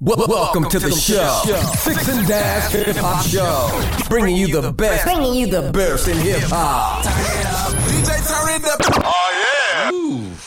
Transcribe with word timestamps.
Welcome 0.00 0.68
to 0.68 0.78
the 0.78 0.92
show, 0.92 1.42
Six 1.82 2.08
and 2.08 2.24
Dash 2.28 2.70
Hip 2.72 2.94
Hop 2.98 3.26
Show, 3.26 4.06
bringing 4.08 4.36
you 4.36 4.46
the 4.46 4.70
best, 4.70 5.02
bringing 5.04 5.34
you 5.34 5.48
the 5.48 5.72
best 5.72 6.06
in 6.06 6.16
hip 6.18 6.38
hop. 6.48 7.04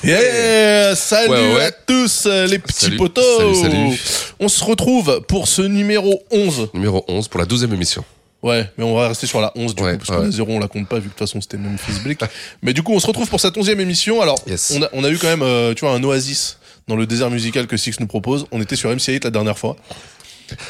Yeah 0.06 0.96
Salut 0.96 1.32
Ouais, 1.34 1.54
ouais. 1.56 1.64
à 1.66 1.72
tous 1.72 2.28
euh, 2.28 2.48
les 2.48 2.60
petits 2.60 2.86
Salut, 2.86 2.96
potos 2.98 3.60
salut, 3.62 3.98
salut. 3.98 4.34
On 4.40 4.48
se 4.48 4.64
retrouve 4.64 5.20
pour 5.28 5.50
ce 5.50 5.64
numéro 5.64 6.24
11. 6.32 6.70
Numéro 6.74 7.04
11 7.10 7.28
pour 7.28 7.42
la 7.42 7.46
12e 7.46 7.74
émission. 7.74 8.06
Ouais, 8.42 8.72
mais 8.78 8.84
on 8.86 8.96
va 8.96 9.10
rester 9.10 9.28
sur 9.28 9.42
la 9.42 9.52
11 9.56 9.76
du 9.76 9.84
Ouais, 9.84 9.92
coup, 9.98 10.06
parce 10.08 10.18
que 10.18 10.26
la 10.26 10.32
0 10.32 10.50
on 10.50 10.60
la 10.60 10.68
compte 10.70 10.88
pas 10.88 10.96
vu 10.96 11.02
que 11.02 11.08
de 11.08 11.12
toute 11.12 11.20
façon 11.20 11.42
c'était 11.42 11.58
Memphis 11.58 12.00
Bleak. 12.04 12.22
mais 12.64 12.72
du 12.74 12.82
coup 12.84 12.94
on 12.94 13.00
se 13.02 13.06
retrouve 13.06 13.28
pour 13.30 13.42
cette 13.42 13.56
11e 13.56 13.80
émission. 13.82 14.22
Alors 14.22 14.40
Yes. 14.48 14.72
on, 14.76 14.82
a, 14.82 14.88
on 14.94 15.04
a 15.04 15.10
eu 15.10 15.18
quand 15.18 15.28
même 15.28 15.44
euh, 15.44 15.74
tu 15.74 15.84
vois 15.86 15.94
un 15.94 16.04
oasis 16.04 16.58
dans 16.92 16.98
le 16.98 17.06
désert 17.08 17.30
musical 17.30 17.68
que 17.68 17.78
Six 17.78 18.00
nous 18.02 18.08
propose. 18.08 18.46
On 18.52 18.62
était 18.62 18.76
sur 18.76 18.90
MC8 18.92 19.24
la 19.24 19.30
dernière 19.30 19.58
fois. 19.58 19.78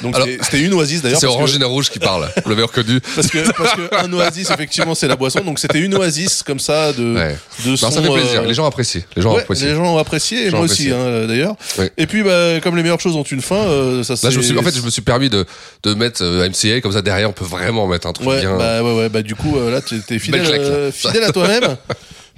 Donc 0.03 0.15
c'était- 0.43 0.59
une 0.61 0.75
oasis 0.75 1.02
d'ailleurs. 1.02 1.20
C'est 1.20 1.25
parce 1.25 1.35
que- 1.35 1.41
Orangina 1.41 1.66
Rouge 1.66 1.89
qui 1.89 1.98
parle, 1.98 2.29
vous 2.43 2.49
l'avez 2.52 2.62
reconnu. 2.62 2.99
Parce 3.16 3.25
que, 3.25 3.39
parce 3.57 3.73
que 3.73 3.95
un 4.05 4.13
oasis, 4.13 4.52
effectivement, 4.52 4.93
c'est 4.93 5.07
la 5.07 5.15
boisson. 5.15 5.39
Donc 5.43 5.57
c'était 5.57 5.79
une 5.79 5.95
oasis 5.95 6.43
comme 6.43 6.59
ça 6.59 6.93
de, 6.93 7.15
Ouais. 7.15 7.35
de 7.65 7.70
Non, 7.71 7.76
son, 7.76 7.89
ça 7.89 7.99
fait 8.03 8.07
plaisir, 8.13 8.41
euh, 8.43 8.45
les 8.45 8.53
gens 8.53 8.67
apprécient. 8.67 9.02
Les 9.15 9.23
gens 9.23 9.34
Ouais, 9.34 9.41
apprécient. 9.41 9.65
les 9.65 9.73
gens 9.73 9.95
ont 9.95 9.98
apprécié, 9.98 10.45
et 10.45 10.52
moi 10.52 10.59
aussi, 10.59 10.91
hein, 10.91 11.26
d'ailleurs. 11.27 11.55
Ouais. 11.79 11.91
Et 11.98 12.05
puis, 12.05 12.21
bah, 12.21 12.59
comme 12.62 12.76
les 12.76 12.84
meilleures 12.84 12.99
choses 13.01 13.15
ont 13.15 13.23
une 13.23 13.41
fin, 13.41 13.55
euh, 13.55 14.03
ça 14.03 14.13
Là, 14.21 14.29
je 14.29 14.38
me 14.38 14.43
suis, 14.43 14.55
en 14.55 14.62
fait, 14.62 14.76
je 14.76 14.81
me 14.84 14.91
suis 14.91 15.01
permis 15.01 15.31
de, 15.31 15.48
de 15.81 15.93
mettre 15.95 16.21
euh, 16.23 16.48
MCA, 16.48 16.79
comme 16.81 16.91
ça 16.91 17.01
derrière, 17.01 17.27
on 17.31 17.34
peut 17.34 17.43
vraiment 17.45 17.88
mettre 17.88 18.05
un 18.05 18.13
truc 18.13 18.29
bien. 18.29 18.55
bah, 18.59 18.84
ouais, 18.84 18.93
ouais, 18.95 19.09
bah, 19.09 19.23
du 19.23 19.34
coup, 19.34 19.57
euh, 19.57 19.71
là, 19.71 19.81
t'es 19.81 20.20
fidèle, 20.20 20.91
fidèle 20.93 21.23
à 21.23 21.31
toi-même. 21.31 21.76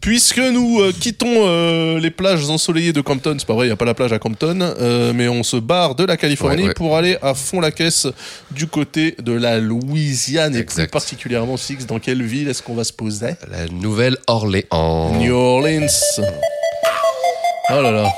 Puisque 0.03 0.39
nous 0.39 0.81
euh, 0.81 0.91
quittons 0.91 1.48
euh, 1.48 1.98
les 1.98 2.11
plages 2.11 2.49
ensoleillées 2.49 2.91
de 2.91 2.99
Compton, 2.99 3.38
c'est 3.39 3.48
pas 3.48 3.53
vrai, 3.53 3.67
il 3.67 3.70
n'y 3.70 3.73
a 3.73 3.77
pas 3.77 3.85
la 3.85 3.94
plage 3.94 4.11
à 4.11 4.20
Compton, 4.20 4.59
euh, 4.61 5.13
mais 5.16 5.30
on 5.30 5.44
se 5.44 5.55
barre 5.55 5.95
de 5.95 6.03
la 6.03 6.17
Californie 6.17 6.63
Ouais, 6.63 6.67
ouais. 6.67 6.73
pour 6.73 6.98
aller 6.98 7.17
à 7.21 7.34
fond 7.34 7.61
la 7.61 7.71
caisse 7.71 8.08
du 8.52 8.67
côté 8.67 9.16
de 9.23 9.31
la 9.31 9.59
Louisiane, 9.59 10.58
et 10.58 10.64
plus 10.64 10.88
particulièrement, 10.88 11.55
Six, 11.55 11.88
dans 11.88 12.00
quelle 12.00 12.22
ville 12.22 12.50
est-ce 12.50 12.61
qu'on 12.61 12.73
va 12.73 12.83
se 12.83 12.92
poser? 12.92 13.36
La 13.50 13.66
Nouvelle-Orléans. 13.72 15.14
New 15.16 15.33
Orleans. 15.33 15.88
Oh 17.70 17.81
là 17.81 17.92
là. 17.92 18.14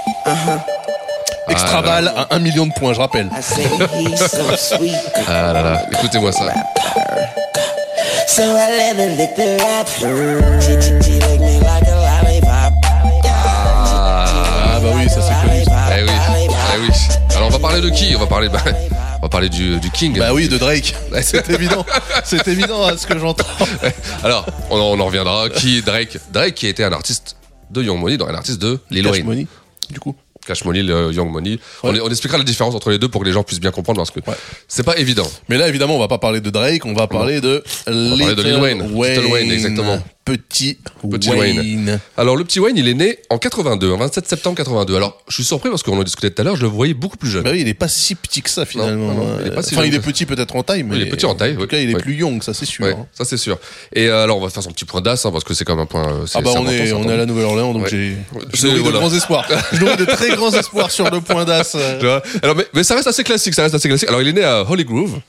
Extra 1.49 1.69
Ah 1.77 1.81
là 1.81 1.87
balle 1.87 2.07
à 2.15 2.35
1 2.35 2.39
million 2.39 2.65
de 2.65 2.73
points, 2.73 2.93
je 2.93 2.99
rappelle. 2.99 3.29
Ah 5.27 5.53
là 5.53 5.61
là, 5.61 5.85
écoutez-moi 5.93 6.31
ça. 6.31 6.51
So 8.35 8.41
I 8.41 8.67
let 8.69 8.97
her 8.97 9.15
lick 9.15 9.35
the 9.35 9.57
rapper. 9.63 10.59
She, 10.59 10.75
she, 10.81 10.91
she 11.01 11.19
lick 11.21 11.39
me 11.39 11.59
like 11.61 11.74
Alors 17.45 17.59
on 17.59 17.61
va 17.61 17.69
parler 17.69 17.81
de 17.81 17.89
qui? 17.89 18.15
On 18.15 18.19
va 18.19 18.25
parler, 18.25 18.49
bah, 18.49 18.63
on 19.19 19.21
va 19.21 19.29
parler 19.29 19.49
du, 19.49 19.79
du 19.79 19.91
King. 19.91 20.17
Bah 20.17 20.33
oui, 20.33 20.47
de 20.47 20.57
Drake. 20.57 20.95
C'est 21.21 21.47
évident. 21.49 21.85
C'est 22.23 22.47
évident 22.47 22.83
à 22.83 22.97
ce 22.97 23.05
que 23.05 23.17
j'entends. 23.19 23.45
Alors, 24.23 24.45
on 24.71 24.79
en, 24.79 24.97
on 24.97 24.99
en 24.99 25.05
reviendra. 25.05 25.49
Qui 25.49 25.77
est 25.77 25.81
Drake? 25.83 26.17
Drake 26.33 26.55
qui 26.55 26.65
été 26.67 26.83
un 26.83 26.91
artiste 26.91 27.35
de 27.69 27.83
Young 27.83 27.99
Money, 27.99 28.17
donc 28.17 28.29
un 28.29 28.33
artiste 28.35 28.59
de 28.61 28.79
Lil 28.89 29.03
Cash 29.03 29.11
Wayne. 29.13 29.25
Money, 29.25 29.47
du 29.91 29.99
coup. 29.99 30.15
Cash 30.47 30.63
Money, 30.65 30.81
le 30.83 31.11
Young 31.11 31.31
Money. 31.31 31.59
On, 31.83 31.91
Ouais. 31.93 31.99
on 32.03 32.09
expliquera 32.09 32.37
la 32.37 32.43
différence 32.43 32.73
entre 32.75 32.89
les 32.91 32.97
deux 32.99 33.09
pour 33.09 33.21
que 33.21 33.25
les 33.27 33.31
gens 33.33 33.43
puissent 33.43 33.59
bien 33.59 33.71
comprendre 33.71 33.97
parce 33.97 34.11
que 34.11 34.19
Ouais. 34.27 34.35
c'est 34.67 34.83
pas 34.83 34.97
évident. 34.97 35.27
Mais 35.49 35.57
là, 35.57 35.67
évidemment, 35.67 35.95
on 35.95 35.99
va 35.99 36.07
pas 36.07 36.17
parler 36.19 36.41
de 36.41 36.49
Drake, 36.49 36.85
on 36.85 36.93
va 36.93 37.07
parler 37.07 37.41
de 37.41 37.63
va 37.87 37.91
parler 38.17 38.35
de 38.35 38.41
Lil 38.43 38.57
Wayne. 38.57 38.81
Little 38.83 39.25
Wayne, 39.31 39.51
exactement. 39.51 39.99
Petit, 40.25 40.79
Petit 41.07 41.29
Wayne. 41.29 41.57
Wayne. 41.59 41.99
Alors, 42.17 42.35
le 42.35 42.43
petit 42.43 42.59
Wayne, 42.59 42.75
il 42.77 42.87
est 42.87 42.95
né 42.95 43.19
en 43.29 43.37
82, 43.37 43.91
en 43.91 43.97
27 43.97 44.27
septembre 44.27 44.57
82. 44.57 44.95
Alors, 44.95 45.21
je 45.27 45.35
suis 45.35 45.43
surpris 45.43 45.69
parce 45.69 45.83
qu'on 45.83 45.95
en 45.99 46.03
discutait 46.03 46.31
tout 46.31 46.41
à 46.41 46.45
l'heure, 46.45 46.55
je 46.55 46.63
le 46.63 46.67
voyais 46.67 46.95
beaucoup 46.95 47.15
plus 47.15 47.29
jeune. 47.29 47.43
Bah 47.43 47.51
oui, 47.53 47.61
il 47.61 47.67
est 47.67 47.75
pas 47.75 47.87
si 47.87 48.15
petit 48.15 48.41
que 48.41 48.49
ça 48.49 48.65
finalement. 48.65 49.13
non, 49.13 49.23
non, 49.25 49.37
il 49.41 49.47
est 49.51 49.51
pas 49.55 49.61
si 49.61 49.75
enfin, 49.75 49.83
jeune 49.83 49.93
il 49.93 49.95
est 49.95 49.99
petit 49.99 50.25
peut-être 50.25 50.55
en 50.55 50.63
taille, 50.63 50.81
mais 50.81 50.95
Il 50.95 51.03
est 51.03 51.09
petit 51.09 51.27
en 51.27 51.35
taille, 51.35 51.55
En 51.55 51.67
tout 51.67 51.75
il 51.75 51.91
est 51.91 51.99
plus 51.99 52.15
young, 52.15 52.41
ça 52.41 52.55
c'est 52.55 52.65
sûr. 52.65 52.85
Hein. 52.87 53.05
ça 53.13 53.23
c'est 53.23 53.37
sûr. 53.37 53.59
Et 53.93 54.07
euh, 54.07 54.23
alors, 54.23 54.39
on 54.39 54.41
va 54.41 54.49
faire 54.49 54.63
son 54.63 54.71
petit 54.71 54.85
point 54.85 54.99
d'as, 55.01 55.23
hein, 55.25 55.31
parce 55.31 55.43
que 55.43 55.53
c'est 55.53 55.63
comme 55.63 55.79
un 55.79 55.85
point. 55.85 56.07
euh, 56.11 56.25
Ah 56.33 56.41
bah 56.41 56.49
on 56.55 56.67
est, 56.67 56.91
on 56.93 57.07
est 57.07 57.13
à 57.13 57.17
la 57.17 57.27
Nouvelle-Orléans, 57.27 57.73
donc 57.73 57.87
j'ai 57.87 58.17
nourris 58.63 58.77
de 58.77 58.79
voilà. 58.79 58.97
grands 58.97 59.13
espoirs. 59.13 59.47
Je 59.73 59.79
nourris 59.79 59.97
de 59.97 60.05
très 60.05 60.29
grands 60.35 60.51
espoirs 60.51 60.89
sur 60.89 61.07
le 61.11 61.21
point 61.21 61.45
d'as. 61.45 61.75
euh. 61.75 62.19
Alors, 62.41 62.55
mais, 62.55 62.65
mais 62.73 62.83
ça 62.83 62.95
reste 62.95 63.07
assez 63.07 63.23
classique, 63.23 63.53
ça 63.53 63.61
reste 63.61 63.75
assez 63.75 63.87
classique. 63.87 64.09
Alors, 64.09 64.23
il 64.23 64.27
est 64.29 64.33
né 64.33 64.43
à 64.43 64.65
Holy 64.67 64.85
Grove. 64.85 65.19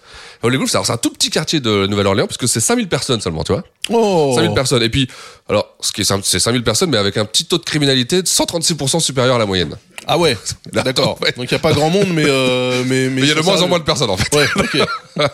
Holy 0.42 0.56
Grove, 0.58 0.68
c'est 0.70 0.90
un 0.92 0.96
tout 0.96 1.10
petit 1.10 1.30
quartier 1.30 1.60
de 1.60 1.86
Nouvelle-Orléans, 1.86 2.26
parce 2.26 2.36
que 2.38 2.46
c'est 2.46 2.60
5000 2.60 2.88
personnes 2.88 3.20
seulement, 3.20 3.42
tu 3.44 3.52
vois. 3.52 3.64
Oh 3.90 4.32
5000 4.34 4.54
personnes. 4.54 4.82
Et 4.82 4.88
puis, 4.88 5.08
alors, 5.48 5.74
ce 5.80 5.92
qui 5.92 6.02
est 6.02 6.04
simple, 6.04 6.22
c'est 6.24 6.38
5000 6.38 6.62
personnes, 6.62 6.90
mais 6.90 6.98
avec 6.98 7.16
un 7.16 7.24
petit 7.24 7.44
taux 7.46 7.58
de 7.58 7.64
criminalité 7.64 8.22
de 8.22 8.26
136% 8.26 9.00
supérieur 9.00 9.36
à 9.36 9.38
la 9.38 9.46
moyenne. 9.46 9.76
Ah 10.06 10.18
ouais, 10.18 10.36
d'accord. 10.72 11.18
ouais. 11.22 11.32
Donc 11.36 11.46
il 11.50 11.52
y 11.52 11.54
a 11.54 11.58
pas 11.58 11.72
grand 11.72 11.90
monde, 11.90 12.08
mais 12.12 12.24
euh, 12.26 12.82
mais 12.86 13.08
Mais 13.08 13.22
il 13.22 13.28
y 13.28 13.32
a 13.32 13.34
de 13.34 13.40
moins 13.40 13.60
en 13.62 13.66
moins 13.68 13.78
de 13.80 13.84
personnes, 13.84 14.10
en 14.10 14.16
fait. 14.16 14.32
Ouais, 14.36 14.46
ok. 14.56 14.86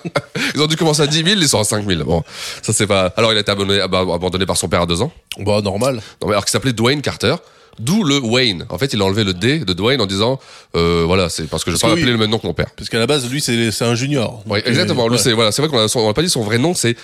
Ils 0.54 0.62
ont 0.62 0.66
dû 0.66 0.76
commencer 0.76 1.02
à 1.02 1.06
10 1.06 1.16
000, 1.24 1.28
ils 1.40 1.48
sont 1.48 1.60
à 1.60 1.64
5 1.64 1.86
000. 1.86 2.04
Bon, 2.04 2.22
ça 2.62 2.72
c'est 2.72 2.86
pas. 2.86 3.12
Alors, 3.16 3.32
il 3.32 3.36
a 3.36 3.40
été 3.40 3.50
abandonné, 3.52 3.80
ab- 3.80 3.94
abandonné 3.94 4.46
par 4.46 4.56
son 4.56 4.68
père 4.68 4.82
à 4.82 4.86
deux 4.86 5.02
ans. 5.02 5.12
Bah 5.38 5.60
normal. 5.60 5.96
Non, 5.96 6.28
mais 6.28 6.30
alors 6.30 6.44
qu'il 6.44 6.52
s'appelait 6.52 6.72
Dwayne 6.72 7.02
Carter. 7.02 7.34
D'où 7.78 8.04
le 8.04 8.18
Wayne. 8.18 8.66
En 8.68 8.76
fait, 8.78 8.92
il 8.92 9.00
a 9.00 9.04
enlevé 9.04 9.24
le 9.24 9.32
D 9.34 9.60
de 9.60 9.72
Dwayne 9.72 10.00
en 10.00 10.06
disant, 10.06 10.38
euh, 10.76 11.04
voilà, 11.06 11.28
c'est 11.28 11.44
parce 11.48 11.64
que 11.64 11.70
je 11.70 11.74
Parce 11.76 11.82
pas 11.82 11.88
que 11.88 11.92
appeler 12.00 12.12
le 12.12 12.18
même 12.18 12.30
nom 12.30 12.38
que 12.38 12.46
mon 12.46 12.52
père. 12.54 12.70
Parce 12.76 12.88
qu'à 12.90 12.98
la 12.98 13.06
base, 13.06 13.28
lui, 13.30 13.40
c'est 13.40 13.82
un 13.82 13.94
junior. 13.94 14.42
Oui, 14.46 14.58
Donc, 14.60 14.68
exactement. 14.68 15.04
euh, 15.04 15.08
Lui, 15.08 15.16
ouais. 15.16 15.22
c'est 15.22 15.32
voilà, 15.32 15.52
c'est 15.52 15.62
vrai 15.62 15.70
qu'on 15.70 15.78
a, 15.78 15.88
son- 15.88 16.00
on 16.00 16.10
a 16.10 16.14
pas 16.14 16.22
dit 16.22 16.28
son 16.30 16.42
vrai 16.42 16.58
nom, 16.58 16.74
c'est 16.74 16.96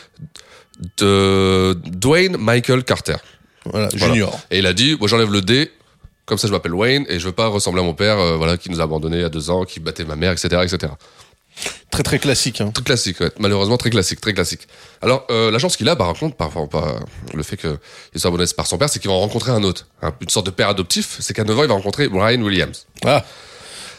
Dwayne 1.01 2.37
Michael 2.39 2.85
Carter. 2.85 3.17
Voilà, 3.65 3.89
Voilà. 3.93 4.15
junior. 4.15 4.39
Et 4.51 4.59
il 4.59 4.67
a 4.67 4.73
dit, 4.73 4.97
moi 4.99 5.09
j'enlève 5.09 5.33
le 5.33 5.41
D, 5.43 5.71
comme 6.25 6.39
ça 6.39 6.47
je 6.49 6.53
m'appelle 6.53 6.75
Wayne 6.75 7.05
et 7.09 7.19
je 7.19 7.27
veux 7.27 7.33
pas 7.33 7.49
ressembler 7.49 7.81
à 7.83 7.85
mon 7.85 7.95
père, 7.95 8.19
euh, 8.19 8.37
voilà, 8.37 8.57
qui 8.57 8.71
nous 8.71 8.81
a 8.81 8.85
abandonnés 8.85 9.25
à 9.25 9.29
deux 9.29 9.51
ans, 9.51 9.65
qui 9.65 9.81
battait 9.81 10.05
ma 10.05 10.17
mère, 10.17 10.33
etc., 10.33 10.49
etc. 10.63 10.93
Très 11.91 12.03
très 12.03 12.19
classique. 12.19 12.61
Hein. 12.61 12.71
Très 12.71 12.85
classique, 12.85 13.21
ouais. 13.21 13.31
malheureusement 13.39 13.77
très 13.79 13.91
classique, 13.91 14.21
très 14.21 14.35
classique. 14.35 14.69
Alors 15.01 15.27
euh, 15.31 15.51
la 15.51 15.59
chance 15.59 15.77
qu'il 15.77 15.89
a, 15.89 15.97
par 15.97 16.13
contre, 16.15 16.37
par, 16.37 16.49
enfin, 16.49 16.67
pas 16.67 17.01
le 17.35 17.43
fait 17.43 17.57
qu'il 17.57 17.71
soit 18.17 18.29
abandonné 18.29 18.51
par 18.57 18.67
son 18.67 18.79
père, 18.79 18.89
c'est 18.89 18.99
qu'il 19.01 19.09
va 19.09 19.17
en 19.17 19.21
rencontrer 19.21 19.53
un 19.53 19.63
autre, 19.63 19.87
hein, 20.03 20.13
une 20.21 20.29
sorte 20.29 20.47
de 20.47 20.51
père 20.51 20.69
adoptif. 20.69 21.17
C'est 21.21 21.35
qu'à 21.35 21.45
9 21.45 21.59
ans, 21.59 21.63
il 21.63 21.69
va 21.69 21.75
rencontrer 21.75 22.09
Brian 22.09 22.41
Williams. 22.41 22.87
Ah, 23.05 23.25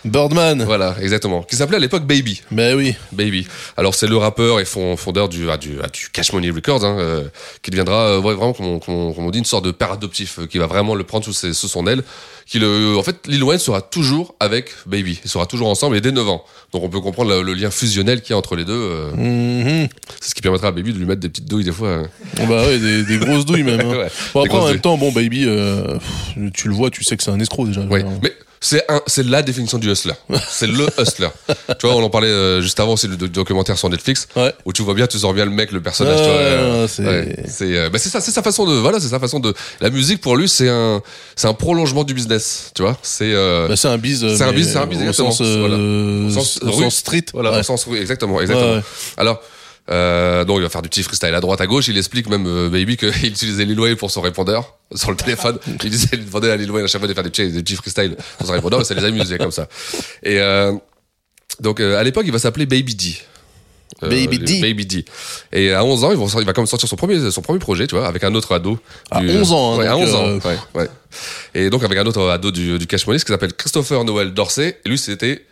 Birdman. 0.05 0.63
Voilà, 0.63 0.95
exactement. 1.01 1.43
Qui 1.43 1.55
s'appelait 1.55 1.77
à 1.77 1.79
l'époque 1.79 2.05
Baby. 2.05 2.41
Bah 2.51 2.75
oui. 2.75 2.95
Baby. 3.11 3.47
Alors 3.77 3.95
c'est 3.95 4.07
le 4.07 4.17
rappeur 4.17 4.59
et 4.59 4.65
fond- 4.65 4.95
fondeur 4.95 5.29
du, 5.29 5.49
ah, 5.49 5.57
du, 5.57 5.77
ah, 5.83 5.87
du 5.87 6.09
Cash 6.11 6.31
Money 6.33 6.49
Records, 6.51 6.83
hein, 6.85 6.97
euh, 6.99 7.23
qui 7.61 7.71
deviendra 7.71 8.07
euh, 8.07 8.19
vraiment, 8.19 8.53
comme 8.53 8.65
on, 8.65 8.79
comme 8.79 8.93
on- 8.95 9.13
comme 9.13 9.25
on 9.25 9.31
dit, 9.31 9.39
une 9.39 9.45
sorte 9.45 9.65
de 9.65 9.71
père 9.71 9.91
adoptif, 9.91 10.39
euh, 10.39 10.45
qui 10.45 10.57
va 10.57 10.67
vraiment 10.67 10.95
le 10.95 11.03
prendre 11.03 11.25
sous, 11.25 11.33
ses- 11.33 11.53
sous 11.53 11.67
son 11.67 11.85
aile. 11.87 12.03
Qui 12.45 12.57
le, 12.57 12.95
en 12.97 13.03
fait, 13.03 13.27
Lil 13.27 13.43
Wayne 13.43 13.59
sera 13.59 13.81
toujours 13.81 14.33
avec 14.39 14.71
Baby. 14.87 15.19
Ils 15.23 15.29
sera 15.29 15.45
toujours 15.45 15.67
ensemble 15.67 15.95
et 15.97 16.01
dès 16.01 16.11
9 16.11 16.27
ans. 16.29 16.43
Donc 16.73 16.83
on 16.83 16.89
peut 16.89 16.99
comprendre 16.99 17.29
le, 17.29 17.43
le 17.43 17.53
lien 17.53 17.69
fusionnel 17.69 18.21
qu'il 18.21 18.31
y 18.31 18.33
a 18.33 18.37
entre 18.37 18.55
les 18.55 18.65
deux. 18.65 19.11
Mhm. 19.15 19.87
C'est 20.19 20.29
ce 20.31 20.35
qui 20.35 20.41
permettra 20.41 20.69
à 20.69 20.71
Baby 20.71 20.93
de 20.93 20.97
lui 20.97 21.05
mettre 21.05 21.19
des 21.21 21.29
petites 21.29 21.45
douilles 21.47 21.63
des 21.65 21.71
fois. 21.71 21.87
euh. 21.89 22.03
Bon, 22.37 22.47
Bah 22.47 22.63
ouais, 22.65 22.79
des, 22.79 23.03
des 23.03 23.17
grosses 23.19 23.45
douilles 23.45 23.63
même. 23.63 23.81
hein. 23.81 23.93
Ouais, 23.99 24.09
bon 24.33 24.41
après 24.45 24.57
en 24.57 24.61
même 24.61 24.69
douilles. 24.71 24.81
temps, 24.81 24.97
bon 24.97 25.11
baby, 25.11 25.47
tu 26.53 26.67
le 26.69 26.73
vois, 26.73 26.89
tu 26.89 27.03
sais 27.03 27.15
que 27.17 27.23
c'est 27.23 27.31
un 27.31 27.39
escroc 27.39 27.67
déjà. 27.67 27.81
Ouais. 27.81 28.03
Mais 28.23 28.33
c'est 28.61 28.83
un, 28.91 29.01
c'est 29.07 29.25
la 29.25 29.41
définition 29.41 29.77
du 29.77 29.89
hustler. 29.89 30.13
C'est 30.49 30.67
le 30.67 30.85
hustler. 30.99 31.29
tu 31.79 31.87
vois, 31.87 31.95
on 31.95 32.03
en 32.03 32.09
parlait 32.09 32.27
euh, 32.27 32.61
juste 32.61 32.79
avant, 32.79 32.97
c'est 32.97 33.07
le 33.07 33.15
doc- 33.15 33.31
documentaire 33.31 33.77
sur 33.77 33.89
Netflix. 33.89 34.27
Ouais. 34.35 34.53
Où 34.65 34.73
tu 34.73 34.81
vois 34.81 34.93
bien, 34.93 35.07
tu 35.07 35.17
sens 35.17 35.33
bien 35.33 35.45
le 35.45 35.51
mec, 35.51 35.71
le 35.71 35.81
personnage. 35.81 36.19
Euh, 36.21 36.87
c'est- 36.87 37.03
ouais, 37.05 37.35
euh, 37.61 37.89
bah, 37.89 37.97
c'est 37.99 38.09
ça, 38.09 38.19
c'est 38.19 38.31
sa 38.31 38.43
façon 38.43 38.65
de, 38.65 38.73
voilà, 38.73 38.99
c'est 38.99 39.07
sa 39.07 39.19
façon 39.19 39.39
de. 39.39 39.53
La 39.79 39.89
musique 39.89 40.19
pour 40.21 40.35
lui, 40.35 40.49
c'est 40.49 40.67
un, 40.69 41.01
c'est 41.35 41.47
un 41.47 41.53
prolongement 41.53 42.03
du 42.03 42.13
business. 42.13 42.71
Tu 42.75 42.81
vois, 42.81 42.97
c'est. 43.01 43.31
euh, 43.33 43.67
Bah, 43.69 43.75
c'est 43.77 43.87
un 43.87 43.97
biz. 43.97 44.23
euh, 44.23 44.35
C'est 44.35 44.43
un 44.43 44.51
biz, 44.51 44.71
c'est 44.71 44.77
un 44.77 44.85
biz, 44.87 44.97
Au 44.97 45.01
exactement. 45.01 45.31
sens, 45.31 45.41
euh, 45.47 45.59
Voilà. 45.59 45.77
Au 45.77 46.29
sens 46.43 46.59
au 46.61 46.71
rue. 46.71 46.83
sens 46.83 46.95
street. 46.95 47.25
Voilà, 47.33 47.51
Ouais. 47.51 47.59
au 47.59 47.63
sens, 47.63 47.85
oui, 47.87 47.99
exactement, 47.99 48.41
exactement. 48.41 48.81
Alors, 49.17 49.41
euh, 49.89 50.45
donc 50.45 50.57
il 50.57 50.63
va 50.63 50.69
faire 50.69 50.81
du 50.81 50.89
petit 50.89 51.03
freestyle 51.03 51.33
à 51.33 51.39
droite, 51.41 51.61
à 51.61 51.67
gauche. 51.67 51.87
Il 51.87 51.97
explique 51.97 52.29
même 52.29 52.45
euh, 52.47 52.69
Baby 52.69 52.97
qu'il 52.97 53.09
utilisait 53.25 53.65
Lil 53.65 53.79
Wayne 53.79 53.95
pour 53.95 54.11
son 54.11 54.21
répondeur 54.21 54.75
sur 54.95 55.09
le 55.11 55.17
téléphone. 55.17 55.57
Il 55.83 55.89
disait, 55.89 56.09
il 56.13 56.25
demandait 56.25 56.51
à 56.51 56.57
Lil 56.57 56.71
Wayne 56.71 56.85
à 56.85 56.87
chaque 56.87 56.99
fois 56.99 57.07
de 57.07 57.13
faire 57.13 57.23
des 57.23 57.29
petits, 57.29 57.51
des 57.51 57.61
petits 57.63 57.75
freestyles 57.75 58.15
sur 58.37 58.47
son 58.47 58.53
répondeur, 58.53 58.81
et 58.81 58.83
ça 58.83 58.93
les 58.93 59.03
amusait 59.03 59.37
comme 59.37 59.51
ça. 59.51 59.67
Et 60.23 60.39
euh, 60.39 60.73
donc 61.59 61.79
euh, 61.79 61.97
à 61.99 62.03
l'époque, 62.03 62.23
il 62.25 62.31
va 62.31 62.39
s'appeler 62.39 62.65
Baby 62.65 62.95
D. 62.95 63.15
Euh, 64.03 64.09
Baby 64.09 64.39
D. 64.39 64.61
Baby 64.61 64.85
D. 64.85 65.05
Et 65.51 65.73
à 65.73 65.83
11 65.83 66.03
ans, 66.03 66.11
il 66.11 66.17
va, 66.17 66.39
il 66.39 66.45
va 66.45 66.53
quand 66.53 66.61
même 66.61 66.67
sortir 66.67 66.87
son 66.87 66.95
premier, 66.95 67.31
son 67.31 67.41
premier 67.41 67.59
projet, 67.59 67.87
tu 67.87 67.95
vois, 67.95 68.07
avec 68.07 68.23
un 68.23 68.33
autre 68.35 68.53
ado. 68.53 68.77
À 69.11 69.21
11 69.21 69.51
ans, 69.51 69.73
hein, 69.73 69.77
ouais, 69.77 69.87
à 69.87 69.91
donc, 69.91 70.03
11 70.03 70.15
ans. 70.15 70.27
euh, 70.27 70.39
ouais, 70.45 70.57
ouais. 70.75 70.89
Et 71.55 71.69
donc 71.69 71.83
avec 71.83 71.97
un 71.97 72.05
autre 72.05 72.29
ado 72.29 72.51
du, 72.51 72.77
du 72.77 72.87
Cash 72.87 73.07
Money, 73.07 73.19
qui 73.19 73.25
s'appelle 73.25 73.53
Christopher 73.53 74.05
Noel 74.05 74.33
Dorsey. 74.33 74.79
Et 74.85 74.89
lui, 74.89 74.97
c'était 74.97 75.43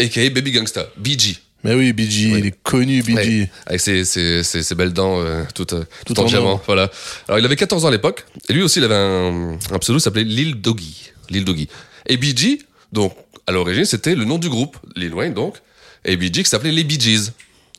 a.k.a. 0.00 0.28
Baby 0.30 0.52
Gangsta, 0.52 0.86
BG. 0.96 1.38
Mais 1.64 1.74
oui, 1.74 1.92
BG, 1.92 2.28
il 2.38 2.46
est 2.46 2.62
connu, 2.62 3.02
BG. 3.02 3.14
Ouais, 3.14 3.50
avec 3.66 3.80
ses, 3.80 4.04
ses, 4.04 4.44
ses, 4.44 4.62
ses 4.62 4.74
belles 4.76 4.92
dents 4.92 5.20
euh, 5.20 5.42
toutes, 5.54 5.72
euh, 5.72 5.84
Tout 6.06 6.14
tout 6.14 6.20
en 6.20 6.24
en 6.24 6.26
diamant. 6.26 6.62
Voilà. 6.66 6.88
Alors 7.26 7.40
il 7.40 7.44
avait 7.44 7.56
14 7.56 7.84
ans 7.84 7.88
à 7.88 7.90
l'époque. 7.90 8.24
Et 8.48 8.52
lui 8.52 8.62
aussi, 8.62 8.78
il 8.78 8.84
avait 8.84 8.94
un, 8.94 9.58
un 9.72 9.78
pseudo 9.80 9.98
qui 9.98 10.04
s'appelait 10.04 10.24
Lil 10.24 10.60
Doggy. 10.60 11.10
Lil 11.30 11.44
Doggy. 11.44 11.68
Et 12.06 12.16
BG, 12.16 12.60
donc, 12.92 13.12
à 13.46 13.52
l'origine, 13.52 13.84
c'était 13.84 14.14
le 14.14 14.24
nom 14.24 14.38
du 14.38 14.48
groupe. 14.48 14.76
Lil 14.94 15.12
Wayne, 15.14 15.34
donc. 15.34 15.56
Et 16.04 16.16
BG 16.16 16.44
qui 16.44 16.44
s'appelait 16.44 16.70
les 16.72 16.84
Bee 16.84 16.98
Gees. 17.00 17.32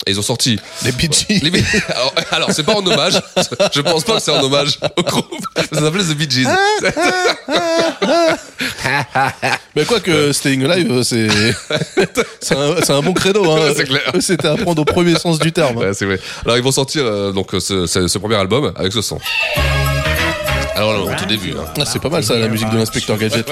Et 0.09 0.13
ils 0.13 0.19
ont 0.19 0.23
sorti. 0.23 0.59
Les 0.83 0.91
Bee 0.91 1.07
Gees. 1.11 1.39
Les 1.43 1.63
alors, 1.89 2.13
alors, 2.31 2.51
c'est 2.51 2.63
pas 2.63 2.73
en 2.73 2.83
hommage. 2.83 3.21
Je 3.75 3.81
pense 3.81 4.03
pas 4.03 4.15
que 4.15 4.21
c'est 4.23 4.31
en 4.31 4.41
hommage 4.43 4.79
au 4.97 5.03
groupe. 5.03 5.45
Ça 5.55 5.79
s'appelait 5.81 6.03
The 6.03 6.15
Bee 6.17 6.27
Gees. 6.27 6.47
Mais 9.75 9.85
quoi 9.85 9.99
que 9.99 10.33
Staying 10.33 10.65
Alive, 10.65 11.03
c'est 11.03 11.27
c'est 12.81 12.91
un, 12.91 13.01
bon 13.01 13.13
credo. 13.13 13.43
Hein. 13.51 13.59
Ouais, 13.59 13.73
c'est 13.75 13.83
clair. 13.85 14.01
C'était 14.19 14.47
à 14.47 14.55
prendre 14.57 14.81
au 14.81 14.85
premier 14.85 15.13
sens 15.19 15.37
du 15.37 15.51
terme. 15.51 15.77
hein. 15.77 15.81
Ouais, 15.81 15.93
c'est 15.93 16.05
vrai. 16.05 16.19
Alors, 16.43 16.57
ils 16.57 16.63
vont 16.63 16.71
sortir 16.71 17.03
euh, 17.05 17.31
donc 17.31 17.49
ce, 17.59 17.85
ce- 17.85 18.07
ce 18.07 18.17
premier 18.17 18.35
album 18.35 18.73
avec 18.75 18.91
ce 18.91 19.03
son. 19.03 19.19
Alors, 20.75 20.93
là, 20.93 20.99
au 21.01 21.13
tout 21.15 21.25
début. 21.25 21.51
hein. 21.51 21.65
Ah, 21.79 21.83
c'est 21.85 21.99
pas 22.01 22.09
mal 22.09 22.23
ça, 22.23 22.35
la 22.35 22.47
musique 22.47 22.69
de 22.71 22.77
l'inspecteur 22.77 23.15
Gadget. 23.17 23.45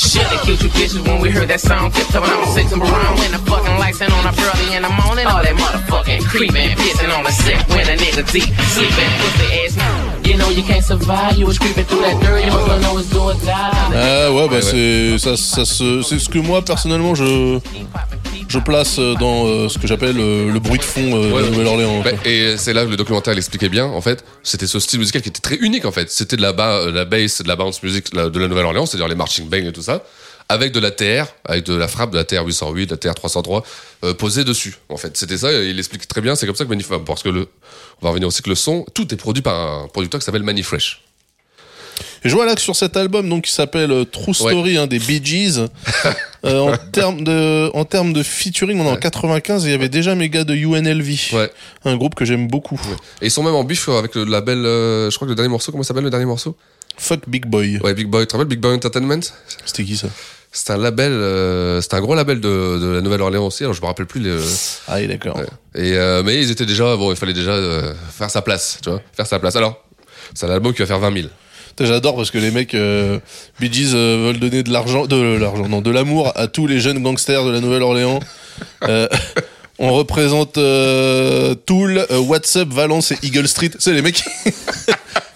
Should've 0.00 0.40
killed 0.40 0.62
you 0.62 0.70
bitches 0.70 1.06
when 1.06 1.20
we 1.20 1.28
heard 1.28 1.48
that 1.48 1.60
song. 1.60 1.92
Tiptoeing 1.92 2.24
on 2.24 2.46
six 2.56 2.72
and 2.72 2.80
brown 2.80 3.18
when 3.20 3.32
the 3.32 3.38
fucking 3.44 3.76
lights 3.76 4.00
ain't 4.00 4.10
on 4.10 4.24
up 4.24 4.34
early 4.40 4.72
in 4.74 4.80
the 4.80 4.88
morning. 4.88 5.26
All 5.26 5.44
that 5.44 5.52
motherfucking 5.52 6.24
creeping, 6.24 6.72
pissing 6.80 7.12
on 7.12 7.24
the 7.24 7.30
sick 7.30 7.60
when 7.68 7.84
a 7.84 8.00
nigga 8.00 8.24
deep 8.32 8.48
sleeping. 8.72 9.10
Pussy 9.20 9.76
ass. 9.76 10.09
Ah 13.94 14.32
ouais, 14.32 14.48
bah 14.48 14.54
ouais. 14.56 14.62
c'est 14.62 15.18
ça, 15.18 15.36
ça 15.36 15.64
c'est 15.64 16.18
ce 16.18 16.28
que 16.28 16.38
moi 16.38 16.62
personnellement 16.64 17.14
je 17.14 17.58
je 18.48 18.58
place 18.58 18.98
dans 18.98 19.46
euh, 19.46 19.68
ce 19.68 19.78
que 19.78 19.86
j'appelle 19.86 20.16
euh, 20.18 20.52
le 20.52 20.58
bruit 20.58 20.78
de 20.78 20.84
fond 20.84 21.00
euh, 21.14 21.30
Ouais. 21.32 21.42
de 21.42 21.48
Nouvelle-Orléans. 21.50 22.00
Bah, 22.04 22.10
et 22.24 22.56
c'est 22.56 22.72
là 22.72 22.84
que 22.84 22.90
le 22.90 22.96
documentaire 22.96 23.32
l'expliquait 23.34 23.68
bien. 23.68 23.84
En 23.86 24.00
fait, 24.00 24.24
c'était 24.42 24.66
ce 24.66 24.80
style 24.80 24.98
musical 24.98 25.22
qui 25.22 25.28
était 25.28 25.40
très 25.40 25.54
unique. 25.56 25.84
En 25.84 25.92
fait, 25.92 26.10
c'était 26.10 26.34
de 26.36 26.42
la, 26.42 26.52
ba 26.52 26.70
euh, 26.80 26.90
la 26.90 27.04
bass, 27.04 27.42
de 27.42 27.48
la 27.48 27.54
bounce 27.54 27.80
music 27.82 28.06
la- 28.12 28.28
de 28.28 28.38
la 28.40 28.48
Nouvelle-Orléans, 28.48 28.86
c'est-à-dire 28.86 29.06
les 29.06 29.14
marching 29.14 29.48
bang 29.48 29.66
et 29.66 29.72
tout 29.72 29.82
ça, 29.82 30.02
avec 30.50 30.72
de 30.72 30.80
la 30.80 30.90
TR, 30.90 31.26
avec 31.44 31.64
de 31.64 31.74
la 31.74 31.86
frappe, 31.88 32.10
de 32.10 32.16
la 32.18 32.24
TR 32.24 32.44
808, 32.44 32.86
de 32.86 32.90
la 32.92 32.96
TR 32.98 33.14
303 33.14 33.64
euh, 34.04 34.14
posée 34.14 34.42
dessus. 34.44 34.76
En 34.88 34.96
fait, 34.96 35.16
c'était 35.16 35.38
ça. 35.38 35.52
Il 35.52 35.78
explique 35.78 36.06
très 36.08 36.20
bien. 36.20 36.34
C'est 36.34 36.44
comme 36.46 36.56
ça 36.56 36.64
que 36.64 36.68
Manif, 36.70 36.90
parce 37.06 37.22
que 37.22 37.28
le, 37.28 37.48
on 38.02 38.04
va 38.04 38.10
revenir 38.10 38.26
aussi 38.28 38.42
que 38.42 38.48
le 38.50 38.56
son, 38.56 38.84
tout 38.92 39.12
est 39.14 39.16
produit 39.16 39.42
par 39.42 39.54
un 39.84 39.88
producteur 39.88 40.18
qui 40.20 40.24
s'appelle 40.26 40.42
Manifresh. 40.42 41.02
Je 42.24 42.34
vois 42.34 42.46
là 42.46 42.54
que 42.54 42.60
sur 42.60 42.76
cet 42.76 42.96
album 42.96 43.28
donc 43.28 43.44
qui 43.44 43.52
s'appelle 43.52 43.92
euh, 43.92 44.04
True 44.04 44.34
Story 44.34 44.76
hein, 44.76 44.86
des 44.86 44.98
Bee 44.98 45.20
Gees, 45.24 45.58
euh, 46.44 46.58
en 46.58 46.76
termes 46.76 47.24
de 47.24 47.70
en 47.74 47.84
termes 47.84 48.12
de 48.12 48.22
featuring, 48.22 48.78
on 48.80 48.84
est 48.86 48.90
en 48.90 48.96
95 48.96 49.64
et 49.64 49.68
il 49.68 49.72
y 49.72 49.74
avait 49.74 49.88
déjà 49.88 50.14
mes 50.14 50.28
gars 50.28 50.44
de 50.44 50.54
UNLV, 50.54 51.34
Ouais. 51.34 51.50
un 51.84 51.96
groupe 51.96 52.14
que 52.14 52.24
j'aime 52.24 52.48
beaucoup. 52.48 52.80
Et 53.22 53.26
ils 53.26 53.30
sont 53.30 53.42
même 53.42 53.54
en 53.54 53.64
bif 53.64 53.88
avec 53.88 54.14
le 54.16 54.24
label, 54.24 54.64
euh, 54.66 55.10
je 55.10 55.16
crois 55.16 55.26
que 55.26 55.30
le 55.30 55.36
dernier 55.36 55.48
morceau, 55.50 55.72
comment 55.72 55.84
s'appelle 55.84 56.04
le 56.04 56.10
dernier 56.10 56.26
morceau? 56.26 56.56
Fuck 56.98 57.28
Big 57.28 57.46
Boy. 57.46 57.78
Ouais, 57.82 57.94
Big 57.94 58.06
Boy. 58.06 58.22
Tu 58.22 58.26
te 58.28 58.32
rappelles 58.32 58.48
Big 58.48 58.60
Boy 58.60 58.74
Entertainment? 58.74 59.20
C'était 59.64 59.84
qui 59.84 59.96
ça? 59.96 60.08
C'est 60.52 60.72
un 60.72 60.78
label, 60.78 61.12
euh, 61.12 61.80
c'est 61.80 61.94
un 61.94 62.00
gros 62.00 62.14
label 62.14 62.40
de, 62.40 62.78
de 62.78 62.86
la 62.88 63.00
Nouvelle-Orléans 63.02 63.46
aussi. 63.46 63.62
Alors 63.62 63.74
je 63.74 63.80
me 63.80 63.86
rappelle 63.86 64.06
plus 64.06 64.20
les. 64.20 64.36
Ah 64.88 64.96
oui, 64.96 65.06
d'accord. 65.06 65.36
Ouais. 65.36 65.46
Et 65.76 65.92
euh, 65.96 66.22
mais 66.24 66.36
ils 66.36 66.50
étaient 66.50 66.66
déjà 66.66 66.96
bon, 66.96 67.12
il 67.12 67.16
fallait 67.16 67.32
déjà 67.32 67.52
euh, 67.52 67.94
faire 68.10 68.30
sa 68.30 68.42
place, 68.42 68.78
tu 68.82 68.90
vois, 68.90 69.00
faire 69.12 69.26
sa 69.26 69.38
place. 69.38 69.54
Alors, 69.54 69.84
c'est 70.34 70.46
un 70.46 70.50
album 70.50 70.72
qui 70.72 70.80
va 70.80 70.86
faire 70.86 70.98
20 70.98 71.14
000. 71.14 71.28
Putain, 71.68 71.84
J'adore 71.86 72.16
parce 72.16 72.32
que 72.32 72.38
les 72.38 72.50
mecs 72.50 72.74
euh, 72.74 73.20
Bee 73.60 73.72
Gees 73.72 73.92
euh, 73.94 74.24
veulent 74.26 74.40
donner 74.40 74.64
de 74.64 74.72
l'argent, 74.72 75.06
de 75.06 75.36
l'argent, 75.38 75.68
non, 75.68 75.80
de 75.82 75.90
l'amour 75.90 76.32
à 76.34 76.48
tous 76.48 76.66
les 76.66 76.80
jeunes 76.80 77.00
gangsters 77.00 77.44
de 77.44 77.50
la 77.50 77.60
Nouvelle-Orléans. 77.60 78.20
Euh, 78.82 79.08
on 79.78 79.94
représente 79.94 80.58
euh, 80.58 81.54
Tool, 81.54 82.04
euh, 82.10 82.18
WhatsApp, 82.18 82.68
Valence 82.68 83.12
et 83.12 83.18
Eagle 83.22 83.48
Street. 83.48 83.70
C'est 83.78 83.94
les 83.94 84.02
mecs. 84.02 84.22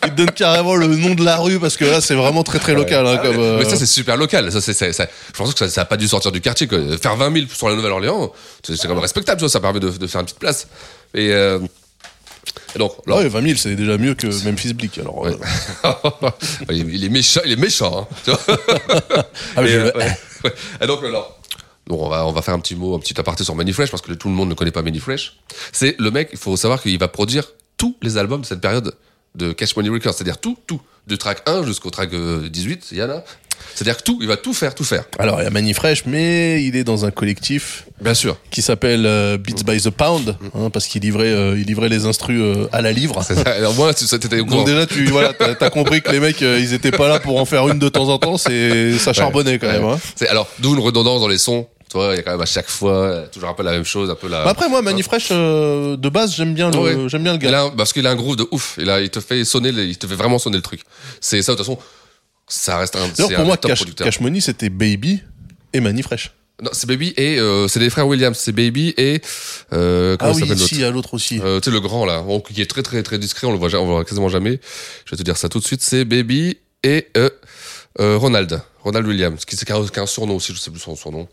Ils 0.05 0.11
te 0.11 0.15
donnent 0.17 0.31
carrément 0.33 0.75
le 0.77 0.87
nom 0.87 1.15
de 1.15 1.25
la 1.25 1.37
rue 1.39 1.59
parce 1.59 1.77
que 1.77 1.85
là 1.85 2.01
c'est 2.01 2.15
vraiment 2.15 2.43
très 2.45 2.59
très 2.59 2.75
local. 2.75 3.07
hein, 3.07 3.17
comme, 3.19 3.39
euh, 3.39 3.59
Mais 3.59 3.65
ça 3.69 3.77
c'est 3.77 3.87
super 3.87 4.17
local. 4.17 4.53
Ça, 4.53 4.61
c'est, 4.61 4.75
ça- 4.75 5.07
je 5.33 5.39
pense 5.39 5.53
que 5.55 5.59
ça, 5.61 5.69
ça 5.69 5.81
a 5.83 5.85
pas 5.87 5.97
dû 5.97 6.07
sortir 6.09 6.31
du 6.33 6.41
quartier. 6.41 6.67
Quoi. 6.69 6.79
Faire 7.01 7.17
20 7.17 7.33
000 7.35 7.47
sur 7.53 7.69
la 7.69 7.75
Nouvelle-Orléans, 7.75 8.33
c'est, 8.63 8.77
quand 8.83 8.89
même 8.91 8.99
respectable. 8.99 9.49
Ça 9.49 9.61
permet 9.61 9.81
de, 9.81 9.89
de 9.91 10.07
faire 10.07 10.21
une 10.21 10.27
petite 10.27 10.39
place. 10.39 10.69
Et, 11.15 11.33
euh, 11.33 11.59
et 12.75 12.79
donc, 12.79 12.93
alors- 13.07 13.19
ouais, 13.21 13.29
20 13.29 13.43
000 13.43 13.55
c'est 13.57 13.75
déjà 13.77 13.97
mieux 13.97 14.15
que 14.15 14.27
Memphis 14.49 14.75
Bleak. 14.75 14.99
Alors, 14.99 15.27
euh, 15.27 15.33
il, 16.71 16.95
il 16.95 17.05
est 17.05 17.09
méchant, 17.09 17.41
il 17.47 17.53
est 17.53 17.57
méchant. 17.57 18.07
Hein, 18.29 18.37
ah, 19.57 19.63
mais 19.63 19.69
Et, 19.69 19.73
je- 19.73 19.79
euh, 19.79 19.93
ouais, 19.95 20.19
ouais. 20.45 20.55
Et 20.83 20.87
donc, 20.87 21.03
alors, 21.05 21.39
donc 21.87 22.01
on 22.01 22.09
va, 22.09 22.27
on 22.27 22.33
va 22.33 22.43
faire 22.43 22.55
un 22.55 22.61
petit 22.61 22.75
mot, 22.75 22.95
un 22.95 22.99
petit 22.99 23.19
aparté 23.19 23.45
sur 23.45 23.55
Manifresh 23.55 23.91
parce 23.91 24.03
que 24.03 24.13
tout 24.13 24.29
le 24.29 24.35
monde 24.35 24.49
ne 24.51 24.55
connaît 24.55 24.71
pas 24.71 24.83
Manifresh. 24.83 25.37
C'est 25.73 25.97
le 25.99 26.11
mec, 26.11 26.29
il 26.33 26.39
faut 26.39 26.57
savoir 26.57 26.83
qu'il 26.83 26.99
va 26.99 27.09
produire 27.09 27.45
tous 27.77 27.97
les 28.03 28.17
albums 28.19 28.43
de 28.43 28.47
cette 28.47 28.61
période 28.61 28.95
de 29.35 29.53
Cash 29.53 29.77
Money 29.77 29.89
Records, 29.91 30.15
c'est-à-dire 30.15 30.39
tout, 30.39 30.57
tout, 30.67 30.81
du 31.07 31.19
track 31.19 31.43
1 31.47 31.65
jusqu'au 31.65 31.91
track 31.91 32.13
euh, 32.15 32.49
18, 32.49 32.89
il 32.93 32.99
y 32.99 33.03
en 33.03 33.11
a. 33.11 33.25
C'est-à-dire 33.75 33.97
que 33.97 34.03
tout, 34.03 34.19
il 34.21 34.27
va 34.29 34.37
tout 34.37 34.53
faire, 34.53 34.75
tout 34.75 34.85
faire. 34.85 35.05
Alors 35.19 35.41
il 35.41 35.45
y 35.45 35.47
a 35.47 35.51
Manifresh, 35.51 36.07
mais 36.07 36.63
il 36.65 36.75
est 36.77 36.83
dans 36.85 37.05
un 37.05 37.11
collectif 37.11 37.87
Bien 38.01 38.13
sûr. 38.15 38.37
qui 38.51 38.63
s'appelle 38.63 39.07
euh, 39.07 39.39
Beats 39.39 39.63
by 39.65 39.81
the 39.81 39.91
Pound, 39.91 40.37
hein, 40.55 40.71
parce 40.71 40.87
qu'il 40.87 41.03
livrait, 41.03 41.29
euh, 41.31 41.57
il 41.59 41.65
livrait 41.65 41.89
les 41.89 42.05
instrus 42.05 42.41
euh, 42.41 42.67
à 42.73 42.83
la 42.83 42.91
livre. 42.93 43.21
Alors 43.47 43.75
moi, 43.75 43.93
ça, 43.93 44.19
t'étais 44.19 44.41
au 44.41 44.45
courant. 44.45 44.59
Donc 44.59 44.67
déjà 44.67 44.87
tu 44.87 45.07
voilà, 45.07 45.33
t'as 45.33 45.55
t'as 45.55 45.71
compris 45.71 46.03
que 46.03 46.11
les 46.11 46.21
mecs 46.21 46.43
euh, 46.43 46.59
ils 46.61 46.75
étaient 46.75 46.91
pas 46.91 47.09
là 47.09 47.21
pour 47.21 47.41
en 47.41 47.45
faire 47.45 47.67
une 47.69 47.79
de 47.79 47.89
temps 47.89 48.09
en 48.09 48.19
temps, 48.19 48.37
c'est 48.39 48.99
ça 48.99 49.13
charbonnait 49.13 49.59
quand 49.59 49.69
Ouais. 49.69 49.75
même. 49.79 49.85
hein. 49.89 50.01
C'est- 50.17 50.29
alors, 50.29 50.49
d'où 50.59 50.75
une 50.75 50.81
redondance 50.83 51.21
dans 51.21 51.29
les 51.29 51.39
sons. 51.39 51.67
Il 51.95 52.17
y 52.17 52.19
a 52.19 52.23
quand 52.23 52.33
même 52.33 52.41
à 52.41 52.47
chaque 52.47 52.69
fois, 52.69 52.97
euh, 52.97 53.27
toujours 53.33 53.49
un 53.49 53.55
peu 53.55 53.63
la 53.63 53.73
même 53.73 53.85
chose, 53.85 54.11
un 54.11 54.15
peu 54.15 54.29
la. 54.29 54.45
Mais 54.45 54.51
après 54.51 54.69
moi 54.69 54.83
Manifresh 54.83 55.29
euh, 55.31 55.97
de 55.97 56.09
base 56.09 56.35
j'aime 56.35 56.55
bien 56.55 56.71
le 56.71 56.79
Ouais. 56.79 57.09
j'aime 57.09 57.23
bien 57.23 57.33
le 57.33 57.39
Il 57.43 57.51
gars. 57.51 57.65
a 57.65 57.71
parce 57.71 57.93
qu'il 57.93 58.07
a 58.07 58.11
un 58.11 58.17
groove 58.17 58.37
de 58.37 58.47
ouf. 58.51 58.77
Il, 58.81 58.91
a, 58.91 59.01
il 59.01 59.11
te 59.11 59.21
fait 59.21 59.45
sonner, 59.45 59.71
il 59.71 59.97
te 59.97 60.07
fait 60.07 60.15
vraiment 60.17 60.39
sonner 60.39 60.57
le 60.57 60.63
truc. 60.63 60.81
C'est 61.21 61.41
ça, 61.43 61.53
de 61.53 61.57
toute 61.59 61.67
façon, 61.67 61.79
ça 62.49 62.79
reste 62.79 62.97
un. 62.97 63.09
D'ailleurs 63.09 63.37
pour 63.37 63.47
moi 63.47 63.57
Cash, 63.57 63.79
producteur. 63.79 64.05
Cash 64.07 64.21
Money 64.21 64.41
c'était 64.41 64.71
Baby 64.71 65.23
et 65.73 65.81
Manifresh. 65.81 66.33
Non, 66.63 66.71
c'est 66.73 66.87
Baby 66.87 67.13
et 67.17 67.39
euh, 67.41 67.67
c'est 67.67 67.81
les 67.81 67.91
frères 67.91 68.07
Williams. 68.07 68.39
C'est 68.39 68.53
Baby 68.53 68.95
et 68.97 69.21
euh, 69.73 70.17
comment 70.17 70.31
Ah 70.33 70.35
oui, 70.37 70.57
si, 70.57 70.79
y 70.79 70.85
a 70.85 70.91
l'autre 70.91 71.15
aussi. 71.15 71.37
l'autre 71.37 71.47
euh, 71.49 71.61
Tu 71.61 71.65
sais 71.65 71.71
le 71.75 71.81
grand 71.81 72.05
là, 72.07 72.21
bon, 72.21 72.41
qui 72.41 72.63
est 72.63 72.71
très 72.71 72.83
très 72.85 73.03
très 73.03 73.19
discret. 73.19 73.49
On 73.49 73.53
le 73.53 73.59
voit, 73.59 73.69
on 73.75 73.87
le 73.87 73.93
voit 73.93 74.05
quasiment 74.05 74.29
jamais. 74.29 74.61
Je 75.05 75.11
vais 75.11 75.17
te 75.17 75.23
dire 75.25 75.37
ça 75.37 75.49
tout 75.49 75.59
de 75.59 75.65
suite. 75.65 75.83
C'est 75.83 76.05
Baby 76.05 76.59
et 76.85 77.09
euh, 77.17 77.29
Ronald, 77.99 78.61
Ronald 78.85 79.07
Williams, 79.07 79.45
qui 79.45 79.57
c'est 79.57 79.65
qui 79.65 79.73
a 79.73 79.81
qui 79.93 79.99
a 79.99 80.03
un 80.03 80.07
surnom 80.07 80.37
aussi. 80.37 80.55
Je 80.55 80.61
sais 80.61 80.71
plus 80.71 80.79
son 80.81 80.95
surnom. 80.95 81.27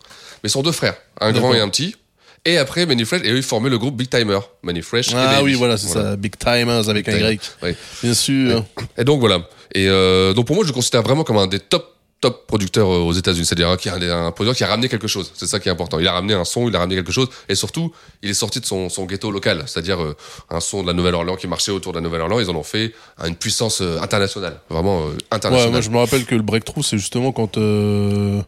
Mais 0.43 0.49
sont 0.49 0.63
deux 0.63 0.71
frères, 0.71 0.95
un 1.19 1.31
grand 1.31 1.53
et 1.53 1.59
un 1.59 1.69
petit. 1.69 1.95
Et 2.43 2.57
après 2.57 2.87
Manifresh 2.87 3.21
et 3.23 3.29
eux 3.31 3.37
ils 3.37 3.43
formaient 3.43 3.69
le 3.69 3.77
groupe 3.77 3.95
Big 3.95 4.09
Timer. 4.09 4.39
Manifresh. 4.63 5.09
Ah 5.15 5.43
oui 5.43 5.53
voilà 5.53 5.77
c'est 5.77 5.87
ça, 5.87 6.15
Big 6.15 6.35
Timers 6.37 6.89
avec 6.89 7.07
un 7.07 7.17
Y. 7.17 7.39
Ouais. 7.61 7.75
Bien 8.01 8.13
sûr. 8.13 8.65
Et 8.97 9.03
donc 9.03 9.19
voilà. 9.19 9.47
Et 9.73 9.87
euh, 9.87 10.33
donc 10.33 10.47
pour 10.47 10.55
moi, 10.55 10.65
je 10.65 10.69
le 10.69 10.73
considère 10.73 11.01
vraiment 11.01 11.23
comme 11.23 11.37
un 11.37 11.47
des 11.47 11.59
top 11.59 11.95
top 12.21 12.45
producteurs 12.47 12.87
euh, 12.87 12.99
aux 12.99 13.13
États-Unis. 13.13 13.45
C'est-à-dire 13.45 13.69
un, 13.69 13.77
qui 13.77 13.89
un, 13.89 13.95
un 14.27 14.31
producteur 14.31 14.55
qui 14.55 14.63
a 14.63 14.67
ramené 14.67 14.87
quelque 14.87 15.07
chose. 15.07 15.31
C'est 15.35 15.47
ça 15.47 15.59
qui 15.59 15.67
est 15.67 15.71
important. 15.71 15.99
Il 15.99 16.07
a 16.07 16.13
ramené 16.13 16.33
un 16.35 16.45
son, 16.45 16.69
il 16.69 16.75
a 16.75 16.79
ramené 16.79 16.95
quelque 16.95 17.11
chose, 17.11 17.27
et 17.49 17.55
surtout, 17.55 17.91
il 18.21 18.29
est 18.29 18.33
sorti 18.35 18.59
de 18.59 18.65
son, 18.65 18.89
son 18.89 19.05
ghetto 19.05 19.31
local. 19.31 19.63
C'est-à-dire 19.65 20.01
euh, 20.01 20.15
un 20.49 20.59
son 20.59 20.83
de 20.83 20.87
la 20.87 20.93
Nouvelle-Orléans 20.93 21.35
qui 21.35 21.47
marchait 21.47 21.71
autour 21.71 21.91
de 21.93 21.97
la 21.97 22.03
Nouvelle-Orléans. 22.03 22.39
Ils 22.39 22.49
en 22.49 22.55
ont 22.55 22.63
fait 22.63 22.93
une 23.25 23.35
puissance 23.35 23.81
euh, 23.81 23.99
internationale, 23.99 24.59
vraiment 24.69 25.01
euh, 25.01 25.05
Ouais, 25.11 25.17
internationale. 25.31 25.71
moi 25.71 25.81
je 25.81 25.89
me 25.89 25.97
rappelle 25.97 26.25
que 26.25 26.35
le 26.35 26.41
breakthrough 26.43 26.83
c'est 26.83 26.97
justement 26.97 27.31
quand 27.31 27.57
euh, 27.57 28.41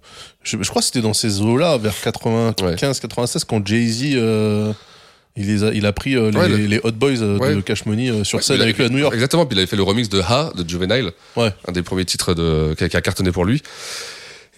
je, 0.43 0.57
je 0.61 0.69
crois 0.69 0.81
que 0.81 0.85
c'était 0.85 1.01
dans 1.01 1.13
ces 1.13 1.41
eaux 1.41 1.57
là 1.57 1.77
vers 1.77 1.99
95 1.99 2.99
96 2.99 3.43
quand 3.45 3.65
Jay-Z 3.65 4.13
euh, 4.15 4.71
il 5.35 5.47
les 5.47 5.63
a 5.63 5.71
il 5.73 5.85
a 5.85 5.93
pris 5.93 6.15
euh, 6.15 6.29
les, 6.31 6.37
Ouais, 6.37 6.47
le- 6.49 6.55
les 6.57 6.79
Hot 6.83 6.91
Boys 6.91 7.21
euh, 7.21 7.55
de. 7.55 7.61
Cash 7.61 7.85
Money 7.85 8.09
euh, 8.09 8.23
sur 8.23 8.41
scène 8.43 8.61
avec 8.61 8.77
lui 8.77 8.85
à 8.85 8.89
New 8.89 8.99
York. 8.99 9.13
Exactement. 9.13 9.45
Puis 9.45 9.55
il 9.55 9.59
avait 9.59 9.67
fait 9.67 9.75
le 9.75 9.83
remix 9.83 10.09
de 10.09 10.19
Ha 10.21 10.51
de 10.55 10.67
Juvenile, 10.69 11.11
Ouais. 11.35 11.51
un 11.67 11.71
des 11.71 11.81
premiers 11.83 12.05
titres 12.05 12.33
de, 12.33 12.75
qui, 12.77 12.83
a, 12.83 12.89
qui 12.89 12.97
a 12.97 13.01
cartonné 13.01 13.31
pour 13.31 13.45
lui. 13.45 13.61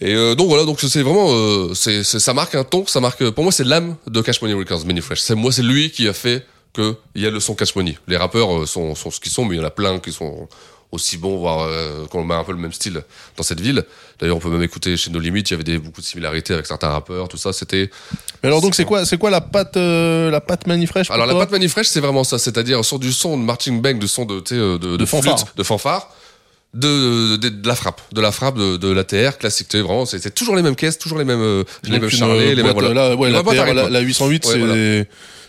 Et 0.00 0.14
euh, 0.14 0.34
donc 0.34 0.48
voilà, 0.48 0.64
donc 0.66 0.78
c'est 0.80 1.00
vraiment, 1.02 1.28
euh, 1.32 1.72
c'est, 1.74 2.04
ça 2.04 2.34
marque 2.34 2.54
un 2.54 2.64
ton, 2.64 2.86
ça 2.86 3.00
marque. 3.00 3.30
Pour 3.30 3.44
moi, 3.44 3.52
c'est 3.52 3.64
l'âme 3.64 3.96
de 4.06 4.20
Cash 4.20 4.42
Money 4.42 4.52
Records, 4.54 4.84
Manny 4.84 5.00
Fresh. 5.00 5.20
C'est 5.20 5.34
moi, 5.34 5.50
c'est 5.52 5.62
lui 5.62 5.90
qui 5.90 6.06
a 6.06 6.12
fait 6.12 6.44
que 6.74 6.94
il 7.14 7.22
y 7.22 7.26
a 7.26 7.30
le 7.30 7.40
son 7.40 7.54
Cash 7.54 7.74
Money. 7.74 7.96
Les 8.06 8.18
rappeurs 8.18 8.68
sont, 8.68 8.94
sont 8.94 9.10
ce 9.10 9.18
qu'ils 9.20 9.32
sont, 9.32 9.46
mais 9.46 9.56
il 9.56 9.58
y 9.58 9.62
en 9.62 9.66
a 9.66 9.70
plein 9.70 9.98
qui 9.98 10.12
sont 10.12 10.46
aussi 10.96 11.16
bons, 11.16 11.36
voire 11.36 11.60
euh, 11.60 12.06
qu'on 12.06 12.24
met 12.24 12.34
un 12.34 12.44
peu 12.44 12.52
le 12.52 12.58
même 12.58 12.72
style 12.72 13.02
dans 13.36 13.42
cette 13.42 13.60
ville. 13.60 13.84
D'ailleurs, 14.18 14.36
on 14.36 14.40
peut 14.40 14.50
même 14.50 14.62
écouter 14.62 14.96
chez 14.96 15.10
nos 15.10 15.20
limites, 15.20 15.50
il 15.50 15.52
y 15.52 15.54
avait 15.54 15.64
des, 15.64 15.78
beaucoup 15.78 16.00
de 16.00 16.06
similarités 16.06 16.54
avec 16.54 16.66
certains 16.66 16.88
rappeurs, 16.88 17.28
tout 17.28 17.36
ça. 17.36 17.52
C'était 17.52 17.90
Mais 18.42 18.48
alors 18.48 18.60
donc 18.60 18.74
c'est 18.74 18.84
quoi 18.84 19.04
c'est 19.04 19.18
quoi 19.18 19.30
la 19.30 19.40
patte 19.40 19.76
euh, 19.76 20.30
la 20.30 20.40
patte 20.40 20.66
Manifresh 20.66 21.06
pour 21.06 21.14
alors 21.14 21.26
la 21.26 21.32
toi 21.34 21.42
pâte 21.42 21.52
Manifresh, 21.52 21.86
c'est 21.86 22.00
vraiment 22.00 22.24
ça, 22.24 22.38
c'est-à-dire 22.38 22.84
sur 22.84 22.98
du 22.98 23.12
son 23.12 23.38
de 23.38 23.42
marching 23.42 23.80
band, 23.80 23.94
du 23.94 24.08
son 24.08 24.24
de 24.24 24.42
euh, 24.52 24.78
de, 24.78 24.96
de, 24.96 25.06
fanfare. 25.06 25.38
flûte, 25.38 25.56
de 25.56 25.62
fanfare, 25.62 26.10
de, 26.74 27.36
de, 27.36 27.48
de 27.48 27.68
la 27.68 27.74
frappe, 27.74 28.00
de 28.12 28.20
la 28.20 28.32
frappe, 28.32 28.56
de, 28.56 28.76
de 28.76 28.88
l'ATR 28.88 29.38
classique. 29.38 29.74
Vraiment, 29.74 30.06
c'est 30.06 30.34
toujours 30.34 30.56
les 30.56 30.62
mêmes 30.62 30.76
caisses, 30.76 30.98
toujours 30.98 31.18
les 31.18 31.24
mêmes, 31.24 31.40
euh, 31.40 31.64
les 31.84 31.98
mêmes 31.98 32.10
charlets, 32.10 32.54
les 32.54 32.62
mêmes 32.62 32.72
voilà. 32.72 32.94
là, 32.94 33.16
ouais, 33.16 33.30
la, 33.30 33.42
boîte 33.42 33.58
à 33.58 33.64
TR, 33.64 33.68
rythme. 33.68 33.82
la, 33.82 33.90
la 33.90 34.00
808 34.00 34.44
Ouais, 34.46 34.52
c'est 34.52 34.58
voilà. 34.58 35.04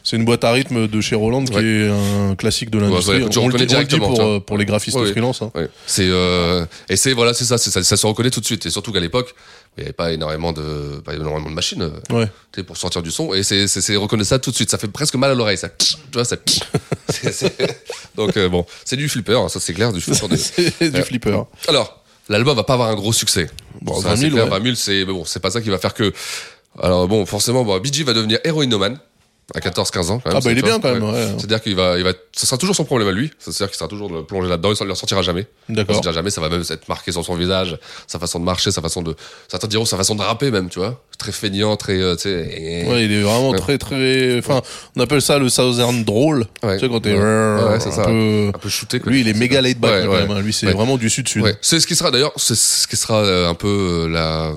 C'est 0.09 0.15
une 0.15 0.23
boîte 0.23 0.45
à 0.45 0.53
rythme 0.53 0.87
de 0.87 1.01
chez 1.01 1.15
Roland 1.15 1.43
qui 1.43 1.57
est 1.57 1.89
un 1.89 2.33
classique 2.35 2.69
de 2.69 2.79
l'industrie. 2.79 3.23
ouais, 3.23 3.37
on, 3.37 3.41
on 3.43 3.47
le 3.49 3.57
dit 3.59 3.65
directement, 3.65 4.07
pour, 4.07 4.21
euh, 4.21 4.39
pour 4.39 4.57
les 4.57 4.63
graphistes 4.63 4.97
freelance. 5.11 5.41
hein. 5.41 5.51
C'est 5.85 6.07
euh, 6.07 6.65
et 6.87 6.95
c'est 6.95 7.11
voilà, 7.11 7.33
c'est 7.33 7.43
ça, 7.43 7.57
ça, 7.57 7.83
ça 7.83 7.97
se 7.97 8.07
reconnaît 8.07 8.29
tout 8.29 8.39
de 8.39 8.45
suite. 8.45 8.65
Et 8.65 8.69
surtout 8.69 8.93
qu'à 8.93 9.01
l'époque, 9.01 9.35
il 9.77 9.81
n'y 9.81 9.87
avait 9.87 9.93
pas 9.93 10.13
énormément 10.13 10.53
de, 10.53 11.01
pas 11.03 11.13
énormément 11.13 11.49
de 11.49 11.53
machines. 11.53 11.91
euh, 12.11 12.25
pour 12.65 12.77
sortir 12.77 13.03
du 13.03 13.11
son 13.11 13.33
et 13.33 13.43
c'est 13.43 13.95
reconnaissable 13.97 14.41
tout 14.43 14.51
de 14.51 14.55
suite 14.55 14.71
ça 14.71 14.77
fait 14.77 14.87
presque 14.87 15.15
mal 15.15 15.29
à 15.29 15.35
l'oreille 15.35 15.57
ça 15.59 15.69
tu 15.69 15.95
vois 16.13 16.25
ça 16.25 16.37
donc 18.15 18.35
euh, 18.37 18.49
bon 18.49 18.65
c'est 18.85 18.95
du 18.95 19.07
flipper 19.09 19.37
hein, 19.39 19.49
ça 19.49 19.59
c'est 19.59 19.73
clair 19.73 19.93
du 19.93 20.01
flipper 20.01 20.27
du 20.89 21.01
flipper. 21.03 21.43
alors 21.67 22.01
l'album 22.29 22.55
va 22.55 22.63
pas 22.63 22.73
avoir 22.73 22.89
un 22.89 22.95
gros 22.95 23.13
succès 23.13 23.47
Bon, 23.81 24.01
Ça, 24.01 24.09
20 24.09 24.15
c'est 24.15 24.21
000, 24.23 24.33
clair, 24.33 24.45
ouais. 24.45 24.49
20 24.59 24.63
000 24.63 24.75
c'est 24.75 25.05
mais 25.05 25.13
bon 25.13 25.23
c'est 25.25 25.39
pas 25.39 25.51
ça 25.51 25.61
qui 25.61 25.69
va 25.69 25.77
faire 25.77 25.93
que 25.93 26.11
Alors 26.81 27.07
bon, 27.07 27.25
forcément, 27.27 27.63
bon, 27.63 27.77
BG 27.79 28.03
va 28.03 28.13
devenir 28.13 28.39
héroïnomane 28.43 28.97
à 29.55 29.59
14-15 29.61 30.09
ans. 30.11 30.19
Quand 30.19 30.29
même, 30.29 30.37
Ah 30.37 30.39
bah, 30.43 30.51
il 30.51 30.57
est 30.57 30.61
bien, 30.61 30.79
quand 30.79 30.91
même, 30.93 31.03
ouais. 31.03 31.27
C'est-à-dire 31.37 31.61
qu'il 31.61 31.73
va, 31.75 31.97
il 31.97 32.03
va, 32.03 32.11
ça 32.35 32.45
sera 32.45 32.57
toujours 32.57 32.75
son 32.75 32.83
problème 32.83 33.07
à 33.07 33.11
lui. 33.13 33.31
C'est-à-dire 33.39 33.67
qu'il 33.67 33.77
sera 33.77 33.87
toujours 33.87 34.25
plongé 34.27 34.49
là-dedans. 34.49 34.73
Il 34.77 34.87
ne 34.87 34.93
sortira 34.93 35.21
jamais. 35.21 35.47
Il 35.69 35.75
D'accord. 35.75 35.91
ne 35.91 35.95
sortira 35.95 36.13
jamais. 36.13 36.29
Ça 36.31 36.41
va 36.41 36.49
même 36.49 36.63
être 36.69 36.87
marqué 36.89 37.13
sur 37.13 37.23
son 37.23 37.35
visage, 37.35 37.77
sa 38.07 38.19
façon 38.19 38.39
de 38.39 38.43
marcher, 38.45 38.71
sa 38.71 38.81
façon 38.81 39.01
de, 39.01 39.15
certains 39.47 39.67
diront 39.67 39.85
sa 39.85 39.95
façon 39.95 40.15
de 40.15 40.21
rapper 40.21 40.51
même, 40.51 40.67
tu 40.69 40.79
vois. 40.79 41.01
Très 41.17 41.31
feignant, 41.31 41.77
très, 41.77 41.93
euh, 41.99 42.15
tu 42.15 42.23
sais. 42.23 42.29
et- 42.51 42.89
Ouais, 42.89 43.05
il 43.05 43.11
est 43.13 43.21
vraiment 43.21 43.51
Ouais. 43.51 43.57
très 43.57 43.77
très. 43.77 44.37
Enfin, 44.39 44.61
on 44.97 45.01
appelle 45.01 45.21
ça 45.21 45.39
le 45.39 45.47
Southern 45.49 46.03
drôle. 46.03 46.45
Ouais. 46.61 46.75
Tu 46.75 46.81
sais 46.85 46.89
quand 46.89 46.99
t'es. 46.99 47.15
Un 47.17 47.79
ça. 47.79 48.03
peu- 48.03 48.51
Un 48.53 48.57
peu 48.59 48.69
shooté. 48.69 48.99
quoi. 48.99 49.11
Lui, 49.11 49.21
il 49.21 49.27
est 49.29 49.33
méga 49.33 49.61
laid 49.61 49.79
back 49.79 49.91
Ouais, 49.91 50.03
quand 50.05 50.11
ouais. 50.11 50.21
même. 50.27 50.31
hein. 50.31 50.41
Lui, 50.41 50.51
c'est 50.53 50.71
vraiment 50.71 50.97
du 50.97 51.09
sud-sud. 51.09 51.41
Ouais. 51.43 51.55
C'est 51.61 51.79
ce 51.79 51.87
qui 51.87 51.95
sera 51.95 52.11
d'ailleurs, 52.11 52.33
c'est 52.35 52.55
ce 52.55 52.85
qui 52.87 52.97
sera 52.97 53.19
euh, 53.23 53.49
un 53.49 53.53
peu 53.55 53.67
euh, 53.67 54.09
la. 54.09 54.51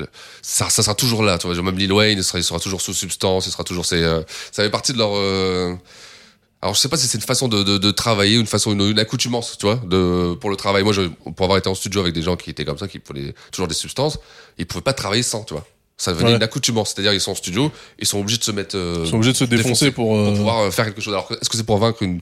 Le- 0.00 0.08
ça, 0.42 0.68
ça 0.70 0.82
sera 0.82 0.94
toujours 0.94 1.22
là, 1.22 1.38
tu 1.38 1.46
vois. 1.46 1.62
Même 1.62 1.78
Lil 1.78 1.92
Wayne, 1.92 2.18
il 2.18 2.24
sera, 2.24 2.38
il 2.38 2.44
sera 2.44 2.58
toujours 2.60 2.80
sous 2.80 2.94
substance, 2.94 3.46
il 3.46 3.52
sera 3.52 3.64
toujours. 3.64 3.86
C'est, 3.86 4.02
euh, 4.02 4.22
ça 4.52 4.62
fait 4.62 4.70
partie 4.70 4.92
de 4.92 4.98
leur. 4.98 5.10
euh, 5.14 5.74
alors 6.62 6.74
je 6.74 6.80
sais 6.80 6.88
pas 6.90 6.98
si 6.98 7.06
c'est 7.06 7.16
une 7.16 7.24
façon 7.24 7.48
de, 7.48 7.62
de, 7.62 7.78
de 7.78 7.90
travailler, 7.90 8.36
une 8.36 8.46
façon, 8.46 8.72
une, 8.72 8.82
une 8.82 8.98
accoutumance, 8.98 9.56
tu 9.58 9.64
vois, 9.66 9.76
de 9.76 10.34
pour 10.34 10.50
le 10.50 10.56
travail. 10.56 10.82
Moi, 10.82 10.92
je, 10.92 11.02
pour 11.02 11.44
avoir 11.44 11.56
été 11.58 11.68
en 11.70 11.74
studio 11.74 12.00
avec 12.02 12.12
des 12.12 12.22
gens 12.22 12.36
qui 12.36 12.50
étaient 12.50 12.64
comme 12.66 12.76
ça, 12.78 12.86
qui 12.88 12.98
prenaient 12.98 13.34
toujours 13.50 13.66
des 13.68 13.74
substances, 13.74 14.18
ils 14.58 14.66
pouvaient 14.66 14.82
pas 14.82 14.92
travailler 14.92 15.22
sans, 15.22 15.42
tu 15.44 15.54
vois. 15.54 15.66
Ça 15.96 16.12
devenait 16.12 16.30
Ouais. 16.30 16.36
une 16.36 16.42
accoutumance, 16.42 16.92
c'est-à-dire 16.94 17.12
ils 17.12 17.20
sont 17.20 17.32
en 17.32 17.34
studio, 17.34 17.70
ils 17.98 18.06
sont 18.06 18.18
obligés 18.20 18.38
de 18.38 18.44
se 18.44 18.50
mettre. 18.52 18.74
euh, 18.76 19.02
Ils 19.04 19.08
sont 19.10 19.16
obligés 19.16 19.32
de 19.32 19.36
se 19.36 19.44
défoncer 19.44 19.90
pour. 19.90 20.16
euh, 20.16 20.26
pour 20.28 20.34
pouvoir 20.36 20.72
faire 20.72 20.86
quelque 20.86 21.00
chose. 21.02 21.12
Alors, 21.12 21.30
est-ce 21.30 21.48
que 21.50 21.56
c'est 21.58 21.64
pour 21.64 21.76
vaincre 21.78 22.02
une, 22.02 22.20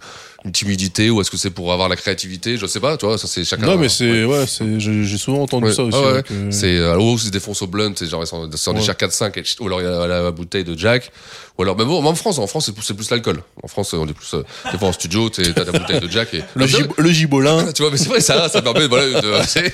une 0.49 0.53
timidité 0.53 1.11
ou 1.11 1.21
est-ce 1.21 1.31
que 1.31 1.37
c'est 1.37 1.51
pour 1.51 1.73
avoir 1.73 1.89
la 1.89 1.97
créativité? 1.97 2.57
Je 2.57 2.67
sais 2.67 2.81
pas, 2.81 2.97
tu 2.97 3.05
vois, 3.07 3.19
ça 3.19 3.27
c'est 3.29 3.45
chacun. 3.45 3.67
Non, 3.67 3.77
mais 3.77 3.83
Ouais. 3.83 3.89
c'est. 3.89 4.25
Ouais, 4.25 4.45
c'est. 4.47 4.81
J'ai 4.81 5.19
souvent 5.19 5.43
entendu 5.43 5.67
Ouais. 5.67 5.73
ça 5.75 5.83
aussi. 5.85 5.97
Ah 6.01 6.07
ouais, 6.07 6.13
ouais, 6.15 6.23
que- 6.23 6.51
C'est 6.51 6.77
euh, 6.79 7.17
défoncent 7.31 7.63
au 7.63 7.67
blunt, 7.67 7.93
c'est 7.97 8.07
genre 8.07 8.27
s'en 8.27 8.43
Ouais. 8.49 8.75
déchirent 8.75 8.97
4-5 8.97 9.37
et 9.39 9.43
ou 9.61 9.67
alors 9.67 9.81
il 9.81 9.85
y 9.85 9.87
a 9.87 10.07
la, 10.07 10.31
bouteille 10.31 10.65
de 10.65 10.77
Jack 10.79 11.11
ou 11.59 11.63
alors 11.63 11.77
mais 11.77 11.85
bon 11.85 12.05
en 12.05 12.15
France 12.15 12.39
en 12.39 12.47
France 12.47 12.67
c'est 12.67 12.73
plus, 12.73 12.83
c'est 12.85 12.95
plus 12.95 13.11
l'alcool 13.11 13.43
en 13.63 13.67
France 13.67 13.93
on 13.93 14.07
est 14.07 14.13
plus 14.13 14.35
euh, 14.35 14.43
des 14.71 14.79
fois 14.79 14.89
en 14.89 14.93
studio 14.93 15.29
t'es- 15.29 15.53
t'as 15.53 15.65
ta 15.65 15.73
bouteille 15.73 15.99
de 16.01 16.09
Jack 16.09 16.33
et 16.35 16.43
Le, 16.55 16.67
gib- 16.67 16.93
le 16.97 17.11
gibolin. 17.11 17.73
tu 17.75 17.83
vois 17.83 17.91
mais 17.91 17.97
c'est 17.99 18.09
vrai 18.09 18.21
ça 18.21 18.49
ça 18.49 18.63
permet 18.63 18.87
voilà 18.87 19.21
de, 19.21 19.33
c'est- 19.47 19.73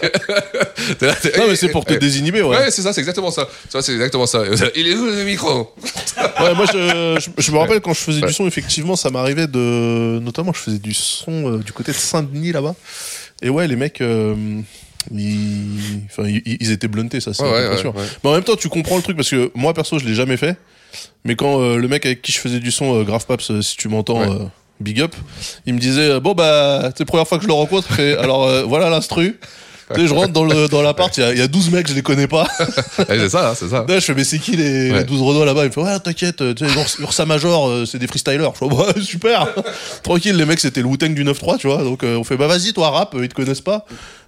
t'es 0.98 1.06
là, 1.06 1.14
t'es- 1.14 1.38
Non, 1.38 1.44
mais 1.48 1.56
c'est 1.56 1.68
pour 1.68 1.84
te 1.84 1.92
Ouais. 1.92 1.98
désinhiber, 1.98 2.42
ouais. 2.42 2.56
Ouais, 2.56 2.70
c'est 2.70 2.82
ça, 2.82 2.92
c'est 2.92 3.00
exactement 3.00 3.30
ça. 3.30 3.48
Vois, 3.72 3.82
c'est 3.82 3.92
exactement 3.92 4.26
ça. 4.26 4.42
Il 4.76 4.86
est 4.88 4.94
où 4.94 5.04
le 5.06 5.24
micro? 5.24 5.74
Ouais, 6.40 6.54
moi, 6.54 6.64
je, 6.72 7.18
je, 7.20 7.42
je 7.42 7.52
me 7.52 7.58
rappelle 7.58 7.80
quand 7.80 7.92
je 7.92 8.00
faisais 8.00 8.20
Ouais. 8.22 8.28
du 8.28 8.32
son, 8.32 8.46
effectivement, 8.46 8.96
ça 8.96 9.10
m'arrivait 9.10 9.46
de. 9.46 10.18
Notamment, 10.20 10.52
je 10.52 10.60
faisais 10.64 10.78
du 10.78 10.94
son 10.94 11.52
euh, 11.52 11.58
du 11.58 11.72
côté 11.72 11.92
de 11.92 11.96
Saint-Denis 11.96 12.52
là-bas. 12.52 12.74
Et 13.42 13.48
ouais, 13.50 13.66
les 13.68 13.76
mecs. 13.76 14.00
euh, 14.00 14.34
ils... 15.10 16.00
Enfin, 16.06 16.26
ils, 16.28 16.42
ils 16.60 16.70
étaient 16.70 16.88
bluntés, 16.88 17.20
ça, 17.20 17.34
c'est 17.34 17.42
Ouais, 17.42 17.76
sûr. 17.76 17.94
ouais. 17.94 18.02
Mais 18.22 18.30
en 18.30 18.32
même 18.34 18.42
temps, 18.44 18.56
tu 18.56 18.68
comprends 18.68 18.96
le 18.96 19.02
truc 19.02 19.16
parce 19.16 19.30
que 19.30 19.50
moi, 19.54 19.74
perso, 19.74 19.98
je 19.98 20.04
l'ai 20.06 20.14
jamais 20.14 20.36
fait. 20.36 20.56
Mais 21.24 21.36
quand 21.36 21.60
euh, 21.60 21.76
le 21.76 21.88
mec 21.88 22.06
avec 22.06 22.22
qui 22.22 22.32
je 22.32 22.38
faisais 22.38 22.60
du 22.60 22.70
son, 22.70 23.00
euh, 23.00 23.04
Grave 23.04 23.26
Paps, 23.26 23.60
si 23.60 23.76
tu 23.76 23.88
m'entends, 23.88 24.22
euh, 24.22 24.44
big 24.80 25.00
up, 25.00 25.14
il 25.66 25.74
me 25.74 25.78
disait 25.78 26.20
Bon, 26.20 26.32
bah, 26.34 26.90
c'est 26.96 27.00
la 27.00 27.06
première 27.06 27.26
fois 27.28 27.38
que 27.38 27.42
je 27.44 27.48
le 27.48 27.54
rencontre. 27.54 27.92
fait, 27.92 28.16
Alors, 28.16 28.48
voilà 28.68 28.88
l'instru. 28.90 29.38
Tu 29.92 30.00
sais, 30.00 30.06
je 30.06 30.14
rentre 30.14 30.32
dans 30.32 30.44
le 30.44 30.66
dans 30.68 30.80
l'appart, 30.80 31.14
il 31.18 31.34
y, 31.34 31.38
y 31.38 31.42
a 31.42 31.46
12 31.46 31.70
mecs, 31.70 31.86
je 31.88 31.94
les 31.94 32.00
connais 32.02 32.26
pas. 32.26 32.46
C'est 33.08 33.28
ça, 33.28 33.50
hein, 33.50 33.54
c'est 33.54 33.68
ça. 33.68 33.84
Là, 33.86 33.98
je 33.98 34.04
fais, 34.04 34.14
mais 34.14 34.24
c'est 34.24 34.38
qui 34.38 34.52
les, 34.56 34.90
Ouais. 34.90 34.98
les 34.98 35.04
12 35.04 35.20
Renault 35.20 35.44
là-bas? 35.44 35.62
Il 35.64 35.66
me 35.68 35.72
fait, 35.72 35.80
ouais, 35.82 35.98
t'inquiète, 36.00 36.36
tu 36.54 36.66
sais, 36.66 36.72
Urs- 36.74 37.00
Ursa 37.02 37.26
Major, 37.26 37.68
euh, 37.68 37.84
c'est 37.84 37.98
des 37.98 38.06
freestylers. 38.06 38.50
Je 38.54 38.58
fais, 38.58 38.64
ouais, 38.74 38.92
super 39.02 39.46
Tranquille, 40.02 40.36
les 40.36 40.46
mecs, 40.46 40.60
c'était 40.60 40.80
le 40.80 40.86
Wu-Tang 40.86 41.12
du 41.14 41.24
9-3, 41.24 41.58
tu 41.58 41.66
vois. 41.66 41.82
Donc, 41.82 42.02
euh, 42.02 42.16
on 42.16 42.24
fait, 42.24 42.36
bah 42.36 42.46
vas-y, 42.46 42.72
toi, 42.72 42.90
rap, 42.90 43.14
euh, 43.14 43.20
ils 43.24 43.28
te 43.28 43.34
connaissent 43.34 43.60
pas. 43.60 43.84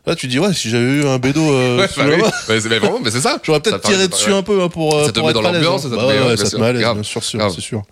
Là, 0.07 0.15
tu 0.15 0.27
dis, 0.29 0.39
ouais, 0.39 0.53
si 0.53 0.69
j'avais 0.71 0.85
eu 0.85 1.07
un 1.07 1.19
bédo 1.19 1.41
euh, 1.41 1.79
Ouais, 1.79 1.89
bah 1.97 2.05
oui. 2.07 2.23
Mais 2.49 2.61
c'est 2.61 2.69
mais 2.69 2.79
vraiment, 2.79 3.01
mais 3.03 3.11
c'est 3.11 3.21
ça. 3.21 3.39
j'aurais 3.43 3.61
peut-être 3.61 3.81
tiré 3.81 4.07
dessus 4.09 4.31
ouais. 4.31 4.37
un 4.37 4.43
peu 4.43 4.63
hein, 4.63 4.69
pour, 4.69 4.95
euh, 4.95 5.07
Ça 5.07 5.13
te 5.13 5.19
pour 5.19 5.25
met 5.27 5.31
être 5.31 5.43
dans 5.43 5.51
l'ambiance, 5.53 5.85
hein. 5.85 5.89
ça 5.91 5.97
te 5.97 6.01
Bah 6.01 6.07
met- 6.13 6.21
ouais, 6.21 6.27
ouais, 6.29 6.37
ça 6.37 6.51
te 6.51 6.57
met 6.57 6.67
à 6.67 6.73
l'aise, 6.73 6.83
bien 6.83 7.03
sûr, 7.03 7.23
c'est 7.25 7.61
sûr. 7.61 7.83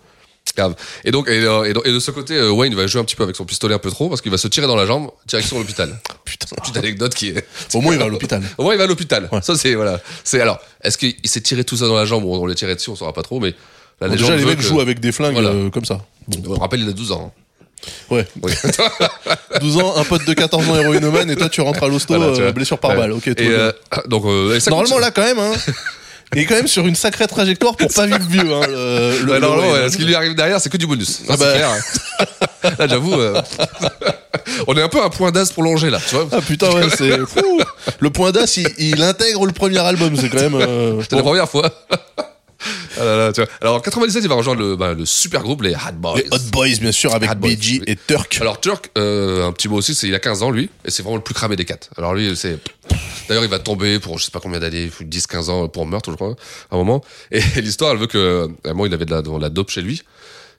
Grave. 0.55 0.75
Et 1.03 1.11
donc, 1.11 1.27
et, 1.27 1.41
euh, 1.43 1.63
et 1.83 1.91
de 1.91 1.99
ce 1.99 2.11
côté, 2.11 2.35
euh, 2.35 2.49
Wayne 2.51 2.73
va 2.75 2.87
jouer 2.87 3.01
un 3.01 3.03
petit 3.03 3.15
peu 3.17 3.23
avec 3.23 3.35
son 3.35 3.43
pistolet 3.45 3.73
un 3.75 3.79
peu 3.79 3.89
trop 3.91 4.07
parce 4.09 4.21
qu'il 4.21 4.31
va 4.31 4.37
se 4.37 4.47
tirer 4.47 4.67
dans 4.67 4.75
la 4.77 4.85
jambe, 4.85 5.09
direction 5.27 5.57
l'hôpital. 5.57 5.99
Putain. 6.25 6.47
Petite 6.61 6.77
anecdote 6.77 7.13
qui 7.13 7.29
est. 7.29 7.45
Au 7.73 7.81
moins, 7.81 7.93
il 7.93 7.99
va 7.99 8.05
à 8.05 8.07
l'hôpital. 8.07 8.41
Au 8.57 8.63
moins, 8.63 8.73
il 8.73 8.77
va 8.77 8.85
à 8.85 8.87
l'hôpital. 8.87 9.27
Ouais. 9.31 9.41
Ça, 9.41 9.55
c'est 9.55 9.73
voilà. 9.75 9.99
C'est 10.23 10.39
alors, 10.39 10.59
est-ce 10.81 10.97
qu'il 10.97 11.13
il 11.23 11.29
s'est 11.29 11.41
tiré 11.41 11.63
tout 11.65 11.75
ça 11.75 11.87
dans 11.87 11.95
la 11.95 12.05
jambe 12.05 12.23
ou 12.23 12.33
on 12.35 12.45
l'a 12.45 12.55
tiré 12.55 12.73
dessus, 12.75 12.89
on 12.89 12.95
saura 12.95 13.11
pas 13.11 13.23
trop, 13.23 13.39
mais 13.41 13.53
la 13.99 14.07
Bon, 14.07 14.13
légende 14.13 14.31
déjà, 14.31 14.39
les 14.41 14.45
mecs 14.45 14.57
que- 14.59 14.63
jouent 14.63 14.79
avec 14.81 14.99
des 15.01 15.11
flingues 15.11 15.33
Voilà. 15.33 15.49
euh, 15.49 15.69
comme 15.69 15.85
ça. 15.85 15.99
On 16.47 16.53
rappelle, 16.59 16.81
il 16.81 16.89
a 16.89 16.93
12 16.93 17.11
ans. 17.11 17.33
hein. 17.35 17.41
Ouais. 18.09 18.25
Oui. 18.41 18.51
12 19.61 19.77
ans, 19.77 19.95
un 19.97 20.03
pote 20.05 20.25
de 20.25 20.33
14 20.33 20.69
ans 20.69 20.75
héroïnomane, 20.75 21.29
et 21.31 21.35
toi, 21.35 21.49
tu 21.49 21.61
rentres 21.61 21.83
à 21.83 21.87
l'hosto, 21.87 22.15
Voilà, 22.15 22.31
euh, 22.39 22.51
blessure 22.51 22.77
par 22.79 22.91
Ouais. 22.91 22.97
balle. 22.97 23.11
Ok, 23.11 23.27
Et 23.27 23.35
euh, 23.41 23.71
donc, 24.07 24.23
euh, 24.25 24.57
ça 24.59 24.69
Normalement, 24.71 24.99
là, 24.99 25.11
quand 25.11 25.23
même, 25.23 25.37
hein, 25.39 25.51
il 26.33 26.41
est 26.41 26.45
quand 26.45 26.55
même 26.55 26.67
sur 26.67 26.85
une 26.87 26.95
sacrée 26.95 27.27
trajectoire 27.27 27.75
pour 27.77 27.93
pas 27.93 28.05
vivre 28.05 28.19
vieux. 28.29 28.53
Hein, 28.53 28.61
le, 28.67 29.25
le- 29.25 29.39
normalement, 29.39 29.71
Wayne. 29.71 29.83
ouais, 29.83 29.89
ce 29.89 29.97
qui 29.97 30.03
lui 30.05 30.15
arrive 30.15 30.35
derrière, 30.35 30.59
c'est 30.59 30.69
que 30.69 30.77
du 30.77 30.87
bonus. 30.87 31.21
Ah 31.29 31.37
bah. 31.37 31.53
clair. 31.53 31.69
Là, 32.79 32.87
j'avoue, 32.87 33.13
euh, 33.13 33.41
on 34.67 34.75
est 34.75 34.81
un 34.81 34.89
peu 34.89 35.01
à 35.01 35.05
un 35.05 35.09
point 35.09 35.31
d'as 35.31 35.51
prolongé 35.51 35.89
là, 35.89 35.99
tu 36.07 36.15
vois. 36.15 36.27
Ah 36.31 36.41
putain, 36.41 36.71
ouais, 36.71 36.87
c'est 36.95 37.17
fou. 37.27 37.61
Le 37.99 38.09
point 38.09 38.31
d'as, 38.31 38.51
il, 38.57 38.67
il 38.79 39.03
intègre 39.03 39.45
le 39.45 39.51
premier 39.51 39.77
album, 39.79 40.15
c'est 40.15 40.29
quand 40.29 40.41
même. 40.41 40.55
euh, 40.55 41.01
C'est 41.09 41.15
la 41.15 41.21
première 41.21 41.47
fois. 41.49 41.69
Ah 42.99 43.03
là 43.03 43.17
là, 43.17 43.33
tu 43.33 43.41
vois. 43.41 43.49
Alors 43.61 43.75
en 43.75 43.79
97, 43.79 44.23
il 44.23 44.29
va 44.29 44.35
rejoindre 44.35 44.61
le, 44.61 44.75
bah, 44.75 44.93
le 44.93 45.05
super 45.05 45.41
groupe, 45.43 45.61
les 45.63 45.73
Hot 45.73 45.93
Boys. 45.95 46.17
Les 46.17 46.27
Hot 46.31 46.39
Boys, 46.51 46.75
bien 46.79 46.91
sûr, 46.91 47.13
avec 47.13 47.29
Hot 47.31 47.35
Boys, 47.35 47.49
BG 47.55 47.79
oui. 47.79 47.83
et 47.87 47.95
Turk. 47.95 48.37
Alors 48.41 48.59
Turk, 48.59 48.89
euh, 48.97 49.47
un 49.47 49.51
petit 49.51 49.67
mot 49.67 49.77
aussi, 49.77 49.95
c'est 49.95 50.07
il 50.07 50.15
a 50.15 50.19
15 50.19 50.43
ans 50.43 50.51
lui, 50.51 50.69
et 50.85 50.91
c'est 50.91 51.03
vraiment 51.03 51.17
le 51.17 51.23
plus 51.23 51.33
cramé 51.33 51.55
des 51.55 51.65
quatre. 51.65 51.89
Alors 51.97 52.13
lui, 52.15 52.35
c'est 52.35 52.57
d'ailleurs 53.27 53.43
il 53.43 53.49
va 53.49 53.59
tomber 53.59 53.99
pour 53.99 54.17
je 54.19 54.25
sais 54.25 54.31
pas 54.31 54.39
combien 54.39 54.59
d'années, 54.59 54.89
10-15 55.01 55.49
ans 55.49 55.67
pour 55.67 55.85
meurtre, 55.85 56.11
je 56.11 56.15
crois, 56.15 56.35
à 56.71 56.75
un 56.75 56.77
moment. 56.77 57.03
Et 57.31 57.41
l'histoire, 57.61 57.91
elle 57.91 57.97
veut 57.97 58.07
que 58.07 58.47
à 58.65 58.69
un 58.69 58.73
moment 58.73 58.85
il 58.85 58.93
avait 58.93 59.05
de 59.05 59.11
la, 59.11 59.21
de 59.21 59.39
la 59.39 59.49
dope 59.49 59.69
chez 59.69 59.81
lui. 59.81 60.01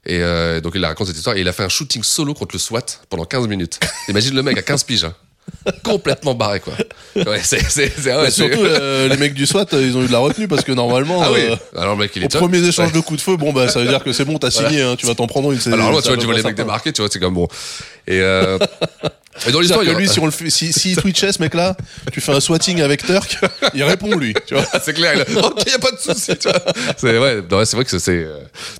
Et 0.08 0.20
euh, 0.22 0.60
donc 0.60 0.72
il 0.76 0.80
la 0.80 0.88
raconte 0.88 1.08
cette 1.08 1.16
histoire 1.16 1.36
et 1.36 1.40
il 1.40 1.48
a 1.48 1.52
fait 1.52 1.64
un 1.64 1.68
shooting 1.68 2.04
solo 2.04 2.32
contre 2.32 2.54
le 2.54 2.60
SWAT 2.60 2.84
pendant 3.10 3.24
15 3.24 3.48
minutes. 3.48 3.80
Imagine 4.08 4.36
le 4.36 4.42
mec 4.44 4.56
à 4.56 4.62
15 4.62 4.84
piges. 4.84 5.04
hein. 5.04 5.14
Complètement 5.84 6.34
barré 6.34 6.60
quoi. 6.60 6.72
Ouais, 7.16 7.40
c'est 7.42 7.60
c'est 7.68 7.92
c'est 7.96 8.14
ouais, 8.14 8.22
Mais 8.24 8.30
c'est- 8.30 8.42
surtout, 8.48 8.64
euh, 8.64 9.08
les 9.08 9.16
mecs 9.16 9.34
du 9.34 9.46
SWAT, 9.46 9.66
euh, 9.72 9.82
ils 9.86 9.96
ont 9.96 10.02
eu 10.02 10.06
de 10.06 10.12
la 10.12 10.18
retenue 10.18 10.48
parce 10.48 10.62
que 10.64 10.72
normalement, 10.72 11.20
Ah 11.22 11.30
oui. 11.32 11.40
euh, 11.42 11.56
Alors 11.80 11.94
le 11.94 12.00
mec 12.02 12.12
il 12.16 12.22
est 12.22 12.26
au 12.26 12.28
top. 12.28 12.40
premier 12.42 12.58
échange 12.58 12.88
Ouais. 12.88 12.92
de 12.94 13.00
coups 13.00 13.18
de 13.18 13.24
feu, 13.24 13.36
bon, 13.36 13.52
bah, 13.52 13.68
ça 13.68 13.80
veut 13.80 13.86
dire 13.88 14.02
que 14.04 14.12
c'est 14.12 14.24
bon, 14.24 14.38
t'as 14.38 14.50
signé, 14.50 14.82
hein, 14.82 14.96
tu 14.96 15.06
vas 15.06 15.14
t'en 15.14 15.26
prendre 15.26 15.50
une. 15.52 15.58
Alors 15.72 15.92
là, 15.92 16.00
tu 16.02 16.08
vois, 16.08 16.16
tu 16.16 16.26
vois 16.26 16.34
les 16.34 16.42
mecs 16.42 16.56
débarquer, 16.56 16.92
tu 16.92 17.00
vois, 17.02 17.08
c'est 17.12 17.18
comme 17.20 17.34
bon. 17.34 17.48
Et, 18.08 18.20
euh, 18.20 18.58
et 19.46 19.50
dans 19.52 19.60
l'histoire, 19.60 19.82
il 19.84 19.90
y 19.90 19.94
lui, 19.94 20.08
a- 20.08 20.12
si 20.12 20.18
on 20.20 20.24
le 20.26 20.30
fait, 20.30 20.48
si, 20.50 20.72
si 20.72 20.94
twitchait 20.96 21.32
ce 21.32 21.42
mec-là, 21.42 21.76
tu 22.12 22.20
fais 22.20 22.32
un 22.32 22.40
swatting 22.40 22.80
avec 22.82 23.04
Turk, 23.04 23.38
il 23.74 23.82
répond 23.84 24.14
lui, 24.16 24.34
tu 24.46 24.54
vois. 24.54 24.64
C'est 24.84 24.94
clair. 24.94 25.14
il 25.28 25.36
a- 25.38 25.46
Ok, 25.46 25.64
y 25.70 25.74
a 25.74 25.78
pas 25.78 25.90
de 25.90 25.98
souci. 25.98 26.36
tu 26.38 26.48
vois. 26.48 26.60
C'est 26.96 27.18
ouais, 27.18 27.42
non, 27.50 27.64
c'est 27.64 27.76
vrai 27.76 27.84
que 27.84 27.98
c'est- 27.98 28.26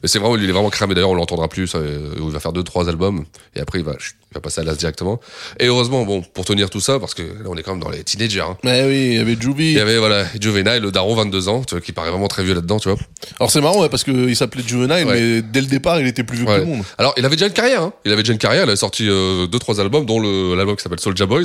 mais 0.02 0.08
c'est 0.08 0.18
vraiment, 0.18 0.36
il 0.36 0.48
est 0.48 0.52
vraiment 0.52 0.70
cramé. 0.70 0.94
D'ailleurs, 0.94 1.10
on 1.10 1.14
l'entendra 1.14 1.48
plus. 1.48 1.74
il 1.74 2.30
va 2.32 2.40
faire 2.40 2.52
deux, 2.52 2.62
trois 2.62 2.88
albums 2.88 3.24
et 3.54 3.60
après 3.60 3.78
il 3.80 3.84
va, 3.84 3.92
chut, 3.98 4.14
va 4.36 4.40
passer 4.40 4.60
à 4.60 4.64
l'as 4.64 4.74
directement. 4.74 5.20
Et 5.60 5.66
heureusement, 5.66 6.04
bon, 6.04 6.22
pour 6.22 6.44
tenir 6.44 6.70
tout 6.70 6.80
ça, 6.80 6.98
parce 6.98 7.14
que 7.14 7.22
là, 7.22 7.46
on 7.46 7.56
est 7.56 7.62
quand 7.62 7.72
même 7.72 7.82
dans 7.82 7.90
les 7.90 8.02
teenagers. 8.04 8.40
Hein. 8.40 8.56
Mais 8.64 8.84
oui, 8.86 9.06
il 9.12 9.14
y 9.14 9.18
avait 9.18 9.32
Il 9.32 9.42
Juby. 9.42 9.72
y 9.72 9.80
avait 9.80 9.98
voilà 9.98 10.24
Juvenile, 10.40 10.78
le 10.82 10.90
daron, 10.90 11.14
22 11.14 11.48
ans, 11.48 11.62
tu 11.64 11.74
vois, 11.74 11.80
qui 11.80 11.92
paraît 11.92 12.10
vraiment 12.10 12.28
très 12.28 12.44
vieux 12.44 12.54
là-dedans, 12.54 12.78
tu 12.78 12.88
vois. 12.88 12.98
Alors 13.40 13.50
c'est 13.50 13.60
marrant, 13.60 13.80
ouais, 13.80 13.88
parce 13.88 14.04
qu'il 14.04 14.34
s'appelait 14.36 14.62
Juvenile, 14.66 15.06
Ouais. 15.06 15.20
mais 15.20 15.42
dès 15.42 15.60
le 15.60 15.66
départ, 15.66 16.00
il 16.00 16.06
était 16.06 16.24
plus 16.24 16.38
vieux 16.38 16.46
Ouais. 16.46 16.56
que 16.56 16.60
tout 16.64 16.66
le 16.70 16.76
monde. 16.76 16.84
Alors, 16.98 17.14
il 17.16 17.24
avait 17.24 17.36
déjà 17.36 17.46
une 17.46 17.52
carrière. 17.52 17.82
Hein. 17.82 17.92
Il 18.04 18.12
avait 18.12 18.22
déjà 18.22 18.32
une 18.32 18.38
carrière. 18.38 18.64
Il 18.64 18.70
a 18.70 18.76
sorti 18.76 19.08
euh, 19.08 19.46
deux, 19.46 19.58
trois 19.58 19.80
albums, 19.80 20.06
dont 20.06 20.20
l'album 20.54 20.76
qui 20.76 20.82
s'appelle 20.82 21.00
Soulja 21.00 21.26
Boys, 21.26 21.42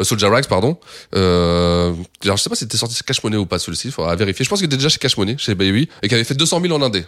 euh, 0.00 0.04
Soulja 0.04 0.28
Rags, 0.28 0.46
pardon. 0.46 0.78
Euh, 1.14 1.92
alors, 2.24 2.36
je 2.36 2.42
sais 2.42 2.48
pas 2.50 2.56
si 2.56 2.60
c'était 2.64 2.76
sorti 2.76 2.94
chez 2.94 3.04
Cash 3.06 3.22
Money 3.22 3.36
ou 3.36 3.46
pas 3.46 3.58
celui-ci. 3.58 3.88
Il 3.88 3.92
faudra 3.92 4.14
vérifier. 4.16 4.44
Je 4.44 4.50
pense 4.50 4.58
qu'il 4.60 4.66
était 4.66 4.76
déjà 4.76 4.88
chez 4.88 4.98
Cash 4.98 5.16
Money, 5.16 5.36
chez 5.38 5.54
Baby, 5.54 5.88
et 6.02 6.08
qu'il 6.08 6.14
avait 6.14 6.24
fait 6.24 6.34
200 6.34 6.60
000 6.62 6.74
en 6.74 6.82
indé. 6.82 7.04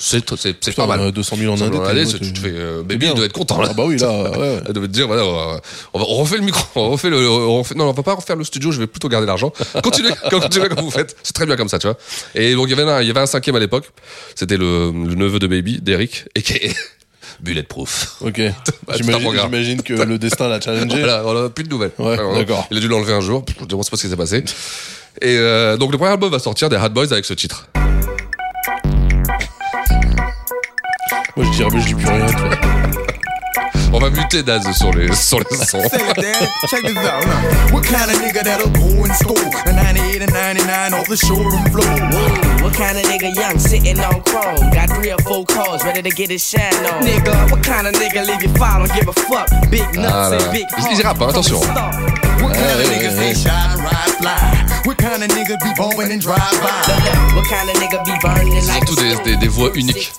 C'est 0.00 0.74
pas 0.76 0.86
mal. 0.86 1.00
euh, 1.00 1.10
200 1.10 1.36
000 1.36 1.52
en 1.52 1.56
200 1.56 1.66
indé, 1.66 1.72
000 1.76 1.82
en 1.82 1.86
t'es- 1.86 1.90
indé, 1.92 2.00
ouais, 2.00 2.06
c'est- 2.06 2.18
t'es- 2.20 2.24
tu 2.26 2.32
te 2.32 2.38
fais. 2.38 2.52
euh, 2.54 2.82
Baby, 2.82 2.96
bien. 2.98 3.10
il 3.10 3.16
doit 3.16 3.24
être 3.26 3.32
content 3.32 3.60
là. 3.60 3.68
Ah 3.70 3.74
bah 3.74 3.82
oui, 3.86 3.96
là, 3.98 4.08
ouais. 4.38 4.60
Elle 4.66 4.72
devait 4.72 4.86
te 4.86 4.92
dire 4.92 5.06
voilà, 5.08 5.24
on 5.24 5.32
va, 5.34 5.60
on 5.94 5.98
va- 5.98 6.04
refait 6.04 6.36
le 6.36 6.42
micro, 6.44 6.62
on 6.76 6.90
refait 6.90 7.10
le, 7.10 7.28
on 7.28 7.58
refait, 7.58 7.74
non, 7.74 7.88
on 7.88 7.92
va 7.92 8.02
pas 8.02 8.14
refaire 8.14 8.36
le 8.36 8.44
studio, 8.44 8.70
je 8.70 8.78
vais 8.78 8.86
plutôt 8.86 9.08
garder 9.08 9.26
l'argent. 9.26 9.52
Continuez, 9.82 10.10
continuez 10.30 10.68
comme 10.68 10.84
vous 10.84 10.90
faites, 10.92 11.16
c'est 11.24 11.32
très 11.34 11.46
bien 11.46 11.56
comme 11.56 11.68
ça, 11.68 11.78
tu 11.80 11.88
vois. 11.88 11.96
Et 12.36 12.54
donc 12.54 12.66
il 12.68 12.76
y 12.76 12.80
avait 12.80 12.88
un, 12.90 13.00
il 13.02 13.08
y 13.08 13.10
avait 13.10 13.20
un 13.20 13.26
cinquième 13.26 13.56
à 13.56 13.60
l'époque, 13.60 13.90
c'était 14.36 14.56
le, 14.56 14.92
le 14.92 15.14
neveu 15.16 15.38
de 15.40 15.46
Baby, 15.48 15.80
d'Eric, 15.80 16.26
et 16.36 16.42
qui 16.42 16.52
est 16.54 16.76
Bulletproof. 17.40 18.16
Ok. 18.20 18.38
un 18.40 18.52
J'imagine 18.96 19.82
que 19.82 19.94
le 19.94 20.18
destin 20.18 20.48
l'a 20.48 20.60
challengé. 20.60 21.00
Voilà, 21.02 21.48
plus 21.48 21.64
de 21.64 21.68
nouvelles. 21.70 21.92
Ouais, 21.98 22.16
d'accord. 22.34 22.66
Il 22.70 22.76
a 22.78 22.80
dû 22.80 22.88
l'enlever 22.88 23.12
un 23.12 23.20
jour, 23.20 23.44
je 23.48 23.64
ne 23.64 23.82
sais 23.82 23.90
pas 23.90 23.96
ce 23.96 24.02
qui 24.02 24.08
s'est 24.10 24.16
passé. 24.16 24.44
Et 25.22 25.36
euh, 25.36 25.76
donc 25.76 25.90
le 25.92 25.98
premier 25.98 26.12
album 26.12 26.30
va 26.30 26.38
sortir 26.38 26.68
des 26.68 26.76
Hot 26.76 26.88
Boys 26.90 27.12
avec 27.12 27.24
ce 27.24 27.34
titre. 27.34 27.66
Moi, 31.38 31.46
je 31.46 31.56
dirais, 31.56 31.70
mais 31.72 31.80
je 31.82 31.86
dis 31.86 31.94
plus 31.94 32.04
rien, 32.08 32.26
tu 32.26 32.36
vois. 32.36 32.50
On 33.92 34.00
va 34.00 34.10
muter 34.10 34.42
Daz 34.42 34.68
sur 34.76 34.90
les, 34.92 35.14
sur 35.14 35.38
les 35.38 35.56
sons. 35.56 35.80
Say 35.88 35.98
it, 36.10 36.16
Dad. 36.16 36.48
Check 36.68 36.82
this 36.82 36.96
out. 36.98 37.24
Now. 37.24 37.72
What 37.72 37.84
kind 37.84 38.10
of 38.10 38.20
nigga 38.20 38.42
that'll 38.42 38.70
go 38.70 39.04
in 39.04 39.14
school? 39.14 39.38
A 39.66 39.72
98 39.72 40.22
and 40.22 40.32
99 40.32 40.94
off 40.94 41.06
the 41.06 41.16
showroom 41.16 41.64
floor. 41.70 41.86
Whoa, 41.86 42.64
what 42.64 42.74
kind 42.74 42.98
of 42.98 43.04
nigga 43.04 43.32
young 43.36 43.56
sitting 43.56 44.00
on 44.00 44.20
chrome? 44.24 44.68
Got 44.74 44.90
three 44.90 45.12
or 45.12 45.18
four 45.22 45.44
cars 45.46 45.84
ready 45.84 46.02
to 46.02 46.10
get 46.10 46.28
his 46.28 46.42
shine 46.42 46.74
on. 46.86 47.02
Nigga, 47.02 47.50
what 47.52 47.62
kind 47.62 47.86
of 47.86 47.94
nigga 47.94 48.26
leave 48.26 48.42
you 48.42 48.50
file 48.58 48.82
and 48.82 48.92
give 48.92 49.06
a 49.06 49.12
fuck? 49.12 49.48
Big 49.70 49.86
nuts 49.94 50.12
Ah, 50.12 50.32
and 50.32 50.52
big 50.52 50.66
Il- 50.76 50.98
il 50.98 51.02
rappe, 51.04 51.20
hein, 51.22 51.28
attention. 51.28 52.27
What 52.40 52.54
kind 52.54 52.80
of 52.80 52.86
niggas 52.90 53.16
they 53.16 53.34
shine, 53.34 53.78
ride, 53.78 54.12
fly? 54.18 54.82
What 54.84 54.96
kind 54.98 55.22
of 55.22 55.28
niggas 55.30 55.58
be 55.62 55.70
bombing 55.76 56.12
and 56.12 56.20
drive 56.20 56.38
by? 56.62 57.34
What 57.34 57.44
kind 57.46 57.68
of 57.68 57.76
nigga 57.76 58.04
be 58.04 58.12
burning 58.22 58.54
like 58.66 58.86
Surtout 58.86 58.96
des, 58.96 59.16
des, 59.24 59.36
des 59.36 59.48
voix 59.48 59.70
uniques, 59.74 60.12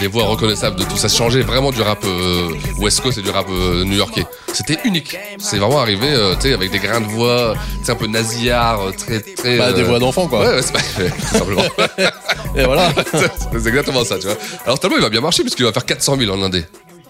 des 0.00 0.06
voix 0.08 0.24
reconnaissables 0.24 0.76
de 0.76 0.84
tout. 0.84 0.96
Ça 0.96 1.08
changeait 1.08 1.42
vraiment 1.42 1.70
du 1.70 1.82
rap 1.82 2.04
euh, 2.04 2.50
West 2.78 3.00
Coast 3.02 3.18
et 3.18 3.22
du 3.22 3.30
rap 3.30 3.46
euh, 3.50 3.84
new-yorkais. 3.84 4.26
C'était 4.52 4.78
unique. 4.84 5.16
C'est 5.38 5.58
vraiment 5.58 5.80
arrivé, 5.80 6.08
euh, 6.10 6.34
tu 6.34 6.48
sais, 6.48 6.54
avec 6.54 6.70
des 6.70 6.78
grains 6.78 7.00
de 7.00 7.06
voix, 7.06 7.54
tu 7.84 7.90
un 7.90 7.94
peu 7.94 8.06
nasillard, 8.06 8.80
euh, 8.80 8.92
très, 8.92 9.20
très. 9.20 9.58
Bah, 9.58 9.72
des 9.72 9.82
voix 9.82 9.98
d'enfants, 9.98 10.26
quoi. 10.28 10.40
Ouais, 10.40 10.54
ouais, 10.56 10.62
c'est 10.62 11.10
tout 11.10 11.38
simplement. 11.38 11.62
Et 12.56 12.64
voilà. 12.64 12.90
c'est 13.52 13.66
exactement 13.66 14.04
ça, 14.04 14.18
tu 14.18 14.26
vois. 14.26 14.36
Alors, 14.64 14.78
tellement 14.78 14.96
il 14.96 15.02
va 15.02 15.10
bien 15.10 15.20
marcher 15.20 15.42
puisqu'il 15.42 15.64
va 15.66 15.72
faire 15.72 15.84
400 15.84 16.16
000 16.18 16.32
en 16.32 16.42
indé. 16.42 16.64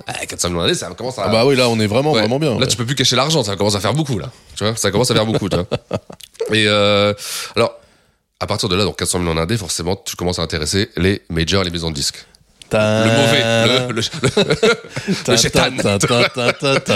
Ah, 0.06 0.24
400 0.26 0.48
000 0.50 0.60
en 0.60 0.64
indé, 0.64 0.74
ça 0.74 0.88
commence 0.96 1.18
à. 1.18 1.24
Ah 1.24 1.28
bah 1.28 1.44
oui, 1.44 1.56
là, 1.56 1.68
on 1.68 1.80
est 1.80 1.86
vraiment, 1.88 2.12
Ouais. 2.12 2.20
vraiment 2.20 2.38
bien. 2.38 2.50
Là, 2.52 2.56
ouais. 2.58 2.66
tu 2.68 2.76
peux 2.76 2.86
plus 2.86 2.94
cacher 2.94 3.16
l'argent, 3.16 3.42
ça 3.42 3.56
commence 3.56 3.74
à 3.74 3.80
faire 3.80 3.94
beaucoup, 3.94 4.18
là. 4.18 4.30
Tu 4.56 4.62
vois, 4.64 4.76
ça 4.76 4.90
commence 4.92 5.10
à 5.10 5.14
faire 5.14 5.26
beaucoup, 5.26 5.48
tu 5.48 5.56
vois. 5.56 5.66
Et 6.52 6.66
euh, 6.68 7.12
alors, 7.56 7.74
à 8.38 8.46
partir 8.46 8.68
de 8.68 8.76
là, 8.76 8.84
donc 8.84 8.96
400 8.98 9.18
000 9.20 9.30
en 9.32 9.36
indé, 9.36 9.56
forcément, 9.56 9.96
tu 9.96 10.14
commences 10.14 10.38
à 10.38 10.42
intéresser 10.42 10.90
les 10.96 11.22
majors, 11.28 11.64
les 11.64 11.70
maisons 11.70 11.90
de 11.90 11.94
disques. 11.96 12.24
Le 12.72 12.78
mauvais, 12.78 13.88
le, 13.88 13.92
le, 13.92 14.02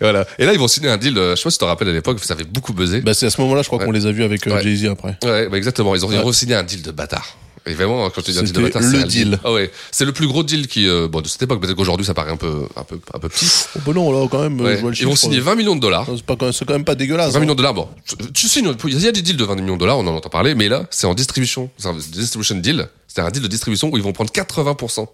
voilà. 0.00 0.24
Et 0.38 0.46
là, 0.46 0.52
ils 0.52 0.58
vont 0.58 0.68
signer 0.68 0.88
un 0.90 0.96
deal, 0.96 1.16
euh, 1.18 1.30
je 1.32 1.36
sais 1.36 1.42
pas 1.44 1.50
si 1.50 1.58
tu 1.58 1.64
te 1.64 1.68
rappelles 1.68 1.88
à 1.88 1.92
l'époque, 1.92 2.22
ça 2.22 2.34
avait 2.34 2.44
beaucoup 2.44 2.72
buzzé. 2.72 3.00
Bah, 3.00 3.14
c'est 3.14 3.26
à 3.26 3.30
ce 3.30 3.40
moment-là, 3.40 3.62
je 3.62 3.68
crois 3.68 3.84
qu'on 3.84 3.90
les 3.90 4.06
a 4.06 4.12
vus 4.12 4.22
avec 4.24 4.46
euh. 4.46 4.60
Jay-Z 4.60 4.86
après. 4.86 5.16
Ouais, 5.24 5.48
bah 5.48 5.56
exactement. 5.56 5.94
Ils 5.94 6.04
ont, 6.06 6.12
ils 6.12 6.18
ont 6.18 6.26
Ouais. 6.26 6.32
signé 6.32 6.54
un 6.54 6.62
deal 6.62 6.82
de 6.82 6.90
bâtard. 6.92 7.36
Et 7.66 7.74
vraiment, 7.74 8.08
quand 8.10 8.20
je 8.22 8.26
te 8.26 8.30
dis 8.30 8.38
un 8.38 8.42
deal 8.42 8.52
de 8.54 8.62
bâtard, 8.62 8.82
le 8.82 9.04
deal. 9.04 9.38
Ah 9.44 9.52
ouais. 9.52 9.70
C'est 9.90 10.04
le 10.06 10.12
plus 10.12 10.26
gros 10.26 10.42
deal 10.42 10.66
qui, 10.66 10.88
euh, 10.88 11.08
bon, 11.08 11.20
de 11.20 11.28
cette 11.28 11.42
époque, 11.42 11.60
peut-être 11.60 11.76
qu'aujourd'hui, 11.76 12.06
ça 12.06 12.14
paraît 12.14 12.30
un 12.32 12.36
peu, 12.36 12.62
un 12.74 12.84
peu, 12.84 12.98
un 13.12 13.18
peu 13.18 13.28
petit. 13.28 13.46
Oh, 13.76 13.80
bah 13.86 13.92
non, 13.94 14.10
là, 14.12 14.26
quand 14.30 14.40
même, 14.42 14.60
Ouais. 14.60 14.76
je 14.76 14.80
vois 14.80 14.90
le 14.90 14.96
Ils 14.96 15.06
vont 15.06 15.14
signer 15.14 15.40
20 15.40 15.54
millions 15.56 15.76
de 15.76 15.80
dollars. 15.80 16.06
C'est 16.08 16.22
pas 16.24 16.36
quand- 16.36 16.52
c'est 16.52 16.64
quand 16.64 16.72
même 16.72 16.84
pas 16.84 16.94
dégueulasse. 16.94 17.32
20 17.32 17.36
hein. 17.36 17.40
millions 17.40 17.52
de 17.54 17.58
dollars, 17.58 17.74
bon, 17.74 17.88
tu- 18.06 18.32
tu 18.32 18.48
signes, 18.48 18.72
il 18.84 18.98
y 19.02 19.06
a 19.08 19.12
des 19.12 19.22
deals 19.22 19.36
de 19.36 19.44
20 19.44 19.56
millions 19.56 19.74
de 19.74 19.80
dollars, 19.80 19.98
on 19.98 20.06
en 20.06 20.14
entend 20.16 20.30
parler, 20.30 20.54
mais 20.54 20.68
là, 20.68 20.86
c'est 20.90 21.06
en 21.06 21.14
distribution. 21.14 21.70
C'est 21.76 21.88
un 21.88 21.94
distribution 21.94 22.56
deal. 22.56 22.88
C'est 23.08 23.20
un 23.20 23.30
deal 23.30 23.42
de 23.42 23.48
distribution 23.48 23.90
où 23.92 23.96
ils 23.98 24.02
vont 24.02 24.12
prendre 24.12 24.30
80%. 24.32 25.08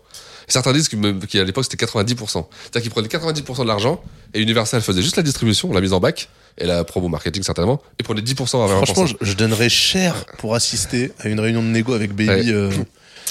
Certains 0.49 0.73
disent 0.73 0.89
qu'à 0.89 1.45
l'époque, 1.45 1.65
c'était 1.69 1.85
90%. 1.85 2.15
C'est-à-dire 2.17 2.83
qu'ils 2.83 2.91
prenaient 2.91 3.09
90% 3.09 3.63
de 3.63 3.69
l'argent, 3.69 4.01
et 4.35 4.41
Universal 4.41 4.81
faisait 4.83 5.03
juste 5.03 5.17
la 5.17 5.23
distribution, 5.23 5.73
la 5.73 5.81
mise 5.81 5.93
en 5.93 6.01
bac, 6.01 6.29
et 6.59 6.67
la 6.67 6.85
promo 6.85 7.09
marketing 7.09 7.43
certainement, 7.43 7.83
et 7.99 8.03
prenait 8.03 8.21
10% 8.23 8.41
à 8.65 8.69
20%. 8.69 8.85
Franchement, 8.87 9.07
je, 9.21 9.33
donnerais 9.35 9.69
cher 9.69 10.15
pour 10.39 10.55
assister 10.55 11.13
à 11.21 11.29
une 11.29 11.41
réunion 11.41 11.63
de 11.63 11.69
négo 11.69 11.93
avec 11.95 12.13
Baby. 12.15 12.29
Ouais. 12.31 12.45
euh, 12.53 12.71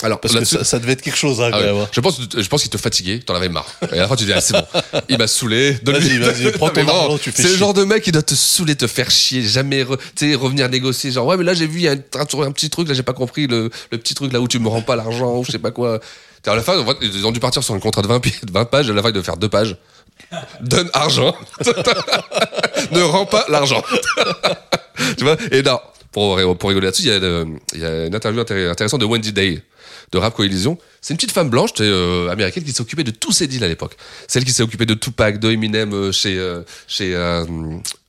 Alors, 0.04 0.20
parce 0.20 0.36
que 0.36 0.44
ça, 0.44 0.66
ça 0.66 0.78
devait 0.80 0.92
être 0.92 1.02
quelque 1.02 1.18
chose, 1.18 1.40
hein, 1.40 1.52
Ah 1.54 1.62
ouais. 1.62 1.70
hein. 1.70 1.88
Je 1.94 2.02
pense, 2.02 2.20
je 2.38 2.48
pense 2.50 2.62
qu'il 2.62 2.70
te 2.70 2.78
fatiguait, 2.78 3.20
t'en 3.20 3.34
avais 3.34 3.48
marre. 3.48 3.66
Et 3.94 3.98
à 3.98 4.02
la 4.02 4.08
fin, 4.10 4.18
tu 4.18 4.26
dis, 4.26 4.34
ah, 4.34 4.42
c'est 4.42 4.52
bon. 4.54 4.66
Il 5.08 5.18
m'a 5.18 5.26
saoulé. 5.26 5.78
Vas-y, 5.86 6.18
vas-y, 6.18 6.52
prends 6.58 6.70
ton 6.70 6.86
argent, 6.86 7.18
tu 7.18 7.32
fais 7.32 7.44
C'est 7.44 7.48
le 7.50 7.56
genre 7.56 7.74
de 7.74 7.86
mec 7.86 8.04
qui 8.04 8.12
doit 8.12 8.22
te 8.22 8.36
saouler, 8.36 8.76
te 8.76 8.88
faire 8.88 9.10
chier, 9.10 9.42
jamais 9.42 9.86
re- 9.86 10.36
revenir 10.36 10.68
négocier. 10.68 11.12
Genre, 11.12 11.26
ouais, 11.26 11.38
mais 11.38 11.46
là, 11.46 11.54
j'ai 11.54 11.66
vu, 11.66 11.80
il 11.80 11.84
y 11.84 11.88
a 11.88 11.94
un, 11.94 12.42
un 12.42 12.52
petit 12.52 12.70
truc, 12.70 12.90
là, 12.90 12.94
j'ai 12.94 13.04
pas 13.04 13.14
compris, 13.14 13.48
le, 13.48 13.70
le 13.90 13.98
petit 13.98 14.14
truc 14.16 14.34
là 14.34 14.42
où 14.42 14.50
tu 14.50 14.60
me 14.60 14.68
rends 14.68 14.82
pas 14.82 14.98
l'argent, 14.98 15.38
ou 15.38 15.46
je 15.46 15.52
sais 15.54 15.60
pas 15.60 15.72
quoi. 15.72 16.02
À 16.48 16.56
la 16.56 16.62
fin, 16.62 16.84
ils 17.02 17.26
ont 17.26 17.32
dû 17.32 17.40
partir 17.40 17.64
sur 17.64 17.74
un 17.74 17.80
contrat 17.80 18.02
de 18.02 18.08
20, 18.08 18.20
pi- 18.20 18.34
de 18.44 18.52
20 18.52 18.66
pages, 18.66 18.90
à 18.90 18.94
la 18.94 19.02
fin, 19.02 19.12
ils 19.14 19.24
faire 19.24 19.38
deux 19.38 19.50
pages. 19.50 19.78
Donne 20.62 20.90
argent. 20.94 21.36
ne 22.92 23.02
rends 23.02 23.26
pas 23.26 23.46
l'argent. 23.50 23.84
tu 25.18 25.24
vois? 25.24 25.38
Et 25.52 25.62
non, 25.62 25.80
pour, 26.12 26.40
pour 26.58 26.70
rigoler 26.70 26.86
là-dessus, 26.88 27.04
il 27.04 27.08
y, 27.08 27.12
euh, 27.12 27.46
y 27.74 27.84
a 27.84 28.06
une 28.06 28.16
interview 28.16 28.42
intér- 28.42 28.70
intéressante 28.70 29.02
de 29.02 29.06
Wendy 29.06 29.34
Day 29.34 29.62
de 30.12 30.18
Rap 30.18 30.34
Coalition. 30.36 30.78
C'est 31.02 31.14
une 31.14 31.18
petite 31.18 31.32
femme 31.32 31.50
blanche 31.50 31.72
euh, 31.82 32.30
américaine 32.30 32.64
qui 32.64 32.72
s'occupait 32.72 33.04
de 33.04 33.12
tous 33.12 33.32
ces 33.32 33.48
deals 33.48 33.64
à 33.64 33.68
l'époque. 33.68 33.98
Celle 34.28 34.46
qui 34.46 34.52
s'est 34.52 34.64
occupée 34.64 34.86
de 34.86 34.94
Tupac, 34.94 35.40
de 35.40 35.52
Eminem 35.52 35.94
euh, 35.94 36.12
chez 36.12 36.40
chez 36.88 37.14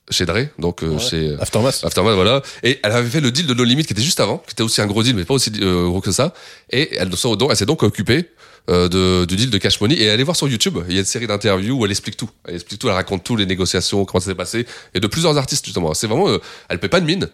chez 0.09 0.25
Dre, 0.25 0.47
donc 0.57 0.83
euh, 0.83 0.97
chez 0.99 1.29
euh, 1.29 1.41
Aftermath. 1.41 1.81
Aftermath, 1.83 2.15
voilà. 2.15 2.41
Et 2.63 2.79
elle 2.83 2.91
avait 2.91 3.09
fait 3.09 3.19
le 3.19 3.31
deal 3.31 3.45
de 3.45 3.53
No 3.53 3.63
Limit 3.63 3.85
qui 3.85 3.93
était 3.93 4.01
juste 4.01 4.19
avant, 4.19 4.37
qui 4.39 4.53
était 4.53 4.63
aussi 4.63 4.81
un 4.81 4.87
gros 4.87 5.03
deal, 5.03 5.15
mais 5.15 5.25
pas 5.25 5.33
aussi 5.33 5.51
euh, 5.61 5.87
gros 5.87 6.01
que 6.01 6.11
ça. 6.11 6.33
Et 6.69 6.95
elle, 6.97 7.09
elle 7.11 7.55
s'est 7.55 7.65
donc 7.65 7.83
occupée 7.83 8.29
euh, 8.69 8.89
de, 8.89 9.25
du 9.25 9.37
deal 9.37 9.49
de 9.49 9.57
Cash 9.57 9.79
Money. 9.79 9.95
Et 9.95 10.09
allez 10.09 10.23
voir 10.23 10.35
sur 10.35 10.47
YouTube, 10.49 10.77
il 10.89 10.93
y 10.93 10.97
a 10.97 10.99
une 10.99 11.05
série 11.05 11.27
d'interviews 11.27 11.79
où 11.79 11.85
elle 11.85 11.91
explique 11.91 12.17
tout. 12.17 12.29
Elle 12.45 12.55
explique 12.55 12.79
tout, 12.79 12.87
elle 12.87 12.95
raconte 12.95 13.23
tout, 13.23 13.35
les 13.35 13.45
négociations, 13.45 14.03
comment 14.03 14.19
ça 14.19 14.31
s'est 14.31 14.35
passé, 14.35 14.65
et 14.93 14.99
de 14.99 15.07
plusieurs 15.07 15.37
artistes 15.37 15.65
justement. 15.65 15.93
C'est 15.93 16.07
vraiment, 16.07 16.27
euh, 16.27 16.39
elle 16.67 16.79
paie 16.79 16.89
pas 16.89 16.99
de 16.99 17.05
mine. 17.05 17.29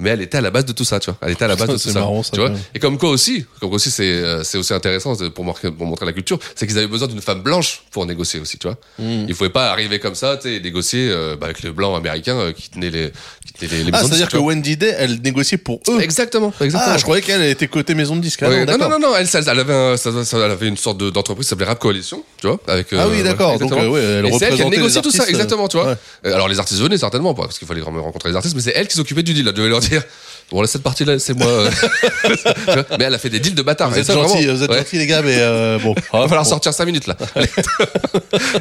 Mais 0.00 0.10
elle 0.10 0.22
était 0.22 0.38
à 0.38 0.40
la 0.40 0.50
base 0.50 0.64
de 0.64 0.72
tout 0.72 0.84
ça, 0.84 0.98
tu 0.98 1.10
vois. 1.10 1.18
Elle 1.22 1.32
était 1.32 1.44
à 1.44 1.48
la 1.48 1.54
base 1.54 1.68
de 1.68 1.72
tout 1.74 1.78
ça. 1.78 2.00
marrant, 2.00 2.22
ça, 2.22 2.30
tu 2.32 2.40
vois. 2.40 2.50
Et 2.74 2.78
comme 2.78 2.98
quoi 2.98 3.10
aussi, 3.10 3.44
comme 3.60 3.68
quoi 3.68 3.76
aussi 3.76 3.90
c'est 3.90 4.02
euh, 4.04 4.42
c'est 4.42 4.58
aussi 4.58 4.72
intéressant 4.72 5.14
pour, 5.30 5.44
montrer 5.44 6.06
la 6.06 6.12
culture, 6.12 6.38
c'est 6.56 6.66
qu'ils 6.66 6.78
avaient 6.78 6.86
besoin 6.88 7.08
d'une 7.08 7.20
femme 7.20 7.42
blanche 7.42 7.82
pour 7.90 8.06
négocier 8.06 8.40
aussi, 8.40 8.58
tu 8.58 8.66
vois. 8.66 8.76
Hmm. 8.98 9.26
Il 9.28 9.34
pouvait 9.36 9.50
pas 9.50 9.70
arriver 9.70 9.98
comme 10.00 10.14
ça, 10.14 10.36
tu 10.36 10.44
sais, 10.48 10.54
et 10.54 10.60
négocier 10.60 11.08
euh, 11.10 11.36
bah, 11.38 11.46
avec 11.46 11.62
les 11.62 11.70
blancs 11.70 11.96
américains 11.96 12.36
euh, 12.36 12.52
qui 12.52 12.70
tenaient 12.70 12.90
les 12.90 13.12
qui 13.46 13.52
tenaient 13.52 13.78
les, 13.78 13.84
les 13.84 13.90
Ah, 13.92 14.02
c'est-à-dire 14.02 14.28
que. 14.28 14.38
Wendy 14.38 14.76
Day, 14.76 14.94
elle 14.98 15.20
négociait 15.20 15.58
pour 15.58 15.80
eux. 15.88 16.00
Exactement, 16.00 16.52
exactement. 16.60 16.94
Ah, 16.94 16.98
je 16.98 17.02
croyais 17.04 17.22
qu'elle 17.22 17.42
était 17.44 17.68
côté 17.68 17.94
maison 17.94 18.16
de 18.16 18.22
disques. 18.22 18.42
Ah, 18.42 18.48
Ouais, 18.48 18.64
non, 18.64 18.78
non, 18.78 18.88
non, 18.88 18.98
non, 18.98 19.16
elle, 19.16 19.28
elle 19.32 19.58
avait, 19.60 19.72
un- 19.74 19.96
ça- 19.96 20.24
ça- 20.24 20.36
elle 20.38 20.50
avait 20.50 20.68
une 20.68 20.76
sorte 20.76 20.98
de- 20.98 21.10
d'entreprise 21.10 21.46
qui 21.46 21.50
s'appelait 21.50 21.66
Rap 21.66 21.78
Coalition, 21.78 22.24
tu 22.38 22.48
vois, 22.48 22.58
avec. 22.66 22.88
Ah 22.92 23.06
oui, 23.08 23.22
d'accord. 23.22 23.58
Donc, 23.58 23.70
ouais, 23.70 24.00
elle 24.02 24.26
Et 24.26 24.32
c'est 24.32 24.46
elle 24.46 24.56
qui 24.56 24.62
a 24.62 24.68
négocié 24.68 25.00
tout 25.00 25.12
ça, 25.12 25.28
exactement, 25.28 25.68
tu 25.68 25.76
vois. 25.76 25.96
Alors 26.24 26.48
les 26.48 26.58
artistes 26.58 26.80
venaient 26.80 26.98
certainement, 26.98 27.34
parce 27.34 27.58
qu'il 27.58 27.68
fallait 27.68 27.80
vraiment 27.80 28.02
rencontrer 28.02 28.30
les 28.30 28.36
artistes, 28.36 28.56
mais 28.56 28.62
c'est 28.62 28.72
elle 28.74 28.88
qui 28.88 28.96
s'occupait 28.96 29.22
du 29.22 29.34
deal. 29.34 29.52
Dire, 29.88 30.02
bon 30.50 30.60
là 30.60 30.66
cette 30.66 30.82
partie-là, 30.82 31.18
c'est 31.18 31.34
moi. 31.34 31.46
euh. 31.48 31.70
Mais 32.98 33.04
elle 33.04 33.14
a 33.14 33.18
fait 33.18 33.30
des 33.30 33.40
deals 33.40 33.54
de 33.54 33.62
bâtards. 33.62 33.90
Vous 33.90 33.98
êtes 33.98 34.06
gentils, 34.06 34.34
vraiment, 34.44 34.54
vous 34.56 34.62
êtes 34.62 34.70
ouais. 34.70 34.78
gentils, 34.78 34.98
les 34.98 35.06
gars, 35.06 35.22
mais 35.22 35.36
euh, 35.38 35.78
bon. 35.78 35.94
Il 36.14 36.18
va 36.18 36.28
falloir 36.28 36.46
sortir 36.46 36.72
5 36.74 36.84
minutes 36.84 37.06
là. 37.06 37.16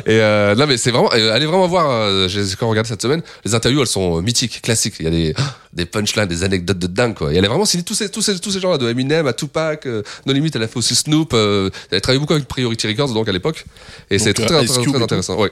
Et 0.05 0.19
euh, 0.19 0.55
non 0.55 0.67
mais 0.67 0.77
c'est 0.77 0.91
vraiment, 0.91 1.09
euh, 1.13 1.33
allez 1.33 1.45
vraiment 1.45 1.67
voir. 1.67 1.89
Euh, 1.89 2.27
J'ai 2.27 2.43
quand 2.59 2.69
regardé 2.69 2.87
cette 2.89 3.01
semaine, 3.01 3.21
les 3.45 3.53
interviews 3.55 3.81
elles 3.81 3.87
sont 3.87 4.17
euh, 4.17 4.21
mythiques, 4.21 4.61
classiques. 4.61 4.95
Il 4.99 5.05
y 5.05 5.07
a 5.07 5.11
des 5.11 5.33
des 5.73 5.85
punchlines, 5.85 6.25
des 6.25 6.43
anecdotes 6.43 6.79
de 6.79 6.87
dingue 6.87 7.13
quoi. 7.15 7.33
Et 7.33 7.37
elle 7.37 7.45
a 7.45 7.47
vraiment 7.49 7.65
signé 7.65 7.83
tous 7.83 7.93
ces 7.93 8.09
tous 8.09 8.21
ces 8.21 8.39
tous 8.39 8.51
ces 8.51 8.59
gens 8.59 8.71
là 8.71 8.77
de 8.77 8.89
Eminem 8.89 9.27
à 9.27 9.33
Tupac, 9.33 9.85
euh, 9.85 10.03
No 10.25 10.33
Limit. 10.33 10.51
Elle 10.55 10.63
a 10.63 10.67
fait 10.67 10.77
aussi 10.77 10.95
Snoop. 10.95 11.33
Euh, 11.33 11.69
elle 11.91 11.97
a 11.97 12.01
travaillé 12.01 12.19
beaucoup 12.19 12.33
avec 12.33 12.47
Priority 12.47 12.87
Records 12.87 13.13
donc 13.13 13.27
à 13.29 13.31
l'époque. 13.31 13.65
Et 14.09 14.19
c'est 14.19 14.33
très, 14.33 14.43
euh, 14.53 14.63
très, 14.65 15.01
intéressant. 15.01 15.37
Ouais. 15.39 15.51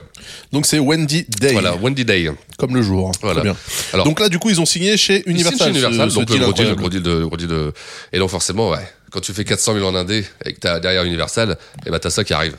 Donc 0.52 0.66
c'est 0.66 0.78
Wendy 0.78 1.24
Day. 1.28 1.52
Voilà, 1.52 1.74
Wendy 1.76 2.04
Day. 2.04 2.30
Comme 2.58 2.74
le 2.74 2.82
jour. 2.82 3.08
hein. 3.08 3.12
Voilà. 3.22 3.40
Bien. 3.42 3.56
Alors- 3.92 4.04
Donc 4.04 4.20
là, 4.20 4.28
du 4.28 4.38
coup, 4.38 4.50
ils 4.50 4.60
ont 4.60 4.66
signé 4.66 4.96
chez 4.98 5.22
Universal. 5.28 5.58
chez 5.68 5.70
Universal, 5.70 6.10
ce- 6.10 6.16
donc 6.16 6.28
ce 6.28 6.34
le 6.34 6.40
gros 6.44 6.52
deal, 6.52 6.68
le 6.68 6.74
gros 6.74 6.88
deal 6.90 7.02
de, 7.02 7.24
gros 7.24 7.36
deal 7.36 7.48
de. 7.48 7.72
Et 8.12 8.18
donc 8.18 8.28
forcément, 8.30 8.68
ouais, 8.70 8.86
quand 9.10 9.20
tu 9.20 9.32
fais 9.32 9.44
400 9.44 9.74
000 9.74 9.86
en 9.86 9.94
indé 9.94 10.24
et 10.44 10.52
que 10.52 10.60
t'as 10.60 10.78
derrière 10.80 11.04
Universal, 11.04 11.56
et 11.86 11.90
bah 11.90 11.98
t'as 11.98 12.10
ça 12.10 12.22
qui 12.24 12.34
arrive. 12.34 12.56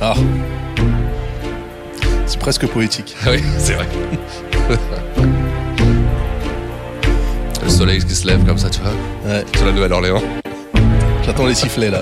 Ah. 0.00 0.14
C'est 2.26 2.38
presque 2.38 2.66
poétique. 2.66 3.14
oui, 3.26 3.40
c'est 3.58 3.74
vrai. 3.74 3.88
le 7.80 7.86
soleil 7.86 8.04
qui 8.04 8.14
se 8.14 8.26
lève 8.26 8.44
comme 8.44 8.58
ça, 8.58 8.68
tu 8.68 8.78
vois, 8.80 8.92
Ouais. 9.24 9.42
sur 9.56 9.64
la 9.64 9.72
Nouvelle-Orléans. 9.72 10.22
J'attends 11.24 11.46
les 11.46 11.54
sifflets 11.54 11.90
là. 11.90 12.00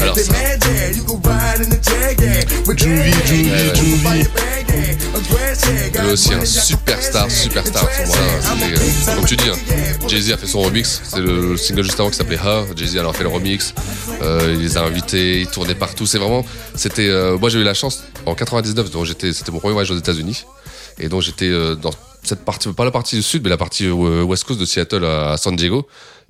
A. 0.00 0.02
Alors 0.02 0.18
ça. 0.18 0.32
Juvie, 2.76 3.12
Juvie, 3.26 3.50
Juvie. 3.74 4.26
A 5.98 6.04
aussi 6.12 6.34
un 6.34 6.44
superstar, 6.44 7.30
superstar 7.30 7.84
à 7.84 7.88
ce 7.92 8.00
moment-là. 8.02 8.66
Euh, 8.66 9.14
comme 9.16 9.24
tu 9.24 9.36
dis, 9.36 9.48
hein, 9.48 9.56
Jay-Z 10.08 10.32
a 10.32 10.36
fait 10.36 10.46
son 10.46 10.60
remix. 10.62 11.00
C'est 11.04 11.20
le 11.20 11.56
single 11.56 11.82
juste 11.84 11.98
avant 12.00 12.10
qui 12.10 12.16
s'appelait 12.16 12.38
Ha. 12.38 12.64
Jay-Z 12.76 12.96
alors 12.98 13.14
fait 13.16 13.22
le 13.22 13.28
remix. 13.30 13.72
Euh, 14.22 14.52
il 14.54 14.60
les 14.62 14.76
a 14.76 14.82
invités, 14.82 15.40
il 15.40 15.46
tournait 15.46 15.74
partout. 15.74 16.06
C'est 16.06 16.18
vraiment, 16.18 16.44
c'était. 16.74 17.08
euh, 17.08 17.38
moi 17.38 17.48
j'ai 17.48 17.60
eu 17.60 17.64
la 17.64 17.74
chance 17.74 18.04
en 18.26 18.34
99, 18.34 18.90
donc 18.90 19.04
j'étais, 19.04 19.32
c'était 19.32 19.52
mon 19.52 19.60
premier 19.60 19.72
voyage 19.74 19.90
aux 19.90 19.98
États-Unis, 19.98 20.44
et 20.98 21.08
donc 21.08 21.22
j'étais 21.22 21.48
euh, 21.48 21.74
dans 21.74 21.92
cette 22.22 22.44
partie, 22.44 22.70
pas 22.72 22.84
la 22.84 22.90
partie 22.90 23.22
sud, 23.22 23.42
mais 23.44 23.50
la 23.50 23.56
partie 23.56 23.86
euh, 23.86 24.22
west 24.22 24.44
coast 24.44 24.60
de 24.60 24.64
Seattle 24.66 25.04
à 25.04 25.36
San 25.36 25.54
Diego. 25.56 25.86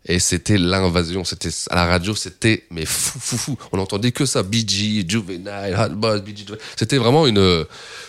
Et 0.09 0.21
c'était 0.21 0.57
l'invasion, 0.57 1.25
c'était 1.25 1.49
à 1.69 1.75
la 1.75 1.87
radio, 1.87 2.15
c'était 2.15 2.63
mais 2.71 2.85
fou, 2.85 3.19
fou, 3.19 3.37
fou. 3.37 3.59
On 3.73 3.79
entendait 3.81 4.13
que 4.13 4.25
ça, 4.25 4.45
BG, 4.45 5.05
Juvenile, 5.09 5.77
Hot 5.77 5.95
Boss, 5.97 6.21
BG. 6.23 6.45
C'était 6.77 6.97
vraiment 6.97 7.27
une, 7.27 7.65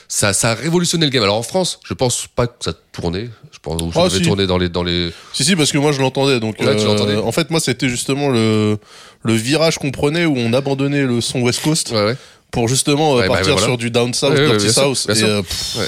ça, 0.08 0.32
ça 0.34 0.52
a 0.52 0.54
révolutionné 0.54 1.08
le 1.08 1.12
game. 1.12 1.23
Alors 1.23 1.38
en 1.38 1.43
France, 1.43 1.80
je 1.84 1.95
pense 1.95 2.28
pas 2.28 2.45
que 2.45 2.63
ça 2.63 2.73
tournait. 2.91 3.30
Je 3.52 3.58
pense 3.60 3.82
que 3.82 3.91
ça 3.91 4.04
Ah, 4.04 4.10
si. 4.12 4.21
tourner 4.21 4.45
dans 4.45 4.60
les, 4.60 4.69
dans 4.69 4.84
les. 4.84 5.12
Si, 5.34 5.43
si, 5.43 5.56
parce 5.56 5.71
que 5.71 5.80
moi 5.80 5.91
je 5.91 6.00
l'entendais. 6.00 6.39
Donc, 6.39 6.62
euh, 6.62 7.19
en 7.19 7.32
fait, 7.32 7.50
moi 7.50 7.60
c'était 7.60 7.89
justement 7.89 8.30
le, 8.30 8.78
le 9.23 9.34
virage 9.34 9.80
qu'on 9.80 9.89
prenait 9.91 10.26
où 10.26 10.36
on 10.38 10.54
abandonnait 10.54 11.04
le 11.04 11.19
son 11.19 11.41
West 11.41 11.63
Coast 11.63 11.89
Ouais, 11.91 12.06
ouais. 12.06 12.17
Pour 12.58 12.67
justement 12.67 13.13
euh, 13.13 13.20
Ouais, 13.22 13.28
bah, 13.28 13.36
partir 13.36 13.52
voilà. 13.54 13.67
sur 13.67 13.78
du 13.78 13.91
Down 13.91 14.15
South, 14.15 14.32
Ouais, 14.34 14.48
ouais, 14.48 14.60
South. 14.60 15.06
et, 15.15 15.24
euh, 15.24 15.43
pff, 15.43 15.76
Ouais. 15.80 15.86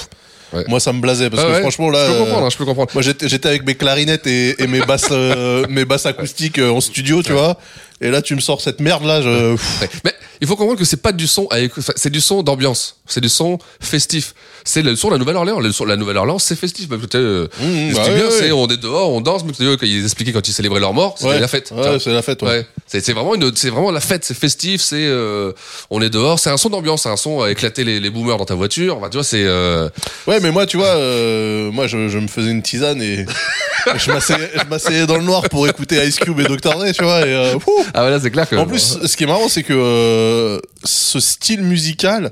Ouais. 0.52 0.64
Moi 0.68 0.78
ça 0.80 0.92
me 0.92 1.00
blasait 1.00 1.30
parce 1.30 1.42
Ah 1.44 1.52
que 1.54 1.60
franchement 1.60 1.90
là. 1.90 2.06
je 2.06 2.12
peux 2.12 2.18
comprendre, 2.18 2.46
hein, 2.46 2.50
je 2.50 2.56
peux 2.56 2.64
comprendre. 2.64 2.90
Moi 2.94 3.02
j'étais 3.02 3.48
avec 3.48 3.64
mes 3.64 3.74
clarinettes 3.76 4.26
et, 4.28 4.60
et 4.62 4.66
mes 4.68 4.80
basses 4.80 5.08
euh, 5.10 5.64
mes 5.68 5.84
basses 5.84 6.06
acoustiques 6.06 6.58
en 6.58 6.80
studio, 6.80 7.22
tu 7.24 7.32
vois. 7.32 7.56
Et 8.00 8.10
là 8.10 8.20
tu 8.22 8.34
me 8.36 8.40
sors 8.40 8.60
cette 8.60 8.80
merde 8.80 9.04
là, 9.04 9.20
je. 9.22 9.56
Mais 10.04 10.12
il 10.40 10.46
faut 10.48 10.56
comprendre 10.56 10.78
que 10.78 10.84
c'est 10.84 11.02
pas 11.02 11.12
du 11.12 11.26
son 11.28 11.48
c'est 11.96 12.10
du 12.10 12.20
son 12.20 12.42
d'ambiance, 12.42 12.96
c'est 13.06 13.20
du 13.20 13.28
son 13.28 13.58
festif. 13.80 14.34
C'est 14.64 14.82
le 14.82 14.94
son 14.96 15.08
de 15.08 15.14
la 15.14 15.18
Nouvelle-Orléans. 15.18 15.60
Le 15.60 15.72
son 15.72 15.84
de 15.84 15.88
la 15.90 15.96
Nouvelle-Orléans, 15.96 16.38
c'est 16.38 16.56
festif. 16.56 16.88
Sais, 16.88 16.96
euh, 17.16 17.46
Mmh, 17.60 17.90
ce 17.90 17.96
bah 17.96 18.02
bien, 18.08 18.24
ouais, 18.26 18.30
c'est 18.30 18.52
on 18.52 18.66
est 18.68 18.76
dehors, 18.76 19.10
on 19.12 19.20
danse. 19.20 19.42
Mais 19.44 19.52
quand 19.52 19.76
ils 19.86 20.04
expliquaient 20.04 20.32
quand 20.32 20.46
ils 20.46 20.52
célébraient 20.52 20.80
leur 20.80 20.92
mort, 20.94 21.14
c'était 21.18 21.30
Ouais. 21.30 21.40
la 21.40 21.48
fête. 21.48 21.72
Ouais, 21.74 21.98
c'est 21.98 22.12
la 22.12 22.22
fête, 22.22 22.42
ouais. 22.42 22.66
C'est, 22.86 23.00
c'est 23.04 23.12
vraiment 23.12 23.34
une, 23.34 23.54
c'est 23.54 23.70
vraiment 23.70 23.90
la 23.90 24.00
fête, 24.00 24.24
c'est 24.24 24.36
festif, 24.36 24.80
c'est, 24.80 24.96
euh, 25.06 25.52
on 25.90 26.02
est 26.02 26.10
dehors, 26.10 26.38
c'est 26.40 26.50
un 26.50 26.56
son 26.56 26.68
d'ambiance, 26.70 27.02
c'est 27.04 27.08
un 27.08 27.16
son 27.16 27.40
à 27.42 27.50
éclater 27.50 27.84
les, 27.84 28.00
les 28.00 28.10
boomers 28.10 28.36
dans 28.36 28.44
ta 28.44 28.54
voiture. 28.54 28.96
Enfin, 28.96 29.08
tu 29.10 29.16
vois, 29.16 29.24
c'est, 29.24 29.44
euh, 29.44 29.88
Ouais, 30.26 30.40
mais 30.40 30.50
moi, 30.50 30.66
tu 30.66 30.76
vois, 30.76 30.86
euh, 30.96 31.70
moi, 31.70 31.86
je, 31.86 32.08
je 32.08 32.18
me 32.18 32.26
faisais 32.28 32.50
une 32.50 32.62
tisane 32.62 33.00
et 33.00 33.26
je 33.96 34.10
m'asseyais, 34.10 34.50
je 34.54 34.68
m'asseyais 34.68 35.06
dans 35.06 35.16
le 35.18 35.24
noir 35.24 35.48
pour 35.48 35.66
écouter 35.68 36.04
Ice 36.06 36.16
Cube 36.18 36.38
et 36.40 36.44
Dr. 36.44 36.56
Dre, 36.74 36.84
tu 36.92 37.02
vois. 37.04 37.20
Et, 37.20 37.32
euh, 37.34 37.54
ah 37.94 38.00
voilà, 38.02 38.18
c'est 38.20 38.30
clair 38.30 38.48
que. 38.48 38.56
en 38.56 38.66
plus, 38.66 38.98
ce 39.04 39.16
qui 39.16 39.24
est 39.24 39.28
marrant, 39.28 39.48
c'est 39.48 39.62
que 39.62 39.72
euh, 39.72 40.58
ce 40.84 41.20
style 41.20 41.62
musical, 41.62 42.30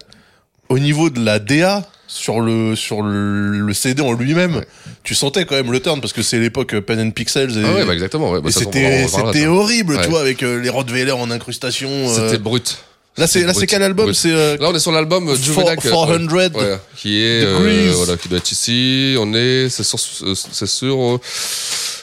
au 0.68 0.78
niveau 0.78 1.10
de 1.10 1.24
la 1.24 1.38
DA 1.38 1.86
sur 2.06 2.40
le 2.40 2.74
sur 2.74 3.02
le, 3.02 3.50
le 3.60 3.74
CD 3.74 4.00
en 4.02 4.12
lui-même, 4.12 4.62
tu 5.04 5.14
sentais 5.14 5.44
quand 5.44 5.56
même 5.56 5.70
le 5.70 5.80
turn 5.80 6.00
parce 6.00 6.12
que 6.14 6.22
c'est 6.22 6.38
l'époque 6.38 6.78
Pen 6.80 6.98
and 7.00 7.10
Pixels 7.10 7.58
et, 7.58 7.62
ah 7.64 7.74
ouais, 7.74 7.84
bah 7.84 7.92
exactement. 7.92 8.30
Ouais, 8.30 8.40
bah, 8.40 8.48
et 8.48 8.52
c'était 8.52 9.06
c'était 9.06 9.46
horrible, 9.46 10.00
tu 10.02 10.08
vois, 10.08 10.20
avec 10.20 10.42
euh, 10.42 10.60
les 10.60 10.70
Rottweiler 10.70 11.12
en 11.12 11.30
incrustation. 11.30 11.88
euh. 11.90 12.14
C'était 12.30 12.38
brut. 12.42 12.78
Là, 13.18 13.26
c'est 13.26 13.42
là, 13.42 13.52
c'est 13.52 13.66
quel 13.66 13.82
album. 13.82 14.14
C'est 14.14 14.30
euh, 14.32 14.56
Là, 14.58 14.68
on 14.70 14.74
est 14.74 14.78
sur 14.78 14.92
l'album 14.92 15.28
euh, 15.28 15.34
Juvenac. 15.34 15.84
euh, 15.84 15.90
400 15.90 16.08
ouais, 16.08 16.48
ouais, 16.54 16.76
qui 16.96 17.20
est, 17.20 17.42
euh, 17.44 17.92
voilà, 17.96 18.16
qui 18.16 18.28
doit 18.28 18.38
être 18.38 18.52
ici. 18.52 19.16
On 19.18 19.34
est, 19.34 19.68
c'est 19.68 19.82
sur, 19.82 19.98
euh, 20.22 20.34
c'est 20.36 20.68
sur, 20.68 20.96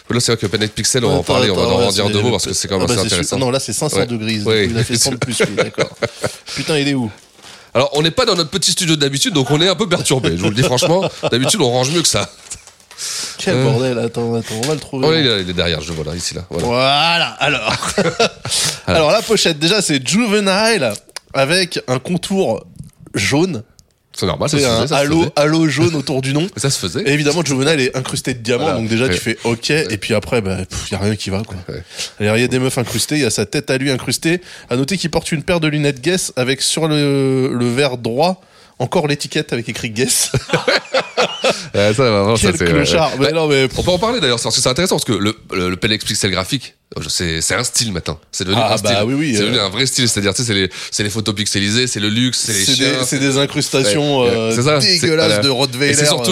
là, 0.09 0.19
c'est 0.19 0.33
vrai 0.33 0.37
que 0.37 0.45
Planet 0.47 0.73
Pixel, 0.73 1.05
on 1.05 1.09
va 1.09 1.15
en 1.15 1.23
parler, 1.23 1.49
on 1.49 1.55
va 1.55 1.85
en 1.85 1.89
dire 1.89 2.09
deux 2.09 2.21
mots 2.21 2.31
parce 2.31 2.45
que 2.47 2.53
c'est 2.53 2.67
quand 2.67 2.77
même 2.79 2.87
Ah 2.89 2.93
bah, 2.93 2.99
assez 2.99 3.05
intéressant. 3.07 3.37
sûr. 3.37 3.45
Non, 3.45 3.49
là, 3.49 3.59
c'est 3.61 3.71
500 3.71 3.97
Ouais. 3.97 4.05
degrés. 4.07 4.33
Il 4.69 4.77
a 4.77 4.83
fait 4.83 4.97
100 4.97 5.11
de 5.11 5.15
plus, 5.15 5.37
d'accord. 5.55 5.89
Putain, 6.55 6.77
il 6.79 6.89
est 6.89 6.93
où? 6.93 7.09
Alors, 7.75 7.89
on 7.93 8.01
n'est 8.01 8.09
pas 8.11 8.25
dans 8.25 8.35
notre 8.35 8.49
petit 8.49 8.71
studio 8.71 8.95
d'habitude, 8.95 9.33
donc 9.33 9.51
on 9.51 9.61
est 9.61 9.67
un 9.67 9.75
peu 9.75 9.87
perturbé. 9.89 10.31
Je 10.37 10.41
vous 10.41 10.49
le 10.49 10.55
dis 10.55 10.63
franchement. 10.63 11.03
D'habitude, 11.29 11.59
on 11.61 11.69
range 11.69 11.91
mieux 11.91 12.01
que 12.01 12.07
ça. 12.07 12.29
Quel 13.37 13.55
Euh. 13.57 13.63
bordel, 13.65 13.99
attends, 13.99 14.33
attends, 14.33 14.55
on 14.63 14.67
va 14.67 14.73
le 14.75 14.79
trouver. 14.79 15.05
Oh, 15.07 15.13
il, 15.13 15.27
est, 15.27 15.41
il 15.41 15.49
est 15.49 15.53
derrière, 15.53 15.81
je 15.81 15.89
le 15.89 15.95
vois 15.95 16.05
là, 16.05 16.15
ici, 16.15 16.33
là. 16.33 16.45
Voilà. 16.49 16.65
Voilà, 16.67 17.25
alors. 17.39 17.73
alors, 18.87 19.11
la 19.11 19.21
pochette, 19.21 19.59
déjà, 19.59 19.81
c'est 19.81 20.07
Juvenile 20.07 20.93
avec 21.33 21.81
un 21.89 21.99
contour 21.99 22.65
jaune. 23.13 23.63
C'est 24.17 24.25
normal, 24.25 24.49
ça 24.49 24.57
C'est 24.57 24.63
se 24.63 24.69
un 24.69 24.75
faisait, 24.75 24.87
ça 24.87 24.95
se 24.95 25.01
halo, 25.01 25.19
faisait. 25.19 25.31
halo 25.35 25.67
jaune 25.67 25.95
autour 25.95 26.21
du 26.21 26.33
nom. 26.33 26.47
Ça 26.57 26.69
se 26.69 26.79
faisait. 26.79 27.01
Et 27.03 27.11
évidemment, 27.11 27.43
Juvenile 27.43 27.79
est 27.81 27.97
incrusté 27.97 28.33
de 28.33 28.39
diamants, 28.39 28.63
Voilà. 28.63 28.79
donc 28.79 28.87
déjà, 28.87 29.05
Ouais. 29.05 29.13
tu 29.13 29.19
fais 29.19 29.37
OK. 29.43 29.69
Et 29.69 29.97
puis 29.97 30.13
après, 30.13 30.41
bah, 30.41 30.57
il 30.89 30.93
y 30.93 30.95
a 30.95 30.99
rien 30.99 31.15
qui 31.17 31.29
va, 31.29 31.41
quoi. 31.45 31.57
Ouais. 31.67 31.83
Alors, 32.21 32.37
il 32.37 32.41
y 32.41 32.43
a 32.43 32.47
des 32.47 32.59
meufs 32.59 32.77
incrustées, 32.77 33.15
il 33.15 33.21
y 33.21 33.25
a 33.25 33.29
sa 33.29 33.45
tête 33.45 33.69
à 33.69 33.77
lui 33.77 33.91
incrustée. 33.91 34.39
À 34.69 34.77
noter 34.77 34.97
qu'il 34.97 35.09
porte 35.11 35.31
une 35.33 35.43
paire 35.43 35.59
de 35.59 35.67
lunettes 35.67 36.01
Guess 36.01 36.31
avec 36.37 36.61
sur 36.61 36.87
le, 36.87 37.51
le 37.53 37.67
verre 37.73 37.97
droit 37.97 38.41
encore 38.79 39.07
l'étiquette 39.07 39.53
avec 39.53 39.67
écrit 39.69 39.89
Guess. 39.89 40.31
Ouais, 41.75 41.93
ça, 41.93 42.03
vraiment, 42.09 42.33
Quel 42.35 42.57
c'est, 42.57 42.65
clochard. 42.65 43.11
ouais. 43.19 43.27
Mais 43.27 43.31
non, 43.31 43.47
mais. 43.47 43.67
On 43.77 43.83
peut 43.83 43.91
en 43.91 43.97
parler 43.99 44.19
d'ailleurs, 44.19 44.39
parce 44.41 44.55
que 44.55 44.61
c'est 44.61 44.69
intéressant, 44.69 44.95
parce 44.95 45.05
que 45.05 45.13
le, 45.13 45.35
le, 45.53 45.69
le 45.69 45.75
PLX 45.75 46.05
Pixel 46.05 46.31
graphique, 46.31 46.75
c'est 47.09 47.41
c'est 47.41 47.55
un 47.55 47.63
style 47.63 47.91
maintenant. 47.91 48.19
C'est 48.31 48.43
devenu 48.45 48.61
Ah, 48.63 48.73
un 48.73 48.77
style. 48.77 48.89
bah 48.93 49.05
oui, 49.05 49.13
oui, 49.15 49.33
c'est 49.35 49.41
euh. 49.41 49.45
devenu 49.45 49.59
un 49.59 49.69
vrai 49.69 49.85
style, 49.85 50.07
c'est-à-dire, 50.07 50.33
tu 50.33 50.41
sais, 50.41 50.47
c'est 50.47 50.53
les, 50.53 50.69
c'est 50.91 51.03
les 51.03 51.09
photos 51.09 51.35
pixelisées, 51.35 51.87
c'est 51.87 51.99
le 51.99 52.09
luxe, 52.09 52.39
c'est 52.45 52.53
les 52.53 52.65
C'est 52.65 52.75
chiens. 52.75 52.91
des, 52.99 53.05
c'est 53.05 53.19
des 53.19 53.37
incrustations 53.37 54.21
Ouais, 54.21 54.29
euh, 54.29 54.55
c'est 54.55 54.63
ça, 54.63 54.79
c'est- 54.81 54.99
dégueulasses 54.99 55.41
de 55.41 55.49
Rottweiler. 55.49 55.91
Et 55.91 55.95
c'est 55.95 56.05
surtout 56.05 56.31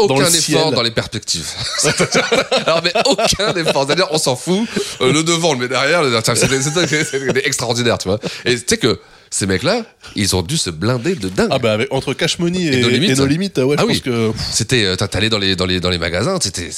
euh, 0.00 0.06
dans 0.06 0.14
aucun 0.16 0.26
effort 0.26 0.40
ciel. 0.40 0.74
dans 0.74 0.82
les 0.82 0.90
perspectives. 0.90 1.46
Alors, 2.66 2.82
mais 2.82 2.92
aucun 3.06 3.54
effort. 3.54 3.84
C'est-à-dire, 3.86 4.08
on 4.10 4.18
s'en 4.18 4.36
fout. 4.36 4.66
Euh, 5.00 5.12
le 5.12 5.22
devant, 5.22 5.50
on 5.50 5.52
le 5.54 5.58
met 5.60 5.68
derrière. 5.68 6.02
C'est 6.24 6.34
c'est- 6.36 6.62
c'est- 6.86 7.04
c'est 7.04 7.46
extraordinaire, 7.46 7.98
tu 7.98 8.08
vois. 8.08 8.18
Et 8.44 8.56
tu 8.56 8.62
sais 8.68 8.76
que 8.76 8.98
ces 9.36 9.46
mecs-là, 9.46 9.84
ils 10.14 10.36
ont 10.36 10.42
dû 10.42 10.56
se 10.56 10.70
blinder 10.70 11.16
de 11.16 11.28
dingue. 11.28 11.48
Ah 11.50 11.58
bah 11.58 11.72
avec- 11.72 11.88
entre 11.92 12.14
Cash 12.14 12.38
Money 12.38 12.60
et, 12.66 12.78
Et 12.78 12.82
No 12.82 12.88
Limit. 12.88 13.10
et 13.10 13.14
No 13.16 13.26
Limit, 13.26 13.50
ouais, 13.56 13.74
Ah 13.76 13.80
je 13.82 13.86
oui. 13.86 13.94
pense 13.94 14.00
que. 14.02 14.30
C'était, 14.52 14.84
euh, 14.84 14.94
t'allais 14.94 15.28
dans 15.28 15.38
les, 15.38 15.56
dans 15.56 15.66
les, 15.66 15.80
dans 15.80 15.90
les 15.90 15.98
magasins, 15.98 16.38
c'était, 16.40 16.70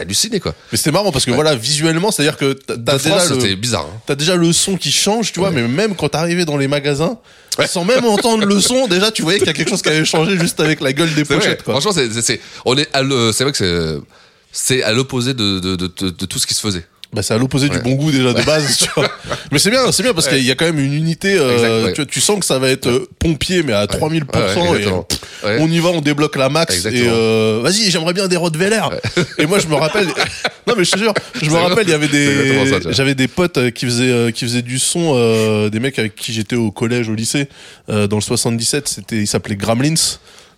halluciné, 0.00 0.40
quoi. 0.40 0.52
Mais 0.72 0.78
c'était 0.78 0.90
marrant 0.90 1.12
parce 1.12 1.24
que 1.24 1.30
voilà, 1.30 1.54
visuellement, 1.54 2.10
c'est-à-dire 2.10 2.36
que 2.36 2.54
t'as 2.54 2.74
déjà, 2.76 3.24
le- 3.28 3.54
bizarre. 3.54 3.86
hein. 3.88 4.00
t'as 4.04 4.16
déjà 4.16 4.34
le 4.34 4.52
son 4.52 4.76
qui 4.76 4.90
change, 4.90 5.30
tu 5.30 5.38
vois, 5.38 5.52
mais 5.52 5.62
même 5.68 5.94
quand 5.94 6.08
t'arrivais 6.08 6.44
dans 6.44 6.56
les 6.56 6.66
magasins, 6.66 7.18
sans 7.68 7.84
même 7.84 8.04
entendre 8.04 8.46
le 8.46 8.60
son, 8.60 8.88
déjà 8.88 9.12
tu 9.12 9.22
voyais 9.22 9.38
qu'il 9.38 9.46
y 9.46 9.50
a 9.50 9.54
quelque 9.54 9.70
chose 9.70 9.82
qui 9.82 9.88
avait 9.90 10.04
changé 10.04 10.36
juste 10.36 10.58
avec 10.58 10.80
la 10.80 10.92
gueule 10.92 11.14
des 11.14 11.24
pochettes, 11.24 11.62
quoi. 11.62 11.74
Franchement, 11.80 11.92
c'est, 11.92 12.40
on 12.64 12.76
est 12.76 12.88
c'est 13.32 13.44
vrai 13.44 13.52
que 13.52 13.58
c'est, 13.58 14.00
c'est 14.50 14.82
à 14.82 14.92
l'opposé 14.92 15.34
de, 15.34 15.60
de, 15.60 15.76
de 15.76 16.26
tout 16.26 16.40
ce 16.40 16.48
qui 16.48 16.54
se 16.54 16.60
faisait. 16.60 16.84
Bah 17.14 17.22
c'est 17.22 17.34
à 17.34 17.38
l'opposé 17.38 17.68
du 17.68 17.78
bon 17.80 17.92
goût 17.92 18.10
déjà 18.10 18.32
de 18.32 18.42
base, 18.42 18.78
tu 18.78 18.88
vois. 18.96 19.06
Mais 19.52 19.58
c'est 19.58 19.68
bien, 19.70 19.92
c'est 19.92 20.02
bien 20.02 20.14
parce 20.14 20.28
qu'il 20.28 20.42
y 20.42 20.50
a 20.50 20.54
quand 20.54 20.64
même 20.64 20.78
une 20.78 20.94
unité. 20.94 21.36
euh, 21.38 21.52
Exact, 21.52 21.94
tu, 21.94 22.00
vois, 22.00 22.06
tu 22.10 22.20
sens 22.22 22.38
que 22.40 22.46
ça 22.46 22.58
va 22.58 22.70
être 22.70 22.86
euh, 22.88 23.06
pompier, 23.18 23.62
mais 23.62 23.74
à 23.74 23.84
3000%. 23.84 24.22
Ouais, 24.32 24.70
ouais, 24.70 24.82
et, 24.82 24.86
euh. 24.86 25.58
On 25.60 25.70
y 25.70 25.78
va, 25.78 25.90
on 25.90 26.00
débloque 26.00 26.36
la 26.36 26.48
max. 26.48 26.74
Exactement. 26.74 27.04
Et 27.04 27.08
euh, 27.10 27.60
vas-y, 27.62 27.90
j'aimerais 27.90 28.14
bien 28.14 28.28
des 28.28 28.36
Rottweiler. 28.38 28.80
Et 29.36 29.44
moi, 29.44 29.58
je 29.58 29.66
me 29.66 29.74
rappelle. 29.74 30.06
non, 30.66 30.74
mais 30.76 30.84
je 30.84 30.92
te 30.92 30.98
jure, 30.98 31.12
je 31.40 31.50
me 31.50 31.56
rappelle, 31.56 31.86
il 31.86 31.90
y 31.90 31.94
avait 31.94 32.08
des. 32.08 32.80
J'avais 32.92 33.14
des 33.14 33.28
potes 33.28 33.58
euh, 33.58 33.70
qui 33.70 33.84
faisaient 33.84 34.32
qui 34.32 34.46
faisaient 34.46 34.62
du 34.62 34.78
son, 34.78 35.12
euh, 35.14 35.68
des 35.68 35.80
mecs 35.80 35.98
avec 35.98 36.14
qui 36.14 36.32
j'étais 36.32 36.56
au 36.56 36.70
collège, 36.70 37.10
au 37.10 37.14
lycée, 37.14 37.48
euh, 37.90 38.06
dans 38.06 38.16
le 38.16 38.22
77. 38.22 38.88
C'était, 38.88 39.16
ils 39.16 39.26
s'appelaient 39.26 39.56
Gremlins. 39.56 39.94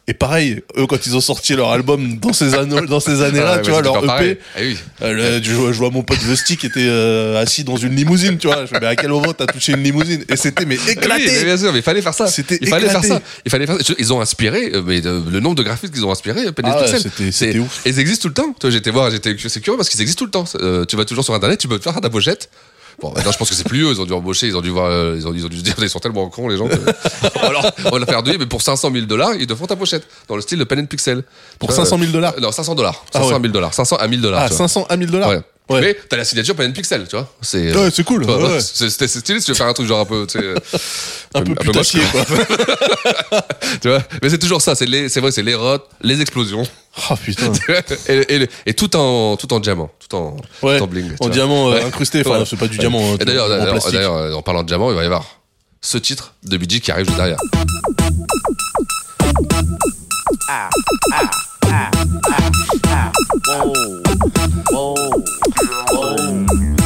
Et 0.07 0.12
pareil, 0.12 0.61
eux, 0.77 0.87
quand 0.87 1.07
ils 1.07 1.17
ont 1.17 1.23
sorti 1.23 1.55
leur 1.55 1.71
album 1.71 2.19
dans 2.19 2.35
ces 2.35 2.53
années, 2.55 2.79
dans 2.87 3.01
ces 3.01 3.23
années-là, 3.23 3.55
Ah 3.55 3.59
tu 3.61 3.71
vois, 3.71 3.81
leur 3.81 3.97
EP, 3.97 4.07
pareil. 4.07 4.37
Ah 4.55 4.59
oui. 4.61 4.77
euh, 5.01 5.38
le- 5.38 5.43
je, 5.43 5.53
vois, 5.55 5.73
je 5.73 5.79
vois 5.79 5.88
mon 5.90 6.03
pote 6.03 6.19
Vesti 6.19 6.59
qui 6.59 6.67
était 6.67 6.81
euh, 6.87 7.40
assis 7.40 7.64
dans 7.64 7.77
une 7.77 7.97
limousine, 7.97 8.37
tu 8.37 8.47
vois. 8.47 8.62
Je 8.62 8.67
fais, 8.67 8.81
mais 8.81 8.87
à 8.88 8.97
quel 8.97 9.09
moment 9.09 9.33
t'as 9.33 9.47
touché 9.47 9.73
une 9.73 9.83
limousine? 9.83 10.23
Et 10.29 10.37
c'était 10.37 10.67
mais 10.67 10.77
Oui, 10.79 10.83
mais 10.87 10.93
éclaté. 10.93 11.45
bien 11.45 11.57
sûr, 11.57 11.73
mais 11.73 11.79
il 11.79 11.83
fallait 11.83 12.03
faire 12.03 12.12
ça. 12.12 12.27
C'était 12.27 12.59
il 12.61 12.69
fallait 12.69 12.87
éclaté. 12.88 13.09
faire 13.09 13.17
ça. 13.17 13.23
Il 13.47 13.51
fallait 13.51 13.64
faire 13.67 13.79
ça. 13.81 13.95
Ils 13.99 14.12
ont 14.12 14.21
inspiré, 14.21 14.73
euh, 14.75 14.83
mais 14.85 15.07
euh, 15.07 15.23
le 15.31 15.40
nombre 15.40 15.57
de 15.57 15.62
graphistes 15.62 15.95
qu'ils 15.95 16.05
ont 16.05 16.12
inspiré, 16.12 16.43
Ah 16.64 16.81
ouais, 16.83 16.99
c'était- 17.31 17.59
ouf. 17.59 17.81
Et 17.87 17.88
ils 17.90 17.99
existent 17.99 18.23
tout 18.23 18.29
le 18.29 18.35
temps. 18.35 18.55
J'étais 18.71 18.90
voir, 18.90 19.11
j'étais, 19.11 19.35
c'est 19.49 19.61
curieux 19.62 19.79
parce 19.79 19.88
qu'ils 19.88 20.03
existent 20.03 20.19
tout 20.19 20.27
le 20.27 20.31
temps. 20.33 20.45
Euh, 20.61 20.85
tu 20.85 20.97
vas 20.97 21.07
toujours 21.07 21.25
sur 21.25 21.33
internet, 21.33 21.59
tu 21.59 21.67
peux 21.69 21.79
te 21.79 21.83
faire 21.83 21.99
ta 21.99 22.11
pochette. 22.11 22.51
Bon, 23.05 23.12
maintenant, 23.14 23.33
je 23.33 23.37
pense 23.37 23.51
que 23.51 23.55
c'est 23.55 23.69
plus 23.69 23.83
eux. 23.83 23.90
Ils 23.93 24.01
ont 24.01 24.07
dû 24.07 24.14
embaucher, 24.14 24.47
ils 24.47 24.57
ont 24.57 24.62
dû 24.62 24.71
voir, 24.71 24.87
euh, 24.87 25.14
ils 25.14 25.29
ont, 25.29 25.35
ils 25.35 25.45
ont 25.45 25.49
dû 25.51 25.59
se 25.59 25.62
dire, 25.62 25.75
ils 25.79 25.90
sont 25.90 25.99
tellement 25.99 26.27
cons, 26.31 26.49
les 26.49 26.57
gens. 26.57 26.67
Que... 26.67 26.75
Alors, 27.45 27.62
on 27.93 28.01
faire 28.07 28.23
douiller, 28.23 28.38
mais 28.38 28.47
pour 28.47 28.62
500 28.62 28.90
000 28.90 29.05
dollars, 29.05 29.35
ils 29.38 29.47
te 29.47 29.55
font 29.55 29.67
ta 29.67 29.77
pochette. 29.77 30.07
Dans 30.27 30.37
le 30.37 30.40
style 30.40 30.59
de 30.59 30.64
Pen 30.64 30.81
and 30.81 30.87
Pixel. 30.87 31.23
Pour 31.59 31.71
500 31.71 31.99
000 31.99 32.12
dollars 32.12 32.33
Euh, 32.38 32.40
Non, 32.40 32.51
500 32.51 32.75
dollars. 32.75 33.05
Ah 33.12 33.19
500 33.19 33.35
ouais. 33.35 33.40
000 33.43 33.53
dollars. 33.53 33.75
500 33.75 33.97
à 33.97 34.07
1000 34.07 34.21
dollars. 34.23 34.40
Ah, 34.40 34.49
tu 34.49 34.55
vois. 34.55 34.69
500 34.69 34.87
à 34.88 34.97
1000 34.97 35.11
dollars 35.11 35.43
Ouais. 35.70 35.81
Mais 35.81 35.96
t'as 36.11 36.18
la 36.18 36.24
signature 36.27 36.55
and 36.61 36.72
Pixel, 36.72 37.07
tu 37.09 37.16
vois. 37.16 37.27
C'est, 37.40 37.74
euh, 37.74 37.85
Ouais, 37.85 37.90
c'est 37.90 38.05
cool. 38.05 38.22
ouais, 38.24 38.35
ouais. 38.35 38.61
c'est, 38.61 38.90
stylé 39.09 39.40
si 39.40 39.46
tu 39.46 39.50
veux 39.53 39.57
faire 39.57 39.66
un 39.66 39.72
truc 39.72 39.87
genre 39.87 40.00
un 40.00 40.05
peu, 40.05 40.27
tu 40.27 40.38
sais, 40.38 40.44
euh, 40.44 40.55
Un 41.35 41.42
peu 41.42 41.50
moche, 41.55 41.59
putassier, 41.64 42.03
quoi. 42.12 42.24
tu 43.81 43.88
vois. 43.88 44.03
Mais 44.22 44.29
c'est 44.29 44.38
toujours 44.38 44.61
ça, 44.61 44.74
c'est 44.74 44.85
les, 44.85 45.09
c'est 45.09 45.20
vrai, 45.20 45.31
c'est 45.31 45.42
les 45.42 45.55
rottes, 45.55 45.88
les 46.03 46.20
explosions. 46.20 46.64
Oh 47.11 47.14
putain. 47.16 47.50
et, 48.09 48.37
et- 48.42 48.48
et 48.66 48.74
tout 48.74 48.94
en, 48.94 49.37
tout 49.38 49.50
en 49.55 49.59
diamant, 49.61 49.90
tout 50.07 50.14
en, 50.14 50.37
Ouais. 50.62 50.77
tout 50.79 50.85
en 50.85 50.87
bling. 50.87 51.12
En 51.20 51.29
diamant 51.31 51.70
euh, 51.70 51.74
Ouais. 51.77 51.83
incrusté. 51.85 52.20
Enfin, 52.20 52.40
Ouais. 52.40 52.44
c'est 52.48 52.57
pas 52.59 52.66
du 52.66 52.72
Ouais. 52.77 52.81
diamant. 52.81 53.14
hein, 53.14 53.16
Et 53.20 53.24
d'ailleurs, 53.24 53.46
en 53.46 54.38
euh, 54.38 54.42
parlant 54.42 54.62
de 54.62 54.68
diamant, 54.68 54.90
il 54.90 54.96
va 54.96 55.03
y 55.03 55.07
avoir 55.07 55.24
ce 55.81 55.96
titre 55.96 56.35
de 56.44 56.59
BG 56.59 56.81
qui 56.81 56.90
arrive 56.92 57.07
juste 57.07 57.16
derrière. 57.16 57.38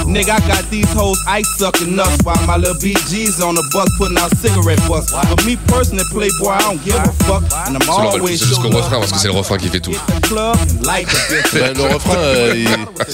Nigga, 0.09 0.31
I 0.31 0.41
got 0.49 0.64
these 0.71 0.91
hoes 0.95 1.23
ice 1.29 1.47
sucking 1.59 1.95
nuts 1.95 2.23
while 2.25 2.41
my 2.47 2.57
little 2.57 2.75
BG's 2.77 3.43
on 3.43 3.55
the 3.55 3.62
bus 3.73 3.88
putting 3.99 4.17
out 4.19 4.35
cigarette 4.38 4.81
butts. 4.88 5.12
But 5.12 5.45
me 5.45 5.57
personally, 5.69 6.05
Playboy, 6.11 6.51
I 6.51 6.61
don't 6.62 6.83
give 6.83 6.95
a 6.95 7.12
fuck. 7.25 7.43
And 7.67 7.77
I'm 7.77 7.83
Je 7.83 7.87
me 7.87 7.93
rappelle 7.93 8.11
plus, 8.11 8.21
always 8.21 8.38
c'est 8.38 8.47
jusqu'au 8.47 8.69
refrain 8.71 9.01
parce 9.01 9.12
que 9.12 9.19
c'est 9.19 9.29
le 9.29 9.35
refrain 9.35 9.59
qui 9.59 9.69
fait 9.69 9.81
tout. 9.81 9.93
Le 10.31 11.95
refrain, 11.95 12.17
euh, 12.17 12.55
il, 12.57 12.69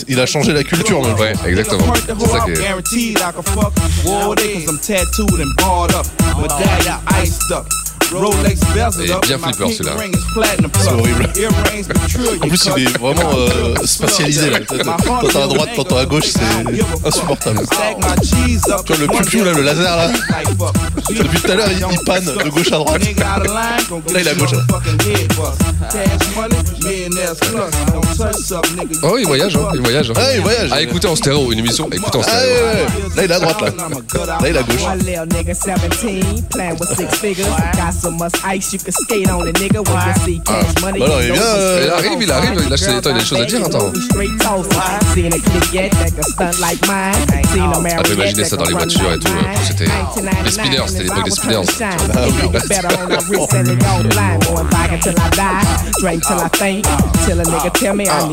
il 0.09 0.21
a 0.21 0.27
changé 0.27 0.53
la 0.53 0.63
culture, 0.63 1.03
même. 1.03 1.19
Ouais, 1.19 1.35
exactement. 1.47 1.93
C'est 1.95 2.27
ça 2.27 2.39
out, 2.39 2.45
qui 2.45 2.53
est. 2.53 3.15
Et 9.03 9.27
bien 9.27 9.39
My 9.39 9.43
flipper, 9.53 9.73
celui-là. 9.73 9.93
C'est 10.81 10.93
horrible. 10.93 11.29
En 12.43 12.49
plus, 12.49 12.69
il 12.77 12.83
est 12.85 12.99
vraiment 12.99 13.31
euh, 13.37 13.75
spatialisé, 13.85 14.51
là. 14.51 14.59
Tantôt 14.67 15.39
à 15.39 15.47
droite, 15.47 15.69
tantôt 15.77 15.97
à 15.97 16.05
gauche, 16.07 16.25
c'est 16.27 17.07
insupportable. 17.07 17.61
Tu 18.85 18.93
vois, 18.93 18.97
le 19.01 19.07
piou-piou, 19.09 19.45
là, 19.45 19.53
le 19.53 19.63
laser, 19.63 19.97
là. 19.97 20.11
Depuis 21.11 21.41
tout 21.41 21.51
à 21.51 21.55
l'heure, 21.55 21.69
il, 21.71 21.85
il 21.93 21.99
panne 22.05 22.25
de 22.25 22.49
gauche 22.51 22.69
à 22.73 22.77
droite. 22.79 23.01
Là, 24.13 24.21
il 24.21 24.27
est 24.27 24.31
à 24.31 24.35
gauche, 24.35 24.53
là. 24.53 24.61
Oh, 29.03 29.17
il 29.19 29.27
voyage, 29.27 29.57
hein, 29.57 29.69
il 29.75 29.81
voyage. 29.81 30.11
hein. 30.11 30.15
Ah, 30.17 30.35
il 30.35 30.41
voyage. 30.41 30.71
Ah, 30.73 30.83
écoutez 30.83 31.09
en 31.09 31.17
stéréo, 31.17 31.53
une 31.53 31.59
émission, 31.59 31.89
écoutez 31.91 32.19
en 32.19 32.21
Ah, 32.21 32.25
stéréo. 32.25 32.49
ouais, 32.55 32.63
ouais. 32.63 33.17
Là, 33.17 33.25
il 33.25 33.31
est 33.31 33.35
à 33.35 33.41
droite, 33.41 33.61
là. 33.61 33.69
Là, 34.27 34.49
il 34.49 34.55
est 34.55 34.59
à 34.59 34.63
gauche. 34.63 34.83
One 37.95 37.95
little 37.95 37.95
nigga 37.95 37.95
17, 37.95 37.95
playing 37.95 37.95
with 37.95 37.95
six 37.95 37.95
figures. 37.95 37.95
Got 37.95 37.97
so 38.03 38.11
much 38.11 38.35
ice 38.45 38.73
you 38.73 38.79
can 38.79 38.93
skate 38.93 39.31
on 39.31 39.47
it, 39.49 39.55
nigga. 39.57 39.81
When 39.87 40.09
you 40.09 40.15
see 40.25 40.41
cash 40.45 40.75
money, 40.83 40.99
Bah 41.01 41.07
il 41.21 41.33
vient, 41.33 41.43
euh, 41.43 41.83
Il 41.85 41.91
arrive, 41.91 42.23
il 42.23 42.33
arrive, 42.33 42.55
des 43.15 43.25
choses 43.25 43.41
à 43.41 43.45
dire, 43.45 43.65
attends. 43.67 43.93
Seen 45.15 45.33
a 45.33 45.39
clique 45.39 45.91
that 45.93 46.11
can 46.15 46.23
stunt 46.23 46.61
like 46.61 46.81
mine. 46.89 47.15
Seen 47.53 47.63
a 47.63 47.79
On 47.99 48.03
peut 48.03 48.15
imaginer 48.15 48.45
ça 48.45 48.57
dans 48.57 48.65
les 48.65 48.73
voitures 48.75 49.13
et 49.13 49.19
tout. 49.19 49.33
mine. 49.33 49.45
C'était 49.67 49.87
les 50.45 50.51
spinners, 50.51 50.83
c'était 50.89 51.03
l'époque 51.05 51.25
des 51.25 51.31
spinners. 51.31 51.63
Ah 58.11 58.29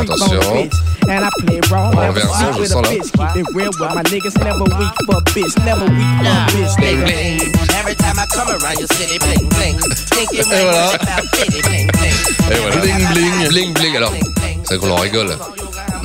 Attention. 0.00 0.68
And 1.08 1.24
I 1.24 1.30
play 1.40 1.60
never 1.60 2.20
sleep 2.20 2.54
je 2.54 2.60
with 2.60 2.72
a 2.72 2.82
bitch. 2.82 3.10
Keep 3.34 3.48
it 3.48 3.54
real 3.54 3.70
with 3.80 3.94
my 3.94 4.02
niggas, 4.12 4.36
never 4.44 4.64
weak 4.64 4.94
for 5.06 5.16
a 5.16 5.22
bitch, 5.32 5.54
never 5.64 5.86
weak 5.86 6.12
for 6.20 6.30
a 6.30 6.46
bitch. 6.52 6.76
Bling 6.76 7.02
bling. 7.02 7.40
Every 7.74 7.94
time 7.94 8.18
I 8.18 8.26
come 8.26 8.48
around 8.48 8.78
your 8.78 8.88
city, 8.88 9.18
bling 9.18 9.48
bling. 9.48 9.76
About 9.76 11.24
bling 11.32 11.60
bling. 11.62 11.88
Et 12.50 12.58
voilà. 12.60 12.80
Bling 12.80 13.06
bling. 13.14 13.48
Bling 13.48 13.72
bling. 13.74 13.96
Alors, 13.96 14.12
c'est 14.64 14.76
vrai 14.76 14.78
qu'on 14.78 14.90
en 14.94 15.00
rigole. 15.00 15.36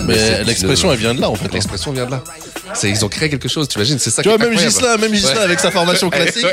Mais 0.07 0.43
l'expression, 0.43 0.91
elle 0.91 0.99
vient 0.99 1.13
de 1.15 1.21
là, 1.21 1.29
en 1.29 1.35
fait. 1.35 1.45
hein. 1.45 1.49
L'expression 1.53 1.91
vient 1.91 2.05
de 2.05 2.11
là. 2.11 2.23
C'est 2.73 2.89
ils 2.89 3.05
ont 3.05 3.09
créé 3.09 3.29
quelque 3.29 3.47
chose. 3.47 3.67
T'imagines, 3.67 3.99
c'est 3.99 4.09
ça. 4.09 4.21
Tu 4.23 4.29
qui 4.29 4.35
vois, 4.35 4.45
est 4.45 4.49
même. 4.49 4.57
Gislain, 4.59 4.97
même 4.97 5.13
Gislain 5.13 5.41
avec 5.41 5.59
sa 5.59 5.71
formation 5.71 6.09
classique. 6.11 6.45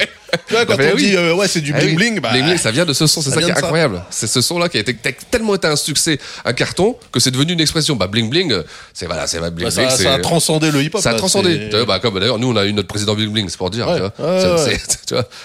Tu 0.49 0.55
vois, 0.55 0.65
quand 0.67 0.77
Bah 0.77 0.85
on 0.93 0.97
dit, 0.97 1.15
euh, 1.17 1.35
ouais, 1.35 1.49
c'est 1.49 1.61
du 1.61 1.73
Ah 1.75 1.79
bling 1.81 1.95
bling, 1.97 2.21
bah. 2.21 2.31
Bling 2.31 2.45
bling, 2.45 2.57
ça 2.59 2.71
vient 2.71 2.85
de 2.87 2.93
ce 2.93 3.07
son, 3.07 3.21
c'est 3.21 3.31
ça 3.31 3.43
qui 3.43 3.49
est 3.49 3.53
incroyable. 3.53 4.03
C'est 4.11 4.27
ce 4.27 4.41
son-là 4.41 4.69
qui 4.69 4.77
a 4.79 4.81
été 4.81 4.95
qui 4.95 5.09
a 5.09 5.13
tellement 5.31 5.55
été 5.55 5.67
un 5.69 5.77
succès, 5.77 6.19
un 6.45 6.53
carton, 6.53 6.97
que 7.11 7.21
c'est 7.21 7.31
devenu 7.31 7.53
une 7.53 7.61
expression. 7.61 7.97
Bah 7.97 8.07
bling 8.07 8.31
bling, 8.31 8.53
euh, 8.53 8.63
c'est 8.95 9.07
voilà, 9.07 9.27
c'est 9.27 9.39
bling 9.39 9.51
Bah, 9.51 9.57
bling, 9.57 9.71
ça, 9.71 9.91
c'est- 9.91 10.03
ça 10.05 10.15
a 10.15 10.19
transcendé 10.19 10.71
le 10.71 10.83
hip-hop. 10.83 11.01
ça 11.03 11.11
a 11.11 11.15
transcendé. 11.15 11.69
Tu 11.71 11.85
bah, 11.87 11.99
comme 11.99 12.19
d'ailleurs, 12.19 12.39
nous, 12.39 12.51
on 12.51 12.57
a 12.57 12.65
eu 12.65 12.73
notre 12.73 12.89
président 12.89 13.15
Bling 13.15 13.31
Bling, 13.33 13.49
c'est 13.49 13.59
pour 13.59 13.71
dire. 13.71 13.87
Tu 13.95 14.01
vois. 14.25 14.57
C'est- 14.59 15.05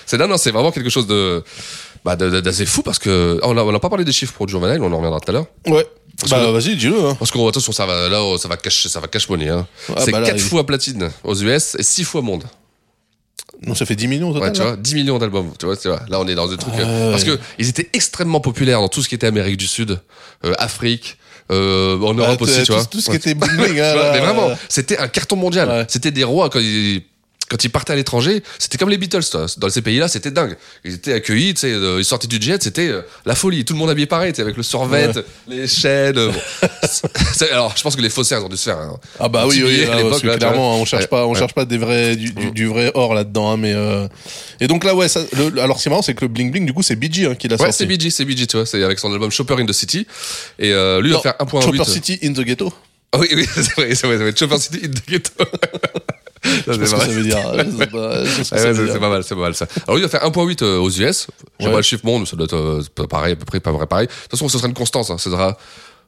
tu 0.10 0.18
non, 0.18 0.28
non, 0.28 0.38
c'est 0.38 0.52
vraiment 0.52 0.72
quelque 0.72 0.90
chose 0.90 1.08
de, 1.08 1.44
bah, 2.06 2.16
d'assez 2.16 2.66
fou 2.66 2.82
parce 2.82 3.00
que 3.00 3.40
on 3.44 3.58
a, 3.58 3.62
on 3.64 3.74
a 3.76 3.80
pas 3.80 3.90
parlé 3.90 4.06
des 4.06 4.12
chiffres 4.14 4.34
pour 4.34 4.48
Juvenile, 4.48 4.80
on 4.82 4.92
en 4.92 4.98
reviendra 4.98 5.20
tout 5.20 5.30
à 5.32 5.34
l'heure. 5.34 5.46
Ouais. 5.68 5.86
Parce 6.20 6.32
Bah, 6.32 6.52
vas-y, 6.52 6.76
dis-le. 6.76 7.00
hein. 7.06 7.16
Parce 7.20 7.30
qu'on 7.32 7.48
attention, 7.48 7.72
ça 7.72 7.86
va 7.86 8.10
là, 8.10 8.24
oh, 8.24 8.38
ça 8.38 8.48
va 8.48 8.58
cash, 8.58 8.88
ça 8.88 9.00
va 9.00 9.08
cash 9.08 9.30
money. 9.30 9.50
Hein. 9.50 9.68
Ah, 9.90 10.02
c'est 10.04 10.12
bah 10.12 10.20
là, 10.20 10.28
4 10.28 10.38
il- 10.38 10.42
fois 10.42 10.66
platine 10.66 11.12
aux 11.24 11.36
US 11.36 11.76
et 11.78 11.84
6 11.84 12.04
fois 12.04 12.22
monde. 12.22 12.44
Non, 13.66 13.74
ça 13.76 13.86
fait 13.86 13.96
10 13.96 14.08
millions 14.08 14.30
au 14.30 14.34
total. 14.34 14.50
Ouais, 14.50 14.54
tu 14.56 14.62
vois, 14.62 14.76
10 14.76 14.96
millions 14.96 15.18
d'albums. 15.18 15.52
Tu 15.60 15.66
vois, 15.66 15.76
tu 15.78 15.88
vois, 15.88 16.00
là, 16.10 16.20
on 16.20 16.28
est 16.28 16.36
dans 16.36 16.48
des 16.48 16.58
trucs. 16.58 16.74
euh, 16.76 17.06
Ouais. 17.08 17.12
Parce 17.12 17.24
que 17.24 17.40
ils 17.58 17.68
étaient 17.70 17.90
extrêmement 17.94 18.40
populaires 18.40 18.82
dans 18.82 18.90
tout 18.90 19.02
ce 19.02 19.10
qui 19.10 19.16
était 19.16 19.28
Amérique 19.28 19.58
du 19.58 19.68
Sud, 19.68 20.00
euh, 20.46 20.54
Afrique, 20.60 21.18
euh, 21.52 22.00
en 22.02 22.14
Europe 22.14 22.38
tout- 22.38 22.44
aussi, 22.44 22.64
tu 22.64 22.72
vois. 22.72 22.86
tout 22.86 23.00
ce 23.02 23.10
qui 23.10 23.16
était 23.16 23.34
Tu 23.36 23.42
hein, 23.42 24.12
mais 24.14 24.20
vraiment, 24.20 24.50
euh, 24.50 24.56
c'était 24.70 24.98
un 25.00 25.08
carton 25.08 25.36
mondial. 25.38 25.70
Ouais. 25.70 25.86
C'était 25.88 26.12
des 26.12 26.24
rois 26.24 26.50
quand 26.50 26.60
ils 26.60 27.04
quand 27.50 27.64
ils 27.64 27.70
partaient 27.70 27.94
à 27.94 27.96
l'étranger, 27.96 28.44
c'était 28.60 28.78
comme 28.78 28.90
les 28.90 28.98
Beatles. 28.98 29.24
toi. 29.32 29.46
Dans 29.58 29.70
ces 29.70 29.82
pays-là, 29.82 30.08
c'était 30.08 30.32
dingue. 30.32 30.58
Ils 30.84 30.96
étaient 30.96 31.14
accueillis, 31.14 31.54
euh, 31.64 31.96
ils 32.00 32.06
sortaient 32.06 32.28
du 32.28 32.42
jet, 32.42 32.62
c'était 32.62 32.88
euh, 32.90 33.02
la 33.26 33.36
folie. 33.36 33.64
Tout 33.66 33.74
le 33.74 33.80
monde 33.80 33.90
habillé 33.90 34.06
pareil, 34.08 34.34
avec 34.38 34.58
le 34.58 34.64
survêt, 34.64 35.10
les 35.48 35.68
chaînes. 35.68 36.14
bon. 36.16 36.34
Alors, 37.52 37.74
je 37.78 37.84
pense 37.84 37.96
que 37.96 38.02
les 38.02 38.10
faussaires 38.10 38.44
ont 38.44 38.50
dû 38.50 38.58
se 38.58 38.64
faire. 38.66 38.78
un- 38.78 39.00
Ah 39.20 39.30
bah 39.30 39.46
oui, 39.48 39.62
oui, 39.66 39.86
parce 40.10 40.22
que 40.22 40.28
là, 40.28 40.38
clairement, 40.38 40.72
vois. 40.74 40.82
on 40.82 40.86
cherche 40.86 41.04
Ouais, 41.04 41.08
pas, 41.08 41.26
on 41.26 41.32
ouais. 41.34 41.40
cherche 41.40 41.54
pas 41.54 41.66
des 41.66 41.78
vrais, 41.78 42.16
du, 42.16 42.32
du- 42.34 42.52
du 42.52 42.66
vrai 42.68 42.92
or 42.96 43.14
là-dedans, 43.14 43.52
hein, 43.52 43.58
mais 43.58 43.74
euh... 43.74 44.08
et 44.60 44.68
donc 44.68 44.84
là, 44.84 44.94
ouais, 44.96 45.08
ça, 45.08 45.22
le- 45.38 45.50
le- 45.50 45.62
alors 45.62 45.78
ce 45.78 45.84
qui 45.84 45.90
est 45.90 45.92
marrant, 45.92 46.02
c'est 46.02 46.14
que 46.16 46.22
le 46.26 46.28
bling 46.28 46.52
bling, 46.52 46.66
du 46.66 46.74
coup, 46.74 46.84
c'est 46.84 46.96
BG 46.96 47.26
hein, 47.28 47.36
qui 47.36 47.48
l'a 47.48 47.56
Ouais, 47.56 47.72
sorti. 47.72 47.74
c'est 47.78 47.86
BG, 47.86 48.10
c'est 48.10 48.26
BG, 48.26 48.48
tu 48.48 48.58
vois, 48.58 48.66
c'est 48.66 48.84
avec 48.84 49.00
son 49.00 49.12
album 49.14 49.32
Chopper 49.32 49.56
in 49.60 49.66
the 49.66 49.72
City. 49.74 50.06
Et 50.60 50.72
euh, 50.74 51.00
lui, 51.02 51.10
il 51.10 51.12
va 51.14 51.18
Non, 51.18 51.22
faire 51.24 51.36
1.8. 51.40 51.62
Chopper 51.64 51.86
City 51.86 52.20
in 52.24 52.34
the 52.34 52.42
Ghetto. 52.42 52.74
Ah 53.14 53.20
oui, 53.20 53.28
oui, 53.34 53.46
c'est 53.56 53.74
vrai, 53.76 53.96
c'est 53.96 54.08
vrai, 54.08 54.18
c'est 54.18 54.24
vrai. 54.24 54.34
Chopper 54.38 54.58
City 54.60 54.80
in 54.86 54.90
the 54.90 55.10
Ghetto. 55.10 55.32
Ça, 56.66 56.74
c'est 56.74 56.80
pas 56.92 56.98
mal. 57.08 58.28
c'est 58.44 59.00
pas 59.00 59.10
mal, 59.10 59.24
c'est 59.24 59.36
pas 59.36 59.42
mal 59.42 59.56
ça. 59.56 59.68
Alors 59.88 59.96
lui, 59.98 60.04
il 60.04 60.08
va 60.08 60.20
faire 60.20 60.28
1.8 60.30 60.64
euh, 60.64 60.78
aux 60.80 60.90
US. 60.90 61.28
J'ai 61.60 61.66
Ouais. 61.66 61.72
pas 61.72 61.78
le 61.78 61.84
chiffre 61.84 62.06
monde, 62.06 62.22
mais 62.22 62.26
ça 62.28 62.36
doit 62.36 62.46
être 62.46 62.56
euh, 62.56 63.08
pareil, 63.08 63.34
à 63.34 63.36
peu 63.36 63.46
près, 63.46 63.60
pas 63.60 63.72
vrai 63.72 63.88
pareil. 63.88 64.08
De 64.08 64.12
toute 64.14 64.32
façon, 64.32 64.48
ce 64.50 64.58
sera 64.58 64.68
une 64.68 64.74
constance. 64.74 65.10
Hein. 65.10 65.18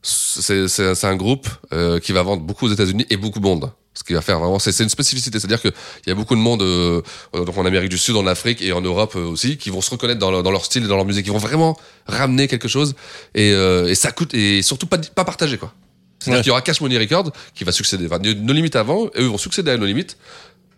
C'est, 0.01 1.05
un 1.05 1.15
groupe 1.15 1.47
euh, 1.73 1.99
qui 1.99 2.11
va 2.13 2.23
vendre 2.23 2.41
beaucoup 2.43 2.67
aux 2.67 2.71
États-Unis 2.71 3.05
et 3.09 3.17
beaucoup 3.17 3.39
de 3.39 3.43
monde. 3.43 3.71
Ce 3.93 4.03
qui 4.03 4.13
va 4.13 4.21
faire 4.21 4.39
vraiment, 4.39 4.59
c'est, 4.59 4.77
une 4.81 4.87
spécificité, 4.89 5.39
c'est-à-dire 5.39 5.61
que 5.61 5.67
il 6.05 6.09
y 6.09 6.11
a 6.11 6.15
beaucoup 6.15 6.35
de 6.35 6.39
monde, 6.39 6.61
euh, 6.61 7.01
donc 7.33 7.57
en 7.57 7.65
Amérique 7.65 7.89
du 7.89 7.97
Sud, 7.97 8.15
en 8.15 8.25
Afrique 8.27 8.61
et 8.61 8.71
en 8.71 8.79
Europe 8.79 9.15
aussi, 9.17 9.57
qui 9.57 9.71
vont 9.71 9.81
se 9.81 9.89
reconnaître 9.89 10.19
dans, 10.19 10.31
leur- 10.31 10.43
dans 10.43 10.51
leur 10.51 10.63
style 10.63 10.85
et 10.85 10.87
dans 10.87 10.95
leur 10.95 11.03
musique, 11.05 11.25
qui 11.25 11.31
vont 11.31 11.37
vraiment 11.37 11.77
ramener 12.07 12.47
quelque 12.47 12.69
chose 12.69 12.95
et, 13.35 13.49
et 13.49 13.95
ça 13.95 14.11
coûte 14.13 14.33
et 14.33 14.61
surtout 14.61 14.85
pas 14.87 14.97
pas 14.99 15.25
partagé 15.25 15.57
quoi. 15.57 15.73
C'est-à-dire 16.19 16.37
Ouais. 16.37 16.41
qu'il 16.43 16.47
y 16.49 16.51
aura 16.51 16.61
Cash 16.61 16.81
Money 16.81 16.97
Records 16.97 17.31
qui 17.55 17.63
va 17.63 17.71
succéder, 17.71 18.05
enfin, 18.07 18.19
No 18.19 18.53
Limit 18.53 18.71
avant, 18.75 19.05
et 19.15 19.21
eux 19.21 19.25
vont 19.27 19.37
succéder 19.37 19.71
à 19.71 19.77
No 19.77 19.85
Limit 19.85 20.07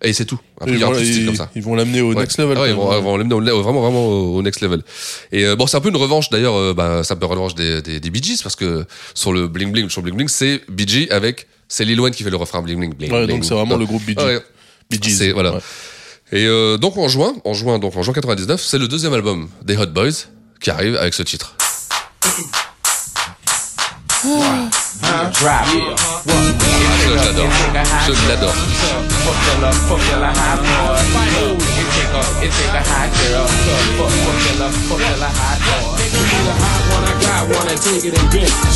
et 0.04 0.14
c'est 0.14 0.26
tout. 0.26 0.40
Après, 0.60 0.72
il 0.72 0.78
Ils 0.78 0.82
y 0.82 0.84
aura 0.84 0.96
comme 0.96 1.36
ça. 1.36 1.50
ils 1.56 1.62
vont 1.62 1.76
l'amener 1.76 2.02
au 2.02 2.10
Ouais. 2.14 2.22
next 2.22 2.40
level. 2.40 2.58
Ah 2.58 2.62
ouais, 2.62 2.70
ils 2.72 2.76
vont, 2.76 3.02
vont 3.02 3.18
l'amener 3.18 3.36
vraiment, 3.52 3.82
vraiment 3.82 4.08
au 4.08 4.42
next 4.42 4.62
level. 4.62 4.82
Et 5.32 5.46
euh, 5.46 5.56
bon, 5.56 5.68
c'est 5.68 5.78
un 5.78 5.82
peu 5.82 5.90
une 5.90 5.96
revanche 5.98 6.30
d'ailleurs, 6.32 6.56
euh, 6.56 6.74
bah, 6.74 7.02
c'est 7.04 7.14
un 7.14 7.18
peu 7.18 7.26
une 7.26 7.32
revanche 7.32 7.54
des, 7.56 7.82
des, 7.84 8.00
des 8.00 8.10
Bee 8.10 8.22
Gees 8.24 8.42
parce 8.42 8.56
que 8.56 8.86
sur 9.14 9.32
le 9.32 9.48
Bling 9.48 9.72
Bling, 9.72 9.90
sur 9.90 10.02
Bling 10.02 10.16
Bling, 10.16 10.28
c'est 10.28 10.62
Bee 10.70 10.88
Gees 10.88 11.08
avec, 11.12 11.48
c'est 11.68 11.86
Lil 11.86 12.00
Wayne 12.02 12.14
qui 12.16 12.24
fait 12.24 12.32
le 12.32 12.38
refrain 12.38 12.62
Bling 12.64 12.80
Bling 12.80 12.96
Bling. 12.96 13.12
Ouais, 13.12 13.26
Bling. 13.26 13.38
donc 13.38 13.46
c'est 13.46 13.54
vraiment 13.54 13.78
le 13.78 13.86
groupe 13.86 14.04
Bee 14.04 14.16
Gees. 14.18 14.26
Ouais. 14.26 14.42
Bee 14.90 15.00
Gees. 15.02 15.32
Voilà. 15.34 15.60
Et 16.32 16.46
euh, 16.48 16.78
donc 16.78 16.98
en 16.98 17.08
juin, 17.08 17.34
en 17.46 17.54
juin, 17.54 17.78
donc 17.78 17.96
en 17.96 18.02
juin 18.02 18.14
99, 18.14 18.60
c'est 18.62 18.80
le 18.80 18.88
deuxième 18.88 19.14
album 19.14 19.50
des 19.64 19.78
Hot 19.78 19.86
Boys 19.88 20.10
qui 20.62 20.70
arrive 20.72 20.96
avec 20.96 21.14
ce 21.14 21.22
titre. 21.24 21.56
Drop 24.22 25.66
it. 32.20 32.52
Je 32.52 33.32
l'adore. 33.32 34.10
Je 34.40 34.60
l'adore. 34.60 35.98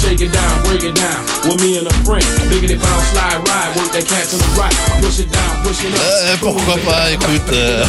Shake 0.02 0.22
it 0.22 0.32
down, 0.32 0.62
break 0.64 0.84
it 0.84 0.94
down. 0.96 1.24
With 1.46 1.62
me 1.62 1.78
and 1.78 1.88
a 1.88 1.94
friend. 2.04 2.24
Biggity 2.50 2.76
bounce, 2.78 3.12
slide, 3.12 3.40
ride. 3.48 3.76
Work 3.76 3.92
that 3.92 4.06
cat 4.08 4.28
to 4.30 4.38
the 4.38 4.60
right. 4.60 4.74
Push 5.02 5.20
it 5.20 5.32
down, 5.32 5.64
push 5.64 5.84
it 5.84 5.94
up. 5.94 6.02
Euh, 6.02 6.36
pourquoi 6.40 6.76
pas, 6.86 7.12
écoute. 7.12 7.42
euh, 7.54 7.84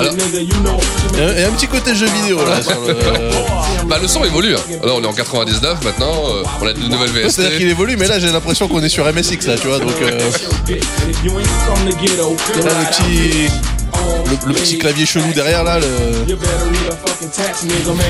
Alors-. 0.00 0.14
Il 1.14 1.18
y 1.40 1.42
a- 1.42 1.48
un 1.48 1.52
petit 1.52 1.66
côté 1.68 1.94
jeu 1.94 2.06
vidéo 2.06 2.38
là. 2.44 2.62
sur 2.62 2.80
le- 2.80 2.94
Bah 3.88 3.98
le 4.00 4.08
son 4.08 4.24
évolue. 4.24 4.54
hein. 4.54 4.60
Là, 4.84 4.92
on 4.96 5.02
est 5.02 5.06
en 5.06 5.12
99 5.12 5.82
maintenant. 5.84 6.12
euh, 6.28 6.42
on 6.60 6.66
a 6.66 6.72
de 6.72 6.80
nouvelles 6.80 7.10
VST. 7.10 7.30
C'est-à-dire 7.30 7.58
qu'il 7.58 7.68
évolue, 7.68 7.96
mais 7.96 8.08
là 8.08 8.18
j'ai 8.18 8.30
l'impression 8.30 8.68
qu'on 8.68 8.82
est 8.82 8.88
sur 8.88 9.04
MSX 9.06 9.46
là, 9.46 9.54
tu 9.60 9.68
vois. 9.68 9.78
Donc 9.78 9.92
euh, 10.02 10.10
là, 10.10 10.24
le 12.64 12.86
petit, 12.90 13.50
le, 14.46 14.54
petit 14.54 14.78
clavier 14.78 15.06
chelou 15.06 15.32
derrière 15.32 15.64
là. 15.64 15.78
Le... 15.78 15.86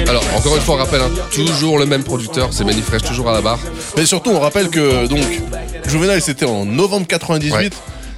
Alors 0.09 0.25
encore 0.37 0.57
une 0.57 0.63
fois, 0.63 0.75
on 0.77 0.79
rappelle, 0.79 1.01
hein, 1.01 1.11
toujours 1.33 1.79
le 1.79 1.87
même 1.87 2.05
producteur, 2.05 2.49
c'est 2.53 2.65
Manifresh 2.65 3.03
toujours 3.03 3.29
à 3.29 3.33
la 3.33 3.41
barre. 3.41 3.59
Mais 3.97 4.07
surtout, 4.07 4.31
on 4.31 4.41
rappelle 4.41 4.69
que 4.69 5.07
donc 5.07 5.25
Juvenile 5.87 6.21
c'était 6.21 6.47
en 6.47 6.65
novembre 6.65 7.07
98. 7.07 7.53
Ouais. 7.55 7.71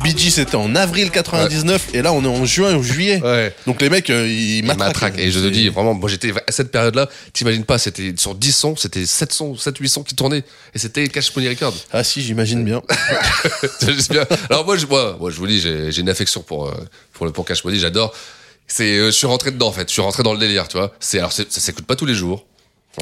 Gees, 0.05 0.31
c'était 0.31 0.55
en 0.57 0.75
avril 0.75 1.11
99 1.11 1.89
et 1.95 2.03
là 2.03 2.13
on 2.13 2.25
est 2.25 2.29
en 2.29 2.45
juin 2.45 2.75
ou 2.77 2.83
juillet. 2.83 3.21
Ouais. 3.23 3.55
Donc 3.67 3.81
les 3.83 3.91
mecs 3.91 4.09
euh, 4.11 4.27
ils 4.27 4.59
Il 4.59 4.65
matraquent. 4.65 4.87
matraque. 4.89 5.19
Et 5.19 5.31
je 5.31 5.39
te 5.39 5.47
dis, 5.49 5.69
vraiment, 5.69 5.95
moi 5.95 6.09
j'étais 6.09 6.33
à 6.47 6.51
cette 6.53 6.71
période-là, 6.71 7.09
t'imagines 7.33 7.65
pas, 7.65 7.79
c'était 7.79 8.15
sur 8.17 8.35
10 8.35 8.53
sons, 8.53 8.77
c'était 8.77 9.05
7 9.05 9.33
sons, 9.33 9.57
7, 9.57 9.77
8 9.77 9.89
sons 9.89 10.03
qui 10.03 10.15
tournaient. 10.15 10.45
Et 10.75 10.79
c'était 10.79 11.07
Cash 11.09 11.35
Money 11.37 11.51
Records. 11.51 11.75
Ah 11.93 12.03
si, 12.05 12.23
j'imagine 12.23 12.65
bien. 12.65 12.83
J'espère. 13.83 14.27
Alors 14.51 14.65
moi, 14.65 14.77
je, 14.77 14.87
moi, 14.87 15.17
moi, 15.21 15.31
je 15.31 15.37
vous 15.37 15.47
dis, 15.47 15.61
j'ai 15.61 16.01
une 16.01 16.09
affection 16.09 16.43
pour, 16.43 16.69
euh, 16.69 16.75
pour, 17.13 17.27
le, 17.27 17.33
pour 17.33 17.45
Cash 17.45 17.65
Money, 17.65 17.79
j'adore. 17.79 18.15
C'est, 18.67 18.99
euh, 18.99 19.07
je 19.07 19.11
suis 19.13 19.27
rentré 19.27 19.51
dedans 19.51 19.69
en 19.69 19.73
fait, 19.73 19.89
je 19.89 19.93
suis 19.93 20.03
rentré 20.03 20.23
dans 20.23 20.33
le 20.33 20.39
délire, 20.39 20.69
tu 20.69 20.77
vois. 20.77 20.93
C'est, 21.01 21.19
alors 21.19 21.33
ça 21.33 21.45
s'écoute 21.49 21.87
pas 21.87 21.97
tous 21.97 22.07
les 22.07 22.15
jours. 22.15 22.45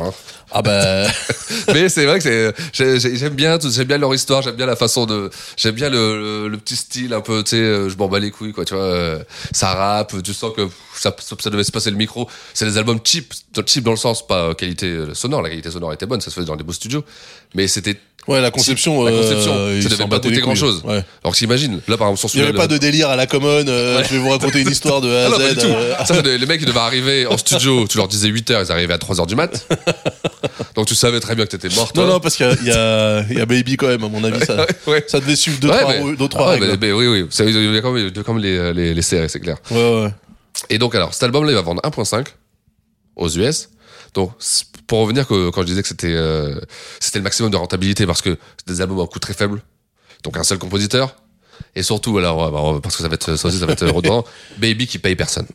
Hein. 0.03 0.13
Ah 0.53 0.63
bah 0.63 1.07
Mais 1.75 1.89
c'est 1.89 2.05
vrai 2.07 2.19
que 2.19 2.23
c'est, 2.25 2.55
j'ai- 2.73 3.01
j'ai- 3.01 3.17
j'aime 3.17 3.35
bien, 3.35 3.59
j'aime 3.61 3.85
bien 3.87 3.99
leur 3.99 4.15
histoire, 4.15 4.43
j'aime 4.43 4.55
bien 4.57 4.67
la 4.67 4.77
façon 4.77 5.07
de, 5.07 5.31
j'aime 5.57 5.75
bien 5.75 5.89
le, 5.91 6.43
le, 6.45 6.49
le 6.49 6.57
petit 6.59 6.77
style 6.77 7.13
un 7.15 7.21
peu, 7.21 7.43
tu 7.43 7.51
sais, 7.51 7.57
euh, 7.57 7.89
je 7.89 7.97
m'en 7.97 8.09
bats 8.09 8.19
les 8.21 8.31
couilles, 8.31 8.53
quoi, 8.53 8.65
tu 8.65 8.75
vois. 8.75 8.83
euh, 8.85 9.23
Ça 9.53 9.75
rappe, 9.75 10.23
tu 10.23 10.33
sens 10.35 10.53
que 10.57 10.69
ça, 10.95 11.15
ça, 11.19 11.51
devait 11.51 11.65
se 11.65 11.73
passer 11.73 11.91
le 11.91 11.97
micro. 11.97 12.29
C'est 12.55 12.65
des 12.65 12.79
albums 12.79 13.01
cheap, 13.05 13.33
cheap 13.67 13.85
dans 13.85 13.91
le 13.91 13.97
sens, 13.97 14.27
pas 14.27 14.55
qualité 14.55 14.97
sonore, 15.15 15.43
la 15.43 15.49
qualité 15.51 15.71
sonore 15.71 15.93
était 15.93 16.07
bonne, 16.07 16.21
ça 16.21 16.31
se 16.31 16.35
faisait 16.37 16.47
dans 16.47 16.57
des 16.57 16.65
beaux 16.65 16.73
studios. 16.73 17.05
Mais 17.55 17.69
c'était, 17.69 17.99
ouais 18.29 18.41
la 18.41 18.51
conception. 18.51 19.05
la 19.05 19.13
euh, 19.13 19.21
conception, 19.23 19.53
ça 19.83 19.89
devait 19.97 20.09
pas 20.09 20.19
coûter 20.21 20.41
grand 20.41 20.55
chose. 20.55 20.83
Ouais. 20.85 21.03
Alors 21.23 21.33
que 21.33 21.39
t'imagines, 21.39 21.81
là 21.89 21.97
par 21.97 22.09
exemple, 22.09 22.19
sur 22.31 22.31
Il 22.39 22.43
n'y 22.43 22.49
avait 22.49 22.57
pas 22.57 22.67
de 22.67 22.79
délire 22.79 23.09
à 23.11 23.17
la 23.17 23.27
commune. 23.27 23.69
euh, 23.69 24.03
Je 24.05 24.11
vais 24.15 24.19
vous 24.19 24.31
raconter 24.31 24.61
une 24.63 24.71
histoire 24.71 25.01
de 25.01 25.09
A 25.11 25.23
Ah 25.23 25.27
à 25.27 25.29
non, 25.31 25.37
Z. 25.39 25.59
euh, 25.65 25.95
Ça, 26.05 26.21
les 26.23 26.47
mecs, 26.47 26.61
ils 26.61 26.67
devaient 26.67 26.79
arriver 26.79 27.27
en 27.27 27.37
studio, 27.39 27.87
tu 27.89 27.99
leur 27.99 28.09
disais 28.09 28.29
8 28.29 28.51
heures, 28.51 28.63
ils 28.63 28.73
arrivaient 28.73 28.95
à 28.95 28.99
3 28.99 29.21
heures 29.21 29.27
du 29.27 29.35
mat. 29.37 29.67
Donc 30.75 30.87
tu 30.87 30.95
savais 30.95 31.21
très 31.21 31.35
bien 31.35 31.45
que 31.47 31.51
t'étais 31.57 31.75
mort, 31.75 31.93
toi. 31.93 32.05
Non, 32.05 32.13
non, 32.15 32.21
parce 32.21 32.37
qu'il 32.37 32.47
y 32.47 32.49
a, 32.71 33.23
il 33.29 33.33
y, 33.35 33.39
y 33.39 33.41
a 33.41 33.47
Baby 33.47 33.77
quand 33.77 33.89
même, 33.89 34.05
à 34.05 34.09
mon 34.09 34.23
avis, 34.25 34.45
ça, 34.45 34.67
Ouais. 34.87 35.05
ça 35.07 35.21
devait 35.21 35.37
suivre 35.37 35.59
deux, 35.59 35.69
Ouais, 35.71 35.81
trois, 35.81 35.93
mais- 35.93 36.01
rou- 36.01 36.17
deux, 36.17 36.29
trois 36.29 36.43
ah 36.43 36.49
ouais, 36.49 36.55
règles. 36.67 36.79
mais- 36.81 36.87
mais 36.89 36.93
oui, 36.93 37.07
oui. 37.09 37.29
Il 37.41 37.53
devait 37.55 37.81
quand 37.83 37.93
même, 37.93 38.07
il 38.07 38.13
devait 38.13 38.25
quand 38.25 38.35
même 38.35 38.43
les, 38.43 38.73
les, 38.75 38.95
les 38.95 39.03
c'est 39.03 39.41
clair. 39.41 39.57
Ouais, 39.71 40.03
ouais. 40.03 40.11
Et 40.71 40.79
donc, 40.79 40.95
alors, 40.95 41.13
cet 41.15 41.23
album-là, 41.25 41.53
il 41.53 41.55
va 41.55 41.63
vendre 41.63 41.81
1.5 41.83 42.27
aux 43.17 43.29
US. 43.29 43.69
Donc, 44.17 44.33
pour 44.89 45.01
revenir 45.01 45.27
que, 45.29 45.51
quand 45.51 45.61
je 45.63 45.67
disais 45.67 45.83
que 45.83 45.89
c'était 45.89 46.13
euh, 46.15 46.59
c'était 47.01 47.19
le 47.19 47.23
maximum 47.25 47.51
de 47.51 47.57
rentabilité 47.57 48.07
parce 48.07 48.23
que 48.23 48.37
c'est 48.57 48.67
des 48.75 48.81
albums 48.81 49.01
à 49.01 49.07
coût 49.07 49.19
très 49.19 49.35
faible, 49.35 49.63
donc 50.25 50.37
un 50.39 50.43
seul 50.43 50.59
compositeur. 50.59 51.15
Et 51.75 51.83
surtout, 51.83 52.17
alors, 52.19 52.51
va- 52.51 52.81
parce 52.81 52.97
que 52.97 53.03
ça 53.03 53.09
va 53.09 53.15
être, 53.15 53.37
ça 53.37 53.49
aussi, 53.49 53.59
ça 53.59 53.67
va 53.67 53.73
être 53.73 53.87
redondant, 53.95 54.25
Baby 54.59 54.87
qui 54.87 54.99
paye 54.99 55.17
personne. 55.17 55.47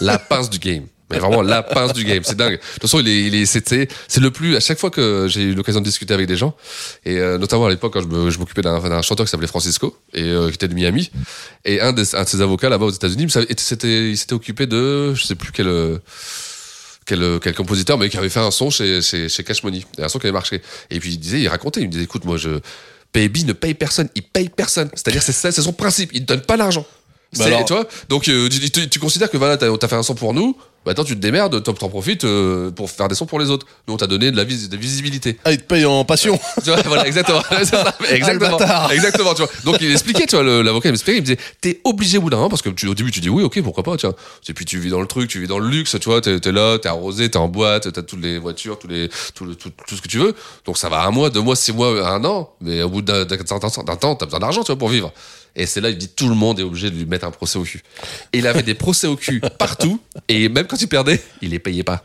La 0.00 0.18
pince 0.18 0.48
du 0.50 0.58
game. 0.58 0.84
Mais 1.10 1.18
vraiment, 1.18 1.42
la 1.42 1.62
pince 1.62 1.92
du 1.92 2.02
game. 2.04 2.22
C'est 2.24 2.36
dingue. 2.36 2.54
De 2.54 2.56
toute 2.58 2.82
façon, 2.82 2.98
il 3.00 3.08
est, 3.08 3.24
il 3.26 3.34
est, 3.34 3.44
c'était, 3.46 3.88
c'est 4.08 4.20
le 4.20 4.30
plus, 4.30 4.56
à 4.56 4.60
chaque 4.60 4.78
fois 4.78 4.90
que 4.90 5.26
j'ai 5.28 5.42
eu 5.42 5.54
l'occasion 5.54 5.80
de 5.80 5.84
discuter 5.84 6.14
avec 6.14 6.26
des 6.26 6.36
gens, 6.36 6.54
et 7.04 7.18
euh, 7.18 7.36
notamment 7.36 7.66
à 7.66 7.70
l'époque 7.70 7.92
quand 7.92 8.00
je 8.30 8.38
m'occupais 8.38 8.62
d'un, 8.62 8.80
d'un 8.80 9.02
chanteur 9.02 9.26
qui 9.26 9.30
s'appelait 9.30 9.46
Francisco, 9.46 9.96
et 10.14 10.22
euh, 10.22 10.48
qui 10.48 10.54
était 10.54 10.68
de 10.68 10.74
Miami, 10.74 11.10
et 11.66 11.80
un, 11.82 11.92
de 11.92 12.04
ses 12.04 12.40
avocats 12.40 12.70
là-bas 12.70 12.86
aux 12.86 12.90
États-Unis, 12.90 13.26
et 13.48 13.54
c'était, 13.58 14.10
il 14.10 14.16
s'était 14.16 14.32
occupé 14.34 14.66
de, 14.66 15.12
je 15.14 15.24
sais 15.24 15.34
plus 15.34 15.52
quel, 15.52 15.68
quel, 17.06 17.38
quel 17.42 17.54
compositeur, 17.54 17.98
mais 17.98 18.08
qui 18.08 18.16
avait 18.16 18.28
fait 18.28 18.40
un 18.40 18.50
son 18.50 18.70
chez, 18.70 19.02
chez, 19.02 19.28
chez 19.28 19.44
Cash 19.44 19.62
Money, 19.62 19.84
un 19.98 20.08
son 20.08 20.18
qui 20.18 20.26
avait 20.26 20.32
marché. 20.32 20.62
Et 20.90 21.00
puis 21.00 21.12
il 21.12 21.18
disait, 21.18 21.40
il 21.40 21.48
racontait, 21.48 21.80
il 21.80 21.86
me 21.86 21.92
disait, 21.92 22.04
écoute, 22.04 22.24
moi, 22.24 22.36
je, 22.36 22.60
Baby 23.12 23.44
ne 23.44 23.52
paye 23.52 23.74
personne, 23.74 24.08
il 24.14 24.22
paye 24.22 24.48
personne. 24.48 24.88
C'est-à-dire, 24.94 25.22
c'est 25.22 25.32
ça, 25.32 25.52
c'est 25.52 25.62
son 25.62 25.72
principe, 25.72 26.10
il 26.14 26.22
ne 26.22 26.26
donne 26.26 26.40
pas 26.40 26.56
l'argent. 26.56 26.84
Bah 27.36 27.44
C'est- 27.44 27.52
alors- 27.54 27.64
tu 27.64 27.72
vois? 27.72 27.86
Donc, 28.08 28.28
euh, 28.28 28.48
tu, 28.48 28.70
tu- 28.70 28.88
tu 28.88 28.98
considères 28.98 29.30
que 29.30 29.36
voilà, 29.36 29.56
t'as 29.56 29.68
as 29.72 29.88
fait 29.88 29.94
un 29.96 30.02
son 30.02 30.14
pour 30.14 30.34
nous, 30.34 30.56
maintenant 30.86 31.04
tu 31.04 31.14
te 31.14 31.20
démerdes, 31.20 31.62
t'en 31.62 31.72
t'en 31.72 31.88
profites 31.88 32.24
euh, 32.24 32.70
pour 32.70 32.90
faire 32.90 33.08
des 33.08 33.14
sons 33.14 33.26
pour 33.26 33.38
les 33.40 33.50
autres. 33.50 33.66
Nous, 33.88 33.94
on 33.94 33.96
t'a 33.96 34.06
donné 34.06 34.30
de 34.30 34.36
la, 34.36 34.44
vis- 34.44 34.68
de 34.68 34.74
la 34.74 34.80
visibilité. 34.80 35.38
Ah, 35.44 35.52
il 35.52 35.58
te 35.58 35.64
paye 35.64 35.84
en 35.84 36.04
passion. 36.04 36.38
Tu 36.64 36.70
vois, 36.70 36.80
voilà, 36.82 37.06
exactement. 37.06 37.42
Exactement. 38.10 38.58
exactement, 38.90 39.34
tu 39.34 39.42
vois. 39.42 39.50
Donc, 39.64 39.76
il 39.80 39.90
expliquait, 39.90 40.26
tu 40.26 40.36
vois, 40.36 40.44
l'avocat, 40.62 40.88
il 40.88 40.92
m'expliquait, 40.92 41.18
il 41.18 41.22
me 41.22 41.26
disait, 41.26 41.38
t'es 41.60 41.80
obligé 41.84 42.18
au 42.18 42.22
bout 42.22 42.30
d'un 42.30 42.36
moment, 42.36 42.48
parce 42.48 42.62
que 42.62 42.70
tu, 42.70 42.86
au 42.86 42.94
début, 42.94 43.10
tu 43.10 43.20
dis 43.20 43.28
oui, 43.28 43.42
ok, 43.42 43.60
pourquoi 43.62 43.82
pas, 43.82 43.96
tu 43.96 44.06
vois. 44.06 44.16
Et 44.48 44.52
puis, 44.54 44.64
tu 44.64 44.78
vis 44.78 44.90
dans 44.90 45.00
le 45.00 45.06
truc, 45.06 45.28
tu 45.28 45.40
vis 45.40 45.46
dans 45.46 45.58
le 45.58 45.68
luxe, 45.68 45.96
tu 46.00 46.08
vois, 46.08 46.20
t'es 46.20 46.36
es 46.36 46.52
là, 46.52 46.78
t'es 46.78 46.88
arrosé, 46.88 47.30
t'es 47.30 47.36
en 47.38 47.48
boîte, 47.48 47.92
t'as 47.92 48.02
toutes 48.02 48.22
les 48.22 48.38
voitures, 48.38 48.78
tous 48.78 48.88
les, 48.88 49.08
tout, 49.34 49.44
le- 49.44 49.54
tout, 49.54 49.70
tout 49.86 49.96
ce 49.96 50.02
que 50.02 50.08
tu 50.08 50.18
veux. 50.18 50.34
Donc, 50.66 50.78
ça 50.78 50.88
va 50.88 51.02
un 51.04 51.10
mois, 51.10 51.30
deux 51.30 51.40
mois, 51.40 51.56
six 51.56 51.72
mois, 51.72 52.08
un 52.08 52.24
an. 52.24 52.50
Mais 52.60 52.82
au 52.82 52.88
bout 52.88 53.02
d'un 53.02 53.24
d'un 53.24 53.36
temps, 53.96 54.14
t'as 54.14 54.24
besoin 54.26 54.40
d'argent, 54.40 54.62
tu 54.62 54.66
vois, 54.72 54.78
pour 54.78 54.88
vivre. 54.88 55.12
Et 55.56 55.66
c'est 55.66 55.80
là, 55.80 55.88
il 55.90 55.96
dit, 55.98 56.08
tout 56.08 56.28
le 56.28 56.34
monde 56.34 56.58
est 56.58 56.64
obligé 56.64 56.90
de 56.90 56.96
lui 56.96 57.06
mettre 57.06 57.24
un 57.26 57.30
procès 57.30 57.58
au 57.58 57.62
cul. 57.62 57.82
Et 58.32 58.38
il 58.38 58.46
avait 58.46 58.62
des 58.64 58.74
procès 58.74 59.06
au 59.06 59.14
cul 59.16 59.40
partout. 59.58 60.00
Et 60.28 60.48
même 60.48 60.66
quand 60.66 60.80
il 60.80 60.88
perdait, 60.88 61.22
il 61.42 61.50
les 61.50 61.58
payait 61.60 61.84
pas. 61.84 62.04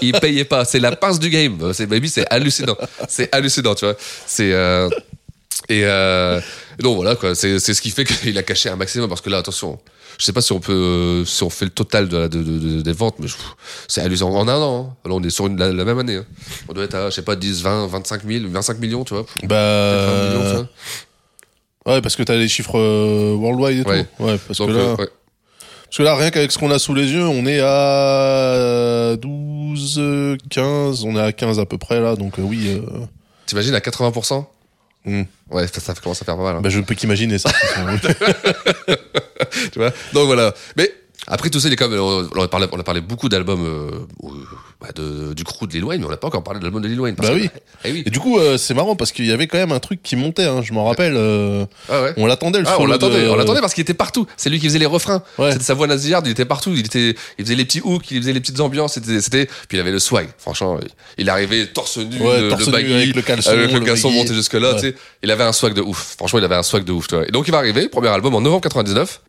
Il 0.00 0.12
payait 0.12 0.44
pas. 0.44 0.64
C'est 0.64 0.80
la 0.80 0.94
pince 0.96 1.18
du 1.18 1.28
game. 1.30 1.72
C'est 1.74 1.86
baby, 1.86 2.08
c'est 2.08 2.26
hallucinant. 2.32 2.76
C'est 3.08 3.28
hallucinant, 3.34 3.74
tu 3.74 3.84
vois. 3.84 3.94
C'est 4.26 4.52
euh, 4.52 4.88
et 5.68 5.82
euh, 5.84 6.40
donc 6.78 6.96
voilà 6.96 7.16
quoi. 7.16 7.34
C'est 7.34 7.58
c'est 7.58 7.74
ce 7.74 7.80
qui 7.82 7.90
fait 7.90 8.04
qu'il 8.04 8.36
a 8.38 8.42
caché 8.42 8.68
un 8.68 8.76
maximum 8.76 9.08
parce 9.08 9.20
que 9.20 9.30
là, 9.30 9.38
attention. 9.38 9.78
Je 10.18 10.24
sais 10.24 10.32
pas 10.32 10.40
si 10.40 10.52
on 10.52 10.60
peut, 10.60 11.24
si 11.26 11.42
on 11.42 11.50
fait 11.50 11.66
le 11.66 11.70
total 11.70 12.08
de 12.08 12.16
la, 12.16 12.28
de, 12.28 12.42
de- 12.42 12.58
de- 12.58 12.80
des 12.80 12.92
ventes, 12.94 13.16
mais 13.18 13.26
c'est 13.86 14.00
hallucinant. 14.00 14.30
En 14.34 14.48
un 14.48 14.54
an, 14.62 14.96
hein. 15.04 15.08
là 15.10 15.14
on 15.14 15.22
est 15.22 15.28
sur 15.28 15.46
une- 15.46 15.58
la, 15.58 15.70
la 15.70 15.84
même 15.84 15.98
année. 15.98 16.16
hein. 16.16 16.24
On 16.68 16.72
doit 16.72 16.84
être 16.84 16.94
à, 16.94 17.10
je 17.10 17.16
sais 17.16 17.22
pas, 17.22 17.36
10, 17.36 17.60
20, 17.62 17.86
25 17.88 18.22
000, 18.26 18.44
25 18.48 18.78
millions, 18.78 19.04
tu 19.04 19.12
vois. 19.12 19.26
Peut-être 19.26 19.52
un 19.52 20.28
million, 20.28 20.40
tu 20.40 20.46
Bah. 20.46 20.52
vois. 20.54 20.68
Ouais, 21.86 22.00
parce 22.00 22.16
que 22.16 22.22
t'as 22.22 22.34
les 22.34 22.48
chiffres 22.48 22.78
euh, 22.78 23.34
worldwide 23.36 23.86
et 23.86 23.88
Ouais. 23.88 24.04
tout. 24.04 24.24
Ouais, 24.24 24.38
parce 24.46 24.58
Donc, 24.58 24.68
que 24.68 24.72
là. 24.74 24.80
euh, 24.80 24.96
ouais. 24.96 25.08
Parce 25.84 25.96
que 25.98 26.02
là, 26.02 26.16
rien 26.16 26.30
qu'avec 26.30 26.50
ce 26.50 26.58
qu'on 26.58 26.70
a 26.72 26.78
sous 26.80 26.94
les 26.94 27.12
yeux, 27.12 27.24
on 27.26 27.46
est 27.46 27.60
à 27.60 29.16
12, 29.16 29.96
euh, 29.98 30.36
15, 30.50 31.04
on 31.04 31.16
est 31.16 31.20
à 31.20 31.32
15 31.32 31.60
à 31.60 31.66
peu 31.66 31.78
près 31.78 32.00
là, 32.00 32.16
donc 32.16 32.38
euh, 32.38 32.42
oui. 32.42 32.68
euh, 32.68 32.82
T'imagines 33.46 33.74
à 33.74 33.78
80% 33.80 34.44
Hmm. 35.08 35.22
Ouais, 35.52 35.68
ça, 35.68 35.80
ça 35.80 35.94
commence 35.94 36.20
à 36.20 36.24
faire 36.24 36.36
pas 36.36 36.42
mal. 36.42 36.56
hein. 36.56 36.60
bah, 36.60 36.68
je 36.68 36.78
ne 36.80 36.82
peux 36.84 36.96
qu'imaginer 36.96 37.38
ça. 37.38 37.48
tu 39.72 39.78
vois? 39.78 39.92
Donc 40.12 40.26
voilà 40.26 40.52
mais 40.76 40.90
après 41.26 41.50
tout 41.50 41.60
ça 41.60 41.68
il 41.68 41.74
est 41.74 41.80
même 41.80 41.98
on 42.00 42.28
on 42.34 42.42
a 42.42 42.48
parlé, 42.48 42.66
on 42.72 42.78
a 42.78 42.82
parlé 42.82 43.00
beaucoup 43.00 43.28
d'albums 43.28 43.64
euh, 43.64 43.90
bah, 44.80 44.88
de, 44.94 45.32
du 45.34 45.44
crew 45.44 45.66
de 45.66 45.72
Lil 45.72 45.84
Wayne 45.84 46.00
mais 46.00 46.06
on 46.06 46.10
n'a 46.10 46.16
pas 46.16 46.26
encore 46.28 46.42
parlé 46.44 46.60
de 46.60 46.64
l'album 46.64 46.82
de 46.82 46.88
Lil 46.88 47.00
Wayne 47.00 47.14
parce 47.16 47.28
Bah 47.30 47.34
que- 47.34 47.40
oui. 47.40 47.50
eh 47.84 47.92
oui 47.92 48.02
Et 48.06 48.10
du 48.10 48.20
coup, 48.20 48.38
euh, 48.38 48.58
c'est 48.58 48.74
marrant 48.74 48.94
parce 48.96 49.12
qu'il 49.12 49.26
y 49.26 49.32
avait 49.32 49.46
quand 49.46 49.58
même 49.58 49.72
un 49.72 49.80
truc 49.80 50.02
qui 50.02 50.16
montait, 50.16 50.44
hein, 50.44 50.60
je 50.62 50.72
m'en 50.72 50.84
rappelle. 50.84 51.14
euh, 51.16 51.64
ah 51.88 52.02
ouais 52.02 52.12
on 52.16 52.26
l'attendait 52.26 52.60
le 52.60 52.66
Ah, 52.68 52.76
on 52.78 52.86
l'attendait, 52.86 53.24
de- 53.24 53.28
on 53.28 53.36
l'attendait 53.36 53.60
parce 53.60 53.74
qu'il 53.74 53.82
était 53.82 53.94
partout. 53.94 54.26
C'est 54.36 54.50
lui 54.50 54.60
qui 54.60 54.66
faisait 54.66 54.78
les 54.78 54.86
refrains. 54.86 55.22
Ouais. 55.38 55.52
C'était 55.52 55.64
sa 55.64 55.74
voix 55.74 55.86
nasillarde, 55.86 56.26
il 56.26 56.30
était 56.30 56.44
partout. 56.44 56.72
Il 56.74 56.80
était, 56.86 57.14
il 57.38 57.44
faisait 57.44 57.54
les 57.56 57.64
petits 57.64 57.80
hooks, 57.82 58.10
il 58.10 58.20
faisait 58.20 58.32
les 58.32 58.40
petites 58.40 58.60
ambiances. 58.60 58.94
C'était, 58.94 59.20
c'était, 59.20 59.46
puis 59.46 59.76
il 59.76 59.80
avait 59.80 59.90
le 59.92 59.98
swag. 59.98 60.28
Franchement, 60.38 60.78
il 61.18 61.28
arrivait 61.30 61.66
torse 61.66 61.98
nu, 61.98 62.20
Ouais, 62.20 62.42
le, 62.42 62.48
torse 62.48 62.60
le 62.62 62.66
nu 62.66 62.72
baggy, 62.72 62.92
avec 62.94 63.14
le 63.16 63.22
caleçon, 63.22 63.50
avec 63.50 63.72
le 63.72 63.78
le 63.80 63.84
caleçon 63.84 64.08
baggy. 64.08 64.18
monté 64.20 64.34
jusque 64.34 64.54
là. 64.54 64.70
Ouais. 64.74 64.80
Tu 64.80 64.88
sais, 64.88 64.94
il 65.22 65.30
avait 65.30 65.44
un 65.44 65.52
swag 65.52 65.74
de 65.74 65.80
ouf. 65.82 66.14
Franchement, 66.18 66.38
il 66.38 66.44
avait 66.44 66.54
un 66.56 66.62
swag 66.62 66.84
de 66.84 66.92
ouf. 66.92 67.06
Tu 67.08 67.14
vois. 67.16 67.26
Et 67.26 67.30
donc 67.30 67.48
il 67.48 67.50
va 67.50 67.58
arriver, 67.58 67.88
premier 67.88 68.08
album 68.08 68.34
en 68.34 68.40
novembre 68.40 68.62
99. 68.62 69.20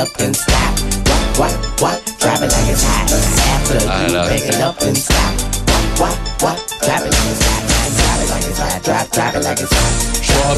Up 0.00 0.08
and 0.18 0.34
stop, 0.34 0.78
what, 1.08 1.20
what, 1.38 1.82
what. 1.82 2.16
Drop 2.20 2.36
it 2.38 2.50
like 2.50 2.70
it's 2.72 2.82
hot. 2.82 3.12
After 3.12 3.74
you 3.74 4.14
back 4.14 4.48
it 4.48 4.60
up 4.60 4.80
and 4.80 4.96
stop, 4.96 5.34
what, 6.00 6.16
what, 6.40 6.56
what. 6.56 6.80
Drop 6.80 7.00
it 7.00 7.12
like 7.12 7.30
it's 7.30 7.42
hot. 7.44 7.59
Drop, 8.60 9.08
drop 9.10 9.34
it 9.34 9.40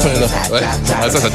me 0.03 0.19
là. 0.19 0.27
Ouais. 0.51 0.59
Ah, 0.61 1.09
ça, 1.09 1.19
ça 1.19 1.29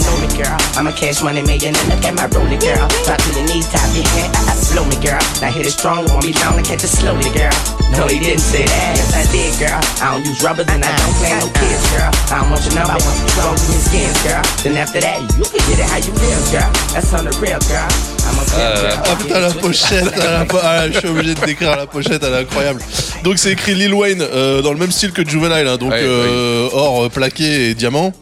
know 0.00 0.16
me, 0.20 0.28
girl. 0.36 0.56
I'm 0.76 0.86
a 0.86 0.92
cash 0.92 1.22
money 1.22 1.40
and 1.40 1.76
look 1.88 2.04
at 2.04 2.14
my 2.14 2.26
rollie, 2.28 2.58
girl. 2.60 2.88
Drop 3.04 3.16
to 3.16 3.30
the 3.32 3.42
knees, 3.48 3.68
top 3.72 3.88
your 3.94 4.04
head. 4.04 4.30
Uh, 4.34 4.52
slow 4.52 4.84
me, 4.84 4.96
girl. 5.00 5.20
Now 5.40 5.50
hit 5.50 5.66
it 5.66 5.72
strong, 5.72 6.06
won't 6.08 6.22
be 6.22 6.32
down 6.32 6.56
to 6.56 6.62
catch 6.62 6.84
it 6.84 6.88
slowly, 6.88 7.30
girl. 7.32 7.52
No, 7.96 8.06
he 8.06 8.18
didn't 8.18 8.40
say 8.40 8.64
that. 8.64 8.96
Yes, 8.96 9.14
I 9.16 9.24
did, 9.32 9.58
girl. 9.58 9.80
I 10.02 10.14
don't 10.14 10.26
use 10.26 10.42
rubber, 10.42 10.64
and 10.68 10.84
I 10.84 10.92
don't 10.92 11.14
play 11.16 11.32
no 11.40 11.48
kids, 11.56 11.84
girl. 11.90 12.10
I 12.30 12.40
don't 12.40 12.50
want 12.50 12.64
your 12.64 12.74
number, 12.76 12.92
I 12.92 13.00
want 13.00 13.16
strong 13.32 13.56
your 13.56 13.80
skins, 13.80 14.18
girl. 14.22 14.42
Then 14.62 14.76
after 14.76 15.00
that, 15.00 15.20
you 15.36 15.44
can 15.48 15.62
get 15.64 15.80
it 15.80 15.88
how 15.88 15.98
you 15.98 16.12
live, 16.12 16.44
girl. 16.52 16.70
That's 16.92 17.12
on 17.14 17.24
the 17.24 17.32
real, 17.40 17.60
girl. 17.72 18.19
I'm 18.30 18.38
a 18.38 18.60
Euh, 18.60 18.90
Ah 19.04 19.16
putain 19.16 19.40
la 19.40 19.50
pochette, 19.50 20.16
la 20.16 20.44
po- 20.44 20.58
ah, 20.62 20.88
je 20.90 20.98
suis 20.98 21.08
obligé 21.08 21.34
de 21.34 21.40
décrire 21.44 21.76
la 21.76 21.86
pochette, 21.86 22.22
elle 22.22 22.32
est 22.32 22.38
incroyable. 22.38 22.80
Donc 23.24 23.38
c'est 23.38 23.52
écrit 23.52 23.74
Lil 23.74 23.94
Wayne 23.94 24.22
euh, 24.22 24.60
dans 24.62 24.72
le 24.72 24.78
même 24.78 24.90
style 24.92 25.12
que 25.12 25.26
Juvenile, 25.28 25.66
hein, 25.66 25.76
donc 25.76 25.90
Ouais, 25.92 26.00
euh, 26.02 26.68
or 26.72 27.04
euh, 27.04 27.08
plaqué 27.08 27.70
et 27.70 27.74
diamant. 27.74 28.12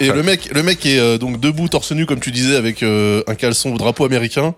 Et 0.00 0.08
le 0.10 0.22
mec, 0.22 0.48
le 0.52 0.62
mec 0.62 0.84
est 0.86 0.98
euh, 0.98 1.18
donc 1.18 1.38
debout 1.40 1.68
torse 1.68 1.92
nu 1.92 2.06
comme 2.06 2.20
tu 2.20 2.30
disais 2.30 2.56
avec 2.56 2.82
euh, 2.82 3.22
un 3.26 3.34
caleçon 3.34 3.72
au 3.74 3.78
drapeau 3.78 4.04
américain 4.04 4.54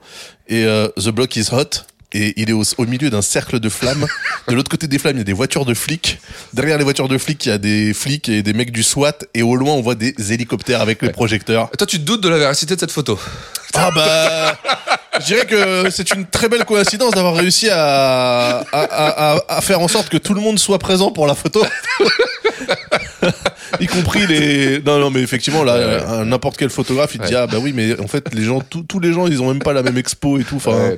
et 0.48 0.64
euh, 0.64 0.88
the 0.96 1.08
block 1.10 1.34
is 1.36 1.48
hot. 1.52 1.82
Et 2.18 2.32
il 2.40 2.48
est 2.48 2.54
au, 2.54 2.62
au 2.78 2.86
milieu 2.86 3.10
d'un 3.10 3.20
cercle 3.20 3.60
de 3.60 3.68
flammes. 3.68 4.06
De 4.48 4.54
l'autre 4.54 4.70
côté 4.70 4.86
des 4.86 4.98
flammes, 4.98 5.16
il 5.16 5.18
y 5.18 5.20
a 5.20 5.24
des 5.24 5.32
voitures 5.34 5.66
de 5.66 5.74
flics. 5.74 6.18
Derrière 6.54 6.78
les 6.78 6.84
voitures 6.84 7.08
de 7.08 7.18
flics, 7.18 7.44
il 7.44 7.48
y 7.50 7.52
a 7.52 7.58
des 7.58 7.92
flics 7.92 8.28
et 8.30 8.42
des 8.42 8.52
mecs 8.54 8.72
du 8.72 8.82
SWAT. 8.82 9.18
Et 9.34 9.42
au 9.42 9.54
loin, 9.56 9.74
on 9.74 9.82
voit 9.82 9.94
des 9.96 10.14
hélicoptères 10.32 10.80
avec 10.80 11.02
les 11.02 11.10
projecteurs. 11.10 11.70
Toi, 11.76 11.86
tu 11.86 11.98
te 11.98 12.04
doutes 12.04 12.22
de 12.22 12.28
la 12.30 12.38
véracité 12.38 12.74
de 12.74 12.80
cette 12.80 12.90
photo. 12.92 13.18
Ah 13.74 13.90
bah, 13.94 14.56
je 15.20 15.24
dirais 15.26 15.44
que 15.44 15.90
c'est 15.90 16.14
une 16.14 16.24
très 16.26 16.48
belle 16.48 16.64
coïncidence 16.64 17.12
d'avoir 17.12 17.34
réussi 17.34 17.68
à, 17.68 18.60
à, 18.60 18.64
à, 18.72 19.34
à- 19.34 19.40
à 19.58 19.60
faire 19.60 19.80
en 19.80 19.88
sorte 19.88 20.08
que 20.08 20.16
tout 20.16 20.32
le 20.32 20.40
monde 20.40 20.58
soit 20.58 20.78
présent 20.78 21.10
pour 21.10 21.26
la 21.26 21.34
photo. 21.34 21.62
Y 23.80 23.86
compris 23.86 24.26
les. 24.26 24.80
Non, 24.80 24.98
non, 24.98 25.10
mais 25.10 25.20
effectivement, 25.20 25.64
là, 25.64 25.74
euh, 25.74 26.24
n'importe 26.24 26.56
quel 26.56 26.70
photographe, 26.70 27.14
il 27.14 27.20
te 27.20 27.26
dit 27.26 27.34
ah 27.34 27.46
bah 27.46 27.58
oui, 27.60 27.72
mais 27.74 27.98
en 28.00 28.06
fait, 28.06 28.34
les 28.34 28.42
gens, 28.42 28.60
tous 28.60 28.82
tous 28.82 29.00
les 29.00 29.12
gens, 29.12 29.26
ils 29.26 29.40
ont 29.42 29.48
même 29.48 29.62
pas 29.62 29.72
la 29.72 29.82
même 29.82 29.96
expo 29.98 30.38
et 30.38 30.44
tout. 30.44 30.56
Enfin, 30.56 30.92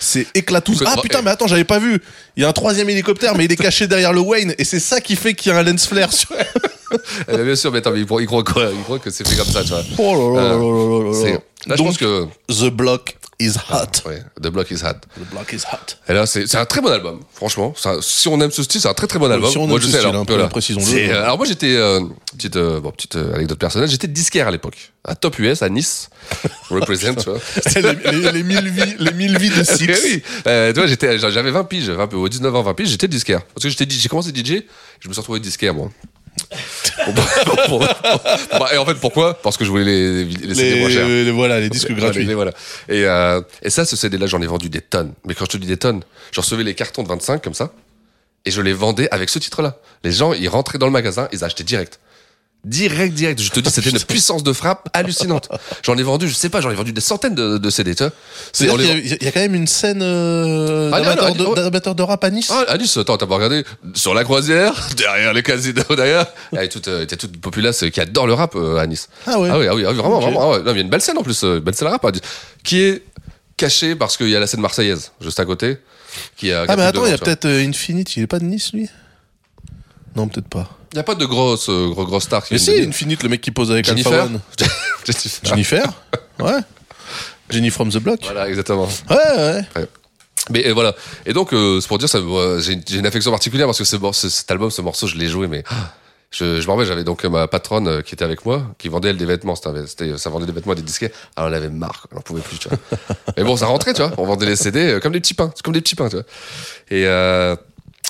c'est. 0.00 0.26
Écoute, 0.34 0.56
Ah 0.86 0.96
putain, 1.00 1.18
eh. 1.20 1.24
mais 1.24 1.30
attends, 1.30 1.46
j'avais 1.46 1.64
pas 1.64 1.78
vu. 1.78 2.00
Il 2.36 2.42
y 2.42 2.46
a 2.46 2.48
un 2.48 2.52
troisième 2.52 2.88
hélicoptère, 2.90 3.34
mais 3.36 3.44
il 3.44 3.52
est 3.52 3.56
caché 3.56 3.86
derrière 3.86 4.12
le 4.12 4.20
Wayne, 4.20 4.54
et 4.58 4.64
c'est 4.64 4.80
ça 4.80 5.00
qui 5.00 5.16
fait 5.16 5.34
qu'il 5.34 5.52
y 5.52 5.54
a 5.54 5.58
un 5.58 5.62
lens 5.62 5.86
flare 5.86 6.12
sur. 6.12 6.30
Eh 7.28 7.36
bien 7.36 7.54
sûr, 7.54 7.70
mais 7.70 7.78
attends, 7.78 7.90
mais 7.90 8.00
il 8.00 8.06
croit, 8.06 8.22
il 8.22 8.26
croit 8.26 8.44
quoi 8.44 8.70
Il 8.74 8.82
croit 8.82 8.98
que 8.98 9.10
c'est 9.10 9.26
fait 9.26 9.36
comme 9.36 9.46
ça, 9.46 9.62
tu 9.62 9.68
vois. 9.68 9.82
Oh 9.98 10.32
là 10.34 10.40
là 10.40 10.48
là 10.48 10.54
là 10.54 10.58
là 10.58 11.04
là 11.04 11.36
là. 11.66 11.76
Je 11.76 11.82
pense 11.82 11.98
que. 11.98 12.26
The 12.48 12.70
block 12.70 13.17
is 13.40 13.52
hot. 13.70 14.08
Ouais, 14.08 14.22
The 14.40 14.48
Block 14.48 14.70
is 14.70 14.82
Hot. 14.82 15.00
The 15.16 15.30
block 15.30 15.52
is 15.52 15.62
hot. 15.70 15.96
Et 16.08 16.12
là, 16.12 16.26
c'est 16.26 16.52
un 16.56 16.64
très 16.64 16.80
bon 16.80 16.90
album, 16.90 17.20
franchement. 17.32 17.74
Si 18.00 18.28
on 18.28 18.40
aime 18.40 18.50
ce 18.50 18.62
style, 18.62 18.80
c'est 18.80 18.88
un 18.88 18.94
très 18.94 19.06
très 19.06 19.18
bon 19.18 19.30
album. 19.30 19.50
si 19.50 19.58
on 19.58 19.64
aime 19.64 19.70
moi, 19.70 19.78
je 19.78 19.86
ce 19.86 19.92
sais, 19.92 19.98
style, 19.98 20.08
alors, 20.08 20.22
hein, 20.22 20.24
voilà. 20.26 20.48
précisons-le. 20.48 20.86
C'est, 20.86 21.10
euh, 21.10 21.22
alors, 21.22 21.36
moi, 21.36 21.46
j'étais, 21.46 21.76
euh, 21.76 22.00
petite, 22.36 22.56
euh, 22.56 22.80
bon, 22.80 22.90
petite 22.90 23.16
euh, 23.16 23.34
anecdote 23.34 23.58
personnelle, 23.58 23.88
j'étais 23.88 24.08
disquaire 24.08 24.48
à 24.48 24.50
l'époque. 24.50 24.92
À 25.04 25.14
Top 25.14 25.38
US, 25.38 25.62
à 25.62 25.68
Nice. 25.68 26.10
Represent, 26.70 27.14
tu 27.14 27.30
vois. 27.30 27.38
les, 27.76 28.12
les, 28.20 28.32
les 28.32 28.42
mille 28.42 28.68
vies, 28.68 28.94
les 28.98 29.12
mille 29.12 29.38
vies 29.38 29.50
de 29.50 29.62
Six. 29.62 29.88
Oui. 30.04 30.22
Tu 30.44 30.72
vois, 30.74 30.86
j'étais, 30.86 31.18
j'avais 31.18 31.50
20 31.50 31.64
piges, 31.64 31.90
20, 31.90 32.12
au 32.14 32.28
19 32.28 32.54
ans, 32.54 32.62
20 32.62 32.74
piges, 32.74 32.88
j'étais 32.88 33.08
disquaire. 33.08 33.42
Parce 33.54 33.62
que 33.64 33.68
j'étais, 33.68 33.86
j'ai 33.88 34.08
commencé 34.08 34.30
DJ, 34.30 34.64
je 35.00 35.08
me 35.08 35.12
suis 35.12 35.20
retrouvé 35.20 35.40
disquaire, 35.40 35.74
moi. 35.74 35.90
Bon, 37.06 37.12
pour- 37.66 37.78
pour- 38.50 38.72
et 38.72 38.76
en 38.76 38.84
fait, 38.86 38.94
pourquoi? 38.94 39.34
Parce 39.40 39.56
que 39.56 39.64
je 39.64 39.70
voulais 39.70 39.84
les, 39.84 40.24
les 40.24 40.54
CD 40.54 40.80
moins 40.80 40.90
chers. 40.90 41.06
Les, 41.08 41.24
les- 41.24 41.30
voilà, 41.30 41.60
les 41.60 41.68
disques 41.70 41.92
gratuits. 41.92 42.24
les- 42.26 42.34
voilà. 42.34 42.52
Et, 42.88 43.04
euh, 43.04 43.40
et 43.62 43.70
ça, 43.70 43.84
ce 43.84 43.96
CD-là, 43.96 44.26
j'en 44.26 44.40
ai 44.42 44.46
vendu 44.46 44.68
des 44.68 44.80
tonnes. 44.80 45.12
Mais 45.26 45.34
quand 45.34 45.44
je 45.46 45.50
te 45.52 45.56
dis 45.56 45.66
des 45.66 45.76
tonnes, 45.76 46.02
je 46.32 46.40
recevais 46.40 46.64
les 46.64 46.74
cartons 46.74 47.02
de 47.02 47.08
25 47.08 47.42
comme 47.42 47.54
ça, 47.54 47.72
et 48.44 48.50
je 48.50 48.60
les 48.62 48.72
vendais 48.72 49.08
avec 49.10 49.28
ce 49.28 49.38
titre-là. 49.38 49.76
Les 50.04 50.12
gens, 50.12 50.32
ils 50.32 50.48
rentraient 50.48 50.78
dans 50.78 50.86
le 50.86 50.92
magasin, 50.92 51.28
ils 51.32 51.44
achetaient 51.44 51.64
direct. 51.64 51.98
Direct, 52.64 53.14
direct. 53.14 53.40
Je 53.40 53.50
te 53.50 53.60
dis, 53.60 53.70
c'était 53.70 53.90
une 53.90 53.98
puissance 54.04 54.42
de 54.42 54.52
frappe 54.52 54.88
hallucinante. 54.92 55.48
J'en 55.82 55.96
ai 55.96 56.02
vendu, 56.02 56.28
je 56.28 56.34
sais 56.34 56.48
pas, 56.48 56.60
j'en 56.60 56.70
ai 56.70 56.74
vendu 56.74 56.92
des 56.92 57.00
centaines 57.00 57.34
de, 57.34 57.56
de 57.56 57.70
CD, 57.70 57.92
y, 57.92 57.94
il 57.94 59.24
y 59.24 59.28
a 59.28 59.32
quand 59.32 59.40
même 59.40 59.54
une 59.54 59.68
scène 59.68 60.00
euh, 60.02 60.90
Ah, 60.92 61.00
de, 61.00 62.02
rap 62.02 62.24
à 62.24 62.30
Nice? 62.30 62.50
Ah, 62.50 62.64
à 62.68 62.76
Nice, 62.76 62.96
attends, 62.96 63.16
t'as 63.16 63.26
pas 63.26 63.36
regardé 63.36 63.64
Sur 63.94 64.12
la 64.12 64.24
croisière, 64.24 64.74
derrière 64.96 65.32
les 65.32 65.42
casinos, 65.44 65.84
derrière. 65.90 66.26
Il 66.52 66.56
y 66.56 66.58
a 66.58 66.66
toute, 66.68 66.88
euh, 66.88 67.06
toute 67.06 67.22
une 67.22 67.40
populace 67.40 67.84
qui 67.92 68.00
adore 68.00 68.26
le 68.26 68.34
rap 68.34 68.56
euh, 68.56 68.78
à 68.78 68.86
Nice. 68.86 69.08
Ah 69.26 69.38
ouais. 69.38 69.48
Ah 69.50 69.58
oui, 69.58 69.66
ah 69.68 69.74
oui, 69.74 69.84
ah 69.86 69.90
oui, 69.90 69.96
vraiment, 69.96 70.20
vraiment. 70.20 70.40
ah 70.42 70.50
ouais. 70.50 70.62
Non, 70.64 70.72
il 70.72 70.76
y 70.76 70.78
a 70.78 70.82
une 70.82 70.90
belle 70.90 71.00
scène 71.00 71.16
en 71.16 71.22
plus, 71.22 71.44
euh, 71.44 71.58
une 71.58 71.64
belle 71.64 71.74
scène 71.74 71.88
rap, 71.88 72.04
à 72.04 72.10
Nice, 72.10 72.22
qui 72.64 72.80
est 72.80 73.02
cachée 73.56 73.94
parce 73.94 74.16
qu'il 74.16 74.30
y 74.30 74.36
a 74.36 74.40
la 74.40 74.46
scène 74.46 74.60
marseillaise, 74.60 75.12
juste 75.20 75.38
à 75.38 75.44
côté. 75.44 75.78
Qui 76.36 76.52
a, 76.52 76.66
qui 76.66 76.72
Ah, 76.72 76.76
mais 76.76 76.82
attends, 76.82 77.06
il 77.06 77.10
y 77.10 77.14
a 77.14 77.18
peut-être 77.18 77.44
euh, 77.44 77.66
Infinite, 77.66 78.16
il 78.16 78.24
est 78.24 78.26
pas 78.26 78.38
de 78.38 78.44
Nice 78.44 78.72
lui? 78.72 78.88
Non, 80.16 80.26
peut-être 80.28 80.48
pas. 80.48 80.77
Il 80.92 80.96
n'y 80.96 81.00
a 81.00 81.04
pas 81.04 81.14
de 81.14 81.24
grosses, 81.26 81.68
euh, 81.68 81.88
gros, 81.88 82.04
gros 82.06 82.20
stars 82.20 82.44
qui 82.44 82.54
Mais 82.54 82.58
si, 82.58 82.80
de- 82.80 82.88
Infinite, 82.88 83.22
le 83.22 83.28
mec 83.28 83.40
qui 83.40 83.50
pose 83.50 83.70
avec 83.70 83.84
Jennifer 83.84 84.12
Alpha 84.12 84.24
One. 84.26 84.40
Jennifer. 85.42 85.84
Ouais. 86.40 86.60
Jenny 87.50 87.70
from 87.70 87.90
the 87.90 87.98
Block 87.98 88.20
Voilà, 88.24 88.48
exactement. 88.48 88.88
Ouais, 89.10 89.16
ouais. 89.76 89.86
Mais 90.50 90.66
euh, 90.66 90.72
voilà. 90.74 90.94
Et 91.26 91.32
donc, 91.32 91.52
euh, 91.52 91.80
c'est 91.80 91.88
pour 91.88 91.98
dire, 91.98 92.08
ça, 92.08 92.18
euh, 92.18 92.60
j'ai 92.60 92.80
j'ai 92.86 92.98
une 92.98 93.06
affection 93.06 93.30
particulière 93.30 93.66
parce 93.66 93.78
que 93.78 93.84
ce 93.84 93.96
mor- 93.96 94.14
ce- 94.14 94.28
cet 94.28 94.50
album, 94.50 94.70
ce 94.70 94.80
morceau, 94.82 95.06
je 95.06 95.16
l'ai 95.16 95.26
joué, 95.28 95.46
mais 95.46 95.62
ah, 95.70 95.92
je, 96.30 96.60
je 96.60 96.66
me 96.66 96.72
rappelle, 96.72 96.86
j'avais 96.86 97.04
donc 97.04 97.24
euh, 97.24 97.28
ma 97.30 97.48
patronne 97.48 97.88
euh, 97.88 98.02
qui 98.02 98.14
était 98.14 98.24
avec 98.24 98.44
moi, 98.46 98.62
qui 98.78 98.88
vendait 98.88 99.10
elle 99.10 99.16
des 99.16 99.24
vêtements. 99.26 99.56
C'était, 99.56 99.86
c'était- 99.86 100.16
ça 100.18 100.30
vendait 100.30 100.46
des 100.46 100.52
vêtements, 100.52 100.74
des 100.74 100.82
disquets. 100.82 101.12
Alors, 101.36 101.48
elle 101.48 101.54
avait 101.56 101.68
marre, 101.70 102.02
quoi, 102.02 102.08
elle 102.12 102.18
en 102.18 102.22
pouvait 102.22 102.40
plus, 102.42 102.58
tu 102.58 102.68
vois. 102.68 102.78
mais 103.36 103.44
bon, 103.44 103.56
ça 103.56 103.66
rentrait, 103.66 103.92
tu 103.94 104.02
vois. 104.02 104.12
On 104.16 104.24
vendait 104.26 104.46
les 104.46 104.56
CD 104.56 104.80
euh, 104.92 105.00
comme 105.00 105.12
des 105.12 105.20
petits 105.20 105.34
pains, 105.34 105.52
comme 105.64 105.74
des 105.74 105.80
petits 105.82 105.96
pains, 105.96 106.08
tu 106.08 106.16
vois. 106.16 106.24
Et 106.90 107.04
euh, 107.06 107.56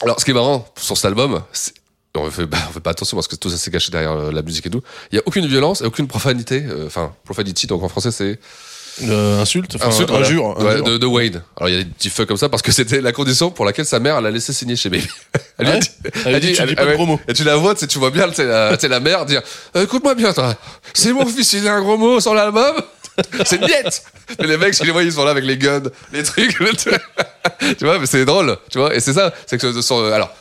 alors, 0.02 0.20
ce 0.20 0.24
qui 0.24 0.30
est 0.32 0.34
marrant 0.34 0.68
sur 0.76 0.96
cet 0.96 1.06
album, 1.06 1.42
c'est 1.52 1.72
on 2.20 2.30
fait, 2.30 2.46
bah, 2.46 2.58
on 2.68 2.72
fait 2.72 2.80
pas 2.80 2.90
attention 2.90 3.16
parce 3.16 3.28
que 3.28 3.36
tout 3.36 3.50
ça 3.50 3.56
s'est 3.56 3.70
caché 3.70 3.90
derrière 3.90 4.12
euh, 4.12 4.32
la 4.32 4.42
musique 4.42 4.66
et 4.66 4.70
tout. 4.70 4.82
Il 5.12 5.16
y 5.16 5.18
a 5.18 5.22
aucune 5.26 5.46
violence 5.46 5.80
et 5.80 5.84
aucune 5.84 6.06
profanité. 6.08 6.64
euh, 6.68 6.86
Enfin, 6.86 7.12
profanity, 7.24 7.66
donc 7.66 7.82
en 7.82 7.88
français 7.88 8.10
c'est 8.10 8.38
Euh, 9.02 9.40
insulte, 9.40 9.76
Insulte, 9.80 10.10
injure. 10.10 10.54
voilà. 10.54 10.70
Ouais, 10.70 10.74
injure. 10.80 10.84
de, 10.94 10.98
de 10.98 11.06
Wade. 11.06 11.42
Alors 11.56 11.68
il 11.68 11.76
y 11.76 11.80
a 11.80 11.84
des 11.84 11.88
petits 11.90 12.10
fucks 12.10 12.26
comme 12.26 12.36
ça 12.36 12.48
parce 12.48 12.62
que 12.62 12.72
c'était 12.78 13.00
la 13.00 13.12
condition 13.12 13.50
pour 13.50 13.64
laquelle 13.64 13.86
sa 13.86 14.00
mère 14.00 14.20
l'a 14.20 14.30
laissé 14.32 14.52
signer 14.52 14.74
chez 14.76 14.88
Baby. 14.90 15.06
Elle 15.58 15.66
lui 15.66 15.72
a 15.72 15.74
Ouais 15.76 15.80
dit- 15.80 15.90
Elle 16.26 16.34
a 16.34 16.40
dit, 16.40 16.52
tu 16.52 16.66
dis 16.66 16.74
pas 16.74 16.84
de 16.86 16.96
mots. 16.96 17.20
Et 17.28 17.32
tu 17.32 17.44
la 17.44 17.56
vois, 17.56 17.74
tu 17.74 17.80
sais, 17.80 17.86
tu 17.86 17.98
vois 18.00 18.10
bien, 18.10 18.28
tu 18.28 18.34
sais, 18.34 18.44
la, 18.46 18.76
tu 18.76 18.80
sais, 18.82 18.88
la 18.88 18.98
mère 19.00 19.24
dire 19.24 19.42
Euh, 19.76 19.84
Écoute-moi 19.84 20.14
bien, 20.16 20.32
toi. 20.32 20.54
C'est 20.94 21.12
mon 21.12 21.24
fils, 21.26 21.52
il 21.52 21.66
a 21.68 21.74
un 21.74 21.80
gros 21.82 21.96
mot 21.96 22.18
sur 22.20 22.34
l'album. 22.34 22.74
C'est 23.44 23.60
niette. 23.60 24.02
Mais 24.40 24.46
les 24.46 24.56
mecs, 24.56 24.74
tu 24.76 24.84
les 24.84 24.92
vois, 24.92 25.02
ils 25.02 25.12
sont 25.12 25.24
là 25.24 25.32
avec 25.32 25.44
les 25.44 25.56
guns, 25.58 25.82
les 26.12 26.22
trucs. 26.22 26.56
tu 27.78 27.84
vois, 27.84 27.98
mais 27.98 28.06
c'est 28.06 28.24
drôle. 28.24 28.56
Tu 28.70 28.78
vois, 28.78 28.94
et 28.94 29.00
c'est 29.00 29.12
ça. 29.12 29.32
C'est 29.46 29.58
que 29.60 29.80
sur- 29.82 30.04
alors. 30.12 30.32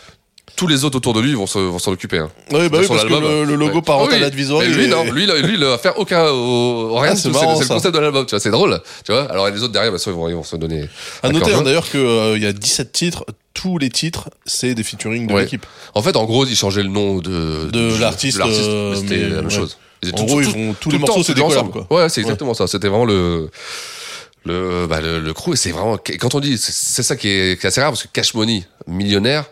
Tous 0.57 0.67
les 0.67 0.83
autres 0.83 0.97
autour 0.97 1.13
de 1.13 1.21
lui 1.21 1.33
vont 1.35 1.45
se- 1.47 1.59
vont 1.59 1.77
s'en 1.79 1.91
occuper. 1.91 2.17
Hein. 2.17 2.29
Oui, 2.51 2.67
bah 2.67 2.79
oui, 2.81 2.87
parce 2.87 3.03
que 3.05 3.09
le, 3.13 3.43
le 3.45 3.55
logo 3.55 3.75
Ouais. 3.75 3.81
parental 3.83 4.15
Ah 4.15 4.21
oui. 4.21 4.25
advisory. 4.25 4.67
Mais 4.67 4.73
lui, 4.73 4.87
non. 4.87 5.03
Lui, 5.05 5.23
il- 5.23 5.45
lui, 5.45 5.53
il 5.53 5.63
va 5.63 5.77
faire 5.77 5.97
aucun, 5.99 6.25
au- 6.29 6.95
rien 6.97 7.11
Ah, 7.11 7.15
c'est 7.15 7.29
le 7.29 7.33
concept 7.67 7.93
de 7.93 7.99
l'album, 7.99 8.25
tu 8.25 8.31
vois. 8.31 8.39
C'est 8.39 8.49
drôle, 8.49 8.81
tu 9.05 9.11
vois. 9.11 9.31
Alors, 9.31 9.47
les 9.49 9.61
autres 9.61 9.71
derrière, 9.71 9.91
bien 9.91 9.99
sûr, 9.99 10.11
ils 10.11 10.15
vont, 10.15 10.27
ils 10.27 10.35
vont 10.35 10.43
se 10.43 10.55
donner. 10.55 10.89
À 11.23 11.29
noter 11.29 11.53
hein, 11.53 11.61
d'ailleurs 11.61 11.87
qu'il 11.87 12.41
y 12.41 12.45
a 12.47 12.51
17 12.53 12.91
titres, 12.91 13.23
tous 13.53 13.77
les 13.77 13.89
titres, 13.91 14.29
c'est 14.45 14.73
des 14.73 14.81
featuring 14.83 15.27
de 15.27 15.33
Ouais. 15.33 15.43
l'équipe. 15.43 15.65
En 15.93 16.01
fait, 16.01 16.15
en 16.15 16.25
gros, 16.25 16.43
ils 16.45 16.55
changeaient 16.55 16.81
le 16.83 16.89
nom 16.89 17.19
de, 17.19 17.69
De 17.71 17.99
l'artiste, 18.01 18.39
euh, 18.43 18.95
c'était 18.95 19.17
la 19.29 19.35
même 19.37 19.45
ouais. 19.45 19.51
chose. 19.51 19.77
Ils 20.01 20.09
En 20.09 20.17
tout- 20.17 20.25
gros, 20.25 20.41
tout- 20.41 20.49
ils 20.55 20.67
vont- 20.67 20.75
tous 20.79 20.89
les 20.89 20.97
le 20.97 21.01
morceaux, 21.05 21.21
c'était 21.23 21.41
ensemble. 21.41 21.71
quoi. 21.71 21.87
Ouais, 21.91 22.09
c'est 22.09 22.21
exactement 22.21 22.55
ça. 22.55 22.65
C'était 22.67 22.87
vraiment 22.87 23.05
le. 23.05 23.49
Le, 24.45 24.87
bah, 24.87 25.01
le, 25.01 25.19
le 25.19 25.33
crew, 25.33 25.53
et 25.53 25.55
c'est 25.57 25.71
vraiment. 25.71 25.97
Quand 26.19 26.33
on 26.35 26.39
dit. 26.39 26.57
C'est 26.57 27.03
ça 27.03 27.15
qui 27.15 27.27
est, 27.27 27.59
qui 27.59 27.65
est 27.65 27.69
assez 27.69 27.81
rare, 27.81 27.91
parce 27.91 28.03
que 28.03 28.07
Cash 28.13 28.33
Money, 28.33 28.65
millionnaire, 28.87 29.45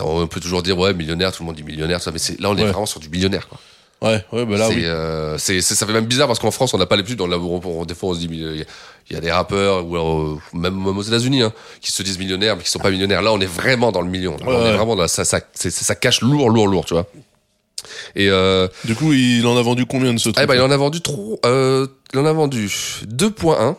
on 0.00 0.26
peut 0.26 0.40
toujours 0.40 0.62
dire, 0.62 0.78
ouais, 0.78 0.94
millionnaire, 0.94 1.32
tout 1.32 1.42
le 1.42 1.46
monde 1.46 1.56
dit 1.56 1.62
millionnaire, 1.62 2.00
ça, 2.02 2.10
mais 2.10 2.18
là, 2.38 2.50
on 2.50 2.56
est 2.56 2.62
Ouais. 2.62 2.70
vraiment 2.70 2.86
sur 2.86 3.00
du 3.00 3.08
millionnaire, 3.08 3.48
quoi. 3.48 3.58
Ouais, 4.02 4.22
ouais, 4.32 4.44
bah 4.44 4.58
là, 4.58 4.68
oui. 4.68 4.82
euh, 4.84 5.38
ça 5.38 5.86
fait 5.86 5.92
même 5.92 6.04
bizarre 6.04 6.26
parce 6.26 6.38
qu'en 6.38 6.50
France, 6.50 6.74
on 6.74 6.78
n'a 6.78 6.84
pas 6.84 6.96
l'habitude. 6.96 7.22
On, 7.22 7.26
l'a- 7.26 7.38
on- 7.38 7.60
on- 7.64 7.84
des 7.86 7.94
fois, 7.94 8.10
on 8.10 8.14
se 8.14 8.18
dit, 8.18 8.28
il 8.30 8.38
y, 8.38 8.60
a- 8.60 8.64
il 9.08 9.14
y 9.14 9.16
a 9.16 9.20
des 9.20 9.30
rappeurs 9.32 9.86
ou 9.86 9.94
alors, 9.94 10.20
euh, 10.20 10.38
même, 10.52 10.74
même 10.74 10.98
aux 10.98 11.02
États-Unis 11.02 11.40
hein, 11.42 11.52
qui 11.80 11.90
se 11.90 12.02
disent 12.02 12.18
millionnaires 12.18 12.56
mais 12.56 12.62
qui 12.64 12.70
sont 12.70 12.80
pas 12.80 12.90
millionnaires. 12.90 13.22
Là, 13.22 13.32
on 13.32 13.40
est 13.40 13.46
vraiment 13.46 13.92
dans 13.92 14.02
le 14.02 14.10
million. 14.10 14.36
Là, 14.38 14.46
Ouais, 14.46 14.54
on 14.56 14.66
est 14.66 14.76
vraiment 14.76 14.96
dans, 14.96 15.08
ça, 15.08 15.24
ça, 15.24 15.40
ça 15.54 15.94
cache 15.94 16.20
lourd, 16.20 16.50
lourd, 16.50 16.66
lourd, 16.68 16.84
tu 16.84 16.92
vois. 16.92 17.06
Et 18.14 18.28
euh, 18.28 18.68
Du 18.84 18.94
coup, 18.94 19.12
il 19.14 19.46
en 19.46 19.56
a 19.56 19.62
vendu 19.62 19.86
combien 19.86 20.12
de 20.12 20.18
ce 20.18 20.28
truc 20.28 20.38
eh 20.42 20.46
ben, 20.46 20.54
il 20.54 20.60
en 20.60 20.70
a 20.70 20.76
vendu 20.76 21.00
trop. 21.00 21.40
Euh, 21.46 21.86
il 22.12 22.18
en 22.18 22.26
a 22.26 22.32
vendu 22.32 22.66
2.1 23.06 23.76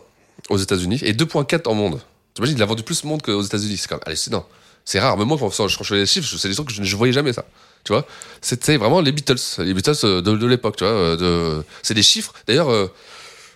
aux 0.49 0.57
États-Unis 0.57 1.01
et 1.03 1.13
2.4 1.13 1.67
en 1.67 1.75
monde. 1.75 1.99
T'imagines, 2.33 2.57
il 2.57 2.63
a 2.63 2.65
vendu 2.65 2.81
plus 2.83 3.03
monde 3.03 3.21
qu'aux 3.21 3.41
États-Unis. 3.43 3.77
C'est 3.77 3.87
quand 3.87 3.95
même 3.95 4.03
hallucinant. 4.07 4.45
C'est 4.86 4.99
rare. 4.99 5.17
Même 5.17 5.27
moi, 5.27 5.38
quand, 5.39 5.67
je 5.67 5.83
fais 5.83 5.95
les 5.95 6.05
chiffres, 6.05 6.38
c'est 6.38 6.47
des 6.47 6.53
trucs 6.55 6.67
que 6.67 6.73
je 6.73 6.81
ne 6.81 6.95
voyais 6.95 7.11
jamais 7.13 7.33
ça. 7.33 7.43
Tu 7.83 7.91
vois 7.93 8.05
C'était 8.41 8.77
vraiment 8.77 9.01
les 9.01 9.11
Beatles. 9.11 9.36
Les 9.59 9.73
Beatles 9.73 9.93
euh, 10.03 10.21
de, 10.21 10.36
de 10.36 10.45
l'époque, 10.47 10.77
tu 10.77 10.83
vois. 10.83 10.93
euh, 10.93 11.17
De... 11.59 11.63
C'est 11.83 11.93
des 11.95 12.03
chiffres. 12.03 12.33
D'ailleurs, 12.47 12.69
euh, 12.71 12.88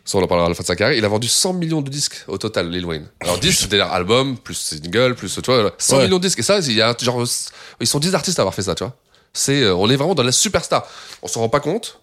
ça, 0.06 0.18
on 0.18 0.24
en 0.24 0.28
parlera 0.28 0.48
à 0.48 0.50
la 0.50 0.56
fin 0.56 0.64
de 0.64 0.68
sa 0.68 0.76
carrière. 0.76 0.98
Il 0.98 1.06
a 1.06 1.08
vendu 1.08 1.28
100 1.28 1.54
millions 1.54 1.82
de 1.82 1.90
disques 1.90 2.24
au 2.28 2.38
total, 2.38 2.70
Lil 2.70 2.86
Wayne. 2.86 3.08
Alors, 3.22 3.38
disques, 3.40 3.60
c'était 3.62 3.78
leur 3.78 3.92
album, 3.94 4.38
plus 4.38 4.56
single, 4.56 5.14
plus, 5.16 5.34
tu 5.34 5.42
vois, 5.46 5.56
voilà. 5.56 5.72
100 5.78 5.98
Ouais. 5.98 6.04
millions 6.06 6.18
de 6.18 6.24
disques. 6.24 6.40
Et 6.40 6.44
ça, 6.44 6.60
il 6.60 6.74
y 6.74 6.82
a 6.82 6.96
genre, 7.00 7.24
ils 7.80 7.88
sont 7.88 8.00
10 8.00 8.16
artistes 8.16 8.40
à 8.40 8.42
avoir 8.42 8.54
fait 8.56 8.64
ça, 8.64 8.74
tu 8.76 8.84
vois. 8.84 8.96
C'est, 9.34 9.70
on 9.70 9.88
est 9.90 9.96
vraiment 9.96 10.16
dans 10.16 10.24
la 10.24 10.32
superstar. 10.32 10.88
On 11.22 11.28
s'en 11.28 11.42
rend 11.42 11.50
pas 11.50 11.60
compte. 11.60 12.00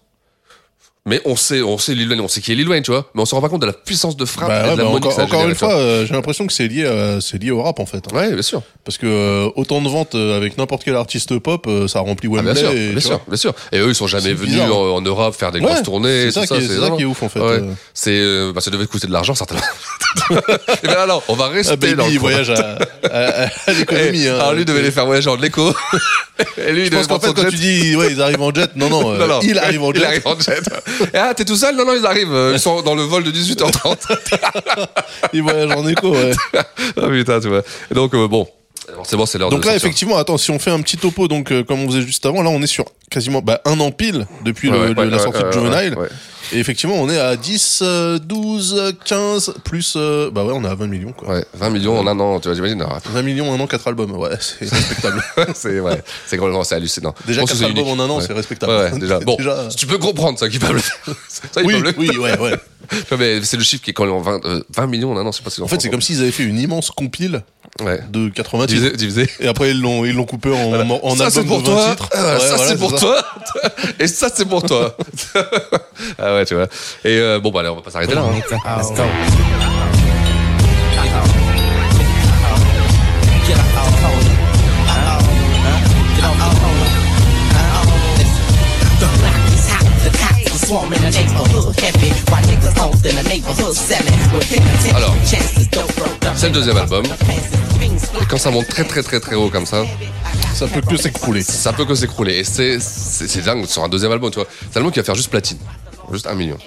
Mais 1.07 1.21
on 1.25 1.35
sait, 1.37 1.61
on 1.61 1.77
sait 1.77 1.95
Lil 1.95 2.09
Wayne, 2.09 2.19
on 2.19 2.27
sait 2.27 2.41
qui 2.41 2.51
est 2.51 2.55
Lil 2.55 2.67
Wayne, 2.67 2.83
tu 2.83 2.91
vois. 2.91 3.09
Mais 3.15 3.21
on 3.21 3.25
se 3.25 3.33
rend 3.33 3.39
pas 3.41 3.47
compte 3.49 3.61
de 3.61 3.65
la 3.65 3.71
puissance 3.73 4.17
de 4.17 4.25
frappe 4.25 4.49
Bah 4.49 4.59
et 4.59 4.69
ouais, 4.69 4.71
de 4.73 4.77
la 4.77 4.83
bah 4.83 4.89
encore, 4.91 5.11
généré, 5.17 5.47
une 5.49 5.55
fois, 5.55 5.73
euh, 5.77 6.05
j'ai 6.05 6.13
l'impression 6.13 6.45
que 6.45 6.51
c'est 6.53 6.67
lié, 6.67 6.85
à- 6.85 7.21
c'est 7.21 7.41
lié 7.41 7.49
au 7.51 7.61
rap 7.63 7.79
en 7.79 7.85
fait. 7.85 8.03
hein. 8.11 8.15
Ouais, 8.15 8.33
bien 8.33 8.41
sûr. 8.41 8.61
Parce 8.83 8.97
que 8.97 9.05
euh, 9.07 9.49
autant 9.55 9.81
de 9.81 9.87
ventes 9.87 10.15
euh, 10.15 10.35
avec 10.35 10.57
n'importe 10.57 10.83
quel 10.83 10.95
artiste 10.95 11.39
pop, 11.39 11.65
euh, 11.67 11.87
ça 11.87 12.01
remplit 12.01 12.27
Ah, 12.31 12.35
Wembley. 12.35 12.53
bien 12.53 12.61
sûr, 12.61 12.71
et, 12.71 12.89
bien 12.91 12.99
sûr, 12.99 13.19
bien 13.27 13.37
sûr. 13.37 13.53
Et 13.71 13.79
eux, 13.79 13.87
ils 13.89 13.95
sont 13.95 14.07
jamais 14.07 14.33
venus 14.33 14.53
bizarre. 14.55 14.75
en, 14.77 14.95
en 14.97 15.01
Europe 15.01 15.33
faire 15.35 15.51
des 15.53 15.59
Ouais, 15.61 15.65
grosses 15.67 15.83
tournées. 15.83 16.29
c'est 16.31 16.45
ça 16.45 16.47
qui 16.47 16.53
est- 16.63 16.67
c'est 16.67 16.79
ça 16.79 16.89
qui 16.91 17.01
est 17.03 17.05
ouf, 17.05 17.23
en 17.23 17.29
fait, 17.29 17.39
Ouais. 17.39 17.45
euh. 17.61 17.71
C'est, 17.93 18.11
euh, 18.11 18.51
bah, 18.53 18.59
ça 18.61 18.69
devait 18.69 18.85
coûter 18.85 19.07
de 19.07 19.13
l'argent 19.13 19.33
certainement. 19.33 19.63
et 20.83 20.87
ben 20.87 20.93
alors, 20.97 21.23
on 21.29 21.35
va 21.35 21.47
rester 21.47 21.73
Ah, 21.73 21.77
baby, 21.77 21.95
dans 21.95 22.07
le 22.07 22.19
voyage 22.19 22.49
à, 22.49 22.77
à- 23.09 23.45
à 23.45 23.73
l'économie. 23.79 24.23
Eh, 24.25 24.29
hein. 24.29 24.35
alors 24.39 24.53
lui 24.53 24.65
devait 24.65 24.81
les 24.81 24.91
faire 24.91 25.05
voyager 25.05 25.29
en 25.29 25.41
écho. 25.41 25.73
et 26.57 26.71
lui, 26.73 26.85
Je 26.85 26.89
pense 26.91 27.07
qu'en 27.07 27.19
fait, 27.19 27.33
quand 27.33 27.49
tu 27.49 27.55
dis, 27.55 27.95
ouais, 27.95 28.11
ils 28.11 28.21
arrivent 28.21 28.41
en 28.41 28.53
jet, 28.53 28.61
euh, 28.63 28.67
Non, 28.75 28.89
non. 28.89 29.39
il 29.41 29.57
arrive 29.57 29.83
en 29.83 29.93
jet. 29.93 30.21
Et 31.13 31.17
ah, 31.17 31.33
t'es 31.33 31.45
tout 31.45 31.55
seul? 31.55 31.75
Non, 31.75 31.85
non, 31.85 31.93
ils 31.99 32.05
arrivent. 32.05 32.33
euh, 32.33 32.51
Ils 32.53 32.59
sont 32.59 32.81
dans 32.81 32.95
le 32.95 33.03
vol 33.03 33.23
de 33.23 33.31
18h30. 33.31 33.97
il 35.33 35.41
voyage 35.43 35.71
en 35.71 35.87
écho, 35.87 36.11
ouais. 36.11 36.31
ah 36.55 37.07
putain, 37.09 37.39
tu 37.39 37.47
vois. 37.49 37.61
Et 37.91 37.93
donc, 37.93 38.13
euh, 38.13 38.27
bon. 38.27 38.47
Forcément, 38.95 39.25
c'est 39.25 39.37
l'heure 39.37 39.49
Donc 39.49 39.61
de 39.61 39.65
là, 39.65 39.73
sortir. 39.73 39.87
effectivement, 39.87 40.17
attends, 40.17 40.37
si 40.37 40.49
on 40.49 40.59
fait 40.59 40.71
un 40.71 40.81
petit 40.81 40.95
topo, 40.95 41.27
donc 41.27 41.51
euh, 41.51 41.61
comme 41.63 41.81
on 41.83 41.87
faisait 41.89 42.03
juste 42.03 42.25
avant, 42.25 42.41
là, 42.41 42.49
on 42.49 42.61
est 42.61 42.67
sur 42.67 42.85
quasiment 43.11 43.41
bah, 43.41 43.59
un 43.65 43.77
an 43.81 43.91
pile 43.91 44.25
depuis 44.45 44.69
Ouais, 44.69 44.75
le- 44.75 44.81
ouais, 44.81 44.93
le- 44.93 44.95
ouais, 45.01 45.05
la 45.09 45.19
sortie 45.19 45.43
de 45.43 45.51
Juvenile. 45.51 45.95
Et 46.53 46.59
effectivement, 46.59 46.95
on 46.95 47.09
est 47.09 47.19
à 47.19 47.35
10, 47.35 47.79
euh, 47.83 48.19
12, 48.19 48.93
15, 49.05 49.53
plus. 49.63 49.93
euh, 49.97 50.31
bah 50.31 50.43
ouais, 50.45 50.53
on 50.55 50.63
est 50.63 50.67
à 50.67 50.75
20 50.75 50.87
millions, 50.87 51.11
quoi. 51.11 51.29
Ouais, 51.35 51.45
20 51.53 51.69
millions 51.71 51.99
en 51.99 52.07
un 52.07 52.19
an, 52.19 52.39
tu 52.39 52.47
vois, 52.47 52.55
j'imagine. 52.55 52.83
Ah, 52.89 52.99
20 53.11 53.21
millions, 53.21 53.53
un 53.53 53.59
an, 53.59 53.67
4 53.67 53.87
albums. 53.87 54.11
Ouais, 54.17 54.29
c'est 54.39 54.69
respectable. 54.69 55.23
c'est 55.55 55.79
ouais, 55.79 56.01
c'est 56.27 56.75
hallucinant. 56.75 57.13
Déjà, 57.25 57.41
Je 57.41 57.45
pense 57.45 57.49
que 57.51 57.55
4 57.55 57.59
c'est 57.59 57.65
albums 57.65 57.85
unique. 57.87 57.99
en 57.99 58.03
un 58.03 58.09
an, 58.09 58.17
Ouais. 58.19 58.23
c'est 58.25 58.33
respectable. 58.33 58.71
Ouais, 58.73 58.91
ouais, 58.91 58.99
déjà. 58.99 59.19
Bon, 59.27 59.35
Déjà- 59.37 59.67
tu 59.75 59.87
peux 59.87 59.97
comprendre 59.97 60.39
ça 60.39 60.47
qu'ils 60.49 60.59
peuvent 60.59 60.73
le 60.73 60.79
faire. 60.79 60.97
Ça, 61.27 61.61
Oui, 61.63 61.73
peuvent 61.73 61.83
le 61.83 61.93
oui, 61.97 62.09
ouais, 62.17 62.37
ouais. 62.39 62.51
Ouais, 63.11 63.17
mais 63.17 63.43
c'est 63.43 63.57
le 63.57 63.63
chiffre 63.63 63.83
qui 63.83 63.89
est 63.89 63.93
quand 63.93 64.05
même 64.05 64.21
20, 64.21 64.45
euh, 64.45 64.63
20 64.75 64.87
millions 64.87 65.11
en 65.11 65.17
un 65.17 65.25
an, 65.25 65.31
c'est 65.33 65.43
pas 65.43 65.49
si 65.49 65.61
En 65.61 65.67
fait, 65.67 65.81
c'est 65.81 65.89
comme 65.89 66.01
s'ils 66.01 66.21
avaient 66.21 66.31
fait 66.31 66.43
une 66.43 66.57
immense 66.59 66.89
compile 66.91 67.43
Ouais. 67.81 67.99
de 68.09 68.29
80 68.29 68.65
titres. 68.65 68.79
Divisé, 68.81 68.95
divisé. 68.97 69.29
Et 69.41 69.47
après, 69.47 69.71
ils 69.71 69.79
l'ont, 69.81 70.05
ils 70.05 70.13
l'ont 70.15 70.25
coupé 70.25 70.49
en, 70.51 70.89
en 70.89 71.15
ça 71.15 71.29
c'est 71.29 71.39
album 71.39 71.61
pour 71.61 71.63
de 71.63 71.69
20 71.69 71.75
toi, 71.75 71.89
titres. 71.91 72.09
euh, 72.15 72.33
Ouais, 72.35 72.39
ça 72.39 72.55
voilà, 72.55 72.71
c'est 72.71 72.77
pour 72.79 72.91
ça. 72.91 72.97
toi, 72.99 73.23
et 73.99 74.07
ça 74.07 74.29
c'est 74.33 74.45
pour 74.45 74.63
toi. 74.63 74.97
ah 76.17 76.36
ouais, 76.37 76.45
tu 76.45 76.55
vois. 76.55 76.67
Et 77.03 77.17
euh, 77.19 77.39
bon, 77.39 77.51
bah 77.51 77.59
allez, 77.61 77.69
on 77.69 77.75
va 77.75 77.81
pas 77.81 77.91
s'arrêter 77.91 78.15
là. 78.15 78.21
hein. 78.21 78.31
Let's 78.77 78.89
go. 78.95 79.03
Alors, 94.95 95.15
c'est 96.35 96.47
le 96.47 96.53
deuxième 96.53 96.77
album. 96.77 97.03
Et 97.05 98.25
quand 98.29 98.37
ça 98.37 98.51
monte 98.51 98.67
très 98.67 98.83
très 98.83 99.03
très 99.03 99.19
très 99.19 99.35
haut 99.35 99.49
comme 99.49 99.65
ça, 99.65 99.83
Ça 100.53 100.67
peut 100.67 100.81
que 100.81 100.97
s'écrouler. 100.97 101.41
ça 101.43 101.71
peut 101.73 101.85
que 101.85 101.95
s'écrouler. 101.95 102.39
Et 102.39 102.43
c'est 102.43 102.79
c'est 102.79 103.27
c'est 103.27 103.41
dingue 103.41 103.65
sur 103.65 103.83
un 103.83 103.89
deuxième 103.89 104.11
album, 104.11 104.29
tu 104.31 104.39
vois. 104.39 104.47
C'est 104.59 104.77
un 104.77 104.81
album 104.81 104.91
qui 104.91 104.99
va 104.99 105.05
faire 105.05 105.15
juste 105.15 105.29
platine, 105.29 105.57
juste 106.11 106.27
un 106.27 106.35
million. 106.35 106.57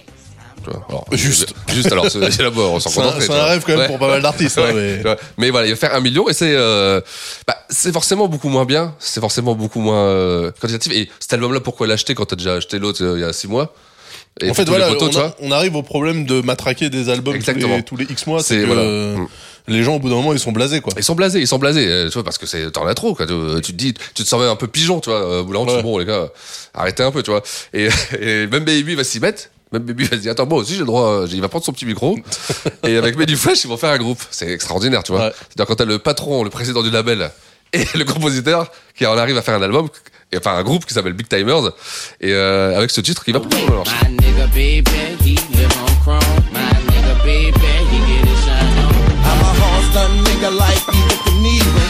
Alors, 0.67 1.07
Juste. 1.13 1.55
juste 1.73 1.91
alors, 1.91 2.11
c'est 2.11 2.39
là-bas, 2.43 2.61
on 2.61 2.81
s'en 2.81 2.91
C'est 2.91 3.01
un- 3.01 3.19
c'est 3.21 3.33
rêve 3.33 3.63
quand 3.65 3.73
même 3.73 3.79
Ouais. 3.81 3.87
pour 3.87 3.99
pas 3.99 4.09
mal 4.09 4.21
d'artistes, 4.21 4.59
hein, 4.59 4.73
mais- 4.75 5.03
mais 5.39 5.49
voilà, 5.49 5.67
il 5.67 5.71
va 5.71 5.77
faire 5.77 5.95
un 5.95 6.01
million 6.01 6.29
et 6.29 6.35
c'est 6.35 6.53
euh, 6.55 7.01
bah, 7.47 7.57
c'est 7.71 7.91
forcément 7.93 8.29
beaucoup 8.29 8.51
moins 8.51 8.67
bien, 8.67 8.95
c'est 8.99 9.21
forcément 9.21 9.55
beaucoup 9.55 9.81
moins 9.81 10.05
euh, 10.09 10.51
quantitatif. 10.61 10.93
Et 10.93 11.09
cet 11.19 11.33
album-là, 11.33 11.61
pourquoi 11.61 11.87
l'acheter 11.87 12.15
quand 12.15 12.27
t'as 12.27 12.37
déjà 12.37 12.55
acheté 12.57 12.79
l'autre 12.79 13.03
euh, 13.03 13.17
il 13.17 13.23
y 13.23 13.25
a 13.25 13.33
six 13.33 13.49
mois? 13.49 13.73
Et 14.43 14.51
en 14.51 14.55
fait, 14.55 14.69
voilà, 14.69 14.89
photos, 14.89 15.17
on, 15.17 15.21
a- 15.21 15.35
on 15.41 15.51
arrive 15.51 15.77
au 15.77 15.83
problème 15.83 16.25
de 16.27 16.43
matraquer 16.43 16.91
des 16.91 17.09
albums 17.09 17.39
tous 17.43 17.53
les, 17.57 17.83
tous 17.83 17.97
les 17.97 18.05
X 18.05 18.27
mois. 18.27 18.43
C'est- 18.43 18.65
voilà. 18.65 18.83
euh, 18.83 19.17
Mm. 19.17 19.29
Les 19.71 19.83
gens 19.83 19.95
au 19.97 19.99
bout 19.99 20.09
d'un 20.09 20.17
moment 20.17 20.33
ils 20.33 20.39
sont 20.39 20.53
blasés 20.53 20.81
quoi. 20.81 20.93
Ils 20.97 21.03
sont 21.05 21.15
blasés, 21.15 21.41
ils 21.41 21.47
sont 21.47 21.59
blasés, 21.59 21.87
euh, 21.89 22.09
tu 22.09 22.15
vois, 22.15 22.25
parce 22.25 22.39
que 22.39 22.47
c'est, 22.47 22.71
t'en 22.71 22.87
as 22.87 22.95
trop, 22.95 23.15
quoi. 23.15 23.27
Tu, 23.27 23.33
tu 23.63 23.73
te 23.73 23.77
dis, 23.79 23.95
tu 24.15 24.23
te 24.23 24.29
sens 24.29 24.41
même 24.41 24.51
un 24.51 24.57
peu 24.57 24.67
pigeon, 24.67 25.01
tu 25.01 25.11
vois. 25.11 25.21
euh, 25.21 25.41
Au 25.41 25.45
bout 25.45 25.53
d'un 25.53 25.59
moment, 25.61 25.73
Ouais. 25.77 25.83
bon, 25.83 25.99
les 25.99 26.05
gars, 26.05 26.29
arrêtez 26.75 27.03
un 27.03 27.11
peu, 27.13 27.23
tu 27.23 27.31
vois. 27.31 27.43
Et, 27.73 27.89
et 28.21 28.47
même 28.47 28.65
Baby 28.65 28.95
va 28.95 29.05
s'y 29.05 29.21
mettre. 29.21 29.45
Même 29.73 29.83
Baby 29.83 30.05
va 30.05 30.17
se 30.17 30.23
dire, 30.23 30.33
attends, 30.33 30.47
moi 30.47 30.59
aussi, 30.59 30.73
j'ai 30.73 30.81
le 30.81 30.85
droit, 30.87 31.07
euh, 31.23 31.29
il 31.31 31.41
va 31.41 31.49
prendre 31.49 31.65
son 31.65 31.73
petit 31.73 31.87
micro. 31.87 32.19
et 32.87 32.97
avec 32.97 33.17
Menu 33.17 33.37
Flash, 33.37 33.63
ils 33.65 33.69
vont 33.69 33.77
faire 33.77 33.91
un 33.91 33.99
groupe. 33.99 34.21
C'est 34.31 34.51
extraordinaire, 34.51 35.03
tu 35.05 35.13
vois. 35.13 35.27
Ouais. 35.27 35.33
C'est-à-dire, 35.49 35.67
quand 35.67 35.77
t'as 35.77 35.85
le 35.85 35.99
patron, 36.01 36.43
le 36.43 36.51
président 36.51 36.83
du 36.83 36.91
label 36.91 37.31
et 37.73 37.85
le 37.97 38.05
compositeur 38.05 38.71
qui 38.97 39.07
en 39.07 39.17
arrive 39.17 39.37
à 39.39 39.43
faire 39.43 39.55
un 39.55 39.63
album, 39.63 39.89
et 40.33 40.39
enfin, 40.39 40.55
un 40.57 40.63
groupe 40.65 40.87
qui 40.87 40.95
s'appelle 40.95 41.13
Big 41.13 41.29
Timers, 41.29 41.71
et 42.21 42.33
euh, 42.33 42.77
avec 42.77 42.91
ce 42.91 43.01
titre 43.01 43.25
qui 43.25 43.31
va 43.33 43.41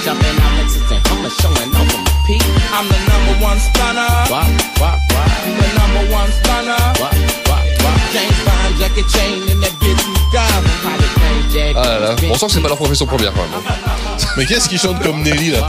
Jumping 0.04 0.36
out 0.40 0.52
Lexington, 0.56 1.00
I'm 1.12 1.24
a 1.24 1.30
showing 1.30 1.70
off 1.76 1.94
on 1.94 2.04
my 2.04 2.12
peak. 2.26 2.42
I'm 2.72 2.86
the 2.88 2.98
number 3.10 3.34
one 3.44 3.58
stunner. 3.60 4.08
Wop, 4.32 4.48
wop, 4.80 4.96
wop, 5.12 5.28
The 5.60 5.68
number 5.78 6.04
one 6.14 6.30
stunner. 6.40 6.80
wop, 7.00 7.12
wop, 7.48 7.64
wop. 7.84 7.96
James 8.14 8.40
Bond, 8.46 8.72
Jackie 8.80 9.04
Chain, 9.12 9.42
and 9.50 9.60
that 9.62 9.72
bitch 9.82 10.00
you 10.08 10.16
got. 10.32 10.48
Private 10.82 11.12
plane, 11.18 11.44
Jack. 11.52 11.74
Ah 11.76 11.82
là 11.84 11.98
là, 12.00 12.16
on 12.30 12.34
sent 12.38 12.46
que 12.46 12.52
c'est 12.52 12.60
pas 12.62 12.68
leur 12.68 12.76
profession 12.78 13.06
première 13.06 13.32
quand 13.34 13.42
même. 13.42 13.76
Mais 14.36 14.46
qu'est-ce 14.46 14.68
qui 14.68 14.78
chante 14.78 15.02
comme 15.02 15.22
Nelly 15.22 15.50
là? 15.50 15.66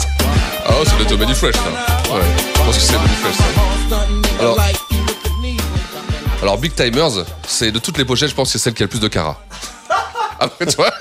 Ah 0.66 0.72
ouais, 0.72 0.86
c'est 0.86 1.10
le 1.10 1.18
Menu 1.18 1.36
Fresh, 1.36 1.56
ça. 1.56 2.14
Ouais, 2.14 2.22
je 2.56 2.60
pense 2.64 2.76
que 2.78 2.82
c'est 2.82 2.94
Menu 2.94 3.16
Fresh, 3.22 3.36
ça. 3.36 4.06
Alors- 4.40 4.58
Alors 6.42 6.58
Big 6.58 6.74
Timers, 6.74 7.26
c'est 7.48 7.72
de 7.72 7.80
toutes 7.80 7.98
les 7.98 8.06
pochettes, 8.06 8.30
je 8.30 8.36
pense 8.36 8.48
que 8.48 8.58
c'est 8.58 8.64
celle 8.64 8.74
qui 8.74 8.82
a 8.82 8.86
le 8.86 8.90
plus 8.90 9.00
de 9.00 9.08
cara. 9.08 9.38
Après, 10.42 10.66
tu 10.66 10.76
vois 10.76 10.92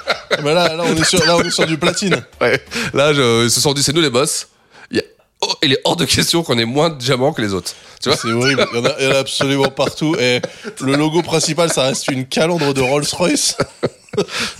Bah 0.43 0.53
là, 0.55 0.77
là 0.77 0.83
on 0.87 0.95
est 0.95 1.05
sur 1.05 1.25
là 1.27 1.37
on 1.37 1.43
est 1.43 1.51
sur 1.51 1.67
du 1.67 1.79
platine. 1.79 2.23
Ouais. 2.41 2.63
Là, 2.95 3.13
je, 3.15 3.45
ils 3.45 3.51
se 3.51 3.61
sont 3.61 3.73
dit, 3.73 3.83
c'est 3.83 3.93
nous 3.95 4.01
les 4.03 4.11
boss. 4.11 4.49
Il, 4.91 4.99
y 4.99 5.01
a- 5.01 5.05
oh, 5.41 5.53
il 5.63 5.73
est 5.73 5.81
hors 5.85 5.97
de 5.97 6.05
question 6.05 6.43
qu'on 6.43 6.59
ait 6.59 6.65
moins 6.65 6.91
de 6.91 6.97
diamants 6.99 7.33
que 7.33 7.41
les 7.43 7.55
autres. 7.55 7.73
Tu 8.03 8.09
vois 8.11 8.19
C'est 8.19 8.31
horrible. 8.31 8.67
Il 8.73 8.79
y, 8.79 8.81
en 8.81 8.85
a, 8.85 8.95
il 9.01 9.05
y 9.07 9.09
en 9.09 9.15
a 9.15 9.19
absolument 9.19 9.69
partout. 9.71 10.15
Et 10.19 10.41
le 10.81 10.95
logo 10.95 11.23
principal, 11.23 11.73
ça 11.73 11.83
reste 11.85 12.09
une 12.09 12.27
calandre 12.27 12.73
de 12.75 12.81
Rolls-Royce. 12.81 13.57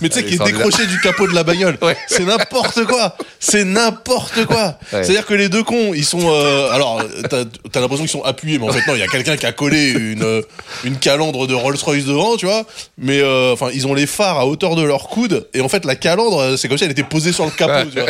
Mais 0.01 0.09
tu 0.09 0.15
sais, 0.15 0.25
qui 0.25 0.35
est 0.35 0.43
décroché 0.43 0.85
du 0.87 0.99
capot 1.01 1.27
de 1.27 1.33
la 1.35 1.43
bagnole. 1.43 1.77
Ouais. 1.81 1.97
C'est 2.07 2.23
n'importe 2.23 2.85
quoi. 2.85 3.15
C'est 3.39 3.63
n'importe 3.65 4.45
quoi. 4.45 4.77
Ouais. 4.93 5.03
C'est-à-dire 5.03 5.25
que 5.25 5.33
les 5.33 5.49
deux 5.49 5.63
cons, 5.63 5.93
ils 5.93 6.05
sont. 6.05 6.21
euh, 6.23 6.69
alors, 6.71 7.03
t'as 7.29 7.41
as, 7.41 7.79
l'impression 7.79 8.03
qu'ils 8.03 8.09
sont 8.09 8.23
appuyés, 8.23 8.59
mais 8.59 8.67
en 8.69 8.71
fait, 8.71 8.85
non, 8.87 8.95
il 8.95 8.99
y 8.99 9.03
a 9.03 9.07
quelqu'un 9.07 9.35
qui 9.37 9.45
a 9.45 9.51
collé 9.51 9.89
une, 9.91 10.23
euh, 10.23 10.41
une 10.83 10.97
calandre 10.97 11.47
de 11.47 11.53
Rolls-Royce 11.53 12.05
devant, 12.05 12.37
tu 12.37 12.45
vois. 12.45 12.63
Mais 12.97 13.21
euh, 13.21 13.53
enfin, 13.53 13.69
ils 13.73 13.87
ont 13.87 13.93
les 13.93 14.07
phares 14.07 14.39
à 14.39 14.45
hauteur 14.47 14.75
de 14.75 14.83
leur 14.83 15.09
coude. 15.09 15.47
Et 15.53 15.61
en 15.61 15.69
fait, 15.69 15.85
la 15.85 15.95
calandre, 15.95 16.39
euh, 16.39 16.57
c'est 16.57 16.67
comme 16.67 16.77
si 16.77 16.83
elle 16.85 16.91
était 16.91 17.03
posée 17.03 17.31
sur 17.33 17.45
le 17.45 17.51
capot, 17.51 17.89
tu 17.93 17.99
vois. 17.99 18.09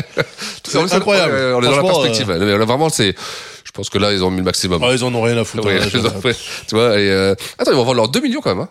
C'est 0.63 0.93
incroyable. 0.93 1.33
On 1.55 1.61
est 1.61 1.65
dans 1.65 1.75
la 1.75 1.83
perspective. 1.83 2.31
Là, 2.31 2.65
vraiment, 2.65 2.89
c'est. 2.89 3.15
Je 3.63 3.71
pense 3.71 3.89
que 3.89 3.97
là, 3.99 4.11
ils 4.11 4.21
ont 4.21 4.29
mis 4.31 4.39
le 4.39 4.43
maximum. 4.43 4.83
euh, 4.83 4.87
ah, 4.89 4.93
ils 4.93 5.03
en 5.05 5.13
ont 5.15 5.21
rien 5.21 5.37
à 5.37 5.45
foutre. 5.45 5.65
Ouais, 5.65 5.79
hein, 5.79 6.13
ouais, 6.25 6.35
tu 6.67 6.75
vois, 6.75 6.99
et 6.99 7.09
euh, 7.09 7.33
attends, 7.57 7.71
ils 7.71 7.77
vont 7.77 7.85
vendre 7.85 7.95
leurs 7.97 8.09
2 8.09 8.19
millions 8.19 8.41
quand 8.41 8.53
même. 8.53 8.65
Hein. 8.65 8.69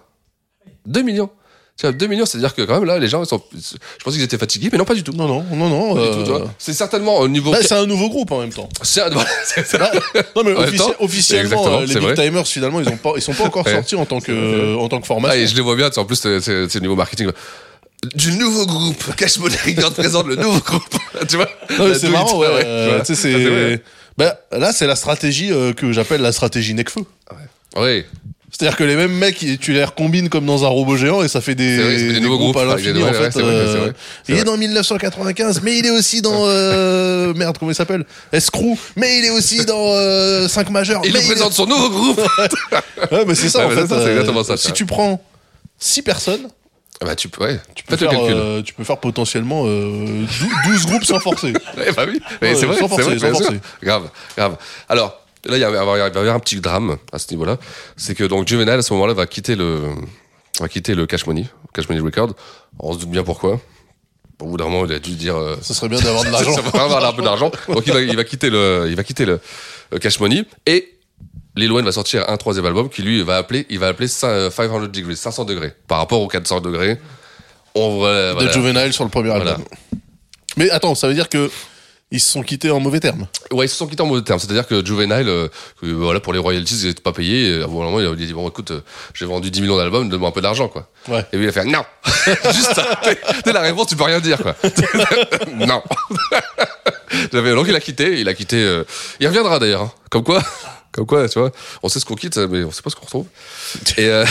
2 0.86 1.00
millions. 1.02 1.30
Tu 1.80 1.86
vois, 1.86 1.92
2 1.92 2.06
millions, 2.08 2.26
c'est-à-dire 2.26 2.54
que 2.54 2.60
quand 2.60 2.74
même 2.74 2.84
là, 2.84 2.98
les 2.98 3.08
gens, 3.08 3.22
ils 3.24 3.26
sont. 3.26 3.42
Je 3.54 4.04
pensais 4.04 4.16
qu'ils 4.16 4.22
étaient 4.22 4.36
fatigués, 4.36 4.68
mais 4.70 4.76
non, 4.76 4.84
pas 4.84 4.94
du 4.94 5.02
tout. 5.02 5.12
Non, 5.12 5.26
non, 5.26 5.42
non, 5.50 5.70
non. 5.70 5.96
Euh. 5.96 6.44
C'est 6.58 6.74
certainement 6.74 7.16
au 7.20 7.26
niveau. 7.26 7.52
bah, 7.52 7.56
c'est 7.62 7.72
un 7.72 7.86
nouveau 7.86 8.10
groupe 8.10 8.30
en 8.32 8.40
même 8.40 8.52
temps. 8.52 8.68
C'est 8.82 9.00
un-. 9.00 9.08
Bah, 9.78 9.90
non 10.36 10.44
mais 10.44 10.52
offici- 10.52 10.76
temps, 10.76 10.92
officiellement, 10.98 11.66
euh, 11.68 11.80
les 11.86 11.94
Big 11.94 12.02
vrai. 12.02 12.14
Timers 12.14 12.46
finalement 12.46 12.80
ils 12.80 12.88
ont 12.90 12.98
pas, 12.98 13.12
ils 13.16 13.22
sont 13.22 13.32
pas 13.32 13.44
encore 13.44 13.64
Ouais. 13.64 13.72
sortis 13.72 13.94
en 13.96 14.04
tant 14.04 14.20
que 14.20 14.76
en 14.76 14.88
tant 14.90 15.00
que 15.00 15.06
formation. 15.06 15.32
Ah, 15.34 15.38
et 15.42 15.46
je 15.46 15.54
les 15.54 15.62
vois 15.62 15.74
bien, 15.74 15.88
en 15.96 16.04
plus, 16.04 16.16
c'est 16.16 16.46
le 16.48 16.80
niveau 16.80 16.96
marketing. 16.96 17.30
Du 18.14 18.32
nouveau 18.32 18.66
groupe. 18.66 19.16
Cash 19.16 19.38
Money 19.38 19.56
Records 19.64 19.94
présente 19.94 20.26
le 20.26 20.36
nouveau 20.36 20.58
groupe. 20.60 20.84
tu 21.30 21.36
vois? 21.36 21.48
C'est 21.98 22.10
marrant, 22.10 22.38
ouais. 22.40 22.46
ouais, 22.46 22.62
euh, 22.66 23.00
c'est. 23.04 23.82
Bah, 24.18 24.38
là, 24.52 24.74
c'est 24.74 24.86
la 24.86 24.96
stratégie 24.96 25.50
euh, 25.50 25.72
que 25.72 25.92
j'appelle 25.92 26.20
la 26.20 26.32
stratégie 26.32 26.74
Necfeu. 26.74 27.04
Oui. 27.76 28.04
C'est-à-dire 28.60 28.76
que 28.76 28.84
les 28.84 28.94
mêmes 28.96 29.14
mecs, 29.14 29.38
tu 29.58 29.72
les 29.72 29.82
recombines 29.82 30.28
comme 30.28 30.44
dans 30.44 30.66
un 30.66 30.68
robot 30.68 30.94
géant 30.98 31.22
et 31.22 31.28
ça 31.28 31.40
fait 31.40 31.54
des, 31.54 31.78
vrai, 31.78 31.96
fait 31.98 32.12
des 32.12 32.20
nouveaux 32.20 32.36
groupes 32.36 32.58
à 32.58 32.70
avec 32.70 32.84
des- 32.84 32.92
l'infini, 32.92 33.02
en 33.02 33.06
ouais, 33.06 33.30
fait. 33.30 33.36
ouais, 33.38 33.42
euh, 33.42 33.92
il 34.28 34.34
est 34.34 34.36
vrai. 34.36 34.44
dans 34.44 34.58
1995, 34.58 35.62
mais 35.62 35.78
il 35.78 35.86
est 35.86 35.90
aussi 35.90 36.20
dans 36.20 36.42
euh, 36.44 37.32
merde, 37.32 37.56
comment 37.58 37.70
il 37.70 37.74
s'appelle? 37.74 38.04
Escrew, 38.32 38.76
mais 38.96 39.16
il 39.18 39.24
est 39.24 39.30
aussi 39.30 39.64
dans 39.64 39.94
euh, 39.94 40.46
5 40.46 40.68
majeurs. 40.68 41.00
Il 41.06 41.12
mais 41.14 41.20
nous 41.20 41.26
présente 41.26 41.54
son 41.54 41.64
nouveau 41.66 41.88
groupe. 41.88 42.20
Ouais, 43.10 43.24
mais 43.26 43.34
c'est 43.34 43.48
ça 43.48 43.66
Ouais, 43.66 43.72
en 43.74 43.78
fait. 43.78 43.86
ça, 43.86 43.94
euh, 43.94 44.10
exactement 44.10 44.44
ça, 44.44 44.58
Si 44.58 44.66
ça. 44.68 44.72
tu 44.74 44.84
prends 44.84 45.24
6 45.78 46.02
personnes, 46.02 46.48
Ah 47.00 47.06
bah, 47.06 47.16
tu 47.16 47.28
peux, 47.30 47.42
ouais. 47.42 47.58
tu 47.74 47.82
peux, 47.84 47.96
faire, 47.96 48.10
euh, 48.12 48.60
tu 48.60 48.74
peux 48.74 48.84
faire 48.84 48.98
potentiellement 48.98 49.62
euh, 49.64 50.26
12 50.66 50.84
groupes 50.86 51.04
sans 51.06 51.18
forcer. 51.18 51.54
Eh 51.86 51.92
bah 51.92 52.04
oui, 52.06 52.20
Ouais, 52.42 52.54
c'est 52.54 52.66
vrai, 52.66 52.76
sans 52.78 52.88
forcer, 52.88 53.04
vrai, 53.16 53.18
sans 53.18 53.38
forcer. 53.38 53.58
Grave, 53.82 54.10
grave. 54.36 54.56
Alors, 54.90 55.18
là, 55.46 55.56
il 55.56 55.64
va 55.64 55.70
y 55.70 55.76
avoir 55.76 56.34
un 56.34 56.40
petit 56.40 56.60
drame 56.60 56.96
à 57.12 57.18
ce 57.18 57.30
niveau-là. 57.32 57.58
C'est 57.96 58.14
que 58.14 58.24
donc 58.24 58.46
Juvenile, 58.48 58.70
à 58.74 58.82
ce 58.82 58.92
moment-là, 58.94 59.14
va 59.14 59.26
quitter 59.26 59.56
le, 59.56 59.80
va 60.60 60.68
quitter 60.68 60.94
le 60.94 61.06
Cash 61.06 61.26
Money, 61.26 61.46
Cash 61.74 61.88
Money 61.88 62.00
Record. 62.00 62.34
On 62.78 62.92
se 62.92 62.98
doute 62.98 63.10
bien 63.10 63.22
pourquoi. 63.24 63.60
Au 64.40 64.46
bout 64.46 64.56
d'un 64.56 64.64
moment, 64.64 64.86
il 64.86 64.92
a 64.92 64.98
dû 64.98 65.12
dire. 65.16 65.36
euh, 65.36 65.56
Ce 65.60 65.74
serait 65.74 65.88
bien 65.88 66.00
d'avoir 66.00 66.24
de 66.24 66.30
l'argent. 66.30 66.52
ça 66.54 66.62
va 66.62 66.82
avoir 66.84 67.04
un 67.04 67.12
peu 67.12 67.22
d'argent. 67.22 67.50
Donc 67.68 67.86
il 67.86 67.92
va, 67.92 68.00
il 68.00 68.16
va 68.16 68.24
quitter 68.24 68.48
le, 68.50 68.86
il 68.88 68.96
va 68.96 69.04
quitter 69.04 69.26
le, 69.26 69.38
le 69.92 69.98
Cash 69.98 70.18
Money 70.20 70.44
et 70.66 70.88
Lil 71.56 71.70
Wayne 71.72 71.84
va 71.84 71.92
sortir 71.92 72.24
un 72.28 72.36
troisième 72.36 72.64
album 72.64 72.88
qui 72.88 73.02
lui 73.02 73.22
va 73.22 73.36
appeler, 73.36 73.66
il 73.70 73.78
va 73.78 73.88
appeler 73.88 74.08
500 74.08 74.86
degrés, 74.86 75.16
500 75.16 75.44
degrés 75.44 75.74
par 75.88 75.98
rapport 75.98 76.20
aux 76.22 76.28
400 76.28 76.60
degrés. 76.60 76.98
On 77.74 78.00
va, 78.00 78.28
de 78.28 78.32
voilà. 78.34 78.52
Juvenile 78.52 78.92
sur 78.92 79.04
le 79.04 79.10
premier 79.10 79.28
Voilà. 79.30 79.52
album. 79.52 79.64
Mais 80.56 80.70
attends, 80.70 80.94
ça 80.94 81.06
veut 81.08 81.14
dire 81.14 81.28
que 81.28 81.50
ils 82.12 82.20
se 82.20 82.30
sont 82.32 82.42
quittés 82.42 82.70
en 82.70 82.80
mauvais 82.80 82.98
termes. 83.00 83.26
Ouais, 83.52 83.66
ils 83.66 83.68
se 83.68 83.76
sont 83.76 83.86
quittés 83.86 84.02
en 84.02 84.06
mauvais 84.06 84.22
termes. 84.22 84.38
C'est-à-dire 84.40 84.66
que 84.66 84.84
Juvenile, 84.84 85.28
euh, 85.28 85.48
que, 85.80 85.86
voilà, 85.86 86.18
pour 86.20 86.32
les 86.32 86.38
royalties, 86.38 86.80
ils 86.82 86.88
n'étaient 86.88 87.02
pas 87.02 87.12
payés. 87.12 87.50
Et 87.58 87.60
à 87.62 87.64
un 87.64 87.68
moment, 87.68 88.00
il 88.00 88.06
a 88.06 88.14
dit 88.14 88.32
bon, 88.32 88.48
écoute, 88.48 88.72
euh, 88.72 88.80
j'ai 89.14 89.26
vendu 89.26 89.50
10 89.50 89.60
millions 89.62 89.76
d'albums, 89.76 90.08
donne-moi 90.08 90.28
un 90.28 90.32
peu 90.32 90.40
d'argent, 90.40 90.68
quoi. 90.68 90.88
Ouais. 91.08 91.24
Et 91.32 91.36
lui, 91.36 91.44
il 91.44 91.48
a 91.48 91.52
fait 91.52 91.64
non. 91.64 91.84
Juste 92.52 92.80
t'es 93.44 93.52
la 93.52 93.60
réponse, 93.60 93.86
tu 93.88 93.96
peux 93.96 94.04
rien 94.04 94.20
dire, 94.20 94.38
quoi. 94.38 94.56
non. 95.54 95.82
J'avais 97.32 97.52
donc 97.54 97.66
il 97.68 97.74
a 97.74 97.80
quitté, 97.80 98.20
il 98.20 98.28
a 98.28 98.34
quitté. 98.34 98.56
euh, 98.56 98.84
il 99.18 99.26
reviendra 99.26 99.58
d'ailleurs. 99.58 99.82
hein. 99.82 99.92
Comme 100.10 100.22
quoi, 100.24 100.42
comme 100.92 101.06
quoi, 101.06 101.28
tu 101.28 101.38
vois, 101.38 101.50
on 101.82 101.88
sait 101.88 102.00
ce 102.00 102.04
qu'on 102.04 102.14
quitte, 102.14 102.36
mais 102.38 102.64
on 102.64 102.70
sait 102.70 102.82
pas 102.82 102.90
ce 102.90 102.96
qu'on 102.96 103.04
retrouve. 103.06 103.26
Et 103.96 104.06
euh, 104.08 104.24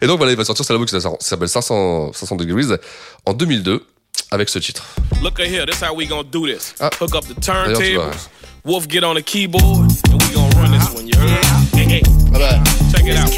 et 0.00 0.06
donc 0.06 0.18
voilà, 0.18 0.32
il 0.32 0.38
va 0.38 0.44
sortir 0.44 0.64
cet 0.64 0.70
album 0.70 0.86
qui 0.86 0.94
s'appelle 1.20 1.48
500 1.48 2.12
500 2.12 2.36
Degrees 2.36 2.76
en 3.26 3.32
2002 3.34 3.84
avec 4.32 4.48
ce 4.48 4.58
titre. 4.58 4.82
Look 5.22 5.38
at 5.40 5.46
here, 5.46 5.64
this 5.66 5.80
how 5.82 5.94
we 5.94 6.06
gonna 6.06 6.22
do 6.24 6.46
this. 6.46 6.74
Ah. 6.80 6.90
Hook 7.00 7.14
up 7.14 7.24
the 7.26 7.34
D'ailleurs, 7.46 7.78
tu 7.78 7.94
vois. 7.94 8.04
turntables. 8.06 8.16
Wolf 8.64 8.86
get 8.88 9.04
on 9.04 9.14
the 9.14 9.22
keyboard, 9.22 9.90
and 10.10 10.20
we 10.22 10.34
gonna 10.34 10.48
run 10.60 10.72
this 10.72 10.88
one. 10.94 11.06
You 11.06 11.14
heard? 11.18 11.44
Hey, 11.74 11.84
hey, 11.88 12.02
Ah 12.34 12.38
bah, 12.38 12.58
check 12.96 13.06
it 13.06 13.18
out. 13.18 13.28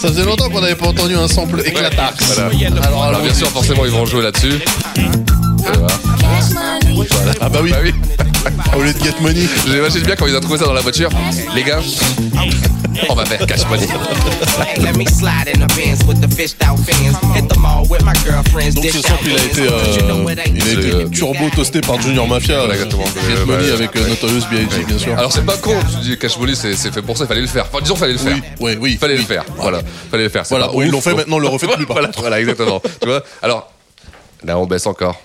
ça 0.00 0.08
faisait 0.08 0.24
longtemps 0.24 0.48
qu'on 0.50 0.60
n'avait 0.60 0.74
pas 0.74 0.88
entendu 0.88 1.14
un 1.16 1.28
sample. 1.28 1.62
Voilà. 1.72 1.90
Alors, 2.82 3.20
bien 3.22 3.34
sûr, 3.34 3.48
forcément, 3.48 3.84
ils 3.84 3.90
vont 3.92 4.04
jouer 4.06 4.22
là-dessus. 4.22 4.60
Voilà. 5.62 5.86
Ah 7.40 7.48
bah 7.48 7.60
oui, 7.62 7.70
Bah 7.70 7.78
oui. 7.82 7.92
au 8.76 8.82
lieu 8.82 8.92
de 8.92 8.98
Get 8.98 9.14
Money. 9.20 9.46
J'imagine 9.66 10.02
bien 10.02 10.16
quand 10.16 10.26
ils 10.26 10.36
ont 10.36 10.40
trouvé 10.40 10.58
ça 10.58 10.64
dans 10.64 10.72
la 10.72 10.80
voiture. 10.80 11.10
Les 11.54 11.62
gars, 11.62 11.80
on 13.08 13.14
va 13.14 13.24
faire 13.24 13.46
cash 13.46 13.66
money. 13.68 13.86
Donc 17.50 18.74
ce 18.74 18.80
dished 18.80 19.06
sample 19.06 19.12
out 19.12 19.20
il 19.26 19.32
a 19.38 19.44
été, 19.44 19.62
euh, 19.62 20.24
what 20.24 20.32
I 20.32 20.36
il 20.54 20.62
a 20.62 20.72
été 20.72 20.90
Euh, 20.94 21.08
turbo 21.08 21.48
toasté 21.54 21.80
par 21.80 22.00
Junior 22.00 22.26
Mafia. 22.26 22.58
Voilà, 22.58 22.72
euh, 22.74 22.76
exactement. 22.76 23.04
Get 23.04 23.36
Euh, 23.36 23.46
Money 23.46 23.70
avec 23.70 23.96
euh, 23.96 24.08
Notorious 24.08 24.44
B.I.G. 24.50 24.84
bien 24.86 24.98
sûr. 24.98 25.18
Alors 25.18 25.32
c'est 25.32 25.44
pas 25.44 25.56
con, 25.56 25.74
tu 25.92 25.98
dis 26.08 26.18
cash 26.18 26.38
money 26.38 26.54
c'est 26.54 26.74
fait 26.74 27.02
pour 27.02 27.16
ça, 27.16 27.24
il 27.24 27.28
fallait 27.28 27.40
le 27.40 27.46
faire. 27.46 27.66
Enfin 27.70 27.82
disons 27.82 27.96
fallait 27.96 28.12
le 28.14 28.18
faire. 28.18 28.36
oui, 28.36 28.42
oui, 28.60 28.78
oui. 28.80 28.96
Fallait 29.00 29.14
oui. 29.14 29.20
le 29.20 29.26
faire. 29.26 29.44
Voilà, 29.56 29.80
fallait 30.10 30.24
le 30.24 30.28
faire. 30.28 30.44
Voilà, 30.48 30.70
oui, 30.74 30.86
ils 30.86 30.90
l'ont 30.92 31.00
fait, 31.00 31.14
maintenant, 31.14 31.36
on 31.36 31.40
le 31.40 31.48
refait 31.48 31.66
plus, 31.76 31.86
par 31.86 31.96
voilà, 31.96 32.10
voilà, 32.16 32.40
exactement. 32.40 32.80
tu 33.00 33.08
vois 33.08 33.22
Alors, 33.42 33.70
là 34.44 34.58
on 34.58 34.66
baisse 34.66 34.86
encore. 34.86 35.20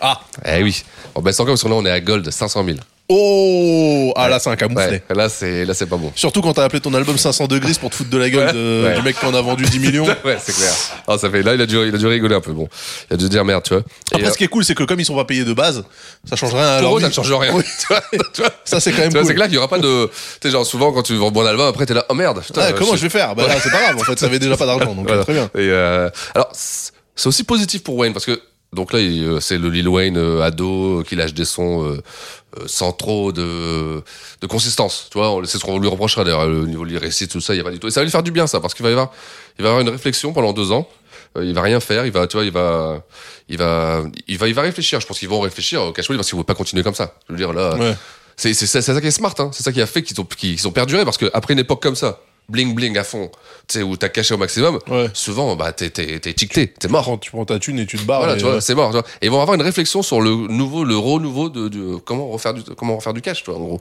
Ah, 0.00 0.20
Eh 0.46 0.62
oui, 0.62 0.82
on 1.14 1.22
baisse 1.22 1.38
encore 1.40 1.52
parce 1.52 1.62
que 1.62 1.68
là 1.68 1.74
on 1.74 1.84
est 1.86 1.90
à 1.90 2.00
gold 2.00 2.30
500 2.30 2.64
000. 2.64 2.78
oh, 3.08 4.12
ah 4.16 4.28
là 4.28 4.38
c'est 4.38 4.50
un 4.50 4.56
camouflet. 4.56 5.02
Ouais, 5.10 5.16
là 5.16 5.28
c'est 5.28 5.64
là 5.64 5.74
c'est 5.74 5.86
pas 5.86 5.96
bon. 5.96 6.12
Surtout 6.14 6.40
quand 6.42 6.52
t'as 6.54 6.64
appelé 6.64 6.80
ton 6.80 6.94
album 6.94 7.18
500 7.18 7.46
degrés 7.48 7.72
pour 7.80 7.90
te 7.90 7.96
foutre 7.96 8.10
de 8.10 8.18
la 8.18 8.30
gueule 8.30 8.46
Ouais, 8.46 8.52
de- 8.52 8.84
ouais. 8.86 8.94
du 8.96 9.02
mec 9.02 9.18
qui 9.18 9.26
en 9.26 9.34
a 9.34 9.40
vendu 9.40 9.64
10 9.64 9.78
millions. 9.80 10.06
Ouais, 10.24 10.38
c'est 10.40 10.54
clair. 10.54 10.72
Ah, 11.08 11.18
ça 11.18 11.28
fait 11.30 11.42
là 11.42 11.54
il 11.54 11.60
a 11.60 11.66
dû 11.66 11.76
il 11.88 11.94
a 11.94 11.98
dû 11.98 12.06
rigoler 12.06 12.34
un 12.36 12.40
peu 12.40 12.52
bon. 12.52 12.68
Il 13.10 13.14
a 13.14 13.16
dû 13.16 13.28
dire 13.28 13.44
merde, 13.44 13.62
tu 13.64 13.74
vois. 13.74 13.82
Et, 14.12 14.14
Après, 14.16 14.28
euh, 14.28 14.32
ce 14.32 14.38
qui 14.38 14.44
est 14.44 14.48
cool, 14.48 14.64
c'est 14.64 14.74
que 14.74 14.84
comme 14.84 15.00
ils 15.00 15.04
sont 15.04 15.16
pas 15.16 15.24
payés 15.24 15.44
de 15.44 15.52
base, 15.52 15.84
ça 16.28 16.36
change 16.36 16.54
rien 16.54 16.62
à 16.66 16.80
leur 16.80 16.90
pour 16.90 16.98
eux, 16.98 17.00
vie. 17.00 17.04
ça 17.12 17.20
ne 17.20 17.26
change 17.26 17.32
rien. 17.32 17.52
Oui. 17.54 17.64
tu 17.80 17.86
vois, 17.88 18.00
tu 18.32 18.40
vois 18.42 18.50
Ça, 18.64 18.80
c'est 18.80 18.92
quand 18.92 18.98
même 18.98 19.08
Tu 19.08 19.12
vois, 19.14 19.22
cool. 19.22 19.28
c'est 19.28 19.34
clair 19.34 19.46
qu'il 19.46 19.54
y 19.56 19.58
aura 19.58 19.68
pas 19.68 19.78
de. 19.78 20.06
Tu 20.06 20.12
sais, 20.42 20.50
genre, 20.50 20.64
souvent, 20.66 20.92
quand 20.92 21.02
tu 21.02 21.14
vends 21.16 21.32
un 21.42 21.46
album, 21.46 21.66
après, 21.66 21.86
t'es 21.86 21.94
là, 21.94 22.04
oh 22.08 22.14
merde, 22.14 22.40
putain. 22.44 22.60
Ouais, 22.66 22.74
comment 22.76 22.94
je 22.96 23.02
vais 23.02 23.08
faire? 23.10 23.34
Bah 23.34 23.46
là, 23.48 23.54
c'est 23.60 23.70
pas 23.70 23.80
grave. 23.82 23.96
En 23.98 24.04
fait, 24.04 24.18
ça 24.18 24.26
avait 24.26 24.38
déjà 24.38 24.56
pas 24.56 24.66
d'argent, 24.66 24.94
donc 24.94 25.06
Voilà. 25.06 25.22
euh, 25.22 25.24
très 25.24 25.32
bien. 25.32 25.44
Et 25.54 25.68
euh, 25.70 26.08
alors, 26.34 26.48
c'est 26.52 26.92
c'est 27.16 27.26
aussi 27.26 27.44
positif 27.44 27.82
pour 27.82 27.96
Wayne 27.96 28.14
parce 28.14 28.24
que 28.24 28.40
donc 28.72 28.92
là, 28.92 28.98
euh, 29.00 29.40
c'est 29.40 29.58
le 29.58 29.68
Lil 29.68 29.88
Wayne 29.88 30.16
euh, 30.16 30.42
ado 30.42 31.00
euh, 31.00 31.02
qui 31.02 31.16
lâche 31.16 31.34
des 31.34 31.44
sons 31.44 31.98
sans 32.66 32.92
trop 32.92 33.30
de, 33.32 34.02
de 34.40 34.46
consistance. 34.46 35.06
Tu 35.10 35.18
vois, 35.18 35.30
on- 35.32 35.44
c'est 35.44 35.58
ce 35.58 35.64
qu'on 35.64 35.78
lui 35.78 35.88
reprochera 35.88 36.24
d'ailleurs, 36.24 36.46
le 36.48 36.66
niveau 36.66 36.84
lyricisme, 36.84 37.30
tout 37.30 37.40
ça, 37.40 37.54
il 37.54 37.58
y 37.58 37.60
a 37.60 37.64
pas 37.64 37.70
du 37.70 37.78
tout. 37.78 37.86
Et 37.88 37.90
ça 37.90 38.00
va 38.00 38.04
lui 38.04 38.10
faire 38.10 38.22
du 38.22 38.30
bien 38.32 38.46
ça 38.46 38.60
parce 38.60 38.74
qu'il 38.74 38.82
va 38.82 38.88
y 38.90 38.92
avoir, 38.92 39.10
il 39.58 39.62
va 39.62 39.68
avoir 39.70 39.82
une 39.82 39.88
réflexion 39.90 40.32
pendant 40.32 40.52
deux 40.52 40.72
ans 40.72 40.88
il 41.40 41.54
va 41.54 41.62
rien 41.62 41.78
faire, 41.78 42.04
il 42.06 42.10
va, 42.10 42.26
tu 42.26 42.36
vois, 42.36 42.44
il 42.44 42.50
va, 42.50 43.04
il 43.48 43.56
va, 43.56 44.02
il 44.26 44.36
va, 44.36 44.48
il 44.48 44.54
va 44.54 44.62
réfléchir. 44.62 44.98
Je 45.00 45.06
pense 45.06 45.20
qu'ils 45.20 45.28
vont 45.28 45.38
réfléchir 45.38 45.80
au 45.80 45.92
Cash 45.92 46.08
Money 46.08 46.18
parce 46.18 46.28
qu'ils 46.28 46.36
vont 46.36 46.42
pas 46.42 46.56
continuer 46.56 46.82
comme 46.82 46.96
ça. 46.96 47.14
Je 47.28 47.34
veux 47.34 47.38
dire 47.38 47.52
là, 47.52 47.76
Ouais. 47.76 47.94
c'est 48.36 48.52
ça 48.52 49.00
qui 49.00 49.06
est 49.06 49.10
smart, 49.12 49.32
hein. 49.38 49.50
C'est 49.52 49.62
ça 49.62 49.70
qui 49.70 49.80
a 49.80 49.86
fait 49.86 50.02
qu'ils 50.02 50.20
ont, 50.20 50.24
qu'ils 50.24 50.66
ont 50.66 50.72
perduré 50.72 51.04
parce 51.04 51.18
que 51.18 51.30
après 51.32 51.52
une 51.52 51.60
époque 51.60 51.80
comme 51.84 51.94
ça, 51.94 52.18
bling 52.50 52.74
bling 52.74 52.96
à 52.98 53.04
fond, 53.04 53.30
tu 53.68 53.78
sais 53.78 53.82
où 53.82 53.96
t'as 53.96 54.08
caché 54.08 54.34
au 54.34 54.38
maximum, 54.38 54.78
Ouais. 54.88 55.08
souvent 55.14 55.56
bah 55.56 55.72
t'es 55.72 55.90
t'es 55.90 56.18
t'es 56.18 56.32
t'es 56.34 56.88
mort. 56.88 57.18
Tu 57.20 57.30
prends 57.30 57.44
ta 57.44 57.58
thune 57.58 57.78
et 57.78 57.86
tu 57.86 57.96
te 57.96 58.02
barres. 58.04 58.20
Voilà, 58.20 58.36
tu 58.36 58.44
vois, 58.44 58.60
c'est 58.60 58.74
mort. 58.74 58.88
tu 58.90 58.98
vois. 58.98 59.04
Et 59.22 59.26
ils 59.26 59.30
vont 59.30 59.40
avoir 59.40 59.54
une 59.54 59.62
réflexion 59.62 60.02
sur 60.02 60.20
le 60.20 60.30
nouveau, 60.30 60.84
le 60.84 60.96
renouveau 60.96 61.48
de, 61.48 61.68
de 61.68 61.96
comment 61.96 62.28
refaire 62.28 62.54
du, 62.54 62.62
comment 62.76 62.96
refaire 62.96 63.12
du 63.14 63.20
cash, 63.20 63.42
tu 63.44 63.50
vois, 63.50 63.58
en 63.60 63.62
gros. 63.64 63.80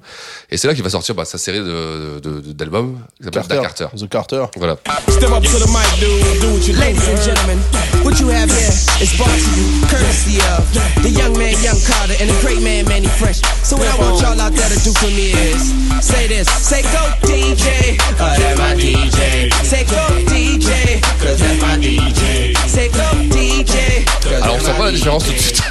Et 0.51 0.57
c'est 0.57 0.67
là 0.67 0.74
qu'il 0.74 0.84
va 0.84 0.89
sortir 0.89 1.15
bah, 1.15 1.26
sa 1.26 1.38
série 1.38 1.59
de, 1.59 2.20
de, 2.22 2.39
de- 2.41 2.51
d'albums 2.53 2.99
qui 3.17 3.24
s'appelle 3.26 3.43
Carter. 3.61 3.86
Carter. 3.89 3.97
The 4.05 4.09
Carter. 4.09 4.45
Voilà. 4.57 4.78
Step 5.09 5.32
up 5.32 5.43
to 5.43 5.57
the 5.59 5.67
mic, 5.67 5.99
dude. 5.99 6.41
Do 6.41 6.47
what 6.53 6.67
you 6.67 6.74
do. 6.74 6.80
Ladies 6.80 7.07
and 7.09 7.17
gentlemen, 7.24 7.59
what 8.03 8.20
you 8.20 8.28
have 8.30 8.49
here 8.49 8.74
is 9.01 9.11
brought 9.17 9.30
to 9.34 9.51
you 9.57 9.65
courtesy 9.89 10.38
of 10.55 10.63
the 11.03 11.09
young 11.09 11.34
man, 11.38 11.53
Young 11.63 11.80
Carter, 11.88 12.15
and 12.22 12.30
the 12.30 12.38
great 12.45 12.61
man, 12.61 12.86
Manny 12.88 13.07
Fresh. 13.20 13.41
So 13.63 13.76
what 13.78 13.88
I 13.88 13.97
want 13.99 14.22
y'all 14.22 14.39
out 14.39 14.53
there 14.53 14.70
to 14.70 14.80
do 14.84 14.91
for 14.93 15.07
me 15.11 15.32
is 15.34 15.74
say 16.05 16.28
this, 16.28 16.47
say 16.49 16.82
go 16.84 17.03
DJ, 17.28 17.97
uh, 18.20 18.38
that's 18.38 18.59
my 18.60 18.76
DJ. 18.76 19.49
Say 19.64 19.84
go 19.86 19.95
DJ, 20.28 21.01
cause 21.22 21.39
that's 21.39 21.62
my 21.62 21.78
DJ. 21.78 22.53
Say 22.68 22.89
go 22.89 23.03
DJ. 23.34 24.05
'cause 24.22 24.43
Alors 24.43 24.55
on 24.55 24.57
that's 24.57 24.66
sent 24.66 24.72
my 24.74 24.78
pas 24.78 24.86
la 24.86 24.91
DJ. 24.91 24.95
différence 24.95 25.24
tout 25.26 25.32
de 25.34 25.38
suite. 25.39 25.64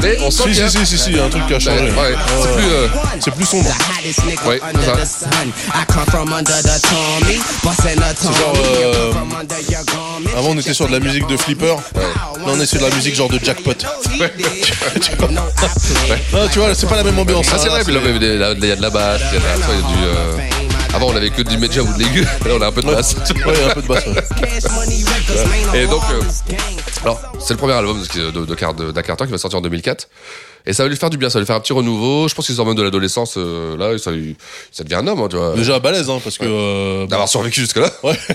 Mais 0.00 0.16
on 0.20 0.30
sent 0.30 0.42
Si, 0.48 0.54
si, 0.54 0.70
si, 0.70 0.86
si, 0.86 0.98
si, 0.98 1.10
il 1.10 1.16
y 1.16 1.20
a 1.20 1.24
un 1.24 1.28
truc 1.28 1.46
qui 1.46 1.54
a 1.54 1.60
changé. 1.60 1.82
Ouais, 1.84 1.90
ouais. 1.90 2.14
C'est 2.42 2.52
plus, 2.54 2.70
euh, 2.72 2.88
C'est 3.20 3.30
plus 3.34 3.46
sombre. 3.46 3.70
Ouais, 4.46 4.60
under 4.62 4.82
c'est 4.84 4.92
the 5.02 5.06
ça. 5.06 5.30
sun. 5.30 5.48
I 5.68 5.84
come 5.92 6.06
from 6.08 6.32
under 6.32 6.62
the 6.62 6.80
Tommy, 6.82 7.38
bustin' 7.62 8.02
a 8.02 8.14
Tommy. 8.14 8.36
genre, 8.36 8.56
euh. 8.84 9.12
Avant, 10.36 10.50
on 10.50 10.58
était 10.58 10.74
sur 10.74 10.86
de 10.88 10.92
la 10.92 11.00
musique 11.00 11.26
de 11.26 11.36
flipper. 11.36 11.76
Là, 11.94 12.02
on 12.46 12.60
est 12.60 12.66
sur 12.66 12.78
de 12.80 12.84
la 12.86 12.94
musique 12.94 13.14
genre 13.14 13.28
de 13.30 13.38
jackpot. 13.42 13.72
Non, 15.30 16.48
tu 16.52 16.58
vois, 16.58 16.68
là, 16.68 16.74
c'est 16.74 16.86
pas 16.88 16.96
la 16.96 17.04
même 17.04 17.18
ambiance. 17.18 17.46
Ah, 17.52 17.56
c'est 17.58 17.68
vrai, 17.68 17.82
il 17.86 17.94
y 17.94 17.96
a 17.96 18.00
de- 18.00 18.58
il 18.60 18.68
y 18.68 18.72
a 18.72 18.76
de 18.76 18.82
la 18.82 18.90
basse, 18.90 19.20
il 19.32 19.34
y 19.34 19.36
a 19.36 19.40
de 19.40 19.60
la- 19.60 19.66
il 19.68 19.80
y 19.80 19.84
a 19.84 19.88
du. 19.88 20.04
euh, 20.04 20.36
Avant, 20.94 21.08
on 21.08 21.16
avait 21.16 21.30
que 21.30 21.42
du 21.42 21.58
média 21.58 21.82
ou 21.82 21.92
de 21.92 21.98
l'aigu. 21.98 22.22
Là, 22.46 22.54
on 22.56 22.62
a 22.62 22.66
un 22.68 22.72
peu 22.72 22.80
de 22.82 22.86
basse. 22.86 23.14
Ouais, 23.14 23.64
un 23.70 23.74
peu 23.74 23.82
de 23.82 23.86
basse. 23.88 24.04
Et 25.74 25.86
donc, 25.86 26.02
euh. 26.12 26.22
Alors, 27.02 27.20
c'est 27.40 27.54
le 27.54 27.58
premier 27.58 27.72
album 27.74 28.00
de, 28.14 28.30
de, 28.30 28.44
de, 28.44 28.54
Car- 28.54 28.74
de, 28.74 28.92
Da 28.92 29.02
Carter 29.02 29.24
qui 29.24 29.32
va 29.32 29.38
sortir 29.38 29.58
en 29.58 29.62
2004. 29.62 30.08
Et 30.66 30.72
ça 30.72 30.82
va 30.82 30.88
lui 30.88 30.96
faire 30.96 31.10
du 31.10 31.18
bien, 31.18 31.28
ça 31.28 31.34
va 31.38 31.40
lui 31.40 31.46
faire 31.46 31.56
un 31.56 31.60
petit 31.60 31.74
renouveau. 31.74 32.26
Je 32.26 32.34
pense 32.34 32.46
qu'il 32.46 32.54
sort 32.54 32.64
même 32.64 32.74
de 32.74 32.82
l'adolescence. 32.82 33.34
euh, 33.36 33.76
là, 33.76 33.98
ça, 33.98 34.10
lui- 34.10 34.34
ça 34.72 34.82
devient 34.82 34.94
un 34.94 35.06
homme, 35.06 35.20
hein, 35.20 35.28
tu 35.28 35.36
vois. 35.36 35.54
Déjà 35.54 35.78
balèze, 35.78 36.08
hein, 36.08 36.20
parce 36.24 36.38
que. 36.38 36.46
euh, 36.48 37.06
D'avoir 37.06 37.28
survécu 37.28 37.60
jusque-là. 37.60 37.90
Ouais. 38.02 38.18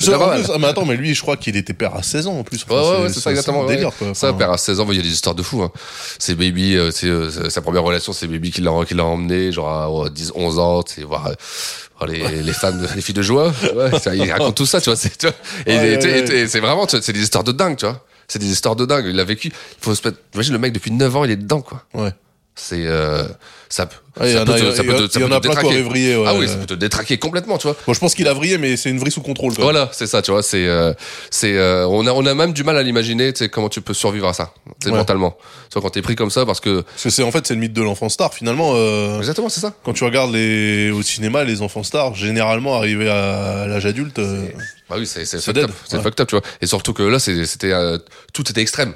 Tu 0.00 0.10
vois, 0.10 0.34
plus, 0.34 0.50
ah, 0.52 0.58
mais 0.58 0.66
attends, 0.66 0.84
mais 0.84 0.96
lui, 0.96 1.14
je 1.14 1.20
crois 1.22 1.36
qu'il 1.36 1.56
était 1.56 1.72
père 1.72 1.94
à 1.94 2.02
16 2.02 2.26
ans 2.26 2.38
en 2.38 2.44
plus. 2.44 2.58
Ouais, 2.68 2.76
Enfin, 2.76 2.90
ouais, 2.98 3.02
ouais, 3.04 3.08
c'est 3.12 3.20
ça 3.20 3.30
exactement. 3.30 3.64
un 3.64 3.66
délire, 3.66 3.90
quoi. 3.96 4.08
Ça, 4.14 4.28
Enfin, 4.28 4.38
père 4.38 4.50
à 4.50 4.58
16 4.58 4.80
ans, 4.80 4.86
il 4.90 4.96
y 4.96 5.00
a 5.00 5.02
des 5.02 5.12
histoires 5.12 5.34
de 5.34 5.42
fou. 5.42 5.62
Hein. 5.62 5.70
C'est 6.18 6.34
Baby, 6.34 6.76
euh, 6.76 6.90
c'est 6.90 7.06
euh, 7.08 7.48
sa 7.50 7.62
première 7.62 7.82
relation, 7.82 8.12
c'est 8.12 8.26
Baby 8.26 8.50
qui 8.50 8.60
l'a 8.60 8.72
emmené, 8.72 9.52
genre 9.52 9.68
à 9.68 9.90
ouais, 9.90 10.10
10, 10.10 10.32
11 10.34 10.58
ans, 10.58 10.82
tu 10.82 10.94
sais, 10.94 11.02
voir, 11.04 11.28
euh, 11.28 12.06
les, 12.06 12.42
les 12.42 12.52
femmes, 12.52 12.80
de- 12.82 12.88
les 12.94 13.00
filles 13.00 13.14
de 13.14 13.22
joie. 13.22 13.52
Ouais, 13.74 13.98
ça, 13.98 14.14
il 14.14 14.30
raconte 14.30 14.56
tout 14.56 14.66
ça, 14.66 14.80
tu 14.80 14.90
vois. 14.90 14.96
C'est 14.96 15.16
tu 15.16 15.26
vois. 15.26 15.34
et, 15.66 15.76
Ouais, 15.76 15.92
et- 15.94 15.98
tu 15.98 16.02
sais, 16.08 16.12
ouais, 16.22 16.36
et- 16.36 16.40
et 16.42 16.48
c'est 16.48 16.60
vraiment, 16.60 16.86
c'est 16.88 17.12
des 17.12 17.22
histoires 17.22 17.44
de 17.44 17.52
dingue, 17.52 17.76
tu 17.76 17.86
vois. 17.86 18.04
C'est 18.28 18.38
des 18.38 18.50
histoires 18.50 18.76
de 18.76 18.86
dingue. 18.86 19.06
Il 19.06 19.20
a 19.20 19.24
vécu. 19.24 19.48
Il 19.48 19.54
faut 19.80 19.94
se 19.94 20.06
mettre. 20.06 20.20
Imagine 20.34 20.52
le 20.52 20.58
mec 20.58 20.72
depuis 20.72 20.90
9 20.90 21.16
ans, 21.16 21.24
il 21.24 21.30
est 21.30 21.36
dedans, 21.36 21.62
quoi. 21.62 21.84
Ouais. 21.94 22.12
C'est 22.58 22.86
euh, 22.86 23.24
ça. 23.68 23.86
Ouais, 24.18 24.34
en 24.38 24.46
peut 24.46 24.52
a- 24.52 24.58
te- 24.58 24.72
ça 24.74 24.82
peut 24.82 24.94
a- 24.94 25.06
te- 25.08 25.12
ça 25.12 25.20
peut 25.20 25.28
te 25.28 25.40
détraquer. 25.40 25.82
ouais. 26.16 26.24
Ah 26.26 26.34
oui, 26.34 26.48
ça 26.48 26.54
peut 26.56 26.64
te 26.64 26.72
détraquer 26.72 27.18
complètement, 27.18 27.58
tu 27.58 27.66
vois. 27.66 27.76
Bon, 27.86 27.92
je 27.92 28.00
pense 28.00 28.14
qu'il 28.14 28.26
a 28.28 28.32
vrillé, 28.32 28.56
mais 28.56 28.78
c'est 28.78 28.88
une 28.88 28.98
vrille 28.98 29.12
sous 29.12 29.20
contrôle. 29.20 29.52
Quoi. 29.54 29.64
Voilà, 29.64 29.90
c'est 29.92 30.06
ça, 30.06 30.22
tu 30.22 30.30
vois, 30.30 30.42
c'est 30.42 30.66
euh, 30.66 30.94
c'est 31.30 31.52
euh, 31.54 31.86
on 31.86 32.06
a 32.06 32.12
on 32.12 32.24
a 32.24 32.32
même 32.32 32.54
du 32.54 32.64
mal 32.64 32.78
à 32.78 32.82
l'imaginer, 32.82 33.30
tu 33.34 33.40
sais 33.40 33.50
comment 33.50 33.68
tu 33.68 33.82
peux 33.82 33.92
survivre 33.92 34.26
à 34.26 34.32
ça, 34.32 34.54
sais, 34.82 34.88
Ouais. 34.90 34.96
mentalement. 34.96 35.36
Tu 35.68 35.74
vois 35.74 35.82
quand 35.82 35.90
t'es 35.90 36.00
pris 36.00 36.16
comme 36.16 36.30
ça 36.30 36.46
parce 36.46 36.60
que 36.60 36.80
Parce 36.80 37.02
que 37.02 37.10
c'est 37.10 37.22
en 37.24 37.30
fait 37.30 37.46
c'est 37.46 37.52
le 37.54 37.60
mythe 37.60 37.74
de 37.74 37.82
l'enfant 37.82 38.08
star. 38.08 38.32
Finalement, 38.32 38.72
euh, 38.74 39.18
exactement, 39.18 39.50
c'est 39.50 39.60
ça. 39.60 39.74
quand 39.84 39.92
tu 39.92 40.04
regardes 40.04 40.32
les 40.32 40.90
au 40.90 41.02
cinéma, 41.02 41.44
les 41.44 41.60
enfants 41.60 41.82
stars, 41.82 42.14
généralement 42.14 42.76
arrivés 42.76 43.10
à 43.10 43.66
l'âge 43.66 43.84
adulte, 43.84 44.18
euh, 44.18 44.46
Bah 44.88 44.96
oui, 44.98 45.06
c'est 45.06 45.26
c'est 45.26 45.40
C'est 45.40 45.52
fucked 45.52 45.64
up, 45.64 45.70
c'est 45.86 46.26
tu 46.26 46.36
vois. 46.36 46.42
Et 46.62 46.66
surtout 46.66 46.94
que 46.94 47.02
là 47.02 47.18
c'est 47.18 47.44
c'était 47.44 47.72
euh, 47.72 47.98
tout 48.32 48.50
était 48.50 48.62
extrême. 48.62 48.94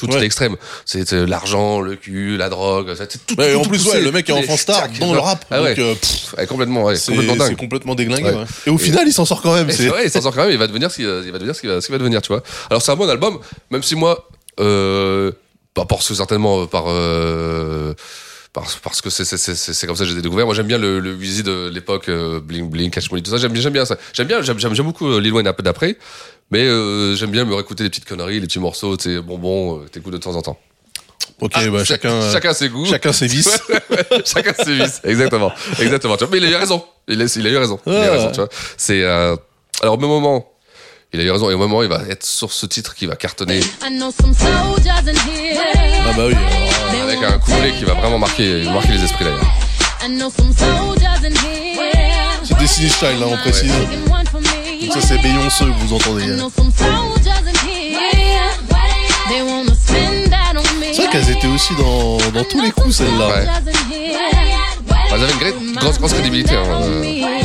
Tout 0.00 0.06
Ouais. 0.08 0.16
était 0.16 0.26
extrême. 0.26 0.56
C'était 0.84 1.26
l'argent, 1.26 1.80
le 1.80 1.94
cul, 1.96 2.36
la 2.36 2.48
drogue, 2.48 2.94
ça, 2.94 3.04
c'est 3.08 3.24
tout, 3.26 3.34
Ouais, 3.38 3.52
tout- 3.52 3.58
en 3.60 3.62
tout 3.62 3.68
plus, 3.70 3.86
ouais, 3.88 4.00
le 4.00 4.10
mec 4.10 4.28
est 4.28 4.32
enfant 4.32 4.56
star 4.56 4.88
dans 4.98 5.12
le 5.12 5.18
rap. 5.20 5.44
Ah 5.50 5.62
ouais. 5.62 5.74
donc, 5.74 5.78
euh, 5.78 5.94
pff, 5.94 6.34
Ouais, 6.38 6.46
complètement, 6.46 6.84
ouais, 6.84 6.96
c'est 6.96 7.12
complètement 7.12 7.34
c'est 7.44 7.50
dingue. 7.50 7.56
complètement 7.58 7.94
déglingué. 7.94 8.24
Ouais. 8.24 8.34
ouais. 8.34 8.44
Et 8.66 8.70
au 8.70 8.78
final, 8.78 9.04
il 9.06 9.12
s'en 9.12 9.24
sort 9.24 9.42
quand 9.42 9.54
même. 9.54 9.68
C'est- 9.70 9.82
c'est 9.84 9.88
vrai, 9.88 10.04
il 10.06 10.10
s'en 10.10 10.20
sort 10.22 10.34
quand 10.34 10.42
même, 10.44 10.52
il 10.52 10.58
va 10.58 10.66
devenir 10.66 10.90
ce 10.90 10.96
qu'il 10.96 11.04
il 11.04 11.30
va 11.32 11.38
devenir 11.38 11.54
ce 11.54 11.60
qu'il 11.60 11.70
va, 11.70 11.80
ce 11.80 11.86
qu'il 11.86 11.92
va 11.94 11.98
devenir, 11.98 12.22
tu 12.22 12.28
vois. 12.28 12.42
Alors 12.70 12.82
c'est 12.82 12.92
un 12.92 12.96
bon 12.96 13.08
album, 13.08 13.38
même 13.70 13.82
si 13.82 13.94
moi, 13.94 14.28
euh, 14.58 15.32
pas 15.74 15.84
parce 15.84 16.08
que 16.08 16.14
certainement 16.14 16.62
euh, 16.62 16.66
par 16.66 16.84
euh, 16.88 17.94
parce, 18.52 18.76
parce 18.76 19.00
que 19.00 19.10
c'est 19.10 19.24
c'est 19.24 19.36
c'est 19.36 19.54
c'est 19.54 19.86
comme 19.86 19.96
ça 19.96 20.04
que 20.04 20.10
j'ai 20.10 20.20
découvert. 20.20 20.46
Moi 20.46 20.54
j'aime 20.54 20.66
bien 20.66 20.78
le 20.78 21.00
le 21.00 21.14
Wheezy 21.14 21.42
de 21.42 21.70
l'époque, 21.72 22.08
euh, 22.08 22.40
Bling 22.40 22.68
Bling, 22.68 22.90
Cash 22.90 23.10
Money, 23.10 23.22
tout 23.22 23.30
ça. 23.30 23.38
J'aime 23.38 23.52
bien 23.52 23.62
j'aime 23.62 23.72
bien 23.72 23.84
ça. 23.84 23.96
J'aime 24.12 24.26
bien 24.26 24.42
j'aime 24.42 24.74
beaucoup 24.86 25.08
euh, 25.08 25.20
Lil 25.20 25.32
Wayne 25.32 25.46
un 25.46 25.52
peu 25.52 25.62
d'après, 25.62 25.96
mais 26.50 26.64
euh, 26.64 27.14
j'aime 27.16 27.30
bien 27.30 27.44
me 27.44 27.54
réécouter 27.54 27.84
les 27.84 27.90
petites 27.90 28.06
conneries, 28.06 28.40
les 28.40 28.46
petits 28.46 28.58
morceaux, 28.58 28.96
tu 28.96 29.14
sais, 29.14 29.20
bonbons, 29.20 29.80
euh, 29.82 29.88
t'écoutes 29.88 30.12
de 30.12 30.18
temps 30.18 30.34
en 30.34 30.42
temps. 30.42 30.58
Ok, 31.40 31.52
Ah, 31.54 31.64
bah, 31.70 31.84
chac- 31.84 32.02
chacun, 32.02 32.32
chacun 32.32 32.52
ses 32.52 32.68
goûts. 32.68 32.84
chacun 32.84 33.12
ses 33.12 33.26
vices. 33.26 33.62
chacun 34.26 34.52
ses 34.62 34.74
vices. 34.74 35.00
Exactement. 35.04 35.52
Exactement. 35.78 36.16
Tu 36.18 36.24
vois, 36.24 36.32
mais 36.32 36.38
il 36.38 36.44
a 36.44 36.50
eu 36.50 36.54
raison. 36.56 36.84
Il 37.08 37.22
a, 37.22 37.24
il 37.34 37.46
a 37.46 37.50
eu 37.50 37.56
raison. 37.56 37.80
Il 37.86 37.92
a 37.92 37.96
eu 37.96 38.00
Ouais, 38.00 38.08
raison, 38.10 38.26
ouais. 38.26 38.32
tu 38.32 38.40
vois. 38.40 38.48
C'est, 38.76 39.02
euh, 39.02 39.36
alors, 39.80 39.94
au 39.94 39.98
même 39.98 40.10
moment, 40.10 40.52
il 41.14 41.20
a 41.20 41.22
eu 41.22 41.30
raison. 41.30 41.48
Et 41.50 41.54
au 41.54 41.58
moment, 41.58 41.82
il 41.82 41.88
va 41.88 42.02
être 42.10 42.26
sur 42.26 42.52
ce 42.52 42.66
titre 42.66 42.94
qui 42.94 43.06
va 43.06 43.16
cartonner. 43.16 43.60
Ah 43.82 43.88
bah 46.16 46.26
oui. 46.26 46.34
alors, 46.34 46.79
avec 47.10 47.24
un 47.24 47.38
couplet 47.38 47.72
qui 47.76 47.84
va 47.84 47.94
vraiment 47.94 48.18
marquer, 48.18 48.64
marquer 48.64 48.92
les 48.92 49.04
esprits 49.04 49.24
d'ailleurs. 49.24 49.52
C'est 52.44 52.58
Destiny 52.58 52.88
Child, 52.88 53.20
là, 53.20 53.26
on 53.28 53.36
précise. 53.38 53.72
Donc 53.72 54.92
ça, 54.92 55.00
c'est 55.00 55.18
Beyoncé 55.18 55.64
que 55.64 55.70
vous 55.86 55.92
entendez. 55.94 56.24
Hein. 56.24 56.48
C'est 60.92 61.02
vrai 61.02 61.08
qu'elles 61.12 61.30
étaient 61.30 61.46
aussi 61.46 61.74
dans, 61.76 62.16
dans 62.32 62.44
tous 62.44 62.60
les 62.60 62.70
coups, 62.70 62.96
celles-là. 62.96 63.28
Ouais. 63.28 63.46
Elles 65.12 65.22
avaient 65.22 65.54
une 65.60 65.74
grosse, 65.76 65.98
grosse 65.98 66.12
crédibilité. 66.12 66.54
Hein, 66.54 66.82
euh. 66.82 67.39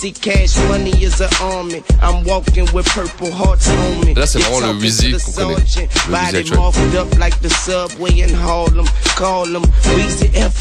See, 0.00 0.12
cash 0.12 0.56
money 0.68 0.92
is 1.02 1.20
an 1.20 1.28
army. 1.42 1.82
I'm 2.00 2.22
walking 2.22 2.72
with 2.72 2.86
purple 2.86 3.32
hearts 3.32 3.68
on 3.68 4.06
me. 4.06 4.14
Là, 4.14 4.28
c'est 4.28 4.38
vraiment 4.38 4.60
le 4.60 4.72
qu'on 5.18 5.32
connaît. 5.32 5.56
actuel. 5.56 6.56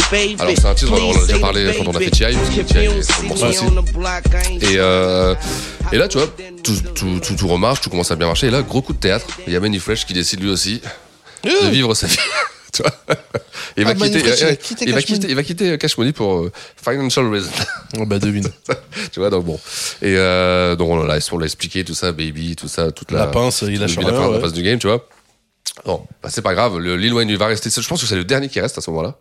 baby. 0.09 0.35
Alors, 0.39 0.53
c'est 0.57 0.65
un 0.65 0.73
titre, 0.73 0.91
on 0.91 1.11
en 1.11 1.15
a 1.15 1.27
déjà 1.27 1.37
parlé 1.37 1.71
quand 1.77 1.85
on 1.85 1.95
a 1.95 1.99
fait 1.99 2.09
TI, 2.09 2.23
parce 2.23 2.49
que. 2.49 2.61
TI 2.61 2.77
est 2.79 3.27
morceau 3.27 3.45
aussi. 3.45 3.65
Et, 4.63 4.77
euh, 4.77 5.35
et 5.91 5.97
là, 5.97 6.07
tu 6.07 6.17
vois, 6.17 6.33
tout, 6.63 6.73
tout, 6.95 7.19
tout, 7.19 7.35
tout 7.35 7.47
remarche, 7.47 7.81
tout 7.81 7.91
commence 7.91 8.09
à 8.09 8.15
bien 8.15 8.25
marcher. 8.25 8.47
Et 8.47 8.51
là, 8.51 8.63
gros 8.63 8.81
coup 8.81 8.93
de 8.93 8.97
théâtre. 8.97 9.27
Il 9.45 9.53
y 9.53 9.55
a 9.55 9.59
Manny 9.59 9.77
Fresh 9.77 10.07
qui 10.07 10.13
décide 10.13 10.41
lui 10.41 10.49
aussi 10.49 10.81
de 11.43 11.67
vivre 11.69 11.93
sa 11.93 12.07
vie. 12.07 12.17
tu 12.73 12.81
vois 12.83 12.91
il 13.77 13.83
va, 13.85 13.91
Ah, 13.91 13.95
quitter, 13.95 14.19
Fresh, 14.19 14.39
il 14.39 14.45
va 14.45 14.51
euh, 14.51 14.55
quitter 14.55 14.85
il 14.85 14.93
va 14.93 14.99
Cash 15.01 15.05
quitter, 15.05 15.19
Money. 15.19 15.31
il 15.31 15.35
va 15.35 15.43
quitter 15.43 15.77
Cash 15.77 15.97
Money 15.97 16.11
pour 16.13 16.39
euh, 16.39 16.51
financial 16.83 17.27
reason. 17.27 17.49
Oh, 17.97 18.05
bah 18.05 18.19
devine. 18.19 18.47
tu 19.11 19.19
vois, 19.19 19.29
donc 19.29 19.45
bon. 19.45 19.59
Et 20.01 20.15
euh, 20.17 20.75
donc 20.75 20.89
on 20.89 20.97
l'a 21.03 21.19
on 21.31 21.37
l'a 21.37 21.45
expliqué, 21.45 21.83
tout 21.83 21.93
ça, 21.93 22.11
baby, 22.11 22.55
tout 22.55 22.67
ça, 22.67 22.91
toute 22.91 23.11
la, 23.11 23.19
La 23.19 23.27
pince, 23.27 23.63
il 23.67 23.79
lâche 23.79 23.95
la, 23.95 24.01
rien, 24.01 24.11
pince, 24.11 24.19
la 24.21 24.29
ouais. 24.29 24.39
pince 24.41 24.53
du 24.53 24.63
game, 24.63 24.79
tu 24.79 24.87
vois. 24.87 25.07
Bon, 25.85 26.05
bah, 26.23 26.29
c'est 26.31 26.41
pas 26.41 26.53
grave. 26.53 26.77
Le 26.79 26.97
Lil 26.97 27.13
Wayne 27.13 27.29
il 27.29 27.37
va 27.37 27.47
rester. 27.47 27.69
Je 27.69 27.87
pense 27.87 28.01
que 28.01 28.07
c'est 28.07 28.15
le 28.15 28.23
dernier 28.23 28.49
qui 28.49 28.59
reste 28.59 28.77
à 28.77 28.81
ce 28.81 28.89
moment-là. 28.91 29.15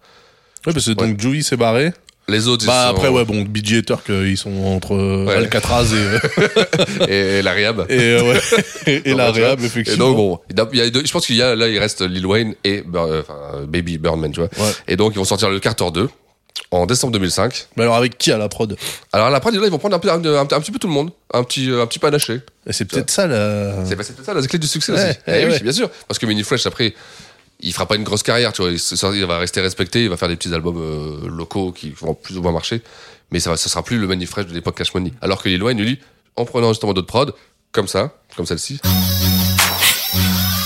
Ouais, 0.67 0.73
parce 0.73 0.87
que 0.87 0.93
donc 0.93 1.21
Joey 1.21 1.43
s'est 1.43 1.57
barré. 1.57 1.93
Les 2.29 2.49
autres, 2.49 2.65
ils 2.65 2.67
Bah 2.67 2.87
sont- 2.91 2.97
après, 2.97 3.09
ouais, 3.09 3.25
bon, 3.25 3.43
BG 3.43 3.79
et 3.79 3.83
Turk, 3.85 4.11
euh, 4.11 4.29
ils 4.29 4.37
sont 4.37 4.53
entre 4.65 4.95
euh, 4.97 5.29
Alcatraz 5.37 5.85
et, 5.95 5.97
euh, 7.09 7.39
et, 7.39 7.43
la 7.43 7.53
Réhab. 7.53 7.87
et, 7.89 7.99
euh, 8.01 8.23
ouais, 8.23 8.41
et, 8.87 9.03
et 9.11 9.15
la. 9.15 9.31
Réhab, 9.31 9.61
effectivement. 9.63 9.95
Et 9.95 9.99
donc, 10.09 10.17
bon, 10.17 10.39
il 10.51 10.57
y 10.57 10.61
a- 10.61 10.69
il 10.73 10.79
y 10.79 10.83
a 10.83 10.91
deux- 10.91 11.07
je 11.07 11.13
pense 11.13 11.25
qu'il 11.27 11.37
y 11.37 11.43
a, 11.43 11.55
là, 11.55 11.69
il 11.69 11.79
reste 11.79 12.03
Lil 12.03 12.27
Wayne 12.27 12.55
et 12.65 12.83
euh, 12.95 13.21
enfin, 13.23 13.65
Baby 13.69 13.99
Birdman, 13.99 14.33
tu 14.33 14.41
vois. 14.41 14.49
Ouais. 14.59 14.73
Et 14.89 14.97
donc, 14.97 15.13
ils 15.15 15.19
vont 15.19 15.25
sortir 15.25 15.51
le 15.51 15.61
Carter 15.61 15.87
2 15.95 16.09
en 16.73 16.87
décembre 16.87 17.13
2005. 17.13 17.67
Mais 17.77 17.85
alors, 17.85 17.95
avec 17.95 18.19
qui 18.19 18.33
à 18.33 18.39
la 18.39 18.49
prod? 18.49 18.77
Alors, 19.13 19.31
la 19.31 19.39
prod, 19.39 19.55
là, 19.55 19.61
ils 19.65 19.71
vont 19.71 19.79
prendre 19.79 19.95
un, 19.95 20.01
peu- 20.01 20.11
un, 20.11 20.25
un- 20.25 20.41
un 20.41 20.47
petit 20.47 20.73
peu 20.73 20.81
tout 20.81 20.89
le 20.89 20.95
monde. 20.95 21.11
Un 21.33 21.45
petit, 21.45 21.71
un 21.71 21.87
petit 21.87 22.01
panaché. 22.01 22.41
Et 22.67 22.73
C'est 22.73 22.87
peut-être 22.87 23.11
ça, 23.11 23.29
la. 23.29 23.85
C'est 23.85 23.95
bah, 23.95 24.03
peut-être 24.03 24.25
ça 24.25 24.35
la 24.35 24.43
clé 24.43 24.59
du 24.59 24.67
succès 24.67 24.91
aussi. 24.91 25.19
Eh 25.29 25.47
oui, 25.47 25.61
bien 25.63 25.73
sûr. 25.73 25.89
Parce 26.09 26.19
que 26.19 26.27
Manny 26.27 26.43
Fresh, 26.43 26.67
après, 26.67 26.93
il 27.61 27.73
fera 27.73 27.87
pas 27.87 27.97
une 27.97 28.05
grosse 28.05 28.23
carrière, 28.23 28.53
tu 28.53 28.63
vois. 28.63 28.71
Il, 29.15 29.25
va 29.25 29.39
rester 29.39 29.61
respecté, 29.61 30.05
il 30.05 30.11
va 30.11 30.17
faire 30.17 30.29
des 30.29 30.37
petits 30.37 30.53
albums 30.53 30.79
euh, 30.79 31.29
locaux 31.29 31.73
qui 31.73 31.91
vont 31.91 32.15
plus 32.15 32.37
ou 32.37 32.43
moins 32.43 32.53
marcher. 32.53 32.83
Mais 33.31 33.41
ça, 33.41 33.51
va, 33.51 33.57
ça 33.57 33.69
sera 33.69 33.83
plus 33.83 33.99
le 33.99 34.07
Manny 34.07 34.27
Fresh 34.27 34.47
de 34.47 34.55
l'époque 34.55 34.77
Cash 34.77 34.95
Money. 34.95 35.13
Alors 35.21 35.43
que 35.43 35.49
Lil 35.49 35.63
Wayne, 35.63 35.81
lui, 35.81 35.99
en 36.37 36.45
prenant 36.45 36.69
justement 36.69 36.93
d'autres 36.93 37.07
prods, 37.07 37.33
comme 37.73 37.89
ça, 37.89 38.13
comme 38.37 38.47
celle-ci. 38.47 38.81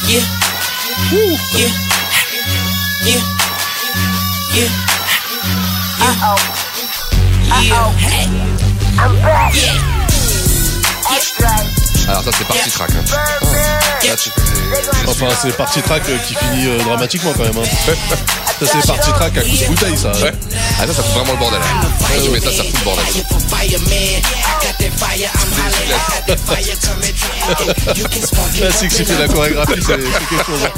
Yeah. 0.09 0.22
Woo. 1.12 1.38
Yeah. 1.55 1.70
Yeah. 3.05 3.20
Yeah. 4.55 4.68
Uh-oh. 6.01 6.38
Yeah. 7.62 7.93
Hey. 7.99 8.26
I'm 8.99 9.14
back. 9.22 9.55
Yeah. 9.55 9.78
Alors 12.11 12.24
ça 12.24 12.30
c'est 12.36 12.44
parti 12.46 12.70
track. 12.70 12.90
Hein. 12.90 13.04
Là, 14.06 14.16
tu- 14.16 14.30
Enfin, 15.06 15.26
c'est 15.40 15.56
parti 15.56 15.82
track 15.82 16.02
euh, 16.08 16.16
qui 16.26 16.34
finit 16.34 16.66
euh, 16.66 16.78
dramatiquement 16.82 17.32
quand 17.36 17.42
même. 17.44 17.56
Hein. 17.58 17.62
ça, 18.61 18.66
c'est 18.66 18.86
parti 18.86 19.11
track 19.11 19.36
à 19.38 19.42
coup 19.42 19.48
de 19.48 19.66
bouteille, 19.66 19.96
ça. 19.96 20.11
Ouais. 20.12 20.32
Ah 20.80 20.86
ça, 20.86 20.94
ça 20.94 21.02
fout 21.02 21.12
vraiment 21.14 21.32
le 21.32 21.38
bordel. 21.38 21.61
Quand 22.00 22.22
tu 22.24 22.30
mets 22.30 22.40
ça, 22.40 22.50
ça 22.52 22.64
fout 22.64 22.78
le 22.78 22.84
bordel. 22.84 23.04
Là, 28.61 28.70
c'est 28.72 28.88
que 28.88 28.94
c'était 28.94 29.18
la 29.18 29.28
chorégraphie, 29.28 29.72
c'est 29.80 29.86
quelque 29.98 30.44
chose. 30.44 30.61
hein. 30.64 30.70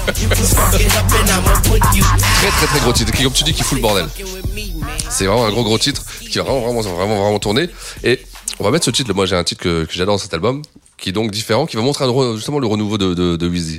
Très 2.41 2.51
très 2.51 2.67
très 2.67 2.81
gros 2.81 2.93
titre. 2.93 3.13
Qui, 3.13 3.23
comme 3.25 3.33
tu 3.33 3.45
dis, 3.45 3.53
qui 3.55 3.63
fout 3.63 3.77
le 3.79 3.83
bordel. 3.83 4.07
C'est 5.11 5.27
vraiment 5.27 5.47
un 5.47 5.51
gros 5.51 5.65
gros 5.65 5.79
titre 5.79 6.03
qui 6.31 6.39
va 6.39 6.45
vraiment 6.45 6.61
vraiment 6.61 6.81
vraiment 6.97 7.23
vraiment 7.23 7.39
tourner. 7.39 7.69
Et 8.05 8.21
on 8.59 8.65
va 8.65 8.71
mettre 8.71 8.85
ce 8.85 8.91
titre. 8.91 9.13
Moi 9.15 9.27
j'ai 9.27 9.37
un 9.37 9.45
titre 9.45 9.63
que, 9.63 9.85
que 9.85 9.93
j'adore 9.93 10.15
dans 10.17 10.23
cet 10.23 10.35
album, 10.35 10.63
qui 11.03 11.09
est 11.09 11.13
donc 11.13 11.31
différent, 11.33 11.67
qui 11.67 11.77
va 11.77 11.83
montrer 11.83 12.05
un 12.05 12.37
justement 12.37 12.61
le 12.61 12.67
renouveau 12.67 12.97
de 12.97 13.13
de, 13.13 13.37
de. 13.37 13.47
Hit 13.55 13.75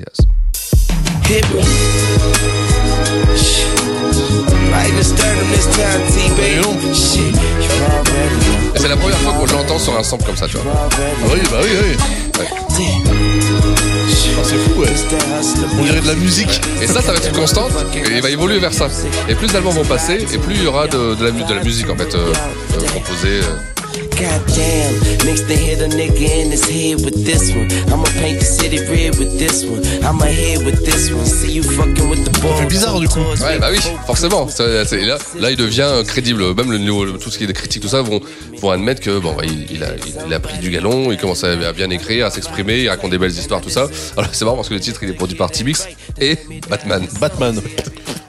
me. 1.54 1.62
C'est 8.76 8.88
la 8.90 8.98
première 8.98 9.18
fois 9.20 9.34
qu'on 9.34 9.46
l'entend 9.46 9.80
sur 9.80 9.98
un 9.98 10.04
sample 10.04 10.26
comme 10.26 10.36
ça, 10.36 10.48
tu 10.48 10.58
vois. 10.58 10.90
Oui, 11.32 11.40
bah 11.50 11.60
oui, 11.64 11.70
oui. 11.82 11.96
Ah, 14.36 14.42
c'est 14.44 14.58
fou, 14.58 14.82
ouais. 14.82 14.88
On 15.80 15.84
dirait 15.84 16.02
de 16.02 16.08
la 16.08 16.16
musique. 16.16 16.60
Et 16.82 16.88
ça, 16.88 17.02
ça 17.02 17.12
va 17.14 17.18
être 17.18 17.30
une 17.30 17.36
constante. 17.38 17.72
Et 17.96 18.16
il 18.18 18.22
va 18.22 18.30
évoluer 18.30 18.60
vers 18.60 18.74
ça. 18.74 18.88
Et 19.30 19.36
plus 19.36 19.48
d'albums 19.48 19.74
vont 19.74 19.86
passer, 19.86 20.26
et 20.34 20.38
plus 20.38 20.56
il 20.56 20.64
y 20.64 20.68
aura 20.68 20.88
de, 20.88 21.16
de 21.16 21.24
la, 21.24 21.32
mu- 21.32 21.46
de 21.46 21.54
la 21.54 21.64
musique 21.64 21.90
en 21.90 21.96
fait 21.96 22.14
euh, 22.16 22.34
euh, 22.74 22.88
composée. 22.94 23.40
euh. 23.44 23.73
Goddamn, 24.16 25.26
next 25.26 25.48
to 25.48 25.54
hit 25.56 25.82
a 25.82 25.88
nigga 25.88 26.46
in 26.46 26.52
his 26.52 26.64
head 26.70 27.04
with 27.04 27.26
this 27.26 27.52
one. 27.56 27.68
I'ma 27.92 28.04
paint 28.22 28.40
the 28.40 28.46
city 28.46 28.78
red 28.90 29.18
with 29.18 29.38
this 29.40 29.64
one. 29.66 29.82
I'ma 30.04 30.26
hit 30.26 30.64
with 30.66 30.86
this 30.86 31.12
one. 31.12 31.26
See 31.26 31.52
you 31.54 31.64
fucking 31.64 32.10
with 32.10 32.24
the 32.24 32.40
ball. 32.42 32.54
fait 32.58 32.66
bizarre, 32.68 33.00
du 33.00 33.08
coup. 33.08 33.20
Ouais, 33.42 33.58
bah 33.60 33.70
oui, 33.72 33.80
forcément. 34.06 34.48
C'est- 34.48 35.02
là, 35.06 35.18
là, 35.40 35.52
il 35.52 35.58
devient 35.58 35.92
crédible. 36.08 36.54
Même 36.56 36.72
le, 36.72 36.78
niveau- 36.78 37.06
tout 37.18 37.30
ce 37.32 37.38
qui 37.38 37.44
est 37.46 37.48
des 37.48 37.54
critiques, 37.54 37.82
tout 37.82 37.88
ça, 37.90 38.02
vont, 38.02 38.22
vont 38.62 38.70
admettre 38.72 39.02
que 39.02 39.18
bon, 39.20 39.34
bah, 39.34 39.44
il, 39.46 39.66
il 39.72 39.84
a, 39.84 39.88
il 40.28 40.34
a 40.34 40.40
pris 40.40 40.58
du 40.60 40.70
galon, 40.70 41.12
il 41.12 41.18
commence 41.18 41.44
à, 41.44 41.52
à 41.52 41.74
bien 41.74 41.90
écrire, 41.90 42.28
à 42.28 42.32
s'exprimer, 42.32 42.82
il 42.84 42.90
raconte 42.90 43.12
des 43.12 43.18
belles 43.18 43.32
histoires, 43.32 43.62
tout 43.62 43.70
ça. 43.70 43.88
Alors 44.18 44.30
c'est 44.32 44.46
marrant 44.46 44.58
parce 44.58 44.70
que 44.70 44.74
le 44.76 44.80
titre, 44.80 45.00
il 45.04 45.10
est 45.10 45.14
produit 45.14 45.36
par 45.36 45.50
T-Mix 45.52 45.88
et 46.20 46.38
Batman. 46.70 47.06
Batman. 47.20 47.60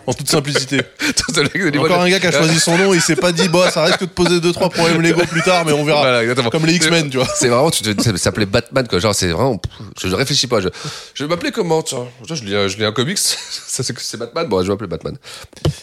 En 0.06 0.12
toute 0.12 0.28
simplicité. 0.28 0.80
Encore 1.78 2.00
un 2.02 2.08
gars 2.08 2.20
qui 2.20 2.26
a 2.26 2.32
choisi 2.32 2.58
son 2.60 2.76
nom, 2.76 2.92
il 2.94 3.00
s'est 3.00 3.16
pas 3.16 3.32
dit, 3.32 3.48
bah, 3.48 3.70
ça 3.70 3.84
risque 3.84 4.00
de 4.00 4.06
poser 4.06 4.40
deux 4.40 4.52
trois 4.52 4.68
problèmes 4.70 5.00
légaux 5.00 5.24
plus 5.26 5.42
tard, 5.42 5.64
mais 5.64 5.72
on 5.72 5.84
verra. 5.84 6.00
Voilà, 6.00 6.22
exactement. 6.22 6.50
Comme 6.50 6.66
les 6.66 6.74
X-Men, 6.74 7.10
tu 7.10 7.16
vois. 7.16 7.26
C'est 7.34 7.48
vraiment, 7.48 7.70
tu 7.70 7.82
te, 7.82 8.02
ça 8.02 8.16
s'appelait 8.16 8.46
Batman, 8.46 8.86
quoi. 8.88 8.98
Genre, 8.98 9.14
c'est 9.14 9.28
vraiment, 9.28 9.60
je 10.00 10.08
ne 10.08 10.14
réfléchis 10.14 10.46
pas. 10.46 10.60
Je, 10.60 10.68
je 11.14 11.24
vais 11.24 11.28
m'appeler 11.28 11.52
comment, 11.52 11.82
tiens? 11.82 12.06
Tiens, 12.26 12.36
Je 12.36 12.44
lis, 12.44 12.54
un- 12.54 12.68
je 12.68 12.76
lis 12.76 12.84
un 12.84 12.92
comics. 12.92 13.18
ça, 13.18 13.82
c'est, 13.82 13.98
c'est 13.98 14.16
Batman. 14.18 14.46
Bon, 14.46 14.60
je 14.62 14.66
vais 14.66 14.72
m'appeler 14.72 14.88
Batman. 14.88 15.16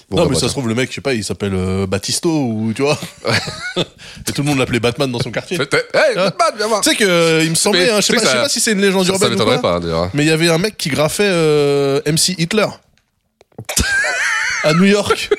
Bon, 0.10 0.18
non, 0.18 0.24
bah, 0.24 0.30
mais 0.34 0.40
ça 0.40 0.48
se 0.48 0.52
trouve, 0.54 0.68
le 0.68 0.76
mec, 0.76 0.90
je 0.90 0.96
sais 0.96 1.02
pas, 1.02 1.14
il 1.14 1.24
s'appelle 1.24 1.54
euh, 1.56 1.88
Batisto 1.88 2.30
ou 2.30 2.74
tu 2.76 2.82
vois. 2.84 3.00
Et 3.78 4.32
tout 4.32 4.42
le 4.44 4.48
monde 4.48 4.60
l'appelait 4.60 4.80
Batman 4.80 5.12
dans 5.12 5.20
son 5.20 5.32
quartier. 5.32 5.58
Hey, 5.58 6.16
Batman, 6.16 6.54
viens 6.58 6.68
voir. 6.68 6.82
Tu 6.82 6.90
sais 6.92 6.96
que, 6.96 7.04
euh, 7.06 7.44
il 7.44 7.50
me 7.50 7.56
semblait, 7.56 7.86
Mais 7.86 7.92
hein, 7.92 8.02
je 8.02 8.06
sais 8.08 8.14
pas, 8.14 8.22
je 8.26 8.44
que 8.46 8.52
si 8.52 8.60
c'est 8.60 8.74
une 8.74 8.82
légende 8.82 9.06
Ça, 9.06 9.08
ça 9.08 9.14
urbaine 9.14 9.30
ou 9.30 9.32
m'étonnerait 9.34 9.62
pas, 9.62 9.80
d'ailleurs. 9.80 10.10
mais 10.14 10.24
il 10.24 10.28
y 10.28 10.32
avait 10.32 10.50
un 10.50 10.58
mec 10.58 10.78
qui 10.78 10.90
graffait 10.90 11.24
euh, 11.26 12.02
MC 12.06 12.36
Hitler 12.38 12.68
à 14.64 14.74
New 14.74 14.86
York, 14.86 15.30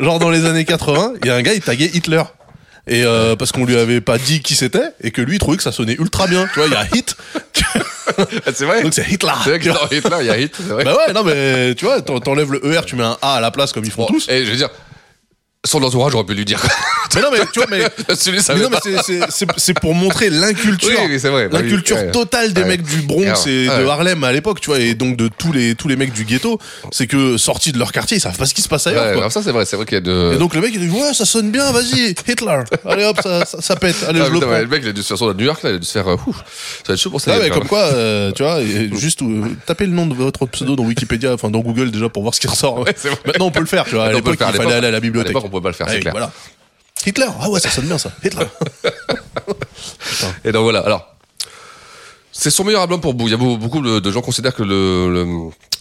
genre 0.00 0.18
dans 0.18 0.30
les 0.30 0.44
années 0.46 0.64
80. 0.64 1.14
Il 1.22 1.26
y 1.28 1.30
a 1.30 1.36
un 1.36 1.42
gars, 1.42 1.54
il 1.54 1.60
taguait 1.60 1.90
Hitler. 1.92 2.22
Et 2.86 3.04
euh, 3.04 3.36
parce 3.36 3.52
qu'on 3.52 3.66
lui 3.66 3.76
avait 3.76 4.00
pas 4.00 4.16
dit 4.18 4.40
qui 4.40 4.54
c'était 4.54 4.88
et 5.02 5.10
que 5.10 5.20
lui 5.20 5.36
il 5.36 5.38
trouvait 5.38 5.58
que 5.58 5.62
ça 5.62 5.70
sonnait 5.70 5.92
ultra 5.94 6.26
bien. 6.26 6.48
Tu 6.52 6.58
vois, 6.60 6.66
il 6.66 6.72
y 6.72 6.76
a 6.76 6.86
hit. 6.96 7.14
c'est 8.54 8.64
vrai. 8.64 8.82
Donc 8.82 8.94
c'est 8.94 9.06
Hitler. 9.08 9.30
C'est 9.44 9.50
vrai 9.50 9.58
que 9.58 9.68
dans 9.68 9.86
Hitler, 9.90 10.16
il 10.22 10.26
y 10.26 10.30
a 10.30 10.38
hit, 10.38 10.54
c'est 10.56 10.62
vrai. 10.64 10.82
Bah 10.84 10.96
ouais, 10.96 11.12
non 11.12 11.22
mais 11.22 11.74
tu 11.74 11.84
vois, 11.84 12.00
t'en- 12.00 12.18
t'enlèves 12.20 12.50
le 12.52 12.64
ER, 12.74 12.80
tu 12.86 12.96
mets 12.96 13.04
un 13.04 13.18
A 13.22 13.34
à 13.34 13.40
la 13.40 13.50
place 13.50 13.72
comme 13.72 13.84
ils 13.84 13.90
font 13.92 14.06
Bon, 14.06 14.14
tous. 14.14 14.28
Et 14.28 14.44
je 14.46 14.50
veux 14.50 14.56
dire, 14.56 14.70
son 15.66 15.82
entourage 15.82 16.14
aurait 16.14 16.24
pu 16.24 16.34
lui 16.34 16.44
dire. 16.46 16.60
Mais 17.14 17.20
non 17.22 17.28
mais 17.32 17.38
tu 17.52 17.58
vois, 17.60 17.66
mais 17.70 17.78
Mais 18.08 18.60
non, 18.62 18.68
mais 18.70 19.18
c'est- 19.58 19.74
pour 19.80 19.94
montrer 19.94 20.30
l'inculture. 20.30 20.98
Oui, 21.04 21.18
L'inculture 21.52 22.10
totale 22.12 22.52
des 22.52 22.62
Ouais. 22.62 22.68
mecs 22.68 22.82
du 22.82 23.02
Bronx 23.02 23.46
et 23.46 23.66
de. 23.66 23.86
Harlem 23.86 24.22
à 24.24 24.32
l'époque, 24.32 24.60
tu 24.60 24.70
vois, 24.70 24.78
et 24.78 24.94
donc 24.94 25.16
de 25.16 25.28
tous 25.28 25.52
les, 25.52 25.74
tous 25.74 25.88
les 25.88 25.96
mecs 25.96 26.12
du 26.12 26.24
ghetto. 26.24 26.58
C'est 26.92 27.06
que 27.06 27.36
sortis 27.36 27.72
de 27.72 27.78
leur 27.78 27.90
quartier, 27.92 28.16
ils 28.16 28.20
savent 28.20 28.36
pas 28.38 28.46
ce 28.46 28.54
qui 28.54 28.62
se 28.62 28.68
passe 28.68 28.86
ailleurs, 28.86 29.06
Ouais, 29.06 29.14
quoi. 29.20 29.30
ça, 29.30 29.42
c'est 29.42 29.50
vrai, 29.52 29.64
c'est 29.66 29.76
vrai 29.76 29.84
qu'il 29.86 29.94
y 29.94 29.98
a 29.98 30.00
de. 30.00 30.32
Et 30.34 30.38
donc 30.38 30.54
le 30.54 30.60
mec, 30.60 30.70
il 30.74 30.80
dit, 30.88 30.88
ouais, 30.96 31.12
ça 31.12 31.24
sonne 31.24 31.50
bien, 31.50 31.70
vas-y, 31.72 32.10
Hitler. 32.10 32.60
Allez 32.88 33.04
hop, 33.04 33.18
ça, 33.22 33.44
ça, 33.44 33.60
ça 33.60 33.76
pète. 33.76 33.96
Allez, 34.08 34.20
Ah, 34.22 34.26
je 34.28 34.32
le 34.32 34.40
prends. 34.40 34.50
le 34.58 34.66
mec, 34.66 34.80
il 34.84 34.88
a 34.88 34.92
dû 34.92 35.02
se 35.02 35.08
faire 35.08 35.18
sur 35.18 35.34
New 35.34 35.44
York, 35.44 35.62
là, 35.62 35.70
il 35.70 35.76
a 35.76 35.78
dû 35.78 35.86
se 35.86 35.92
faire. 35.92 36.08
euh, 36.08 36.16
ouf, 36.26 36.36
ça 36.36 36.42
va 36.88 36.94
être 36.94 37.00
chaud 37.00 37.10
pour 37.10 37.20
ça. 37.20 37.36
Ouais, 37.38 37.50
comme 37.50 37.66
quoi, 37.66 37.80
euh, 37.80 38.30
tu 38.32 38.42
vois, 38.44 38.60
juste 38.96 39.20
euh, 39.22 39.42
tapez 39.66 39.86
le 39.86 39.92
nom 39.92 40.06
de 40.06 40.14
votre 40.14 40.46
pseudo 40.46 40.76
dans 40.76 40.84
Wikipédia, 40.84 41.34
enfin 41.34 41.50
dans 41.50 41.60
Google 41.60 41.90
déjà 41.90 42.08
pour 42.08 42.22
voir 42.22 42.34
ce 42.34 42.40
qui 42.40 42.46
ressort. 42.46 42.78
Maintenant 43.26 43.46
on 43.46 43.50
peut 43.50 43.60
le 43.60 43.66
faire, 43.66 43.84
tu 43.84 43.96
vois. 43.96 44.04
À 44.06 44.12
l'époque, 44.12 44.38
il 44.40 44.56
fallait 44.56 44.74
aller 44.74 44.86
à 44.86 44.90
la 44.92 45.00
bibliothèque. 45.00 45.36
On 45.50 45.58
pouvait 45.58 45.62
pas 45.62 45.68
le 45.68 45.74
faire, 45.74 45.88
c'est 45.88 46.00
clair. 46.00 46.12
Voilà. 46.12 46.30
Hitler, 47.06 47.26
ah 47.40 47.48
ouais, 47.48 47.60
ça 47.60 47.70
sonne 47.70 47.86
bien 47.86 47.98
ça. 47.98 48.10
Hitler. 48.24 48.44
Et 50.44 50.52
donc 50.52 50.62
voilà. 50.64 50.80
Alors, 50.80 51.06
c'est 52.32 52.50
son 52.50 52.64
meilleur 52.64 52.82
album 52.82 53.00
pour 53.00 53.14
Boo. 53.14 53.26
Il 53.26 53.30
y 53.30 53.34
a 53.34 53.36
beaucoup 53.36 53.80
de 53.80 54.10
gens 54.10 54.20
considèrent 54.22 54.54
que 54.54 54.62
le, 54.62 55.10
le, 55.12 55.26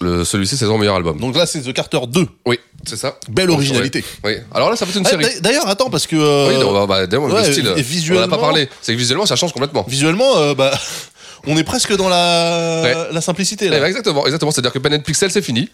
le- 0.02 0.26
celui-ci 0.26 0.58
c'est 0.58 0.66
son 0.66 0.78
meilleur 0.78 0.96
album. 0.96 1.20
Donc 1.20 1.36
là, 1.36 1.46
c'est 1.46 1.62
The 1.62 1.74
Carter 1.74 2.00
2. 2.08 2.26
Oui, 2.46 2.60
c'est 2.88 2.98
ça. 2.98 3.18
Belle 3.30 3.50
originalité. 3.52 4.04
Oui. 4.24 4.34
Alors 4.54 4.70
là, 4.70 4.76
ça 4.76 4.86
être 4.86 4.96
une 4.98 5.06
Ah, 5.06 5.10
série. 5.10 5.24
d'a- 5.24 5.40
D'ailleurs, 5.42 5.68
attends, 5.68 5.90
parce 5.90 6.08
que. 6.08 6.16
euh, 6.16 6.48
Oui, 6.50 6.58
non, 6.60 6.74
bah, 6.74 6.86
bah, 6.88 7.18
ouais, 7.20 7.48
le 7.48 7.52
style. 7.52 7.66
et 7.66 7.70
On 7.70 7.74
en 7.74 7.78
a 7.78 7.82
visuellement- 7.82 8.28
pas 8.28 8.38
parlé. 8.38 8.70
C'est 8.82 8.94
que 8.94 8.98
visuellement, 8.98 9.26
ça 9.26 9.36
change 9.36 9.54
complètement. 9.54 9.86
Visuellement, 9.88 10.38
euh, 10.38 10.54
bah, 10.56 10.72
on 11.48 11.58
est 11.58 11.64
presque 11.64 11.96
dans 11.96 12.10
la, 12.10 12.82
Ouais. 12.84 12.96
la 13.12 13.22
simplicité. 13.22 13.70
Ouais, 13.70 13.80
Là. 13.80 13.88
exactement, 13.88 14.26
exactement. 14.26 14.52
C'est-à-dire 14.52 14.72
que 14.74 14.80
and 14.96 15.00
Pixel, 15.02 15.32
c'est 15.32 15.42
fini. 15.42 15.70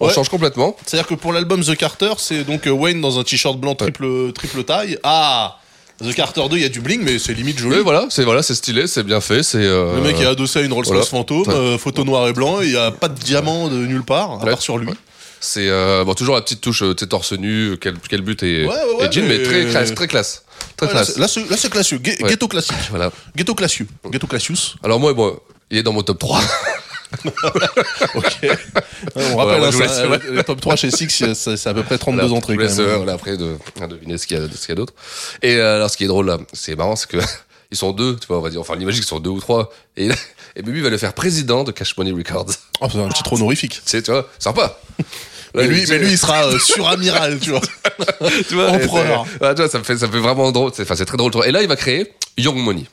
On 0.00 0.06
Ouais. 0.08 0.12
change 0.14 0.28
complètement. 0.28 0.76
C'est-à-dire 0.86 1.06
que 1.06 1.14
pour 1.14 1.32
l'album 1.32 1.62
The 1.62 1.76
Carter, 1.76 2.12
c'est 2.18 2.44
donc 2.44 2.66
euh, 2.66 2.70
Wayne 2.70 3.00
dans 3.00 3.18
un 3.18 3.24
t-shirt 3.24 3.56
blanc 3.58 3.74
triple, 3.74 4.32
triple 4.32 4.64
taille. 4.64 4.98
Ah 5.04 5.58
The 6.02 6.12
Carter 6.14 6.42
2, 6.50 6.56
il 6.56 6.62
y 6.62 6.64
a 6.64 6.68
du 6.68 6.80
bling, 6.80 7.02
mais 7.04 7.20
c'est 7.20 7.32
limite 7.34 7.58
joli. 7.58 7.76
Oui, 7.76 7.82
voilà, 7.84 8.06
c'est 8.10 8.24
voilà, 8.24 8.42
c'est 8.42 8.56
stylé, 8.56 8.88
c'est 8.88 9.04
bien 9.04 9.20
fait, 9.20 9.44
c'est. 9.44 9.58
euh, 9.58 9.94
Le 9.96 10.02
mec 10.02 10.18
est 10.20 10.26
adossé 10.26 10.58
à 10.58 10.62
une 10.62 10.72
Rolls 10.72 10.84
Royce 10.86 10.88
voilà. 10.88 11.04
fantôme, 11.06 11.44
euh, 11.48 11.78
photo 11.78 12.02
noir 12.04 12.26
et 12.26 12.32
blanc, 12.32 12.60
il 12.60 12.70
n'y 12.70 12.76
a 12.76 12.90
pas 12.90 13.08
de 13.08 13.18
diamant 13.20 13.68
de 13.68 13.76
nulle 13.76 14.02
part, 14.02 14.32
à 14.32 14.36
Ouais. 14.44 14.50
part 14.50 14.62
sur 14.62 14.78
lui. 14.78 14.88
Ouais. 14.88 14.94
C'est 15.38 15.68
euh, 15.68 16.02
bon, 16.04 16.14
toujours 16.14 16.34
la 16.34 16.40
petite 16.40 16.60
touche, 16.60 16.80
tu 16.80 16.86
sais, 16.98 17.06
torse 17.06 17.32
nu, 17.32 17.76
quel, 17.80 17.94
quel 18.08 18.22
but 18.22 18.42
et, 18.42 18.64
Ouais, 18.66 18.74
et 19.00 19.12
jean, 19.12 19.22
mais, 19.28 19.38
mais- 19.38 19.42
très 19.44 19.64
classe, 19.66 19.94
très 19.94 20.08
classe, 20.08 20.42
très 20.76 20.88
classe. 20.88 21.12
c'est- 21.14 21.20
là, 21.48 21.56
c'est 21.56 21.70
classieux. 21.70 21.98
Ghetto 21.98 22.48
classique. 22.48 22.74
Voilà. 22.90 23.12
Ghetto 23.36 23.54
classieux. 23.54 23.86
Ghetto 24.10 24.26
classius. 24.26 24.74
Alors 24.82 24.98
moi, 24.98 25.12
bon, 25.12 25.38
il 25.70 25.78
est 25.78 25.82
dans 25.84 25.92
mon 25.92 26.02
top 26.02 26.18
3. 26.18 26.40
Ok. 28.14 28.24
Ouais, 28.42 28.50
on 29.16 29.20
Ouais, 29.20 29.34
rappelle, 29.34 29.60
ouais, 29.60 29.66
hein, 29.66 29.70
je 29.72 29.76
vous 29.76 29.88
ça, 29.88 30.06
laisse, 30.06 30.22
le 30.30 30.42
top 30.44 30.60
3 30.60 30.76
chez 30.76 30.90
Six, 30.92 31.24
c'est 31.34 31.66
à 31.66 31.74
peu 31.74 31.82
près 31.82 31.98
32 31.98 32.20
Voilà, 32.22 32.34
entrées 32.36 32.56
laisse, 32.56 32.78
euh, 32.78 32.96
voilà, 32.98 33.14
après 33.14 33.36
de, 33.36 33.56
à 33.80 33.86
deviner 33.88 34.16
ce 34.16 34.26
qu'il 34.28 34.36
y 34.38 34.40
a, 34.40 34.44
y 34.44 34.72
a 34.72 34.74
d'autre. 34.74 34.94
Et 35.42 35.56
euh, 35.56 35.76
alors, 35.76 35.90
ce 35.90 35.96
qui 35.96 36.04
est 36.04 36.08
drôle 36.08 36.26
là, 36.26 36.38
c'est 36.52 36.76
marrant, 36.76 36.94
c'est 36.94 37.08
que 37.10 37.16
ils 37.72 37.76
sont 37.76 37.90
deux, 37.92 38.16
tu 38.16 38.28
vois, 38.28 38.38
on 38.38 38.42
va 38.42 38.48
dire, 38.50 38.60
enfin, 38.60 38.74
on 38.76 38.80
imagine 38.80 39.00
qu'ils 39.00 39.08
sont 39.08 39.18
deux 39.18 39.30
ou 39.30 39.40
trois, 39.40 39.70
et, 39.96 40.08
et 40.56 40.62
Baby 40.62 40.80
va 40.80 40.90
le 40.90 40.98
faire 40.98 41.12
président 41.14 41.64
de 41.64 41.72
Cash 41.72 41.96
Money 41.98 42.12
Records. 42.12 42.46
Oh, 42.80 42.86
c'est 42.90 42.98
un 42.98 43.08
titre 43.08 43.32
honorifique. 43.32 43.80
C'est, 43.84 44.02
tu 44.02 44.12
vois, 44.12 44.28
sympa. 44.38 44.78
Mais 45.54 45.62
Ouais, 45.62 45.66
lui, 45.68 45.74
tu 45.74 45.80
mais 45.80 45.86
sais, 45.86 45.98
lui, 45.98 46.12
il 46.12 46.18
sera 46.18 46.46
euh, 46.46 46.58
suramiral, 46.60 47.38
tu 47.40 47.50
vois. 47.50 47.60
tu 48.48 48.54
vois, 48.54 48.68
empereur. 48.70 49.26
ouais, 49.40 49.54
tu 49.54 49.62
vois, 49.62 49.68
ça 49.68 49.78
me 49.78 49.84
fait, 49.84 49.98
ça 49.98 50.06
me 50.06 50.12
fait 50.12 50.20
vraiment 50.20 50.50
drôle. 50.52 50.70
Enfin, 50.80 50.94
c'est 50.94 51.04
très 51.04 51.16
drôle. 51.18 51.32
Et 51.44 51.50
là, 51.50 51.60
il 51.60 51.68
va 51.68 51.76
créer 51.76 52.10
Young 52.38 52.56
Money. 52.56 52.84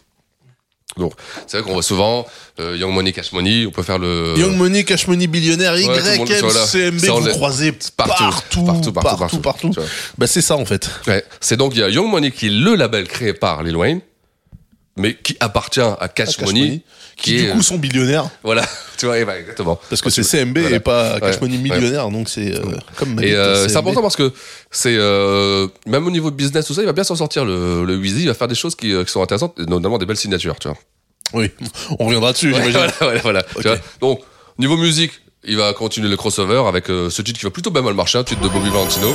Donc, 0.99 1.13
c'est 1.47 1.57
vrai 1.57 1.65
qu'on 1.65 1.73
voit 1.73 1.83
souvent 1.83 2.25
euh, 2.59 2.77
Young 2.77 2.93
Money, 2.93 3.11
Cash 3.11 3.31
Money. 3.31 3.65
On 3.65 3.71
peut 3.71 3.83
faire 3.83 3.97
le 3.97 4.35
Young 4.37 4.55
Money, 4.55 4.83
Cash 4.83 5.07
Money, 5.07 5.27
billionnaire, 5.27 5.73
Ouais, 5.73 5.81
tout 5.81 5.89
le 5.89 6.17
monde, 6.17 6.29
YM, 6.29 6.39
voilà. 6.41 6.65
CMB, 6.65 6.99
Ça, 6.99 7.15
on 7.15 7.19
vous 7.21 7.29
croisez 7.29 7.71
partout, 7.71 8.63
partout, 8.65 8.91
partout, 8.93 9.39
partout. 9.39 9.71
Bah, 10.17 10.27
c'est 10.27 10.41
ça, 10.41 10.55
en 10.55 10.65
fait. 10.65 10.89
C'est 11.39 11.57
donc 11.57 11.73
il 11.75 11.79
y 11.79 11.83
a 11.83 11.89
Young 11.89 12.09
Money 12.09 12.31
qui 12.31 12.47
est 12.47 12.51
le 12.51 12.75
label 12.75 13.07
créé 13.07 13.33
par 13.33 13.63
Lil 13.63 13.75
Wayne, 13.75 14.01
mais 14.97 15.15
qui 15.15 15.37
appartient 15.39 15.79
à 15.79 16.07
Cash 16.13 16.39
Money, 16.41 16.81
Qui, 17.21 17.37
du 17.43 17.49
coup, 17.51 17.61
sont 17.61 17.77
billionnaires. 17.77 18.29
voilà, 18.43 18.63
tu 18.97 19.05
vois, 19.05 19.19
et 19.19 19.25
bah, 19.25 19.37
exactement. 19.37 19.79
Parce 19.89 20.01
que 20.01 20.09
c'est 20.09 20.23
CMB 20.23 20.57
voilà. 20.59 20.75
et 20.77 20.79
pas 20.79 21.19
Cash 21.19 21.35
Ouais, 21.35 21.41
Money 21.41 21.57
ouais. 21.57 21.63
millionnaire, 21.63 22.09
donc 22.09 22.29
c'est 22.29 22.55
euh, 22.55 22.61
comme 22.95 23.21
Et 23.21 23.33
euh, 23.33 23.67
c'est 23.67 23.75
important 23.75 24.01
parce 24.01 24.15
que 24.15 24.31
c'est 24.71 24.95
euh, 24.97 25.67
même 25.85 26.07
au 26.07 26.11
niveau 26.11 26.31
de 26.31 26.35
business 26.35 26.65
tout 26.65 26.73
ça, 26.73 26.81
il 26.81 26.85
va 26.85 26.93
bien 26.93 27.03
s'en 27.03 27.15
sortir 27.15 27.43
le, 27.43 27.83
le 27.83 27.95
Weezy, 27.97 28.21
il 28.21 28.27
va 28.27 28.33
faire 28.33 28.47
des 28.47 28.55
choses 28.55 28.75
qui, 28.75 28.93
euh, 28.93 29.03
qui 29.03 29.11
sont 29.11 29.21
intéressantes, 29.21 29.59
et 29.59 29.65
notamment 29.65 29.97
des 29.97 30.05
belles 30.05 30.15
signatures, 30.17 30.57
tu 30.59 30.69
vois. 30.69 30.77
Oui, 31.33 31.51
on 31.99 32.05
reviendra 32.05 32.31
dessus, 32.33 32.53
Ouais, 32.53 32.63
j'imagine. 32.63 32.91
voilà, 32.99 33.19
voilà, 33.19 33.19
voilà. 33.21 33.39
Ok. 33.55 33.61
Tu 33.63 33.67
vois. 33.67 33.77
Donc 34.01 34.21
niveau 34.57 34.77
musique, 34.77 35.11
il 35.43 35.57
va 35.57 35.73
continuer 35.73 36.09
le 36.09 36.17
crossover 36.17 36.63
avec 36.67 36.89
euh, 36.89 37.09
ce 37.09 37.21
titre 37.21 37.39
qui 37.39 37.45
va 37.45 37.51
plutôt 37.51 37.71
bien 37.71 37.81
mal 37.81 37.93
marcher, 37.93 38.17
un 38.17 38.23
titre 38.23 38.41
de 38.41 38.47
Bobby 38.49 38.69
Valentino. 38.69 39.13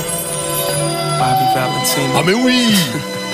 Ah, 1.19 2.21
mais 2.25 2.33
oui 2.33 2.75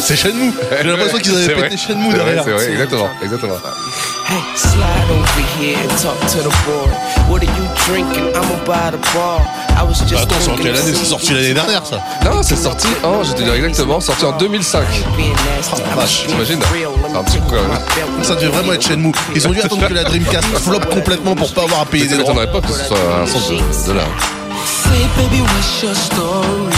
C'est 0.00 0.16
Shenmue 0.16 0.52
J'ai 0.82 0.88
l'impression 0.88 1.18
qu'ils 1.18 1.34
avaient 1.34 1.54
pété 1.62 1.76
Shenmue 1.76 2.10
C'est 2.10 2.16
vrai, 2.18 2.34
derrière. 2.34 2.44
C'est 2.44 2.50
vrai, 2.52 2.72
exactement, 2.72 3.08
exactement. 3.22 3.54
Hey, 4.28 4.42
slide 4.56 5.10
over 5.10 5.44
here 5.58 5.78
and 5.78 5.96
talk 6.02 6.18
to 6.30 6.38
the 6.42 6.52
boy. 6.66 6.88
What 7.28 7.38
are 7.38 7.44
you 7.44 7.66
drinking? 7.86 8.28
I'ma 8.34 8.56
buy 8.66 8.90
the 8.90 8.98
bar. 9.14 9.40
I 9.76 9.82
was 9.84 10.00
just 10.06 10.12
Bah 10.12 10.20
attends, 10.22 10.34
c'est 10.40 10.50
en 10.50 10.56
quelle 10.56 10.76
année? 10.76 10.92
C'est 10.94 11.04
sorti 11.04 11.32
l'année 11.32 11.54
dernière, 11.54 11.84
ça 11.86 12.02
Non, 12.24 12.42
c'est 12.42 12.56
sorti 12.56 12.88
en, 13.02 13.22
je 13.24 13.30
vais 13.30 13.36
te 13.38 13.42
dire 13.42 13.54
exactement, 13.54 14.00
sorti 14.00 14.24
en 14.24 14.32
2005. 14.36 14.84
Oh, 14.84 15.76
la 15.88 15.94
vache. 15.96 16.26
T'imagines? 16.26 16.60
C'est 17.10 17.16
un 17.16 17.24
petit 17.24 17.38
coup 17.38 17.46
quand 17.50 17.56
même. 17.56 18.24
Ça 18.24 18.34
devait 18.34 18.48
vraiment 18.48 18.72
être 18.74 18.86
Shenmue. 18.86 19.12
Ils 19.34 19.46
ont 19.48 19.50
dû 19.52 19.60
attendre 19.60 19.88
que 19.88 19.94
la 19.94 20.04
Dreamcast 20.04 20.46
flop 20.58 20.80
complètement 20.92 21.34
pour 21.34 21.52
pas 21.54 21.62
avoir 21.62 21.80
à 21.82 21.86
payer 21.86 22.04
Ça 22.08 22.16
des 22.16 22.22
droits. 22.22 22.34
m'étonnerait 22.34 22.60
pas 22.60 22.66
que 22.66 22.72
ce 22.74 22.84
soit 22.84 22.98
un 23.22 23.26
sens 23.26 23.48
de, 23.50 23.56
de 23.88 23.92
là. 23.96 24.04
Say, 24.66 25.06
baby, 25.16 25.40
what's 25.40 25.82
your 25.82 25.94
story? 25.94 26.74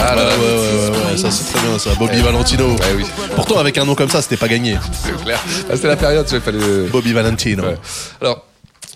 Ah 0.00 0.14
Ouais, 0.14 0.16
là, 0.16 0.24
ouais, 0.24 0.30
là, 0.30 0.36
ouais, 0.38 0.90
ouais, 0.90 1.10
ouais, 1.10 1.16
ça 1.16 1.30
c'est 1.30 1.52
très 1.52 1.66
bien 1.66 1.78
ça. 1.78 1.90
Bobby 1.98 2.20
Valentino. 2.22 2.70
Ouais, 2.70 2.76
oui, 2.96 3.04
Pourtant, 3.34 3.58
avec 3.58 3.76
un 3.78 3.84
nom 3.84 3.94
comme 3.94 4.08
ça, 4.08 4.22
c'était 4.22 4.36
pas 4.36 4.48
gagné. 4.48 4.78
c'est 5.04 5.24
clair. 5.24 5.40
Ah, 5.68 5.74
C'était 5.76 5.88
la 5.88 5.96
période, 5.96 6.26
tu 6.26 6.36
vois, 6.36 6.40
fallait. 6.40 6.86
Bobby 6.90 7.12
Valentino. 7.12 7.64
Ouais. 7.64 7.76
Alors, 8.20 8.44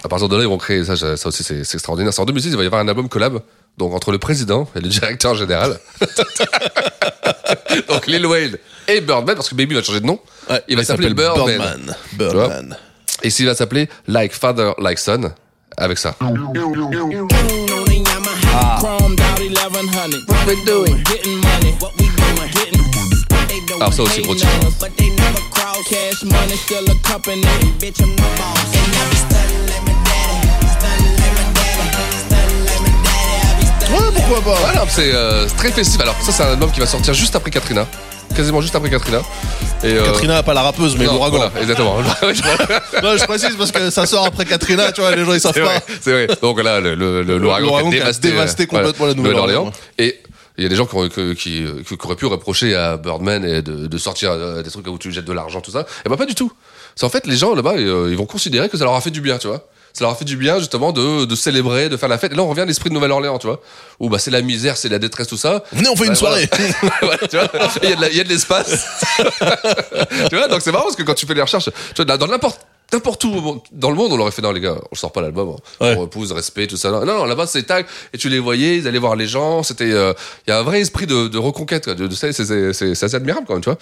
à 0.04 0.08
partir 0.08 0.28
de 0.28 0.36
là, 0.36 0.42
ils 0.42 0.48
vont 0.48 0.58
créer 0.58 0.84
ça, 0.84 0.96
ça 0.96 1.28
aussi 1.28 1.42
c'est 1.44 1.60
extraordinaire. 1.60 2.12
C'est 2.12 2.20
en 2.22 2.24
2006, 2.24 2.48
il 2.50 2.56
va 2.56 2.62
y 2.62 2.66
avoir 2.66 2.80
un 2.82 2.88
album 2.88 3.08
collab, 3.08 3.40
donc 3.78 3.94
entre 3.94 4.10
le 4.12 4.18
président 4.18 4.68
et 4.76 4.80
le 4.80 4.88
directeur 4.88 5.34
général. 5.34 5.78
donc 7.88 8.06
Lil 8.06 8.26
Wayne 8.26 8.56
et 8.88 9.00
Birdman, 9.00 9.34
parce 9.36 9.48
que 9.48 9.54
Baby 9.54 9.74
va 9.74 9.82
changer 9.82 10.00
de 10.00 10.06
nom. 10.06 10.18
Ouais, 10.50 10.62
il 10.68 10.76
va 10.76 10.84
s'appeler 10.84 11.12
Birdman. 11.14 11.46
Birdman. 11.46 11.96
Birdman. 12.14 12.76
Et 13.22 13.30
s'il 13.30 13.46
va 13.46 13.54
s'appeler 13.54 13.88
Like 14.08 14.32
Father, 14.32 14.72
Like 14.78 14.98
Son, 14.98 15.32
avec 15.76 15.98
ça. 15.98 16.16
on 16.20 16.34
the 19.52 19.60
Yamaha, 19.60 19.82
chromed 19.92 20.14
out 20.14 20.26
1100. 20.26 20.28
What 20.28 20.46
we 20.46 20.64
doing? 20.64 21.02
Getting 21.04 21.40
money. 21.40 21.72
What 21.78 21.92
we 21.98 22.06
doing? 22.08 22.50
Getting. 22.52 22.80
They 23.48 23.60
don't 23.66 23.80
Alors 23.80 23.92
ça 23.92 24.02
aussi, 24.02 24.22
gros 24.22 24.34
titre. 24.34 24.48
Cash 25.88 26.22
money 26.24 26.56
still 26.56 26.84
a 26.90 26.94
company. 27.02 27.42
Bitch, 27.78 28.00
I'm 28.00 28.14
the 28.14 28.22
boss. 28.38 28.72
And 28.72 28.94
I 28.94 29.08
be 29.10 29.16
stunning 29.16 29.66
like 29.66 29.82
my 29.84 29.92
daddy. 30.04 30.38
Stunning 30.78 31.16
like 31.18 31.34
my 31.36 31.44
daddy. 31.52 31.92
Stunning 32.28 32.64
like 32.64 32.80
my 32.80 32.92
daddy. 33.04 33.36
I 33.42 33.56
be 33.58 33.66
stunning. 33.66 33.98
Ouais, 33.98 34.10
pourquoi 34.14 34.40
pas 34.54 34.86
c'est 34.88 35.12
euh, 35.12 35.48
c'est 35.48 35.56
très 35.56 35.72
festif. 35.72 36.00
Alors 36.00 36.16
ça, 36.22 36.32
c'est 36.32 36.42
un 36.44 36.52
album 36.52 36.70
qui 36.70 36.80
va 36.80 36.86
sortir 36.86 37.14
juste 37.14 37.34
après 37.36 37.50
Katrina. 37.50 37.86
Quasiment 38.34 38.60
juste 38.60 38.74
après 38.74 38.88
Katrina. 38.90 39.20
Et, 39.84 39.92
euh, 39.94 40.04
Katrina, 40.06 40.42
pas 40.42 40.54
la 40.54 40.62
rappeuse, 40.62 40.96
mais 40.96 41.04
l'ouragan. 41.04 41.36
voilà, 41.36 41.52
exactement. 41.60 41.96
Non, 43.02 43.16
je 43.16 43.24
précise 43.24 43.56
parce 43.56 43.72
que 43.72 43.90
ça 43.90 44.06
sort 44.06 44.26
après 44.26 44.44
Katrina, 44.44 44.90
tu 44.92 45.00
vois, 45.00 45.14
les 45.14 45.24
gens 45.24 45.32
ils 45.34 45.40
savent 45.40 45.58
vrai, 45.58 45.80
pas. 45.80 45.86
c'est 46.00 46.12
vrai. 46.26 46.28
Donc 46.40 46.62
là, 46.62 46.80
le- 46.80 46.94
le- 46.94 47.22
le- 47.22 47.38
l'ouragan 47.38 47.66
L'ouragan 47.66 47.88
a 47.90 48.12
dévasté, 48.12 48.66
complètement 48.66 49.06
la 49.06 49.14
Nouvelle-Orléans. 49.14 49.72
Et 49.98 50.18
il 50.58 50.62
y 50.64 50.66
a 50.66 50.68
des 50.70 50.76
gens 50.76 50.86
qui, 50.86 50.94
ont- 50.96 51.08
qui, 51.08 51.34
qui, 51.34 51.64
qui 51.84 51.96
auraient 52.04 52.16
pu 52.16 52.26
reprocher 52.26 52.74
à 52.74 52.96
Birdman 52.96 53.44
et 53.44 53.62
de, 53.62 53.86
de 53.86 53.98
sortir 53.98 54.30
euh, 54.32 54.62
des 54.62 54.70
trucs 54.70 54.86
où 54.86 54.98
tu 54.98 55.10
jettes 55.12 55.24
de 55.24 55.32
l'argent, 55.32 55.60
tout 55.60 55.70
ça. 55.72 55.86
Et 56.06 56.08
ben 56.08 56.16
pas 56.16 56.26
du 56.26 56.34
tout. 56.34 56.52
C'est 56.94 57.04
en 57.06 57.10
fait, 57.10 57.26
les 57.26 57.36
gens 57.36 57.54
là-bas, 57.54 57.74
euh, 57.76 58.08
ils 58.10 58.16
vont 58.16 58.26
considérer 58.26 58.68
que 58.68 58.76
ça 58.76 58.84
leur 58.84 58.94
a 58.94 59.00
fait 59.00 59.10
du 59.10 59.20
bien, 59.20 59.38
tu 59.38 59.46
vois. 59.48 59.66
Ça 59.92 60.04
leur 60.04 60.12
a 60.12 60.14
fait 60.14 60.24
du 60.24 60.36
bien 60.36 60.58
justement 60.58 60.92
de, 60.92 61.24
de 61.26 61.34
célébrer, 61.34 61.88
de 61.88 61.96
faire 61.96 62.08
la 62.08 62.18
fête. 62.18 62.32
Et 62.32 62.34
là, 62.34 62.42
on 62.42 62.48
revient 62.48 62.62
à 62.62 62.64
l'esprit 62.64 62.88
de 62.88 62.94
Nouvelle-Orléans, 62.94 63.38
tu 63.38 63.46
vois. 63.46 63.60
Où 64.00 64.08
bah, 64.08 64.18
c'est 64.18 64.30
la 64.30 64.40
misère, 64.42 64.76
c'est 64.76 64.88
la 64.88 64.98
détresse, 64.98 65.28
tout 65.28 65.36
ça. 65.36 65.62
Venez, 65.72 65.88
on 65.88 65.96
fait 65.96 66.06
une 66.06 66.14
soirée. 66.14 66.48
voilà. 67.00 67.18
Voilà, 67.22 67.28
tu 67.28 67.36
vois, 67.36 67.48
il 67.82 67.88
y 67.90 67.92
a 67.92 67.96
de 67.96 68.00
la- 68.00 68.08
il 68.10 68.16
y 68.16 68.20
a 68.20 68.24
de 68.24 68.28
l'espace. 68.28 68.86
tu 70.30 70.36
vois, 70.36 70.48
donc 70.48 70.60
c'est 70.62 70.72
marrant 70.72 70.84
parce 70.84 70.96
que 70.96 71.02
quand 71.02 71.14
tu 71.14 71.26
fais 71.26 71.34
les 71.34 71.42
recherches, 71.42 71.68
tu 71.94 72.02
vois, 72.04 72.16
dans 72.16 72.26
n'importe 72.26 72.60
n'importe 72.92 73.24
où 73.24 73.62
dans 73.72 73.88
le 73.88 73.96
monde, 73.96 74.12
on 74.12 74.18
l'aurait 74.18 74.32
fait, 74.32 74.42
non 74.42 74.52
les 74.52 74.60
gars, 74.60 74.76
on 74.90 74.94
sort 74.94 75.12
pas 75.12 75.22
l'album, 75.22 75.48
hein. 75.48 75.56
Ouais. 75.80 75.94
on 75.96 76.00
repousse, 76.02 76.30
respect, 76.32 76.66
tout 76.66 76.76
ça. 76.76 76.90
Non, 76.90 77.06
non, 77.06 77.24
là-bas 77.24 77.46
c'est 77.46 77.62
tag, 77.62 77.86
et 78.12 78.18
tu 78.18 78.28
les 78.28 78.38
voyais, 78.38 78.76
ils 78.76 78.86
allaient 78.86 78.98
voir 78.98 79.16
les 79.16 79.26
gens, 79.26 79.62
c'était, 79.62 79.90
euh, 79.90 80.12
il 80.46 80.50
y 80.50 80.52
a 80.52 80.58
un 80.58 80.62
vrai 80.62 80.80
esprit 80.82 81.06
de, 81.06 81.26
de 81.28 81.38
reconquête, 81.38 81.84
quoi, 81.84 81.94
de, 81.94 82.06
de, 82.06 82.14
c'est, 82.14 82.34
c'est, 82.34 82.44
c'est, 82.44 82.94
c'est 82.94 83.06
assez 83.06 83.14
admirable 83.14 83.46
quand 83.46 83.54
même, 83.54 83.62
tu 83.62 83.70
vois. 83.70 83.78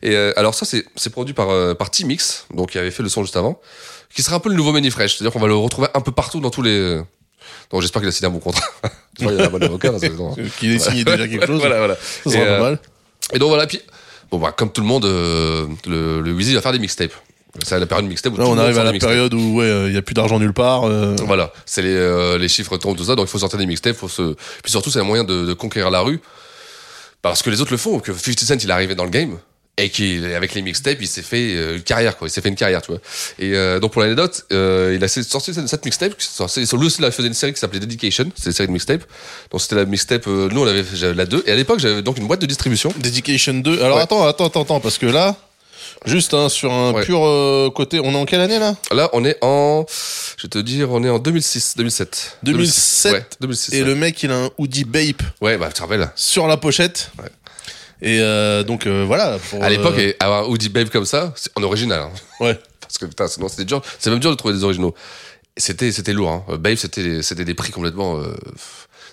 Et 0.00 0.16
euh, 0.16 0.32
alors 0.36 0.54
ça, 0.54 0.64
c'est, 0.64 0.86
c'est 0.96 1.10
produit 1.10 1.34
par, 1.34 1.50
euh, 1.50 1.74
par 1.74 1.90
T-Mix, 1.90 2.46
donc 2.54 2.70
qui 2.70 2.78
avait 2.78 2.90
fait 2.90 3.02
le 3.02 3.10
son 3.10 3.20
juste 3.22 3.36
avant, 3.36 3.60
qui 4.14 4.22
sera 4.22 4.36
un 4.36 4.40
peu 4.40 4.48
le 4.48 4.54
nouveau 4.56 4.72
Manny 4.72 4.90
Fresh, 4.90 5.16
c'est-à-dire 5.16 5.32
qu'on 5.32 5.40
va 5.40 5.46
le 5.48 5.54
retrouver 5.56 5.88
un 5.94 6.00
peu 6.00 6.12
partout 6.12 6.40
dans 6.40 6.50
tous 6.50 6.62
les... 6.62 7.00
Donc 7.70 7.82
j'espère 7.82 8.00
qu'il 8.02 8.08
a 8.08 8.12
signé 8.12 8.28
un 8.28 8.30
bon 8.30 8.38
contrat. 8.40 8.64
tu 9.18 9.24
vois, 9.24 9.32
il 9.32 9.38
y 9.38 9.42
a 9.42 9.46
un 9.46 9.50
bon 9.50 9.62
avocat. 9.62 9.92
Qu'il 10.58 10.72
ait 10.72 10.78
signé 10.78 11.04
déjà 11.04 11.26
quelque 11.28 11.46
chose. 11.46 11.60
voilà, 11.60 11.78
voilà. 11.78 11.94
Ça 11.96 12.30
Et, 12.30 12.32
sera 12.32 12.42
euh, 12.44 12.56
pas 12.58 12.62
mal. 12.62 12.78
et 13.32 13.38
donc 13.38 13.48
voilà, 13.48 13.66
puis 13.66 13.80
bon 14.30 14.38
bah 14.38 14.52
comme 14.56 14.70
tout 14.72 14.80
le 14.80 14.86
monde, 14.86 15.04
euh, 15.04 15.66
le, 15.86 16.20
le 16.20 16.32
Wheezy 16.32 16.54
va 16.54 16.60
faire 16.62 16.72
des 16.72 16.78
mixtapes. 16.78 17.12
C'est 17.64 17.78
la 17.78 17.86
période 17.86 18.06
mixtape 18.06 18.32
où 18.32 18.36
Là, 18.36 18.46
on 18.46 18.58
arrive 18.58 18.78
à 18.78 18.84
la 18.84 18.92
période 18.92 19.32
où 19.32 19.56
ouais, 19.58 19.86
il 19.88 19.94
y 19.94 19.96
a 19.96 20.02
plus 20.02 20.14
d'argent 20.14 20.38
nulle 20.40 20.52
part. 20.52 20.84
euh, 20.84 21.14
Voilà, 21.24 21.52
c'est 21.66 21.82
les, 21.82 21.94
euh, 21.94 22.36
les 22.36 22.48
chiffres 22.48 22.76
tombent 22.78 22.96
tout 22.96 23.04
ça, 23.04 23.14
donc 23.14 23.28
il 23.28 23.30
faut 23.30 23.38
sortir 23.38 23.58
des 23.60 23.66
mixtapes, 23.66 23.96
faut 23.96 24.08
se. 24.08 24.34
Puis 24.62 24.72
surtout, 24.72 24.90
c'est 24.90 24.98
un 24.98 25.04
moyen 25.04 25.22
de, 25.24 25.44
de 25.46 25.52
conquérir 25.54 25.90
la 25.90 26.00
rue, 26.00 26.20
parce 27.22 27.42
que 27.42 27.50
les 27.50 27.60
autres 27.60 27.70
le 27.70 27.76
font. 27.76 28.00
Que 28.00 28.12
50 28.12 28.38
Cent, 28.40 28.54
il 28.64 28.68
est 28.68 28.72
arrivé 28.72 28.94
dans 28.96 29.04
le 29.04 29.10
game. 29.10 29.38
Et 29.76 29.90
qu'avec 29.90 30.54
les 30.54 30.62
mixtapes, 30.62 30.98
il 31.00 31.08
s'est 31.08 31.22
fait 31.22 31.56
euh, 31.56 31.74
une 31.76 31.82
carrière, 31.82 32.16
quoi. 32.16 32.28
Il 32.28 32.30
s'est 32.30 32.40
fait 32.40 32.48
une 32.48 32.54
carrière, 32.54 32.80
tu 32.80 32.92
vois. 32.92 33.00
Et 33.40 33.54
euh, 33.56 33.80
donc, 33.80 33.92
pour 33.92 34.02
l'anecdote, 34.02 34.44
euh, 34.52 34.92
il 34.96 35.02
a 35.02 35.08
sorti 35.08 35.52
cette, 35.52 35.66
cette 35.66 35.84
mixtape. 35.84 36.12
Lui 36.12 36.86
aussi, 36.86 37.02
il 37.02 37.10
faisait 37.10 37.26
une 37.26 37.34
série 37.34 37.52
qui 37.52 37.58
s'appelait 37.58 37.80
Dedication. 37.80 38.30
C'est 38.36 38.46
une 38.50 38.52
série 38.52 38.68
de 38.68 38.72
mixtapes. 38.72 39.02
Donc, 39.50 39.60
c'était 39.60 39.74
la 39.74 39.84
mixtape. 39.84 40.28
euh, 40.28 40.48
nous, 40.52 40.60
on 40.62 40.66
avait 40.68 40.84
la 41.14 41.26
2. 41.26 41.42
Et 41.46 41.50
à 41.50 41.56
l'époque, 41.56 41.80
j'avais 41.80 42.02
donc 42.02 42.18
une 42.18 42.28
boîte 42.28 42.40
de 42.40 42.46
distribution. 42.46 42.94
Dedication 42.98 43.54
2. 43.54 43.82
Alors 43.82 43.96
Ouais. 43.96 44.02
attends, 44.04 44.24
attends, 44.28 44.46
attends, 44.62 44.78
parce 44.78 44.96
que 44.96 45.06
là, 45.06 45.34
juste 46.06 46.34
hein, 46.34 46.48
sur 46.48 46.72
un 46.72 46.92
Ouais. 46.92 47.04
pur 47.04 47.24
euh, 47.24 47.68
côté, 47.74 47.98
on 47.98 48.12
est 48.12 48.16
en 48.16 48.26
quelle 48.26 48.42
année 48.42 48.60
là? 48.60 48.76
Là, 48.92 49.10
on 49.12 49.24
est 49.24 49.38
en. 49.40 49.86
Je 50.36 50.42
vais 50.44 50.48
te 50.50 50.58
dire, 50.58 50.92
on 50.92 51.02
est 51.02 51.10
en 51.10 51.18
2006, 51.18 51.74
2007. 51.76 52.38
2007. 52.44 53.12
Ouais, 53.12 53.26
2006. 53.40 53.72
Et 53.74 53.80
ouais. 53.82 53.88
le 53.88 53.94
mec, 53.96 54.22
il 54.22 54.30
a 54.30 54.36
un 54.36 54.50
hoodie 54.56 54.84
Bape 54.84 55.22
Ouais, 55.40 55.58
bah, 55.58 55.66
tu 55.66 55.74
te 55.74 55.80
rappelles. 55.80 56.08
sur 56.14 56.46
la 56.46 56.56
pochette. 56.58 57.10
Ouais. 57.20 57.28
Et 58.04 58.20
euh, 58.20 58.62
donc 58.62 58.86
euh, 58.86 59.02
voilà. 59.06 59.38
pour, 59.38 59.64
À 59.64 59.70
l'époque, 59.70 59.98
euh, 59.98 60.12
avoir 60.20 60.48
Hoodie 60.50 60.68
Babe 60.68 60.90
comme 60.90 61.06
ça, 61.06 61.32
c'est 61.36 61.50
en 61.56 61.62
original. 61.62 62.00
hein. 62.00 62.10
Ouais. 62.38 62.58
Parce 62.80 62.98
que 62.98 63.06
putain, 63.06 63.26
sinon 63.26 63.48
c'était 63.48 63.64
dur. 63.64 63.82
C'est 63.98 64.10
même 64.10 64.18
dur 64.20 64.30
de 64.30 64.36
trouver 64.36 64.52
des 64.54 64.62
originaux. 64.62 64.94
C'était, 65.56 65.90
c'était 65.90 66.12
lourd. 66.12 66.30
Hein. 66.30 66.44
Babe, 66.58 66.76
c'était, 66.76 67.22
c'était 67.22 67.46
des 67.46 67.54
prix 67.54 67.72
complètement. 67.72 68.20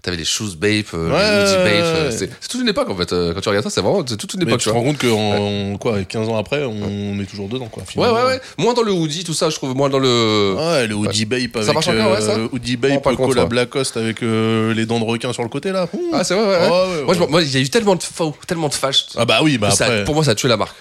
T'avais 0.01 0.17
les 0.17 0.25
shoes 0.25 0.55
Babe, 0.57 0.83
euh, 0.95 1.11
Ouais, 1.11 1.19
les 1.19 1.73
ouais, 1.73 1.81
euh. 1.83 2.11
C'est, 2.11 2.27
toute 2.49 2.61
une 2.61 2.67
époque 2.67 2.89
en 2.89 2.95
fait. 2.95 3.13
Euh, 3.13 3.33
Quand 3.35 3.41
tu 3.41 3.49
regardes 3.49 3.65
ça, 3.65 3.69
c'est 3.69 3.81
vraiment 3.81 4.03
c'est 4.07 4.17
toute 4.17 4.33
une 4.33 4.39
Mais 4.39 4.45
époque. 4.47 4.61
tu 4.61 4.69
te 4.69 4.73
rends 4.73 4.81
compte 4.81 4.97
qu'en 4.97 5.77
quoi, 5.77 6.03
15 6.03 6.27
ans 6.27 6.37
après, 6.37 6.63
on, 6.63 7.19
est 7.19 7.25
toujours 7.25 7.47
dedans 7.47 7.67
quoi. 7.67 7.83
Ouais, 7.83 7.87
finalement. 7.87 8.15
ouais, 8.15 8.25
ouais. 8.25 8.41
Moins 8.57 8.73
dans 8.73 8.81
le 8.81 8.91
hoodie, 8.91 9.23
tout 9.23 9.35
ça, 9.35 9.51
je 9.51 9.55
trouve. 9.55 9.75
Moins 9.75 9.89
dans 9.89 9.99
le. 9.99 10.55
Ouais, 10.57 10.87
le 10.87 10.95
hoodie 10.95 11.25
Bape 11.25 11.55
avec 11.55 11.63
Ça 11.65 11.73
marche 11.73 11.87
encore, 11.87 12.13
ouais, 12.13 12.21
ça 12.21 12.31
euh, 12.31 12.47
hoodie 12.51 12.77
Bape 12.77 13.03
pas 13.03 13.15
compte, 13.15 13.29
collab. 13.29 13.53
Lacoste 13.53 13.97
avec 13.97 14.21
les 14.21 14.85
dents 14.87 14.99
de 14.99 15.05
requin 15.05 15.33
sur 15.33 15.43
le 15.43 15.49
côté 15.49 15.71
là. 15.71 15.87
Ah, 16.13 16.23
c'est 16.23 16.33
vrai, 16.33 16.45
ouais. 16.45 17.03
ouais. 17.05 17.19
Ouais, 17.19 17.27
Moi, 17.27 17.43
il 17.43 17.51
y 17.51 17.57
a 17.57 17.59
eu 17.59 17.69
tellement 17.69 17.95
de 17.95 18.01
faux, 18.01 18.35
tellement 18.47 18.69
de 18.69 18.73
fâches. 18.73 19.05
Ah 19.15 19.25
bah 19.25 19.41
oui, 19.43 19.59
bah 19.59 19.69
que 19.69 19.75
ça- 19.75 20.01
pour 20.03 20.15
moi, 20.15 20.23
ça 20.23 20.31
a 20.31 20.35
tué 20.35 20.47
la 20.47 20.57
marque. 20.57 20.75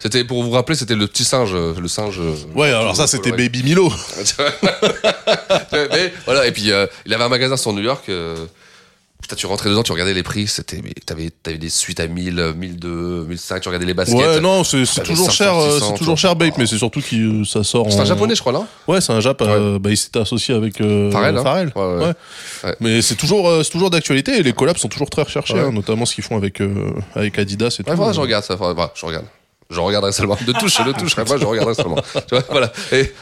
C'était, 0.00 0.24
pour 0.24 0.42
vous 0.42 0.50
rappeler, 0.50 0.76
c'était 0.76 0.94
le 0.94 1.06
petit 1.06 1.24
singe, 1.24 1.50
euh, 1.54 1.74
le 1.80 1.88
singe. 1.88 2.18
euh, 2.20 2.34
Ouais, 2.54 2.68
alors 2.68 2.94
ça 2.96 3.06
c'était. 3.06 3.32
Baby 3.32 3.62
Milo. 3.62 3.90
mais 5.72 6.12
voilà, 6.24 6.46
et 6.46 6.52
puis 6.52 6.70
euh, 6.72 6.86
il 7.04 7.14
avait 7.14 7.24
un 7.24 7.28
magasin 7.28 7.56
sur 7.56 7.72
New 7.72 7.82
York. 7.82 8.04
euh, 8.08 8.46
putain, 9.22 9.34
tu 9.36 9.46
rentrais 9.46 9.70
dedans, 9.70 9.82
tu 9.82 9.92
regardais 9.92 10.14
les 10.14 10.22
prix, 10.22 10.46
c'était, 10.46 10.80
t'avais, 11.04 11.30
t'avais 11.42 11.58
des 11.58 11.70
suites 11.70 11.98
à 12.00 12.06
1000, 12.06 12.38
euh, 12.38 12.52
1002, 12.54 13.24
1005, 13.28 13.60
tu 13.60 13.68
regardais 13.68 13.86
les 13.86 13.94
baskets. 13.94 14.14
Ouais, 14.16 14.40
non, 14.40 14.62
c'est 14.62 14.84
toujours 15.02 15.26
500, 15.26 15.30
cher, 15.32 15.54
600, 15.72 15.86
c'est 15.92 15.98
toujours 15.98 16.18
cher 16.18 16.36
Bape, 16.36 16.58
mais 16.58 16.66
c'est 16.66 16.78
surtout 16.78 17.00
que 17.00 17.44
ça 17.44 17.64
sort. 17.64 17.90
C'est 17.90 17.98
un 18.00 18.04
japonais, 18.04 18.34
je 18.34 18.40
crois, 18.40 18.52
là 18.52 18.66
Ouais, 18.86 19.00
c'est 19.00 19.12
un 19.12 19.20
Jap. 19.20 19.40
euh, 19.42 19.78
bah, 19.78 19.90
il 19.90 19.96
s'était 19.96 20.20
associé 20.20 20.54
avec 20.54 20.80
euh, 20.80 21.10
Pharrell, 21.10 21.38
hein? 21.38 21.42
Ouais, 21.44 21.82
ouais. 21.82 22.04
Ouais. 22.06 22.12
Ouais. 22.64 22.74
Mais 22.80 23.02
c'est 23.02 23.16
toujours, 23.16 23.48
euh, 23.48 23.62
c'est 23.64 23.70
toujours 23.70 23.90
d'actualité 23.90 24.38
et 24.38 24.42
les 24.42 24.52
collabs 24.52 24.76
sont 24.76 24.88
toujours 24.88 25.10
très 25.10 25.22
recherchés, 25.22 25.58
hein, 25.58 25.72
notamment 25.72 26.04
ce 26.06 26.14
qu'ils 26.14 26.24
font 26.24 26.36
avec 26.36 26.60
avec 27.14 27.38
Adidas 27.38 27.76
et 27.80 27.84
tout. 27.84 27.90
Ouais, 27.90 28.12
je 28.14 28.20
regarde 28.20 28.44
ça, 28.44 28.56
je 28.94 29.06
regarde. 29.06 29.24
Je 29.68 29.80
regarderai 29.80 30.12
seulement. 30.12 30.36
De 30.46 30.52
touche, 30.52 30.76
je 30.78 30.82
ne 30.82 30.92
toucherai 30.92 31.24
pas, 31.24 31.36
je 31.38 31.44
regarderai 31.44 31.74
seulement. 31.74 31.96
Tu 32.12 32.20
vois, 32.30 32.44
voilà. 32.50 32.72
Et, 32.92 33.12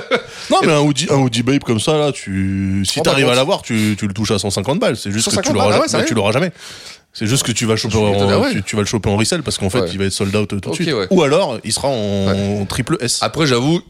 Non, 0.50 0.58
mais 0.64 0.72
un 0.72 0.80
hoodie, 0.80 1.06
un 1.10 1.16
hoodie 1.16 1.42
Bape 1.44 1.62
comme 1.64 1.78
ça 1.78 1.96
là, 1.96 2.10
tu, 2.10 2.82
si 2.84 2.98
Oh, 2.98 3.02
par 3.02 3.12
t'arrives 3.12 3.28
à 3.28 3.34
l'avoir, 3.36 3.62
tu, 3.62 3.94
tu 3.98 4.06
le 4.08 4.12
touches 4.14 4.32
à 4.32 4.38
150 4.40 4.80
balles. 4.80 4.96
C'est 4.96 5.12
juste 5.12 5.26
que 5.26 5.34
150 5.36 5.52
tu 5.52 5.52
l'auras, 5.56 5.76
ah 5.88 5.96
ouais, 5.98 6.04
tu 6.04 6.14
l'auras 6.14 6.32
jamais. 6.32 6.50
C'est 7.12 7.26
juste 7.26 7.44
que 7.44 7.52
tu 7.52 7.64
vas 7.64 7.74
le 7.74 7.76
choper, 7.76 7.94
Je 7.94 7.98
suis 7.98 8.06
en, 8.08 8.12
étonné, 8.14 8.34
ouais. 8.34 8.52
tu, 8.52 8.62
tu 8.64 8.74
vas 8.76 8.82
le 8.82 8.88
choper 8.88 9.08
en 9.08 9.16
resell 9.16 9.44
parce 9.44 9.56
qu'en 9.56 9.70
fait, 9.70 9.82
Ouais. 9.82 9.88
il 9.92 9.98
va 9.98 10.04
être 10.06 10.12
sold 10.12 10.34
out 10.34 10.48
tout 10.48 10.58
de 10.58 10.66
Ok, 10.68 10.74
suite. 10.74 10.90
Ou 11.10 11.22
alors, 11.22 11.58
il 11.62 11.72
sera 11.72 11.86
en 11.86 12.66
triple 12.66 12.96
S. 13.00 13.20
après, 13.22 13.46
j'avoue, 13.46 13.80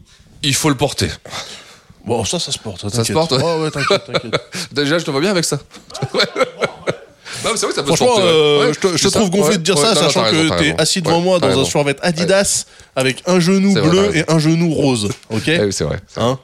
il 0.42 0.54
faut 0.54 0.68
le 0.68 0.74
porter. 0.74 1.08
Bon, 2.04 2.22
ça, 2.26 2.38
ça 2.38 2.52
se 2.52 2.58
porte. 2.58 2.86
Ça 2.90 3.02
se 3.02 3.12
porte, 3.14 3.32
ouais. 3.32 3.42
Ouais, 3.42 3.62
ouais, 3.62 3.70
t'inquiète, 3.70 4.04
t'inquiète. 4.04 4.38
Déjà, 4.72 4.98
je 4.98 5.06
te 5.06 5.10
vois 5.10 5.22
bien 5.22 5.30
avec 5.30 5.46
ça. 5.46 5.58
Mais 7.42 7.50
c'est 7.56 7.66
vrai 7.66 7.74
ça 7.74 7.82
peut 7.82 7.86
Franchement, 7.94 8.16
euh, 8.20 8.66
Ouais, 8.66 8.72
je 8.74 8.78
te, 8.80 8.96
je 8.96 9.02
te 9.08 9.08
trouve 9.08 9.30
gonflé 9.30 9.52
Ouais, 9.52 9.58
de 9.58 9.62
dire 9.62 9.76
ouais, 9.76 9.82
ça, 9.82 9.94
non, 9.94 10.00
sachant 10.00 10.22
raison, 10.22 10.48
que 10.54 10.58
t'es 10.58 10.74
assis 10.80 11.02
devant 11.02 11.20
moi 11.20 11.38
dans 11.38 11.58
un 11.60 11.64
survêt 11.64 11.96
Adidas 12.02 12.66
avec 12.96 13.22
un 13.26 13.40
genou 13.40 13.74
bleu 13.74 14.16
et 14.16 14.24
un 14.28 14.38
genou 14.38 14.72
rose. 14.72 15.08
Ok 15.30 15.42
Ouais, 15.46 15.68
c'est 15.72 15.84
vrai. 15.84 15.98
c'est 16.08 16.20
vrai. 16.20 16.30
Hein 16.30 16.38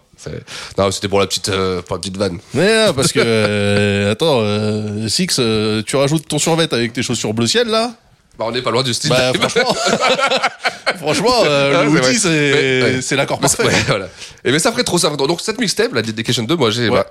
Non, 0.78 0.91
c'était 0.91 1.09
pour 1.09 1.20
la 1.20 1.26
petite, 1.26 1.49
euh, 1.49 1.80
pour 1.82 1.97
la 1.97 2.01
petite 2.01 2.16
vanne. 2.16 2.38
Mais 2.55 2.86
non, 2.86 2.93
parce 2.93 3.12
que 3.12 3.20
euh, 3.24 4.12
attends, 4.12 4.41
euh, 4.41 5.09
Six, 5.09 5.41
tu 5.86 5.97
rajoutes 5.97 6.26
ton 6.28 6.38
survêt 6.38 6.72
avec 6.72 6.93
tes 6.93 7.03
chaussures 7.03 7.32
bleu 7.34 7.47
ciel 7.47 7.68
là 7.68 7.93
Bah, 8.38 8.45
on 8.49 8.53
n'est 8.53 8.62
pas 8.62 8.70
loin 8.70 8.82
du 8.82 8.93
style. 8.95 9.11
Bah 9.11 9.32
franchement, 9.38 9.74
franchement, 10.99 11.34
euh, 11.45 11.74
Ah, 11.78 11.84
le 11.84 13.01
c'est 13.01 13.11
ouais. 13.11 13.16
l'accord 13.16 13.38
parfait. 13.41 13.64
ouais, 13.64 13.72
voilà. 13.86 14.09
Et 14.45 14.53
mais 14.53 14.59
ça 14.59 14.72
ferait 14.72 14.84
trop 14.84 14.99
ça. 14.99 15.11
Donc 15.11 15.41
cette 15.41 15.59
mixtape, 15.61 15.93
la 15.95 16.03
Dedication 16.03 16.43
2, 16.43 16.57
moi 16.57 16.70
j'ai. 16.70 16.88
Ouais. 16.88 16.97
bah, 16.99 17.07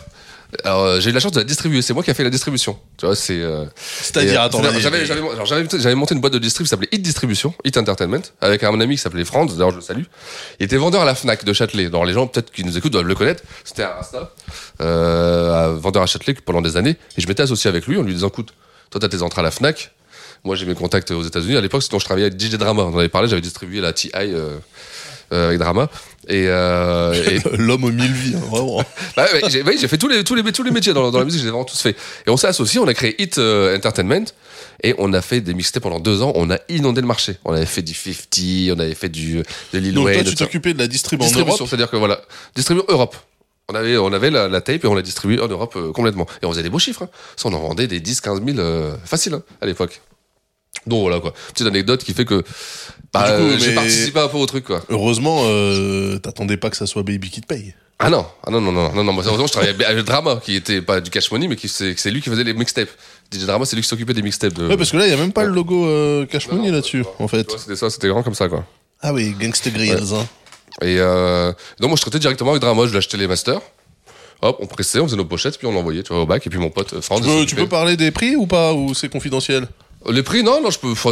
Alors, 0.64 0.84
euh, 0.84 1.00
j'ai 1.00 1.12
eu 1.12 1.14
la 1.14 1.20
chance 1.20 1.32
de 1.32 1.40
la 1.40 1.44
distribuer. 1.44 1.82
C'est 1.82 1.94
moi 1.94 2.02
qui 2.04 2.10
ai 2.10 2.14
fait 2.16 2.24
la 2.24 2.32
distribution. 2.32 2.78
Tu 2.98 3.06
vois, 3.06 3.16
c'est. 3.16 3.40
euh, 3.40 3.66
C'est-à-dire, 3.76 4.42
euh, 4.42 4.46
attends, 4.46 4.62
j'avais, 4.80 5.96
monté 5.96 6.16
une 6.16 6.22
boîte 6.22 6.34
de 6.34 6.40
distrib 6.40 6.66
qui 6.66 6.70
s'appelait 6.70 6.90
Hit 6.92 7.02
Distribution, 7.04 7.54
Hit 7.64 7.78
Entertainment, 7.78 8.22
avec 8.42 8.64
un 8.64 8.80
ami 8.82 8.96
qui 8.96 9.02
s'appelait 9.02 9.26
Franz. 9.26 9.54
D'ailleurs, 9.54 9.72
je 9.72 9.76
le 9.76 9.82
salue. 9.82 10.04
Il 10.60 10.66
était 10.66 10.78
vendeur 10.78 11.02
à 11.02 11.06
la 11.06 11.14
Fnac 11.14 11.46
de 11.46 11.54
Châtelet. 11.54 11.86
Alors, 11.86 12.04
les 12.04 12.14
gens 12.14 12.26
peut-être 12.26 12.52
qui 12.52 12.64
nous 12.64 12.78
écoutent 12.78 12.94
doivent 12.94 13.06
le 13.06 13.16
connaître. 13.16 13.44
C'était 13.64 13.84
un 13.84 13.90
Rasta, 13.90 14.34
euh, 14.82 15.76
vendeur 15.80 16.02
à 16.02 16.08
Châtelet 16.08 16.34
pendant 16.34 16.62
des 16.62 16.78
années. 16.78 16.98
Et 17.18 17.22
je 17.22 17.28
m'étais 17.28 17.44
associé 17.44 17.70
avec 17.70 17.86
lui 17.86 17.98
en 17.98 18.02
lui 18.02 18.14
disant, 18.14 18.30
écoute, 18.30 18.54
toi, 18.90 19.00
t'as 19.00 19.08
tes 19.10 19.22
entrées 19.22 19.42
à 19.42 19.44
la 19.44 19.52
Fnac. 19.52 19.92
Moi, 20.44 20.56
j'ai 20.56 20.66
mes 20.66 20.74
contacts 20.76 21.12
aux 21.12 21.24
États-Unis. 21.24 21.58
À 21.58 21.62
l'époque, 21.62 21.84
sinon, 21.84 22.00
je 22.00 22.06
travaillais 22.06 22.28
avec 22.28 22.40
DJ 22.40 22.56
Drama. 22.56 22.84
On 22.84 22.94
en 22.96 22.98
avait 23.00 23.10
parlé. 23.10 23.28
J'avais 23.28 23.42
distribué 23.42 23.82
la 23.82 23.94
TI. 23.94 24.10
euh, 24.16 24.58
euh, 25.32 25.50
avec 25.50 25.60
Drama 25.60 25.90
et, 26.30 26.46
euh, 26.48 27.14
et 27.14 27.40
L'homme 27.58 27.84
aux 27.84 27.92
mille 27.92 28.12
vies, 28.12 28.36
hein, 28.36 28.42
vraiment. 28.50 28.84
bah 29.18 29.26
ouais, 29.34 29.50
j'ai 29.50 29.64
j'ai 29.78 29.88
fait 29.88 29.98
tous 29.98 30.08
les, 30.08 30.24
tous 30.24 30.36
les, 30.36 30.44
tous 30.52 30.64
les 30.64 30.72
métiers 30.72 30.94
dans, 30.94 31.12
dans 31.12 31.20
la 31.20 31.26
musique, 31.26 31.40
je 31.40 31.46
les 31.46 31.50
ai 31.50 31.52
vraiment 31.52 31.66
tous 31.66 31.82
fait. 31.82 31.96
Et 32.26 32.30
on 32.30 32.38
s'est 32.38 32.48
associés, 32.48 32.80
on 32.80 32.88
a 32.88 32.94
créé 32.94 33.22
Hit 33.22 33.40
euh, 33.40 33.76
Entertainment 33.76 34.26
et 34.84 34.94
on 35.00 35.12
a 35.14 35.22
fait 35.22 35.42
des 35.42 35.54
mixtapes 35.54 35.84
pendant 35.84 36.00
deux 36.00 36.22
ans. 36.22 36.32
On 36.36 36.50
a 36.52 36.60
inondé 36.70 37.02
le 37.02 37.08
marché. 37.08 37.38
On 37.46 37.54
avait 37.54 37.66
fait 37.66 37.82
du 37.82 37.94
50, 37.94 38.78
on 38.78 38.80
avait 38.80 38.96
fait 38.96 39.10
du 39.10 39.44
de 39.74 39.80
Lil 39.80 39.94
Donc 39.94 40.12
toi, 40.12 40.24
tu 40.24 40.36
t'occupais 40.36 40.74
de 40.74 40.80
la 40.80 40.88
distribution 40.88 41.26
en 41.26 41.28
distribution, 41.28 41.64
Europe. 41.64 41.70
c'est-à-dire 41.70 41.90
que 41.90 41.98
voilà, 41.98 42.22
distribution 42.56 42.86
Europe. 42.90 43.16
On 43.72 43.76
avait, 43.76 43.98
on 43.98 44.12
avait 44.14 44.32
la, 44.32 44.48
la 44.48 44.62
tape 44.62 44.84
et 44.84 44.88
on 44.88 44.96
l'a 44.96 45.04
distribuée 45.04 45.40
en 45.40 45.48
Europe 45.48 45.76
euh, 45.76 45.92
complètement. 45.92 46.26
Et 46.42 46.46
on 46.46 46.52
faisait 46.52 46.64
des 46.64 46.72
beaux 46.72 46.80
chiffres. 46.80 47.04
Hein. 47.04 47.10
Ça, 47.36 47.50
on 47.50 47.54
en 47.54 47.60
vendait 47.60 47.88
des 47.88 48.00
10, 48.00 48.22
15 48.22 48.42
000 48.44 48.58
euh, 48.58 48.96
facile 49.06 49.36
hein, 49.36 49.44
à 49.62 49.68
l'époque. 49.68 50.02
Donc 50.88 51.02
voilà 51.02 51.20
quoi. 51.20 51.34
Petite 51.54 51.68
anecdote 51.68 52.04
qui 52.04 52.14
fait 52.14 52.26
que 52.26 52.44
bah, 53.14 53.28
euh, 53.30 53.58
j'ai 53.58 53.74
participé 53.74 54.20
un 54.20 54.28
peu 54.28 54.38
au 54.38 54.46
truc 54.46 54.66
quoi. 54.66 54.82
Heureusement, 54.90 55.42
euh, 55.44 56.18
t'attendais 56.20 56.58
pas 56.58 56.70
que 56.70 56.78
ça 56.78 56.86
soit 56.86 57.04
Baby 57.04 57.30
qui 57.30 57.42
te 57.42 57.48
paye. 57.48 57.74
Ah 58.02 58.10
non, 58.10 58.26
ah 58.48 58.50
non, 58.50 58.62
non, 58.62 58.72
non, 58.72 58.94
non, 58.94 59.04
non, 59.04 59.12
moi, 59.12 59.26
heureusement, 59.26 59.46
je 59.46 59.52
travaillais 59.52 59.84
avec 59.84 60.06
Drama, 60.06 60.40
qui 60.42 60.56
était 60.56 60.82
pas 60.82 61.02
du 61.02 61.10
cash 61.10 61.30
money, 61.32 61.50
mais 61.50 61.58
qui 61.58 61.68
c'est 61.68 62.00
c'est 62.00 62.12
lui 62.12 62.22
qui 62.22 62.30
faisait 62.30 62.46
les 62.46 62.54
mixtapes. 62.54 62.90
DJ 63.30 63.40
Drama, 63.40 63.66
c'est 63.66 63.76
lui 63.76 63.84
qui 63.84 63.90
s'occupait 63.90 64.14
des 64.14 64.22
mixtapes. 64.22 64.54
De... 64.54 64.68
Ouais, 64.68 64.78
parce 64.78 64.92
que 64.92 64.98
là, 64.98 65.06
il 65.06 65.10
y 65.10 65.14
a 65.14 65.18
même 65.18 65.34
pas 65.34 65.44
le 65.44 65.52
logo 65.52 65.86
euh, 65.86 66.26
Cash 66.26 66.48
Money 66.48 66.72
là-dessus, 66.72 67.04
en 67.20 67.28
fait. 67.28 67.44
Tu 67.44 67.50
vois, 67.50 67.60
C'était 67.60 67.76
ça, 67.76 67.90
c'était 67.90 68.08
grand 68.08 68.24
comme 68.24 68.36
ça, 68.36 68.48
quoi. 68.48 68.64
Ah 69.02 69.12
oui, 69.12 69.36
Gangsta 69.38 69.70
Grills. 69.70 70.14
Hein. 70.14 70.26
Et 70.82 70.96
euh, 70.98 71.52
donc, 71.82 71.90
moi, 71.90 71.98
je 71.98 72.02
traitais 72.02 72.20
directement 72.20 72.52
avec 72.52 72.62
Drama, 72.62 72.86
je 72.86 72.92
lui 72.92 72.98
achetais 73.00 73.18
les 73.18 73.28
masters. 73.28 73.60
Hop, 74.42 74.60
on 74.62 74.66
pressait, 74.68 75.02
on 75.02 75.06
faisait 75.06 75.18
nos 75.18 75.26
pochettes, 75.26 75.58
puis 75.58 75.68
on 75.68 75.74
l'envoyait, 75.74 76.02
tu 76.02 76.14
vois, 76.14 76.22
au 76.22 76.26
bac. 76.26 76.48
Et 76.48 76.50
puis 76.50 76.60
mon 76.60 76.70
pote, 76.70 77.02
Franz. 77.02 77.46
Tu 77.46 77.56
peux 77.56 77.68
parler 77.68 77.98
des 77.98 78.12
prix 78.12 78.38
ou 78.38 78.48
pas 78.48 78.72
Ou 78.74 78.94
c'est 78.94 79.10
confidentiel? 79.10 79.68
Les 80.08 80.24
prix, 80.24 80.44
non, 80.44 80.62
non, 80.62 80.70
je 80.70 80.80
peux. 80.80 80.92
enfin, 80.92 81.12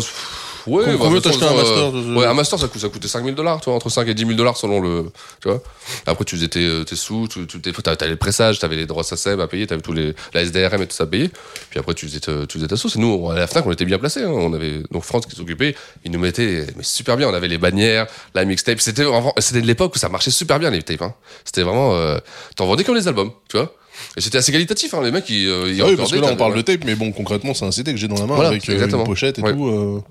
Ouais, 0.67 0.83
Combien 0.97 1.13
bah, 1.13 1.19
t'as 1.23 1.29
acheté 1.29 1.45
un 1.45 1.53
master, 1.53 1.95
euh, 1.95 2.15
Ouais, 2.15 2.25
un 2.25 2.33
master, 2.33 2.59
ça, 2.59 2.67
coûte, 2.67 2.81
ça 2.81 2.89
coûtait 2.89 3.07
5000 3.07 3.35
dollars, 3.35 3.61
tu 3.61 3.65
vois, 3.69 3.75
entre 3.75 3.87
5 3.89 4.05
et 4.09 4.13
10 4.13 4.23
000 4.23 4.33
dollars 4.33 4.57
selon 4.57 4.81
le. 4.81 5.05
Tu 5.41 5.47
vois. 5.47 5.63
Après, 6.05 6.25
tu 6.25 6.35
faisais 6.35 6.49
tes, 6.49 6.83
tes 6.85 6.95
sous, 6.97 7.29
tu, 7.29 7.47
t'avais 7.47 8.09
les 8.09 8.15
pressages, 8.17 8.59
t'avais 8.59 8.75
les 8.75 8.85
droits 8.85 9.03
SACEM 9.05 9.39
à 9.39 9.47
payer, 9.47 9.65
t'avais 9.65 9.81
tous 9.81 9.93
les, 9.93 10.13
la 10.33 10.41
SDRM 10.41 10.81
et 10.81 10.87
tout 10.87 10.93
ça 10.93 11.05
à 11.05 11.07
payer. 11.07 11.31
Puis 11.69 11.79
après, 11.79 11.93
tu 11.93 12.05
faisais, 12.05 12.19
tu 12.19 12.57
faisais 12.57 12.67
ta 12.67 12.75
sauce. 12.75 12.97
Et 12.97 12.99
nous, 12.99 13.29
à 13.31 13.35
la 13.35 13.47
Fnac, 13.47 13.65
on 13.65 13.71
était 13.71 13.85
bien 13.85 13.97
placés. 13.97 14.23
hein. 14.23 14.29
On 14.29 14.51
avait 14.53 14.83
donc 14.91 15.05
France 15.05 15.25
qui 15.25 15.37
s'occupait. 15.37 15.73
Il 16.03 16.11
nous 16.11 16.19
mettait 16.19 16.67
mais 16.75 16.83
super 16.83 17.15
bien. 17.15 17.29
On 17.29 17.33
avait 17.33 17.47
les 17.47 17.57
bannières, 17.57 18.07
la 18.35 18.43
mixtape. 18.43 18.81
C'était 18.81 19.03
de 19.03 19.59
l'époque 19.67 19.95
où 19.95 19.99
ça 19.99 20.09
marchait 20.09 20.31
super 20.31 20.59
bien, 20.59 20.69
les 20.69 20.83
tapes. 20.83 21.01
Hein. 21.01 21.13
C'était 21.45 21.63
vraiment. 21.63 21.95
Euh, 21.95 22.17
T'en 22.57 22.65
vendais 22.65 22.83
comme 22.83 22.95
les 22.95 23.07
albums, 23.07 23.31
tu 23.47 23.55
vois. 23.55 23.73
Et 24.15 24.21
c'était 24.21 24.37
assez 24.37 24.51
qualitatif, 24.51 24.93
hein. 24.93 25.01
Les 25.03 25.11
mecs, 25.11 25.29
ils. 25.29 25.47
euh, 25.47 25.71
ils 25.71 25.81
Ah 25.81 25.85
oui, 25.87 25.95
parce 25.95 26.11
que 26.11 26.17
là, 26.17 26.27
on 26.31 26.35
parle 26.35 26.55
de 26.55 26.61
tape, 26.61 26.83
mais 26.85 26.95
bon, 26.95 27.11
concrètement, 27.11 27.53
c'est 27.53 27.65
un 27.65 27.71
CD 27.71 27.91
que 27.93 27.97
j'ai 27.99 28.07
dans 28.07 28.15
la 28.15 28.25
main 28.25 28.35
Voilà, 28.35 28.49
avec 28.49 28.67
euh, 28.69 28.73
exactement. 28.73 29.03
une 29.03 29.07
pochette 29.09 29.39
et 29.39 29.41
Ouais. 29.41 29.53
tout. 29.53 29.67
euh. 29.67 30.01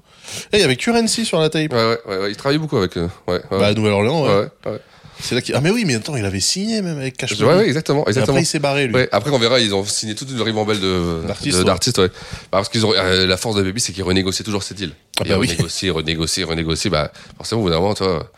Et 0.52 0.56
il 0.56 0.60
y 0.60 0.64
avait 0.64 0.76
Currency 0.76 1.24
sur 1.24 1.38
la 1.40 1.48
tape. 1.50 1.72
Ouais, 1.72 1.78
ouais, 1.78 1.98
ouais, 2.08 2.18
ouais, 2.18 2.30
il 2.30 2.36
travaillait 2.36 2.58
beaucoup 2.58 2.76
avec 2.76 2.96
eux. 2.98 3.08
Ouais, 3.28 3.34
ouais. 3.34 3.40
Bah, 3.58 3.66
à 3.68 3.74
Nouvelle-Orléans, 3.74 4.24
ouais. 4.24 4.34
Ouais, 4.66 4.72
ouais. 4.72 4.78
C'est 5.18 5.34
là 5.34 5.40
qu'il. 5.40 5.54
Ah, 5.54 5.62
mais 5.62 5.70
oui, 5.70 5.84
mais 5.86 5.94
attends, 5.94 6.14
il 6.14 6.26
avait 6.26 6.40
signé 6.40 6.82
même 6.82 6.98
avec 6.98 7.16
Cash 7.16 7.32
Ouais, 7.38 7.46
Money. 7.46 7.58
ouais, 7.60 7.66
exactement, 7.66 8.04
Et 8.04 8.10
exactement. 8.10 8.34
après, 8.34 8.42
il 8.42 8.46
s'est 8.46 8.58
barré, 8.58 8.86
lui. 8.86 8.94
Ouais, 8.94 9.08
après, 9.12 9.30
on 9.30 9.38
verra, 9.38 9.58
ils 9.60 9.74
ont 9.74 9.82
signé 9.86 10.14
toute 10.14 10.30
une 10.30 10.42
ribambelle 10.42 10.78
de 10.78 11.22
D'artistes, 11.26 11.96
ouais. 11.98 12.04
ouais. 12.04 12.10
Parce 12.50 12.68
qu'ils 12.68 12.84
ont 12.84 12.92
euh, 12.94 13.26
la 13.26 13.36
force 13.38 13.56
de 13.56 13.62
Baby, 13.62 13.80
c'est 13.80 13.94
qu'ils 13.94 14.02
renégocient 14.02 14.44
toujours 14.44 14.62
ces 14.62 14.74
deals. 14.74 14.92
Ah 15.18 15.22
Et 15.24 15.30
bah 15.30 15.38
oui. 15.38 15.48
renégocient, 15.48 15.94
renégocient, 15.94 16.46
renégocient. 16.46 16.90
Bah, 16.90 17.10
forcément, 17.38 17.62
au 17.62 17.64
bout 17.64 17.70
d'un 17.70 17.80
moment, 17.80 17.94
toi, 17.94 18.30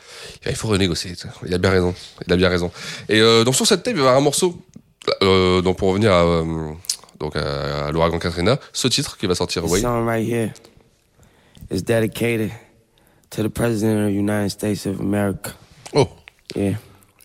il 0.49 0.55
faut 0.55 0.69
renégocier. 0.69 1.15
Il 1.45 1.53
a 1.53 1.59
bien 1.59 1.71
raison. 1.71 1.95
Il 2.29 2.33
a 2.33 2.37
bien 2.37 2.49
raison. 2.49 2.71
Et 3.09 3.19
euh, 3.21 3.43
donc 3.43 3.57
sur 3.57 3.67
cette 3.67 3.83
tape, 3.83 3.95
il 3.95 3.99
va 3.99 4.05
y 4.05 4.07
avoir 4.07 4.17
un 4.17 4.21
morceau. 4.23 4.57
Euh, 5.23 5.61
donc 5.63 5.79
pour 5.79 5.89
revenir 5.91 6.13
à 6.13 6.23
euh, 6.25 6.73
donc 7.19 7.37
à, 7.37 7.87
à 7.87 7.93
l'ouragan 7.93 8.19
Katrina, 8.19 8.59
ce 8.73 8.89
titre 8.89 9.17
qui 9.17 9.27
va 9.27 9.35
sortir. 9.35 9.63
This 9.63 9.73
Oui. 9.73 9.81
song 9.81 10.07
right 10.07 10.27
here 10.27 10.53
is 11.71 11.83
dedicated 11.83 12.51
to 13.31 13.43
the 13.43 13.49
President 13.49 14.01
of 14.07 14.13
the 14.13 14.15
United 14.17 14.51
States 14.51 14.87
of 14.87 15.01
America. 15.01 15.53
Oh. 15.95 16.09
Yeah. 16.55 16.77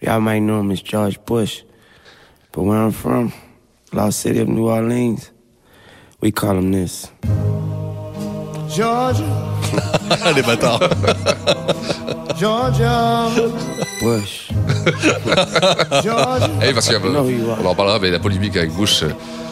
Y'all 0.01 0.19
might 0.21 0.41
know 0.41 0.59
him 0.59 0.71
as 0.71 0.81
George 0.81 1.17
Bush. 1.25 1.63
But 2.51 2.63
where 2.63 2.77
I'm 2.77 2.91
from, 2.91 3.31
Lost 3.93 4.19
City 4.19 4.39
of 4.41 4.47
New 4.47 4.67
Orleans, 4.67 5.31
we 6.21 6.31
call 6.31 6.57
him 6.57 6.71
this. 6.71 7.07
Georgia, 8.75 9.23
Les 10.35 10.41
bâtards. 10.47 10.79
Georgia, 12.39 13.27
Bush. 14.01 14.49
Georgia. 16.03 16.49
Eh, 16.63 16.73
parce 16.73 16.89
on 16.91 17.65
en 17.67 17.75
parlera, 17.75 17.99
mais 17.99 18.09
la 18.09 18.17
polémique 18.17 18.57
avec 18.57 18.71
Bush 18.71 19.03
euh, 19.03 19.09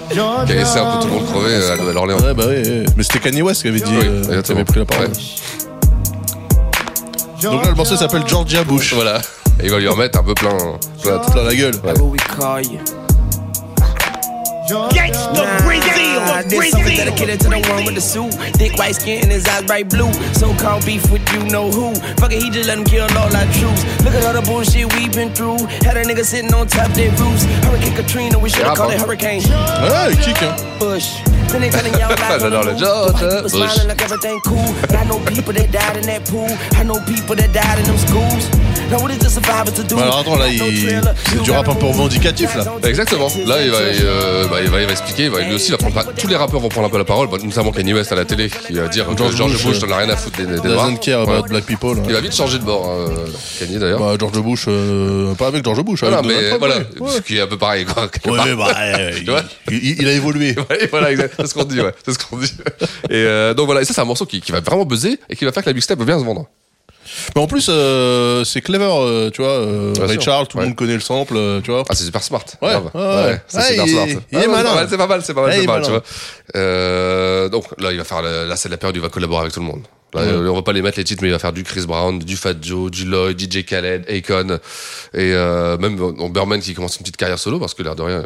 qui 0.10 0.20
a 0.20 0.56
laissé 0.56 0.80
un 0.80 0.98
peu 0.98 1.02
tout 1.02 1.08
le 1.08 1.14
monde 1.14 1.26
crever 1.28 1.54
euh, 1.54 1.74
à 1.74 1.78
Nouvelle-Orléans. 1.78 2.20
Ouais, 2.20 2.34
bah 2.34 2.46
oui, 2.48 2.64
oui. 2.66 2.86
Mais 2.98 3.04
c'était 3.04 3.20
Kanye 3.20 3.44
West 3.44 3.62
qui 3.62 3.68
avait 3.68 3.80
dit. 3.80 3.96
Oui, 3.96 4.08
euh, 4.08 4.42
avait 4.50 4.66
pris 4.66 4.80
la 4.80 4.86
parole. 4.86 5.08
Ouais. 5.08 5.14
Donc 7.44 7.64
là, 7.64 7.70
le 7.70 7.76
morceau 7.76 7.96
s'appelle 7.96 8.24
Georgia 8.26 8.64
Bush. 8.64 8.94
Voilà. 8.96 9.20
Et 9.60 9.66
il 9.66 9.72
va 9.72 9.78
lui 9.78 9.88
en 9.88 9.96
mettre 9.96 10.20
un 10.20 10.24
peu 10.24 10.34
plein, 10.34 10.58
plein, 11.04 11.20
Plein 11.20 11.44
la 11.44 11.54
gueule. 11.54 11.76
Ouais. 11.84 11.94
We 12.02 12.20
call 12.40 12.66
you? 12.66 12.80
Gangsta 14.68 15.91
Nah, 16.22 16.42
this 16.44 16.72
song 16.72 16.82
is 16.86 16.98
dedicated 16.98 17.40
to 17.42 17.50
the 17.50 17.60
one 17.70 17.86
with 17.86 17.96
the 17.96 18.02
suit. 18.02 18.34
Thick 18.58 18.78
white 18.78 18.96
skin 18.96 19.24
and 19.24 19.32
his 19.32 19.48
eyes 19.48 19.64
bright 19.66 19.90
blue. 19.90 20.12
So 20.34 20.54
called 20.56 20.86
beef 20.86 21.10
with 21.12 21.26
you 21.34 21.44
know 21.50 21.70
who. 21.72 21.96
Fuck 22.22 22.32
it, 22.32 22.42
he 22.44 22.50
just 22.50 22.68
let 22.68 22.78
him 22.78 22.86
kill 22.86 23.06
all 23.18 23.32
our 23.36 23.48
troops. 23.58 23.82
Look 24.06 24.14
at 24.14 24.24
all 24.26 24.34
the 24.34 24.42
bullshit 24.46 24.86
we 24.96 25.10
been 25.10 25.34
through. 25.34 25.58
Had 25.86 25.98
a 25.98 26.04
nigga 26.04 26.24
sitting 26.24 26.54
on 26.54 26.68
top 26.68 26.92
their 26.94 27.12
roofs. 27.18 27.44
Hurricane 27.66 27.96
Katrina, 27.96 28.38
we 28.40 28.50
should 28.50 28.66
have 28.66 28.78
called 28.78 28.94
it 28.94 29.00
Hurricane 29.02 29.42
Ouais, 29.42 30.12
il 30.12 30.18
kick, 30.18 30.38
hein. 30.42 30.56
Bush. 30.80 31.18
Then 31.52 31.62
they 31.62 31.70
telling 31.70 31.94
y'all 32.00 32.10
like 32.10 32.40
J'adore 32.40 32.64
le 32.64 32.72
White 32.72 32.80
Georgia 32.80 33.28
people 33.28 33.42
Bush. 33.42 33.52
smiling 33.52 33.88
like 33.90 34.02
everything 34.02 34.40
cool. 34.46 34.70
But 34.82 34.96
I 34.96 35.04
know 35.04 35.20
people 35.26 35.52
that 35.54 35.72
died 35.72 35.98
in 35.98 36.06
that 36.08 36.24
pool. 36.26 36.48
I 36.80 36.84
know 36.84 36.96
people 37.04 37.36
that 37.36 37.52
died 37.52 37.80
in 37.80 37.86
them 37.86 37.98
schools. 37.98 38.48
Bah 38.92 40.02
alors 40.04 40.20
attends, 40.20 40.38
là, 40.38 40.48
il... 40.50 40.60
c'est 41.26 41.42
du 41.42 41.52
rap 41.52 41.68
un 41.70 41.76
peu 41.76 41.86
revendicatif, 41.86 42.56
là. 42.56 42.66
Exactement. 42.84 43.28
Là, 43.46 43.62
il 43.64 43.72
va, 43.72 43.78
euh, 43.78 44.48
bah, 44.48 44.58
il 44.64 44.70
va, 44.70 44.82
il 44.82 44.86
va 44.86 44.92
expliquer. 44.92 45.24
Il 45.24 45.30
va, 45.30 45.42
lui 45.42 45.54
aussi, 45.56 45.68
il 45.70 45.72
va 45.72 45.78
prendre. 45.78 45.94
pas- 45.96 46.04
Tous 46.04 46.28
les 46.28 46.36
rappeurs 46.36 46.60
vont 46.60 46.68
prendre 46.70 46.88
un 46.88 46.90
peu 46.90 46.98
la 46.98 47.06
parole, 47.06 47.30
bah, 47.30 47.38
notamment 47.42 47.72
Kanye 47.72 47.94
West 47.94 48.12
à 48.12 48.16
la 48.16 48.26
télé, 48.26 48.50
qui 48.50 48.74
va 48.74 48.88
dire 48.90 49.06
George 49.18 49.36
George, 49.36 49.54
Bush, 49.54 49.64
Bush, 49.66 49.78
euh, 49.78 49.80
t'en 49.88 49.92
as 49.94 49.98
rien 49.98 50.10
à 50.10 50.18
foutre 50.18 50.38
des, 50.38 50.46
des 50.46 50.68
noirs. 50.68 50.88
Doesn't 50.88 51.00
care 51.00 51.28
Ouais. 51.28 51.36
about 51.36 51.48
black 51.48 51.66
people. 51.66 51.98
hein. 51.98 52.04
Il 52.08 52.14
va 52.14 52.20
vite 52.22 52.36
changer 52.36 52.60
de 52.60 52.64
bord, 52.64 52.90
hein, 52.90 53.14
Kanye 53.60 53.80
d'ailleurs. 53.80 54.00
Bah, 54.00 54.16
George 54.20 54.40
Bush, 54.42 54.66
euh, 54.68 55.34
pas 55.36 55.48
avec 55.48 55.64
George 55.64 55.82
Bush. 55.84 56.02
Voilà, 56.02 56.18
avec 56.18 56.30
mais 56.32 56.48
Trump, 56.50 56.60
voilà, 56.60 56.78
ouais. 56.78 57.12
ce 57.16 57.22
qui 57.22 57.38
est 57.38 57.42
un 57.42 57.48
peu 57.48 57.58
pareil, 57.58 57.86
quoi. 57.86 58.04
Ouais, 58.26 58.56
bah, 58.56 58.74
euh, 58.78 59.12
Tu 59.18 59.26
vois 59.30 59.44
il, 59.72 60.08
a 60.08 60.12
évolué. 60.12 60.56
Ouais, 60.70 60.88
voilà. 60.92 61.08
C'est 61.38 61.48
ce 61.48 61.54
qu'on 61.54 61.64
dit, 61.64 61.80
ouais. 61.82 61.94
C'est 62.06 62.14
ce 62.14 62.20
qu'on 62.20 62.38
dit. 62.38 62.54
Et 63.10 63.14
euh, 63.16 63.54
donc 63.54 63.66
voilà, 63.66 63.82
et 63.82 63.86
ça, 63.86 63.94
c'est 63.94 64.02
un 64.02 64.06
morceau 64.06 64.26
qui, 64.26 64.42
qui 64.42 64.52
va 64.52 64.60
vraiment 64.60 64.86
buzzer 64.86 65.18
et 65.30 65.36
qui 65.36 65.46
va 65.46 65.52
faire 65.52 65.64
que 65.64 65.70
la 65.70 65.74
mixtape 65.74 65.98
va 66.00 66.06
bien 66.06 66.20
se 66.20 66.24
vendre. 66.26 66.46
Mais 67.36 67.42
en 67.42 67.48
plus, 67.48 67.68
euh, 67.70 68.44
c'est 68.44 68.62
clever, 68.62 68.86
euh, 68.90 69.30
tu 69.30 69.42
vois. 69.42 69.52
Euh, 69.52 69.94
Bien 69.94 70.04
Ray 70.06 70.14
sûr. 70.14 70.22
Charles, 70.24 70.48
tout 70.48 70.58
le 70.58 70.64
Ouais. 70.64 70.68
monde 70.70 70.76
connaît 70.78 70.94
le 70.94 71.00
sample, 71.00 71.36
euh, 71.38 71.62
tu 71.62 71.72
vois. 71.72 71.84
Ah, 71.90 71.96
c'est 71.96 72.04
super 72.06 72.24
smart. 72.24 72.44
Ouais, 72.62 72.70
grave. 72.70 72.90
ouais, 72.94 73.02
ouais. 73.02 73.42
c'est 73.48 73.58
Ah, 73.58 73.62
super 73.64 73.88
smart. 73.88 74.06
il 74.08 74.18
Ah, 74.34 74.40
est 74.44 74.48
non, 74.48 74.52
malin. 74.54 74.88
C'est 74.90 74.98
pas 74.98 75.08
mal, 75.08 75.22
c'est 75.24 75.34
pas 75.34 75.42
mal, 75.42 75.52
Ah, 75.54 75.58
c'est 75.60 75.66
pas 75.66 75.74
mal, 75.74 75.82
tu 75.84 75.90
malin. 75.92 76.02
vois. 76.54 76.62
Euh, 76.62 77.50
donc 77.50 77.66
là, 77.80 77.92
il 77.92 77.98
va 77.98 78.04
faire, 78.04 78.22
le- 78.22 78.46
là, 78.48 78.56
c'est 78.56 78.70
la 78.70 78.78
période 78.78 78.96
où 78.96 79.00
il 79.00 79.04
va 79.04 79.10
collaborer 79.10 79.42
avec 79.42 79.54
tout 79.54 79.60
le 79.60 79.66
monde. 79.66 79.82
Là, 80.14 80.24
Ouais. 80.26 80.50
on 80.50 80.56
va 80.56 80.62
pas 80.62 80.74
les 80.74 80.82
mettre 80.82 80.98
les 80.98 81.06
titres, 81.06 81.22
mais 81.24 81.30
il 81.30 81.34
va 81.34 81.40
faire 81.40 81.54
du 81.54 81.64
Chris 81.64 81.86
Brown, 81.88 82.20
du 82.20 82.36
Fat 82.36 82.54
Joe, 82.62 82.92
du 82.92 83.06
Lloyd, 83.06 83.40
DJ 83.40 83.64
Khaled, 83.64 84.06
Akon, 84.10 84.60
et 85.14 85.32
euh, 85.34 85.78
même 85.78 85.96
bon, 85.96 86.30
Burman 86.30 86.60
qui 86.60 86.74
commence 86.74 86.98
une 86.98 87.04
petite 87.04 87.16
carrière 87.18 87.40
solo 87.40 87.60
parce 87.60 87.74
que 87.74 87.82
l'air 87.84 87.96
de 87.96 88.02
rien, 88.02 88.24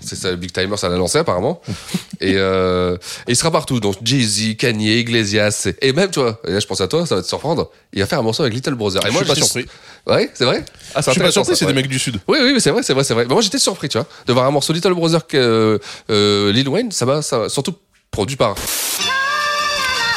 c'est 0.00 0.16
ça, 0.16 0.30
le 0.30 0.36
Big 0.36 0.52
Timer, 0.52 0.76
ça 0.76 0.88
l'a 0.88 0.96
lancé 0.96 1.18
apparemment. 1.18 1.60
et, 2.20 2.34
euh, 2.36 2.96
et 3.26 3.32
il 3.32 3.36
sera 3.36 3.50
partout, 3.50 3.80
donc 3.80 3.96
Jay-Z, 4.02 4.56
Kanye, 4.56 4.98
Iglesias, 5.00 5.68
et 5.80 5.92
même, 5.92 6.10
tu 6.10 6.20
vois, 6.20 6.40
et 6.46 6.52
là 6.52 6.60
je 6.60 6.66
pense 6.66 6.80
à 6.80 6.88
toi, 6.88 7.06
ça 7.06 7.16
va 7.16 7.22
te 7.22 7.26
surprendre, 7.28 7.70
il 7.92 8.00
va 8.00 8.06
faire 8.06 8.18
un 8.18 8.22
morceau 8.22 8.42
avec 8.42 8.54
Little 8.54 8.74
Brother. 8.74 9.02
Et 9.04 9.08
Je 9.08 9.12
moi, 9.12 9.22
suis 9.24 9.28
pas 9.28 9.34
surpris. 9.34 9.66
Ouais, 10.06 10.30
c'est 10.34 10.44
vrai? 10.44 10.64
Ah, 10.94 11.00
Je 11.04 11.10
suis 11.10 11.20
pas 11.20 11.30
surpris, 11.30 11.56
c'est 11.56 11.66
des 11.66 11.72
mecs 11.72 11.88
du 11.88 11.98
Sud. 11.98 12.18
Oui, 12.28 12.38
oui, 12.40 12.52
mais 12.54 12.60
c'est 12.60 12.70
vrai, 12.70 12.82
c'est 12.82 12.94
vrai, 12.94 13.04
c'est 13.04 13.14
vrai. 13.14 13.24
Mais 13.28 13.34
moi, 13.34 13.42
j'étais 13.42 13.58
surpris, 13.58 13.88
tu 13.88 13.98
vois, 13.98 14.06
de 14.26 14.32
voir 14.32 14.46
un 14.46 14.50
morceau 14.50 14.72
Little 14.72 14.94
Brother 14.94 15.26
que 15.26 15.78
euh, 16.10 16.52
Lil 16.52 16.68
Wayne, 16.68 16.92
ça 16.92 17.04
m'a, 17.06 17.22
ça, 17.22 17.48
surtout 17.48 17.74
produit 18.10 18.36
par. 18.36 18.54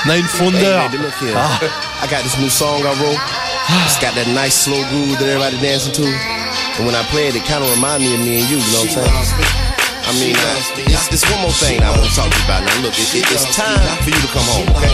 Nine 0.06 0.24
Founder. 0.24 0.58
Hey, 0.58 0.90
baby, 0.90 1.04
look 1.04 1.14
here. 1.22 1.36
I 1.38 2.08
got 2.10 2.24
this 2.24 2.38
new 2.40 2.50
song 2.50 2.82
I 2.82 2.94
wrote. 3.04 3.20
It's 3.86 4.00
got 4.00 4.16
that 4.16 4.28
nice 4.34 4.56
slow 4.56 4.82
groove 4.90 5.20
that 5.20 5.28
everybody 5.28 5.58
dancing 5.62 5.94
to. 5.94 6.04
And 6.78 6.88
when 6.88 6.96
I 6.96 7.04
play 7.12 7.28
it, 7.28 7.36
it 7.36 7.44
kind 7.46 7.64
of 7.64 7.70
remind 7.76 8.02
me 8.02 8.14
of 8.16 8.20
me 8.22 8.42
and 8.42 8.50
you, 8.50 8.58
you 8.58 8.72
know 8.74 8.80
what 8.82 8.98
I'm 8.98 9.26
saying? 9.26 9.61
I 10.12 10.14
mean, 10.20 10.36
uh, 10.36 10.92
it's, 10.92 11.08
it's 11.08 11.26
one 11.32 11.40
more 11.40 11.56
thing 11.56 11.80
I 11.80 11.88
want 11.96 12.04
to 12.04 12.12
talk 12.12 12.28
to 12.28 12.36
you 12.36 12.44
about. 12.44 12.68
Now, 12.68 12.84
look, 12.84 12.92
it, 13.00 13.16
it, 13.16 13.24
it's 13.32 13.48
time 13.56 13.80
for 14.04 14.12
you 14.12 14.20
to 14.20 14.28
come 14.36 14.44
home, 14.44 14.68
okay? 14.76 14.92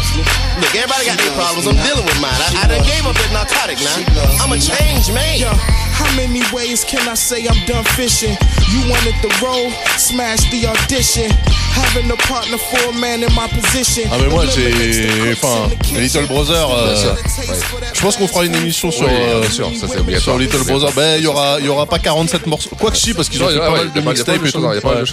Look, 0.62 0.70
everybody 0.78 1.10
got 1.10 1.18
their 1.18 1.34
problems. 1.34 1.66
I'm 1.66 1.74
dealing 1.82 2.06
with 2.06 2.22
mine. 2.22 2.38
I, 2.38 2.54
I 2.54 2.66
done 2.70 2.86
gave 2.86 3.02
up 3.02 3.18
that 3.18 3.34
narcotic 3.34 3.82
now. 3.82 3.98
I'm 4.38 4.54
a 4.54 4.62
changed 4.62 5.10
man. 5.18 5.42
Yo, 5.42 5.50
how 5.98 6.06
many 6.14 6.46
ways 6.54 6.86
can 6.86 7.02
I 7.10 7.16
say 7.18 7.50
I'm 7.50 7.58
done 7.66 7.84
fishing? 7.98 8.38
You 8.70 8.86
wanted 8.86 9.18
the 9.26 9.34
role, 9.42 9.74
smash 9.98 10.46
the 10.54 10.70
audition. 10.70 11.34
Having 11.78 12.10
a 12.10 12.18
partner 12.18 12.58
for 12.58 12.90
a 12.90 12.94
man 13.00 13.22
in 13.22 13.34
my 13.34 13.48
position. 13.48 14.10
Ah 14.12 14.18
mais 14.20 14.30
moi 14.30 14.46
j'ai 14.48 15.32
enfin 15.34 15.70
Little 15.94 16.26
Brother 16.26 16.68
euh, 16.72 16.96
ouais. 17.14 17.60
je 17.94 18.02
pense 18.02 18.16
qu'on 18.18 18.28
fera 18.28 18.46
une 18.46 18.56
émission 18.56 18.90
sur 18.90 19.06
Oui, 19.06 19.14
euh, 19.14 19.42
bien 19.42 19.50
sûr, 19.52 19.70
ça 19.80 19.86
c'est 19.88 20.20
sur. 20.20 20.40
Little 20.40 20.64
Brother 20.64 20.92
ben 20.96 21.18
il 21.20 21.24
y 21.24 21.28
aura 21.28 21.58
il 21.60 21.68
y 21.68 21.70
aura 21.70 21.86
pas 21.86 22.00
47 22.00 22.48
morceaux 22.48 22.72
quoi 22.80 22.90
que 22.90 22.98
si 22.98 23.14
parce 23.14 23.30
qu'ils 23.30 23.44
ont 23.44 23.50
fait 23.50 23.60
pas 23.60 23.70
mal 23.70 23.92
de 23.92 24.00
a 24.00 24.02
pas- 24.02 24.12
il 24.12 24.18
y 24.18 24.22
a 24.22 24.24
pas 24.24 24.32
mal 24.32 24.44
mixtapes 24.44 24.46
et 24.46 24.52
tout 24.52 24.60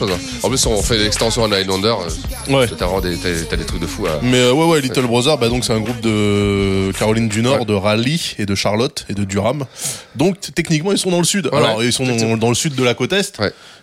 hein. 0.03 0.18
En 0.42 0.49
plus, 0.49 0.64
on 0.66 0.82
fait 0.82 0.99
l'extension 0.99 1.45
à 1.45 1.49
Nine 1.49 1.70
Wonder. 1.70 1.95
euh, 2.49 2.53
Ouais. 2.55 2.68
T'as 2.68 3.01
des, 3.01 3.16
t'as- 3.16 3.45
t'as 3.49 3.57
des 3.57 3.64
trucs 3.64 3.80
de 3.80 3.86
fou 3.86 4.07
à. 4.07 4.20
Mais 4.22 4.38
euh, 4.38 4.53
ouais 4.53 4.66
ouais 4.66 4.80
Little 4.80 5.07
Brother 5.07 5.38
bah 5.38 5.49
donc 5.49 5.64
c'est 5.64 5.72
un 5.72 5.80
groupe 5.80 6.01
de 6.01 6.90
Caroline 6.99 7.28
du 7.28 7.42
Nord, 7.42 7.64
de 7.66 7.74
Raleigh 7.74 8.34
et 8.38 8.47
de 8.47 8.55
Charlotte 8.55 9.07
et 9.09 9.14
de 9.14 9.24
Durham. 9.24 9.64
Donc 10.16 10.36
techniquement 10.55 10.92
ils 10.92 10.99
sont 10.99 11.11
dans 11.11 11.18
le 11.18 11.24
sud. 11.24 11.47
Ouais, 11.47 11.57
Alors 11.57 11.78
ouais, 11.78 11.86
ils 11.86 11.92
sont 11.92 12.05
dans, 12.07 12.36
dans 12.36 12.49
le 12.49 12.55
sud 12.55 12.74
de 12.74 12.84
la 12.84 12.95
côte 12.95 13.12
est. 13.12 13.40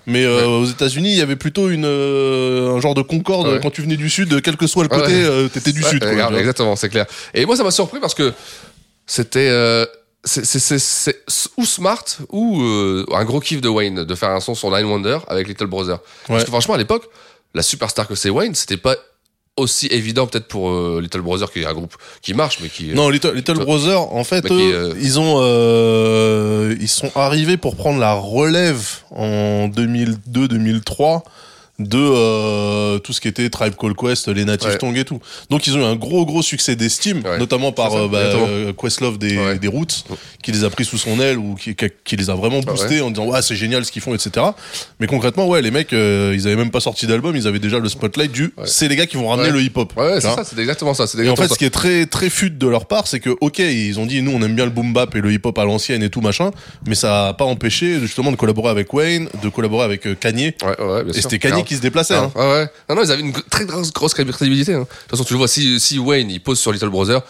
Mais 0.08 0.26
euh, 0.26 0.46
aux 0.48 0.66
États-Unis, 0.66 1.12
il 1.12 1.18
y 1.18 1.22
avait 1.22 1.36
plutôt 1.36 1.70
une 1.70 1.86
euh, 1.86 2.76
un 2.76 2.82
genre 2.82 2.96
de 2.96 3.02
concorde 3.04 3.48
Ouais. 3.48 3.60
quand 3.62 3.70
tu 3.72 3.82
venais 3.84 3.98
du 3.98 4.10
sud, 4.10 4.42
quel 4.42 4.58
que 4.58 4.66
soit 4.68 4.84
le 4.84 4.90
côté, 4.90 5.12
ouais. 5.14 5.24
euh, 5.24 5.48
t'étais 5.48 5.72
du 5.72 5.84
Ouais, 5.84 5.90
sud. 5.90 6.04
quoi, 6.04 6.40
exactement, 6.40 6.76
c'est 6.76 6.90
clair. 6.90 7.06
Et 7.36 7.46
moi, 7.46 7.56
ça 7.56 7.64
m'a 7.64 7.70
surpris 7.72 8.00
parce 8.00 8.16
que 8.16 8.34
c'était. 9.06 9.86
Euh, 10.26 10.28
c'est- 10.44 10.46
c'est- 10.46 10.80
c'est 10.80 11.24
c'est 11.28 11.50
ou 11.58 11.66
smart 11.66 12.04
ou 12.30 12.62
euh, 12.62 13.06
un 13.14 13.24
gros 13.26 13.40
kiff 13.40 13.62
de 13.62 13.70
Wayne 13.70 14.04
de 14.04 14.16
faire 14.16 14.30
un 14.30 14.40
son 14.40 14.56
sur 14.56 14.70
Nine 14.76 14.86
Wonder 14.86 15.18
avec 15.28 15.48
Little 15.48 15.68
Brother. 15.68 16.00
Parce 16.28 16.40
Ouais. 16.40 16.46
que 16.46 16.52
franchement, 16.52 16.76
à 16.76 16.78
l'époque, 16.78 17.10
la 17.54 17.62
superstar 17.64 18.08
que 18.08 18.16
c'est 18.16 18.30
Wayne, 18.30 18.56
c'était 18.56 18.78
pas 18.78 18.96
aussi 19.58 19.88
évident 19.88 20.28
peut-être 20.28 20.48
pour 20.48 20.70
euh, 20.72 21.00
Little 21.02 21.20
Brother 21.22 21.52
qui 21.52 21.60
est 21.60 21.66
un 21.66 21.74
groupe 21.74 21.94
qui 22.22 22.34
marche 22.34 22.60
mais 22.62 22.70
qui 22.70 22.86
Non, 22.94 23.10
Little, 23.10 23.34
Little 23.36 23.58
Brother, 23.60 24.00
en 24.14 24.24
fait, 24.24 24.46
eux, 24.50 24.50
euh, 24.74 24.94
ils 25.02 25.20
ont, 25.20 25.36
euh, 25.42 26.74
ils 26.80 26.88
sont 26.88 27.12
arrivés 27.16 27.58
pour 27.58 27.76
prendre 27.76 28.00
la 28.00 28.14
relève 28.14 28.88
en 29.12 29.68
2002-2003 29.68 31.24
de 31.80 31.98
euh, 31.98 33.00
tout 33.00 33.14
ce 33.14 33.22
qui 33.22 33.28
était 33.28 33.50
Tribe 33.50 33.74
Called 33.76 33.96
Quest, 33.96 34.28
les 34.28 34.46
Native 34.46 34.62
Ouais. 34.72 34.78
Tongue 34.78 34.98
et 34.98 35.06
tout. 35.06 35.20
Donc 35.50 35.68
ils 35.68 35.76
ont 35.76 35.80
eu 35.80 35.84
un 35.84 35.96
gros 35.96 36.26
gros 36.26 36.42
succès 36.42 36.76
d'estime, 36.76 37.24
notamment 37.40 37.72
par 37.72 37.94
euh, 37.94 38.08
bah, 38.08 38.74
Questlove 38.80 39.18
des, 39.18 39.58
des 39.58 39.68
Roots, 39.68 40.06
qui 40.44 40.52
les 40.52 40.64
a 40.64 40.70
pris 40.70 40.86
sous 40.86 40.98
son 40.98 41.20
aile 41.20 41.38
ou 41.38 41.56
qui, 41.56 41.76
qui, 41.76 42.16
les 42.16 42.30
a 42.30 42.36
vraiment 42.36 42.60
boostés 42.60 42.96
ouais. 42.96 43.02
en 43.02 43.10
disant 43.10 43.28
ouais 43.28 43.42
c'est 43.42 43.56
génial 43.56 43.84
ce 43.86 43.92
qu'ils 43.92 44.02
font 44.02 44.14
etc. 44.14 44.46
Mais 45.00 45.08
concrètement 45.08 45.48
ouais 45.48 45.62
les 45.62 45.72
mecs 45.72 45.94
euh, 45.94 46.34
ils 46.36 46.48
avaient 46.48 46.56
même 46.56 46.72
pas 46.72 46.80
sorti 46.80 47.08
d'album, 47.08 47.36
ils 47.36 47.48
avaient 47.48 47.60
déjà 47.60 47.80
le 47.80 47.90
spotlight 47.90 48.32
du 48.32 48.54
c'est 48.66 48.88
les 48.88 48.96
gars 48.96 49.08
qui 49.08 49.18
vont 49.18 49.30
ramener 49.30 49.50
le 49.50 49.62
hip 49.62 49.72
hop. 49.76 49.94
Ouais, 49.98 50.22
c'est 50.22 50.28
ça, 50.28 50.44
c'est 50.44 50.60
exactement 50.60 50.94
ça. 50.94 51.06
Et 51.20 51.30
en 51.30 51.36
fait, 51.36 51.48
ça. 51.48 51.54
ce 51.56 51.60
qui 51.60 51.66
est 51.66 51.72
très 51.72 52.06
très 52.06 52.30
fut 52.30 52.52
de 52.52 52.68
leur 52.68 52.86
part, 52.86 53.08
c'est 53.08 53.20
que 53.20 53.32
ok, 53.42 53.60
ils 53.60 54.00
ont 54.00 54.06
dit 54.06 54.22
nous 54.22 54.32
on 54.32 54.42
aime 54.42 54.56
bien 54.56 54.66
le 54.66 54.72
boom 54.72 54.94
bap 54.94 55.16
et 55.16 55.22
le 55.22 55.32
hip 55.32 55.42
hop 55.44 55.58
à 55.58 55.66
l'ancienne 55.66 56.04
et 56.04 56.10
tout 56.10 56.22
machin, 56.22 56.52
mais 56.86 56.96
ça 56.96 57.30
a 57.30 57.34
pas 57.34 57.46
empêché 57.46 58.00
justement 58.00 58.32
de 58.32 58.38
collaborer 58.38 58.70
avec 58.70 58.94
Wayne, 58.94 59.30
de 59.42 59.50
collaborer 59.50 59.86
avec 59.86 60.06
euh, 60.08 60.16
Kanye. 60.16 60.54
Ouais, 60.64 60.82
ouais, 60.82 61.04
bien 61.04 61.14
et 61.14 61.22
c'était 61.22 61.40
Kanye 61.40 61.61
Qui 61.64 61.76
se 61.76 61.82
déplaçait. 61.82 62.14
alors, 62.16 62.32
hein. 62.36 62.40
ouais, 62.40 62.54
ouais. 62.62 62.70
Non, 62.90 62.96
non, 62.96 63.04
ils 63.04 63.12
avaient 63.12 63.22
une 63.22 63.34
très 63.34 63.66
grosse, 63.66 63.92
grosse 63.92 64.14
crédibilité. 64.14 64.74
hein. 64.74 64.80
De 64.80 64.84
toute 64.86 65.10
façon, 65.12 65.24
tu 65.24 65.34
le 65.34 65.38
vois, 65.38 65.48
si, 65.48 65.80
si 65.80 66.00
Wayne 66.00 66.30
il 66.30 66.42
pose 66.42 66.60
sur 66.60 66.72
Little 66.72 66.90
Brother, 66.90 67.22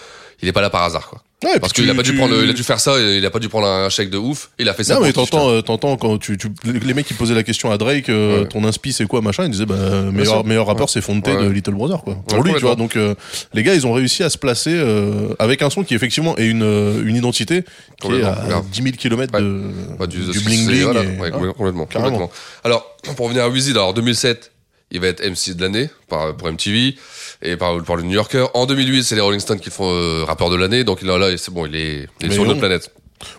il 0.42 0.48
est 0.48 0.52
pas 0.54 0.62
là 0.62 0.70
par 0.70 0.84
hasard, 0.84 1.08
quoi. 1.10 1.22
Ouais, 1.44 1.60
Parce 1.60 1.74
qu'il 1.74 1.90
a 1.90 1.96
pas 1.96 2.04
dû 2.04 2.12
tu- 2.12 2.18
prendre, 2.18 2.36
il 2.44 2.48
a 2.52 2.54
dû 2.54 2.62
faire 2.62 2.80
ça, 2.80 3.00
il 3.00 3.26
a 3.26 3.32
pas 3.32 3.40
dû 3.40 3.50
prendre 3.50 3.66
un 3.66 3.90
chèque 3.90 4.12
de 4.12 4.18
ouf. 4.20 4.52
Il 4.60 4.70
a 4.70 4.76
fait 4.76 4.84
ça. 4.84 4.94
Non 4.94 5.02
mais 5.02 5.12
t'entends, 5.12 5.50
euh, 5.50 5.62
t'entends 5.62 5.98
quand 5.98 6.20
tu, 6.20 6.38
tu, 6.38 6.50
les 6.64 6.94
mecs 6.94 7.08
qui 7.08 7.16
posaient 7.16 7.34
la 7.34 7.42
question 7.42 7.72
à 7.72 7.80
Drake, 7.80 8.10
euh, 8.10 8.46
ton 8.46 8.64
inspi 8.64 8.94
c'est 8.94 9.08
quoi 9.08 9.22
machin, 9.22 9.46
ils 9.46 9.50
disaient 9.50 9.66
bah 9.66 9.76
meilleur, 10.12 10.68
rappeur 10.68 10.82
Ouais. 10.86 10.92
c'est 10.94 11.02
Fonte 11.02 11.26
de 11.26 11.50
Little 11.50 11.72
Brother 11.74 12.04
quoi. 12.04 12.16
Pour 12.28 12.44
lui 12.44 12.54
tu 12.54 12.60
vois. 12.60 12.76
Donc 12.76 12.96
euh, 12.96 13.16
les 13.56 13.64
gars 13.64 13.74
ils 13.74 13.88
ont 13.88 13.94
réussi 13.94 14.22
à 14.22 14.30
se 14.30 14.38
placer 14.38 14.70
euh, 14.76 15.34
avec 15.40 15.64
un 15.64 15.72
son 15.72 15.84
qui 15.84 15.96
effectivement 15.96 16.38
est 16.38 16.46
une 16.46 16.62
une 17.04 17.16
identité 17.16 17.64
qui 18.00 18.12
est 18.12 18.24
à 18.24 18.38
grave. 18.48 18.66
10 18.72 18.84
000 18.84 18.96
km 18.96 19.32
de, 19.40 19.62
Bah, 19.98 20.06
du, 20.06 20.20
bling 20.20 20.68
bling. 20.68 20.84
voilà. 20.84 21.02
et- 21.02 21.20
Ouais, 21.20 21.32
ouais, 21.32 21.54
complètement. 21.58 22.30
Alors, 22.64 22.86
pour 23.16 23.26
revenir 23.26 23.46
à 23.46 23.50
Weezy, 23.50 23.72
alors 23.72 23.96
2007, 23.96 24.52
il 24.92 25.00
va 25.02 25.08
être 25.08 25.22
MC 25.26 25.56
de 25.56 25.62
l'année 25.64 25.90
par, 26.08 26.36
pour 26.36 26.50
MTV 26.52 26.96
et 27.42 27.58
par, 27.58 27.82
par 27.84 27.96
le 27.96 28.04
New 28.04 28.14
Yorker. 28.14 28.46
En 28.54 28.66
2008, 28.66 29.04
c'est 29.04 29.16
les 29.16 29.22
Rolling 29.22 29.40
Stones 29.40 29.60
qui 29.60 29.70
font 29.70 29.90
euh, 29.92 30.24
rappeur 30.26 30.50
de 30.50 30.56
l'année. 30.56 30.84
Donc 30.84 31.02
là, 31.02 31.18
là 31.18 31.36
c'est 31.38 31.52
bon, 31.54 31.66
il 31.66 31.76
est, 31.76 32.08
il 32.22 32.28
est 32.32 32.34
sur 32.34 32.46
notre 32.46 32.60
planète. 32.60 32.92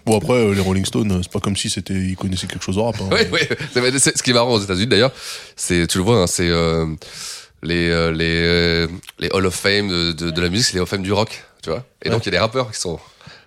Bon 0.06 0.16
après 0.16 0.34
euh, 0.34 0.54
les 0.54 0.60
Rolling 0.60 0.84
Stones 0.84 1.20
c'est 1.24 1.32
pas 1.32 1.40
comme 1.40 1.56
si 1.56 1.68
c'était 1.68 1.94
ils 1.94 2.14
connaissaient 2.16 2.46
quelque 2.46 2.64
chose 2.64 2.78
au 2.78 2.84
rap. 2.84 2.94
hein. 3.00 3.08
Oui, 3.12 3.18
oui. 3.32 3.40
C'est- 3.98 4.16
Ce 4.16 4.22
qui 4.22 4.30
est 4.30 4.34
marrant 4.34 4.52
aux 4.54 4.60
États-Unis 4.60 4.86
d'ailleurs, 4.86 5.10
c'est, 5.56 5.86
tu 5.88 5.98
le 5.98 6.04
vois, 6.04 6.18
hein, 6.22 6.26
c'est 6.28 6.48
euh, 6.48 6.86
les 7.64 7.88
euh, 7.90 8.12
les 8.12 8.86
les 9.18 9.28
Hall 9.32 9.44
of 9.46 9.54
Fame 9.54 9.88
de, 9.88 10.12
de, 10.12 10.30
de 10.30 10.40
la 10.40 10.48
musique, 10.50 10.66
c'est 10.66 10.72
les 10.74 10.78
Hall 10.78 10.84
of 10.84 10.88
Fame 10.88 11.02
du 11.02 11.12
rock, 11.12 11.42
tu 11.64 11.70
vois. 11.70 11.84
Et 12.04 12.10
donc 12.10 12.22
il 12.24 12.26
y 12.26 12.28
a 12.28 12.32
des 12.32 12.38
rappeurs 12.38 12.70
qui 12.70 12.78
sont. 12.80 12.98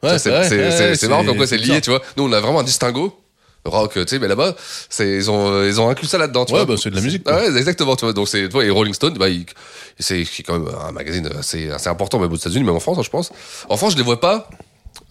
ouais, 0.04 0.20
c'est- 0.20 0.30
ouais, 0.30 1.08
marrant 1.08 1.24
comme 1.24 1.38
quoi 1.38 1.48
c'est 1.48 1.56
c'est 1.58 1.58
lié, 1.64 1.80
bizarre. 1.80 1.82
tu 1.82 1.90
vois. 1.92 2.02
Nous 2.18 2.24
on 2.26 2.32
a 2.34 2.40
vraiment 2.42 2.60
un 2.60 2.64
distinguo 2.64 3.18
rock, 3.66 3.94
tu 3.94 4.04
sais, 4.08 4.20
mais 4.20 4.28
là-bas, 4.28 4.56
c'est 4.90 5.08
ils 5.10 5.30
ont 5.32 5.64
ils 5.64 5.82
ont 5.82 5.90
inclus 5.90 6.08
ça 6.08 6.18
là-dedans, 6.18 6.46
tu 6.46 6.54
Ouais, 6.54 6.60
vois. 6.66 6.76
bah, 6.76 6.82
c'est 6.82 6.90
de 6.92 6.96
la 6.96 7.02
musique, 7.02 7.24
Ah 7.26 7.38
ouais, 7.38 7.58
exactement, 7.58 7.96
tu 7.96 8.06
vois. 8.06 8.14
Donc 8.14 8.28
c'est 8.28 8.44
tu 8.48 8.50
vois, 8.54 8.64
et 8.66 8.70
Rolling 8.70 8.94
Stone, 8.94 9.16
bah 9.18 9.30
il- 9.30 9.46
c'est 10.00 10.26
quand 10.46 10.60
même 10.60 10.68
un 10.88 10.92
magazine 10.92 11.28
assez 11.40 11.70
assez 11.72 11.90
important 11.90 12.20
même 12.20 12.32
aux 12.32 12.36
États-Unis, 12.36 12.64
même 12.64 12.76
en 12.76 12.80
France, 12.80 12.98
hein, 13.00 13.04
je 13.04 13.10
pense. 13.10 13.32
En 13.70 13.78
France, 13.78 13.94
je 13.94 13.98
les 13.98 14.04
vois 14.04 14.20
pas 14.22 14.48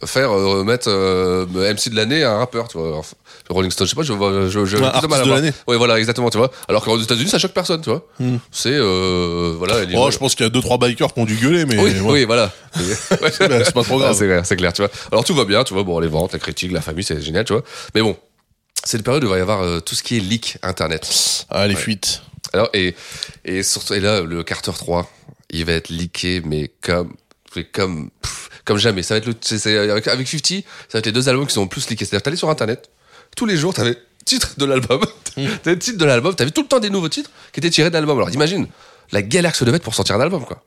faire 0.06 0.32
euh, 0.32 0.64
mettre 0.64 0.88
euh, 0.88 1.46
MC 1.54 1.88
de 1.90 1.96
l'année 1.96 2.24
à 2.24 2.32
un 2.32 2.38
rappeur, 2.38 2.68
tu 2.68 2.76
vois. 2.78 2.88
Alors, 2.88 3.04
Rolling 3.50 3.70
Stone, 3.70 3.86
je 3.86 3.90
sais 3.90 3.96
pas, 3.96 4.02
je 4.02 4.12
vois, 4.12 4.48
je, 4.48 4.64
je, 4.64 4.76
Ouais, 4.76 4.90
plus 4.90 5.00
de 5.02 5.06
mal 5.06 5.20
à 5.20 5.24
voir. 5.24 5.36
l'année. 5.36 5.52
Ouais, 5.66 5.76
voilà, 5.76 5.98
exactement, 5.98 6.30
tu 6.30 6.38
vois. 6.38 6.50
Alors 6.68 6.84
qu'aux 6.84 6.98
États-Unis, 6.98 7.28
ça 7.28 7.38
choque 7.38 7.52
personne, 7.52 7.80
tu 7.80 7.90
vois. 7.90 8.02
Hmm. 8.18 8.36
C'est 8.50 8.72
euh, 8.72 9.54
voilà. 9.56 9.76
Oh, 9.96 10.10
je 10.10 10.18
pense 10.18 10.34
qu'il 10.34 10.44
y 10.44 10.46
a 10.46 10.50
deux 10.50 10.60
trois 10.60 10.78
bikers 10.78 11.12
qui 11.12 11.20
ont 11.20 11.24
dû 11.24 11.36
gueuler, 11.36 11.64
mais 11.64 11.78
oui, 11.78 11.90
ouais. 12.00 12.10
oui, 12.12 12.24
voilà. 12.24 12.50
C'est 12.74 13.72
pas 13.74 13.82
trop 13.82 13.98
grave. 13.98 14.10
Ah, 14.12 14.14
c'est 14.14 14.26
clair, 14.26 14.46
c'est 14.46 14.56
clair, 14.56 14.72
tu 14.72 14.82
vois. 14.82 14.90
Alors 15.12 15.24
tout 15.24 15.34
va 15.34 15.44
bien, 15.44 15.64
tu 15.64 15.74
vois. 15.74 15.82
Bon, 15.84 15.98
les 16.00 16.08
ventes, 16.08 16.32
la 16.32 16.38
critique, 16.38 16.72
la 16.72 16.80
famille, 16.80 17.04
c'est 17.04 17.20
génial, 17.20 17.44
tu 17.44 17.52
vois. 17.52 17.62
Mais 17.94 18.00
bon, 18.02 18.16
c'est 18.84 18.96
une 18.98 19.02
période 19.02 19.24
où 19.24 19.26
il 19.28 19.30
va 19.30 19.38
y 19.38 19.40
avoir 19.40 19.62
euh, 19.62 19.80
tout 19.80 19.94
ce 19.94 20.02
qui 20.02 20.16
est 20.16 20.20
leak 20.20 20.58
internet. 20.62 21.46
Ah, 21.50 21.66
les 21.66 21.74
Ouais. 21.74 21.80
fuites. 21.80 22.22
Alors 22.52 22.68
et 22.74 22.94
et 23.44 23.62
surtout 23.62 23.94
et 23.94 24.00
là 24.00 24.20
le 24.20 24.42
Carter 24.44 24.72
3, 24.72 25.10
il 25.50 25.64
va 25.64 25.72
être 25.72 25.88
leaké 25.88 26.40
mais 26.44 26.70
comme 26.80 27.14
comme 27.72 28.10
pff, 28.20 28.48
comme 28.64 28.78
jamais. 28.78 29.02
Ça 29.02 29.14
va 29.14 29.18
être 29.18 29.26
le 29.26 29.34
c'est- 29.40 29.58
c'est- 29.58 29.78
avec, 29.90 30.06
avec 30.08 30.28
50, 30.28 30.46
ça 30.88 30.94
va 30.94 30.98
être 31.00 31.06
les 31.06 31.12
deux 31.12 31.28
albums 31.28 31.46
qui 31.46 31.54
sont 31.54 31.62
le 31.62 31.68
plus 31.68 31.88
leakés. 31.88 32.04
C'est-à-dire 32.04 32.22
t'allais 32.22 32.36
sur 32.36 32.50
internet, 32.50 32.90
tous 33.36 33.46
les 33.46 33.56
jours 33.56 33.72
t'avais 33.74 33.96
titre 34.24 34.54
de 34.58 34.64
l'album, 34.64 35.00
t'avais 35.62 35.78
titre 35.78 35.98
de 35.98 36.04
l'album, 36.04 36.34
t'avais 36.34 36.50
tout 36.50 36.62
le 36.62 36.68
temps 36.68 36.80
des 36.80 36.90
nouveaux 36.90 37.08
titres 37.08 37.30
qui 37.52 37.60
étaient 37.60 37.70
tirés 37.70 37.90
de 37.90 37.94
l'album. 37.94 38.16
Alors 38.18 38.30
imagine 38.30 38.66
la 39.12 39.22
galère 39.22 39.52
que 39.52 39.58
ça 39.58 39.64
devait 39.64 39.76
être 39.78 39.82
pour 39.84 39.94
sortir 39.94 40.16
un 40.16 40.20
album 40.20 40.44
quoi. 40.44 40.62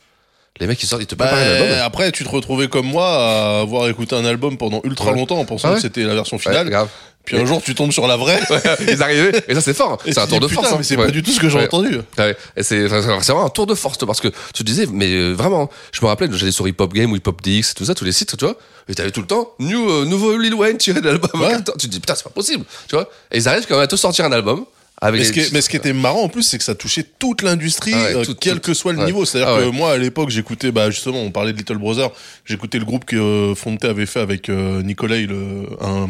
Les 0.60 0.68
mecs 0.68 0.82
ils 0.82 0.88
sortent, 0.88 1.02
ils 1.04 1.08
te 1.08 1.16
Bah, 1.16 1.28
préparent 1.28 1.46
un 1.48 1.52
album. 1.56 1.78
après, 1.84 2.12
tu 2.12 2.24
te 2.24 2.30
retrouvais 2.30 2.68
comme 2.68 2.88
moi 2.88 3.08
à 3.08 3.60
avoir 3.62 3.88
écouté 3.90 4.16
un 4.16 4.26
album 4.26 4.58
pendant 4.58 4.82
ultra 4.84 5.12
Ouais. 5.12 5.18
longtemps 5.18 5.40
en 5.40 5.46
pensant 5.46 5.68
Ah 5.68 5.72
ouais 5.72 5.76
que 5.78 5.82
c'était 5.82 6.04
la 6.04 6.16
version 6.16 6.38
finale. 6.40 6.66
Ouais, 6.68 6.72
grave. 6.72 6.88
Puis 7.26 7.36
un 7.38 7.46
jour, 7.46 7.62
tu 7.62 7.76
tombes 7.76 7.92
sur 7.92 8.08
la 8.08 8.16
vraie. 8.16 8.40
ils 8.88 9.04
arrivaient 9.04 9.34
et 9.50 9.54
ça 9.54 9.60
c'est 9.60 9.74
fort 9.74 9.92
hein. 9.94 9.98
C'est 10.06 10.18
un 10.18 10.28
tour 10.28 10.40
de 10.40 10.48
force 10.48 10.72
hein. 10.72 10.76
mais 10.78 10.84
c'est 10.84 10.96
Ouais. 10.96 11.06
pas 11.08 11.12
du 11.12 11.22
tout 11.22 11.32
ce 11.32 11.40
que 11.42 11.50
j'ai 11.50 11.58
Ouais. 11.58 11.66
entendu. 11.66 12.00
Ouais. 12.18 12.38
et 12.56 12.64
c'est 12.64 12.88
vraiment 12.88 13.46
un 13.46 13.50
tour 13.50 13.66
de 13.68 13.76
force 13.76 13.98
parce 13.98 14.22
que 14.22 14.30
tu 14.30 14.36
te 14.54 14.64
disais 14.64 14.86
mais 14.92 15.12
euh, 15.12 15.34
vraiment 15.34 15.70
je 15.92 16.00
me 16.02 16.08
rappelais 16.08 16.30
j'allais 16.32 16.52
sur 16.54 16.66
Hip 16.68 16.76
Hop 16.80 16.94
Game 16.94 17.12
ou 17.12 17.18
Hip 17.18 17.24
Hop 17.28 17.42
DX 17.42 17.74
tout 17.76 17.84
ça 17.84 17.94
tous 17.96 18.06
les 18.06 18.14
sites 18.14 18.38
tu 18.38 18.46
vois 18.46 18.56
et 18.88 18.96
t'avais 18.96 19.12
tout 19.12 19.20
le 19.20 19.28
temps 19.28 19.52
new 19.60 19.90
euh, 19.90 20.06
nouveau 20.06 20.38
Lil 20.38 20.54
Wayne 20.54 20.78
tiré 20.78 21.02
de 21.02 21.08
l'album 21.10 21.30
tu 21.78 21.88
te 21.88 21.92
dis 21.92 22.00
putain 22.00 22.16
c'est 22.16 22.24
pas 22.24 22.30
possible 22.30 22.64
tu 22.88 22.96
vois 22.96 23.10
et 23.32 23.38
ils 23.38 23.50
arrivent 23.50 23.66
quand 23.68 23.76
même 23.76 23.84
à 23.84 23.88
te 23.88 23.98
sortir 23.98 24.24
un 24.24 24.32
album 24.32 24.64
avec 25.00 25.20
Mais 25.22 25.26
ce, 25.28 25.32
qui 25.32 25.40
est- 25.42 25.54
mais 25.54 25.62
ce 25.62 25.70
qui 25.70 25.76
était 25.78 25.94
marrant 25.94 26.24
en 26.24 26.30
plus, 26.30 26.42
c'est 26.44 26.58
que 26.58 26.64
ça 26.64 26.74
touchait 26.74 27.06
toute 27.20 27.44
l'industrie, 27.44 27.92
Ah 27.94 28.04
ouais, 28.04 28.16
euh, 28.16 28.26
tout- 28.26 28.36
quel 28.40 28.56
tout- 28.56 28.62
que 28.62 28.74
soit 28.74 28.94
le 28.94 29.00
ouais. 29.00 29.06
niveau. 29.06 29.26
C'est-à-dire 29.26 29.50
Ah 29.56 29.60
que 29.60 29.66
ouais. 29.66 29.72
moi, 29.72 29.92
à 29.94 29.98
l'époque, 29.98 30.30
j'écoutais, 30.32 30.72
bah, 30.72 30.90
justement, 30.90 31.22
on 31.22 31.30
parlait 31.32 31.54
de 31.54 31.58
Little 31.58 31.78
Brother, 31.78 32.10
j'écoutais 32.46 32.80
le 32.80 32.86
groupe 32.86 33.06
que 33.06 33.16
euh, 33.16 33.54
Fonte 33.56 33.86
avait 33.86 34.08
fait 34.08 34.20
avec 34.22 34.50
euh, 34.50 34.82
Nicolay, 34.82 35.28
le, 35.28 35.68
un, 35.82 36.08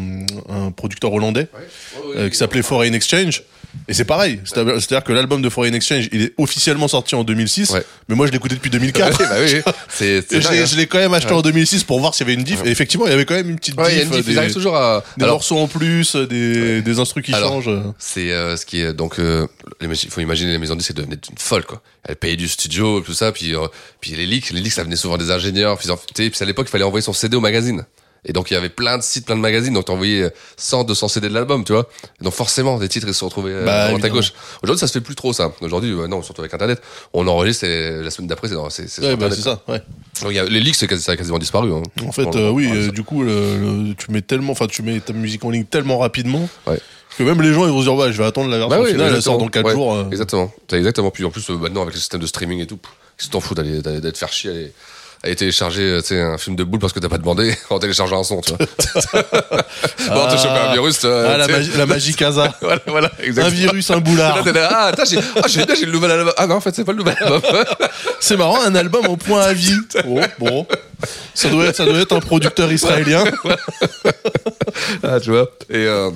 un 0.48 0.70
producteur 0.70 1.12
hollandais, 1.12 1.48
euh, 2.16 2.30
qui 2.30 2.36
s'appelait 2.36 2.62
Foreign 2.62 2.94
Exchange. 2.94 3.42
Et 3.86 3.94
c'est 3.94 4.04
pareil. 4.04 4.40
C'est-à-dire 4.44 5.04
que 5.04 5.12
l'album 5.12 5.42
de 5.42 5.48
Foreign 5.48 5.74
Exchange, 5.74 6.08
il 6.12 6.22
est 6.22 6.32
officiellement 6.38 6.88
sorti 6.88 7.14
en 7.14 7.24
2006, 7.24 7.74
mais 8.08 8.14
moi, 8.14 8.26
je 8.26 8.32
l'écoutais 8.32 8.54
depuis 8.54 8.70
2004. 8.70 9.20
Ouais, 9.20 9.26
bah 9.28 9.36
oui. 9.40 9.72
C'est- 9.88 10.32
Et 10.32 10.40
je 10.40 10.50
l'ai- 10.76 10.82
hein. 10.82 10.86
quand 10.88 10.98
même 10.98 11.14
acheté 11.14 11.30
Ouais. 11.32 11.38
en 11.38 11.42
2006 11.42 11.84
pour 11.84 12.00
voir 12.00 12.14
s'il 12.14 12.26
y 12.26 12.30
avait 12.30 12.38
une 12.38 12.44
diff. 12.44 12.60
Et 12.64 12.68
effectivement, 12.70 13.06
il 13.06 13.10
y 13.10 13.12
avait 13.14 13.24
quand 13.24 13.34
même 13.34 13.50
une 13.50 13.56
petite 13.56 13.76
Ouais, 13.78 13.92
il 13.92 13.98
y 13.98 14.00
a 14.00 14.04
diff. 14.04 14.12
une 14.14 14.22
diff, 14.22 14.34
des, 14.36 14.46
ils 14.46 14.52
toujours 14.52 14.76
à- 14.76 15.04
des 15.16 15.24
Alors- 15.24 15.36
morceaux 15.36 15.58
en 15.58 15.68
plus, 15.68 16.16
des, 16.16 16.82
des 16.82 16.98
instrus 16.98 17.24
qui 17.24 17.34
Alors, 17.34 17.62
changent. 17.62 17.70
C'est 17.98 18.30
euh, 18.32 18.56
ce 18.56 18.64
qui 18.66 18.80
est 18.80 18.92
donc 18.92 19.18
euh, 19.18 19.46
il 19.80 19.94
faut 20.10 20.20
imaginer 20.20 20.52
les 20.52 20.58
maisons 20.58 20.74
de 20.74 20.80
disques 20.80 20.94
devenaient 20.94 21.16
une 21.30 21.38
folle 21.38 21.64
quoi. 21.64 21.82
Elles 22.04 22.16
payaient 22.16 22.36
du 22.36 22.48
studio 22.48 23.00
tout 23.00 23.12
ça 23.14 23.32
puis 23.32 23.54
euh, 23.54 23.66
puis 24.00 24.12
les 24.12 24.26
leaks 24.26 24.50
les 24.50 24.60
leaks 24.60 24.72
ça 24.72 24.82
venait 24.84 24.96
souvent 24.96 25.18
des 25.18 25.30
ingénieurs 25.30 25.78
puis, 25.78 25.88
puis 26.14 26.32
à 26.40 26.44
l'époque 26.44 26.66
il 26.68 26.70
fallait 26.70 26.84
envoyer 26.84 27.02
son 27.02 27.12
CD 27.12 27.36
au 27.36 27.40
magazine. 27.40 27.84
Et 28.24 28.32
donc 28.32 28.50
il 28.50 28.54
y 28.54 28.56
avait 28.56 28.68
plein 28.68 28.98
de 28.98 29.02
sites, 29.02 29.26
plein 29.26 29.36
de 29.36 29.40
magazines, 29.40 29.72
donc 29.74 29.84
t'envoyais 29.86 30.30
100, 30.56 30.84
200 30.84 31.08
CD 31.08 31.28
de 31.28 31.34
l'album, 31.34 31.64
tu 31.64 31.72
vois. 31.72 31.88
Et 32.20 32.24
donc 32.24 32.32
forcément, 32.34 32.78
des 32.78 32.88
titres 32.88 33.06
ils 33.08 33.14
se 33.14 33.20
sont 33.20 33.26
retrouvés 33.26 33.52
euh, 33.52 33.64
Bah, 33.64 33.84
à 33.84 33.88
droite 33.88 34.04
à 34.04 34.08
gauche. 34.08 34.32
Aujourd'hui, 34.62 34.80
ça 34.80 34.86
se 34.88 34.92
fait 34.92 35.00
plus 35.00 35.14
trop 35.14 35.32
ça. 35.32 35.52
Aujourd'hui, 35.60 35.92
euh, 35.92 36.08
non, 36.08 36.22
surtout 36.22 36.40
avec 36.42 36.52
Internet, 36.52 36.82
on 37.12 37.26
enregistre 37.28 37.64
et 37.64 38.02
la 38.02 38.10
semaine 38.10 38.28
d'après, 38.28 38.48
c'est 38.70 38.88
c'est- 38.88 39.02
Ouais, 39.02 39.16
bah, 39.16 39.30
ça, 39.30 39.62
ouais. 39.68 39.80
Donc 40.22 40.30
il 40.30 40.34
y 40.34 40.38
a, 40.38 40.44
les 40.44 40.60
leaks, 40.60 40.74
ça 40.74 41.12
a 41.12 41.16
quasiment 41.16 41.38
disparu. 41.38 41.72
hein. 41.72 41.82
En 42.06 42.12
fait, 42.12 42.24
On- 42.26 42.36
euh, 42.36 42.50
oui, 42.50 42.68
euh, 42.72 42.90
du 42.90 43.02
coup, 43.04 43.22
le- 43.22 43.88
le- 43.88 43.94
tu 43.94 44.10
mets 44.10 44.22
tellement, 44.22 44.52
enfin, 44.52 44.66
tu 44.66 44.82
mets 44.82 44.98
ta 45.00 45.12
musique 45.12 45.44
en 45.44 45.50
ligne 45.50 45.64
tellement 45.64 45.98
rapidement 45.98 46.48
Ouais. 46.66 46.80
que 47.16 47.22
même 47.22 47.40
les 47.40 47.52
gens 47.52 47.64
ils 47.66 47.70
vont 47.72 47.78
se 47.80 47.84
dire, 47.84 47.94
ouais, 47.94 48.12
je 48.12 48.18
vais 48.18 48.24
attendre 48.26 48.50
la 48.50 48.58
version 48.58 48.76
Bah 48.76 48.82
oui, 48.84 48.90
finale, 48.92 49.12
elle 49.14 49.22
sort 49.22 49.38
dans 49.38 49.46
4 49.48 49.66
exactement. 49.68 49.94
jours. 49.94 49.94
Euh. 50.06 50.10
Exactement. 50.10 50.52
Exactement. 50.72 51.10
Puis 51.10 51.24
en 51.24 51.30
plus, 51.30 51.48
maintenant, 51.50 51.82
avec 51.82 51.94
le 51.94 52.00
système 52.00 52.20
de 52.20 52.26
streaming 52.26 52.60
et 52.60 52.66
tout, 52.66 52.78
que 52.78 53.26
t'en 53.30 53.40
fous 53.40 53.54
d'aller, 53.54 53.80
te 53.82 54.16
faire 54.18 54.32
chier, 54.32 54.72
aller, 55.22 55.36
télécharger, 55.36 56.00
euh, 56.12 56.32
un 56.34 56.38
film 56.38 56.56
de 56.56 56.64
boule 56.64 56.78
parce 56.80 56.92
que 56.92 57.00
t'as 57.00 57.08
pas 57.08 57.18
demandé 57.18 57.54
en 57.70 57.78
téléchargeant 57.78 58.20
un 58.20 58.24
son, 58.24 58.40
tu 58.40 58.52
vois. 58.52 58.58
bon, 59.22 60.26
t'as 60.28 60.36
chopé 60.36 60.48
un 60.58 60.72
virus, 60.72 61.04
Ah, 61.04 61.36
la 61.36 61.48
magie, 61.48 61.70
la 61.76 61.86
magie 61.86 62.14
Casa. 62.16 62.54
voilà, 62.60 62.80
voilà, 62.86 63.10
un 63.38 63.48
virus, 63.48 63.90
un 63.90 63.98
boulard. 63.98 64.38
Ah, 64.70 64.92
j'ai, 65.08 65.18
ah, 65.36 65.42
j'ai, 65.48 65.64
j'ai 65.78 65.86
le 65.86 65.92
nouvel 65.92 66.10
album. 66.12 66.32
Ah 66.36 66.46
non, 66.46 66.56
en 66.56 66.60
fait, 66.60 66.74
c'est 66.74 66.84
pas 66.84 66.92
le 66.92 66.98
nouvel 66.98 67.16
album. 67.20 67.40
C'est 68.20 68.36
marrant, 68.36 68.60
un 68.62 68.74
album 68.74 69.06
au 69.06 69.16
point 69.16 69.42
à 69.42 69.52
vie. 69.52 69.72
Oh, 70.06 70.20
bon. 70.38 70.66
Ça 71.34 71.48
doit, 71.48 71.66
être, 71.66 71.76
ça 71.76 71.84
doit 71.84 71.98
être 71.98 72.14
un 72.16 72.20
producteur 72.20 72.72
israélien. 72.72 73.24
ah, 75.02 75.20
tu 75.20 75.30
vois. 75.30 75.50
Et, 75.70 75.76
euh, 75.76 76.10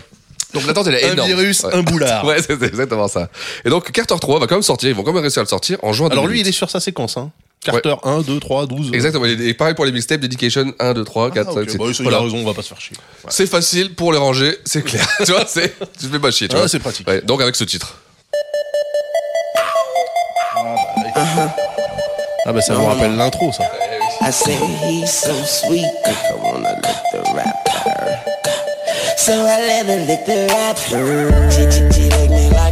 donc 0.54 0.66
l'attente 0.66 0.86
elle 0.88 0.96
est 0.96 1.04
Un 1.08 1.12
énorme. 1.12 1.28
virus, 1.28 1.64
Ouais. 1.64 1.74
un 1.74 1.82
boulard. 1.82 2.24
ouais, 2.26 2.42
c'est 2.42 2.60
exactement 2.62 3.08
ça. 3.08 3.28
Et 3.64 3.70
donc 3.70 3.90
Carter 3.90 4.14
3 4.20 4.38
va 4.40 4.46
quand 4.46 4.56
même 4.56 4.62
sortir, 4.62 4.90
ils 4.90 4.94
vont 4.94 5.02
quand 5.02 5.12
même 5.14 5.22
réussir 5.22 5.40
à 5.40 5.44
le 5.44 5.48
sortir 5.48 5.78
en 5.82 5.92
juin 5.94 6.08
Alors 6.10 6.26
lui, 6.26 6.38
2008. 6.38 6.40
il 6.42 6.48
est 6.48 6.52
sur 6.52 6.68
sa 6.68 6.78
séquence. 6.80 7.16
Hein. 7.16 7.30
Carter 7.64 7.94
1, 8.02 8.20
2, 8.22 8.40
3, 8.40 8.66
12. 8.66 8.90
Exactement, 8.92 9.24
et 9.26 9.54
pareil 9.54 9.74
pour 9.74 9.84
les 9.84 9.92
mixtapes, 9.92 10.20
Dedication 10.20 10.72
1, 10.80 10.94
2, 10.94 11.04
3, 11.04 11.30
4, 11.30 11.48
Ah, 11.48 11.52
5, 11.54 11.60
ok. 11.62 11.70
6. 11.70 11.76
Bah, 11.78 11.84
oui, 11.86 11.94
ça, 11.94 12.02
il 12.02 12.04
Voilà. 12.04 12.18
a 12.18 12.22
raison, 12.22 12.36
on 12.38 12.44
va 12.44 12.54
pas 12.54 12.62
se 12.62 12.68
faire 12.68 12.80
chier. 12.80 12.96
C'est 13.28 13.46
facile 13.46 13.94
pour 13.94 14.12
les 14.12 14.18
ranger, 14.18 14.58
c'est 14.64 14.82
clair. 14.82 15.06
tu 15.24 15.30
vois, 15.32 15.44
c'est, 15.46 15.72
tu 16.00 16.06
fais 16.08 16.18
pas 16.18 16.30
chier, 16.32 16.48
tu 16.48 16.56
Ah, 16.56 16.60
vois. 16.60 16.68
c'est 16.68 16.80
pratique. 16.80 17.06
Ouais, 17.08 17.20
donc 17.22 17.40
avec 17.40 17.54
ce 17.54 17.64
titre. 17.64 17.96
Ah 22.44 22.52
bah 22.52 22.60
ça 22.60 22.74
vous 22.74 22.84
rappelle 22.86 23.14
l'intro, 23.16 23.52
ça. 23.52 23.64
I 24.20 24.32
say 24.32 24.54
he's 24.84 25.10
so 25.10 25.32
sweet, 25.44 25.84
I 26.04 26.14
wanna 26.42 26.70
lick 26.74 26.96
the 27.12 27.18
rapper. 27.34 28.18
So 29.16 29.32
I 29.32 29.60
let 29.60 29.86
her 29.86 30.06
lick 30.06 30.24
the 30.26 30.48
rapper. 30.52 31.50
She, 31.50 31.70
she, 31.70 31.92
she 31.92 32.08
lick 32.10 32.30
me 32.30 32.50
like 32.50 32.71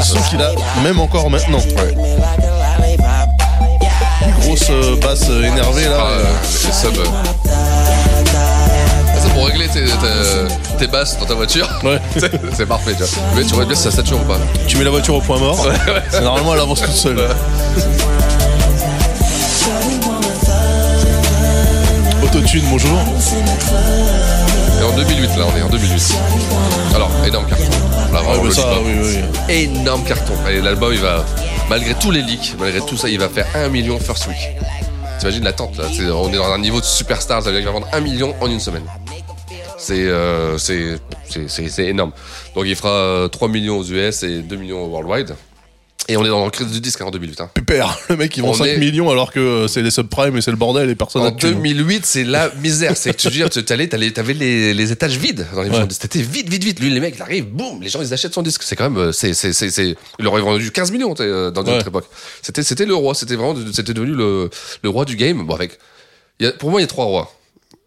le 0.00 0.06
son 0.06 0.18
qu'il 0.30 0.40
a, 0.40 0.50
même 0.82 0.98
encore 0.98 1.28
maintenant. 1.30 1.58
Grosse 4.40 4.70
euh, 4.70 4.96
basse 4.96 5.28
euh, 5.28 5.42
énervée, 5.44 5.84
là. 5.84 5.96
Ah, 5.98 6.06
euh, 6.10 6.24
euh, 6.24 6.32
les 6.66 6.72
subs. 6.72 6.98
euh. 6.98 7.04
Ah, 7.06 7.22
C'est 9.22 9.32
pour 9.34 9.44
régler 9.46 9.68
tes, 9.68 9.84
tes, 9.84 10.48
tes 10.78 10.86
basses 10.86 11.18
dans 11.18 11.26
ta 11.26 11.34
voiture. 11.34 11.68
Ouais. 11.84 12.00
c'est, 12.56 12.64
parfait, 12.66 12.94
tu 12.96 13.02
vois. 13.04 13.22
Mais 13.36 13.44
tu 13.44 13.52
vois 13.54 13.66
bien 13.66 13.74
si 13.76 13.82
ça 13.82 13.90
sature 13.90 14.16
ou 14.18 14.24
pas. 14.24 14.38
Tu 14.66 14.78
mets 14.78 14.84
la 14.84 14.90
voiture 14.90 15.14
au 15.16 15.20
point 15.20 15.38
mort. 15.38 15.66
C'est 16.10 16.22
normalement, 16.22 16.54
elle 16.54 16.60
avance 16.60 16.80
toute 16.80 16.92
seule. 16.92 17.20
Autotune, 22.24 22.64
bonjour. 22.70 22.98
Et 24.80 24.82
en 24.82 24.96
2008, 24.96 25.36
là, 25.36 25.44
on 25.52 25.56
est 25.56 25.62
en 25.62 25.68
2008. 25.68 26.14
Alors, 26.94 27.10
énorme 27.26 27.46
carton. 27.46 27.64
Là, 28.12 28.20
vraiment, 28.22 28.42
Ouais, 28.42 28.50
ça, 28.50 28.66
oui, 28.82 28.92
oui. 29.48 29.54
Énorme 29.54 30.04
carton. 30.04 30.32
Et 30.50 30.60
l'album, 30.60 30.92
il 30.92 31.00
va, 31.00 31.24
malgré 31.68 31.94
tous 31.94 32.10
les 32.10 32.22
leaks, 32.22 32.54
malgré 32.58 32.80
tout 32.80 32.96
ça, 32.96 33.08
il 33.08 33.18
va 33.18 33.28
faire 33.28 33.46
1 33.54 33.68
million 33.68 33.98
first 33.98 34.26
week. 34.26 34.38
T'imagines 35.18 35.44
l'attente, 35.44 35.76
là. 35.76 35.84
On 36.14 36.28
est 36.32 36.36
dans 36.36 36.50
un 36.52 36.58
niveau 36.58 36.80
de 36.80 36.84
superstar, 36.86 37.42
ça 37.42 37.50
veut 37.50 37.56
dire 37.60 37.60
qu'il 37.60 37.66
va 37.74 37.78
vendre 37.80 37.88
1 37.92 38.00
million 38.00 38.34
en 38.40 38.46
une 38.50 38.60
semaine. 38.60 38.84
C'est 39.76 39.94
euh, 40.06 40.58
c'est 40.58 40.98
c'est- 41.28 41.48
c'est- 41.48 41.68
c'est 41.68 41.86
énorme. 41.86 42.12
Donc 42.54 42.64
il 42.66 42.76
fera 42.76 42.88
euh, 42.90 43.28
3 43.28 43.48
millions 43.48 43.78
aux 43.78 43.84
US 43.84 44.22
et 44.22 44.40
2 44.42 44.56
millions 44.56 44.84
worldwide. 44.86 45.34
Et 46.10 46.16
on 46.16 46.24
est 46.24 46.28
dans 46.28 46.44
la 46.44 46.50
crise 46.50 46.66
du 46.72 46.80
disque 46.80 47.00
hein, 47.00 47.04
en 47.06 47.10
2008. 47.10 47.40
Hein. 47.40 47.50
Pépère, 47.54 47.96
le 48.08 48.16
mec 48.16 48.36
il 48.36 48.42
vend 48.42 48.48
On 48.50 48.54
5 48.54 48.64
est- 48.64 48.78
millions 48.78 49.10
alors 49.10 49.32
que 49.32 49.66
c'est 49.68 49.80
les 49.82 49.90
subprimes 49.90 50.36
et 50.36 50.40
c'est 50.40 50.50
le 50.50 50.56
bordel 50.56 50.90
et 50.90 50.94
personne 50.96 51.22
En 51.22 51.26
n'a 51.26 51.30
de 51.30 51.36
thune. 51.36 51.54
2008, 51.54 52.04
c'est 52.04 52.24
la 52.24 52.50
misère. 52.56 52.96
C'est 52.96 53.12
que 53.12 53.16
tu 53.18 53.28
veux 53.28 53.32
dire, 53.34 53.48
tu 53.50 53.62
t'allais- 53.64 53.86
t'avais 53.88 54.34
les, 54.34 54.74
les 54.74 54.92
étages 54.92 55.16
vides 55.16 55.46
dans 55.54 55.62
les 55.62 55.70
Ouais. 55.70 55.86
C'était 55.90 56.20
vite, 56.22 56.48
vite, 56.48 56.64
vite. 56.64 56.80
Lui, 56.80 56.90
les 56.90 56.98
mecs, 57.00 57.14
il 57.16 57.22
arrive, 57.22 57.46
boum, 57.46 57.80
les 57.80 57.88
gens, 57.88 58.02
ils 58.02 58.12
achètent 58.12 58.34
son 58.34 58.42
disque. 58.42 58.62
C'est 58.64 58.74
quand 58.76 58.90
même, 58.90 58.98
euh, 58.98 59.12
c'est, 59.12 59.34
c'est, 59.34 59.96
il 60.18 60.26
aurait 60.26 60.40
vendu 60.40 60.70
15 60.72 60.90
millions 60.90 61.14
euh, 61.20 61.50
dans 61.52 61.62
une 61.62 61.68
Ouais. 61.70 61.76
autre 61.76 61.88
époque. 61.88 62.06
C'était, 62.42 62.84
le 62.84 62.94
roi. 62.94 63.14
C'était 63.14 63.36
vraiment, 63.36 63.54
c'était 63.72 63.94
devenu 63.94 64.12
le, 64.14 64.50
le 64.82 64.88
roi 64.88 65.04
du 65.04 65.14
game. 65.16 65.46
Bon, 65.46 65.54
avec, 65.54 65.78
il 66.40 66.46
y 66.46 66.48
a- 66.48 66.52
pour 66.52 66.70
moi, 66.70 66.80
il 66.80 66.82
y 66.82 66.84
a 66.84 66.88
trois 66.88 67.04
rois. 67.04 67.32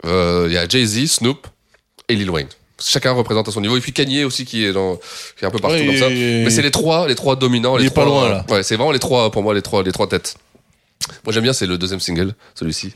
Euh, 0.05 0.45
Il 0.47 0.53
y 0.53 0.57
a 0.57 0.67
Jay-Z, 0.67 1.07
Snoop 1.11 1.47
et 2.09 2.15
Lil 2.15 2.29
Wayne. 2.29 2.47
Chacun 2.85 3.11
représente 3.11 3.47
à 3.47 3.51
son 3.51 3.61
niveau. 3.61 3.77
Et 3.77 3.81
puis 3.81 3.93
Kanye 3.93 4.23
aussi, 4.23 4.45
qui 4.45 4.65
est 4.65 4.73
dans, 4.73 4.97
qui 5.37 5.43
est 5.43 5.47
un 5.47 5.51
peu 5.51 5.59
partout 5.59 5.77
Ouais, 5.77 5.85
comme 5.85 5.97
ça. 5.97 6.09
Mais 6.09 6.49
c'est 6.49 6.61
les 6.61 6.71
trois, 6.71 7.07
les 7.07 7.15
trois 7.15 7.35
dominants. 7.35 7.77
il 7.77 7.81
les 7.81 7.87
est 7.87 7.93
pas 7.93 8.05
trois, 8.05 8.27
loin, 8.27 8.29
là. 8.29 8.45
Ouais, 8.49 8.63
c'est 8.63 8.75
vraiment 8.75 8.91
les 8.91 8.99
trois, 8.99 9.31
pour 9.31 9.43
moi, 9.43 9.53
les 9.53 9.61
trois, 9.61 9.83
les 9.83 9.91
trois 9.91 10.07
têtes. 10.07 10.35
Moi, 11.25 11.33
j'aime 11.33 11.43
bien, 11.43 11.53
c'est 11.53 11.67
le 11.67 11.77
deuxième 11.77 11.99
single, 11.99 12.33
celui-ci. 12.55 12.93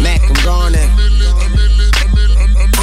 Mac, 0.00 0.20
I'm 0.22 0.34
gone 0.44 1.15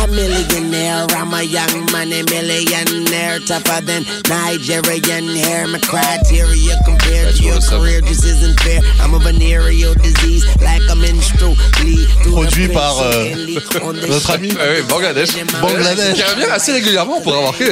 A 0.03 0.07
millionaire, 0.07 1.07
I'm 1.15 1.33
a 1.33 1.43
young 1.43 1.89
money 1.93 2.23
millionaire, 2.23 3.39
tougher 3.39 3.79
than 3.85 4.03
Nigerian 4.27 5.27
hair. 5.37 5.65
My 5.67 5.79
criteria 5.79 6.75
compared 6.83 7.35
to 7.35 7.41
your 7.43 7.61
career 7.61 8.01
just 8.01 8.25
isn't 8.25 8.59
fair. 8.59 8.81
I'm 8.99 9.13
a 9.13 9.19
venereal 9.19 9.93
disease, 9.95 10.43
like 10.61 10.81
a 10.91 10.95
menstrual 10.95 11.55
bleed. 11.79 12.07
through 12.21 12.33
Produit 12.33 12.67
par, 12.67 12.99
euh, 12.99 13.33
notre 14.09 14.31
ami. 14.31 14.49
Ah 14.59 14.63
oui, 14.75 14.81
Bangladesh. 14.89 15.29
Bangladesh. 15.61 16.15
Qui 16.15 16.23
revient 16.23 16.51
assez 16.51 16.73
régulièrement 16.73 17.21
pour 17.21 17.35
avoir 17.35 17.55
fait. 17.55 17.71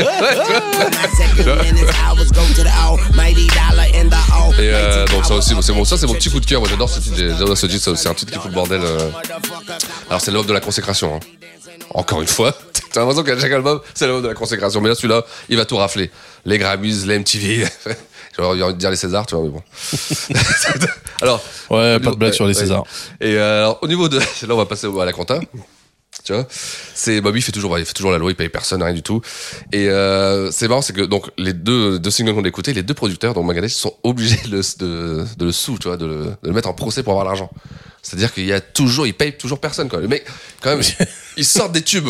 Et 4.60 4.70
euh, 4.74 5.06
donc 5.08 5.26
ça 5.26 5.36
aussi, 5.36 5.54
c'est 5.62 5.74
mon, 5.74 5.84
ça 5.86 5.98
c'est 5.98 6.08
mon 6.08 6.14
petit 6.14 6.30
coup 6.30 6.40
de 6.40 6.46
cœur. 6.46 6.62
Moi 6.62 6.70
j'adore 6.70 6.90
ce 6.90 7.00
titre. 7.00 7.16
J'adore 7.18 7.58
ce 7.58 7.66
titre. 7.68 7.96
C'est 7.96 8.08
un 8.10 8.14
titre 8.14 8.32
qui 8.32 8.38
fout 8.40 8.48
le 8.50 8.56
bordel. 8.56 8.82
euh. 8.84 9.10
Alors 10.10 10.22
c'est 10.22 10.32
l'œuvre 10.32 10.46
de 10.46 10.54
la 10.54 10.60
consécration. 10.62 11.16
hein. 11.16 11.20
Encore 11.94 12.22
une 12.22 12.28
fois, 12.28 12.54
t'as 12.92 13.02
l'impression 13.02 13.24
qu'à 13.24 13.40
chaque 13.40 13.52
album, 13.52 13.80
c'est 13.94 14.08
l'œuvre 14.08 14.22
de 14.22 14.28
la 14.28 14.34
consécration. 14.34 14.82
Mais 14.82 14.90
là, 14.90 14.96
celui-là, 14.96 15.24
il 15.50 15.58
va 15.58 15.66
tout 15.66 15.78
rafler. 15.78 16.10
Les 16.46 16.58
Grammys, 16.58 17.06
les 17.06 17.20
MTV. 17.20 17.68
J'aurais 18.38 18.62
envie 18.64 18.74
de 18.74 18.80
dire 18.80 18.90
les 18.90 18.96
Césars, 18.96 19.26
tu 19.26 19.36
vois, 19.36 19.44
mais 19.44 19.50
bon. 19.50 19.62
alors, 21.22 21.42
Ouais, 21.70 22.00
pas 22.00 22.12
de 22.12 22.16
blague 22.16 22.34
sur 22.34 22.48
les. 22.48 22.54
Césars. 22.54 22.84
Et 23.20 23.36
euh, 23.36 23.60
alors, 23.60 23.80
au 23.82 23.88
niveau 23.88 24.10
de, 24.10 24.20
là, 24.20 24.26
on 24.50 24.58
va 24.58 24.66
passer 24.66 24.88
à 24.88 25.06
la 25.06 25.14
compta. 25.14 25.40
Tu 26.26 26.34
vois, 26.34 26.46
c'est 26.94 27.22
Bobby 27.22 27.40
il 27.40 27.42
fait 27.42 27.54
toujours, 27.54 27.80
il 27.80 27.86
fait 27.86 27.94
toujours 27.94 28.12
la 28.12 28.18
loi, 28.18 28.30
il 28.32 28.36
paye 28.36 28.50
personne, 28.50 28.84
rien 28.84 28.94
du 28.94 29.02
tout. 29.02 29.22
Et 29.72 29.88
euh, 29.90 30.52
c'est 30.52 30.68
marrant, 30.68 30.82
c'est 30.82 30.92
que 30.92 31.02
donc 31.04 31.30
les 31.38 31.54
deux, 31.54 32.00
deux 32.00 32.12
singles 32.12 32.34
qu'on 32.36 32.44
a 32.44 32.48
écoutés, 32.50 32.74
les 32.74 32.84
deux 32.84 32.94
producteurs, 32.94 33.34
donc 33.34 33.48
Megadeth, 33.48 33.72
ils 33.72 33.76
sont 33.76 33.96
obligés 34.04 34.40
de, 34.46 34.58
le- 34.58 34.78
de, 34.80 35.26
de 35.38 35.46
le 35.46 35.52
sous, 35.54 35.78
tu 35.80 35.88
vois, 35.88 35.96
de 35.98 36.06
le, 36.06 36.18
de 36.26 36.36
le 36.44 36.52
mettre 36.52 36.68
en 36.68 36.74
procès 36.74 37.02
pour 37.02 37.14
avoir 37.14 37.26
l'argent. 37.26 37.50
C'est-à-dire 38.04 38.34
qu'il 38.34 38.46
y 38.46 38.52
a 38.52 38.60
toujours, 38.60 39.08
il 39.08 39.14
paye 39.14 39.38
toujours 39.38 39.60
personne, 39.60 39.88
quoi. 39.88 40.00
Le 40.02 40.10
mec, 40.10 40.26
quand 40.62 40.72
même, 40.76 40.84
il 41.38 41.46
sort 41.46 41.70
des 41.70 41.82
tubes, 41.82 42.10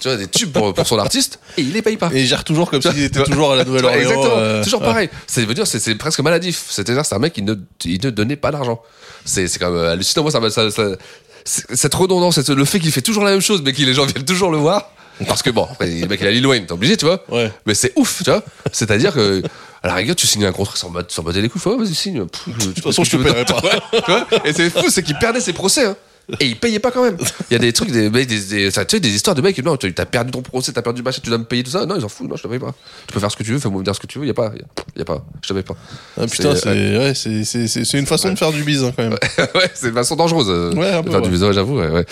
tu 0.00 0.08
vois, 0.08 0.16
des 0.16 0.28
tubes 0.28 0.52
pour, 0.52 0.72
pour 0.72 0.86
son 0.86 0.98
artiste, 1.00 1.40
et 1.58 1.62
il 1.62 1.72
les 1.72 1.82
paye 1.82 1.96
pas. 1.96 2.10
Et 2.14 2.20
il 2.20 2.26
gère 2.26 2.44
toujours 2.44 2.70
comme 2.70 2.82
s'il 2.82 3.02
était 3.02 3.24
toujours 3.24 3.52
à 3.52 3.56
la 3.56 3.62
Ouais, 3.62 3.66
Nouvelle-Orléans. 3.68 4.00
Exactement, 4.00 4.36
euh, 4.38 4.62
toujours 4.62 4.80
ouais. 4.80 4.86
pareil. 4.86 5.08
Ça 5.26 5.44
veut 5.44 5.54
dire 5.54 5.66
c'est 5.66 5.80
c'est 5.80 5.96
presque 5.96 6.20
maladif. 6.20 6.66
C'est-à-dire 6.70 7.04
c'est 7.04 7.16
un 7.16 7.18
mec 7.18 7.32
qui 7.32 7.42
ne 7.42 7.54
il 7.84 8.00
ne 8.04 8.10
donnait 8.10 8.36
pas 8.36 8.52
d'argent. 8.52 8.80
C'est 9.24 9.48
c'est 9.48 9.58
quand 9.58 9.70
même 9.72 9.84
hallucinant. 9.84 10.22
Moi 10.22 10.30
ça 10.30 10.40
ça, 10.50 10.70
ça- 10.70 10.70
c'est- 10.70 10.98
cette 11.44 11.94
redondance, 11.94 12.38
le 12.48 12.64
fait 12.64 12.80
qu'il 12.80 12.92
fait 12.92 13.02
toujours 13.02 13.24
la 13.24 13.30
même 13.30 13.40
chose, 13.40 13.62
mais 13.64 13.72
que 13.72 13.82
les 13.82 13.94
gens 13.94 14.06
viennent 14.06 14.24
toujours 14.24 14.50
le 14.50 14.58
voir. 14.58 14.90
Parce 15.26 15.42
que 15.42 15.50
bon, 15.50 15.68
après, 15.70 15.86
le 15.86 16.06
mec 16.08 16.20
il 16.20 16.26
a 16.26 16.30
Lil 16.30 16.46
Wayne, 16.46 16.66
t'es 16.66 16.72
obligé, 16.72 16.96
tu 16.96 17.04
vois. 17.04 17.22
Ouais. 17.28 17.50
Mais 17.66 17.74
c'est 17.74 17.92
ouf, 17.96 18.22
tu 18.24 18.30
vois. 18.30 18.42
C'est-à-dire 18.72 19.12
que 19.12 19.42
à 19.82 19.88
la 19.88 19.94
rigueur, 19.94 20.16
tu 20.16 20.26
signes 20.26 20.46
un 20.46 20.52
contrat 20.52 20.76
sans 20.76 20.90
sans 21.08 21.28
les 21.28 21.48
coups. 21.48 21.62
Faut, 21.62 21.78
vas-y 21.78 21.94
signe. 21.94 22.26
Pff, 22.26 22.48
De 22.48 22.72
toute 22.72 22.82
façon, 22.82 23.04
je 23.04 23.10
te 23.10 23.16
paierai 23.22 23.44
pas. 23.44 23.60
tu 23.92 24.10
vois 24.10 24.26
Et 24.44 24.52
c'est 24.52 24.70
fou, 24.70 24.88
c'est 24.88 25.02
qu'il 25.02 25.16
perdait 25.18 25.40
ses 25.40 25.52
procès. 25.52 25.84
Hein. 25.84 25.96
Et 26.40 26.46
il 26.46 26.56
payait 26.56 26.78
pas 26.78 26.90
quand 26.90 27.02
même. 27.04 27.16
Il 27.50 27.52
y 27.52 27.56
a 27.56 27.58
des 27.58 27.72
trucs, 27.72 27.90
des, 27.90 28.08
des, 28.08 28.24
des, 28.26 28.40
des- 28.40 28.70
ça, 28.70 28.84
tu 28.84 28.96
sais, 28.96 29.00
des 29.00 29.10
histoires 29.14 29.34
de 29.36 29.42
mecs, 29.42 29.58
non, 29.62 29.76
tu 29.76 29.92
as 29.96 30.06
perdu 30.06 30.30
ton 30.30 30.40
procès, 30.42 30.72
t'as 30.72 30.80
perdu 30.82 31.02
machin, 31.02 31.20
tu 31.22 31.28
dois 31.28 31.38
me 31.38 31.44
payer 31.44 31.62
tout 31.62 31.70
ça. 31.70 31.84
Non, 31.86 31.96
ils 31.96 32.00
s'en 32.00 32.08
foutent, 32.08 32.28
non, 32.28 32.36
je 32.36 32.42
te 32.42 32.48
paye 32.48 32.58
pas. 32.58 32.74
Tu 33.06 33.12
peux 33.12 33.20
faire 33.20 33.30
ce 33.30 33.36
que 33.36 33.42
tu 33.42 33.52
veux, 33.52 33.58
fais-moi 33.58 33.80
me 33.80 33.84
dire 33.84 33.94
ce 33.94 34.00
que 34.00 34.06
tu 34.06 34.18
veux, 34.18 34.26
y 34.26 34.30
a 34.30 34.34
pas, 34.34 34.52
y 34.56 34.60
a, 34.60 34.98
y 34.98 35.02
a 35.02 35.04
pas, 35.04 35.24
je 35.42 35.48
te 35.48 35.52
paye 35.52 35.62
pas. 35.62 35.76
Ah, 36.18 36.26
putain, 36.26 36.54
C'est- 36.56 36.98
ouais, 36.98 37.14
c'est- 37.14 37.98
une 37.98 38.06
façon 38.06 38.30
de 38.32 38.38
faire 38.38 38.52
du 38.52 38.62
bise 38.64 38.84
hein, 38.84 38.92
quand 38.96 39.02
même. 39.02 39.12
ouais, 39.54 39.70
c'est 39.74 39.88
une 39.88 39.94
façon 39.94 40.16
dangereuse. 40.16 40.48
euh, 40.48 40.72
Ouais, 40.74 40.88
un 40.90 41.02
de 41.02 41.10
faire 41.10 41.20
ouais. 41.20 41.26
du 41.26 41.30
visage, 41.30 41.54
j'avoue. 41.54 41.78
Ouais, 41.78 41.88
ouais. 41.88 42.06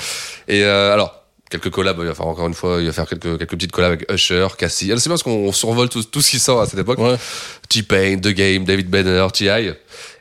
Et 0.49 0.63
euh, 0.65 0.93
alors, 0.93 1.25
quelques 1.51 1.71
collabs, 1.71 1.97
il 2.01 2.07
va 2.07 2.15
faire 2.15 2.27
encore 2.27 2.47
une 2.49 2.55
fois, 2.55 2.79
il 2.81 2.87
va 2.87 2.93
faire 2.93 3.07
quelques, 3.09 3.39
quelques 3.39 3.51
petites 3.51 3.73
collabs 3.73 3.93
avec 3.93 4.13
Usher, 4.13 4.47
Cassie. 4.59 4.87
C'est 4.89 4.95
bien 5.05 5.09
parce 5.09 5.23
qu'on 5.23 5.53
survole 5.53 5.89
tout, 5.89 6.03
tout 6.03 6.21
ce 6.21 6.31
qui 6.31 6.39
sort 6.39 6.61
à 6.61 6.67
cette 6.67 6.79
époque. 6.79 6.99
Ouais. 6.99 7.17
T-Pain, 7.71 8.19
The 8.19 8.29
Game, 8.29 8.65
David 8.65 8.91
Banner, 8.91 9.27
T.I. 9.33 9.73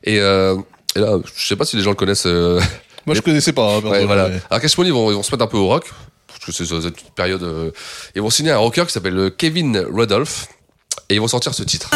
Et 0.06 0.20
euh, 0.22 0.56
Et 0.96 1.00
là, 1.00 1.18
je 1.36 1.48
sais 1.48 1.56
pas 1.56 1.66
si 1.66 1.76
les 1.78 1.84
gens 1.84 1.90
le 1.92 1.96
connaissent. 1.96 2.26
euh, 2.26 2.60
Moi, 3.06 3.16
je 3.16 3.22
connaissais 3.22 3.54
pas. 3.54 3.76
hein, 3.76 3.82
Ouais, 3.82 4.06
voilà. 4.06 4.28
ouais. 4.28 4.42
Alors 4.50 4.62
Cash 4.62 4.78
Money, 4.78 4.90
ils 4.90 4.94
vont, 4.94 5.10
ils 5.12 5.16
vont 5.16 5.24
se 5.24 5.32
mettre 5.32 5.44
un 5.44 5.48
peu 5.48 5.58
au 5.58 5.68
rock, 5.68 5.92
parce 6.28 6.40
que 6.46 6.52
c'est 6.52 6.66
c'est 6.66 6.82
cette 6.82 7.02
période. 7.16 7.44
euh, 7.44 7.72
ils 8.16 8.22
vont 8.22 8.30
signer 8.30 8.52
un 8.52 8.58
rocker 8.58 8.86
qui 8.86 8.94
s'appelle 8.94 9.18
euh, 9.18 9.30
Kevin 9.30 9.78
Rudolph, 9.92 10.48
et 11.10 11.16
ils 11.16 11.22
vont 11.22 11.28
sortir 11.28 11.54
ce 11.54 11.64
titre. 11.64 11.90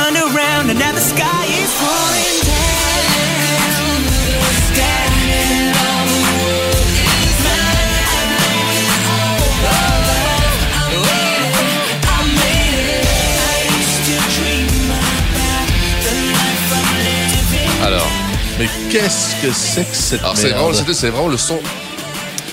Mais 18.66 18.90
qu'est-ce 18.92 19.36
que 19.46 19.54
c'est 19.54 19.84
que 19.90 19.96
cette 19.96 20.22
alors 20.22 20.36
c'est 20.36 20.46
merde? 20.50 20.58
vraiment, 20.60 20.74
c'était- 20.74 20.94
c'est 20.94 21.10
vraiment 21.10 21.28
le 21.28 21.38
son. 21.38 21.60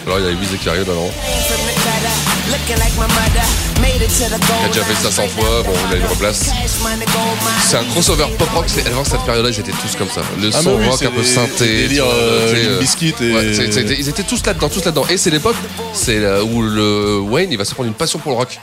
Alors 0.05 0.19
il 0.19 0.25
y 0.27 0.29
a 0.29 0.33
Visé 0.33 0.57
qui 0.59 0.69
arrive 0.69 0.85
the 0.85 0.89
Il 4.61 4.65
a 4.65 4.69
déjà 4.69 4.85
fait 4.85 4.95
ça 5.03 5.11
100 5.11 5.29
fois, 5.29 5.63
bon, 5.63 5.73
il 5.89 5.95
a 5.95 5.99
une 5.99 6.07
replace. 6.07 6.51
C'est 7.65 7.77
un 7.77 7.85
crossover 7.85 8.27
pop 8.37 8.49
rock. 8.55 8.65
c'est- 8.67 8.87
Avant 8.89 9.05
cette 9.05 9.21
période-là, 9.23 9.51
ils 9.51 9.61
étaient 9.61 9.71
tous 9.73 9.97
comme 9.97 10.09
ça. 10.11 10.23
Le 10.41 10.51
Ah, 10.53 10.61
son 10.63 10.77
oui, 10.77 10.87
rock 10.89 10.97
c'est 10.99 11.07
un 11.07 11.11
peu 11.13 11.23
des- 11.23 11.27
synthé. 11.27 11.67
des 11.67 11.83
délires, 11.89 12.05
tu 12.05 12.11
vois, 12.11 12.19
euh, 12.21 12.53
tu 12.53 12.57
sais, 12.61 12.69
Limp 12.69 12.81
Bizkit 12.81 13.15
et- 13.21 13.33
ouais, 13.33 13.55
c'est- 13.55 13.73
c'était- 13.73 13.97
ils 13.99 14.09
étaient 14.09 14.23
tous 14.25 14.45
là-dedans, 14.45 14.69
tous 14.69 14.85
là-dedans. 14.85 15.07
Et 15.09 15.17
c'est 15.17 15.31
l'époque, 15.31 15.57
c'est 15.95 16.19
là 16.19 16.43
où 16.45 16.63
le 16.63 17.19
Wayne, 17.21 17.51
il 17.53 17.59
va 17.59 17.65
se 17.65 17.73
prendre 17.75 17.89
une 17.89 17.95
passion 17.95 18.19
pour 18.19 18.33
le 18.33 18.39
rock. 18.39 18.59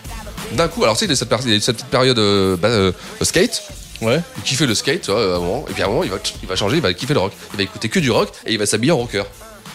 D'un 0.52 0.68
coup, 0.68 0.84
alors 0.84 0.96
tu 0.96 1.00
sais, 1.00 1.06
il 1.06 1.10
y 1.10 1.14
a 1.14 1.16
cette, 1.16 1.30
péri- 1.30 1.42
il 1.46 1.54
y 1.54 1.58
a 1.58 1.62
cette 1.62 1.78
petite 1.78 1.90
période 1.90 2.20
euh, 2.20 2.58
bah, 2.58 2.68
euh, 2.68 2.92
skate. 3.22 3.64
Ouais. 4.02 4.22
Il 4.38 4.44
kiffait 4.44 4.66
le 4.66 4.76
skate, 4.76 5.02
tu 5.02 5.12
vois, 5.12 5.22
à 5.22 5.36
un 5.36 5.40
moment. 5.40 5.66
Et 5.70 5.74
puis 5.74 5.84
à 5.84 5.86
un 5.86 5.90
moment, 5.90 6.04
il 6.04 6.10
va, 6.48 6.56
changer, 6.56 6.78
il 6.78 6.82
va 6.82 6.94
kiffer 6.94 7.14
le 7.14 7.20
rock. 7.20 7.34
Il 7.54 7.58
va 7.58 7.64
écouter 7.64 7.90
que 7.90 8.00
du 8.00 8.12
rock 8.12 8.30
et 8.46 8.54
il 8.54 8.58
va 8.60 8.66
s'habiller 8.66 8.92
en 8.94 8.98
rocker. 8.98 9.24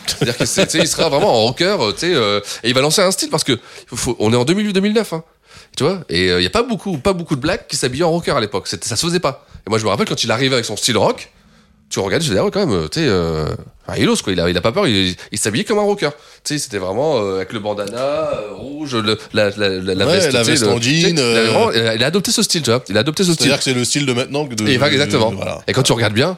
C'est-à-dire 0.06 0.66
qu'il 0.80 0.88
sera 0.88 1.08
vraiment 1.08 1.30
en 1.32 1.42
rocker, 1.46 1.76
euh, 1.80 1.92
tu 1.92 2.00
sais, 2.00 2.14
euh, 2.14 2.40
et 2.62 2.68
il 2.68 2.74
va 2.74 2.80
lancer 2.82 3.00
un 3.02 3.10
style 3.10 3.30
parce 3.30 3.44
que 3.44 3.58
faut- 3.94 4.16
on 4.18 4.32
est 4.32 4.36
en 4.36 4.44
2008-2009, 4.44 5.12
hein, 5.14 5.24
tu 5.76 5.84
vois, 5.84 6.00
et 6.08 6.26
il 6.28 6.42
y 6.42 6.46
a 6.46 6.50
pas 6.50 6.62
beaucoup, 6.62 6.98
pas 6.98 7.12
beaucoup 7.14 7.36
de 7.36 7.40
blacks 7.40 7.66
qui 7.68 7.76
s'habillaient 7.76 8.04
en 8.04 8.10
rocker 8.10 8.32
à 8.36 8.40
l'époque. 8.40 8.68
Ça 8.68 8.96
se 8.96 9.06
faisait 9.06 9.20
pas. 9.20 9.46
Et 9.66 9.70
moi, 9.70 9.78
je 9.78 9.84
me 9.84 9.88
rappelle 9.90 10.06
quand 10.08 10.22
il 10.22 10.30
arrivait 10.30 10.54
avec 10.54 10.64
son 10.66 10.76
style 10.76 10.98
rock, 10.98 11.30
tu 11.94 12.00
regardes, 12.00 12.22
je 12.22 12.28
disais, 12.28 12.40
ah 12.40 12.44
ouais, 12.44 12.50
quand 12.50 12.66
même, 12.66 12.88
tu 12.88 13.00
sais, 13.00 13.06
euh, 13.08 13.46
il 13.96 14.08
ose 14.08 14.20
quoi, 14.20 14.32
il 14.32 14.40
a, 14.40 14.50
il 14.50 14.56
a 14.56 14.60
pas 14.60 14.72
peur, 14.72 14.88
il, 14.88 15.14
il 15.30 15.38
s'habillait 15.38 15.62
comme 15.64 15.78
un 15.78 15.82
rocker. 15.82 16.10
Tu 16.42 16.54
sais, 16.54 16.58
c'était 16.58 16.78
vraiment 16.78 17.18
euh, 17.22 17.36
avec 17.36 17.52
le 17.52 17.60
bandana 17.60 17.96
euh, 17.98 18.52
rouge, 18.52 18.96
le- 18.96 19.16
la, 19.32 19.50
la, 19.50 19.68
la, 19.68 19.94
la 19.94 20.06
Ouais, 20.06 20.16
veste, 20.16 20.32
la 20.32 20.42
veste 20.42 20.64
en 20.64 20.80
jean, 20.80 21.10
il 21.16 21.20
a 21.20 21.22
euh, 21.22 22.06
adopté 22.06 22.32
ce 22.32 22.42
style, 22.42 22.62
tu 22.62 22.70
vois, 22.70 22.82
il 22.88 22.96
a 22.96 23.00
adopté 23.00 23.22
ce 23.22 23.32
style. 23.32 23.44
C'est-à-dire 23.46 23.58
que 23.58 23.64
c'est 23.64 23.74
le 23.74 23.84
style 23.84 24.06
de 24.06 24.12
maintenant 24.12 24.44
que 24.46 24.54
de. 24.56 24.66
Et, 24.66 24.74
exactement. 24.74 25.30
de- 25.30 25.36
voilà. 25.36 25.60
Et 25.68 25.72
quand 25.72 25.82
tu 25.84 25.92
regardes 25.92 26.14
bien, 26.14 26.36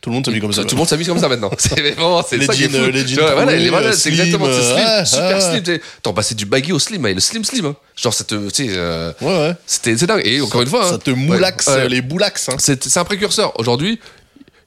Tout 0.00 0.08
le 0.08 0.14
monde 0.14 0.24
s'habille 0.24 0.40
comme 0.40 0.52
ça. 0.54 0.62
tout 0.64 0.74
le 0.74 0.78
monde 0.78 0.88
s'habille 0.88 1.06
comme 1.06 1.18
ça 1.18 1.28
maintenant. 1.28 1.50
C'est 1.58 1.78
vraiment, 1.78 2.22
c'est 2.26 2.38
Les 2.38 2.46
ça 2.46 2.54
qui 2.54 2.64
est 2.64 2.70
jeans, 2.70 2.84
fou. 2.86 2.90
les 2.90 3.06
jeans 3.06 3.18
vois, 3.20 3.34
voilà, 3.34 3.52
euh, 3.52 3.92
c'est 3.92 4.08
exactement, 4.08 4.46
c'est 4.46 4.62
slim, 4.62 4.86
euh, 4.88 5.04
super 5.04 5.36
ouais. 5.52 5.60
slim. 5.62 5.78
T'en 6.02 6.14
passais 6.14 6.34
du 6.34 6.46
baggy 6.46 6.72
au 6.72 6.78
slim, 6.78 7.02
mais 7.02 7.12
le 7.12 7.20
slim 7.20 7.44
slim. 7.44 7.66
hein. 7.66 7.76
Genre, 7.96 8.14
ça 8.14 8.24
te, 8.24 8.34
tu 8.48 8.64
sais, 8.64 8.68
euh, 8.70 9.12
Ouais, 9.20 9.26
ouais. 9.26 9.54
c'était, 9.66 9.94
c'est 9.98 10.06
dingue. 10.06 10.22
Et 10.24 10.40
encore 10.40 10.62
une 10.62 10.68
fois, 10.68 10.84
Ça 10.88 10.94
hein, 10.94 10.98
te 11.04 11.10
moulaxe 11.10 11.66
ouais, 11.66 11.88
les 11.90 12.00
boulax. 12.00 12.48
Hein. 12.48 12.54
C'est 12.58 12.96
un 12.96 13.04
précurseur. 13.04 13.52
Aujourd'hui, 13.60 14.00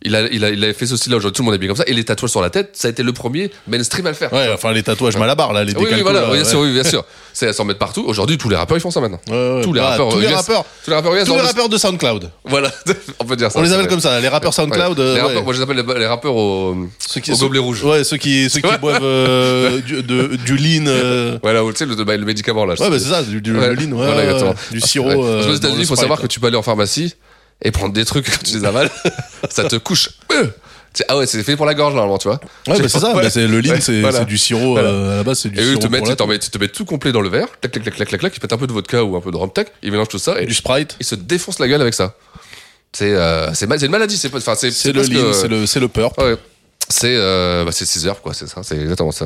il 0.06 0.16
a, 0.16 0.22
il 0.32 0.44
a, 0.46 0.50
il 0.50 0.64
a 0.66 0.74
fait 0.74 0.86
ce 0.86 0.96
style-là. 0.98 1.18
Aujourd'hui, 1.18 1.36
tout 1.38 1.42
le 1.42 1.46
monde 1.48 1.56
est 1.56 1.58
bien 1.58 1.68
comme 1.68 1.78
ça. 1.78 1.84
Et 1.88 1.94
les 1.94 2.04
tatouages 2.04 2.32
sur 2.32 2.42
la 2.42 2.50
tête, 2.50 2.72
ça 2.74 2.88
a 2.88 2.92
été 2.92 3.04
le 3.04 3.14
premier 3.14 3.52
mainstream 3.68 4.06
à 4.06 4.10
le 4.10 4.16
faire. 4.16 4.32
Ouais, 4.34 4.50
enfin 4.54 4.72
les 4.74 4.84
tatouages 4.84 5.18
malabar 5.18 5.54
là, 5.54 5.64
les 5.64 5.72
Oui, 5.74 5.78
oui, 5.80 5.84
décalcos, 5.86 6.04
voilà, 6.04 6.22
là, 6.22 6.26
oui, 6.28 6.34
bien 6.38 6.44
ouais. 6.44 6.50
sûr, 6.50 6.60
oui, 6.60 6.72
bien 6.74 6.84
sûr. 6.84 7.04
C'est 7.36 7.48
à 7.48 7.54
s'en 7.54 7.66
mettre 7.66 7.80
partout. 7.80 8.04
Aujourd'hui, 8.06 8.38
tous 8.38 8.48
les 8.50 8.56
rappeurs, 8.56 8.78
ils 8.78 8.82
font 8.82 8.92
ça 8.92 9.02
maintenant. 9.02 9.20
Ouais, 9.28 9.56
ouais. 9.56 9.62
Tous 9.64 9.74
les 9.74 9.80
Bah, 9.80 9.90
rappeurs, 9.90 10.10
tous 10.10 10.20
les 10.20 10.28
US, 10.28 10.34
rappeurs, 10.36 10.66
tous 10.84 10.90
les 10.92 10.96
rappeurs, 10.96 11.16
US, 11.16 11.24
tous 11.24 11.30
dans 11.30 11.36
les 11.36 11.42
le- 11.42 11.48
rappeurs 11.48 11.70
de 11.70 11.78
SoundCloud. 11.78 12.30
Voilà, 12.46 12.72
on 13.20 13.26
peut 13.26 13.36
dire 13.36 13.52
ça. 13.52 13.58
On 13.60 13.64
les 13.64 13.74
appelle 13.74 13.88
comme 13.88 14.00
ça, 14.02 14.20
les 14.20 14.28
rappeurs 14.28 14.54
SoundCloud. 14.54 15.00
Ouais. 15.00 15.04
euh, 15.04 15.14
Les 15.16 15.22
ouais. 15.22 15.28
rappeurs, 15.28 15.44
moi, 15.44 15.54
je 15.54 15.58
les 15.58 15.64
appelle 15.64 15.78
les, 15.88 16.00
les 16.00 16.06
rappeurs 16.06 16.36
au, 16.36 16.76
Ceux 17.00 17.22
qui 17.22 17.32
au 17.32 17.36
ceux- 17.36 17.42
gobelet 17.46 17.60
rouge. 17.60 17.84
Ouais, 17.84 18.04
ceux 18.04 18.18
qui 18.18 18.50
ceux 18.52 18.62
qui 18.62 18.78
boivent 18.82 19.00
euh, 19.02 19.80
du, 19.82 20.04
de- 20.04 20.36
du 20.46 20.58
lean. 20.58 20.86
euh, 20.88 21.40
Voilà, 21.42 21.64
ou 21.64 21.72
tu 21.72 21.80
sais, 21.80 21.86
le, 21.88 21.96
bah, 22.04 22.16
le 22.16 22.26
médicament 22.26 22.66
là. 22.66 22.76
Ouais, 22.80 22.90
bah 22.90 23.00
c'est 23.00 23.10
ça, 23.10 23.24
du, 23.24 23.42
du 23.42 23.56
Ouais. 23.58 23.68
le 23.70 23.74
lean, 23.76 23.92
ouais, 23.94 24.06
Voilà, 24.06 24.16
ouais, 24.18 24.24
exactement. 24.26 24.52
ouais. 24.52 24.56
du 24.72 24.82
sirop. 24.82 25.08
Ouais. 25.10 25.16
euh, 25.24 25.46
dans 25.48 25.56
États-Unis, 25.56 25.78
le 25.78 25.82
il 25.84 25.88
faut 25.88 25.96
Sprite, 25.96 26.00
savoir 26.02 26.22
que 26.22 26.28
tu 26.28 26.40
peux 26.40 26.48
aller 26.48 26.58
en 26.58 26.62
pharmacie 26.62 27.16
et 27.64 27.72
prendre 27.72 27.94
des 27.94 28.06
trucs 28.06 28.26
quand 28.30 28.44
tu 28.44 28.56
les 28.58 28.66
avales, 28.66 28.90
ça 29.50 29.64
te 29.66 29.76
couche. 29.78 30.10
Euh. 30.32 30.48
Ah 31.08 31.18
ouais, 31.18 31.26
c'est 31.26 31.42
fait 31.42 31.56
pour 31.56 31.66
la 31.66 31.74
gorge 31.74 31.96
normalement, 31.96 32.20
tu 32.20 32.28
vois. 32.28 32.40
Ouais, 32.68 32.80
bah 32.80 32.88
c'est 32.88 33.00
ça, 33.00 33.16
Ouais. 33.16 33.24
bah, 33.24 33.30
c'est 33.32 33.48
le 33.48 33.60
lean, 33.62 33.72
Ouais, 33.74 33.82
c'est 33.82 34.00
voilà. 34.02 34.26
du 34.26 34.38
sirop 34.38 34.74
Voilà. 34.74 34.90
euh, 34.90 35.14
à 35.14 35.16
la 35.18 35.24
base, 35.24 35.40
c'est 35.40 35.50
du 35.50 35.58
Et 35.60 35.64
eux, 35.64 35.66
ils 35.66 35.70
sirop. 35.70 35.82
te 35.88 35.88
mettent, 35.92 36.08
ils 36.08 36.16
t'en 36.16 36.28
mettent, 36.28 36.52
te 36.52 36.58
mettent 36.60 36.72
tout 36.72 36.86
complet 36.86 37.12
dans 37.12 37.22
le 37.22 37.30
verre, 37.30 37.48
clac, 37.60 37.72
clac, 37.72 37.84
clac, 37.84 37.96
clac, 37.96 38.08
clac, 38.10 38.20
clac, 38.20 38.34
ils 38.38 38.40
mettent 38.44 38.54
un 38.54 38.58
peu 38.58 38.68
de 38.68 38.74
vodka 38.74 39.04
ou 39.04 39.16
un 39.16 39.22
peu 39.22 39.32
de 39.32 39.38
rhum, 39.38 39.52
tac, 39.52 39.72
ils 39.82 39.92
mélangent 39.92 40.10
tout 40.10 40.20
ça 40.20 40.40
et 40.40 40.46
du 40.46 40.54
Sprite. 40.54 40.96
ils 41.00 41.06
se 41.06 41.16
défoncent 41.16 41.58
la 41.58 41.68
gueule 41.68 41.82
avec 41.82 41.96
ça. 41.96 42.14
C'est 42.92 43.12
euh, 43.12 43.52
une 43.60 43.90
maladie, 43.90 44.18
c'est 44.18 44.32
enfin 44.36 44.54
le 44.62 45.02
lean, 45.02 45.20
euh, 45.20 45.34
c'est 45.34 45.48
le 45.48 45.66
c'est 45.66 45.80
le 45.80 45.88
purp. 45.88 46.16
ouais. 46.20 46.36
C'est 46.90 47.16
euh, 47.16 47.66
bah, 47.66 47.72
c'est 47.72 47.86
6 47.86 48.06
heures 48.06 48.22
quoi, 48.22 48.36
c'est 48.36 48.46
ça, 48.48 48.62
c'est 48.62 48.78
exactement 48.80 49.12
ça. 49.12 49.26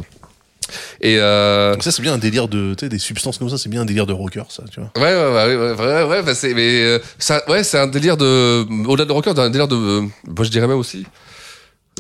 Et 1.02 1.18
euh, 1.20 1.74
Donc 1.74 1.84
ça 1.84 1.92
c'est 1.92 2.02
bien 2.02 2.14
un 2.14 2.18
délire 2.18 2.48
de 2.48 2.74
tu 2.74 2.86
sais 2.86 2.90
des 2.90 3.00
substances 3.00 3.38
comme 3.38 3.50
ça, 3.50 3.58
c'est 3.58 3.70
bien 3.70 3.82
un 3.82 3.86
délire 3.86 4.06
de 4.06 4.14
rocker 4.14 4.44
ça, 4.50 4.64
tu 4.72 4.80
vois. 4.80 4.92
Ouais, 4.96 5.14
ouais, 5.16 5.56
ouais, 5.56 5.56
ouais, 5.56 5.86
ouais, 5.86 6.04
ouais, 6.04 6.24
bah 6.24 6.36
c'est, 6.36 6.54
mais, 6.54 6.84
euh, 6.84 7.00
ça, 7.20 7.42
ouais, 7.50 7.64
c'est 7.64 7.80
un 7.80 7.88
délire 7.88 8.18
de, 8.18 8.66
au-delà 8.88 9.06
de 9.06 9.12
rocker, 9.12 9.32
un 9.38 9.50
délire 9.50 9.68
de, 9.68 9.76
euh, 9.76 10.02
moi 10.28 10.44
je 10.46 10.50
dirais 10.50 10.68
même 10.68 10.78
aussi, 10.78 11.06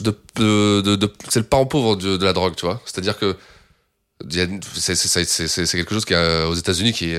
de, 0.02 0.16
de, 0.36 0.82
de, 0.82 0.96
de- 0.96 1.14
c'est 1.30 1.40
le 1.40 1.46
parent 1.46 1.66
pauvre 1.66 1.96
de, 1.96 2.24
la 2.24 2.34
drogue, 2.34 2.56
tu 2.56 2.66
vois. 2.66 2.82
C'est-à-dire 2.86 3.18
que, 3.18 3.36
c'est, 4.76 4.96
quelque 5.78 5.94
chose 5.94 6.06
qui 6.06 6.14
est 6.14 6.18
euh, 6.18 6.48
aux 6.48 6.56
États-Unis 6.56 6.94
qui 6.94 7.12
est, 7.12 7.18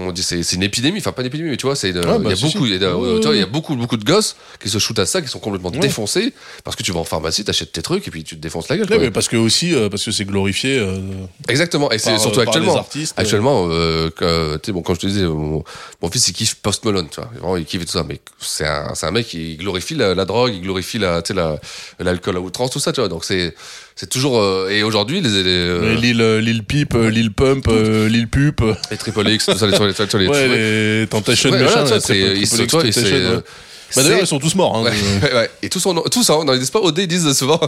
on 0.00 0.12
dit, 0.12 0.22
c'est, 0.22 0.42
c'est 0.42 0.56
une 0.56 0.62
épidémie, 0.62 0.98
enfin 1.00 1.12
pas 1.12 1.22
une 1.22 1.26
épidémie, 1.26 1.50
mais 1.50 1.56
tu 1.56 1.66
vois, 1.66 1.74
c'est, 1.76 1.92
Ouais, 1.92 2.00
il 2.18 2.22
bah, 2.22 2.30
y 2.30 2.32
a 2.32 2.36
si, 2.36 2.44
beaucoup, 2.44 2.66
si. 2.66 2.72
il 2.74 2.80
y 2.80 2.84
a, 2.84 3.34
y 3.34 3.44
beaucoup, 3.46 3.74
beaucoup 3.76 3.96
de 3.96 4.04
gosses 4.04 4.36
qui 4.60 4.68
se 4.70 4.78
shootent 4.78 4.98
à 5.00 5.06
ça, 5.06 5.20
qui 5.20 5.28
sont 5.28 5.40
complètement 5.40 5.70
Ouais. 5.70 5.78
défoncés, 5.80 6.32
parce 6.64 6.76
que 6.76 6.82
tu 6.82 6.92
vas 6.92 7.00
en 7.00 7.04
pharmacie, 7.04 7.44
t'achètes 7.44 7.72
tes 7.72 7.82
trucs 7.82 8.06
et 8.06 8.10
puis 8.10 8.22
tu 8.24 8.36
te 8.36 8.40
défonces 8.40 8.68
la 8.68 8.76
gueule. 8.76 8.88
Ouais, 8.90 8.98
mais 8.98 9.10
parce 9.10 9.28
que 9.28 9.36
aussi 9.36 9.74
euh, 9.74 9.88
parce 9.88 10.04
que 10.04 10.10
c'est 10.12 10.24
glorifié. 10.24 10.78
euh, 10.78 10.98
Exactement, 11.48 11.90
et 11.90 11.98
c'est 11.98 12.16
surtout 12.18 12.38
euh, 12.40 12.44
actuellement. 12.44 12.72
les 12.74 12.78
artistes, 12.78 13.14
actuellement, 13.18 13.66
euh, 13.70 14.08
bon, 14.68 14.82
comme 14.82 14.94
je 14.94 15.00
te 15.00 15.06
disais, 15.06 15.24
mon, 15.26 15.64
mon 16.00 16.10
fils 16.10 16.28
il 16.28 16.32
kiffe 16.32 16.54
Post 16.56 16.84
Malone, 16.84 17.08
tu 17.10 17.16
vois, 17.20 17.30
vraiment 17.34 17.56
il 17.56 17.64
kiffe 17.64 17.82
et 17.82 17.86
tout 17.86 17.92
ça, 17.92 18.04
mais 18.06 18.20
c'est 18.40 18.66
un, 18.66 18.92
un 19.02 19.10
mec 19.10 19.26
qui 19.26 19.56
glorifie 19.56 19.94
la, 19.94 20.14
la 20.14 20.24
drogue, 20.24 20.52
il 20.54 20.62
glorifie 20.62 20.98
la, 20.98 21.22
tu 21.22 21.28
sais, 21.28 21.34
la, 21.34 21.58
l'alcool 21.98 22.36
à 22.36 22.40
outrance, 22.40 22.70
tout 22.70 22.78
ça, 22.80 22.92
tu 22.92 23.00
vois, 23.00 23.08
donc 23.08 23.24
c'est, 23.24 23.54
c'est 24.00 24.08
toujours, 24.08 24.38
euh, 24.40 24.68
et 24.70 24.82
aujourd'hui 24.84 25.20
les, 25.20 25.28
les, 25.28 25.44
euh, 25.46 25.80
mais 25.82 26.00
Lil 26.00 26.20
euh, 26.20 26.40
Lil 26.40 26.62
Peep, 26.62 26.94
euh, 26.94 27.10
Lil 27.10 27.32
Pump, 27.32 27.66
euh, 27.68 28.08
Lil 28.08 28.28
Pup. 28.28 28.62
les 28.92 28.96
Triple 28.96 29.28
X, 29.28 29.46
tout 29.46 29.58
ça, 29.58 29.66
les, 29.66 29.72
les, 29.72 29.78
les, 29.78 30.18
les, 30.20 30.28
Ouais, 30.28 30.48
les- 30.48 31.00
les 31.00 31.06
Temptation 31.08 31.50
Ouais, 31.50 31.58
machin, 31.60 31.82
voilà, 31.84 31.96
ils 31.96 32.46
se- 32.46 32.56
euh, 33.14 33.40
Bah 33.96 34.02
d'ailleurs 34.04 34.20
ils 34.20 34.26
sont 34.26 34.38
tous 34.38 34.54
morts. 34.54 34.76
Hein, 34.76 34.82
Ouais, 34.84 34.90
de- 34.92 35.26
ouais, 35.26 35.34
ouais. 35.40 35.50
Et 35.62 35.68
tous, 35.68 35.84
en- 35.86 35.94
tous, 36.02 36.30
hein, 36.30 36.44
ils 36.52 36.58
disent 36.60 36.70
pas 36.70 36.78
OD, 36.80 36.98
ils 36.98 37.08
disent 37.08 37.32
souvent 37.36 37.58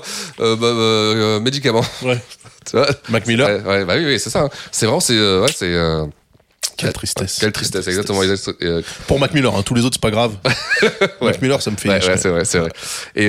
euh, 0.40 0.54
bah, 0.54 0.66
euh, 0.68 1.40
médicaments. 1.40 1.84
Ouais. 2.02 2.18
Tu 2.70 2.76
vois 2.76 2.86
Mac 3.08 3.26
Miller. 3.26 3.66
Ouais, 3.66 3.84
bah 3.86 3.94
oui, 3.96 4.04
oui, 4.04 4.20
c'est 4.20 4.28
ça. 4.30 4.42
hein. 4.42 4.50
C'est 4.70 4.84
vraiment, 4.86 5.00
c'est, 5.00 5.16
euh, 5.16 5.40
ouais, 5.42 5.50
c'est. 5.54 5.74
Quelle 6.76 6.92
tristesse. 6.92 7.38
Quelle 7.40 7.52
tristesse, 7.52 7.88
exactement. 7.88 8.22
exact- 8.22 8.52
Pour 9.06 9.18
Mac 9.18 9.32
Miller, 9.34 9.54
hein, 9.56 9.62
tous 9.64 9.74
les 9.74 9.82
autres 9.84 9.94
c'est 9.96 10.02
pas 10.02 10.10
grave. 10.10 10.34
Mac 11.22 11.40
Miller 11.42 11.60
ça 11.62 11.70
me 11.70 11.76
fait. 11.76 11.88
Ouais, 11.88 12.00
c'est 12.00 12.28
vrai, 12.28 12.44
c'est 12.44 12.58
vrai. 12.58 12.70
Et, 13.16 13.26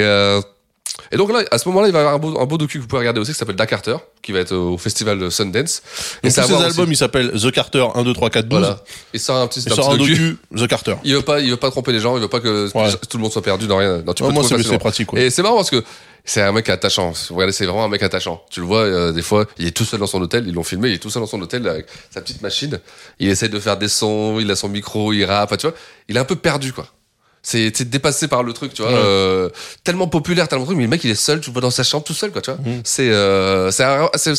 et 1.11 1.18
donc 1.18 1.31
là, 1.31 1.43
à 1.51 1.57
ce 1.57 1.68
moment-là, 1.69 1.88
il 1.88 1.93
va 1.93 1.99
y 1.99 2.01
avoir 2.01 2.15
un 2.15 2.19
beau, 2.19 2.39
un 2.39 2.45
beau 2.45 2.57
docu 2.57 2.77
que 2.77 2.81
vous 2.84 2.88
pouvez 2.88 2.99
regarder 2.99 3.19
aussi 3.19 3.31
qui 3.31 3.38
s'appelle 3.38 3.55
Da 3.55 3.65
Carter, 3.65 3.95
qui 4.22 4.31
va 4.31 4.39
être 4.39 4.53
au 4.55 4.77
festival 4.77 5.18
de 5.19 5.30
Sundance. 5.30 5.81
Et 6.23 6.27
Donc 6.27 6.31
ça 6.31 6.41
tous 6.43 6.49
avoir 6.53 6.61
albums 6.63 6.84
aussi- 6.84 6.91
ils 6.93 6.97
s'appellent 6.97 7.31
The 7.31 7.51
Carter 7.51 7.85
1 7.95 8.03
2 8.03 8.13
3 8.13 8.30
4 8.30 8.47
12. 8.47 8.59
Voilà. 8.59 8.84
Il 9.13 9.19
sort 9.19 9.38
un 9.38 9.47
petit, 9.47 9.61
Il 9.61 9.72
un 9.72 9.76
sort 9.76 9.89
petit 9.89 9.95
un 9.95 9.97
docu. 9.97 10.38
docu 10.51 10.63
The 10.63 10.68
Carter. 10.68 10.95
Il 11.03 11.15
veut 11.15 11.22
pas, 11.22 11.39
il 11.39 11.49
veut 11.49 11.57
pas 11.57 11.72
tromper 11.72 11.91
les 11.93 11.99
gens, 11.99 12.15
il 12.18 12.22
veut 12.22 12.27
pas 12.27 12.39
que 12.39 12.69
Ouais. 12.77 12.91
tout 13.09 13.18
le 13.18 13.22
monde 13.23 13.31
soit 13.31 13.41
perdu 13.41 13.68
dans 13.68 13.77
rien. 13.77 14.01
Non, 14.05 14.13
tu 14.13 14.23
peux 14.23 14.30
moi, 14.30 14.43
c'est 14.43 14.77
pratique, 14.80 15.11
ouais. 15.13 15.23
Et 15.23 15.30
c'est 15.30 15.41
marrant 15.41 15.55
parce 15.57 15.69
que 15.69 15.84
c'est 16.26 16.41
un 16.41 16.51
mec 16.51 16.69
attachant. 16.69 17.13
Regardez, 17.31 17.51
c'est 17.53 17.65
vraiment 17.65 17.85
un 17.85 17.89
mec 17.89 18.03
attachant. 18.03 18.43
Tu 18.51 18.59
le 18.59 18.65
vois, 18.65 18.81
euh, 18.81 19.11
des 19.11 19.22
fois, 19.23 19.45
il 19.57 19.68
est 19.68 19.72
tout 19.72 19.85
seul 19.85 19.99
dans 19.99 20.07
son 20.07 20.22
hôtel. 20.22 20.45
Ils 20.47 20.53
l'ont 20.53 20.63
filmé, 20.63 20.89
il 20.89 20.95
est 20.95 20.99
tout 20.99 21.09
seul 21.09 21.22
dans 21.22 21.27
son 21.27 21.41
hôtel 21.41 21.68
avec 21.68 21.88
sa 22.13 22.22
petite 22.22 22.41
machine. 22.41 22.80
Il 23.19 23.30
essaie 23.30 23.49
de 23.49 23.59
faire 23.59 23.77
des 23.77 23.88
sons, 23.88 24.38
il 24.39 24.49
a 24.51 24.55
son 24.55 24.69
micro, 24.69 25.13
il 25.13 25.23
rappe. 25.26 25.57
Tu 25.57 25.68
vois, 25.68 25.76
il 26.09 26.18
est 26.18 26.19
un 26.19 26.26
peu 26.26 26.35
perdu, 26.35 26.73
quoi. 26.73 26.85
C'est 27.43 27.89
dépassé 27.89 28.27
par 28.27 28.43
le 28.43 28.53
truc, 28.53 28.73
tu 28.73 28.81
vois. 28.84 28.91
Ouais. 28.91 28.97
euh, 28.99 29.49
tellement 29.84 30.07
populaire, 30.07 30.47
tellement 30.47 30.65
truc, 30.65 30.77
mais 30.77 30.84
le 30.84 30.89
mec 30.89 31.03
il 31.03 31.09
est 31.09 31.15
seul, 31.15 31.41
tu 31.41 31.49
le 31.49 31.53
vois 31.53 31.61
dans 31.63 31.72
sa 31.72 31.84
chambre 31.84 32.03
tout 32.03 32.13
seul, 32.13 32.31
quoi, 32.31 32.41
tu 32.41 32.51
vois. 32.51 32.59
Mm. 32.59 32.81
C'est 32.84 33.09
euh, 33.09 33.72
c'est 33.72 33.84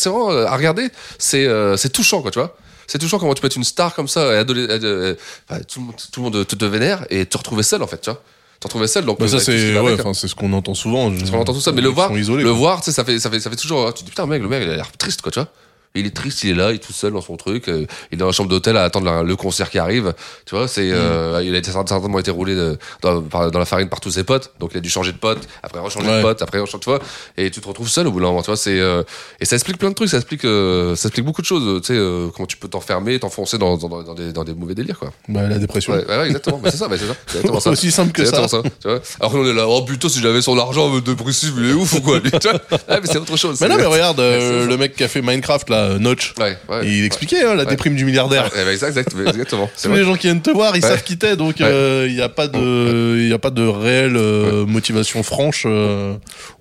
vraiment 0.09 0.31
euh, 0.31 0.47
à 0.47 0.57
regarder, 0.57 0.89
c'est 1.19 1.47
euh, 1.47 1.77
c'est 1.77 1.91
touchant, 1.91 2.23
quoi, 2.23 2.31
tu 2.31 2.39
vois. 2.39 2.57
C'est 2.87 2.99
touchant 2.99 3.19
comment 3.19 3.35
tu 3.35 3.41
peux 3.41 3.47
être 3.47 3.57
une 3.57 3.65
star 3.65 3.95
comme 3.95 4.07
ça, 4.09 4.33
et 4.35 4.39
adolé- 4.45 4.67
euh, 4.69 5.15
enfin, 5.49 5.61
tout, 5.63 5.81
le 5.81 5.87
monde, 5.87 5.95
tout 6.13 6.21
le 6.21 6.25
monde 6.31 6.47
te, 6.47 6.55
te 6.55 6.65
vénère 6.65 7.05
et 7.11 7.27
te 7.27 7.37
retrouver 7.39 7.63
seul 7.63 7.83
en 7.83 7.87
fait, 7.87 8.01
tu 8.01 8.11
vois. 8.11 8.21
Te 8.61 8.69
retrouver 8.69 8.87
seul, 8.87 9.05
donc 9.05 9.19
Bah, 9.19 9.25
euh, 9.25 9.29
ça 9.29 9.41
ce 9.41 9.51
qui 9.51 9.59
c'est 9.59 9.79
ouais, 9.81 9.95
enfin 9.99 10.15
c'est 10.15 10.29
ce 10.29 10.35
qu'on 10.37 10.53
entend 10.53 10.75
souvent. 10.75 11.11
Parce 11.11 11.31
qu'on 11.33 11.39
entend 11.41 11.55
tout 11.55 11.61
ça, 11.61 11.73
mais 11.73 11.81
le 11.81 11.89
voir, 11.89 12.17
isolés, 12.17 12.45
le 12.45 12.51
quoi. 12.51 12.59
voir, 12.59 12.81
tu 12.81 12.87
sais, 12.87 12.93
ça 12.93 13.05
fait, 13.05 13.19
ça 13.19 13.29
fait, 13.31 13.41
ça 13.41 13.51
fait 13.51 13.57
toujours. 13.57 13.93
Tu 13.95 14.01
te 14.03 14.05
dis 14.05 14.11
putain, 14.11 14.27
mec, 14.27 14.41
le 14.41 14.49
mec, 14.49 14.63
il 14.65 14.71
a 14.71 14.77
l'air 14.77 14.93
triste, 14.97 15.23
quoi, 15.23 15.33
tu 15.33 15.41
vois. 15.41 15.49
Il 15.95 16.07
est 16.07 16.15
triste, 16.17 16.43
il 16.45 16.51
est 16.51 16.55
là, 16.55 16.71
il 16.71 16.77
est 16.77 16.79
tout 16.79 16.93
seul 16.93 17.13
dans 17.13 17.21
son 17.21 17.37
truc. 17.37 17.69
euh, 17.69 17.85
il 18.11 18.15
est 18.15 18.19
dans 18.19 18.27
la 18.27 18.33
chambre 18.33 18.49
d'hôtel 18.49 18.77
à 18.79 18.85
attendre 18.85 19.05
la- 19.07 19.23
le 19.23 19.37
concert 19.37 19.69
qui 19.69 19.79
arrive. 19.79 20.15
Tu 20.47 20.55
vois, 20.55 20.67
c'est, 20.67 20.91
euh, 20.91 21.43
il 21.45 21.55
a 21.55 21.59
été, 21.59 21.71
certainement 21.71 22.19
été 22.19 22.31
roulé 22.31 22.55
de- 22.55 22.79
dans, 23.03 23.23
la 23.59 23.65
farine 23.67 23.89
par 23.91 24.01
tous 24.01 24.11
ses 24.11 24.25
potes. 24.25 24.53
Donc 24.59 24.71
il 24.73 24.79
a 24.79 24.81
dû 24.81 24.89
changer 24.89 25.13
de 25.13 25.19
pote, 25.19 25.41
après 25.63 25.81
rechanger 25.81 26.07
de 26.07 26.13
Ouais. 26.13 26.23
pote, 26.23 26.41
après 26.41 26.59
rechanger, 26.61 26.81
tu 26.83 26.89
vois. 26.91 27.01
Et 27.37 27.51
tu 27.51 27.61
te 27.61 27.69
retrouves 27.69 27.89
seul 27.89 28.07
au 28.07 28.11
bout 28.13 28.21
d'un 28.21 28.27
moment, 28.29 28.41
tu 28.43 28.47
vois. 28.47 28.57
C'est, 28.57 28.81
euh, 28.81 29.03
et 29.41 29.45
ça 29.45 29.57
explique 29.57 29.77
plein 29.79 29.91
de 29.91 29.95
trucs, 29.95 30.09
ça 30.09 30.17
explique, 30.17 30.45
euh, 30.47 30.97
ça 30.97 31.09
explique 31.09 31.27
beaucoup 31.27 31.43
de 31.43 31.47
choses. 31.47 31.81
Tu 31.83 31.89
sais, 31.89 31.99
euh, 31.99 32.29
comment 32.35 32.47
tu 32.47 32.57
peux 32.57 32.69
t'enfermer, 32.69 33.19
t'enfoncer 33.19 33.59
dans, 33.59 33.77
dans, 33.77 34.03
dans 34.03 34.15
des, 34.15 34.33
dans 34.33 34.45
des 34.45 34.55
mauvais 34.55 34.75
délires, 34.75 34.99
quoi. 34.99 35.13
Bah, 35.29 35.43
la 35.47 35.59
dépression. 35.59 35.93
Ouais, 35.93 36.07
ouais, 36.07 36.27
exactement. 36.29 36.59
Bah, 36.59 36.71
c'est 36.71 36.79
ça, 36.79 36.89
bah, 36.89 36.97
c'est 36.99 37.07
ça. 37.07 37.15
C'est 37.27 37.61
ça. 37.61 37.71
Aussi 37.73 37.91
simple 37.91 38.13
que 38.13 38.25
C'est 38.25 38.31
ça. 38.31 38.43
exactement 38.43 38.71
tu 38.81 38.89
vois. 38.89 39.01
Alors 39.21 39.33
qu'on 39.33 39.45
est 39.47 39.53
là, 39.53 39.69
oh 39.69 39.83
putain, 39.83 40.09
si 40.09 40.21
j'avais 40.21 40.41
son 40.43 40.59
argent 40.59 41.01
de 41.01 41.15
précis, 41.15 41.53
il 41.57 41.71
est 41.71 41.73
ouf 41.75 41.93
ou 41.95 42.01
quoi, 42.01 42.19
lui, 42.19 42.31
tu 42.31 42.49
vois. 42.49 42.53
Ouais, 42.71 43.01
mais 43.01 43.07
c'est 43.07 43.19
autre 43.19 43.37
chose. 43.37 43.61
Mais 43.61 43.69
non, 43.69 43.77
mais 43.77 43.85
regarde, 43.85 44.21
euh, 44.21 44.63
ça. 44.65 44.69
le 44.71 44.77
mec 44.79 44.97
qui 44.97 45.05
a 45.05 45.09
fait 45.09 45.21
Minecraft, 45.23 45.69
là, 45.71 45.82
euh, 45.83 45.99
Notch, 45.99 46.35
Ouais, 46.39 46.57
ouais. 46.69 46.87
il 46.87 47.05
expliquait 47.05 47.43
hein, 47.43 47.55
la 47.55 47.65
déprime 47.65 47.95
du 47.97 48.05
milliardaire. 48.05 48.51
Ouais, 48.55 48.73
exact, 48.73 48.97
exact, 48.97 49.15
exactement. 49.29 49.71
C'est 49.77 49.89
Tous 49.89 49.95
les 49.95 50.05
gens 50.05 50.15
qui 50.17 50.27
viennent 50.29 50.43
te 50.43 50.51
voir, 50.51 50.75
ils 50.77 50.83
savent 50.83 51.03
qui 51.03 51.19
t'es, 51.19 51.37
donc 51.37 51.61
euh, 51.61 52.07
il 52.09 52.15
n'y 52.15 52.23
a 52.23 52.29
pas 52.29 52.49
de, 52.49 53.19
il 53.19 53.33
a 53.33 53.39
pas 53.39 53.51
de 53.51 53.67
réelle 53.67 54.17
euh, 54.17 54.65
motivation 54.67 55.23
franche 55.23 55.67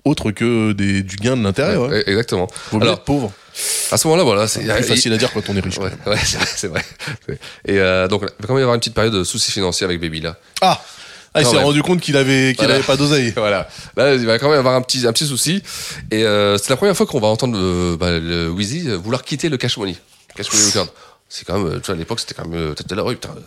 autre 0.04 0.30
que 0.32 0.72
des, 0.72 1.02
du 1.02 1.16
gain 1.16 1.36
de 1.36 1.42
l'intérêt. 1.42 1.76
Exactement. 2.06 2.48
Vaut 2.70 2.78
mieux 2.78 2.82
Alors, 2.84 2.94
être 2.96 3.04
pauvre. 3.04 3.32
à 3.90 3.96
ce 3.96 4.06
moment-là, 4.08 4.24
voilà, 4.24 4.48
c'est 4.48 4.60
Plus 4.64 4.82
facile 4.84 5.12
à 5.12 5.16
dire 5.16 5.32
quand 5.32 5.42
on 5.48 5.56
est 5.56 5.60
riche. 5.60 5.78
Ouais, 5.78 5.90
ouais, 6.06 6.16
c'est 6.22 6.68
vrai, 6.68 6.82
vrai. 7.28 7.38
Et 7.66 7.78
euh, 7.78 8.08
donc, 8.08 8.22
il 8.22 8.26
va 8.26 8.46
quand 8.46 8.54
même 8.54 8.60
y 8.60 8.62
avoir 8.62 8.74
une 8.74 8.80
petite 8.80 8.94
période 8.94 9.12
de 9.14 9.24
soucis 9.24 9.52
financiers 9.52 9.84
avec 9.84 10.00
Baby 10.00 10.20
là. 10.20 10.36
Ah, 10.60 10.80
ah 11.34 11.40
il 11.40 11.46
s'est 11.46 11.56
rendu 11.58 11.82
compte 11.82 12.00
qu'il 12.00 12.16
avait, 12.16 12.48
qu'il 12.52 12.58
Voilà. 12.58 12.74
avait 12.74 12.84
pas 12.84 12.96
d'oseille. 12.96 13.32
Voilà. 13.36 13.68
Là, 13.96 14.14
il 14.14 14.26
va 14.26 14.38
quand 14.38 14.48
même 14.50 14.58
avoir 14.58 14.74
un 14.74 14.82
petit, 14.82 15.06
un 15.06 15.12
petit 15.12 15.26
souci. 15.26 15.62
Et 16.10 16.24
euh, 16.24 16.58
c'est 16.58 16.70
la 16.70 16.76
première 16.76 16.96
fois 16.96 17.06
qu'on 17.06 17.20
va 17.20 17.28
entendre 17.28 17.56
euh, 17.58 17.96
bah, 17.96 18.18
le 18.18 18.50
Wheezy 18.50 18.88
vouloir 18.90 19.22
quitter 19.22 19.48
le 19.48 19.56
Cash 19.56 19.76
Money. 19.78 19.96
Cash 20.36 20.52
Money 20.52 20.64
Record. 20.66 20.88
C'est 21.28 21.46
quand 21.46 21.58
même, 21.58 21.80
tu 21.80 21.86
vois, 21.86 21.94
à 21.94 21.98
l'époque, 21.98 22.20
c'était 22.20 22.34
quand 22.34 22.46
même, 22.46 22.60
euh, 22.60 22.74
t'étais 22.74 22.94
là, 22.94 23.04
oui, 23.04 23.14
putain. 23.14 23.30
euh, 23.30 23.40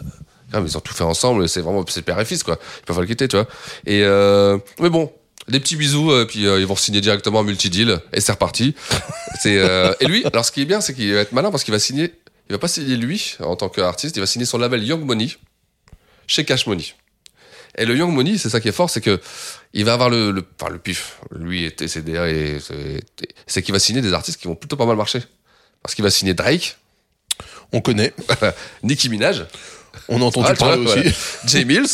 quand 0.51 0.57
même, 0.59 0.67
ils 0.67 0.75
ont 0.77 0.81
tout 0.81 0.93
fait 0.93 1.03
ensemble, 1.03 1.47
c'est 1.47 1.61
vraiment, 1.61 1.85
c'est 1.87 2.01
père 2.01 2.19
et 2.19 2.25
fils, 2.25 2.41
quoi. 2.43 2.57
Ils 2.79 2.85
peuvent 2.85 2.95
pas 2.95 3.01
le 3.03 3.07
quitter, 3.07 3.27
tu 3.27 3.35
vois. 3.35 3.47
Et, 3.85 4.01
euh, 4.03 4.57
mais 4.79 4.89
bon. 4.89 5.11
Des 5.47 5.59
petits 5.59 5.75
bisous, 5.75 6.09
euh, 6.11 6.25
puis 6.25 6.47
euh, 6.47 6.59
ils 6.59 6.65
vont 6.65 6.75
signer 6.75 7.01
directement 7.01 7.41
un 7.41 7.43
multi-deal, 7.43 7.99
et 8.13 8.19
c'est 8.19 8.31
reparti. 8.31 8.73
c'est, 9.39 9.59
euh, 9.59 9.93
et 9.99 10.05
lui, 10.07 10.25
alors 10.25 10.43
ce 10.43 10.51
qui 10.51 10.61
est 10.63 10.65
bien, 10.65 10.81
c'est 10.81 10.95
qu'il 10.95 11.13
va 11.13 11.19
être 11.19 11.33
malin 11.33 11.51
parce 11.51 11.63
qu'il 11.63 11.71
va 11.71 11.77
signer, 11.77 12.15
il 12.49 12.53
va 12.53 12.57
pas 12.57 12.67
signer 12.67 12.95
lui 12.95 13.35
en 13.39 13.55
tant 13.55 13.69
qu'artiste, 13.69 14.15
il 14.17 14.21
va 14.21 14.25
signer 14.25 14.45
son 14.47 14.57
label 14.57 14.83
Young 14.83 15.03
Money 15.05 15.27
chez 16.25 16.45
Cash 16.45 16.65
Money. 16.65 16.85
Et 17.77 17.85
le 17.85 17.95
Young 17.95 18.11
Money, 18.13 18.37
c'est 18.37 18.49
ça 18.49 18.59
qui 18.61 18.67
est 18.69 18.71
fort, 18.73 18.89
c'est 18.89 19.01
que 19.01 19.19
il 19.73 19.83
va 19.85 19.93
avoir 19.93 20.09
le, 20.09 20.31
le, 20.31 20.45
enfin, 20.59 20.71
le 20.71 20.79
pif. 20.79 21.17
Lui 21.31 21.65
et 21.65 21.71
TCDR, 21.71 22.25
et 22.25 22.57
c'est- 23.47 23.61
qu'il 23.61 23.73
va 23.73 23.79
signer 23.79 24.01
des 24.01 24.13
artistes 24.13 24.39
qui 24.39 24.47
vont 24.47 24.55
plutôt 24.55 24.77
pas 24.77 24.85
mal 24.85 24.95
marcher. 24.95 25.21
Parce 25.83 25.93
qu'il 25.95 26.03
va 26.03 26.09
signer 26.09 26.33
Drake, 26.33 26.77
On 27.73 27.81
connaît. 27.81 28.13
Nicki 28.83 29.09
Minaj, 29.09 29.45
On 30.07 30.21
a 30.21 30.25
entendu 30.25 30.47
Ah, 30.49 30.53
vois, 30.53 30.67
parler 30.69 30.83
aussi. 30.85 30.93
voilà. 30.99 31.11
Jay 31.45 31.65
Mills, 31.65 31.87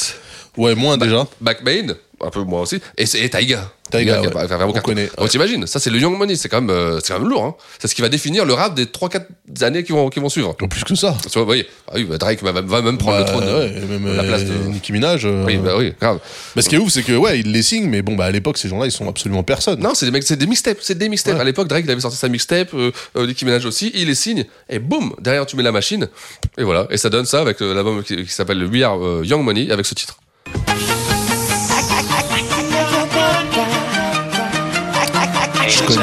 Ouais, 0.57 0.75
moins 0.75 0.97
déjà. 0.97 1.27
Backbane, 1.39 1.95
un 2.23 2.29
peu 2.29 2.41
moi 2.43 2.61
aussi, 2.61 2.79
et, 2.97 3.05
c'est- 3.05 3.29
Taiga. 3.29 3.71
Taiga, 3.89 4.21
ouais. 4.21 4.29
On 4.63 4.71
connaît, 4.71 5.09
Donc 5.17 5.27
t'imagines, 5.29 5.67
ça 5.67 5.77
c'est 5.77 5.89
le 5.89 5.99
Young 5.99 6.17
Money, 6.17 6.35
c'est 6.37 6.47
quand 6.47 6.61
même, 6.61 6.69
euh, 6.69 6.99
c'est 7.03 7.11
quand 7.11 7.19
même 7.19 7.27
lourd. 7.27 7.43
Hein. 7.43 7.55
C'est 7.77 7.89
ce 7.89 7.95
qui 7.95 8.01
va 8.01 8.07
définir 8.07 8.45
le 8.45 8.53
rap 8.53 8.73
des 8.73 8.85
3-4 8.85 9.25
années 9.63 9.83
qui 9.83 9.91
vont, 9.91 10.09
qui 10.09 10.21
vont 10.21 10.29
suivre. 10.29 10.55
En 10.61 10.67
plus 10.69 10.85
que 10.85 10.95
ça. 10.95 11.17
Tu 11.23 11.29
vois, 11.33 11.41
vous 11.41 11.45
voyez, 11.45 11.67
ah 11.89 11.93
oui, 11.95 12.05
bah, 12.05 12.17
Drake 12.17 12.41
va, 12.41 12.53
va 12.53 12.81
même 12.81 12.97
prendre 12.97 13.17
Bah, 13.17 13.25
le 13.25 13.25
trône, 13.25 13.43
ouais, 13.43 13.73
euh, 13.75 13.87
même 13.99 14.15
la 14.15 14.23
place 14.23 14.43
euh, 14.43 14.63
de. 14.65 14.69
Nicki 14.69 14.93
Minaj. 14.93 15.25
euh, 15.25 15.43
Oui, 15.45 15.57
bah 15.57 15.73
oui, 15.77 15.93
grave. 15.99 16.19
Mais 16.55 16.61
ce 16.61 16.69
qui 16.69 16.75
est 16.75 16.77
ouf, 16.77 16.89
c'est 16.89 17.03
que 17.03 17.11
ouais, 17.17 17.41
il 17.41 17.51
les 17.51 17.61
signe, 17.63 17.89
mais 17.89 18.01
bon, 18.01 18.15
bah 18.15 18.25
à 18.25 18.31
l'époque, 18.31 18.57
ces 18.57 18.69
gens-là, 18.69 18.85
ils 18.85 18.91
sont 18.93 19.09
absolument 19.09 19.43
personne. 19.43 19.81
Non, 19.81 19.93
c'est 19.93 20.05
des 20.05 20.11
mecs, 20.13 20.23
c'est 20.23 20.37
des 20.37 20.47
mixtapes, 20.47 20.77
c'est 20.79 20.97
des 20.97 21.09
mixtapes. 21.09 21.37
À 21.39 21.43
l'époque, 21.43 21.67
Drake 21.67 21.83
il 21.85 21.91
avait 21.91 21.99
sorti 21.99 22.15
sa 22.17 22.29
mixtape, 22.29 22.73
euh, 22.73 22.91
Nicki 23.17 23.43
Minaj 23.43 23.65
aussi, 23.65 23.91
il 23.93 24.07
les 24.07 24.15
signe 24.15 24.45
et 24.69 24.79
boum, 24.79 25.13
derrière 25.19 25.45
tu 25.45 25.57
mets 25.57 25.63
la 25.63 25.73
machine 25.73 26.07
et 26.57 26.63
voilà, 26.63 26.87
et 26.91 26.97
ça 26.97 27.09
donne 27.09 27.25
ça 27.25 27.41
avec 27.41 27.59
l'album 27.59 28.03
qui, 28.03 28.15
qui 28.23 28.31
s'appelle 28.31 28.63
We 28.65 28.83
Are 28.83 29.23
Young 29.25 29.43
Money 29.43 29.69
avec 29.69 29.85
ce 29.85 29.95
titre. 29.95 30.17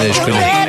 Je 0.00 0.20
connais, 0.20 0.68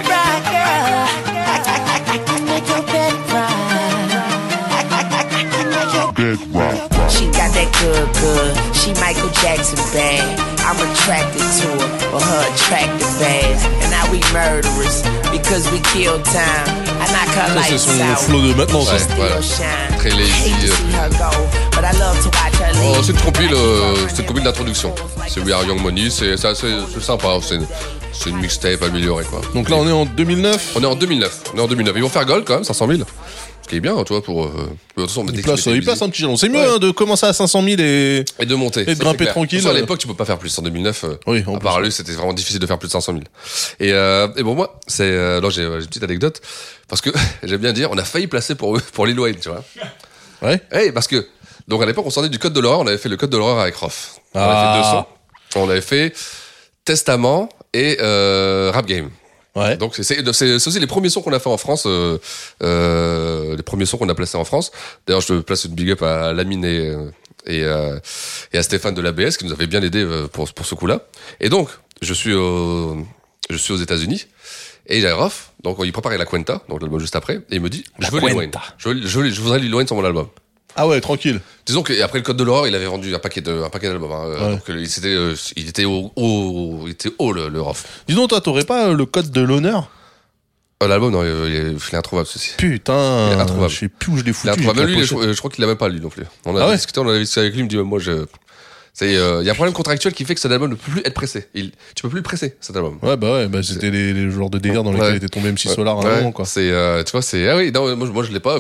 je 6.18 6.69
good, 7.82 8.08
good. 8.22 8.52
She 8.76 8.94
Michael 9.00 9.30
Jackson 9.42 9.80
bad. 9.94 10.24
I'm 10.68 10.78
attracted 10.92 11.42
to 11.42 11.68
her 11.80 11.90
for 12.12 12.22
her 12.22 12.42
attractive 12.54 13.22
ass. 13.22 13.66
And 13.82 13.90
now 13.92 14.06
we 14.12 14.20
murderers 14.34 15.02
because 15.32 15.66
we 15.72 15.80
kill 15.94 16.22
time. 16.24 16.68
I 17.02 17.06
knock 17.12 17.30
her 17.34 17.48
Ça, 17.56 17.64
c'est 17.70 17.78
son 17.78 18.00
out. 18.02 18.20
flow 18.20 18.42
de 18.42 18.54
maintenant. 18.54 18.82
Ouais, 18.84 19.00
voilà. 19.18 19.42
shine. 19.42 19.98
Très 19.98 20.10
lazy, 20.12 20.54
Oh, 22.82 23.02
c'est 23.04 23.12
une 23.14 23.20
compile, 23.20 23.54
euh, 23.54 23.96
c'est 24.10 24.20
une 24.22 24.26
compile 24.28 24.44
d'introduction. 24.44 24.94
C'est 25.28 25.40
We 25.42 25.54
Are 25.54 25.64
Young 25.64 25.82
Money, 25.82 26.10
c'est 26.10 26.38
c'est 26.38 26.48
assez- 26.48 26.68
c'est 26.94 27.02
sympa, 27.04 27.30
c'est 27.42 27.56
une, 27.56 27.66
c'est 28.12 28.30
une 28.30 28.38
mixtape 28.38 28.82
améliorée 28.84 29.24
quoi. 29.26 29.42
Donc 29.54 29.70
là, 29.70 29.78
on 29.78 29.88
est 29.88 29.92
en 29.92 30.06
2009. 30.06 30.74
On 30.76 30.84
est 30.84 30.86
en 30.86 30.96
2009, 30.96 31.32
on 31.54 31.58
est 31.58 31.62
en 31.62 31.68
000. 31.68 31.82
Ils 31.96 32.02
vont 32.02 32.10
faire 32.10 32.26
gold 32.26 32.44
quand 32.46 32.56
même, 32.56 32.64
500 32.64 32.88
000. 32.88 33.00
Qui 33.70 33.76
est 33.76 33.80
bien, 33.80 33.96
tu 34.04 34.14
vois, 34.14 34.24
pour. 34.24 34.46
Euh, 34.46 34.50
de 34.98 35.02
toute 35.04 35.08
façon, 35.10 35.26
Il 35.32 35.42
place, 35.44 35.66
il 35.68 35.84
place 35.84 36.02
un 36.02 36.10
petit 36.10 36.22
jalon. 36.24 36.36
C'est 36.38 36.50
mieux 36.50 36.56
Ouais. 36.60 36.66
hein, 36.76 36.80
de 36.80 36.90
commencer 36.90 37.28
à 37.28 37.34
500 37.34 37.62
000 37.64 37.80
et. 37.80 38.26
Et 38.40 38.46
de 38.48 38.56
monter. 38.56 38.82
Et 38.82 38.96
de 38.96 39.00
grimper 39.00 39.28
tranquille. 39.28 39.62
Surtout 39.62 39.76
à 39.76 39.80
l'époque, 39.80 40.00
tu 40.00 40.08
peux 40.08 40.16
pas 40.16 40.26
faire 40.26 40.40
plus. 40.40 40.58
En 40.58 40.64
2009, 40.64 41.04
euh, 41.04 41.16
Oui, 41.28 41.44
en 41.46 41.54
à 41.56 41.60
plus. 41.60 41.64
part 41.64 41.80
lui, 41.80 41.92
c'était 41.92 42.14
vraiment 42.14 42.34
difficile 42.34 42.60
de 42.60 42.66
faire 42.66 42.80
plus 42.80 42.88
de 42.88 42.92
500 42.94 43.14
000. 43.14 43.24
Et, 43.80 43.94
euh, 43.94 44.28
et 44.38 44.42
bon, 44.44 44.56
moi, 44.56 44.80
c'est. 44.88 45.04
Euh, 45.04 45.40
non, 45.40 45.50
j'ai 45.52 45.62
une 45.64 45.86
petite 45.86 46.04
anecdote. 46.04 46.42
Parce 46.88 47.02
que, 47.02 47.12
j'aime 47.44 47.62
bien 47.62 47.72
dire, 47.74 47.90
on 47.92 47.98
a 48.00 48.04
failli 48.04 48.26
placer 48.28 48.56
pour, 48.56 48.82
pour 48.94 49.06
Lil 49.06 49.20
Wayne, 49.20 49.38
tu 49.40 49.50
vois. 49.50 49.64
Ouais. 50.42 50.60
Eh, 50.74 50.92
parce 50.92 51.08
que. 51.08 51.28
Donc 51.68 51.84
à 51.84 51.86
l'époque, 51.86 52.06
on 52.08 52.10
sortait 52.10 52.30
du 52.30 52.40
code 52.40 52.54
de 52.54 52.60
l'horreur, 52.62 52.80
on 52.80 52.88
avait 52.88 52.98
fait 52.98 53.10
le 53.10 53.18
code 53.18 53.30
de 53.30 53.38
l'horreur 53.38 53.60
avec 53.60 53.76
Roth. 53.76 53.94
On 54.34 54.40
avait 54.40 54.52
Ah. 54.52 55.06
fait. 55.52 55.60
On 55.60 55.70
avait 55.70 55.82
fait 55.82 56.14
Testament 56.86 57.50
et 57.74 57.98
euh, 58.02 58.72
Rap 58.74 58.88
Game. 58.88 59.10
Ouais. 59.56 59.78
Donc 59.78 59.96
c'est 60.02 60.22
aussi 60.26 60.80
les 60.80 60.88
premiers 60.88 61.10
sons 61.10 61.22
qu'on 61.22 61.34
a 61.34 61.40
fait 61.40 61.50
en 61.50 61.58
France, 61.58 61.84
euh, 61.88 62.18
euh, 62.64 63.56
les 63.56 63.64
premiers 63.64 63.86
sons 63.86 63.98
qu'on 63.98 64.10
a 64.10 64.16
placés 64.16 64.38
en 64.38 64.46
France. 64.46 64.72
D'ailleurs, 65.08 65.22
je 65.22 65.34
place 65.40 65.66
une 65.66 65.74
big 65.74 65.92
up 65.92 66.02
à 66.04 66.34
Lamine 66.34 66.64
et, 66.66 66.90
euh, 66.90 67.10
et, 67.46 67.64
euh, 67.64 68.00
et 68.54 68.58
à 68.58 68.64
Stéphane 68.64 68.94
de 68.94 69.02
l'ABS 69.02 69.38
qui 69.38 69.46
nous 69.46 69.52
avait 69.52 69.68
bien 69.68 69.82
aidé 69.82 70.04
euh, 70.04 70.28
pour, 70.28 70.52
pour 70.54 70.66
ce 70.66 70.76
coup-là. 70.76 71.02
Et 71.40 71.50
donc, 71.50 71.70
je 72.02 72.14
suis 72.14 72.34
au, 72.34 72.98
je 73.50 73.58
suis 73.58 73.74
aux 73.74 73.78
États-Unis 73.78 74.28
et 74.88 75.02
j'ai 75.02 75.08
donc 75.64 75.78
il 75.84 75.92
préparait 75.92 76.18
la 76.18 76.26
Cuenta, 76.26 76.62
donc 76.70 76.82
l'album 76.82 77.00
juste 77.00 77.16
après, 77.16 77.36
et 77.36 77.56
il 77.56 77.62
me 77.62 77.70
dit, 77.70 77.84
La 78.00 78.08
je 78.08 78.12
veux 78.14 78.20
Lil 78.20 78.38
Wayne. 78.38 78.52
Je, 78.78 78.90
veux- 78.90 79.08
je, 79.08 79.20
veux- 79.20 79.30
je 79.30 79.42
voudrais 79.42 79.60
Lil 79.60 79.74
Wayne 79.74 79.88
sur 79.88 79.96
mon 79.96 80.06
album. 80.06 80.28
Ah 80.76 80.88
ouais, 80.88 81.02
tranquille. 81.02 81.42
Disons 81.66 81.84
qu'après 81.84 82.20
le 82.20 82.24
Code 82.24 82.38
de 82.38 82.44
l'horreur, 82.44 82.68
il 82.68 82.76
avait 82.76 82.86
vendu 82.86 83.14
un 83.14 83.20
paquet 83.20 83.42
de, 83.42 83.64
un 83.64 83.70
paquet 83.70 83.88
d'albums. 83.90 84.12
hein. 84.12 84.24
Euh, 84.26 84.40
Ouais. 84.46 84.52
Donc 84.52 84.62
il, 84.70 84.88
c'était, 84.90 85.08
euh, 85.14 85.36
il 85.56 85.68
était 85.70 85.86
au, 85.86 86.12
au- 86.16 86.84
il 86.86 86.92
était 86.92 87.12
haut 87.20 87.34
le, 87.34 87.50
le 87.50 87.62
Rof. 87.62 88.04
Dis 88.08 88.16
donc, 88.16 88.30
toi, 88.30 88.40
t'aurais 88.42 88.66
pas 88.66 88.90
euh, 88.90 88.94
le 88.94 89.06
code 89.06 89.32
de 89.32 89.42
l'honneur? 89.42 89.90
Euh, 90.82 90.88
L'album, 90.88 91.12
non, 91.12 91.24
il 91.24 91.28
est, 91.28 91.50
il 91.50 91.56
est- 91.56 91.72
il 91.72 91.96
est 91.96 91.98
introuvable 91.98 92.28
ceci. 92.28 92.52
Putain, 92.58 93.32
Il 93.34 93.38
est 93.38 93.42
introuvable. 93.42 93.70
je 93.72 93.80
sais 93.80 93.90
plus 93.90 94.12
où 94.14 94.18
je 94.18 94.24
l'ai 94.24 94.28
Il 94.28 94.30
est 94.30 94.34
foutu. 94.34 94.50
introuvable. 94.52 94.80
Même 94.80 94.90
la 94.92 94.96
lui, 94.96 95.06
je, 95.06 95.38
crois 95.40 95.50
qu'il 95.52 95.62
l'a 95.62 95.68
même 95.68 95.76
pas 95.78 95.90
lu 95.90 96.00
non 96.00 96.10
plus. 96.10 96.24
On 96.46 96.56
a 96.56 96.64
Ah 96.64 96.68
ouais 96.70 96.76
discuté, 96.76 97.00
on 97.02 97.10
avait 97.10 97.20
discuté 97.20 97.42
avec 97.42 97.54
lui, 97.54 97.60
il 97.60 97.64
me 97.66 97.70
dit, 97.70 97.78
moi, 97.78 98.00
je. 98.00 98.12
euh, 98.12 98.26
Il 99.02 99.46
y 99.46 99.50
a 99.50 99.52
un 99.52 99.56
problème 99.56 99.74
contractuel 99.74 100.14
qui 100.14 100.24
fait 100.24 100.36
que 100.36 100.40
cet 100.42 100.52
album 100.52 100.70
ne 100.70 100.76
peut 100.76 100.92
plus 100.92 101.02
être 101.04 101.14
pressé. 101.14 101.48
Il, 101.54 101.72
tu 101.96 102.04
peux 102.04 102.10
plus 102.10 102.18
le 102.20 102.24
presser, 102.24 102.56
cet 102.62 102.76
album. 102.78 102.98
Ouais, 103.02 103.18
bah 103.18 103.34
ouais, 103.34 103.48
bah 103.48 103.62
c'était 103.64 103.92
les, 103.92 104.14
les 104.14 104.32
genres 104.32 104.50
de 104.50 104.58
délire 104.60 104.84
dans 104.84 104.92
lesquels 104.94 105.12
Ouais. 105.12 105.18
était 105.18 105.28
tombé 105.30 105.52
MC. 105.52 105.68
Solar 105.70 106.00
à 106.00 106.08
un 106.10 106.16
moment, 106.18 106.32
quoi. 106.32 106.46
C'est, 106.46 106.70
euh, 106.72 107.04
tu 107.04 107.12
vois, 107.12 107.22
c'est. 107.22 107.50
Ah 107.50 107.58
oui, 107.58 107.72
non, 107.74 107.96
moi, 107.98 108.08
je- 108.08 108.12
moi 108.14 108.24
je 108.24 108.32
l'ai 108.32 108.40
pas. 108.40 108.60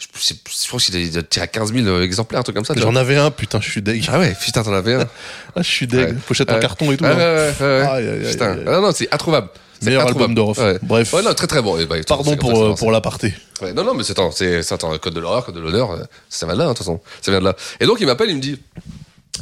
Je, 0.00 0.06
je 0.34 0.70
pense 0.70 0.86
qu'il 0.86 1.18
a 1.18 1.22
tiré 1.22 1.44
à 1.44 1.46
15 1.46 1.72
000 1.74 2.00
exemplaires, 2.00 2.40
un 2.40 2.42
truc 2.42 2.56
comme 2.56 2.64
ça. 2.64 2.74
J'en 2.76 2.96
avais 2.96 3.16
un, 3.16 3.30
putain, 3.30 3.60
je 3.60 3.70
suis 3.70 3.82
deg. 3.82 4.04
Ah 4.10 4.18
ouais, 4.18 4.34
putain, 4.40 4.62
t'en 4.62 4.72
avais 4.72 4.94
un. 4.94 5.06
Ah, 5.56 5.62
je 5.62 5.68
suis 5.70 5.86
deg. 5.86 6.08
Ouais. 6.08 6.14
Pochette 6.26 6.50
en 6.50 6.54
Ouais. 6.54 6.60
carton 6.60 6.90
et 6.90 6.96
tout. 6.96 7.04
Ouais, 7.04 7.10
hein. 7.10 7.88
aïe, 7.92 8.30
Putain. 8.30 8.56
Ah 8.66 8.70
non, 8.72 8.80
non, 8.82 8.92
c'est 8.94 9.12
introuvable. 9.12 9.48
C'est 9.78 9.86
Meilleur 9.86 10.06
album 10.06 10.34
de. 10.34 10.40
Ouais. 10.40 10.78
Bref. 10.82 11.12
Ouais, 11.12 11.22
non, 11.22 11.34
très 11.34 11.46
très 11.46 11.60
bon. 11.62 11.76
Bah, 11.86 11.96
Pardon 12.06 12.36
pour, 12.36 12.62
euh, 12.62 12.74
pour 12.74 12.90
l'aparté. 12.92 13.34
Ouais, 13.62 13.72
non, 13.72 13.84
non, 13.84 13.94
mais 13.94 14.02
c'est 14.04 14.16
le 14.18 14.98
code 14.98 15.14
de 15.14 15.20
l'horreur, 15.20 15.44
code 15.44 15.54
de 15.56 15.60
l'honneur, 15.60 15.90
euh, 15.92 16.02
ça 16.28 16.46
vient 16.46 16.54
de 16.54 16.60
là, 16.60 16.64
hein, 16.66 16.68
de 16.68 16.74
toute 16.74 16.84
façon. 16.86 17.00
Ça 17.22 17.30
vient 17.30 17.40
de 17.40 17.44
là. 17.44 17.56
Et 17.80 17.86
donc, 17.86 17.98
il 18.00 18.06
m'appelle, 18.06 18.30
il 18.30 18.36
me 18.36 18.40
dit, 18.40 18.58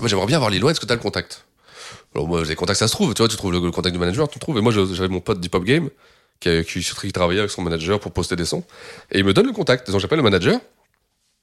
moi, 0.01 0.09
j'aimerais 0.09 0.27
bien 0.27 0.37
avoir 0.37 0.51
Lil 0.51 0.63
Wayne, 0.65 0.73
est-ce 0.73 0.81
que 0.81 0.87
t'as 0.87 0.95
le 0.95 1.01
contact? 1.01 1.45
Alors, 2.15 2.27
moi, 2.27 2.43
les 2.45 2.55
contacts, 2.55 2.79
ça 2.79 2.89
se 2.89 2.93
trouve, 2.93 3.15
tu 3.15 3.23
vois, 3.23 3.29
tu 3.29 3.37
trouves 3.37 3.53
le, 3.53 3.61
le 3.61 3.71
contact 3.71 3.93
du 3.93 3.99
manager, 4.01 4.29
tu 4.29 4.39
le 4.39 4.41
trouves. 4.41 4.59
Et 4.59 4.61
moi, 4.61 4.73
j'avais 4.73 5.09
mon 5.09 5.21
pote 5.21 5.41
d'Hip 5.41 5.55
Hop 5.55 5.65
Game, 5.65 5.89
qui, 6.41 7.13
travaillait 7.13 7.41
avec 7.41 7.51
son 7.51 7.63
manager 7.63 8.01
pour 8.01 8.13
poster 8.13 8.37
des 8.37 8.45
sons. 8.45 8.65
Et 9.11 9.19
il 9.19 9.25
me 9.25 9.33
donne 9.33 9.47
le 9.47 9.53
contact. 9.53 9.91
Donc, 9.91 10.01
j'appelle 10.01 10.19
le 10.19 10.23
manager. 10.23 10.61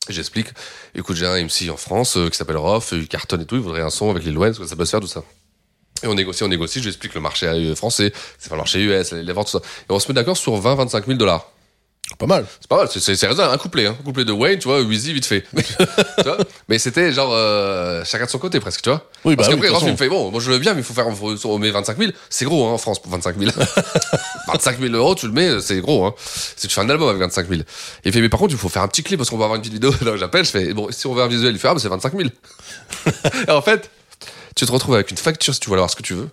J'explique, 0.08 0.48
écoute, 0.94 1.16
j'ai 1.16 1.26
un 1.26 1.44
MC 1.44 1.70
en 1.72 1.78
France 1.78 2.18
euh, 2.18 2.30
qui 2.30 2.38
s'appelle 2.38 2.58
Rof, 2.58 2.90
il 2.92 3.08
cartonne 3.08 3.42
et 3.42 3.46
tout, 3.46 3.56
il 3.56 3.62
voudrait 3.62 3.82
un 3.82 3.90
son 3.90 4.12
avec 4.12 4.24
Lil 4.24 4.38
Wayne, 4.38 4.54
ça 4.54 4.76
peut 4.76 4.86
se 4.86 4.92
faire, 4.92 5.00
tout 5.00 5.08
ça. 5.08 5.24
Et 6.04 6.08
on 6.08 6.14
négocie, 6.14 6.44
on 6.44 6.48
négocie, 6.48 6.78
je 6.78 6.84
lui 6.84 6.90
explique 6.90 7.16
le 7.16 7.22
marché 7.22 7.48
euh, 7.48 7.74
français, 7.74 8.14
c'est 8.38 8.50
pas 8.50 8.56
le 8.56 8.60
marché 8.60 8.80
US, 8.82 9.14
les 9.14 9.34
ventes, 9.34 9.48
tout 9.48 9.58
ça. 9.58 9.64
Et 9.90 9.92
on 9.92 9.98
se 9.98 10.08
met 10.08 10.14
d'accord 10.14 10.38
sur 10.38 10.54
20-25 10.62 11.08
000 11.08 11.18
dollars. 11.18 11.50
Pas 12.20 12.28
mal. 12.28 12.46
C'est 12.62 12.68
pas 12.70 12.78
mal, 12.78 12.88
c'est- 12.90 13.26
raisonnable, 13.28 13.54
un 13.54 13.58
couplet, 13.58 13.88
hein. 13.88 13.98
un 14.00 14.04
couplet 14.04 14.24
de 14.26 14.32
Wayne, 14.32 14.60
tu 14.60 14.68
vois, 14.68 14.80
Wheezy 14.82 15.12
vite 15.12 15.26
fait. 15.26 15.44
tu 15.56 16.24
vois? 16.24 16.38
Mais 16.70 16.78
c'était 16.78 17.12
genre 17.12 17.32
euh, 17.34 18.04
chacun 18.06 18.26
de 18.26 18.30
son 18.30 18.38
côté 18.38 18.60
presque, 18.60 18.84
tu 18.84 18.90
vois? 18.90 19.10
Oui, 19.26 19.36
bah 19.36 19.44
Parce 19.44 19.50
oui, 19.56 19.60
qu'après, 19.60 19.76
Rof, 19.76 19.84
il 19.88 19.92
me 19.92 19.98
fait, 19.98 20.08
bon, 20.08 20.30
moi 20.32 20.40
je 20.40 20.48
le 20.50 20.54
veux 20.56 20.60
bien, 20.62 20.74
mais 20.76 20.82
il 20.82 20.84
faut 20.84 20.94
faire, 20.94 21.08
on 21.08 21.58
met 21.58 21.72
25 21.72 21.98
000. 21.98 22.12
C'est 22.30 22.46
gros, 22.46 22.68
hein, 22.68 22.74
en 22.74 22.78
France, 22.78 23.02
pour 23.02 23.12
25 23.12 23.38
000. 23.40 23.52
25 24.48 24.80
000 24.80 24.94
euros, 24.94 25.16
tu 25.16 25.26
le 25.26 25.34
mets, 25.34 25.60
c'est 25.62 25.82
gros, 25.82 26.06
hein. 26.06 26.14
Si 26.56 26.68
tu 26.68 26.74
fais 26.76 26.82
un 26.82 26.90
album 26.90 27.10
avec 27.10 27.20
25 27.22 27.50
000. 27.50 27.62
Il 28.06 28.12
fait, 28.14 28.22
mais 28.22 28.30
par 28.30 28.40
contre, 28.40 28.54
il 28.54 28.58
faut 28.60 28.70
faire 28.70 28.84
un 28.84 28.88
petit 28.88 29.04
clip 29.04 29.18
parce 29.18 29.30
qu'on 29.32 29.38
va 29.38 29.46
avoir 29.46 29.56
une 29.56 29.62
petite 29.62 29.74
vidéo. 29.74 29.92
J'appelle, 30.18 30.46
je 30.46 30.52
fais, 30.52 30.74
bon, 30.74 30.88
si 30.92 31.08
on 31.08 31.14
veut 31.16 31.24
un 31.24 31.28
visuel, 31.28 31.54
il 31.54 31.60
fait, 31.60 31.68
ah, 31.68 31.74
bah, 31.74 31.80
c'est 31.82 31.90
25 31.90 32.14
000. 32.16 32.30
Et 33.48 33.52
en 33.52 33.62
fait, 33.64 33.90
tu 34.56 34.66
te 34.66 34.72
retrouves 34.72 34.96
avec 34.96 35.12
une 35.12 35.18
facture 35.18 35.54
si 35.54 35.60
tu 35.60 35.70
veux 35.70 35.76
avoir 35.76 35.90
ce 35.90 35.96
que 35.98 36.04
tu 36.04 36.14
veux, 36.14 36.30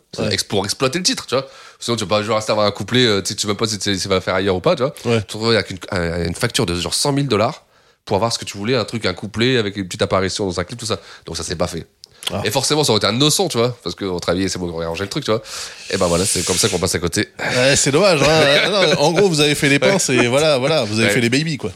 pour 0.48 0.64
exploiter 0.64 0.98
le 0.98 1.04
titre, 1.04 1.26
tu 1.26 1.34
vois. 1.34 1.48
Sinon, 1.84 1.96
tu 1.96 2.04
vas 2.04 2.08
pas 2.18 2.22
genre 2.22 2.36
rester 2.36 2.52
avoir 2.52 2.66
un 2.66 2.70
couplet, 2.70 3.04
euh, 3.04 3.20
tu 3.22 3.30
sais, 3.30 3.34
tu 3.34 3.46
même 3.48 3.56
pas 3.56 3.66
si 3.66 3.76
tu 3.78 3.94
ça 3.98 4.08
va 4.08 4.20
faire 4.20 4.34
ailleurs 4.36 4.54
ou 4.54 4.60
pas, 4.60 4.76
tu 4.76 4.82
vois. 4.82 4.92
Tu 4.92 5.02
te 5.02 5.08
retrouves 5.32 5.50
avec 5.52 5.68
une, 5.70 5.78
un- 5.90 6.24
une 6.26 6.34
facture 6.34 6.64
de 6.64 6.74
genre 6.78 6.94
100 6.94 7.14
000 7.14 7.26
dollars 7.26 7.64
pour 8.04 8.14
avoir 8.16 8.32
ce 8.32 8.38
que 8.38 8.44
tu 8.44 8.56
voulais, 8.56 8.76
un 8.76 8.84
truc, 8.84 9.04
un 9.04 9.14
couplet 9.14 9.56
avec 9.56 9.76
une 9.76 9.86
petite 9.86 10.02
apparition 10.02 10.46
dans 10.46 10.60
un 10.60 10.64
clip, 10.64 10.78
tout 10.78 10.86
ça. 10.86 11.00
Donc 11.26 11.36
ça 11.36 11.42
s'est 11.42 11.56
pas 11.56 11.66
fait. 11.66 11.86
Ah. 12.32 12.40
Et 12.44 12.52
forcément, 12.52 12.84
ça 12.84 12.92
aurait 12.92 12.98
été 12.98 13.08
un 13.08 13.12
nocon, 13.12 13.48
tu 13.48 13.58
vois, 13.58 13.76
parce 13.82 13.96
qu'on 13.96 14.20
travaillait, 14.20 14.48
c'est 14.48 14.60
bon, 14.60 14.68
on 14.70 14.74
aurait 14.74 14.86
arrangé 14.86 15.02
le 15.02 15.10
truc, 15.10 15.24
tu 15.24 15.32
vois. 15.32 15.42
Et 15.90 15.96
ben 15.96 16.06
voilà, 16.06 16.24
c'est 16.24 16.44
comme 16.46 16.56
ça 16.56 16.68
qu'on 16.68 16.78
passe 16.78 16.94
à 16.94 17.00
côté. 17.00 17.28
Ouais, 17.40 17.74
c'est 17.74 17.90
dommage. 17.90 18.22
hein. 18.22 18.70
Non, 18.96 19.00
en 19.02 19.12
gros, 19.12 19.28
vous 19.28 19.40
avez 19.40 19.56
fait 19.56 19.68
les 19.68 19.80
pinces 19.80 20.08
et 20.08 20.28
voilà, 20.28 20.58
voilà, 20.58 20.84
vous 20.84 21.00
avez 21.00 21.08
Ouais. 21.08 21.14
fait 21.14 21.20
les 21.20 21.30
baby, 21.30 21.56
quoi. 21.56 21.72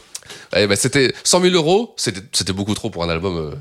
Et 0.55 0.65
ben 0.67 0.77
c'était 0.77 1.13
100 1.25 1.41
000 1.41 1.53
euros, 1.55 1.93
c'était 1.97 2.21
c'était 2.31 2.53
beaucoup 2.53 2.73
trop 2.73 2.89
pour 2.89 3.03
un 3.03 3.09
album. 3.09 3.35
euh, 3.37 3.51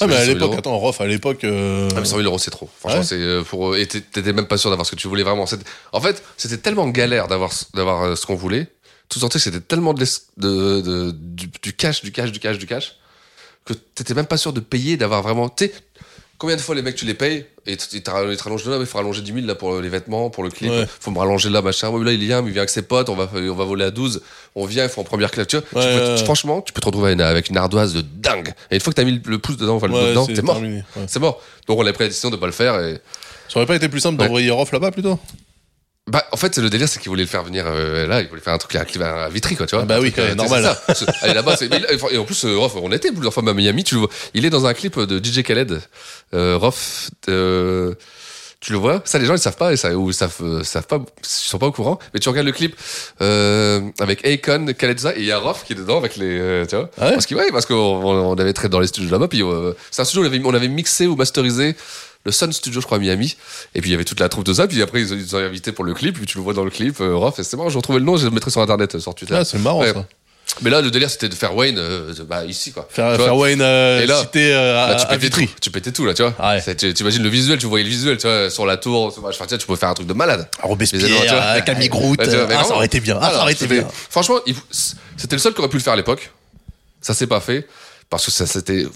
Ah, 0.00 0.06
mais 0.06 0.14
à 0.14 0.18
100 0.20 0.24
000 0.26 0.38
l'époque, 0.38 0.54
attends, 0.58 0.76
Rof, 0.78 1.00
à 1.00 1.06
l'époque. 1.06 1.44
euh, 1.44 1.88
Ah, 1.92 2.00
mais 2.00 2.04
100 2.06 2.16
000 2.16 2.22
euros, 2.28 2.38
c'est 2.38 2.50
trop. 2.50 2.68
Franchement, 2.80 3.00
Ouais. 3.00 3.04
c'est 3.06 3.14
euh, 3.20 3.42
pour. 3.42 3.72
euh, 3.74 3.78
Et 3.78 3.86
t'é- 3.86 4.00
t'étais 4.00 4.32
même 4.32 4.46
pas 4.46 4.58
sûr 4.58 4.70
d'avoir 4.70 4.86
ce 4.86 4.90
que 4.90 4.96
tu 4.96 5.06
voulais 5.08 5.22
vraiment. 5.22 5.46
En 5.92 6.00
fait, 6.00 6.22
c'était 6.36 6.58
tellement 6.58 6.88
galère 6.88 7.28
d'avoir 7.28 7.52
d'avoir 7.74 8.02
euh, 8.02 8.16
ce 8.16 8.26
qu'on 8.26 8.34
voulait. 8.34 8.66
Tout 9.08 9.18
que 9.44 9.50
c'était 9.50 9.60
tellement 9.60 9.94
de, 9.94 10.04
de, 10.38 10.80
de- 10.80 11.10
du, 11.12 11.48
du 11.62 11.72
cash, 11.74 12.02
du 12.02 12.10
cash, 12.10 12.32
du 12.32 12.40
cash, 12.40 12.58
du 12.58 12.66
cash, 12.66 12.96
que 13.64 13.72
t'étais 13.74 14.14
même 14.14 14.26
pas 14.26 14.36
sûr 14.38 14.52
de 14.52 14.60
payer, 14.60 14.96
d'avoir 14.96 15.22
vraiment. 15.22 15.48
Tu 15.48 15.66
sais, 15.66 15.74
combien 16.38 16.56
de 16.56 16.60
fois 16.60 16.74
les 16.74 16.82
mecs 16.82 16.96
tu 16.96 17.04
les 17.04 17.14
payes 17.14 17.46
et 17.66 17.76
ils 17.92 18.02
te 18.02 18.10
rallongent 18.10 18.66
là, 18.66 18.76
mais 18.76 18.80
il 18.84 18.86
faut 18.86 18.98
rallonger 18.98 19.22
10 19.22 19.32
000 19.32 19.46
là 19.46 19.54
pour 19.54 19.80
les 19.80 19.88
vêtements, 19.88 20.28
pour 20.30 20.42
le 20.44 20.50
clip. 20.50 20.70
Ouais. 20.70 20.86
Faut 21.00 21.10
me 21.10 21.18
rallonger 21.18 21.48
là, 21.48 21.62
machin. 21.62 21.88
Ouais, 21.88 22.04
là, 22.04 22.12
il 22.12 22.18
vient, 22.18 22.42
mais 22.42 22.48
il 22.48 22.52
vient 22.52 22.60
avec 22.62 22.70
ses 22.70 22.82
potes, 22.82 23.08
on 23.08 23.14
va, 23.14 23.30
on 23.34 23.54
va 23.54 23.64
voler 23.64 23.84
à 23.84 23.90
12. 23.90 24.20
On 24.54 24.66
vient, 24.66 24.84
il 24.84 24.90
faut 24.90 25.00
en 25.00 25.04
première 25.04 25.30
classe. 25.30 25.46
Tu 25.46 25.56
vois, 25.56 25.82
tu 25.82 25.88
peux- 25.88 26.16
franchement, 26.18 26.60
tu 26.60 26.72
peux 26.72 26.80
te 26.80 26.86
retrouver 26.86 27.12
avec 27.22 27.48
une 27.48 27.56
ardoise 27.56 27.94
de 27.94 28.02
dingue. 28.02 28.52
Et 28.70 28.74
une 28.74 28.80
fois 28.80 28.92
que 28.92 28.96
t'as 28.96 29.04
mis 29.04 29.20
le 29.24 29.38
pouce 29.38 29.56
dedans, 29.56 29.76
enfin 29.76 29.86
le 29.88 29.94
dedans, 30.10 30.26
c'est 30.26 30.34
t'es 30.34 30.42
mort. 30.42 30.60
C'est 31.06 31.18
mort. 31.20 31.40
Donc 31.66 31.78
on 31.78 31.86
a 31.86 31.92
pris 31.92 32.04
la 32.04 32.08
décision 32.08 32.30
de 32.30 32.36
pas 32.36 32.46
le 32.46 32.52
faire 32.52 32.78
et. 32.80 32.98
Ça 33.48 33.58
aurait 33.58 33.66
pas 33.66 33.76
été 33.76 33.88
plus 33.88 34.00
simple 34.00 34.16
d'envoyer 34.18 34.50
Rof 34.50 34.72
là-bas 34.72 34.90
plutôt? 34.90 35.18
Bah, 36.06 36.22
en 36.32 36.36
fait, 36.36 36.58
le 36.58 36.68
délire, 36.68 36.86
c'est 36.86 37.00
qu'il 37.00 37.08
voulait 37.08 37.22
le 37.22 37.28
faire 37.28 37.42
venir 37.44 37.64
euh, 37.66 38.06
là, 38.06 38.20
il 38.20 38.28
voulait 38.28 38.42
faire 38.42 38.52
un 38.52 38.58
truc 38.58 38.74
à, 38.76 38.82
à 39.24 39.28
Vitry, 39.30 39.56
quoi, 39.56 39.66
tu 39.66 39.74
vois. 39.74 39.84
Ah 39.84 39.86
bah 39.86 40.00
oui, 40.00 40.12
truc, 40.12 40.22
euh, 40.24 40.28
ouais, 40.30 40.34
normal. 40.34 40.62
ça. 40.62 41.06
Aller 41.22 41.32
là-bas, 41.32 41.56
c'est. 41.56 41.70
Et 42.12 42.18
en 42.18 42.24
plus, 42.24 42.44
euh, 42.44 42.58
Rof, 42.58 42.76
on 42.76 42.92
était 42.92 43.10
plusieurs 43.10 43.32
fois 43.32 43.42
à 43.48 43.54
Miami, 43.54 43.84
tu 43.84 43.94
le 43.94 44.00
vois. 44.02 44.10
Il 44.34 44.44
est 44.44 44.50
dans 44.50 44.66
un 44.66 44.74
clip 44.74 44.98
de 45.00 45.18
DJ 45.22 45.42
Khaled. 45.42 45.80
Euh, 46.34 46.58
Rof, 46.58 47.08
euh, 47.30 47.94
tu 48.60 48.72
le 48.72 48.78
vois? 48.78 49.00
Ça, 49.06 49.18
les 49.18 49.24
gens, 49.24 49.34
ils 49.34 49.38
savent 49.38 49.56
pas, 49.56 49.72
et 49.72 49.76
ça, 49.78 49.94
ou 49.96 50.10
ils 50.10 50.14
savent, 50.14 50.34
euh, 50.42 50.62
savent 50.62 50.86
pas, 50.86 50.96
ils 50.96 51.26
sont 51.26 51.58
pas 51.58 51.66
au 51.66 51.72
courant. 51.72 51.98
Mais 52.12 52.20
tu 52.20 52.28
regardes 52.28 52.46
le 52.46 52.52
clip 52.52 52.76
euh, 53.22 53.80
avec 53.98 54.26
Akon, 54.26 54.66
Khaled, 54.76 55.00
et 55.16 55.20
il 55.20 55.24
y 55.24 55.32
a 55.32 55.38
Rof 55.38 55.64
qui 55.64 55.72
est 55.72 55.76
dedans 55.76 55.96
avec 55.96 56.16
les. 56.16 56.38
euh, 56.38 56.66
tu 56.66 56.76
vois 56.76 56.90
Parce 56.98 57.24
que, 57.24 57.34
ouais, 57.34 57.50
parce 57.50 57.64
qu'on 57.64 57.74
on 57.74 58.34
avait 58.34 58.52
traité 58.52 58.68
dans 58.70 58.80
les 58.80 58.86
studios 58.88 59.10
là-bas, 59.10 59.28
puis 59.28 59.42
euh, 59.42 59.72
c'est 59.90 60.02
un 60.02 60.04
studio, 60.04 60.22
on 60.22 60.26
avait, 60.26 60.40
on 60.44 60.54
avait 60.54 60.68
mixé 60.68 61.06
ou 61.06 61.16
masterisé 61.16 61.76
le 62.24 62.32
Sun 62.32 62.52
Studio, 62.52 62.80
je 62.80 62.86
crois, 62.86 62.96
à 62.98 63.00
Miami. 63.00 63.36
Et 63.74 63.80
puis 63.80 63.90
il 63.90 63.92
y 63.92 63.94
avait 63.94 64.04
toute 64.04 64.20
la 64.20 64.28
troupe 64.28 64.44
de 64.44 64.52
ça. 64.54 64.66
Puis 64.66 64.80
après, 64.82 65.02
ils, 65.02 65.12
ils 65.12 65.36
ont 65.36 65.38
invité 65.38 65.72
pour 65.72 65.84
le 65.84 65.94
clip. 65.94 66.16
Puis 66.16 66.26
tu 66.26 66.38
le 66.38 66.44
vois 66.44 66.54
dans 66.54 66.64
le 66.64 66.70
clip, 66.70 67.00
euh, 67.00 67.14
Rof. 67.16 67.38
Et 67.38 67.44
c'est 67.44 67.56
marrant, 67.56 67.68
je 67.68 67.76
retrouvais 67.76 67.98
le 67.98 68.04
nom, 68.04 68.16
je 68.16 68.24
le 68.24 68.30
mettrai 68.30 68.50
sur 68.50 68.60
internet, 68.60 68.94
euh, 68.94 69.00
sur 69.00 69.14
Twitter. 69.14 69.34
Ah, 69.36 69.44
c'est 69.44 69.58
marrant, 69.58 69.80
Ouais. 69.80 69.92
ça. 69.92 70.04
Mais 70.62 70.70
là, 70.70 70.80
le 70.82 70.90
délire, 70.90 71.10
c'était 71.10 71.28
de 71.28 71.34
faire 71.34 71.56
Wayne, 71.56 71.76
euh, 71.78 72.12
bah, 72.28 72.44
ici, 72.44 72.70
quoi. 72.70 72.86
Faire, 72.88 73.34
Wayne 73.36 73.60
euh, 73.60 74.02
Et 74.02 74.06
là, 74.06 74.20
cité 74.20 74.54
euh, 74.54 74.74
Là, 74.88 74.94
tu 74.94 75.06
pétais 75.06 75.28
tout, 75.30 75.50
tu 75.60 75.70
pétais 75.70 75.90
tout 75.90 76.04
là, 76.04 76.14
tu 76.14 76.22
vois. 76.22 76.60
C'est- 76.60 76.76
tu 76.76 76.94
T'imagines 76.94 77.22
le 77.24 77.28
visuel, 77.28 77.58
tu 77.58 77.66
voyais 77.66 77.82
le 77.82 77.90
visuel, 77.90 78.18
tu 78.18 78.26
vois, 78.28 78.50
sur 78.50 78.64
la 78.64 78.76
tour. 78.76 79.06
Enfin, 79.06 79.30
tu 79.32 79.38
vois, 79.38 79.58
tu 79.58 79.66
pouvais 79.66 79.78
faire 79.78 79.88
un 79.88 79.94
truc 79.94 80.06
de 80.06 80.12
malade. 80.12 80.46
Robespierre, 80.62 81.02
tu 81.02 81.28
vois. 81.28 81.42
euh, 81.42 81.60
Camille 81.62 81.88
Groult, 81.88 82.20
Ouais, 82.20 82.28
tu 82.28 82.36
vois, 82.36 82.46
mais 82.46 82.54
ah, 82.54 82.56
ça 82.58 82.60
vraiment. 82.62 82.76
aurait 82.76 82.86
été 82.86 83.00
bien, 83.00 83.18
ah, 83.20 83.30
ça 83.32 83.40
aurait 83.42 83.52
été 83.52 83.66
bien. 83.66 83.84
Franchement, 84.10 84.36
il- 84.46 84.54
c'était 85.16 85.34
le 85.34 85.40
seul 85.40 85.54
qui 85.54 85.58
aurait 85.60 85.68
pu 85.68 85.78
le 85.78 85.82
faire 85.82 85.94
à 85.94 85.96
l'époque. 85.96 86.30
Ça 87.00 87.14
s'est 87.14 87.26
pas 87.26 87.40
fait. 87.40 87.66
Parce 88.14 88.26
que 88.26 88.30
ça, 88.30 88.46
c'était, 88.46 88.86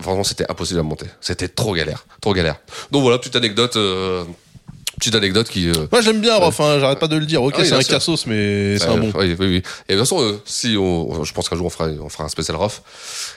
vraiment, 0.00 0.24
c'était 0.24 0.50
impossible 0.50 0.80
à 0.80 0.82
monter. 0.82 1.06
C'était 1.20 1.46
trop 1.46 1.74
galère. 1.76 2.04
Trop 2.20 2.34
galère. 2.34 2.56
Donc 2.90 3.02
voilà, 3.02 3.18
petite 3.18 3.36
anecdote, 3.36 3.76
euh, 3.76 4.24
petite 5.04 5.14
anecdote 5.14 5.48
qui, 5.48 5.68
euh, 5.68 5.72
Moi 5.92 6.00
j'aime 6.00 6.20
bien 6.20 6.36
Rof, 6.36 6.60
hein, 6.60 6.78
j'arrête 6.80 6.98
pas 6.98 7.08
de 7.08 7.16
le 7.16 7.26
dire. 7.26 7.42
Ok, 7.42 7.54
Ah 7.58 7.64
c'est 7.64 7.74
un 7.74 7.82
cassos, 7.82 8.26
mais 8.26 8.78
c'est 8.78 8.88
un 8.88 8.96
bon. 8.96 9.12
Oui, 9.14 9.36
oui, 9.38 9.46
oui. 9.46 9.62
Et 9.88 9.94
de 9.94 9.98
toute 9.98 10.08
façon, 10.08 10.20
euh, 10.22 10.40
si 10.44 10.76
on, 10.78 11.24
je 11.24 11.32
pense 11.32 11.48
qu'un 11.48 11.56
jour 11.56 11.66
on 11.66 11.70
fera, 11.70 11.88
on 12.02 12.08
fera 12.08 12.24
un 12.24 12.28
spécial 12.28 12.56
Rof 12.56 12.82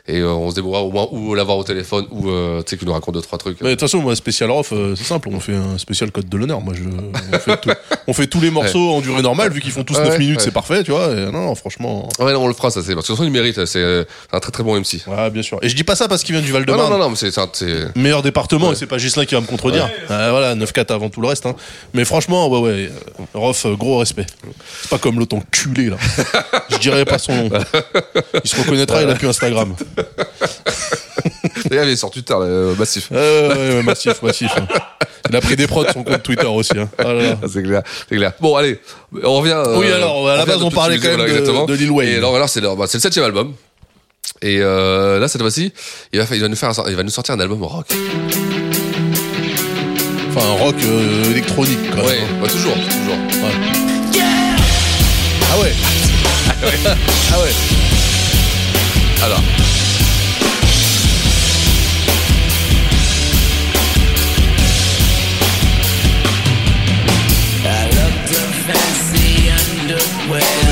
et 0.07 0.19
euh, 0.19 0.31
on 0.31 0.49
se 0.49 0.55
débrouillera 0.55 0.83
au 0.83 0.91
moins 0.91 1.07
ou 1.11 1.35
l'avoir 1.35 1.57
au 1.57 1.63
téléphone 1.63 2.05
ou 2.11 2.23
tu 2.23 2.69
sais 2.69 2.77
qu'il 2.77 2.87
nous 2.87 2.93
raconte 2.93 3.15
deux 3.15 3.21
trois 3.21 3.37
trucs. 3.37 3.61
Mais 3.61 3.69
de 3.69 3.73
toute 3.73 3.81
façon, 3.81 3.99
moi, 3.99 4.15
spécial 4.15 4.49
Rof, 4.51 4.73
c'est 4.95 5.03
simple, 5.03 5.29
on 5.31 5.39
fait 5.39 5.55
un 5.55 5.77
spécial 5.77 6.11
code 6.11 6.29
de 6.29 6.37
l'honneur. 6.37 6.61
Moi, 6.61 6.73
je, 6.75 6.83
on, 6.83 7.39
fait 7.39 7.57
tout- 7.61 7.69
on 8.07 8.13
fait 8.13 8.27
tous 8.27 8.41
les 8.41 8.51
morceaux 8.51 8.91
en 8.91 9.01
durée 9.01 9.21
normale, 9.21 9.51
vu 9.51 9.61
qu'ils 9.61 9.71
font 9.71 9.83
tous 9.83 9.95
Ouais, 9.97 10.03
9 10.03 10.11
ouais, 10.13 10.19
minutes, 10.19 10.41
c'est 10.41 10.51
parfait, 10.51 10.83
tu 10.83 10.91
vois. 10.91 11.07
Non, 11.13 11.31
non, 11.31 11.55
franchement. 11.55 12.07
Ouais, 12.19 12.33
non, 12.33 12.43
on 12.43 12.47
le 12.47 12.53
fera, 12.53 12.69
ça 12.71 12.81
c'est 12.83 12.93
parce 12.95 13.07
que 13.07 13.11
de 13.13 13.17
toute 13.17 13.17
façon, 13.17 13.23
il 13.23 13.31
mérite. 13.31 13.65
C'est 13.65 14.05
un 14.31 14.39
très 14.39 14.51
très 14.51 14.63
bon 14.63 14.75
MC. 14.79 15.01
Ouais, 15.07 15.29
bien 15.29 15.41
sûr. 15.41 15.59
Et 15.61 15.69
je 15.69 15.75
dis 15.75 15.83
pas 15.83 15.95
ça 15.95 16.07
parce 16.07 16.23
qu'il 16.23 16.35
vient 16.35 16.43
du 16.43 16.51
Non, 16.51 16.59
non, 16.59 16.65
Val-de-Marne. 16.65 16.91
non, 16.93 16.99
non, 16.99 17.09
mais 17.09 17.15
c'est, 17.15 17.95
Meilleur 17.95 18.21
département, 18.21 18.71
et 18.71 18.75
c'est 18.75 18.85
pas 18.87 18.97
Gislain 18.97 19.25
qui 19.25 19.35
va 19.35 19.41
me 19.41 19.45
contredire. 19.47 19.89
Euh, 20.11 20.27
voilà, 20.31 20.55
9-4 20.55 20.93
avant 20.93 21.09
tout 21.09 21.21
le 21.21 21.27
reste. 21.27 21.45
Hein. 21.45 21.55
Mais 21.93 22.05
franchement, 22.05 22.47
ouais, 22.49 22.59
ouais. 22.59 22.89
euh, 22.91 23.23
Rof, 23.33 23.65
euh, 23.65 23.75
gros 23.75 23.99
respect. 23.99 24.25
C'est 24.81 24.89
pas 24.89 24.97
comme 24.97 25.19
l'autre 25.19 25.35
enculé, 25.35 25.89
là. 25.89 25.97
Je 26.69 26.77
dirais 26.77 27.05
pas 27.05 27.17
son 27.19 27.33
nom. 27.35 27.49
Il 28.43 28.49
se 28.49 28.55
reconnaîtra, 28.57 29.01
il 29.03 29.09
a 29.09 29.15
plus 29.15 29.27
Instagram. 29.27 29.75
D'ailleurs, 31.69 31.85
il 31.85 31.91
est 31.91 31.95
sur 31.97 32.09
Twitter, 32.11 32.33
là, 32.33 32.41
euh, 32.45 32.75
massif. 32.75 33.09
Ouais, 33.11 33.17
ouais, 33.49 33.83
massif, 33.83 34.21
massif. 34.21 34.51
hein. 34.57 34.67
Il 35.29 35.35
a 35.35 35.41
pris 35.41 35.55
des 35.57 35.67
prods 35.67 35.85
son 35.91 36.03
compte 36.03 36.23
Twitter 36.23 36.45
aussi. 36.45 36.77
Hein. 36.77 36.87
Ah 36.97 37.11
là. 37.11 37.37
c'est 37.51 37.61
clair, 37.63 37.81
c'est 38.07 38.15
clair. 38.15 38.31
Bon, 38.39 38.55
allez, 38.55 38.79
on 39.23 39.33
revient. 39.39 39.51
euh, 39.65 39.77
Oui, 39.77 39.91
alors, 39.91 40.29
à 40.29 40.37
la 40.37 40.45
base, 40.45 40.61
on 40.63 40.71
parlait 40.71 40.97
quand 40.99 41.09
même 41.17 41.27
voilà, 41.27 41.65
de- 41.65 41.73
Lil 41.73 41.91
Wayne. 41.91 42.09
Et 42.09 42.15
alors, 42.17 42.35
alors, 42.35 42.47
c'est, 42.47 42.61
le, 42.61 42.69
bah, 42.75 42.85
le 42.91 42.99
septième 42.99 43.25
album. 43.25 43.53
Et 44.41 44.59
euh, 44.61 45.19
là, 45.19 45.27
cette 45.27 45.41
fois-ci, 45.41 45.73
il 46.13 46.19
va, 46.19 46.25
faire- 46.25 46.37
il 46.37 46.41
va 46.41 46.47
nous 46.47 46.55
faire, 46.55 46.69
un- 46.69 46.89
il 46.89 46.95
va 46.95 47.03
nous 47.03 47.09
sortir 47.09 47.35
un 47.35 47.39
album 47.39 47.61
rock. 47.63 47.87
Enfin, 50.29 50.45
un 50.47 50.63
rock 50.63 50.75
euh, 50.83 51.31
électronique, 51.31 51.89
quoi. 51.91 52.03
Ouais, 52.05 52.19
bah, 52.41 52.47
toujours, 52.49 52.73
toujours. 52.73 53.17
Ah 55.49 55.57
ouais. 55.59 55.73
ah 57.33 57.39
ouais. 57.39 57.51
Alors. 59.23 59.41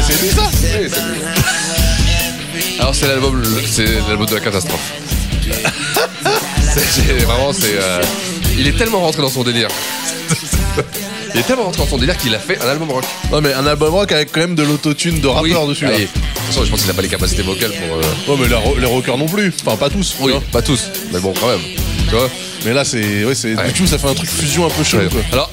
C'était 0.07 0.29
ça 0.35 0.49
Oui, 0.79 0.89
c'est- 0.89 2.79
Alors 2.79 2.93
c'est 2.95 3.07
l'album, 3.07 3.43
c'est 3.65 3.85
l'album 4.07 4.25
de 4.25 4.35
la 4.35 4.41
catastrophe. 4.41 4.93
C'est- 6.75 7.23
vraiment, 7.23 7.53
c'est, 7.53 7.77
euh, 7.81 8.01
il 8.57 8.67
est 8.67 8.77
tellement 8.77 9.01
rentré 9.01 9.21
dans 9.21 9.29
son 9.29 9.43
délire. 9.43 9.67
il 11.33 11.39
est 11.39 11.43
tellement 11.43 11.63
rentré 11.65 11.79
dans 11.83 11.87
son 11.89 11.97
délire 11.97 12.17
qu'il 12.17 12.33
a 12.35 12.39
fait 12.39 12.61
un 12.61 12.67
album 12.67 12.91
rock. 12.91 13.03
Non, 13.31 13.41
mais 13.41 13.53
un 13.53 13.65
album 13.67 13.93
rock 13.93 14.11
avec 14.11 14.31
quand 14.31 14.41
même 14.41 14.55
de 14.55 14.63
l'autotune 14.63 15.19
de 15.19 15.27
rappeur 15.27 15.67
dessus. 15.67 15.85
Ah, 15.87 15.91
là. 15.91 15.97
de 15.97 16.03
toute 16.05 16.11
façon, 16.47 16.63
je 16.65 16.69
pense 16.69 16.79
qu'il 16.79 16.87
n'a 16.87 16.93
pas 16.93 17.01
les 17.01 17.07
capacités 17.09 17.41
vocales 17.43 17.71
pour. 17.71 17.97
euh, 17.97 18.01
Ouais, 18.33 18.37
mais 18.41 18.47
les, 18.47 18.55
ro- 18.55 18.75
les 18.77 18.85
rockers 18.85 19.17
non 19.17 19.27
plus. 19.27 19.51
Enfin, 19.65 19.75
pas 19.77 19.89
tous. 19.89 20.15
Oui, 20.19 20.33
pas 20.51 20.61
tous, 20.61 20.89
mais 21.11 21.19
bon, 21.19 21.33
quand 21.39 21.47
même. 21.47 21.59
Tu 22.09 22.15
vois 22.15 22.29
Mais 22.65 22.73
là, 22.73 22.85
c'est. 22.85 23.23
Ouais, 23.25 23.35
c'est. 23.35 23.55
Ouais. 23.55 23.71
Du 23.71 23.81
coup, 23.81 23.87
ça 23.87 23.97
fait 23.97 24.07
un 24.07 24.13
truc 24.13 24.29
fusion 24.29 24.65
un 24.65 24.69
peu 24.69 24.83
chaud, 24.83 24.97
Ouais. 24.97 25.09
Alors, 25.31 25.49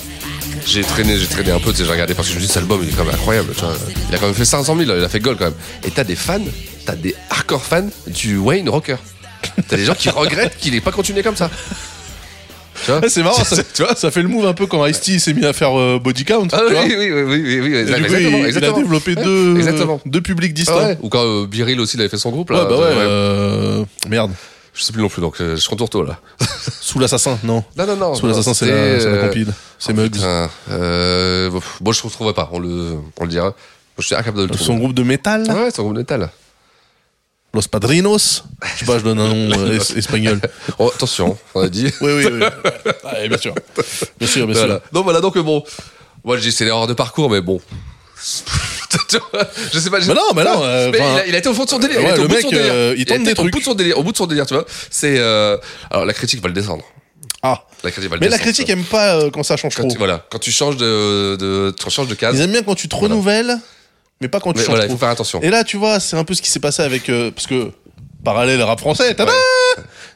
j'ai 0.66 0.82
traîné, 0.82 1.18
j'ai 1.18 1.26
traîné 1.26 1.50
un 1.50 1.58
peu, 1.58 1.70
tu 1.72 1.78
sais, 1.78 1.84
j'ai 1.84 1.90
regardé 1.90 2.14
parce 2.14 2.28
que 2.28 2.34
je 2.34 2.38
me 2.38 2.42
dis, 2.44 2.48
cet 2.48 2.58
album, 2.58 2.80
il 2.84 2.88
est 2.90 2.92
quand 2.92 3.04
même 3.04 3.14
incroyable, 3.14 3.52
tu 3.56 3.62
vois. 3.64 3.74
Il 4.10 4.14
a 4.14 4.18
quand 4.18 4.26
même 4.26 4.34
fait 4.34 4.44
500 4.44 4.76
000, 4.78 4.90
il 4.96 5.04
a 5.04 5.08
fait 5.08 5.18
gold 5.20 5.38
quand 5.38 5.46
même. 5.46 5.54
Et 5.84 5.90
t'as 5.90 6.04
des 6.04 6.14
fans, 6.14 6.38
t'as 6.86 6.94
des 6.94 7.14
hardcore 7.30 7.64
fans 7.64 7.88
du 8.06 8.36
Wayne 8.36 8.68
Rocker. 8.68 8.96
T'as 9.68 9.76
des 9.76 9.84
gens 9.84 9.94
qui 9.94 10.08
regrettent 10.08 10.56
qu'il 10.58 10.72
ait 10.76 10.80
pas 10.80 10.92
continué 10.92 11.22
comme 11.24 11.34
ça. 11.36 11.50
C'est 13.09 13.22
marrant, 13.22 13.44
ça, 13.44 13.56
tu 13.74 13.82
vois, 13.82 13.94
ça 13.94 14.10
fait 14.10 14.22
le 14.22 14.28
move 14.28 14.46
un 14.46 14.54
peu 14.54 14.66
quand 14.66 14.84
Ice-T 14.86 15.18
s'est 15.18 15.34
mis 15.34 15.44
à 15.44 15.52
faire 15.52 15.78
euh, 15.78 15.98
Body 16.02 16.24
Count. 16.24 16.48
Ah 16.52 16.59
tu 16.59 16.64
oui, 16.66 16.72
vois. 16.72 16.82
oui, 16.84 16.96
oui, 16.98 17.10
oui, 17.10 17.24
oui, 17.24 17.60
oui, 17.60 17.74
Et 17.76 17.84
du 17.84 17.92
coup, 17.92 17.96
exactement, 17.96 18.38
il, 18.38 18.44
exactement. 18.46 18.76
a 18.76 18.80
développé 18.80 19.14
deux, 19.14 19.56
exactement. 19.56 20.00
deux 20.06 20.20
publics 20.20 20.54
distincts. 20.54 20.76
ouais. 20.88 20.98
Ou 21.02 21.09
quand 21.09 21.24
euh, 21.24 21.46
Biril 21.46 21.80
aussi, 21.80 21.96
il 21.96 22.00
avait 22.00 22.09
fait 22.09 22.18
son 22.18 22.30
groupe, 22.30 22.50
là. 22.50 22.64
Ouais, 22.64 22.68
bah 22.70 22.76
ouais, 22.76 22.84
euh, 22.86 23.80
euh, 23.80 23.84
Merde. 24.09 24.32
Je 24.74 24.82
sais 24.84 24.92
plus 24.92 25.02
non 25.02 25.09
plus, 25.10 25.20
donc 25.20 25.38
euh, 25.40 25.54
je 25.54 25.68
contourne 25.68 25.90
tout, 25.90 26.02
là. 26.02 26.18
Sous 26.80 26.98
l'assassin, 26.98 27.38
non. 27.44 27.62
Non, 27.76 27.86
non, 27.86 27.96
non. 27.96 28.14
Sous 28.14 28.26
l'assassin, 28.26 28.54
c'est 28.54 28.66
la, 28.66 29.00
c'est 29.00 29.06
la 29.10 29.16
euh, 29.16 29.26
compile. 29.26 29.52
C'est 29.78 29.92
oh, 29.92 29.96
Muggs. 29.96 30.12
putain, 30.12 30.48
euh, 30.70 31.50
bon, 31.80 31.92
je 31.92 32.00
ne 32.00 32.04
retrouverai 32.04 32.32
pas, 32.32 32.48
on 32.52 32.59
le, 32.59 32.94
on 33.20 33.24
le 33.24 33.28
dira. 33.28 33.54
Je 33.98 34.06
suis 34.06 34.14
incapable 34.14 34.38
de 34.38 34.42
le 34.44 34.48
trouver. 34.48 34.64
Son 34.64 34.76
groupe 34.78 34.94
de 34.94 35.02
métal 35.02 35.42
Ouais, 35.42 35.70
son 35.70 35.82
groupe 35.82 35.94
de 35.94 35.98
métal. 36.00 36.30
Los 37.54 37.62
Padrinos 37.70 38.44
Je 38.74 38.78
sais 38.80 38.84
pas, 38.86 38.98
je 38.98 39.04
donne 39.04 39.18
un 39.20 39.28
nom 39.28 39.58
euh, 39.58 39.78
es- 39.78 39.98
espagnol. 39.98 40.40
Oh, 40.78 40.90
attention, 40.94 41.36
on 41.54 41.60
a 41.60 41.68
dit. 41.68 41.92
Oui, 42.00 42.12
oui, 42.12 42.24
oui. 42.32 42.40
Ouais, 43.04 43.28
bien 43.28 43.36
sûr. 43.38 43.54
Bien 44.18 44.28
sûr, 44.28 44.46
bien 44.46 44.54
Voilà. 44.56 44.74
sûr. 44.76 44.82
Donc 44.92 45.04
voilà, 45.04 45.20
donc 45.20 45.36
euh, 45.36 45.42
bon, 45.42 45.62
moi 46.24 46.38
j'ai 46.38 46.50
c'est 46.50 46.64
l'erreur 46.64 46.86
de 46.86 46.94
parcours, 46.94 47.28
mais 47.30 47.40
bon. 47.42 47.60
Je 49.72 49.78
sais 49.78 49.90
pas. 49.90 50.00
je- 50.00 50.08
Mais 50.08 50.14
non, 50.14 50.22
mais 50.34 50.44
non, 50.44 50.62
euh, 50.62 50.90
Mais 50.92 50.98
il, 50.98 51.02
a, 51.02 51.26
il 51.26 51.34
a 51.34 51.38
été 51.38 51.48
au 51.48 51.54
fond 51.54 51.64
de 51.64 51.70
son 51.70 51.78
délire. 51.78 51.98
il 52.00 52.04
Ouais, 52.04 52.10
a 52.10 52.14
été 52.14 52.20
au 52.20 52.22
le 52.24 52.28
de 52.28 52.34
mec, 52.34 52.42
son 52.42 52.50
délire. 52.50 52.72
euh, 52.72 52.94
il 52.96 53.02
a 53.02 53.04
tente 53.06 53.16
été 53.16 53.24
des 53.24 53.30
au 53.32 53.34
trucs. 53.34 53.52
bout 53.52 53.58
de 53.58 53.64
son 53.64 53.74
délire. 53.74 53.98
Au 53.98 54.02
bout 54.02 54.12
de 54.12 54.16
son 54.16 54.26
délire, 54.26 54.46
tu 54.46 54.54
vois. 54.54 54.64
C'est 54.90 55.18
alors 55.90 56.06
la 56.06 56.12
critique 56.14 56.40
va 56.42 56.48
le 56.48 56.54
descendre. 56.54 56.84
Ah. 57.42 57.64
La 57.82 57.90
critique 57.90 58.08
va 58.10 58.16
le 58.16 58.20
Mais 58.20 58.28
la 58.28 58.38
critique 58.38 58.70
aime 58.70 58.84
pas 58.84 59.28
quand 59.30 59.42
ça 59.42 59.56
change 59.56 59.74
Quand 59.74 59.82
trop. 59.82 59.90
tu, 59.92 59.98
voilà, 59.98 60.24
quand 60.30 60.38
tu 60.38 60.52
changes 60.52 60.76
de, 60.76 61.36
de 61.36 61.74
tu 61.76 61.90
changes 61.90 62.06
de 62.06 62.14
case. 62.14 62.36
Ils 62.36 62.42
aiment 62.42 62.52
bien 62.52 62.62
quand 62.62 62.76
tu 62.76 62.88
te 62.88 62.94
renouvelles, 62.94 63.58
mais 64.23 64.28
pas 64.28 64.40
quand 64.40 64.53
tu 64.53 64.61
Mais 64.61 64.65
changes 64.65 64.70
voilà, 64.70 64.85
il 64.85 64.89
trop. 64.89 64.97
faut 64.97 65.01
faire 65.01 65.11
attention. 65.11 65.40
Et 65.43 65.51
là, 65.51 65.65
tu 65.65 65.77
vois, 65.77 66.01
c'est 66.01 66.16
un 66.16 66.24
peu 66.24 66.32
ce 66.35 66.40
qui 66.40 66.49
s'est 66.51 66.61
passé 66.61 66.82
avec. 66.82 67.09
euh, 67.11 67.31
parce 67.31 67.47
que, 67.47 67.70
parallèle 68.24 68.62
rap 68.62 68.78
français, 68.81 69.12
tada 69.15 69.32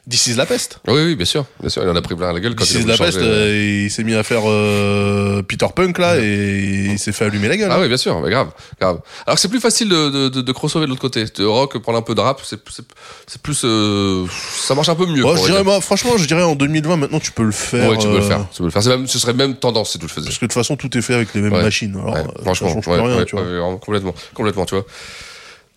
This 0.08 0.28
is 0.28 0.34
la 0.36 0.46
peste. 0.46 0.78
Oui, 0.86 1.00
oui, 1.04 1.16
bien 1.16 1.24
sûr, 1.24 1.46
bien 1.58 1.68
sûr. 1.68 1.82
Il 1.82 1.88
en 1.88 1.96
a 1.96 2.00
pris 2.00 2.14
plein 2.14 2.32
la 2.32 2.38
gueule 2.38 2.54
quand 2.54 2.62
This 2.62 2.74
il 2.74 2.76
a 2.76 2.78
is 2.78 2.82
voulu 2.84 2.92
la 2.92 2.98
peste, 3.06 3.18
changer. 3.18 3.28
euh, 3.28 3.82
il 3.86 3.90
s'est 3.90 4.04
mis 4.04 4.14
à 4.14 4.22
faire 4.22 4.42
euh, 4.44 5.42
Peter 5.42 5.66
Punk 5.74 5.98
là 5.98 6.16
et 6.20 6.90
il 6.92 6.98
s'est 7.00 7.10
fait 7.10 7.24
allumer 7.24 7.48
la 7.48 7.56
gueule. 7.56 7.70
Ah 7.72 7.80
oui, 7.80 7.88
bien 7.88 7.96
sûr, 7.96 8.20
mais 8.20 8.30
grave, 8.30 8.50
grave. 8.80 9.00
Alors 9.26 9.34
que 9.34 9.40
c'est 9.40 9.48
plus 9.48 9.58
facile 9.58 9.88
de, 9.88 10.08
de, 10.10 10.28
de, 10.28 10.42
de 10.42 10.52
crossover 10.52 10.84
de 10.86 10.90
l'autre 10.90 11.00
côté. 11.00 11.24
De 11.24 11.44
rock, 11.44 11.76
prendre 11.78 11.98
un 11.98 12.02
peu 12.02 12.14
de 12.14 12.20
rap, 12.20 12.40
c'est 12.44 12.60
c'est- 12.70 12.84
c'est 13.26 13.42
plus, 13.42 13.62
euh, 13.64 14.24
ça 14.56 14.76
marche 14.76 14.88
un 14.88 14.94
peu 14.94 15.06
mieux. 15.06 15.24
Ouais, 15.24 15.34
pour 15.34 15.44
je 15.44 15.50
dirais, 15.50 15.64
moi, 15.64 15.80
franchement, 15.80 16.16
je 16.16 16.26
dirais 16.28 16.44
en 16.44 16.54
2020, 16.54 16.96
maintenant 16.98 17.18
tu 17.18 17.32
peux 17.32 17.42
le 17.42 17.50
faire. 17.50 17.90
Ouais, 17.90 17.96
tu 17.98 18.06
peux 18.06 18.12
le 18.18 18.18
euh, 18.22 18.28
faire. 18.28 18.46
Tu 18.52 18.58
peux 18.58 18.64
le 18.66 18.70
faire. 18.70 18.84
C'est 18.84 18.90
même, 18.90 19.08
ce 19.08 19.18
serait 19.18 19.34
même 19.34 19.56
tendance 19.56 19.90
si 19.90 19.98
tu 19.98 20.04
le 20.04 20.08
faisais. 20.10 20.26
Parce 20.26 20.38
que 20.38 20.44
de 20.44 20.50
toute 20.50 20.54
façon, 20.54 20.76
tout 20.76 20.96
est 20.96 21.02
fait 21.02 21.14
avec 21.14 21.34
les 21.34 21.40
mêmes 21.40 21.52
Ouais. 21.52 21.62
machines. 21.62 21.96
Alors, 22.00 22.14
Ouais, 22.14 22.20
euh, 22.20 22.42
franchement, 22.44 22.68
change 22.74 22.86
ouais, 22.86 22.94
rien, 23.00 23.16
ouais, 23.16 23.24
tu 23.24 23.34
vois. 23.34 23.44
ouais, 23.44 23.50
vraiment, 23.50 23.76
complètement, 23.78 24.14
complètement, 24.34 24.66
tu 24.66 24.76
vois. 24.76 24.84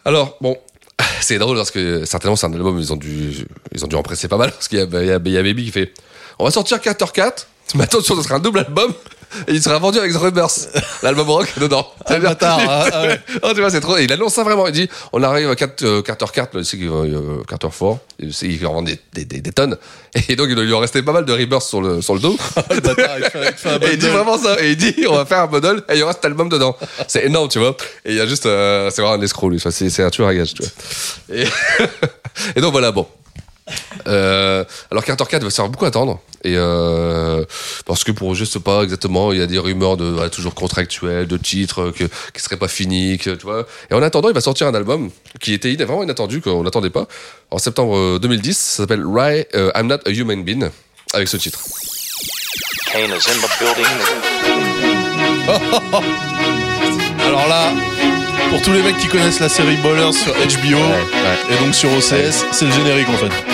Alors, 0.06 0.38
bon, 0.40 0.56
c'est 1.22 1.38
drôle 1.38 1.58
parce 1.58 1.72
que 1.72 2.06
certainement 2.06 2.36
c'est 2.36 2.48
un 2.48 2.54
album, 2.54 2.80
ils 2.80 2.94
ont 2.94 2.98
dû, 2.98 3.46
ils 3.74 3.86
ont 3.86 3.88
dû 3.88 3.96
en 3.96 4.04
presser 4.04 4.28
pas 4.28 4.38
mal 4.38 4.52
parce 4.52 4.68
qu'il 4.68 4.80
y 4.80 4.82
a, 4.82 5.20
Baby 5.20 5.66
qui 5.66 5.72
fait, 5.72 5.94
on 6.38 6.46
va 6.46 6.52
sortir 6.52 6.78
4h4, 6.78 7.46
mais 7.76 7.84
attention, 7.84 8.16
ce 8.16 8.24
sera 8.24 8.36
un 8.36 8.40
double 8.40 8.60
album. 8.60 8.94
Et 9.48 9.54
il 9.54 9.62
sera 9.62 9.78
vendu 9.80 10.00
avec 10.00 10.14
The 10.14 10.18
Rubbers, 10.18 10.52
l'album 11.04 11.30
rock 11.30 11.48
dedans. 11.60 11.88
Ah, 12.06 12.18
le 12.18 12.24
bâtard, 12.24 12.60
ah, 12.68 12.86
ah 12.92 13.02
ouais. 13.04 13.20
Oh, 13.44 13.50
tu 13.54 13.62
vois, 13.62 13.70
c'est 13.70 13.82
trop. 13.82 13.98
Il 13.98 14.12
annonce 14.12 14.34
ça 14.34 14.44
vraiment. 14.44 14.68
Il 14.68 14.74
dit 14.74 14.90
on 15.14 15.22
arrive 15.24 15.50
à 15.50 15.56
4, 15.56 15.84
euh, 15.84 16.02
4h4, 16.02 16.48
il 16.56 16.66
sait 16.66 16.78
qu'il 16.78 16.90
va 16.90 16.98
euh, 16.98 17.44
4h4, 17.48 17.98
il 18.20 18.66
en 18.66 18.74
vendre 18.74 18.88
des, 18.88 19.00
des, 19.14 19.26
des, 19.26 19.42
des 19.42 19.52
tonnes. 19.52 19.78
Et 20.30 20.36
donc, 20.36 20.48
il 20.50 20.56
lui 20.56 20.74
en 20.74 20.80
rester 20.80 21.02
pas 21.02 21.12
mal 21.12 21.26
de 21.26 21.34
Rebirth 21.34 21.64
sur 21.64 21.82
le, 21.82 22.02
sur 22.02 22.14
le 22.14 22.20
dos. 22.20 22.38
le 22.70 22.80
bâtard, 22.80 23.18
il 23.20 23.26
fait, 23.26 23.52
il 23.52 23.58
fait 23.58 23.70
un 23.70 23.80
Et 23.80 23.94
il 23.94 23.98
dit 23.98 24.08
vraiment 24.08 24.38
ça. 24.38 24.62
Et 24.62 24.72
il 24.72 24.78
dit, 24.78 25.06
on 25.08 25.16
va 25.16 25.26
faire 25.26 25.40
un 25.40 25.48
bundle 25.48 25.84
et 25.90 25.94
il 25.94 26.00
y 26.00 26.04
aura 26.04 26.14
cet 26.14 26.26
album 26.26 26.50
dedans. 26.50 26.76
C'est 27.08 27.26
énorme, 27.26 27.50
tu 27.50 27.60
vois. 27.60 27.76
Et 28.06 28.12
il 28.12 28.16
y 28.16 28.22
a 28.22 28.26
juste, 28.28 28.46
euh, 28.46 28.90
c'est 28.92 29.02
vraiment 29.02 29.16
un 29.18 29.22
escroc, 29.22 29.50
lui. 29.50 29.60
C'est, 29.60 29.90
c'est 29.90 30.04
un 30.04 30.10
tueur 30.10 30.28
à 30.28 30.36
gage, 30.36 30.54
tu 30.54 30.64
vois. 30.64 31.38
Et, 31.38 31.46
et 32.56 32.62
donc 32.62 32.72
voilà, 32.72 32.92
bon. 32.92 33.08
Euh, 34.08 34.64
alors 34.91 35.04
Carter 35.04 35.26
4 35.30 35.44
va 35.44 35.50
se 35.50 35.56
faire 35.56 35.70
beaucoup 35.70 35.86
attendre. 35.86 36.20
Et 36.44 36.54
euh, 36.56 37.44
parce 37.86 38.04
que 38.04 38.12
pour 38.12 38.34
je 38.34 38.46
sais 38.46 38.62
pas 38.62 38.84
exactement 38.84 39.34
il 39.34 39.40
y 39.40 39.41
a 39.41 39.48
des 39.48 39.60
rumeurs 39.60 39.98
de 39.98 40.06
voilà, 40.06 40.30
toujours 40.30 40.56
contractuels 40.56 41.28
de 41.28 41.38
titres 41.38 41.91
que 41.91 42.06
qui 42.06 42.41
seraient 42.41 42.58
pas 42.58 42.70
finis 42.70 43.18
que, 43.18 43.32
tu 43.32 43.44
vois. 43.44 43.68
Et 43.91 43.94
en 43.94 44.02
attendant 44.02 44.30
il 44.30 44.34
va 44.34 44.41
sortir 44.41 44.68
un 44.68 44.74
album 44.74 45.10
qui 45.41 45.54
était 45.54 45.76
vraiment 45.76 46.04
inattendu 46.04 46.40
qu'on 46.41 46.64
n'attendait 46.64 46.90
pas 46.90 47.08
en 47.52 47.58
septembre 47.58 47.98
euh, 47.98 48.20
2010 48.20 48.58
ça 48.58 48.84
s'appelle 48.84 49.06
Why 49.06 49.46
euh, 49.54 49.72
I'm 49.76 49.88
Not 49.88 50.00
a 50.06 50.12
Human 50.12 50.44
Being 50.44 50.70
avec 51.14 51.28
ce 51.28 51.38
titre. 51.38 51.60
Kane 52.91 53.12
is 53.12 53.28
in 53.28 53.40
the 53.41 53.50
building. 53.60 53.86
Alors 57.26 57.48
là, 57.48 57.72
pour 58.50 58.62
tous 58.62 58.72
les 58.72 58.82
mecs 58.82 58.98
qui 58.98 59.08
connaissent 59.08 59.40
la 59.40 59.50
série 59.50 59.78
Ballers 59.78 60.14
sur 60.14 60.34
HBO 60.34 60.82
et 61.52 61.58
donc 61.64 61.76
sur 61.76 61.91
OCS, 61.91 62.46
c'est 62.52 62.66
le 62.66 62.72
générique 62.72 63.10
en 63.10 63.18
fait. 63.18 63.49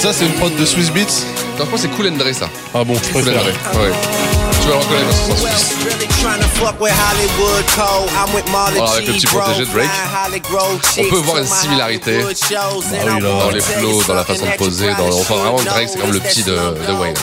Ça, 0.00 0.12
c'est 0.14 0.24
une 0.24 0.32
prod 0.32 0.54
de 0.56 0.64
Swiss 0.64 0.90
Beats. 0.90 1.24
Que 1.58 1.76
c'est 1.76 1.88
Cool 1.88 2.08
and 2.08 2.16
Dre 2.16 2.32
ça 2.32 2.48
Ah 2.74 2.82
bon, 2.84 2.94
je 2.94 3.12
Cool 3.12 3.20
and 3.20 3.24
préfère. 3.24 3.42
Dre 3.42 3.80
ouais 3.82 4.49
Voilà, 8.76 8.92
avec 8.92 9.06
le 9.08 9.12
petit 9.14 9.26
protégé 9.26 9.60
de 9.64 9.70
Drake. 9.70 9.88
On 10.98 11.10
peut 11.10 11.16
voir 11.16 11.38
une 11.38 11.46
similarité 11.46 12.18
dans 13.20 13.50
les 13.50 13.60
flows, 13.60 14.02
dans 14.06 14.14
la 14.14 14.24
façon 14.24 14.46
de 14.46 14.56
poser, 14.56 14.88
dans, 14.94 15.08
enfin 15.18 15.34
vraiment 15.36 15.62
Drake 15.62 15.88
c'est 15.92 15.98
comme 16.00 16.12
le 16.12 16.20
petit 16.20 16.42
de, 16.42 16.52
de 16.52 16.92
Wayne. 17.00 17.14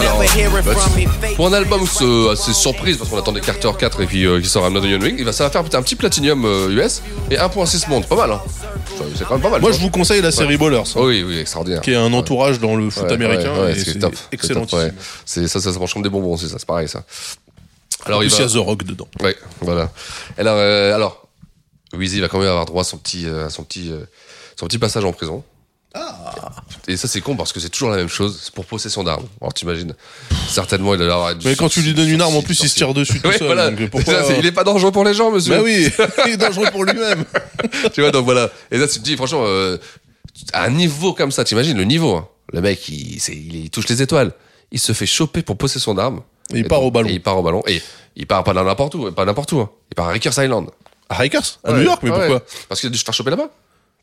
Alors, 0.00 0.18
bah, 0.64 0.72
pour 1.36 1.46
un 1.46 1.52
album 1.52 1.84
euh, 2.02 2.32
assez 2.32 2.52
surprise 2.52 2.96
parce 2.96 3.10
qu'on 3.10 3.18
attendait 3.18 3.40
Carter 3.40 3.70
4 3.78 4.02
et 4.02 4.06
puis 4.06 4.24
euh, 4.24 4.40
qui 4.40 4.48
sort 4.48 4.64
un 4.64 4.70
Young 4.74 5.02
Wing, 5.02 5.16
il 5.18 5.24
va 5.24 5.32
ça 5.32 5.44
va 5.44 5.50
faire 5.50 5.60
un 5.60 5.82
petit 5.82 5.96
platinium 5.96 6.44
euh, 6.44 6.68
US 6.70 7.02
et 7.30 7.36
1.6 7.36 7.88
monde, 7.88 8.06
pas 8.06 8.16
mal 8.16 8.32
hein. 8.32 8.40
Ça, 8.98 9.04
C'est 9.14 9.24
quand 9.24 9.34
même 9.34 9.42
pas 9.42 9.50
mal. 9.50 9.60
Moi, 9.60 9.72
je 9.72 9.78
vous 9.78 9.90
conseille 9.90 10.20
la 10.20 10.32
série. 10.32 10.56
Ballers, 10.56 10.78
hein, 10.78 11.00
Oui, 11.00 11.22
oui, 11.22 11.38
extraordinaire. 11.38 11.80
qui 11.80 11.92
est 11.92 11.96
un 11.96 12.12
entourage 12.12 12.58
dans 12.58 12.76
le 12.76 12.90
foot 12.90 13.10
américain. 13.10 13.54
c'est 13.74 13.84
c'est 13.84 13.98
top. 13.98 14.14
excellent. 14.32 14.66
C'est. 14.68 14.92
C'est 15.24 15.48
ça, 15.48 15.60
ça, 15.60 15.72
ça 15.72 15.78
mange 15.78 15.92
comme 15.92 16.02
des 16.02 16.10
bonbons 16.10 16.34
aussi, 16.34 16.48
ça, 16.48 16.56
c'est 16.58 16.66
pareil 16.66 16.88
ça. 16.88 17.04
Alors 18.04 18.22
il 18.22 18.30
y 18.30 18.34
a 18.42 18.46
The 18.46 18.54
Rock 18.56 18.84
dedans. 18.84 19.08
Ouais, 19.20 19.36
voilà. 19.60 19.90
Alors, 20.38 20.56
euh, 20.56 20.94
alors 20.94 21.26
Weezy 21.92 22.20
va 22.20 22.28
quand 22.28 22.38
même 22.38 22.48
avoir 22.48 22.64
droit 22.64 22.82
à 22.82 22.84
son 22.84 22.96
petit, 22.96 23.26
euh, 23.26 23.48
son 23.50 23.64
petit, 23.64 23.90
euh, 23.90 24.04
son 24.56 24.66
petit 24.66 24.78
passage 24.78 25.04
en 25.04 25.12
prison. 25.12 25.42
Et 26.86 26.96
ça 26.96 27.06
c'est 27.06 27.20
con 27.20 27.36
parce 27.36 27.52
que 27.52 27.60
c'est 27.60 27.68
toujours 27.68 27.90
la 27.90 27.96
même 27.96 28.08
chose, 28.08 28.38
c'est 28.42 28.52
pour 28.54 28.64
possession 28.64 29.04
d'armes. 29.04 29.26
Alors 29.40 29.52
t'imagines, 29.52 29.94
certainement 30.48 30.94
il 30.94 31.02
a 31.02 31.06
l'air. 31.06 31.36
Mais 31.44 31.54
quand 31.56 31.68
tu 31.68 31.82
lui 31.82 31.92
donnes 31.94 32.08
une 32.08 32.20
arme, 32.22 32.36
en 32.36 32.42
plus, 32.42 32.58
il 32.62 32.68
se 32.68 32.74
tire 32.74 32.94
dessus 32.94 33.20
tout 33.22 33.28
Ouais, 33.28 33.36
seul. 33.38 33.46
voilà. 33.46 33.70
donc 33.70 33.90
pourquoi, 33.90 34.14
C'est 34.14 34.20
ça, 34.20 34.26
c'est- 34.26 34.38
il 34.38 34.46
est 34.46 34.52
pas 34.52 34.64
dangereux 34.64 34.90
pour 34.92 35.04
les 35.04 35.12
gens, 35.14 35.30
monsieur. 35.30 35.56
Bah 35.56 35.62
oui, 35.62 35.90
il 36.26 36.32
est 36.32 36.36
dangereux 36.36 36.66
pour 36.72 36.84
lui-même. 36.84 37.24
tu 37.92 38.00
vois, 38.00 38.10
donc 38.10 38.24
voilà. 38.24 38.48
Et 38.70 38.78
là, 38.78 38.88
tu 38.88 38.98
te 39.00 39.04
dis, 39.04 39.16
franchement, 39.16 39.42
euh, 39.44 39.76
à 40.52 40.64
un 40.64 40.70
niveau 40.70 41.12
comme 41.12 41.30
ça, 41.30 41.44
t'imagines 41.44 41.76
le 41.76 41.84
niveau. 41.84 42.14
hein. 42.14 42.28
Le 42.52 42.60
mec, 42.62 42.88
il, 42.88 43.20
c'est- 43.20 43.32
il, 43.36 43.54
il 43.56 43.70
touche 43.70 43.88
les 43.88 44.00
étoiles. 44.00 44.32
Il 44.72 44.78
se 44.78 44.92
fait 44.92 45.06
choper 45.06 45.42
pour 45.42 45.56
possession 45.58 45.94
d'armes. 45.94 46.22
Et 46.54 46.58
il 46.60 46.68
part 46.68 46.82
au 46.82 46.90
ballon. 46.90 47.08
Et 47.08 47.12
il 47.14 47.22
part 47.22 47.36
au 47.38 47.42
ballon. 47.42 47.62
Et 47.66 47.82
il 48.16 48.26
part 48.26 48.44
pas 48.44 48.54
dans 48.54 48.64
n'importe 48.64 48.94
où, 48.94 49.12
pas 49.12 49.26
n'importe 49.26 49.52
où. 49.52 49.60
hein. 49.60 49.70
Il 49.90 49.94
part 49.94 50.08
à 50.08 50.12
Rikers 50.12 50.32
Island. 50.42 50.68
À 51.10 51.16
Rikers 51.16 51.58
À 51.64 51.72
Ouais, 51.72 51.78
New 51.78 51.84
York, 51.84 52.00
mais 52.02 52.10
ouais. 52.10 52.16
pourquoi 52.18 52.42
Parce 52.68 52.80
qu'il 52.80 52.88
a 52.88 52.90
dû 52.90 52.98
se 52.98 53.04
faire 53.04 53.12
choper 53.14 53.30
là-bas. 53.30 53.50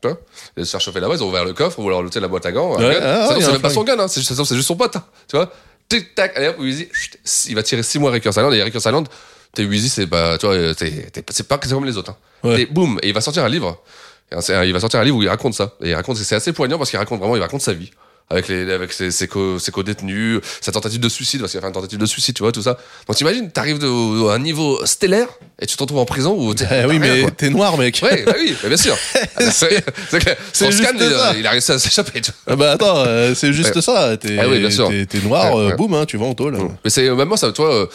Tu 0.06 0.12
vois 0.12 0.20
Il 0.56 0.60
a 0.60 0.62
dû 0.62 0.66
se 0.66 0.70
faire 0.70 0.80
choper 0.80 1.00
là-bas, 1.00 1.14
ils 1.14 1.22
ont 1.22 1.28
ouvert 1.28 1.44
le 1.44 1.52
coffre 1.52 1.78
ou 1.78 1.86
alors 1.88 2.02
tu 2.04 2.10
sais, 2.12 2.20
la 2.20 2.28
boîte 2.28 2.46
à 2.46 2.52
gants. 2.52 2.76
Ouais, 2.78 2.98
ah, 3.02 3.34
c'est 3.38 3.52
même 3.52 3.60
pas 3.60 3.70
son 3.70 3.84
gun, 3.84 3.98
hein. 3.98 4.08
c'est 4.08 4.20
juste, 4.20 4.62
son 4.62 4.76
pote. 4.76 4.96
hein. 4.96 5.04
Tu 5.28 5.36
vois? 5.36 5.50
Tic 5.88 6.14
tac, 6.14 6.36
allez 6.36 6.48
hop, 6.48 6.56
Weezy, 6.58 6.88
il 7.48 7.54
va 7.54 7.62
tirer 7.62 7.82
6 7.82 7.98
mois 7.98 8.10
à 8.10 8.14
Rikers 8.14 8.32
Island. 8.32 8.52
Et 8.54 8.62
Rikers 8.62 8.80
Island, 8.80 9.06
t'es 9.54 9.64
Weezy, 9.64 9.88
c'est 9.88 10.06
pas, 10.06 10.36
tu 10.38 10.46
vois, 10.46 10.56
c'est 11.30 11.48
pas 11.48 11.58
comme 11.58 11.84
les 11.84 11.96
autres. 11.96 12.10
Hein. 12.10 12.16
Ouais. 12.48 12.62
Et 12.62 12.66
boum, 12.66 12.98
et 13.02 13.08
il 13.08 13.14
va 13.14 13.20
sortir 13.20 13.44
un 13.44 13.48
livre. 13.48 13.80
Il 14.32 14.72
va 14.72 14.80
sortir 14.80 14.98
un 15.00 15.04
livre 15.04 15.16
où 15.16 15.22
il 15.22 15.28
raconte 15.28 15.54
ça. 15.54 15.74
Et 15.82 15.90
il 15.90 15.94
raconte, 15.94 16.16
c'est 16.16 16.34
assez 16.34 16.52
poignant 16.52 16.78
parce 16.78 16.90
qu'il 16.90 16.98
raconte 16.98 17.20
vraiment, 17.20 17.36
il 17.36 17.42
raconte 17.42 17.60
sa 17.60 17.72
vie. 17.72 17.90
Avec, 18.28 18.48
les, 18.48 18.72
avec 18.72 18.92
ses, 18.92 19.12
ses, 19.12 19.28
co, 19.28 19.56
co-détenus, 19.72 20.40
sa 20.60 20.72
tentative 20.72 20.98
de 20.98 21.08
suicide, 21.08 21.38
parce 21.40 21.52
qu'il 21.52 21.58
a 21.58 21.60
fait 21.60 21.68
une 21.68 21.72
tentative 21.74 21.98
de 22.00 22.06
suicide, 22.06 22.34
tu 22.34 22.42
vois, 22.42 22.50
tout 22.50 22.60
ça. 22.62 22.76
Donc 23.06 23.14
t'imagines, 23.16 23.52
t'arrives 23.52 23.80
à 23.84 24.34
un 24.34 24.38
niveau 24.40 24.84
stellaire 24.84 25.28
et 25.60 25.66
tu 25.66 25.76
te 25.76 25.80
retrouves 25.82 26.00
en 26.00 26.04
prison 26.06 26.34
où 26.36 26.52
t'es. 26.52 26.66
Eh 26.82 26.86
oui, 26.86 26.98
mais 26.98 27.30
t'es 27.30 27.50
noir, 27.50 27.78
mec. 27.78 28.00
Ouais, 28.02 28.24
bah 28.24 28.34
oui, 28.36 28.56
bah 28.60 28.66
bien 28.68 28.76
sûr. 28.76 28.96
c'est 30.52 30.72
scan, 30.72 30.88
il, 30.98 31.38
il 31.40 31.46
a 31.46 31.50
réussi 31.50 31.72
à 31.72 31.78
s'échapper. 31.78 32.20
tu 32.20 32.30
vois. 32.32 32.52
Ah 32.54 32.56
bah 32.56 32.72
attends, 32.72 32.98
euh, 33.06 33.34
c'est 33.34 33.52
juste 33.52 33.74
Ouais. 33.76 33.82
ça. 33.82 34.16
T'es 34.16 34.38
Ah 34.40 34.48
oui, 34.48 34.58
bien 34.58 34.70
sûr. 34.70 34.88
t'es- 34.88 35.20
noir, 35.20 35.54
Ouais, 35.54 35.72
euh, 35.72 35.76
boum, 35.76 35.94
hein, 35.94 36.04
tu 36.06 36.16
vas 36.16 36.26
en 36.26 36.34
tôle. 36.34 36.58
Mais 36.84 36.90
c'est 36.90 37.08
même 37.10 37.28
moi, 37.28 37.36
ça, 37.36 37.52
toi, 37.52 37.72
euh, 37.72 37.86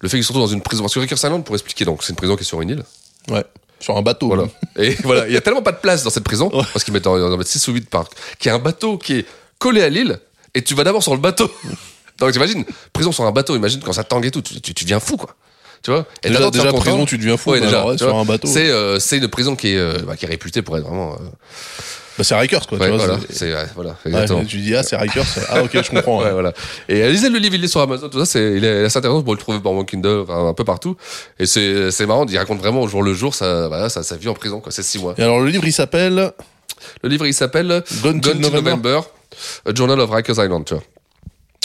le 0.00 0.08
fait 0.08 0.16
qu'il 0.16 0.24
se 0.24 0.28
retrouve 0.28 0.46
dans 0.48 0.52
une 0.52 0.62
prison. 0.62 0.82
Parce 0.82 0.94
que 0.94 1.00
Rikers 1.00 1.18
Island, 1.18 1.44
pour 1.44 1.54
expliquer, 1.54 1.84
donc 1.84 2.02
c'est 2.02 2.10
une 2.10 2.16
prison 2.16 2.36
qui 2.36 2.42
est 2.42 2.46
sur 2.46 2.60
une 2.60 2.70
île. 2.70 2.82
Ouais, 3.28 3.44
sur 3.80 3.96
un 3.96 4.02
bateau. 4.02 4.28
Voilà. 4.28 4.44
Et 4.78 4.94
voilà, 5.04 5.26
il 5.28 5.32
y 5.32 5.36
a 5.36 5.40
tellement 5.40 5.62
pas 5.62 5.72
de 5.72 5.78
place 5.78 6.02
dans 6.02 6.10
cette 6.10 6.24
prison, 6.24 6.50
parce 6.50 6.84
qu'ils 6.84 6.92
mettent 6.94 7.06
en, 7.06 7.14
en 7.20 7.36
mettent 7.36 7.46
6 7.48 7.68
ou 7.68 7.72
8 7.72 7.88
par, 7.88 8.08
qu'il 8.38 8.48
y 8.48 8.52
a 8.52 8.54
un 8.56 8.60
bateau 8.60 8.98
qui 8.98 9.14
est 9.20 9.26
collé 9.58 9.82
à 9.82 9.88
l'île, 9.88 10.18
et 10.54 10.62
tu 10.62 10.74
vas 10.74 10.84
d'abord 10.84 11.02
sur 11.02 11.14
le 11.14 11.20
bateau. 11.20 11.50
Donc 12.18 12.32
t'imagines, 12.32 12.64
prison 12.92 13.12
sur 13.12 13.24
un 13.24 13.32
bateau, 13.32 13.54
imagine 13.56 13.80
quand 13.84 13.92
ça 13.92 14.04
tangue 14.04 14.24
et 14.26 14.30
tout, 14.30 14.40
tu, 14.42 14.60
tu, 14.60 14.72
tu 14.74 14.84
deviens 14.84 15.00
fou, 15.00 15.16
quoi. 15.16 15.34
Tu 15.82 15.90
vois? 15.90 16.06
Et 16.24 16.28
Déjà- 16.28 16.50
déjà, 16.50 16.62
faire 16.64 16.72
prison, 16.72 16.90
comprendre- 16.90 17.06
tu 17.08 17.18
deviens 17.18 17.36
fou, 17.36 17.50
Ouais, 17.50 17.60
mais 17.60 17.66
déjà, 17.66 17.86
ouais, 17.86 17.98
sur 17.98 18.08
vois, 18.10 18.20
un 18.20 18.24
bateau. 18.24 18.48
C'est 18.48 18.70
euh, 18.70 18.98
c'est 18.98 19.18
une 19.18 19.28
prison 19.28 19.54
qui 19.54 19.68
est, 19.68 19.76
euh, 19.76 19.98
bah, 20.06 20.16
qui 20.16 20.24
est 20.24 20.28
réputée 20.28 20.62
pour 20.62 20.76
être 20.78 20.84
vraiment. 20.84 21.12
euh, 21.12 21.16
Bah 22.18 22.24
c'est 22.24 22.34
Rikers, 22.34 22.66
quoi. 22.66 22.78
ouais, 22.78 22.86
tu 22.90 22.96
vois, 22.96 23.06
voilà, 23.06 23.66
voilà, 23.74 23.96
exactement. 24.06 24.44
tu 24.46 24.56
dis, 24.56 24.74
ah, 24.74 24.82
c'est 24.82 24.96
Rikers. 24.96 25.26
Ah, 25.50 25.62
ok, 25.62 25.70
je 25.74 25.90
comprends. 25.90 26.16
Voilà. 26.30 26.54
Et 26.88 27.06
lisez 27.10 27.28
le 27.28 27.38
livre, 27.38 27.54
il 27.56 27.62
est 27.64 27.68
sur 27.68 27.82
Amazon, 27.82 28.08
tout 28.08 28.18
ça, 28.18 28.24
c'est, 28.24 28.54
il 28.56 28.64
est 28.64 28.84
assez 28.86 28.96
intéressant 28.98 29.22
pour 29.22 29.34
le 29.34 29.38
trouver 29.38 29.60
par 29.60 29.72
mon 29.74 29.84
Kindle, 29.84 30.20
enfin, 30.26 30.48
un 30.48 30.54
peu 30.54 30.64
partout. 30.64 30.96
Et 31.38 31.44
c'est, 31.44 32.06
marrant, 32.06 32.24
il 32.26 32.38
raconte 32.38 32.58
vraiment 32.58 32.80
au 32.80 32.88
jour 32.88 33.02
le 33.02 33.12
jour 33.12 33.34
sa, 33.34 33.68
voilà, 33.68 33.90
sa, 33.90 34.02
sa 34.02 34.16
vie 34.16 34.28
en 34.28 34.34
prison, 34.34 34.60
quoi. 34.60 34.72
C'est 34.72 34.82
six 34.82 34.98
mois. 34.98 35.14
Et 35.18 35.22
alors, 35.22 35.40
le 35.40 35.50
livre, 35.50 35.66
il 35.66 35.72
s'appelle 35.74 36.32
Le 37.02 37.08
livre, 37.10 37.26
il 37.26 37.34
s'appelle 37.34 37.84
Gone 38.02 38.22
to 38.22 38.32
November. 38.32 38.70
November, 38.70 39.00
A 39.66 39.74
Journal 39.74 39.98
of 40.00 40.10
Rikers 40.10 40.34
Island, 40.44 40.64
tu 40.64 40.74
vois. 40.74 40.82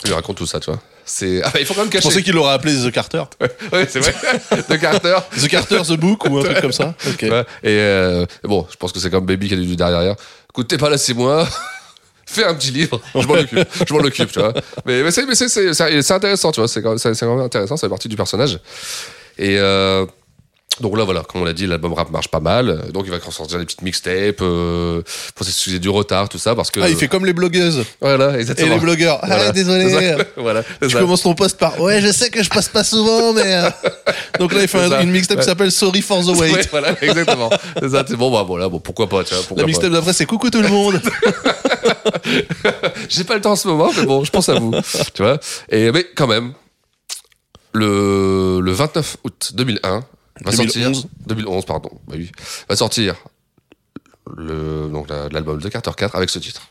Il 0.05 0.13
raconte 0.13 0.37
tout 0.37 0.47
ça, 0.47 0.59
tu 0.59 0.71
vois. 0.71 0.79
C'est, 1.05 1.41
ah, 1.43 1.49
bah, 1.53 1.59
il 1.59 1.65
faut 1.65 1.73
quand 1.73 1.81
même 1.81 1.89
Je 1.89 1.93
cacher. 1.97 2.07
pensais 2.09 2.23
qu'il 2.23 2.33
l'aurait 2.33 2.53
appelé 2.53 2.73
The 2.73 2.91
Carter. 2.91 3.23
ouais, 3.73 3.87
c'est 3.89 3.99
vrai. 3.99 4.13
de 4.69 4.75
Carter. 4.77 5.15
The 5.39 5.47
Carter, 5.47 5.81
The 5.87 5.93
Book 5.93 6.25
ou 6.25 6.37
un 6.39 6.43
truc 6.43 6.61
comme 6.61 6.71
ça. 6.71 6.95
Ok. 7.07 7.21
Ouais. 7.23 7.41
Et 7.63 7.77
euh, 7.79 8.25
bon, 8.43 8.65
je 8.71 8.75
pense 8.77 8.91
que 8.91 8.99
c'est 8.99 9.09
comme 9.11 9.25
Baby 9.25 9.47
qui 9.49 9.53
a 9.53 9.57
dû 9.57 9.75
derrière. 9.75 10.15
Écoute, 10.49 10.67
t'es 10.67 10.77
pas 10.77 10.89
là 10.89 10.97
six 10.97 11.13
mois. 11.13 11.47
Fais 12.25 12.45
un 12.45 12.53
petit 12.55 12.71
livre, 12.71 13.01
je 13.13 13.27
m'en 13.27 13.33
occupe, 13.33 13.67
je 13.85 13.93
m'en 13.93 13.99
occupe, 13.99 14.31
tu 14.31 14.39
vois. 14.39 14.53
Mais, 14.85 15.03
mais 15.03 15.11
c'est, 15.11 15.25
mais 15.25 15.35
c'est, 15.35 15.49
c'est, 15.49 15.73
c'est- 15.73 16.01
c'est 16.01 16.13
intéressant, 16.13 16.53
tu 16.53 16.61
vois. 16.61 16.67
C'est 16.69 16.81
quand, 16.81 16.89
même- 16.89 16.97
c'est, 16.97 17.13
c'est 17.13 17.25
quand 17.25 17.35
même 17.35 17.43
intéressant, 17.45 17.75
ça 17.75 17.87
fait 17.87 17.89
partie 17.89 18.07
du 18.07 18.15
personnage. 18.15 18.57
Et 19.37 19.57
euh, 19.59 20.05
Donc 20.81 20.97
là, 20.97 21.03
voilà, 21.03 21.21
comme 21.21 21.41
on 21.41 21.45
l'a 21.45 21.53
dit, 21.53 21.67
l'album 21.67 21.93
rap 21.93 22.09
marche 22.11 22.27
pas 22.27 22.39
mal. 22.39 22.85
Donc 22.91 23.03
il 23.05 23.11
va 23.11 23.19
sortir 23.31 23.59
des 23.59 23.65
petites 23.65 23.81
mixtapes 23.83 24.41
euh, 24.41 25.01
pour 25.35 25.45
s'excuser 25.45 25.79
du 25.79 25.89
retard, 25.89 26.27
tout 26.27 26.37
ça, 26.39 26.55
parce 26.55 26.71
que. 26.71 26.79
Ah, 26.79 26.89
il 26.89 26.95
fait 26.95 27.07
comme 27.07 27.25
les 27.25 27.33
blogueuses. 27.33 27.83
Voilà, 28.01 28.35
Et 28.35 28.41
exactement. 28.41 28.73
les 28.75 28.79
blogueurs. 28.79 29.19
Ah, 29.21 29.27
Voilà. 29.27 29.51
désolé. 29.51 30.15
voilà. 30.37 30.63
Tu 30.81 30.89
commences 30.95 31.21
ton 31.21 31.35
post 31.35 31.57
par 31.57 31.79
Ouais, 31.79 32.01
je 32.01 32.11
sais 32.11 32.29
que 32.29 32.41
je 32.43 32.49
passe 32.49 32.67
pas 32.69 32.83
souvent, 32.83 33.31
mais. 33.33 33.43
euh, 33.45 33.69
Donc 34.39 34.53
là, 34.53 34.61
il 34.63 34.67
fait 34.67 34.79
un- 34.79 35.01
une 35.01 35.11
mixtape 35.11 35.39
qui 35.39 35.45
s'appelle 35.45 35.71
Sorry 35.71 36.01
for 36.01 36.21
the 36.25 36.35
Wait. 36.37 36.51
Ouais, 36.53 36.67
voilà, 36.71 36.95
exactement. 37.01 37.49
c'est 37.79 37.89
ça, 37.89 38.03
c'est 38.07 38.15
bon, 38.17 38.31
bah 38.31 38.43
voilà, 38.45 38.67
bon, 38.67 38.79
pourquoi 38.79 39.07
pas, 39.07 39.23
tu 39.23 39.33
vois. 39.35 39.43
pourquoi 39.43 39.63
La 39.63 39.67
mixtape 39.67 39.91
d'après, 39.91 40.13
c'est 40.13 40.25
Coucou 40.25 40.49
tout 40.49 40.61
le 40.61 40.67
monde. 40.69 40.99
J'ai 43.09 43.23
pas 43.23 43.35
le 43.35 43.41
temps 43.41 43.51
en 43.51 43.55
ce 43.55 43.67
moment, 43.67 43.91
mais 43.95 44.05
bon, 44.05 44.23
je 44.23 44.31
pense 44.31 44.49
à 44.49 44.55
vous. 44.55 44.73
tu 45.13 45.21
vois. 45.23 45.39
Et, 45.69 45.91
mais 45.91 46.05
quand 46.15 46.27
même, 46.27 46.53
le, 47.73 48.59
le 48.61 48.71
29 48.71 49.17
août 49.23 49.51
2001, 49.53 50.01
va 50.43 50.51
2011. 50.51 50.93
sortir. 51.01 51.09
2011, 51.27 51.65
pardon. 51.65 51.89
Bah 52.07 52.15
oui. 52.17 52.31
Va 52.69 52.75
sortir 52.75 53.15
le, 54.37 54.89
donc 54.91 55.09
la- 55.09 55.29
l'album 55.29 55.59
de 55.59 55.69
Carter 55.69 55.91
4 55.95 56.15
avec 56.15 56.29
ce 56.29 56.39
titre. 56.39 56.61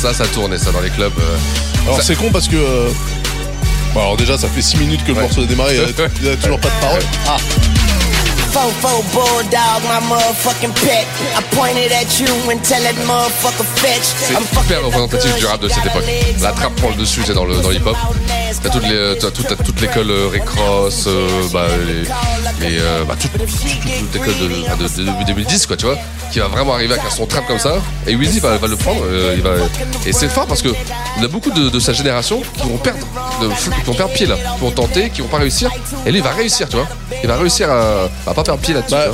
Ça, 0.00 0.14
ça 0.14 0.26
tournait 0.28 0.58
ça 0.58 0.70
dans 0.70 0.80
les 0.80 0.90
clubs. 0.90 1.12
euh. 1.18 1.36
Alors 1.84 1.96
Ça- 1.96 2.02
c'est 2.02 2.14
con 2.16 2.30
parce 2.30 2.46
que. 2.48 2.56
euh, 2.56 2.88
Bon, 3.94 4.00
alors 4.00 4.16
déjà, 4.16 4.36
ça 4.36 4.48
fait 4.48 4.62
6 4.62 4.76
minutes 4.78 5.02
que 5.04 5.12
le 5.12 5.20
morceau 5.20 5.42
a 5.42 5.46
démarré, 5.46 5.74
il 5.74 5.80
y 5.80 5.84
a- 5.84 6.08
il 6.20 6.26
y 6.26 6.30
a 6.30 6.36
toujours 6.36 6.60
pas 6.60 6.68
de 6.68 6.80
parole. 6.80 7.02
Ah, 7.26 7.36
Fofo 8.52 9.02
bulldog, 9.12 9.82
my 9.84 10.00
motherfucking 10.08 10.72
pet. 10.74 11.06
I 11.36 11.42
pointed 11.54 11.92
at 11.92 12.18
you 12.18 12.28
and 12.50 12.60
tell 12.64 12.80
that 12.82 12.94
motherfucker 13.06 13.64
fetch. 13.76 14.02
C'est 14.18 14.34
I'm 14.34 14.42
hyper 14.56 14.80
représentatif 14.84 15.36
du 15.36 15.46
rap 15.46 15.60
de 15.60 15.68
cette 15.68 15.84
époque. 15.84 16.04
La 16.40 16.52
trappe 16.52 16.74
prend 16.76 16.88
le 16.90 16.94
dessus, 16.96 17.22
c'est 17.26 17.34
dans 17.34 17.44
le 17.44 17.56
dans 17.60 17.70
l'hip-hop. 17.70 17.96
T'as 18.62 18.70
toutes 18.70 18.82
les, 18.88 19.18
t'as 19.20 19.30
toute, 19.30 19.46
t'as 19.46 19.56
toute 19.56 19.80
l'école 19.80 20.10
euh, 20.10 20.28
Rick 20.32 20.48
Ross, 20.48 21.04
euh, 21.06 21.28
bah, 21.52 21.66
les, 21.86 22.02
les, 22.66 22.78
euh, 22.80 23.04
bah, 23.06 23.14
toute, 23.20 23.30
toute, 23.32 23.40
toute 23.46 24.14
l'école 24.14 24.34
de, 24.38 24.48
de, 24.48 25.10
de- 25.12 25.18
de 25.20 25.26
2010, 25.26 25.66
quoi, 25.66 25.76
tu 25.76 25.84
vois, 25.84 25.96
qui 26.32 26.38
va 26.40 26.48
vraiment 26.48 26.72
arriver 26.72 26.94
avec 26.98 27.12
son 27.12 27.26
trap 27.26 27.46
comme 27.46 27.58
ça. 27.58 27.74
Et 28.06 28.16
Weezy 28.16 28.40
va, 28.40 28.56
va 28.56 28.66
le 28.66 28.76
prendre. 28.76 29.02
euh, 29.04 29.34
il 29.36 29.42
va, 29.42 29.50
et 30.06 30.12
c'est 30.14 30.28
fort 30.30 30.46
parce 30.46 30.62
que 30.62 30.70
il 31.18 31.22
y 31.22 31.24
a 31.26 31.28
beaucoup 31.28 31.50
de, 31.50 31.68
de 31.68 31.78
sa 31.78 31.92
génération 31.92 32.40
qui 32.56 32.62
vont 32.68 32.78
perdre, 32.78 33.06
de, 33.42 33.48
qui 33.48 33.84
vont 33.84 33.94
perdre 33.94 34.12
pied 34.14 34.26
là, 34.26 34.36
qui 34.36 34.60
vont 34.62 34.70
tenter, 34.70 35.10
qui 35.10 35.20
vont 35.20 35.28
pas 35.28 35.38
réussir. 35.38 35.70
Et 36.06 36.10
lui, 36.10 36.18
il 36.18 36.24
va 36.24 36.30
réussir, 36.30 36.68
tu 36.70 36.76
vois. 36.76 36.88
Il 37.22 37.28
va 37.28 37.36
réussir 37.36 37.70
à, 37.70 38.04
à 38.26 38.34
pas 38.34 38.42
perdre 38.44 38.60
pied 38.62 38.74
là-dessus. 38.74 38.94
Bah, 38.94 39.10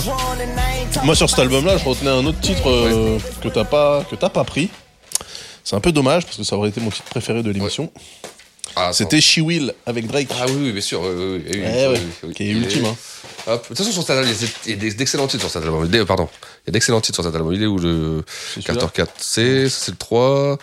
moi 1.05 1.15
sur 1.15 1.29
cet 1.29 1.39
album-là, 1.41 1.77
je 1.79 1.85
retenais 1.85 2.11
un 2.11 2.25
autre 2.27 2.41
titre 2.41 2.69
euh, 2.69 3.19
que 3.43 3.49
t'as 3.49 3.65
pas, 3.65 4.05
que 4.11 4.15
t'as 4.17 4.29
pas 4.29 4.45
pris. 4.45 4.71
C'est 5.65 5.75
un 5.77 5.81
peu 5.81 5.93
dommage 5.93 6.25
parce 6.25 6.37
que 6.37 6.45
ça 6.45 6.57
aurait 6.57 6.69
été 6.69 6.81
mon 6.81 6.91
titre 6.91 7.09
préféré 7.09 7.43
de 7.43 7.51
l'émission. 7.51 7.91
Ah, 8.77 8.91
C'était 8.93 9.21
She 9.21 9.39
Will 9.39 9.73
avec 9.87 10.07
Drake. 10.07 10.29
Ah 10.33 10.45
oui, 10.49 10.55
oui, 10.59 10.73
bien 10.73 10.81
sûr. 10.81 11.01
oui, 11.03 11.09
oui, 11.17 11.43
oui, 11.55 11.61
oui, 11.63 11.99
Eh 12.29 12.33
qui 12.33 12.43
est 12.45 12.51
ultime, 12.51 12.87
hein. 12.87 12.97
De 13.47 13.57
toute 13.69 13.77
façon, 13.77 13.93
sur 13.93 14.03
cet 14.03 14.11
album, 14.11 14.33
il 14.67 14.71
y 14.71 14.73
a- 14.73 14.77
d'excellents 14.95 15.27
titres 15.27 15.43
sur 15.43 15.51
cet 15.51 15.63
album. 15.63 15.89
Pardon. 16.07 16.29
Il 16.65 16.69
y 16.69 16.71
a 16.71 16.73
d'excellents 16.73 17.01
titres 17.01 17.17
sur 17.17 17.25
cet 17.25 17.35
album. 17.35 17.53
Il 17.55 17.63
est 17.63 17.67
où 17.67 17.79
le 17.79 18.25
Carter 18.65 18.87
4C 19.03 19.69
Ça, 19.69 19.77
C'est 19.85 19.91
le 19.93 19.97
3. 19.97 20.59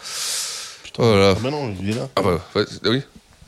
Voilà. 0.97 1.35
Ah 1.37 1.39
bah 1.41 1.49
non, 1.51 1.73
il 1.81 1.91
est 1.91 1.93
là. 1.93 2.09
Ah 2.15 2.21
bah, 2.21 2.39
ouais, 2.55 2.65
oui. 2.85 3.01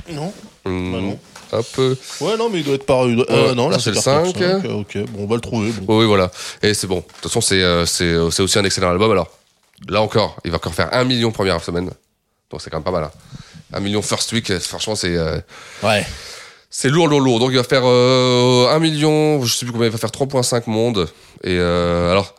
Non. 0.10 0.32
Hum, 0.66 0.92
Bah 0.94 1.00
non. 1.02 1.20
Hop. 1.54 1.78
Ouais, 2.22 2.38
non, 2.38 2.50
mais 2.50 2.60
il 2.60 2.64
doit 2.66 2.76
être 2.76 2.86
par. 2.86 3.06
il 3.08 3.16
doit- 3.16 3.26
euh, 3.30 3.50
Ouais, 3.50 3.56
non, 3.56 3.70
là, 3.70 3.78
c'est 3.80 3.92
le 3.92 4.02
Carter 4.02 4.32
5. 4.34 4.66
Ok, 4.72 4.98
bon, 5.12 5.24
on 5.24 5.28
va 5.28 5.36
le 5.36 5.42
trouver. 5.42 5.72
bon. 5.82 6.00
Oui, 6.00 6.06
voilà. 6.06 6.32
Et 6.62 6.74
c'est 6.74 6.88
bon. 6.88 6.98
De 6.98 7.02
toute 7.02 7.24
façon, 7.24 7.42
c'est 7.42 7.62
euh, 7.62 7.86
c'est 7.86 8.04
euh, 8.06 8.30
c'est 8.32 8.42
aussi 8.44 8.58
un 8.60 8.64
excellent 8.66 8.90
album. 8.92 9.12
Alors, 9.12 9.30
là 9.88 10.02
encore, 10.02 10.38
il 10.46 10.52
va 10.52 10.58
encore 10.58 10.74
faire 10.74 10.90
un 10.94 11.04
million 11.04 11.32
première 11.32 11.64
semaine. 11.64 11.90
Donc, 12.50 12.62
c'est 12.62 12.70
quand 12.70 12.78
même 12.78 12.84
pas 12.84 12.92
mal. 12.92 13.04
Hein. 13.06 13.12
Un 13.74 13.80
million 13.80 14.02
first 14.02 14.32
week, 14.34 14.50
euh, 14.52 14.60
franchement, 14.60 14.96
c'est. 14.96 15.16
euh, 15.16 15.40
Ouais. 15.84 16.06
C'est 16.76 16.90
lourd, 16.90 17.08
lourd, 17.08 17.22
lourd. 17.22 17.40
Donc 17.40 17.52
il 17.52 17.58
va 17.58 17.64
faire 17.64 17.84
euh, 17.86 18.68
1 18.74 18.80
million, 18.80 19.44
je 19.46 19.54
sais 19.54 19.64
plus 19.66 19.72
combien, 19.74 19.88
il 19.88 19.92
va 19.92 20.00
faire 20.00 20.10
3.5 20.12 20.64
mondes. 20.68 21.08
Et 21.44 21.58
alors, 21.60 22.34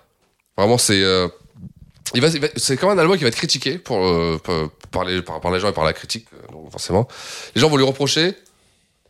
vraiment, 0.56 0.76
c'est. 0.76 1.02
il 2.14 2.20
va, 2.20 2.28
c'est 2.56 2.76
quand 2.76 2.88
même 2.88 2.98
un 2.98 3.02
album 3.02 3.16
qui 3.16 3.22
va 3.22 3.28
être 3.28 3.36
critiqué 3.36 3.78
pour, 3.78 4.04
euh, 4.04 4.40
par, 4.42 4.68
par 4.90 5.04
les, 5.04 5.22
par, 5.22 5.40
par 5.40 5.52
les 5.52 5.60
gens 5.60 5.68
et 5.68 5.72
par 5.72 5.84
la 5.84 5.92
critique, 5.92 6.26
donc 6.52 6.70
forcément. 6.70 7.06
Les 7.54 7.60
gens 7.60 7.68
vont 7.68 7.76
lui 7.76 7.84
reprocher 7.84 8.34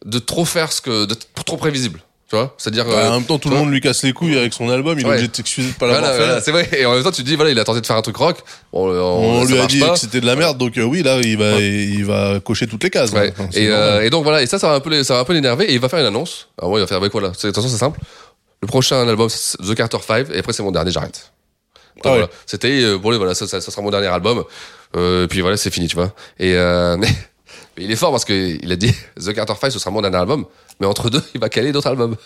de 0.05 0.19
trop 0.19 0.45
faire 0.45 0.73
ce 0.73 0.81
que. 0.81 1.05
d'être 1.07 1.27
trop 1.45 1.57
prévisible. 1.57 2.01
Tu 2.29 2.37
vois? 2.37 2.55
C'est-à-dire. 2.59 2.87
Bah, 2.87 2.93
euh, 2.93 3.09
en 3.11 3.15
même 3.21 3.25
temps, 3.25 3.39
tout 3.39 3.51
le 3.51 3.57
monde 3.57 3.71
lui 3.71 3.81
casse 3.83 4.03
les 4.03 4.13
couilles 4.15 4.37
avec 4.39 4.53
son 4.55 4.71
album. 4.71 4.99
Il 4.99 5.03
est 5.05 5.09
Ouais. 5.09 5.13
obligé 5.15 5.29
de 5.29 5.37
s'excuser 5.37 5.69
de 5.71 5.75
pas 5.75 5.87
l'avoir 5.87 6.03
Voilà, 6.03 6.17
fait. 6.19 6.25
voilà, 6.27 6.41
c'est 6.41 6.51
vrai. 6.53 6.69
Et 6.81 6.87
en 6.87 6.95
même 6.95 7.03
temps, 7.03 7.11
tu 7.13 7.23
te 7.23 7.27
dis, 7.29 7.37
voilà, 7.37 7.51
il 7.51 7.59
a 7.59 7.65
tenté 7.65 7.81
de 7.83 7.87
faire 7.87 7.97
un 7.97 8.03
truc 8.03 8.17
rock. 8.17 8.39
Bon, 8.73 8.91
euh, 8.91 9.01
On, 9.01 9.45
lui 9.45 9.59
a 9.59 9.67
dit 9.67 9.79
pas. 9.79 9.91
que 9.91 9.99
c'était 9.99 10.21
de 10.21 10.27
la 10.27 10.35
merde, 10.35 10.57
donc 10.57 10.77
euh, 10.79 10.83
oui, 10.83 11.03
là, 11.03 11.19
il 11.23 11.37
va, 11.37 11.61
il 11.61 12.05
va 12.05 12.41
cocher 12.41 12.67
toutes 12.67 12.83
les 12.83 12.91
cases. 12.91 13.11
Ouais. 13.13 13.33
Enfin, 13.37 13.49
c'est 13.53 13.63
Et, 13.65 13.69
euh, 13.71 14.03
et 14.05 14.11
donc 14.11 14.25
voilà, 14.25 14.43
et 14.43 14.47
ça, 14.47 14.59
ça 14.59 14.69
va 14.69 14.75
un 14.77 14.81
peu, 14.81 14.91
les- 14.91 15.05
ça 15.05 15.15
va 15.15 15.21
un 15.21 15.25
peu 15.25 15.35
l'énerver. 15.35 15.67
Et 15.71 15.75
il 15.75 15.81
va 15.81 15.89
faire 15.91 15.99
une 16.01 16.07
annonce. 16.07 16.49
Alors 16.59 16.71
moi, 16.71 16.79
il 16.79 16.83
va 16.83 16.87
faire 16.87 16.97
avec 16.97 17.13
quoi 17.13 17.21
là? 17.21 17.33
C'est- 17.37 17.49
De 17.49 17.53
toute 17.53 17.63
façon, 17.63 17.73
c'est 17.73 17.79
simple. 17.81 18.01
Le 18.63 18.67
prochain 18.69 19.07
album, 19.07 19.29
c'est 19.29 19.59
The 19.59 19.75
Carter 19.75 19.99
5, 20.05 20.29
et 20.33 20.39
après 20.39 20.55
c'est 20.55 20.63
mon 20.63 20.73
dernier, 20.73 20.91
j'arrête. 20.91 21.31
Ah 22.03 22.09
ouais. 22.09 22.13
voilà. 22.15 22.29
C'était 22.47 22.83
euh, 22.83 22.97
bon, 22.99 23.15
voilà, 23.19 23.35
ça, 23.35 23.47
ça, 23.47 23.61
ça 23.61 23.71
sera 23.71 23.83
mon 23.83 23.91
dernier 23.91 24.07
album. 24.09 24.45
Euh, 24.97 25.25
et 25.25 25.29
puis 25.29 25.43
voilà, 25.43 25.57
c'est 25.59 25.71
fini, 25.71 25.87
tu 25.89 25.97
vois. 25.97 26.13
Et 26.39 26.55
euh, 26.57 26.97
mais, 26.99 27.09
mais 27.77 27.85
il 27.85 27.91
est 27.91 27.97
fort 27.97 28.11
parce 28.11 28.25
que 28.25 28.59
il 28.63 28.73
a 28.73 28.77
dit 28.77 28.95
The 29.17 29.33
Carter 29.33 29.55
5, 29.61 29.71
ce 29.71 29.79
sera 29.79 29.91
mon 29.91 30.03
dernier 30.03 30.19
album. 30.19 30.45
Mais 30.81 30.87
entre 30.87 31.11
deux, 31.11 31.23
il 31.35 31.41
va 31.41 31.49
caler 31.49 31.73
d'autres 31.73 31.89
albums. 31.89 32.17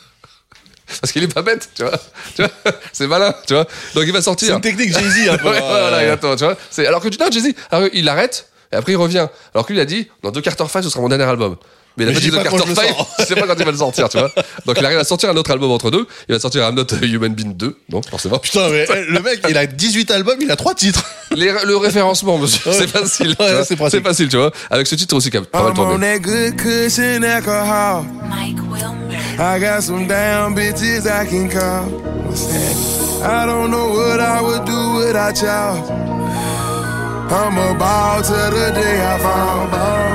Parce 1.02 1.12
qu'il 1.12 1.22
est 1.22 1.32
pas 1.32 1.42
bête, 1.42 1.68
tu 1.74 1.82
vois. 1.82 2.00
Tu 2.34 2.42
vois 2.42 2.50
c'est 2.92 3.06
malin, 3.06 3.34
tu 3.46 3.52
vois. 3.52 3.66
Donc 3.94 4.04
il 4.06 4.12
va 4.12 4.22
sortir. 4.22 4.48
C'est 4.48 4.54
une 4.54 4.60
technique 4.62 4.90
Jay-Z 4.90 5.28
un 5.28 5.36
peu. 5.36 5.48
Ouais, 5.50 5.58
hein. 5.58 6.16
voilà, 6.16 6.16
tu 6.16 6.44
vois. 6.44 6.56
C'est, 6.70 6.86
alors 6.86 7.02
que 7.02 7.08
tu 7.08 7.18
non, 7.18 7.30
Jay-Z, 7.30 7.52
alors, 7.70 7.90
il 7.92 8.08
arrête, 8.08 8.48
et 8.72 8.76
après 8.76 8.92
il 8.92 8.96
revient. 8.96 9.28
Alors 9.54 9.66
que 9.66 9.72
lui, 9.72 9.78
il 9.78 9.82
a 9.82 9.84
dit, 9.84 10.08
dans 10.22 10.30
deux 10.30 10.40
Carter 10.40 10.64
5, 10.66 10.82
ce 10.82 10.88
sera 10.88 11.02
mon 11.02 11.10
dernier 11.10 11.24
album. 11.24 11.56
Mais 11.98 12.04
il 12.04 12.08
a 12.08 12.12
Mais 12.12 12.14
pas 12.14 12.20
je 12.20 12.24
dit 12.24 12.30
dis 12.30 12.30
The 12.30 12.42
pas 12.44 12.48
quand 12.50 12.56
Carter 12.56 12.74
je 12.76 12.80
le 12.80 12.86
5, 12.88 12.96
sors. 12.96 13.08
je 13.18 13.24
sais 13.24 13.34
pas 13.34 13.46
quand 13.46 13.54
il 13.58 13.64
va 13.64 13.70
le 13.72 13.76
sortir, 13.76 14.08
tu 14.08 14.18
vois. 14.18 14.30
Donc 14.66 14.76
il 14.78 14.84
arrive 14.86 14.98
à 14.98 15.04
sortir 15.04 15.30
un 15.30 15.36
autre 15.36 15.50
album 15.50 15.70
entre 15.72 15.90
deux. 15.90 16.06
Il 16.28 16.34
va 16.34 16.40
sortir 16.40 16.62
I'm 16.68 16.74
Not 16.74 16.86
Human 17.02 17.34
Being 17.34 17.54
2, 17.56 17.76
non, 17.90 18.00
forcément. 18.02 18.38
Putain, 18.38 18.68
mais 18.70 18.86
eh, 18.88 19.04
le 19.10 19.20
mec, 19.20 19.40
il 19.48 19.56
a 19.58 19.66
18 19.66 20.10
albums, 20.12 20.38
il 20.40 20.50
a 20.50 20.56
3 20.56 20.74
titres. 20.74 21.04
Les- 21.34 21.52
le 21.66 21.76
référencement, 21.76 22.38
monsieur, 22.38 22.70
Ouais. 22.70 22.76
c'est 22.78 22.86
facile. 22.88 23.34
tu 23.36 23.42
Ouais, 23.42 23.62
c'est 23.90 24.02
facile, 24.02 24.28
tu 24.28 24.36
vois. 24.36 24.50
Avec 24.70 24.86
ce 24.86 24.94
titre 24.94 25.14
aussi 25.16 25.30
qui 25.30 25.36
a 25.36 25.42
pas 25.42 25.62
mal 25.62 25.72
I'm 25.72 25.78
on 25.80 25.88
tourné. 25.90 26.18
that 26.20 26.20
good 26.20 26.56
cushion 26.56 27.22
alcohol. 27.22 28.04
I 29.40 29.60
got 29.60 29.82
some 29.82 30.06
damn 30.06 30.54
bitches 30.54 31.06
I 31.06 31.26
can 31.28 31.48
call. 31.48 31.86
I 33.22 33.46
don't 33.46 33.70
know 33.70 33.88
what 33.94 34.20
I 34.20 34.40
would 34.42 34.64
do 34.64 34.94
without 34.98 35.40
y'all. 35.42 35.82
I'm 37.28 37.58
a 37.60 37.76
ball 37.76 38.22
till 38.24 38.32
the 38.56 38.72
day 38.72 39.04
I 39.04 39.20
fall. 39.20 39.68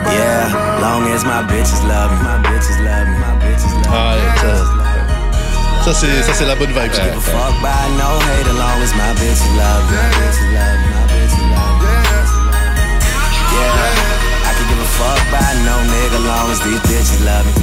Yeah, 0.10 0.49
long 0.81 1.06
as 1.14 1.22
my 1.23 1.45
bitches 1.45 1.85
love 1.85 2.10
me, 2.10 2.18
my 2.26 2.41
bitches 2.41 2.81
love 2.81 3.06
me, 3.06 3.14
my 3.22 3.38
bitches 3.38 3.69
love 3.69 3.85
me. 3.85 3.94
Ah, 3.94 4.18
ouais, 4.18 4.34
ça, 4.41 5.94
ça, 5.94 5.94
c'est, 5.94 6.23
ça, 6.23 6.34
c'est 6.34 6.45
la 6.45 6.56
bonne 6.56 6.73
vibe. 6.73 6.90
ça. 6.91 7.06
Give 7.06 7.14
a 7.14 7.22
fuck 7.22 7.53
by 7.61 7.69
no 8.02 8.18
hate, 8.18 8.49
long 8.57 8.81
as 8.81 8.94
my 8.98 9.14
bitches 9.22 9.45
love 9.53 9.85
me, 9.85 9.94
my 9.94 10.10
bitches 10.10 10.41
love 10.57 10.81
me, 10.81 10.90
my 10.90 11.06
bitches 11.14 11.38
love 11.53 11.77
me. 11.77 11.85
my 11.85 11.85
bitches 11.85 12.34
love 12.49 12.81
me. 12.81 12.98
Yeah, 13.53 14.49
I 14.49 14.57
can 14.57 14.65
give 14.73 14.81
a 14.81 14.90
fuck 14.98 15.22
by 15.30 15.53
no 15.69 15.76
nigga, 15.94 16.18
long 16.26 16.49
as 16.49 16.60
these 16.65 16.81
bitches 16.90 17.22
love 17.22 17.45
me. 17.45 17.53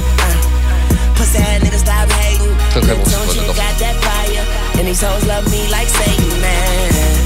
Pussy 1.19 1.43
ass 1.43 1.59
nigga 1.59 1.75
stop 1.77 2.07
hating. 2.23 2.55
Très 2.71 2.79
très 2.79 2.95
bon, 2.95 3.03
Don't 3.03 3.27
titre, 3.27 3.43
you 3.43 3.53
got 3.53 3.75
that 3.83 3.95
fire? 3.99 4.45
And 4.79 4.87
these 4.87 5.03
hoes 5.03 5.25
love 5.27 5.43
me 5.51 5.67
like 5.67 5.89
Satan, 5.89 6.39
man. 6.39 7.20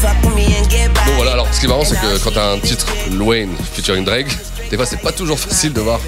Bon 0.00 1.14
voilà, 1.16 1.32
alors 1.32 1.52
ce 1.52 1.58
qui 1.58 1.66
est 1.66 1.68
marrant, 1.68 1.84
c'est 1.84 1.96
que 1.96 2.22
quand 2.22 2.30
t'as 2.30 2.52
un 2.52 2.58
titre 2.60 2.86
Wayne 3.20 3.50
featuring 3.72 4.04
Drake, 4.04 4.28
des 4.70 4.76
fois 4.76 4.86
c'est 4.86 5.00
pas 5.00 5.10
toujours 5.10 5.40
facile 5.40 5.72
de 5.72 5.80
voir 5.80 5.98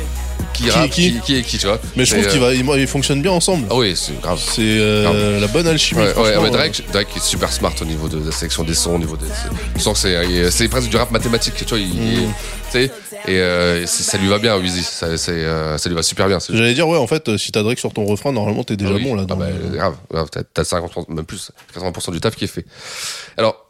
qui, 0.52 0.64
Qui 0.64 0.68
est 0.68 0.72
rappe, 0.72 0.90
qui 0.90 1.36
est 1.36 1.42
qui, 1.42 1.58
tu 1.58 1.66
vois. 1.66 1.80
Mais 1.96 2.04
je 2.04 2.14
trouve 2.14 2.42
euh, 2.44 2.52
qu'ils 2.54 2.80
ils 2.80 2.86
fonctionnent 2.86 3.22
bien 3.22 3.30
ensemble. 3.32 3.66
Ah 3.70 3.74
oui, 3.76 3.94
c'est 3.96 4.20
grave. 4.20 4.38
C'est 4.40 4.60
euh, 4.60 5.40
la 5.40 5.46
bonne 5.46 5.66
alchimie. 5.66 6.02
Ouais, 6.02 6.14
ouais, 6.14 6.40
mais 6.42 6.50
Drake, 6.50 6.82
Drake 6.92 7.08
est 7.16 7.20
super 7.22 7.50
smart 7.52 7.72
au 7.80 7.84
niveau 7.84 8.08
de 8.08 8.24
la 8.26 8.30
sélection 8.32 8.62
des 8.62 8.74
sons, 8.74 8.94
au 8.94 8.98
niveau 8.98 9.16
des. 9.16 9.26
Tu 9.74 9.80
sens 9.80 10.02
que 10.02 10.50
c'est, 10.50 10.68
presque 10.68 10.88
du 10.90 10.96
rap 10.96 11.10
mathématique, 11.12 11.54
tu 11.56 11.64
vois. 11.64 11.78
Il, 11.78 11.88
Mm. 11.88 12.32
tu 12.70 12.72
sais, 12.72 12.90
et 13.26 13.38
euh, 13.38 13.86
ça 13.86 14.18
lui 14.18 14.28
va 14.28 14.38
bien, 14.38 14.56
Weezy. 14.58 14.82
Ça, 14.82 15.06
euh, 15.06 15.78
ça 15.78 15.88
lui 15.88 15.96
va 15.96 16.02
super 16.02 16.28
bien. 16.28 16.38
J'allais 16.48 16.74
dire, 16.74 16.86
ouais, 16.86 16.98
en 16.98 17.06
fait, 17.06 17.28
euh, 17.28 17.38
si 17.38 17.52
t'as 17.52 17.62
Drake 17.62 17.78
sur 17.78 17.92
ton 17.92 18.04
refrain, 18.04 18.32
normalement, 18.32 18.62
t'es 18.64 18.76
déjà 18.76 18.90
Ah 18.92 18.96
oui. 18.96 19.04
bon 19.04 19.14
là. 19.14 19.24
Ah 19.30 19.34
bah, 19.34 19.46
grave, 19.72 19.94
grave, 20.10 20.28
t'as, 20.30 20.42
t'as 20.42 20.62
50%, 20.62 21.06
même 21.08 21.24
plus, 21.24 21.50
80% 21.74 22.12
du 22.12 22.20
taf 22.20 22.36
qui 22.36 22.44
est 22.44 22.48
fait. 22.48 22.66
Alors, 23.36 23.69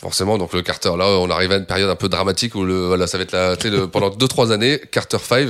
forcément, 0.00 0.38
donc 0.38 0.52
le 0.52 0.62
Carter, 0.62 0.90
là, 0.96 1.06
on 1.06 1.28
arrive 1.30 1.52
à 1.52 1.56
une 1.56 1.66
période 1.66 1.90
un 1.90 1.96
peu 1.96 2.08
dramatique 2.08 2.54
où 2.54 2.64
le, 2.64 2.86
voilà, 2.86 3.06
ça 3.06 3.18
va 3.18 3.24
être 3.24 3.32
la, 3.32 3.54
le- 3.64 3.86
pendant 3.88 4.10
2-3 4.10 4.52
années, 4.52 4.80
Carter 4.90 5.18
5, 5.22 5.48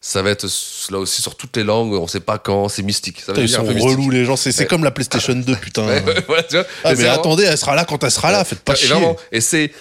ça 0.00 0.22
va 0.22 0.30
être 0.30 0.46
là 0.90 0.98
aussi 0.98 1.22
sur 1.22 1.36
toutes 1.36 1.56
les 1.56 1.64
langues, 1.64 1.92
on 1.94 2.06
sait 2.06 2.20
pas 2.20 2.38
quand, 2.38 2.68
c'est 2.68 2.82
mystique. 2.82 3.20
Ça 3.20 3.32
va 3.32 3.40
Putain, 3.40 3.42
ils 3.42 3.48
sont 3.48 3.64
relous 3.88 4.10
les 4.10 4.24
gens, 4.24 4.36
c'est, 4.36 4.58
Ouais. 4.58 4.66
comme 4.66 4.84
la 4.84 4.90
PlayStation 4.90 5.34
2, 5.34 5.56
putain. 5.56 5.82
Ouais, 5.86 6.02
ouais, 6.04 6.24
voilà, 6.26 6.42
tu 6.42 6.56
vois. 6.56 6.66
Ah, 6.84 6.90
mais 6.90 6.94
vraiment- 6.94 7.12
attendez, 7.14 7.44
elle 7.44 7.58
sera 7.58 7.74
là 7.74 7.84
quand 7.84 8.02
elle 8.04 8.10
sera 8.10 8.30
là, 8.32 8.44
faites 8.44 8.60
pas 8.60 8.72
et 8.74 8.76
chier. 8.76 8.88
vraiment, 8.88 9.16
et 9.32 9.40
c'est. 9.40 9.72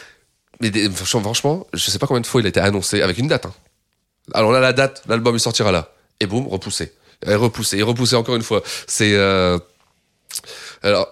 Mais 0.61 0.69
des- 0.69 0.89
franchement, 0.89 1.67
je 1.73 1.89
sais 1.91 1.99
pas 1.99 2.07
combien 2.07 2.21
de 2.21 2.27
fois 2.27 2.39
il 2.41 2.45
a 2.45 2.49
été 2.49 2.59
annoncé 2.61 3.01
avec 3.01 3.17
une 3.17 3.27
date. 3.27 3.45
hein. 3.47 3.53
Alors 4.33 4.51
là, 4.53 4.61
la 4.61 4.71
date, 4.71 5.03
l'album 5.07 5.35
il 5.35 5.39
sortira 5.41 5.71
là. 5.73 5.89
et 6.21 6.25
boum, 6.25 6.47
repoussé. 6.47 6.93
Et 7.25 7.35
repoussé, 7.35 7.77
et 7.79 7.83
repoussé 7.83 8.15
encore 8.15 8.35
une 8.35 8.43
fois. 8.43 8.61
C'est. 8.87 9.13
euh, 9.15 9.57
Alors. 10.81 11.07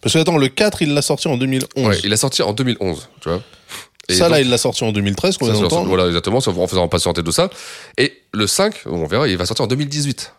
Parce 0.00 0.12
que 0.14 0.18
attends, 0.18 0.36
le 0.38 0.48
4, 0.48 0.82
il 0.82 0.94
l'a 0.94 1.02
sorti 1.02 1.28
en 1.28 1.36
2011. 1.36 1.86
Ouais, 1.86 1.98
il 2.04 2.12
a 2.12 2.16
sorti 2.16 2.42
en 2.42 2.52
2011, 2.52 3.08
tu 3.20 3.28
vois. 3.28 3.42
Et 4.10 4.14
ça, 4.14 4.30
là, 4.30 4.40
il 4.40 4.48
l'a 4.48 4.56
sorti 4.56 4.84
en 4.84 4.92
2013, 4.92 5.32
ça, 5.32 5.36
combien 5.38 5.54
c'est 5.54 5.60
d'entendre 5.60 5.88
Voilà, 5.88 6.06
exactement, 6.06 6.38
en 6.38 6.66
faisant 6.66 6.88
patienter 6.88 7.22
tout 7.22 7.32
ça. 7.32 7.50
Et 7.98 8.14
le 8.32 8.46
5, 8.46 8.74
on 8.86 9.04
verra, 9.06 9.28
il 9.28 9.36
va 9.36 9.44
sortir 9.44 9.64
en 9.64 9.68
2018. 9.68 10.32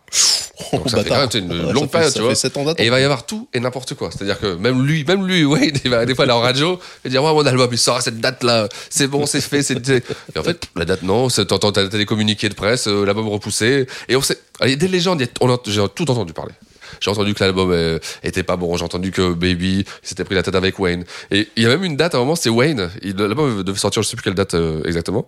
Donc 0.72 0.90
ça 0.90 0.98
fait 1.02 1.08
quand 1.08 1.16
bâtard. 1.16 1.28
même 1.42 1.52
une 1.52 1.70
longue 1.72 1.88
période, 1.88 2.10
ça 2.10 2.18
tu 2.18 2.22
vois. 2.60 2.72
ans 2.72 2.74
et 2.76 2.84
il 2.84 2.90
va 2.90 3.00
y 3.00 3.04
avoir 3.04 3.24
tout 3.24 3.48
et 3.54 3.60
n'importe 3.60 3.94
quoi. 3.94 4.10
C'est-à-dire 4.10 4.38
que 4.38 4.56
même 4.56 4.84
lui, 4.84 5.04
même 5.04 5.26
lui, 5.26 5.44
Wayne, 5.46 5.78
il 5.84 5.90
va 5.90 6.04
des 6.04 6.14
fois 6.14 6.24
aller 6.24 6.32
en 6.34 6.40
radio 6.40 6.78
et 7.04 7.08
dire 7.08 7.22
ouais 7.22 7.32
mon 7.32 7.46
album 7.46 7.68
il 7.72 7.78
sort 7.78 7.96
à 7.96 8.00
cette 8.00 8.20
date 8.20 8.42
là, 8.42 8.68
c'est 8.90 9.06
bon, 9.06 9.24
c'est 9.24 9.40
fait, 9.40 9.62
c'est. 9.62 9.88
Et 9.88 10.38
en 10.38 10.42
fait 10.42 10.64
la 10.76 10.84
date 10.84 11.02
non, 11.02 11.28
t'entends 11.28 11.72
t'as 11.72 11.86
des 11.86 12.04
communiqués 12.04 12.48
de 12.48 12.54
presse, 12.54 12.88
euh, 12.88 13.04
l'album 13.06 13.28
repoussé 13.28 13.86
et 14.08 14.16
on 14.16 14.20
sait. 14.20 14.38
Il 14.62 14.70
y 14.70 14.72
a 14.74 14.76
des 14.76 14.88
légendes, 14.88 15.24
on 15.40 15.50
a- 15.50 15.58
j'ai 15.66 15.82
tout 15.94 16.10
entendu 16.10 16.32
parler. 16.34 16.52
J'ai 17.00 17.10
entendu 17.10 17.34
que 17.34 17.42
l'album 17.42 17.70
euh, 17.72 17.98
était 18.22 18.42
pas 18.42 18.56
bon, 18.56 18.76
j'ai 18.76 18.84
entendu 18.84 19.10
que 19.10 19.32
Baby 19.32 19.84
s'était 20.02 20.24
pris 20.24 20.34
la 20.34 20.42
tête 20.42 20.54
avec 20.54 20.78
Wayne. 20.78 21.04
Et 21.30 21.48
il 21.56 21.62
y 21.62 21.66
a 21.66 21.70
même 21.70 21.84
une 21.84 21.96
date 21.96 22.14
à 22.14 22.18
un 22.18 22.20
moment, 22.20 22.36
c'est 22.36 22.50
Wayne. 22.50 22.90
L'album 23.02 23.62
devait 23.62 23.78
sortir, 23.78 24.02
je 24.02 24.08
sais 24.08 24.16
plus 24.16 24.22
quelle 24.22 24.34
date 24.34 24.54
euh, 24.54 24.82
exactement. 24.84 25.26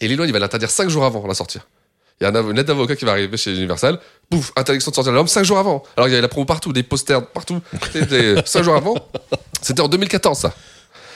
Et 0.00 0.08
Lil 0.08 0.18
Wayne, 0.20 0.28
il 0.28 0.32
va 0.32 0.38
l'interdire 0.38 0.70
5 0.70 0.88
jours 0.88 1.04
avant 1.04 1.26
la 1.26 1.34
sortie. 1.34 1.58
Il 2.20 2.24
y 2.24 2.26
a 2.26 2.30
une 2.30 2.52
lettre 2.52 2.68
d'avocat 2.68 2.96
qui 2.96 3.04
va 3.04 3.12
arriver 3.12 3.36
chez 3.36 3.52
Universal. 3.54 3.98
Pouf, 4.30 4.50
interdiction 4.56 4.90
de 4.90 4.94
sortir 4.94 5.12
l'album 5.12 5.28
5 5.28 5.44
jours 5.44 5.58
avant. 5.58 5.82
Alors 5.96 6.08
il 6.08 6.12
y 6.12 6.14
avait 6.14 6.22
la 6.22 6.28
promo 6.28 6.46
partout, 6.46 6.72
des 6.72 6.82
posters 6.82 7.26
partout. 7.26 7.60
C'était 7.92 8.36
5 8.44 8.62
jours 8.62 8.76
avant. 8.76 8.94
C'était 9.60 9.80
en 9.82 9.88
2014, 9.88 10.38
ça. 10.38 10.54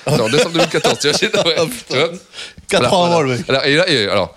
C'était 0.07 0.21
en 0.21 0.29
décembre 0.29 0.53
2014, 0.53 0.99
tu 1.01 1.09
vois. 1.09 1.47
ouais, 1.47 1.55
tu 1.89 1.97
vois? 1.97 2.11
Quatre 2.69 2.85
Alors, 2.85 2.95
ans 3.01 3.05
avant, 3.05 3.23
le 3.23 3.37
mec. 3.37 3.49
Alors, 3.49 3.65
et 3.65 3.77
là, 3.77 3.89
et, 3.89 4.09
alors, 4.09 4.35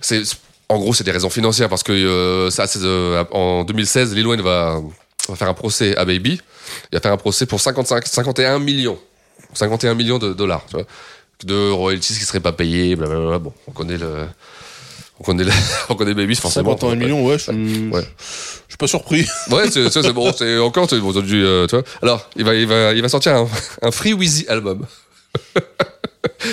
c'est, 0.00 0.22
en 0.68 0.78
gros, 0.78 0.92
c'est 0.94 1.04
des 1.04 1.10
raisons 1.10 1.30
financières 1.30 1.68
parce 1.68 1.82
que 1.82 1.92
euh, 1.92 2.50
ça, 2.50 2.64
euh, 2.76 3.24
en 3.32 3.64
2016, 3.64 4.14
Lil 4.14 4.26
Wayne 4.26 4.42
va, 4.42 4.80
va 5.28 5.36
faire 5.36 5.48
un 5.48 5.54
procès 5.54 5.96
à 5.96 6.04
Baby. 6.04 6.40
Il 6.92 6.96
va 6.96 7.00
faire 7.00 7.12
un 7.12 7.16
procès 7.16 7.46
pour 7.46 7.60
55, 7.60 8.06
51 8.06 8.58
millions. 8.58 8.98
51 9.54 9.94
millions 9.94 10.18
de 10.18 10.32
dollars, 10.32 10.64
tu 10.68 10.76
vois. 10.76 10.84
De 11.44 11.70
royalties 11.70 12.14
qui 12.14 12.24
seraient 12.24 12.40
pas 12.40 12.52
blablabla. 12.96 13.38
Bon, 13.38 13.52
on 13.66 13.72
connaît 13.72 13.96
le. 13.96 14.26
On 15.20 15.24
connaît, 15.24 15.44
le- 15.44 15.50
on 15.88 15.94
connaît 15.94 16.14
Baby, 16.14 16.34
forcément. 16.36 16.72
51 16.72 16.96
millions, 16.96 17.24
ouais, 17.24 17.38
je, 17.38 17.50
Ouais. 17.90 18.06
suis 18.68 18.76
pas 18.76 18.86
surpris. 18.86 19.26
Ouais, 19.50 19.70
c'est, 19.70 20.12
bon, 20.12 20.32
encore, 20.60 20.86
bon, 21.00 21.12
euh, 21.42 21.66
tu 21.66 21.74
vois. 21.76 21.84
Alors, 22.02 22.28
il 22.36 22.44
va, 22.44 22.54
il 22.54 22.66
va, 22.66 22.92
il 22.92 23.02
va 23.02 23.08
sortir 23.08 23.34
un, 23.34 23.48
un 23.82 23.90
Free 23.90 24.12
Wheezy 24.12 24.46
album. 24.48 24.84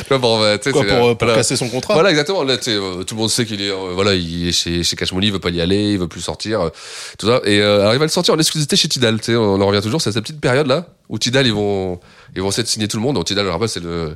Vois, 0.09 0.19
pour, 0.19 0.41
euh, 0.41 0.57
pour, 0.57 0.81
euh, 0.81 0.85
euh, 0.85 1.15
pour 1.15 1.27
voilà. 1.27 1.35
casser 1.35 1.55
son 1.55 1.69
contrat 1.69 1.93
Voilà, 1.93 2.09
exactement. 2.09 2.43
Là, 2.43 2.57
euh, 2.67 3.03
tout 3.03 3.15
le 3.15 3.21
monde 3.21 3.29
sait 3.29 3.45
qu'il 3.45 3.61
est, 3.61 3.69
euh, 3.69 3.91
voilà, 3.93 4.13
il 4.13 4.47
est 4.47 4.51
chez, 4.51 4.83
chez 4.83 4.95
Cash 4.95 5.11
Money, 5.11 5.27
il 5.27 5.33
veut 5.33 5.39
pas 5.39 5.49
y 5.49 5.61
aller, 5.61 5.93
il 5.93 5.99
veut 5.99 6.07
plus 6.07 6.21
sortir, 6.21 6.61
euh, 6.61 6.69
tout 7.17 7.27
ça. 7.27 7.41
Et 7.45 7.61
alors, 7.61 7.93
il 7.93 7.99
va 7.99 8.05
le 8.05 8.11
sortir 8.11 8.33
en 8.33 8.39
exclusivité 8.39 8.75
chez 8.75 8.87
Tidal. 8.87 9.19
On 9.29 9.61
en 9.61 9.65
revient 9.65 9.81
toujours, 9.81 10.01
c'est 10.01 10.11
cette 10.11 10.23
petite 10.23 10.41
période 10.41 10.67
là 10.67 10.87
où 11.09 11.19
Tidal, 11.19 11.45
ils 11.45 11.53
vont, 11.53 11.99
ils 12.35 12.41
vont 12.41 12.49
essayer 12.49 12.63
de 12.63 12.67
signer 12.67 12.87
tout 12.87 12.97
le 12.97 13.03
monde. 13.03 13.15
Donc 13.15 13.25
Tidal, 13.25 13.43
je 13.43 13.47
le 13.47 13.53
rappelle, 13.53 13.69
c'est 13.69 13.83
le 13.83 14.15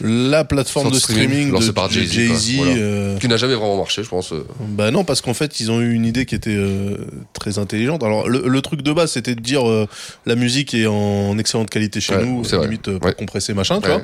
La 0.00 0.44
plateforme 0.44 0.90
de 0.90 0.98
streaming 0.98 1.56
de, 1.58 1.70
par 1.70 1.90
Jay-Z. 1.90 2.56
Voilà. 2.56 2.72
euh, 2.76 3.18
qui 3.18 3.28
n'a 3.28 3.36
jamais 3.36 3.54
vraiment 3.54 3.76
marché, 3.76 4.02
je 4.02 4.08
pense. 4.08 4.32
euh. 4.32 4.44
Bah 4.60 4.90
non, 4.90 5.04
parce 5.04 5.20
qu'en 5.20 5.34
fait, 5.34 5.60
ils 5.60 5.70
ont 5.70 5.80
eu 5.80 5.92
une 5.92 6.04
idée 6.04 6.26
qui 6.26 6.34
était 6.34 6.50
euh, 6.56 6.96
très 7.32 7.58
intelligente. 7.58 8.02
Alors, 8.02 8.28
le, 8.28 8.42
le 8.48 8.60
truc 8.62 8.82
de 8.82 8.92
base, 8.92 9.12
c'était 9.12 9.34
de 9.36 9.40
dire 9.40 9.68
euh, 9.68 9.86
la 10.26 10.34
musique 10.34 10.74
est 10.74 10.86
en 10.86 11.38
excellente 11.38 11.70
qualité 11.70 12.00
chez 12.00 12.14
Ouais, 12.16 12.24
nous, 12.24 12.42
limite 12.62 12.88
Ouais. 12.88 13.14
compressé, 13.16 13.54
machin, 13.54 13.80
tu 13.80 13.86
vois. 13.88 14.02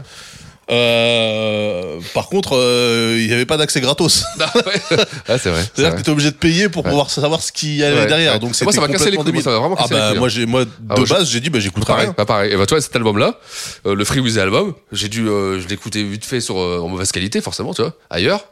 Euh, 0.70 1.98
par 2.14 2.28
contre, 2.28 2.56
euh, 2.56 3.16
il 3.20 3.26
n'y 3.26 3.32
avait 3.32 3.46
pas 3.46 3.56
d'accès 3.56 3.80
gratos. 3.80 4.24
Ah, 4.40 4.52
ouais, 4.56 5.38
c'est 5.38 5.50
vrai. 5.50 5.62
c'est 5.62 5.70
C'est-à-dire 5.82 5.96
que 5.96 6.02
tu 6.02 6.10
obligé 6.10 6.30
de 6.30 6.36
payer 6.36 6.68
pour 6.68 6.84
Ouais. 6.84 6.90
pouvoir 6.90 7.10
savoir 7.10 7.42
ce 7.42 7.52
qu'il 7.52 7.74
y 7.76 7.84
avait 7.84 8.00
Ouais, 8.00 8.06
derrière. 8.06 8.34
ouais. 8.34 8.38
Donc 8.38 8.54
moi, 8.62 8.72
ça 8.72 8.80
m'a 8.80 8.88
cassé 8.88 9.10
les 9.10 9.16
couilles, 9.16 9.32
moi, 9.32 9.42
ça 9.42 9.50
m'a 9.50 9.58
vraiment 9.58 9.74
ah 9.78 9.82
cassé 9.82 9.94
les 9.94 10.00
bah 10.00 10.08
couilles, 10.10 10.18
moi 10.18 10.26
hein. 10.26 10.30
j'ai 10.30 10.46
moi 10.46 10.64
de 10.64 10.70
Ah, 10.88 10.94
moi, 10.96 11.04
je- 11.06 11.14
base 11.14 11.28
j'ai 11.30 11.40
dit 11.40 11.50
bah 11.50 11.60
j'écouterai 11.60 11.92
Pareil, 11.92 12.06
rien. 12.06 12.12
pas 12.14 12.24
pareil. 12.26 12.52
Et 12.52 12.56
bah, 12.56 12.66
tu 12.66 12.74
vois, 12.74 12.80
cet 12.80 12.94
album-là, 12.96 13.38
euh, 13.86 13.94
le 13.94 14.04
Free 14.04 14.20
Wheezy 14.20 14.40
album, 14.40 14.74
j'ai 14.92 15.08
dû, 15.08 15.28
euh, 15.28 15.60
je 15.60 15.72
écouté 15.72 16.02
vite 16.02 16.24
fait 16.24 16.40
sur, 16.40 16.58
euh, 16.58 16.80
en 16.80 16.88
mauvaise 16.88 17.12
qualité, 17.12 17.40
forcément, 17.40 17.74
tu 17.74 17.82
vois, 17.82 17.92
ailleurs. 18.10 18.44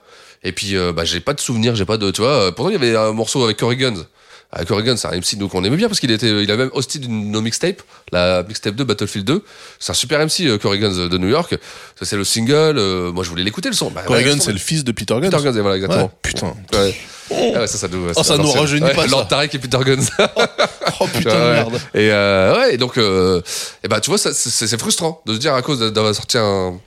Et 0.44 0.52
puis, 0.52 0.76
bah, 0.94 1.04
j'ai 1.04 1.18
pas 1.20 1.34
de 1.34 1.40
souvenir, 1.40 1.74
j'ai 1.74 1.84
pas 1.84 1.96
de, 1.96 2.10
tu 2.12 2.20
vois, 2.20 2.54
pourtant, 2.54 2.70
il 2.70 2.74
y 2.74 2.76
avait 2.76 2.96
un 2.96 3.12
morceau 3.12 3.42
avec 3.42 3.56
Corey 3.56 3.76
Guns. 3.76 4.04
Avec 4.50 4.68
Corey 4.68 4.82
Guns, 4.82 4.96
c'est 4.96 5.08
un 5.08 5.16
MC 5.16 5.36
nous 5.36 5.48
qu'on 5.48 5.62
aimait 5.62 5.76
bien 5.76 5.88
parce 5.88 6.00
qu'il 6.00 6.10
était, 6.10 6.42
il 6.42 6.50
a 6.50 6.56
même 6.56 6.70
hosté 6.72 6.98
d'une 6.98 7.30
nos 7.30 7.42
mixtape, 7.42 7.82
la 8.12 8.42
mixtape 8.44 8.74
2, 8.74 8.84
Battlefield 8.84 9.26
2. 9.26 9.44
C'est 9.78 9.90
un 9.90 9.94
super 9.94 10.20
MC, 10.20 10.46
euh, 10.46 10.56
Corey 10.56 10.78
Guns 10.78 11.08
de 11.08 11.18
New 11.18 11.28
York. 11.28 11.54
Ça, 11.98 12.06
c'est 12.06 12.16
le 12.16 12.24
single, 12.24 12.78
euh, 12.78 13.12
moi, 13.12 13.24
je 13.24 13.28
voulais 13.30 13.44
l'écouter, 13.44 13.68
le 13.68 13.74
son. 13.74 13.90
Bah, 13.90 14.04
son, 14.06 14.40
c'est 14.40 14.52
le 14.52 14.58
fils 14.58 14.84
de 14.84 14.92
Peter 14.92 15.14
Gunn. 15.20 15.30
Peter 15.30 15.42
Guns, 15.42 15.60
voilà, 15.60 15.76
exactement. 15.76 16.04
Ouais, 16.04 16.10
putain. 16.22 16.54
Ouais. 16.72 16.94
Ah 17.30 17.60
ouais, 17.60 17.66
ça, 17.66 17.76
ça 17.76 17.88
nous, 17.88 18.06
Oh, 18.16 18.22
ça 18.22 18.38
nous 18.38 18.50
rajeunit 18.50 18.82
Ouais, 18.82 18.94
pas. 18.94 19.06
Lord 19.06 19.28
Tarek 19.28 19.54
et 19.54 19.58
Peter 19.58 19.78
Guns. 19.84 20.06
Oh 21.00 21.06
putain 21.06 21.30
de 21.30 21.52
merde. 21.52 21.80
Et 21.94 22.10
euh, 22.10 22.56
ouais, 22.56 22.74
et 22.74 22.76
donc, 22.76 22.98
euh, 22.98 23.40
et 23.84 23.88
bah, 23.88 24.00
tu 24.00 24.10
vois, 24.10 24.18
c'est 24.18 24.80
frustrant 24.80 25.22
de 25.26 25.34
se 25.34 25.38
dire 25.38 25.54
à 25.54 25.62
cause 25.62 25.78
d'avoir 25.78 26.12
sorti 26.12 26.38
un 26.38 26.80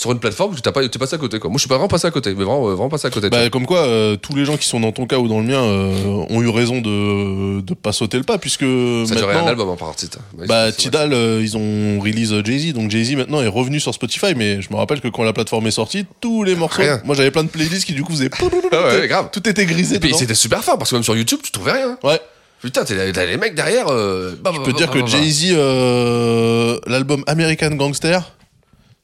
sur 0.00 0.12
une 0.12 0.18
plateforme, 0.18 0.54
tu 0.54 0.62
t'as 0.62 0.72
pas, 0.72 0.88
t'es 0.88 0.98
passé 0.98 1.16
à 1.16 1.18
côté. 1.18 1.38
Quoi. 1.38 1.50
Moi, 1.50 1.58
je 1.58 1.60
suis 1.60 1.68
pas 1.68 1.74
vraiment 1.74 1.86
passé 1.88 2.06
à 2.06 2.10
côté, 2.10 2.30
mais 2.30 2.42
vraiment, 2.44 2.66
euh, 2.68 2.72
vraiment 2.72 2.88
passé 2.88 3.06
à 3.06 3.10
côté. 3.10 3.28
Bah, 3.28 3.50
comme 3.50 3.66
quoi, 3.66 3.80
euh, 3.80 4.16
tous 4.16 4.34
les 4.34 4.46
gens 4.46 4.56
qui 4.56 4.66
sont 4.66 4.80
dans 4.80 4.92
ton 4.92 5.04
cas 5.06 5.18
ou 5.18 5.28
dans 5.28 5.40
le 5.40 5.44
mien 5.44 5.62
euh, 5.62 5.92
ont 6.30 6.40
eu 6.40 6.48
raison 6.48 6.80
de 6.80 7.60
de 7.60 7.74
pas 7.74 7.92
sauter 7.92 8.16
le 8.16 8.22
pas 8.22 8.38
puisque 8.38 8.64
ça 9.06 9.14
durait 9.14 9.36
un 9.36 9.46
album 9.46 9.68
en 9.68 9.76
partie. 9.76 10.08
Ouais, 10.38 10.46
Bah, 10.46 10.72
Tidal, 10.72 11.12
euh, 11.12 11.42
ils 11.42 11.54
ont 11.58 12.00
release 12.00 12.32
euh, 12.32 12.42
Jay-Z, 12.42 12.72
donc 12.72 12.90
Jay-Z 12.90 13.14
maintenant 13.16 13.42
est 13.42 13.46
revenu 13.46 13.78
sur 13.78 13.92
Spotify, 13.92 14.34
mais 14.34 14.62
je 14.62 14.70
me 14.70 14.76
rappelle 14.76 15.02
que 15.02 15.08
quand 15.08 15.22
la 15.22 15.34
plateforme 15.34 15.66
est 15.66 15.70
sortie, 15.70 16.06
tous 16.22 16.44
les 16.44 16.54
morceaux, 16.54 16.80
Rien. 16.80 17.02
moi 17.04 17.14
j'avais 17.14 17.30
plein 17.30 17.44
de 17.44 17.50
playlists 17.50 17.84
qui 17.84 17.92
du 17.92 18.02
coup 18.02 18.12
faisaient 18.12 18.30
Ah 18.72 18.84
ouais, 19.00 19.06
grave. 19.06 19.28
tout 19.30 19.46
était 19.46 19.66
grisé. 19.66 19.98
Et 20.02 20.12
c'était 20.14 20.34
super 20.34 20.64
fort 20.64 20.78
parce 20.78 20.88
que 20.88 20.96
même 20.96 21.02
sur 21.04 21.14
YouTube, 21.14 21.40
tu 21.42 21.52
trouvais 21.52 21.72
rien. 21.72 21.98
Ouais. 22.02 22.18
Putain, 22.62 22.84
t'as 22.84 23.26
les 23.26 23.36
mecs 23.36 23.54
derrière. 23.54 23.88
Euh, 23.88 24.34
bah, 24.42 24.52
Je 24.54 24.60
peux 24.62 24.72
te 24.72 24.78
dire 24.78 24.90
que 24.90 25.04
Jay-Z, 25.04 25.48
euh, 25.52 26.78
l'album 26.86 27.22
American 27.26 27.72
Gangster, 27.72 28.32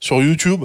sur 0.00 0.22
YouTube, 0.22 0.64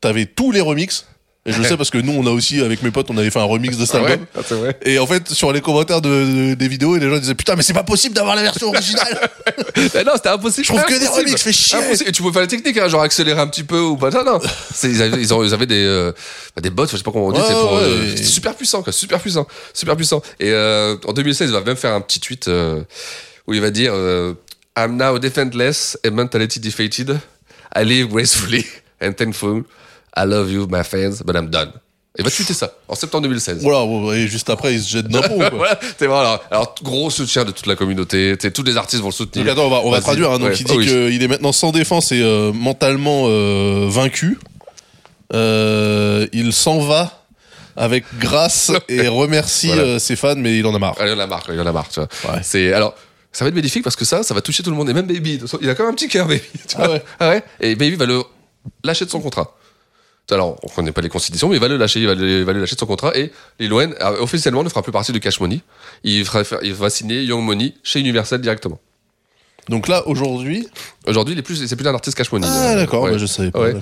t'avais 0.00 0.26
tous 0.26 0.50
les 0.52 0.60
remixes. 0.60 1.06
Et 1.48 1.52
je 1.52 1.58
le 1.58 1.64
sais 1.68 1.76
parce 1.76 1.90
que 1.90 1.98
nous, 1.98 2.12
on 2.12 2.26
a 2.26 2.30
aussi, 2.30 2.60
avec 2.60 2.82
mes 2.82 2.90
potes, 2.90 3.06
on 3.08 3.16
avait 3.16 3.30
fait 3.30 3.38
un 3.38 3.44
remix 3.44 3.76
de 3.76 3.86
cet 3.86 3.94
Ah 3.96 3.98
album. 4.06 4.26
Ah, 4.36 4.40
vrai. 4.56 4.76
Et 4.84 4.98
en 4.98 5.06
fait, 5.06 5.28
sur 5.30 5.52
les 5.52 5.60
commentaires 5.60 6.00
de, 6.00 6.08
de- 6.50 6.54
des 6.54 6.66
vidéos, 6.66 6.96
les 6.96 7.08
gens 7.08 7.18
disaient 7.18 7.36
Putain, 7.36 7.54
mais 7.54 7.62
c'est 7.62 7.72
pas 7.72 7.84
possible 7.84 8.16
d'avoir 8.16 8.34
la 8.34 8.42
version 8.42 8.66
originale 8.68 9.30
Eh 9.76 10.02
non, 10.04 10.12
c'était 10.16 10.30
impossible. 10.30 10.66
Je 10.66 10.72
trouve 10.72 10.84
que 10.84 10.98
des 10.98 11.06
remixes, 11.06 11.42
fait 11.42 11.52
chier. 11.52 11.78
Impossible. 11.78 12.10
Et 12.10 12.12
tu 12.12 12.22
pouvais 12.22 12.32
faire 12.32 12.42
la 12.42 12.48
technique, 12.48 12.76
hein, 12.78 12.88
genre 12.88 13.02
accélérer 13.02 13.40
un 13.40 13.46
petit 13.46 13.62
peu 13.62 13.78
ou 13.80 13.96
pas. 13.96 14.10
Non, 14.10 14.24
non. 14.24 14.40
Ils 14.82 15.00
avaient, 15.02 15.20
ils 15.22 15.32
ont- 15.32 15.44
ils 15.44 15.54
avaient 15.54 15.66
des, 15.66 15.84
euh, 15.84 16.10
bah, 16.56 16.62
des 16.62 16.70
bots, 16.70 16.86
je 16.90 16.96
sais 16.96 17.02
pas 17.04 17.12
comment 17.12 17.26
on 17.26 17.32
dit. 17.32 17.38
Ouais, 17.38 17.44
c'est 17.46 17.52
pour, 17.54 17.72
ouais, 17.74 17.82
euh, 17.82 18.16
super 18.16 18.54
puissant, 18.56 18.82
quoi. 18.82 18.92
Super 18.92 19.20
puissant. 19.20 19.46
Super 19.72 19.94
puissant. 19.96 20.20
Et 20.40 20.50
euh, 20.50 20.96
en 21.06 21.12
2016, 21.12 21.48
il 21.48 21.52
va 21.52 21.60
même 21.60 21.76
faire 21.76 21.92
un 21.92 22.00
petit 22.00 22.18
tweet 22.18 22.48
euh, 22.48 22.82
où 23.46 23.54
il 23.54 23.60
va 23.60 23.70
dire 23.70 23.92
I'm 24.76 24.96
now 24.96 25.18
defenseless 25.20 25.96
and 26.04 26.10
mentally 26.10 26.48
defeated. 26.48 27.18
I 27.74 27.84
live 27.84 28.08
gracefully 28.08 28.66
and 29.00 29.12
thankful. 29.12 29.62
I 30.16 30.24
love 30.26 30.50
you, 30.50 30.66
my 30.70 30.82
fans, 30.82 31.22
but 31.24 31.34
I'm 31.36 31.48
done. 31.48 31.70
Il 32.18 32.24
va 32.24 32.30
tweeter 32.30 32.54
ça 32.54 32.72
en 32.88 32.94
septembre 32.94 33.24
2016. 33.24 33.58
Voilà, 33.62 33.84
et 34.16 34.26
juste 34.26 34.48
après, 34.48 34.72
ils 34.72 34.80
se 34.82 34.88
jettent 34.90 35.08
d'un 35.08 35.20
pont. 35.28 35.36
quoi. 35.38 35.50
voilà. 36.00 36.40
Alors, 36.50 36.74
gros 36.82 37.10
soutien 37.10 37.44
de 37.44 37.50
toute 37.50 37.66
la 37.66 37.76
communauté. 37.76 38.36
Tous 38.54 38.62
les 38.62 38.78
artistes 38.78 39.02
vont 39.02 39.08
le 39.08 39.12
soutenir. 39.12 39.44
Donc 39.44 39.52
attends, 39.52 39.66
on 39.66 39.70
va, 39.70 39.80
on 39.84 39.90
va 39.90 39.96
Vas-y. 39.98 40.02
traduire. 40.02 40.30
hein. 40.30 40.38
donc 40.38 40.48
Ouais. 40.48 40.56
il 40.58 40.64
dit 40.64 40.72
Oh 40.74 40.78
oui. 40.78 40.86
qu'il 40.86 41.22
est 41.22 41.28
maintenant 41.28 41.52
sans 41.52 41.72
défense 41.72 42.12
et 42.12 42.22
euh, 42.22 42.52
mentalement 42.54 43.24
euh, 43.26 43.86
vaincu. 43.90 44.38
Euh, 45.34 46.26
il 46.32 46.52
s'en 46.52 46.78
va 46.80 47.24
avec 47.76 48.04
grâce 48.18 48.72
et 48.88 49.08
remercie 49.08 49.66
Voilà. 49.68 49.98
ses 49.98 50.16
fans, 50.16 50.36
mais 50.36 50.58
il 50.58 50.66
en 50.66 50.74
a 50.74 50.78
marre. 50.78 50.94
Ah, 50.98 51.06
il 51.06 51.12
en 51.12 51.18
a 51.18 51.26
marre, 51.26 51.44
il 51.52 51.60
en 51.60 51.66
a 51.66 51.72
marre, 51.72 51.88
tu 51.90 52.00
vois. 52.00 52.08
C'est 52.42 52.72
alors. 52.72 52.94
Ça 53.32 53.44
va 53.44 53.50
être 53.50 53.54
bénéfique 53.54 53.84
parce 53.84 53.96
que 53.96 54.06
ça, 54.06 54.22
ça 54.22 54.32
va 54.32 54.40
toucher 54.40 54.62
tout 54.62 54.70
le 54.70 54.76
monde 54.76 54.88
et 54.88 54.94
même 54.94 55.06
Baby. 55.06 55.38
Il 55.60 55.68
a 55.68 55.74
quand 55.74 55.82
même 55.82 55.92
un 55.92 55.94
petit 55.94 56.08
cœur, 56.08 56.26
Baby. 56.26 56.40
tu 56.66 56.76
vois. 56.78 57.00
Ah 57.20 57.28
ouais. 57.28 57.42
Et 57.60 57.74
Baby 57.76 57.96
va 57.96 58.06
le 58.06 58.22
lâcher 58.82 59.04
de 59.04 59.10
son 59.10 59.20
contrat. 59.20 59.54
Alors, 60.30 60.58
on 60.62 60.68
connaît 60.68 60.92
pas 60.92 61.02
les 61.02 61.08
conditions, 61.08 61.48
mais 61.48 61.56
il 61.56 61.60
va 61.60 61.68
le 61.68 61.76
lâcher, 61.76 62.00
il 62.00 62.06
va 62.06 62.14
le, 62.14 62.40
il 62.40 62.44
va 62.44 62.52
le 62.52 62.60
lâcher 62.60 62.74
de 62.74 62.80
son 62.80 62.86
contrat 62.86 63.16
et 63.16 63.30
Lil 63.60 63.72
Wayne, 63.72 63.94
euh, 64.00 64.20
officiellement, 64.20 64.64
ne 64.64 64.68
fera 64.68 64.82
plus 64.82 64.92
partie 64.92 65.12
de 65.12 65.18
Cash 65.18 65.40
Money. 65.40 65.60
Il, 66.02 66.24
fera, 66.24 66.42
il 66.62 66.74
va 66.74 66.90
signer 66.90 67.22
Young 67.22 67.44
Money 67.44 67.74
chez 67.84 68.00
Universal 68.00 68.40
directement. 68.40 68.80
Donc 69.68 69.88
là, 69.88 70.06
aujourd'hui. 70.08 70.68
Aujourd'hui, 71.06 71.34
il 71.34 71.38
est 71.38 71.42
plus, 71.42 71.64
c'est 71.66 71.76
plus 71.76 71.86
un 71.86 71.94
artiste 71.94 72.16
Cash 72.16 72.32
Money. 72.32 72.46
Ah, 72.50 72.74
d'accord, 72.74 73.02
ouais. 73.02 73.12
bah, 73.12 73.18
je 73.18 73.26
savais 73.26 73.50
pas, 73.50 73.60
Ouais. 73.60 73.74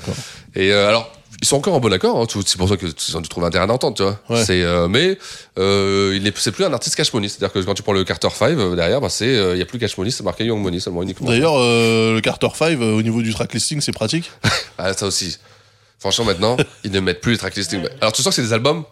Et 0.55 0.73
euh, 0.73 0.89
alors, 0.89 1.11
ils 1.43 1.47
sont 1.47 1.57
encore 1.57 1.75
en 1.75 1.81
bon 1.81 1.93
accord. 1.93 2.21
Hein, 2.21 2.27
c'est 2.47 2.57
pour 2.57 2.69
ça 2.69 2.77
qu'ils 2.77 3.17
ont 3.17 3.21
dû 3.21 3.29
trouver 3.29 3.47
un 3.47 3.51
terrain 3.51 3.67
d'entente, 3.67 3.97
tu 3.97 4.03
vois. 4.03 4.19
Ouais. 4.31 4.45
C'est, 4.45 4.63
euh, 4.63 4.89
mais 4.89 5.19
euh, 5.59 6.15
il 6.17 6.27
est, 6.27 6.39
c'est 6.39 6.53
plus 6.53 6.65
un 6.65 6.73
artiste 6.73 6.95
Cash 6.97 7.13
Money. 7.13 7.29
C'est-à-dire 7.29 7.53
que 7.53 7.59
quand 7.61 7.75
tu 7.75 7.83
prends 7.83 7.93
le 7.93 8.05
Carter 8.05 8.29
5 8.33 8.59
euh, 8.59 8.77
derrière, 8.77 9.01
bah, 9.01 9.09
c'est, 9.11 9.53
il 9.53 9.59
y 9.59 9.63
a 9.63 9.67
plus 9.67 9.79
Cash 9.79 9.97
Money, 9.99 10.11
c'est 10.11 10.23
marqué 10.25 10.45
Young 10.45 10.63
Money 10.63 10.81
seulement 10.81 11.03
uniquement. 11.03 11.29
D'ailleurs, 11.29 11.57
le 11.59 12.21
Carter 12.21 12.49
5, 12.55 12.81
euh, 12.81 12.97
au 12.97 13.03
niveau 13.03 13.21
du 13.23 13.35
tracklisting, 13.35 13.81
c'est 13.81 13.93
pratique. 13.93 14.31
Ah, 14.77 14.93
ça 14.93 15.07
aussi. 15.07 15.39
Franchement, 16.05 16.27
maintenant, 16.27 16.59
ils 16.85 16.91
ne 16.93 17.01
mettent 17.01 17.23
plus 17.23 17.33
les 17.33 17.39
tracklistings. 17.39 17.83
Alors, 18.03 18.13
tu 18.13 18.21
sens 18.21 18.29
que 18.37 18.43
c'est 18.43 18.47
des 18.47 18.53
albums 18.53 18.85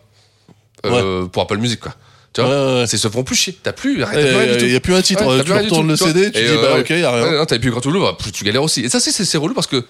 euh, 0.87 1.27
pour 1.27 1.43
Apple 1.43 1.59
Music, 1.59 1.79
quoi. 1.79 1.95
Tu 2.33 2.41
vois 2.41 2.87
C'est 2.87 2.97
ils 2.97 3.01
se 3.01 3.09
font 3.09 3.23
plus 3.23 3.37
chier. 3.37 3.59
T'as 3.63 3.75
plus, 3.75 4.03
arrête, 4.03 4.17
Ouais, 4.17 4.23
t'as 4.25 4.31
plus 4.31 4.39
rien 4.39 4.47
y 4.47 4.49
a- 4.49 4.55
du 4.55 4.59
tout. 4.61 4.65
y 4.73 4.77
a 4.77 4.81
plus 4.81 4.95
un 4.95 5.03
titre, 5.03 5.23
t'as 5.23 5.39
tu 5.45 5.45
plus 5.45 5.53
retournes 5.53 5.89
le 5.89 5.99
tu. 5.99 6.05
CD, 6.05 6.33
tu 6.33 6.39
Et, 6.39 6.49
dis, 6.49 6.55
bah, 6.55 6.73
ouais. 6.73 6.81
ok, 6.81 6.89
y 6.89 7.03
a 7.05 7.11
rien. 7.11 7.23
Ouais, 7.25 7.37
non, 7.37 7.45
t'avais 7.45 7.61
plus 7.61 7.71
grand 7.71 7.83
tout 7.83 7.91
le 7.91 8.01
bah, 8.01 8.17
plus 8.19 8.33
tu 8.33 8.45
galères 8.45 8.63
aussi. 8.63 8.81
Et 8.81 8.89
ça, 8.89 8.99
c'est, 8.99 9.37
relou 9.37 9.53
parce 9.53 9.67
que 9.67 9.85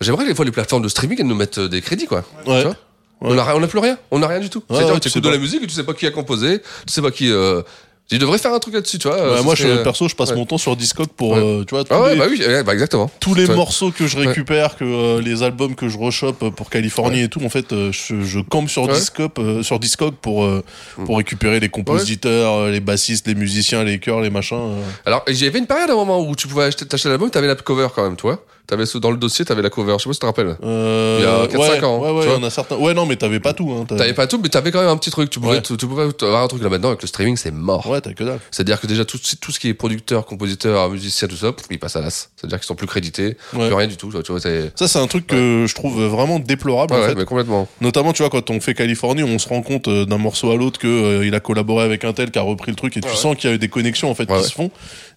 j'aimerais 0.00 0.24
que 0.24 0.30
des 0.30 0.34
fois 0.34 0.44
les 0.44 0.50
plateformes 0.50 0.82
de 0.82 0.88
streaming, 0.88 1.18
elles 1.20 1.26
nous 1.28 1.36
mettent 1.36 1.58
euh, 1.58 1.68
des 1.68 1.80
crédits, 1.82 2.06
quoi. 2.06 2.24
Ouais. 2.48 2.62
Tu 2.62 2.66
vois 2.66 2.76
On 3.20 3.38
a, 3.38 3.54
on 3.54 3.62
a 3.62 3.68
plus 3.68 3.78
rien, 3.78 3.96
on 4.10 4.20
a 4.24 4.26
rien 4.26 4.40
du 4.40 4.50
tout. 4.50 4.58
Ouais, 4.68 4.78
C'est-à-dire 4.78 4.94
ouais, 4.94 5.00
tu 5.00 5.08
tu 5.08 5.08
écoutes 5.10 5.22
de 5.22 5.28
la 5.30 5.38
musique 5.38 5.62
et 5.62 5.66
tu 5.68 5.74
sais 5.74 5.84
pas 5.84 5.94
qui 5.94 6.04
a 6.08 6.10
composé, 6.10 6.60
tu 6.84 6.92
sais 6.92 7.00
pas 7.02 7.12
qui. 7.12 7.30
Euh... 7.30 7.62
Il 8.10 8.20
devrait 8.20 8.38
faire 8.38 8.54
un 8.54 8.60
truc 8.60 8.72
là-dessus, 8.74 8.98
tu 8.98 9.08
vois. 9.08 9.16
euh, 9.16 9.36
Ouais, 9.38 9.42
moi, 9.42 9.56
serait, 9.56 9.78
je, 9.78 9.82
perso, 9.82 10.06
je 10.08 10.14
passe 10.14 10.30
ouais. 10.30 10.36
mon 10.36 10.46
temps 10.46 10.58
sur 10.58 10.76
Discog 10.76 11.08
pour, 11.08 11.32
Ouais. 11.32 11.38
euh, 11.42 11.64
tu 11.64 11.74
vois, 11.74 11.82
tous 11.82 11.92
Ah 11.92 12.02
ouais, 12.02 12.12
les, 12.14 12.18
bah 12.20 12.26
oui, 12.30 12.40
bah 12.64 12.72
exactement. 12.72 13.10
tous 13.18 13.34
les 13.34 13.46
morceaux 13.48 13.90
que 13.90 14.06
je 14.06 14.16
récupère, 14.16 14.76
que 14.76 14.84
euh, 14.84 15.20
les 15.20 15.42
albums 15.42 15.74
que 15.74 15.88
je 15.88 15.98
rechoppe 15.98 16.50
pour 16.54 16.70
Californie 16.70 17.22
et 17.22 17.28
tout, 17.28 17.44
en 17.44 17.48
fait, 17.48 17.72
euh, 17.72 17.90
je, 17.90 18.22
je 18.22 18.38
campe 18.38 18.68
sur. 18.70 18.86
Discog, 18.86 19.30
euh, 19.38 19.62
sur 19.64 19.80
Discog 19.80 20.14
pour 20.22 20.44
euh, 20.44 20.62
pour 21.04 21.16
récupérer 21.18 21.58
les 21.58 21.68
compositeurs, 21.68 22.52
euh, 22.54 22.70
les 22.70 22.78
bassistes, 22.80 23.26
les 23.26 23.34
musiciens, 23.34 23.82
les 23.82 23.98
chœurs, 23.98 24.20
les 24.20 24.30
machins. 24.30 24.56
euh. 24.56 24.80
Alors, 25.04 25.24
il 25.26 25.42
y 25.42 25.46
avait 25.46 25.58
une 25.58 25.66
période 25.66 25.90
à 25.90 25.92
un 25.92 25.96
moment 25.96 26.20
où 26.20 26.36
tu 26.36 26.46
pouvais 26.46 26.64
acheter, 26.64 26.86
t'acheter 26.86 27.08
l'album, 27.08 27.28
t'avais 27.30 27.48
la 27.48 27.56
cover 27.56 27.88
quand 27.94 28.04
même, 28.04 28.14
tu 28.16 28.22
vois. 28.22 28.40
T'avais 28.66 28.86
ce- 28.86 28.98
dans 28.98 29.10
le 29.10 29.16
dossier, 29.16 29.44
t'avais 29.44 29.62
la 29.62 29.70
cover. 29.70 29.94
Je 29.98 30.02
sais 30.02 30.08
pas 30.08 30.12
si 30.12 30.18
tu 30.18 30.20
te 30.20 30.26
rappelles. 30.26 30.56
Euh, 30.64 31.18
Il 31.20 31.24
y 31.24 31.26
a 31.28 31.46
4-5 31.46 31.58
ouais, 31.80 31.84
ans. 31.84 31.98
Ouais, 32.00 32.08
tu 32.08 32.14
ouais, 32.18 32.26
vois. 32.26 32.36
en 32.38 32.42
a 32.42 32.50
certains. 32.50 32.76
Ouais, 32.76 32.94
non, 32.94 33.06
mais 33.06 33.16
t'avais 33.16 33.40
pas 33.40 33.52
tout. 33.52 33.70
Hein, 33.72 33.84
T'avais 33.86 34.12
pas 34.14 34.26
tout, 34.26 34.40
mais 34.42 34.48
t'avais 34.48 34.72
quand 34.72 34.80
même 34.80 34.88
un 34.88 34.96
petit 34.96 35.10
truc. 35.10 35.30
Tu 35.30 35.38
pouvais, 35.40 35.62
tu, 35.62 35.76
tu 35.76 35.86
pouvais 35.86 36.02
avoir 36.22 36.42
un 36.42 36.48
truc 36.48 36.62
là 36.62 36.68
maintenant 36.68 36.88
avec 36.88 37.00
le 37.02 37.08
streaming, 37.08 37.36
c'est 37.36 37.50
mort. 37.52 37.86
Ouais, 37.88 38.00
t'as 38.00 38.12
que 38.12 38.24
dalle. 38.24 38.40
C'est-à-dire 38.50 38.80
que 38.80 38.86
déjà 38.86 39.04
tout, 39.04 39.18
tout 39.40 39.52
ce 39.52 39.60
qui 39.60 39.68
est 39.68 39.74
producteur, 39.74 40.24
compositeur, 40.26 40.88
musicien, 40.90 41.28
tout 41.28 41.36
ça, 41.36 41.52
pff, 41.52 41.66
ils 41.70 41.78
passent 41.78 41.96
à 41.96 42.00
l'as. 42.00 42.28
C'est-à-dire 42.36 42.58
qu'ils 42.58 42.66
sont 42.66 42.74
plus 42.74 42.86
crédités, 42.86 43.36
Ouais. 43.54 43.66
plus 43.66 43.74
rien 43.74 43.86
du 43.86 43.96
tout. 43.96 44.10
Tu 44.22 44.32
vois. 44.32 44.40
Ça, 44.40 44.88
c'est 44.88 44.98
un 44.98 45.06
truc 45.06 45.26
que 45.26 45.64
je 45.68 45.74
trouve 45.74 46.02
vraiment 46.04 46.38
déplorable. 46.38 46.92
Ouais, 46.94 46.98
en 46.98 47.02
ouais, 47.02 47.08
fait. 47.10 47.14
mais 47.14 47.24
complètement. 47.24 47.68
Notamment, 47.80 48.12
tu 48.12 48.22
vois, 48.22 48.30
quand 48.30 48.50
on 48.50 48.60
fait 48.60 48.74
Californie, 48.74 49.22
on 49.22 49.38
se 49.38 49.48
rend 49.48 49.62
compte 49.62 49.88
euh, 49.88 50.04
d'un 50.06 50.18
morceau 50.18 50.50
à 50.50 50.56
l'autre 50.56 50.78
que 50.80 50.86
euh, 50.86 51.26
il 51.26 51.34
a 51.34 51.40
collaboré 51.40 51.84
avec 51.84 52.04
un 52.04 52.12
tel 52.12 52.30
qui 52.30 52.38
a 52.38 52.42
repris 52.42 52.70
le 52.72 52.76
truc 52.76 52.96
et 52.96 53.00
tu 53.00 53.14
sens 53.14 53.36
qu'il 53.36 53.48
y 53.48 53.52
a 53.52 53.56
eu 53.56 53.58
des 53.58 53.68
connexions 53.68 54.10
en 54.10 54.14
fait 54.14 54.26
qui 54.26 54.42
se 54.44 54.52
font. 54.52 54.70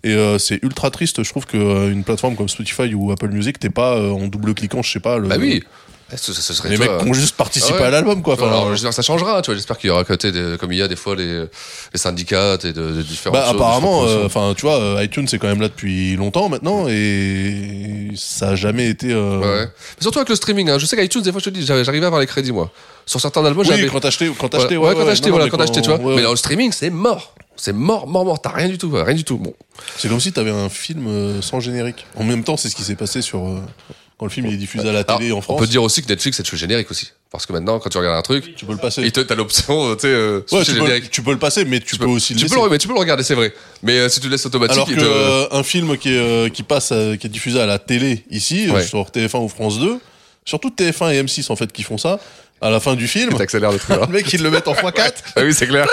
Et 0.03 0.13
euh, 0.13 0.38
c'est 0.38 0.59
ultra 0.63 0.91
triste. 0.91 1.23
Je 1.23 1.30
trouve 1.30 1.45
que 1.45 1.57
euh, 1.57 1.91
une 1.91 2.03
plateforme 2.03 2.35
comme 2.35 2.47
Spotify 2.47 2.93
ou 2.93 3.11
Apple 3.11 3.27
Music, 3.30 3.38
t'es 3.59 3.69
pas 3.69 3.97
euh, 3.97 4.11
en 4.11 4.27
double 4.27 4.53
cliquant, 4.53 4.81
je 4.81 4.91
sais 4.91 4.99
pas. 4.99 5.17
Le, 5.17 5.27
Bah. 5.27 5.35
Ce, 6.18 6.34
ce- 6.34 6.53
serait, 6.53 6.69
Les 6.69 6.77
mecs 6.77 6.98
qui 6.98 7.07
ont 7.07 7.14
juste 7.14 7.36
participé 7.36 7.76
Ah 7.77 7.81
ouais. 7.81 7.88
à 7.88 7.90
l'album, 7.91 8.22
quoi. 8.23 8.34
Enfin, 8.34 8.48
Alors, 8.48 8.72
que 8.72 8.77
ça 8.91 9.02
changera, 9.02 9.41
tu 9.41 9.48
vois. 9.52 9.56
J'espère 9.56 9.77
qu'il 9.77 9.90
y 9.90 9.91
aura 9.91 10.03
côté 10.03 10.31
des, 10.31 10.56
comme 10.60 10.72
il 10.73 10.80
y 10.80 10.81
a 10.81 10.88
des 10.88 10.95
fois 10.95 11.15
les, 11.15 11.41
les 11.41 11.99
syndicats 11.99 12.56
et 12.64 12.73
de, 12.73 12.91
de 12.94 13.02
différents. 13.03 13.34
Bah 13.34 13.48
apparemment, 13.49 14.03
euh, 14.06 14.26
enfin 14.26 14.53
tu 14.57 14.64
vois, 14.64 14.80
euh, 14.80 15.03
iTunes 15.03 15.27
c'est 15.27 15.38
quand 15.38 15.48
même 15.48 15.61
là 15.61 15.68
depuis 15.68 16.15
longtemps 16.15 16.49
maintenant 16.49 16.88
et 16.90 18.10
ça 18.15 18.49
a 18.49 18.56
jamais 18.56 18.88
été. 18.90 19.11
euh, 19.11 19.40
Ouais. 19.40 19.65
Mais 19.65 20.02
surtout 20.02 20.19
avec 20.19 20.30
le 20.30 20.36
streaming, 20.36 20.69
hein. 20.69 20.77
je 20.80 20.86
sais 20.86 20.95
qu'iTunes, 20.98 21.22
des 21.22 21.31
fois, 21.31 21.40
je 21.40 21.45
te 21.45 21.49
dis, 21.52 21.65
j'arrivais 21.65 22.03
à 22.03 22.07
avoir 22.07 22.22
les 22.22 22.27
crédits, 22.27 22.52
moi. 22.52 22.72
Sur 23.06 23.19
certains 23.22 23.44
albums, 23.45 23.65
Oui, 23.68 23.76
j'avais. 23.76 23.88
quand 23.88 23.99
t'achetais, 23.99 24.31
quand 24.38 24.49
t'achetais, 24.49 24.77
ouais, 24.77 24.90
ouais, 24.90 24.95
quand 24.95 25.06
t'achetais, 25.06 25.30
voilà, 25.30 25.45
mais 25.45 25.52
quand 25.52 25.57
t'achetais, 25.57 25.81
tu 25.81 25.90
vois. 25.90 25.99
Mais 26.15 26.22
dans 26.22 26.31
le 26.31 26.36
streaming, 26.38 26.72
c'est 26.72 26.90
mort. 26.90 27.34
C'est 27.56 27.73
mort, 27.73 28.07
mort, 28.07 28.23
mort. 28.23 28.41
T'as 28.41 28.52
rien 28.52 28.69
du 28.69 28.77
tout, 28.77 28.90
rien 28.91 29.15
du 29.15 29.23
tout. 29.23 29.38
Bon. 29.38 29.53
C'est 29.98 30.07
comme 30.07 30.19
si 30.19 30.31
t'avais 30.31 30.52
un 30.52 30.69
film 30.69 31.41
sans 31.41 31.60
générique. 31.60 32.06
En 32.15 32.23
même 32.23 32.44
temps, 32.44 32.56
c'est 32.56 32.69
ce 32.69 32.76
qui 32.76 32.84
s'est 32.84 32.95
passé 32.95 33.22
sur 33.22 33.41
quand 34.19 34.25
le 34.25 34.31
film 34.31 34.47
il 34.47 34.53
est 34.53 34.57
diffusé 34.57 34.87
à 34.87 34.91
la 34.91 35.03
télé 35.05 35.27
Alors, 35.27 35.37
en 35.37 35.41
France. 35.41 35.55
On 35.57 35.59
peut 35.59 35.67
dire 35.67 35.81
aussi 35.81 36.03
que 36.03 36.09
Netflix, 36.09 36.35
c'est 36.37 36.51
le 36.51 36.57
générique 36.57 36.91
aussi. 36.91 37.11
Parce 37.31 37.45
que 37.45 37.53
maintenant, 37.53 37.79
quand 37.79 37.89
tu 37.89 37.97
regardes 37.97 38.17
un 38.17 38.21
truc, 38.21 38.53
tu 38.55 38.65
peux 38.65 38.73
le 38.73 38.77
passer. 38.77 39.01
Et 39.05 39.11
t'as 39.11 39.33
l'option, 39.35 39.95
tu 39.95 40.01
sais, 40.01 40.07
euh, 40.07 40.41
Ouais, 40.51 40.63
tu, 40.65 40.71
peux, 40.73 40.77
générique. 40.81 41.09
tu 41.09 41.21
peux 41.21 41.31
le 41.31 41.39
passer, 41.39 41.63
mais 41.63 41.79
tu, 41.79 41.95
peux, 41.97 42.05
aussi 42.05 42.33
le 42.33 42.39
Tu 42.39 42.45
laisser. 42.45 42.55
peux, 42.55 42.63
le, 42.63 42.69
mais 42.69 42.77
tu 42.77 42.87
peux 42.89 42.93
le 42.93 42.99
regarder, 42.99 43.23
c'est 43.23 43.35
vrai. 43.35 43.53
Mais 43.81 43.97
euh, 43.99 44.09
si 44.09 44.19
tu 44.19 44.25
le 44.27 44.31
laisses 44.33 44.45
automatique, 44.45 44.75
Alors 44.75 44.89
que 44.89 44.93
te- 44.95 44.99
euh, 45.01 45.47
un 45.51 45.63
film 45.63 45.97
qui, 45.97 46.09
est, 46.13 46.17
euh, 46.19 46.49
qui 46.49 46.63
passe, 46.63 46.89
euh, 46.91 47.15
qui 47.15 47.27
est 47.27 47.29
diffusé 47.29 47.61
à 47.61 47.65
la 47.65 47.79
télé 47.79 48.25
ici, 48.29 48.67
euh, 48.69 48.73
Ouais. 48.73 48.83
sur 48.85 49.09
TF1 49.11 49.39
ou 49.43 49.47
France 49.47 49.79
2, 49.79 49.99
surtout 50.43 50.69
TF1 50.69 51.11
et 51.13 51.23
M6 51.23 51.49
en 51.51 51.55
fait 51.55 51.71
qui 51.71 51.83
font 51.83 51.97
ça, 51.97 52.19
à 52.61 52.69
la 52.69 52.80
fin 52.80 52.95
du 52.95 53.07
film, 53.07 53.34
T'accélères 53.38 53.72
le 53.72 53.80
truc. 53.80 53.98
le 54.07 54.07
mec 54.14 54.31
ils 54.34 54.41
le 54.44 54.49
mettent 54.52 54.68
en 54.68 54.73
x4. 54.73 55.11
Ah 55.36 55.41
oui, 55.44 55.53
c'est 55.53 55.68
clair. 55.68 55.88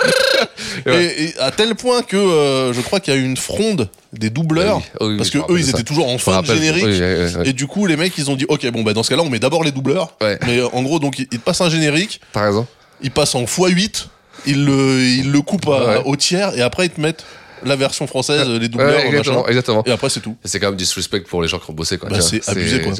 Et, 0.86 0.90
et 1.24 1.38
à 1.38 1.50
tel 1.50 1.74
point 1.74 2.02
que 2.02 2.16
euh, 2.16 2.72
je 2.72 2.80
crois 2.80 3.00
qu'il 3.00 3.14
y 3.14 3.16
a 3.16 3.20
eu 3.20 3.24
une 3.24 3.36
fronde 3.36 3.88
des 4.12 4.30
doubleurs, 4.30 4.78
Oui, 4.78 4.82
oui, 5.00 5.06
oui, 5.12 5.16
parce 5.18 5.30
que 5.30 5.38
eux 5.38 5.58
ils 5.58 5.68
étaient 5.70 5.82
toujours 5.82 6.08
en 6.08 6.18
fin 6.18 6.40
de 6.42 6.46
générique. 6.46 6.84
Oui. 6.84 7.48
Et 7.48 7.52
du 7.52 7.66
coup, 7.66 7.86
les 7.86 7.96
mecs, 7.96 8.16
ils 8.18 8.30
ont 8.30 8.36
dit, 8.36 8.46
ok, 8.48 8.66
bon, 8.70 8.82
bah, 8.82 8.92
dans 8.94 9.02
ce 9.02 9.10
cas-là, 9.10 9.22
on 9.22 9.28
met 9.30 9.38
d'abord 9.38 9.62
les 9.64 9.72
doubleurs. 9.72 10.14
Ouais. 10.20 10.38
Mais 10.46 10.58
euh, 10.58 10.68
en 10.72 10.82
gros, 10.82 10.98
donc, 10.98 11.18
ils 11.18 11.40
passent 11.40 11.60
un 11.60 11.68
générique, 11.70 12.20
T'as 12.32 12.46
raison. 12.46 12.66
ils 13.02 13.10
passent 13.10 13.34
en 13.34 13.44
x8, 13.44 14.06
ils 14.46 14.64
le, 14.64 15.00
ils 15.02 15.30
le 15.30 15.40
coupent 15.42 15.68
à- 15.68 16.06
au 16.06 16.16
tiers, 16.16 16.56
et 16.56 16.62
après, 16.62 16.86
ils 16.86 16.90
te 16.90 17.00
mettent 17.00 17.24
la 17.64 17.76
version 17.76 18.06
française, 18.06 18.48
les 18.48 18.68
doubleurs, 18.68 18.88
Ouais, 18.96 19.06
exactement, 19.08 19.36
machin. 19.40 19.48
exactement. 19.48 19.82
Et 19.86 19.90
après, 19.90 20.08
c'est 20.10 20.20
tout. 20.20 20.36
C'est 20.44 20.60
quand 20.60 20.66
même 20.68 20.76
disrespect 20.76 21.20
pour 21.28 21.42
les 21.42 21.48
gens 21.48 21.58
qui 21.58 21.70
ont 21.70 21.74
bossé, 21.74 21.98
quoi. 21.98 22.08
Bah, 22.10 22.20
c'est 22.20 22.46
abusé, 22.48 22.80
quoi. 22.82 22.92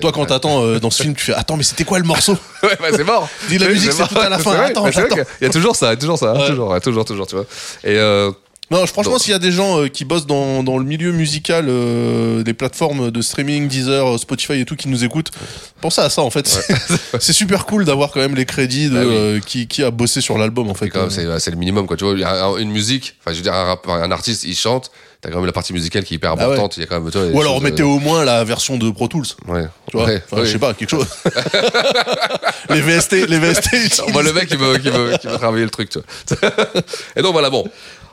Toi, 0.00 0.12
quand 0.12 0.26
t'attends 0.26 0.64
euh, 0.64 0.78
dans 0.80 0.90
ce 0.90 1.02
film, 1.02 1.14
tu 1.14 1.24
fais, 1.24 1.34
attends, 1.34 1.56
mais 1.56 1.62
c'était 1.62 1.84
quoi 1.84 1.98
le 1.98 2.04
morceau? 2.04 2.36
Ouais, 2.62 2.76
bah, 2.80 2.88
c'est 2.94 3.04
mort. 3.04 3.28
Dis 3.48 3.58
la 3.58 3.68
musique, 3.68 3.92
c'est 3.92 4.06
tout 4.08 4.18
à 4.18 4.28
la 4.28 4.38
fin. 4.38 4.52
Attends, 4.60 4.84
attends. 4.84 5.02
qu'il 5.08 5.24
y 5.40 5.44
a 5.46 5.50
toujours 5.50 5.74
ça, 5.76 5.96
toujours 5.96 6.18
ça, 6.18 6.32
hein, 6.32 6.38
Ouais. 6.40 6.48
toujours, 6.48 6.80
toujours, 6.80 7.04
toujours, 7.04 7.26
tu 7.26 7.36
vois. 7.36 7.46
Et 7.84 7.96
euh, 7.96 8.30
Non, 8.70 8.86
franchement, 8.86 9.18
s'il 9.18 9.32
y 9.32 9.34
a 9.34 9.38
des 9.40 9.50
gens 9.50 9.80
euh, 9.80 9.88
qui 9.88 10.04
bossent 10.04 10.26
dans, 10.26 10.62
dans 10.62 10.78
le 10.78 10.84
milieu 10.84 11.10
musical, 11.10 11.66
euh, 11.68 12.42
des 12.44 12.54
plateformes 12.54 13.10
de 13.10 13.20
streaming, 13.20 13.66
Deezer, 13.66 14.06
euh, 14.14 14.16
Spotify 14.18 14.60
et 14.60 14.64
tout, 14.64 14.76
qui 14.76 14.88
nous 14.88 15.02
écoutent, 15.02 15.32
pensez 15.80 16.00
à 16.00 16.08
ça 16.08 16.22
en 16.22 16.30
fait. 16.30 16.46
C'est- 16.46 16.72
C'est 17.20 17.32
super 17.32 17.66
cool 17.66 17.84
d'avoir 17.84 18.12
quand 18.12 18.20
même 18.20 18.36
les 18.36 18.46
crédits 18.46 18.88
de 18.88 18.94
Bah 18.94 19.00
oui. 19.04 19.12
euh, 19.12 19.40
qui, 19.40 19.66
qui 19.66 19.82
a 19.82 19.90
bossé 19.90 20.20
sur 20.20 20.38
l'album 20.38 20.70
en 20.70 20.74
fait. 20.74 20.88
c'est 21.10 21.50
le 21.50 21.56
minimum, 21.56 21.86
quoi. 21.86 21.96
Tu 21.96 22.04
vois, 22.04 22.60
une 22.60 22.70
musique, 22.70 23.16
enfin, 23.20 23.32
je 23.32 23.38
veux 23.38 23.42
dire, 23.42 23.54
un, 23.54 23.64
rappeur, 23.64 23.94
un 23.94 24.10
artiste, 24.12 24.44
il 24.44 24.54
chante, 24.54 24.90
t'as 25.20 25.30
quand 25.30 25.36
même 25.36 25.46
la 25.46 25.52
partie 25.52 25.72
musicale 25.72 26.04
qui 26.04 26.14
est 26.14 26.16
hyper 26.16 26.32
Ah 26.32 26.36
ouais. 26.36 26.42
importante. 26.44 26.76
Il 26.76 26.80
y 26.80 26.82
a 26.82 26.86
quand 26.86 27.00
même, 27.00 27.10
tu 27.10 27.18
vois, 27.18 27.26
des 27.28 27.32
Ou 27.34 27.40
alors 27.40 27.54
choses, 27.54 27.62
mettez 27.62 27.82
euh, 27.82 27.86
au 27.86 27.98
moins 27.98 28.24
la 28.24 28.42
version 28.44 28.76
de 28.76 28.90
Pro 28.90 29.08
Tools. 29.08 29.26
Ouais. 29.48 29.64
Tu 29.90 29.96
vois 29.96 30.06
Ouais, 30.06 30.22
Enfin, 30.26 30.36
ouais. 30.42 30.46
Je 30.46 30.52
sais 30.52 30.58
pas, 30.58 30.72
quelque 30.74 30.90
chose. 30.90 31.06
les 32.70 32.80
VST, 32.80 33.12
les 33.28 33.38
VST. 33.38 34.02
On 34.08 34.12
voit 34.12 34.22
le 34.22 34.32
mec 34.32 34.48
qui 34.48 34.56
veut, 34.56 34.78
qui 34.78 34.90
veut, 34.90 35.16
qui 35.20 35.26
veut 35.26 35.36
travailler 35.38 35.64
le 35.64 35.70
truc, 35.70 35.90
tu 35.90 35.98
vois. 35.98 36.50
Et 37.16 37.22
donc 37.22 37.32
voilà, 37.32 37.50
bon. 37.50 37.64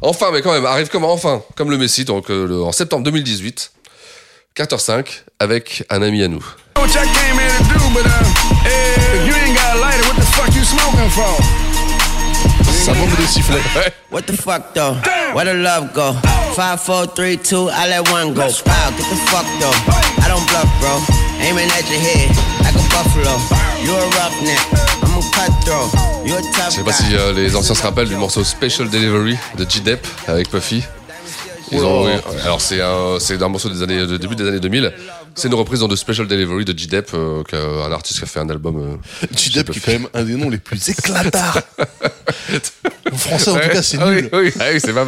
Enfin, 0.01 0.27
mais 0.31 0.41
quand 0.41 0.51
même, 0.53 0.65
arrive 0.65 0.89
comment 0.89 1.11
Enfin, 1.13 1.41
comme 1.55 1.71
le 1.71 1.77
Messi, 1.77 2.05
donc 2.05 2.29
euh, 2.29 2.45
le- 2.47 2.61
en 2.63 2.71
septembre 2.71 3.03
2018, 3.03 3.71
14-5, 4.55 5.05
avec 5.39 5.83
un 5.89 6.01
ami 6.01 6.21
à 6.23 6.27
nous. 6.27 6.45
Ça. 12.87 12.93
What 14.09 14.21
the 14.27 14.33
fuck 14.33 14.73
though? 14.73 14.95
Where 15.33 15.43
the 15.43 15.53
love 15.55 15.93
go? 15.93 16.13
Five, 16.55 16.79
four, 16.79 17.05
three, 17.05 17.35
two, 17.35 17.67
I 17.69 17.89
let 17.89 18.09
one 18.09 18.33
go. 18.33 18.47
Wow, 18.47 18.89
get 18.95 19.09
the 19.09 19.19
fuck 19.27 19.45
though. 19.59 19.75
I 20.23 20.29
don't 20.29 20.47
bluff, 20.47 20.71
bro. 20.79 20.95
Aiming 21.43 21.67
at 21.67 21.83
your 21.89 21.99
head 21.99 22.29
like 22.63 22.75
a 22.75 22.83
buffalo. 22.87 23.35
You 23.83 23.91
a 23.91 24.07
roughneck, 24.15 24.63
I'm 25.03 25.19
a 25.19 25.21
cutthroat. 25.35 25.91
You 26.25 26.35
a 26.37 26.41
tough 26.53 26.71
Je 26.71 26.75
sais 26.77 26.83
pas 26.83 26.93
si 26.93 27.13
euh, 27.13 27.33
les 27.33 27.57
anciens 27.57 27.75
se 27.75 27.83
rappellent 27.83 28.07
du 28.07 28.15
morceau 28.15 28.45
Special 28.45 28.89
Delivery 28.89 29.37
de 29.57 29.69
G-Dep 29.69 30.07
avec 30.27 30.49
Puffy. 30.49 30.81
Ils 31.73 31.83
ont, 31.83 32.07
alors 32.45 32.61
c'est 32.61 32.81
un, 32.81 33.17
c'est 33.19 33.41
un 33.41 33.49
morceau 33.49 33.67
des 33.67 33.83
années, 33.83 34.07
de 34.07 34.15
début 34.15 34.37
des 34.37 34.47
années 34.47 34.61
2000. 34.61 34.93
C'est 35.39 35.49
une 35.49 35.53
reprise 35.53 35.81
de 35.81 35.95
Special 35.95 36.25
Delivery 36.27 36.65
de 36.65 36.75
G-Dep, 36.77 37.11
euh, 37.13 37.43
un 37.85 37.91
artiste 37.91 38.17
qui 38.19 38.23
a 38.25 38.27
fait 38.27 38.39
un 38.39 38.49
album. 38.49 38.77
Euh, 39.23 39.27
G-Dep 39.37 39.69
qui 39.69 39.77
est 39.77 39.81
quand 39.81 39.91
même 39.91 40.07
un 40.15 40.23
des 40.23 40.33
noms 40.33 40.49
les 40.49 40.57
plus 40.57 40.89
éclatards. 40.89 41.61
en 43.11 43.15
français, 43.17 43.51
en 43.51 43.59
tout 43.59 43.69
cas, 43.69 43.81
c'est 43.83 43.99
ah 44.01 44.09
nul. 44.09 44.29
Oui, 44.33 44.39
oui, 44.45 44.53
ah 44.59 44.63
oui, 44.73 44.79
c'est 44.83 44.93
pas, 44.93 45.05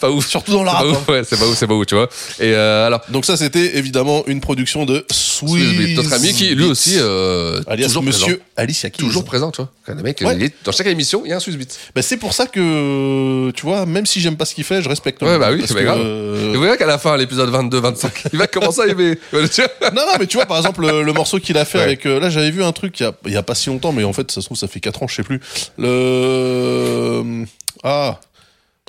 pas 0.00 0.10
ouf. 0.10 0.26
Surtout 0.26 0.50
dans 0.52 0.64
le 0.64 0.68
rap. 0.70 0.82
pas 0.82 0.90
hein. 0.90 1.02
ouais, 1.12 1.22
c'est 1.24 1.38
pas 1.38 1.46
ouf, 1.46 1.56
c'est 1.56 1.68
pas 1.68 1.74
ouf, 1.74 1.86
tu 1.86 1.94
vois. 1.94 2.08
Et 2.40 2.52
euh, 2.54 2.88
alors, 2.88 3.02
Donc 3.08 3.24
ça, 3.24 3.36
c'était 3.36 3.76
évidemment 3.78 4.24
une 4.26 4.40
production 4.40 4.84
de 4.84 5.06
Swiss. 5.12 5.96
notre 5.96 6.12
ami 6.12 6.32
qui 6.32 6.54
lui 6.56 6.64
aussi 6.64 6.96
euh, 6.98 7.60
alias 7.68 7.86
toujours 7.86 8.02
Monsieur 8.02 8.24
présent. 8.38 8.42
Alicia 8.56 8.90
Keys. 8.90 8.98
toujours 9.04 9.24
présent, 9.24 9.52
tu 9.52 9.62
vois. 9.62 9.70
Le 9.94 10.02
mec, 10.02 10.20
Ouais. 10.24 10.34
il 10.36 10.42
est- 10.42 10.54
dans 10.64 10.72
chaque 10.72 10.88
émission, 10.88 11.22
il 11.24 11.30
y 11.30 11.32
a 11.32 11.36
un 11.36 11.40
Swiss 11.40 11.56
Beat. 11.56 11.78
Bah, 11.94 12.02
c'est 12.02 12.16
pour 12.16 12.32
ça 12.32 12.46
que, 12.46 13.50
tu 13.52 13.62
vois, 13.62 13.86
même 13.86 14.06
si 14.06 14.20
j'aime 14.20 14.36
pas 14.36 14.44
ce 14.44 14.54
qu'il 14.56 14.64
fait, 14.64 14.82
je 14.82 14.88
respecte. 14.88 15.22
Ouais, 15.22 15.38
bah 15.38 15.50
oui, 15.52 15.62
c'est 15.66 15.74
que, 15.74 15.80
grave. 15.82 16.00
euh, 16.02 16.52
Et 16.52 16.56
vous 16.56 16.62
verrez 16.62 16.76
qu'à 16.76 16.86
la 16.86 16.98
fin, 16.98 17.16
l'épisode 17.16 17.50
22-25, 17.50 18.10
il 18.32 18.38
va 18.38 18.48
commencer 18.48 18.80
à 18.80 18.86
aimer. 18.88 19.16
Tu 19.30 19.36
vois 19.60 19.67
Non, 19.82 20.02
non, 20.06 20.12
mais 20.18 20.26
tu 20.26 20.36
vois, 20.36 20.46
par 20.46 20.56
exemple, 20.58 20.82
le, 20.86 21.02
le 21.02 21.12
morceau 21.12 21.38
qu'il 21.38 21.56
a 21.58 21.64
fait 21.64 21.78
Ouais. 21.78 21.84
avec. 21.84 22.06
euh, 22.06 22.20
là, 22.20 22.30
j'avais 22.30 22.50
vu 22.50 22.62
un 22.62 22.72
truc 22.72 22.98
il 23.00 23.02
y, 23.04 23.06
a, 23.06 23.12
il 23.26 23.32
y 23.32 23.36
a 23.36 23.42
pas 23.42 23.54
si 23.54 23.68
longtemps, 23.70 23.92
mais 23.92 24.04
en 24.04 24.12
fait, 24.12 24.30
ça 24.30 24.40
se 24.40 24.46
trouve, 24.46 24.56
ça 24.58 24.68
fait 24.68 24.80
4 24.80 25.02
ans, 25.02 25.08
je 25.08 25.14
sais 25.16 25.22
plus. 25.22 25.40
Le. 25.78 27.44
Ah. 27.82 28.18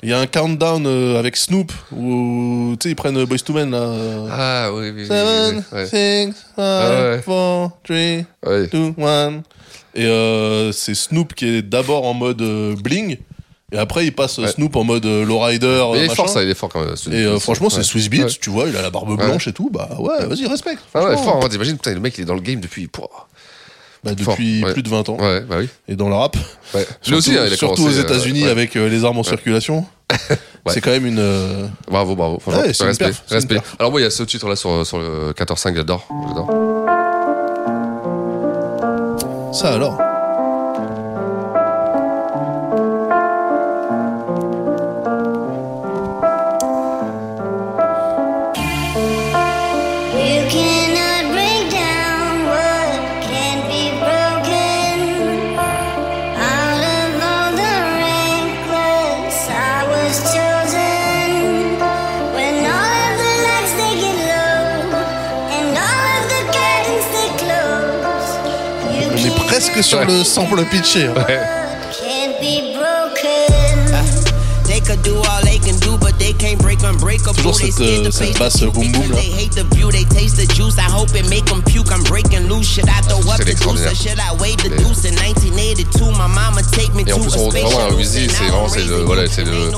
Il 0.02 0.08
y 0.08 0.14
a 0.14 0.18
un 0.18 0.26
countdown 0.26 0.86
euh, 0.86 1.18
avec 1.18 1.36
Snoop 1.36 1.72
où, 1.94 2.74
tu 2.80 2.84
sais, 2.88 2.92
ils 2.92 2.96
prennent 2.96 3.22
Boys 3.26 3.36
to 3.44 3.52
Men, 3.52 3.70
là. 3.70 3.92
Ah 4.32 4.70
oui, 4.72 4.88
oui, 4.94 5.02
oui. 5.02 5.06
Seven, 5.06 5.62
oui, 5.72 5.78
ouais. 5.78 5.86
six, 5.86 6.34
Ah 6.56 6.88
five, 6.88 7.10
ouais. 7.16 7.22
four, 7.22 7.70
three, 7.84 8.24
Ouais. 8.46 8.66
two, 8.68 8.94
one. 8.96 9.42
Et 9.94 10.06
euh, 10.06 10.72
c'est 10.72 10.94
Snoop 10.94 11.34
qui 11.34 11.46
est 11.48 11.62
d'abord 11.62 12.06
en 12.06 12.14
mode 12.14 12.40
bling, 12.82 13.18
et 13.72 13.78
après 13.78 14.04
il 14.06 14.12
passe 14.14 14.38
Ouais. 14.38 14.48
Snoop 14.48 14.74
en 14.76 14.84
mode 14.84 15.06
euh, 15.06 15.24
lowrider. 15.24 15.82
Il 15.94 15.98
est 15.98 16.02
machin. 16.08 16.14
fort, 16.14 16.28
ça, 16.28 16.42
il 16.42 16.48
est 16.50 16.54
fort 16.54 16.68
quand 16.70 16.80
même. 16.84 16.94
Et 17.12 17.24
euh, 17.24 17.38
franchement, 17.38 17.70
c'est. 17.70 17.82
Swiss 17.82 18.08
Beats, 18.08 18.24
Ouais. 18.24 18.30
tu 18.40 18.50
vois, 18.50 18.68
il 18.68 18.76
a 18.76 18.82
la 18.82 18.90
barbe 18.90 19.16
blanche 19.16 19.48
et 19.48 19.52
tout, 19.52 19.70
bah 19.72 19.88
ouais, 19.98 20.26
vas-y, 20.26 20.46
respecte. 20.46 20.82
Ah 20.94 21.04
ouais, 21.04 21.16
fort, 21.16 21.40
hein, 21.44 21.48
t'imagines, 21.48 21.76
putain, 21.76 21.92
le 21.94 22.00
mec, 22.00 22.16
il 22.18 22.22
est 22.22 22.24
dans 22.24 22.34
le 22.34 22.40
game 22.40 22.60
depuis. 22.60 22.88
Bah, 24.02 24.14
depuis 24.14 24.62
plus 24.72 24.82
de 24.82 24.88
20 24.88 25.08
ans. 25.10 25.18
Ouais, 25.20 25.42
bah 25.42 25.56
oui. 25.58 25.68
Et 25.86 25.94
dans 25.94 26.08
le 26.08 26.14
rap. 26.14 26.34
Ouais. 26.74 26.86
Surtout, 27.02 27.18
aussi, 27.18 27.36
hein, 27.36 27.44
il 27.46 27.52
a 27.52 27.56
surtout 27.56 27.84
aux 27.84 27.98
euh, 27.98 28.00
États-Unis 28.02 28.46
avec 28.46 28.74
euh, 28.76 28.88
les 28.88 29.04
armes 29.04 29.18
en 29.18 29.22
circulation. 29.22 29.84
C'est 30.68 30.80
quand 30.80 30.90
même 30.90 31.04
une. 31.04 31.18
euh, 31.18 31.66
Bravo, 31.86 32.16
bravo. 32.16 32.38
Franchement, 32.40 32.62
une 32.62 32.68
respect. 32.68 33.04
perf, 33.04 33.22
c'est 33.26 33.34
une 33.34 33.36
respect. 33.36 33.58
Alors, 33.78 33.90
moi, 33.90 34.00
il 34.00 34.04
y 34.04 34.06
a 34.06 34.10
ce 34.10 34.22
titre-là 34.22 34.56
sur, 34.56 34.86
sur 34.86 34.98
le 34.98 35.32
14-5, 35.32 35.74
j'adore. 35.76 36.06
J'adore. 36.28 36.48
Ça 39.52 39.74
alors? 39.74 39.98
Up 83.28 83.34
C'est 83.36 83.44
the 83.44 83.46
deuce 83.46 83.46
or 83.46 83.48
extraordinaire. 83.52 83.94
should 83.94 84.18
I 84.18 84.36
wave 84.40 84.56
the 84.56 84.68
Mais- 84.70 84.76
deuce? 84.82 85.04
In 85.04 85.14
1982? 85.14 86.10
My 86.12 86.28
mama 86.28 86.62
take 86.72 86.94
me 86.94 87.02
Et 87.02 87.04
to 87.06 87.14
en 87.16 87.20
plus, 87.20 87.36
on 87.36 87.50
space 87.50 87.62
vraiment 87.62 87.86
un 87.86 87.98
Uzi, 87.98 88.28
c'est 88.28 88.44
vraiment, 88.44 88.68
c'est 88.68 88.84
le, 88.86 88.96
voilà, 89.02 89.22
c'est 89.28 89.44
le 89.44 89.70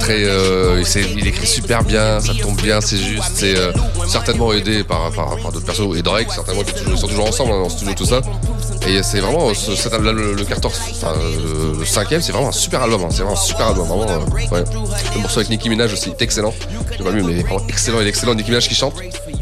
très, 0.00 0.24
euh, 0.24 0.82
c'est, 0.84 1.02
il 1.16 1.26
écrit 1.26 1.46
super 1.46 1.82
bien, 1.84 2.20
ça 2.20 2.32
tombe 2.40 2.60
bien, 2.60 2.80
c'est 2.80 2.96
juste, 2.96 3.32
c'est 3.34 3.56
euh, 3.56 3.72
certainement 4.08 4.52
aidé 4.52 4.84
par, 4.84 5.10
par, 5.12 5.36
par 5.36 5.52
d'autres 5.52 5.64
persos 5.66 5.96
et 5.96 6.02
Drake, 6.02 6.28
certainement, 6.32 6.62
qui 6.62 6.72
toujours- 6.74 6.92
ils 6.94 6.98
sont 6.98 7.08
toujours 7.08 7.28
ensemble 7.28 7.52
hein, 7.52 7.62
en 7.66 7.68
studio, 7.68 7.94
tout 7.94 8.06
ça. 8.06 8.20
Et 8.86 9.02
c'est 9.02 9.20
vraiment, 9.20 9.54
ce, 9.54 9.74
cet 9.76 9.92
album, 9.94 10.16
le, 10.16 10.34
le 10.34 10.44
14, 10.44 10.74
enfin, 10.90 11.14
euh, 11.16 11.78
le 11.78 11.84
cinquième, 11.86 12.20
c'est 12.20 12.32
vraiment 12.32 12.48
un 12.48 12.52
super 12.52 12.82
album, 12.82 13.02
hein, 13.04 13.08
c'est 13.10 13.18
vraiment 13.22 13.32
un 13.32 13.36
super 13.36 13.66
album, 13.68 13.86
vraiment, 13.86 14.08
euh, 14.10 14.18
ouais. 14.50 14.64
Le 15.14 15.20
morceau 15.20 15.38
avec 15.38 15.50
Nicki 15.50 15.68
Minaj 15.70 15.92
aussi, 15.92 16.10
est 16.10 16.20
excellent. 16.20 16.52
J'ai 16.98 17.04
pas 17.04 17.10
vu, 17.10 17.22
mais 17.22 17.42
vraiment 17.42 17.64
excellent, 17.68 18.00
il 18.00 18.06
est 18.06 18.10
excellent, 18.10 18.34
Nicki 18.34 18.50
Minaj 18.50 18.68
qui 18.68 18.74
chante. 18.74 18.94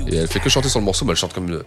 Et 0.09 0.17
elle 0.17 0.29
fait 0.29 0.41
que 0.41 0.51
chanter 0.51 0.69
sur 0.69 0.79
le 0.79 0.85
morceau, 0.85 1.05
mais 1.07 1.13
elle 1.13 1.17
chante 1.17 1.33
comme 1.33 1.49
une, 1.49 1.63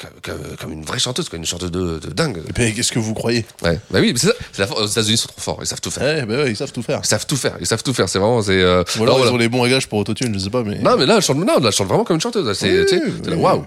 comme, 0.00 0.10
comme- 0.22 0.56
comme 0.60 0.72
une 0.72 0.84
vraie 0.84 0.98
chanteuse, 0.98 1.28
quoi, 1.28 1.38
une 1.38 1.46
chanteuse 1.46 1.70
de, 1.70 1.98
de 2.00 2.10
dingue. 2.12 2.42
Mais 2.58 2.72
qu'est-ce 2.72 2.90
que 2.92 2.98
vous 2.98 3.14
croyez? 3.14 3.46
Ouais, 3.62 3.78
bah 3.90 4.00
oui, 4.02 4.12
mais 4.12 4.18
c'est 4.18 4.28
ça, 4.28 4.66
la 4.66 4.72
aux 4.76 4.86
États-Unis, 4.86 5.16
sont 5.16 5.28
trop 5.28 5.40
forts, 5.40 5.58
ils 5.60 5.66
savent 5.66 5.80
tout 5.80 5.90
faire. 5.92 6.02
Ouais, 6.02 6.26
bah 6.26 6.42
ouais, 6.42 6.50
ils 6.50 6.56
savent 6.56 6.72
tout 6.72 6.82
faire. 6.82 7.00
Ils 7.02 7.06
savent 7.06 7.26
tout 7.26 7.36
faire, 7.36 7.56
ils 7.60 7.66
savent 7.66 7.82
tout 7.82 7.94
faire, 7.94 8.08
c'est 8.08 8.18
vraiment, 8.18 8.42
c'est. 8.42 8.60
Euh, 8.60 8.82
Ou 8.98 9.02
alors 9.04 9.14
non, 9.18 9.20
ils 9.20 9.28
voilà. 9.28 9.32
ont 9.34 9.38
les 9.38 9.48
bons 9.48 9.60
réglages 9.60 9.86
pour 9.88 10.00
autotune, 10.00 10.34
je 10.34 10.40
sais 10.40 10.50
pas, 10.50 10.62
mais. 10.64 10.78
Non, 10.80 10.96
mais 10.98 11.06
là, 11.06 11.14
elle 11.16 11.22
chante, 11.22 11.36
non, 11.38 11.54
elle 11.62 11.70
chante 11.72 11.86
vraiment 11.88 12.04
comme 12.04 12.16
une 12.16 12.20
chanteuse. 12.20 12.52
C'est, 12.58 12.70
Oui, 12.70 13.00
oui, 13.24 13.30
là, 13.30 13.36
waouh. 13.36 13.64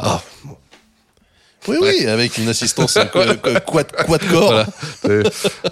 Ah, 0.00 0.20
Oui, 1.66 1.76
oui, 1.80 2.06
avec 2.06 2.38
une 2.38 2.48
assistance 2.48 2.96
euh, 2.98 3.04
qu- 3.04 3.36
qu- 3.40 3.60
quad, 3.66 3.90
quad 4.06 4.26
corps. 4.30 4.64
voilà. 5.02 5.22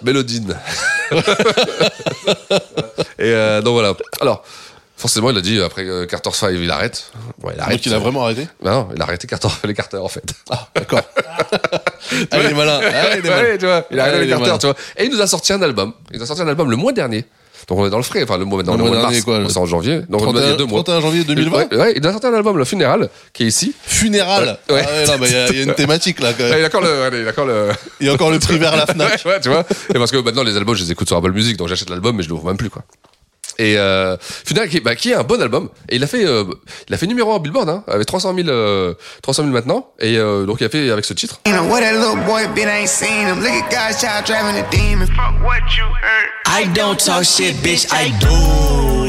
Mélodine. 0.02 0.56
Et 3.18 3.32
euh, 3.32 3.62
donc 3.62 3.74
voilà. 3.74 3.94
Alors, 4.20 4.44
forcément, 4.96 5.30
il 5.30 5.38
a 5.38 5.40
dit 5.40 5.60
après 5.60 5.84
euh, 5.84 6.06
Carter 6.06 6.30
5, 6.32 6.50
il 6.50 6.70
arrête. 6.70 7.10
Bon, 7.38 7.50
il 7.54 7.60
arrête. 7.60 7.76
Donc 7.76 7.86
il 7.86 7.94
a 7.94 7.98
vraiment 7.98 8.24
arrêté? 8.24 8.48
Bah 8.62 8.70
non, 8.72 8.88
il 8.94 9.00
a 9.00 9.04
arrêté 9.04 9.26
Carter, 9.26 9.48
les 9.64 9.74
Carter 9.74 9.98
en 9.98 10.08
fait. 10.08 10.24
Ah, 10.50 10.68
d'accord. 10.74 11.00
ah, 11.16 12.38
il 12.38 12.46
est 12.46 12.54
malin. 12.54 12.80
Ah, 12.82 13.16
il 13.16 13.24
est 13.24 13.28
malin. 13.28 13.42
Ouais, 13.42 13.58
tu 13.58 13.66
vois, 13.66 13.86
il 13.90 14.00
a 14.00 14.04
Ah, 14.04 14.06
arrêté 14.08 14.18
il 14.18 14.24
les 14.24 14.28
Carter, 14.30 14.46
malin. 14.46 14.58
tu 14.58 14.66
vois. 14.66 14.76
Et 14.96 15.04
il 15.04 15.10
nous 15.10 15.20
a 15.20 15.26
sorti 15.26 15.52
un 15.52 15.62
album. 15.62 15.92
Il 16.12 16.18
nous 16.18 16.22
a 16.24 16.26
sorti 16.26 16.42
un 16.42 16.48
album 16.48 16.70
le 16.70 16.76
mois 16.76 16.92
dernier. 16.92 17.24
Donc 17.68 17.78
on 17.80 17.86
est 17.86 17.90
dans 17.90 17.96
le 17.96 18.04
frais, 18.04 18.22
enfin 18.22 18.38
le 18.38 18.44
mois 18.44 18.58
maintenant, 18.58 18.74
Le 18.74 18.78
le, 18.78 18.84
mois 18.84 18.98
mois 19.00 19.08
de 19.08 19.12
mars, 19.14 19.24
quoi, 19.24 19.38
le 19.40 19.48
c'est 19.48 19.58
en 19.58 19.66
janvier. 19.66 20.02
Donc 20.08 20.22
on 20.22 20.26
est 20.36 20.38
y 20.38 20.42
31, 20.42 20.56
deux 20.56 20.66
mois. 20.66 20.84
31 20.84 21.00
janvier 21.00 21.24
2020 21.24 21.56
Ouais, 21.56 21.76
ouais, 21.76 21.94
il 21.96 22.06
a 22.06 22.12
sorti 22.12 22.26
un 22.28 22.34
album, 22.34 22.56
le 22.58 22.64
Funéral, 22.64 23.08
qui 23.32 23.42
est 23.42 23.46
ici. 23.48 23.74
Funéral. 23.82 24.58
Ouais. 24.70 24.84
Ah 24.86 24.92
ouais, 24.92 25.06
non, 25.06 25.12
mais 25.20 25.26
il 25.28 25.32
y 25.32 25.36
a- 25.36 25.48
y, 25.52 25.62
une 25.64 25.74
thématique 25.74 26.20
là 26.20 26.32
quand 26.32 26.44
même. 26.44 26.58
il 26.58 26.62
a 26.64 26.66
encore 26.68 26.80
le, 26.82 27.20
il 27.20 27.26
a 27.26 27.30
encore 27.30 27.46
le, 27.46 27.68
Il 28.00 28.06
y 28.06 28.10
a 28.10 28.12
encore 28.14 28.30
le 28.30 28.38
prix 28.38 28.58
vers 28.58 28.76
la 28.76 28.86
Fnac. 28.92 29.20
ouais, 29.24 29.40
tu 29.40 29.48
vois. 29.48 29.64
Et 29.92 29.94
parce 29.98 30.12
que 30.12 30.18
maintenant, 30.18 30.44
les 30.44 30.56
albums, 30.56 30.76
je 30.76 30.84
les 30.84 30.92
écoute 30.92 31.08
sur 31.08 31.16
Apple 31.16 31.32
Music, 31.32 31.56
donc 31.56 31.66
j'achète 31.66 31.90
l'album, 31.90 32.14
mais 32.16 32.22
je 32.22 32.28
l'ouvre 32.28 32.46
même 32.46 32.56
plus, 32.56 32.70
quoi. 32.70 32.82
Et 33.58 33.76
euh, 33.78 34.16
Funeral, 34.20 34.68
qui, 34.68 34.80
bah, 34.80 34.94
qui 34.94 35.10
est 35.10 35.14
un 35.14 35.22
bon 35.22 35.40
album. 35.40 35.68
Et 35.88 35.96
il 35.96 36.04
a 36.04 36.06
fait, 36.06 36.24
euh, 36.24 36.44
il 36.88 36.94
a 36.94 36.98
fait 36.98 37.06
numéro 37.06 37.34
1 37.34 37.38
Billboard, 37.38 37.68
hein, 37.68 37.84
avec 37.88 38.06
300 38.06 38.34
000, 38.34 38.48
euh, 38.48 38.94
300 39.22 39.42
000 39.44 39.54
maintenant. 39.54 39.88
Et 40.00 40.18
euh, 40.18 40.44
donc 40.46 40.60
il 40.60 40.64
a 40.64 40.68
fait 40.68 40.90
avec 40.90 41.04
ce 41.04 41.14
titre. 41.14 41.40
You 41.46 41.52
know 41.52 41.64
what 41.64 41.80
that 41.80 41.92
little 41.92 42.22
boy 42.26 42.46
been 42.54 42.68
ain't 42.68 42.88
seen 42.88 43.26
him. 43.26 43.40
Look 43.40 43.50
at 43.50 43.70
God's 43.70 44.00
child 44.00 44.24
driving 44.26 44.60
a 44.60 44.70
demon. 44.70 45.06
Fuck 45.06 45.42
what 45.42 45.62
you 45.76 45.84
heard. 45.84 46.30
I 46.46 46.66
don't 46.72 46.98
talk 46.98 47.24
shit, 47.24 47.54
bitch, 47.56 47.86
I 47.92 48.10
do. 48.20 49.05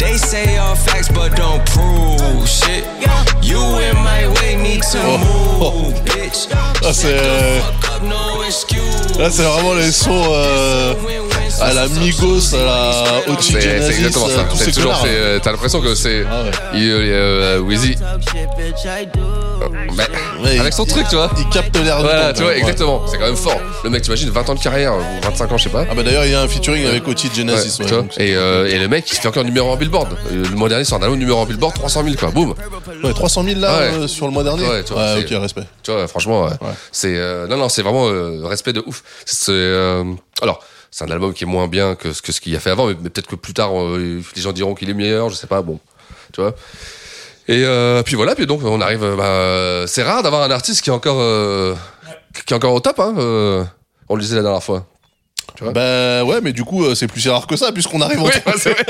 They 0.00 0.16
say 0.16 0.56
all 0.58 0.74
facts, 0.74 1.08
but 1.08 1.36
don't 1.36 1.62
prove 1.66 2.48
shit. 2.48 2.84
You 3.42 3.58
in 3.58 3.96
my 4.02 4.26
way, 4.40 4.56
need 4.56 4.82
to 4.92 4.98
move, 4.98 5.94
bitch. 6.04 6.48
Ah, 6.84 6.92
c'est. 6.92 7.08
euh, 7.08 7.60
No 8.02 8.42
excuse. 8.46 9.18
Là, 9.18 9.28
c'est 9.30 9.42
vraiment 9.42 9.74
les 9.74 9.92
sons 9.92 10.24
euh, 10.32 10.94
à 11.60 11.74
la 11.74 11.86
Migos, 11.88 12.54
à 12.54 12.64
la 12.64 12.92
C'est 13.24 13.30
Ochi 13.30 13.52
c'est 13.60 13.88
exactement 13.90 14.26
euh, 14.28 14.36
ça. 14.36 14.46
C'est 14.56 14.72
toujours, 14.72 15.02
euh, 15.06 15.38
t'as 15.42 15.50
l'impression 15.52 15.82
que 15.82 15.94
c'est, 15.94 16.24
Ah 16.30 16.42
ouais. 16.44 16.50
il, 16.74 16.90
euh, 16.90 17.58
Wheezy, 17.60 17.96
bah, 19.94 20.04
Ouais, 20.42 20.58
avec 20.58 20.72
son 20.72 20.84
il- 20.84 20.90
truc, 20.92 21.06
tu 21.10 21.16
vois. 21.16 21.30
Il 21.38 21.46
capte 21.50 21.76
l'air 21.76 21.98
du 21.98 22.02
Voilà, 22.04 22.28
temps, 22.28 22.32
tu 22.38 22.42
vois, 22.44 22.52
ouais. 22.52 22.58
exactement. 22.58 23.02
C'est 23.06 23.18
quand 23.18 23.26
même 23.26 23.36
fort. 23.36 23.60
Le 23.84 23.90
mec, 23.90 24.00
t'imagines, 24.02 24.30
20 24.30 24.48
ans 24.48 24.54
de 24.54 24.60
carrière, 24.60 24.94
ou 24.94 25.00
25 25.24 25.52
ans, 25.52 25.58
je 25.58 25.64
sais 25.64 25.68
pas. 25.70 25.84
Ah 25.90 25.94
bah 25.94 26.02
d'ailleurs, 26.02 26.24
il 26.24 26.32
y 26.32 26.34
a 26.34 26.40
un 26.40 26.48
featuring 26.48 26.86
avec 26.86 27.06
Ochi 27.06 27.28
Genesis. 27.34 27.78
Ouais, 27.80 27.84
ouais, 27.84 27.86
tu 27.88 27.92
vois. 27.94 28.02
donc 28.02 28.12
et, 28.18 28.34
euh, 28.34 28.66
et 28.66 28.78
le 28.78 28.88
mec, 28.88 29.04
il 29.10 29.14
se 29.16 29.20
fait 29.20 29.28
encore 29.28 29.44
numéro 29.44 29.70
en 29.70 29.76
billboard. 29.76 29.89
Euh, 29.94 30.44
Le 30.50 30.56
mois 30.56 30.68
dernier, 30.68 30.84
sur 30.84 30.96
un 30.96 31.02
album 31.02 31.18
numéro 31.18 31.38
en 31.38 31.46
billboard, 31.46 31.74
300 31.74 32.04
000, 32.04 32.16
quoi. 32.16 32.30
Boum. 32.30 32.54
Ouais, 33.02 33.12
300 33.12 33.42
000 33.44 33.60
là 33.60 33.78
Ouais. 33.78 33.84
euh, 33.94 34.06
sur 34.08 34.26
le 34.26 34.32
mois 34.32 34.44
dernier. 34.44 34.66
Ouais, 34.66 34.84
tu 34.84 34.92
vois, 34.92 35.02
ouais, 35.14 35.24
c'est- 35.26 35.34
ok, 35.36 35.42
respect. 35.42 35.64
Tu 35.82 35.90
vois, 35.92 36.06
franchement, 36.08 36.48
c'est 36.92 37.16
euh, 37.16 37.46
non, 37.46 37.56
non, 37.56 37.68
c'est 37.68 37.82
vraiment 37.82 38.08
euh, 38.08 38.46
respect 38.46 38.72
de 38.72 38.82
ouf. 38.86 39.02
C'est 39.24 39.52
alors. 40.42 40.62
C'est 40.92 41.04
un 41.04 41.10
album 41.12 41.32
qui 41.32 41.44
est 41.44 41.46
moins 41.46 41.68
bien 41.68 41.94
que, 41.94 42.12
ce- 42.12 42.20
que 42.20 42.32
ce 42.32 42.40
qu'il 42.40 42.54
a 42.56 42.58
fait 42.58 42.70
avant, 42.70 42.86
mais, 42.88 42.96
mais 43.00 43.10
peut-être 43.10 43.28
que 43.28 43.36
plus 43.36 43.54
tard, 43.54 43.70
les 43.96 44.22
gens 44.42 44.50
diront 44.50 44.74
qu'il 44.74 44.90
est 44.90 44.94
meilleur, 44.94 45.28
je 45.30 45.36
sais 45.36 45.46
pas, 45.46 45.62
bon, 45.62 45.78
tu 46.32 46.40
vois? 46.40 46.52
Et 47.46 47.64
puis 48.04 48.16
voilà, 48.16 48.34
puis 48.34 48.44
donc 48.46 48.60
on 48.64 48.80
arrive. 48.80 49.04
Bah, 49.16 49.84
c'est 49.86 50.02
rare 50.02 50.24
d'avoir 50.24 50.42
un 50.42 50.50
artiste 50.50 50.82
qui 50.82 50.90
est 50.90 50.92
encore, 50.92 51.76
qui 52.46 52.52
est 52.52 52.56
encore 52.56 52.74
au 52.74 52.80
top. 52.80 52.98
Hein, 52.98 53.14
on 54.08 54.14
le 54.16 54.20
disait 54.20 54.34
la 54.36 54.42
dernière 54.42 54.62
fois. 54.64 54.84
Tu 55.56 55.64
vois 55.64 55.72
Bah 55.72 56.24
ouais, 56.24 56.40
mais 56.42 56.52
du 56.52 56.64
coup, 56.64 56.84
euh, 56.84 56.94
c'est 56.94 57.06
plus 57.08 57.26
rare 57.28 57.46
que 57.46 57.56
ça, 57.56 57.72
puisqu'on 57.72 58.00
arrive 58.00 58.20
en 58.20 58.24
Oui, 58.26 58.32
bah, 58.44 58.52
c'est 58.58 58.70
vrai, 58.72 58.84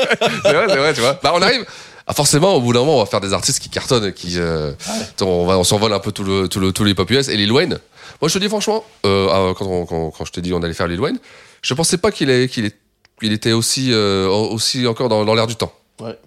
c'est 0.45 0.53
vrai, 0.53 0.77
vrai, 0.77 0.95
tu 0.95 1.01
vois. 1.01 1.19
Bah, 1.23 1.33
on 1.35 1.43
arrive. 1.43 1.65
Ah, 2.07 2.15
forcément, 2.15 2.55
au 2.55 2.61
bout 2.61 2.73
d'un 2.73 2.81
moment, 2.81 2.97
on 2.97 3.01
va 3.01 3.07
faire 3.07 3.21
des 3.21 3.33
artistes 3.33 3.61
qui 3.61 3.69
cartonnent, 3.69 4.13
qui, 4.13 4.35
euh, 4.39 4.73
on 5.21 5.47
va, 5.47 5.59
on 5.59 5.65
s'envole 5.65 5.93
un 5.93 6.01
peu 6.01 6.11
tout 6.13 6.25
le, 6.25 6.49
tout 6.49 6.59
le, 6.61 6.73
tous 6.73 6.83
les 6.85 6.95
pop 6.95 7.09
US. 7.11 7.29
Et 7.29 7.37
Lil 7.37 7.53
Wayne, 7.53 7.79
moi, 8.21 8.29
je 8.29 8.35
te 8.35 8.39
dis 8.39 8.49
franchement, 8.49 8.85
euh, 9.07 9.29
ah, 9.31 9.53
quand, 9.57 9.67
on- 9.67 9.87
quand, 9.87 10.11
quand 10.11 10.25
je 10.25 10.33
t'ai 10.33 10.41
dit 10.41 10.53
on 10.53 10.63
allait 10.63 10.75
faire 10.75 10.89
Lil 10.89 11.01
Wayne, 11.01 11.19
je 11.63 11.75
pensais 11.75 11.99
pas 11.99 12.11
qu'il 12.11 12.49
qu'il 12.49 13.33
était 13.33 13.53
aussi, 13.53 13.93
euh, 13.93 14.27
aussi 14.29 14.87
encore 14.87 15.09
dans, 15.09 15.25
dans 15.25 15.35
l'air 15.35 15.47
du 15.47 15.55
temps. 15.55 15.73
Ouais. 16.01 16.19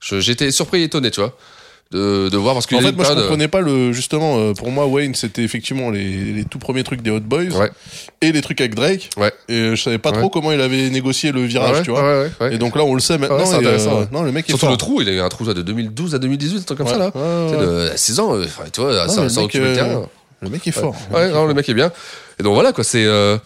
J'étais 0.00 0.50
surpris 0.50 0.80
et 0.80 0.84
étonné, 0.84 1.10
tu 1.10 1.20
vois, 1.20 1.36
de, 1.92 2.28
de 2.28 2.36
voir 2.36 2.54
parce 2.54 2.66
que 2.66 2.76
En 2.76 2.80
fait, 2.80 2.92
moi, 2.92 3.04
je 3.04 3.14
comprenais 3.14 3.48
pas 3.48 3.60
le. 3.60 3.92
Justement, 3.92 4.38
euh, 4.38 4.52
pour 4.54 4.70
moi, 4.70 4.86
Wayne, 4.86 5.14
c'était 5.16 5.42
effectivement 5.42 5.90
les, 5.90 6.32
les 6.32 6.44
tout 6.44 6.58
premiers 6.60 6.84
trucs 6.84 7.02
des 7.02 7.10
Hot 7.10 7.20
Boys 7.20 7.46
et 8.20 8.30
les 8.30 8.40
trucs 8.42 8.60
avec 8.60 8.74
Drake. 8.76 9.10
Ouais. 9.16 9.32
Et 9.48 9.54
euh, 9.54 9.74
je 9.74 9.82
savais 9.82 9.98
pas 9.98 10.10
Ouais. 10.12 10.18
trop 10.18 10.28
comment 10.30 10.52
il 10.52 10.60
avait 10.60 10.88
négocié 10.90 11.32
le 11.32 11.42
virage, 11.42 11.70
Ah 11.74 11.78
ouais, 11.78 11.82
tu 11.82 11.90
vois. 11.90 12.02
ouais, 12.02 12.22
ouais, 12.24 12.30
ouais. 12.48 12.54
Et 12.54 12.58
donc 12.58 12.76
là, 12.76 12.84
on 12.84 12.94
le 12.94 13.00
sait 13.00 13.18
maintenant. 13.18 13.38
Ouais, 13.38 13.44
c'est 13.46 13.54
et, 13.56 13.58
intéressant, 13.58 13.96
euh, 13.96 14.00
ouais. 14.02 14.08
Non, 14.12 14.22
le 14.22 14.30
mec 14.32 14.44
est 14.48 14.52
Surtout 14.52 14.68
le 14.68 14.76
trou, 14.76 15.00
il 15.02 15.08
a 15.08 15.12
eu 15.12 15.20
un 15.20 15.28
trou 15.28 15.44
de 15.44 15.62
2012 15.62 16.14
à 16.14 16.18
2018, 16.18 16.58
un 16.58 16.62
truc 16.62 16.78
comme 16.78 16.86
Ouais, 16.86 16.92
ça 16.92 16.98
là. 16.98 17.10
ouais, 17.14 17.20
ouais, 17.56 17.56
ouais. 17.86 17.90
de 17.90 17.96
6 17.96 18.20
ans, 18.20 18.34
euh, 18.36 18.44
enfin, 18.44 18.64
tu 18.72 18.80
vois, 18.80 19.08
ça, 19.08 19.22
le 19.24 19.28
mec, 19.42 19.54
le 19.54 19.64
euh, 19.64 19.74
terrain. 19.74 20.02
Le 20.42 20.48
mec 20.48 20.66
est 20.66 20.72
fort. 20.72 20.94
Ouais, 21.12 21.28
non, 21.30 21.44
le 21.46 21.54
mec 21.54 21.68
est 21.68 21.74
bien. 21.74 21.90
Et 22.38 22.42
donc 22.42 22.54
voilà, 22.54 22.72
quoi, 22.72 22.82
c'est. 22.84 23.04
euh, 23.04 23.36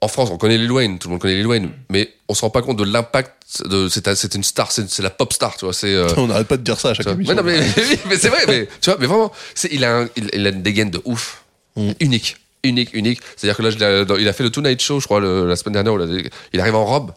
en 0.00 0.08
France, 0.08 0.30
on 0.32 0.38
connaît 0.38 0.56
Lil 0.58 0.70
Wayne, 0.72 0.98
tout 0.98 1.08
le 1.08 1.12
monde 1.12 1.20
connaît 1.20 1.34
Lil 1.36 1.46
Wayne, 1.46 1.70
mais 1.90 2.10
on 2.28 2.34
se 2.34 2.40
rend 2.40 2.50
pas 2.50 2.62
compte 2.62 2.78
de 2.78 2.84
l'impact 2.84 3.32
de. 3.66 3.88
C'est 3.88 4.08
un- 4.08 4.14
c'est 4.14 4.34
une 4.34 4.42
star, 4.44 4.72
c'est 4.72 4.88
c'est 4.90 5.02
la 5.02 5.10
pop 5.10 5.32
star, 5.32 5.56
tu 5.56 5.64
vois. 5.66 5.74
C'est. 5.74 5.94
euh, 5.94 6.08
On 6.16 6.26
n'arrête 6.26 6.46
pas 6.48 6.56
de 6.56 6.62
dire 6.62 6.78
ça 6.80 6.90
à 6.90 6.94
chaque 6.94 7.06
émission. 7.06 7.34
Mais 7.34 7.42
non, 7.42 7.46
mais, 8.08 8.16
c'est 8.16 8.28
vrai, 8.28 8.44
mais 8.48 8.68
tu 8.80 8.90
vois, 8.90 8.98
mais 8.98 9.06
vraiment, 9.06 9.30
c'est, 9.54 9.68
il, 9.72 9.84
a 9.84 9.98
un- 10.00 10.08
il, 10.16 10.30
il 10.32 10.46
a 10.46 10.50
une 10.50 10.62
dégaine 10.62 10.90
de 10.90 11.00
ouf. 11.04 11.42
Mm. 11.76 11.90
Unique. 12.00 12.36
Unique, 12.62 12.90
unique. 12.94 13.20
C'est-à-dire 13.36 13.56
que 13.58 13.62
là, 13.62 13.70
je 13.70 13.78
l'ai- 13.78 14.04
dans- 14.06 14.16
il 14.16 14.26
a 14.26 14.32
fait 14.32 14.42
le 14.42 14.50
Tonight 14.50 14.80
Show, 14.80 15.00
je 15.00 15.04
crois, 15.04 15.20
le- 15.20 15.46
la 15.46 15.56
semaine 15.56 15.74
dernière. 15.74 15.92
où 15.94 16.00
il, 16.02 16.26
a- 16.26 16.30
il 16.54 16.60
arrive 16.60 16.74
en 16.76 16.84
robe. 16.86 17.12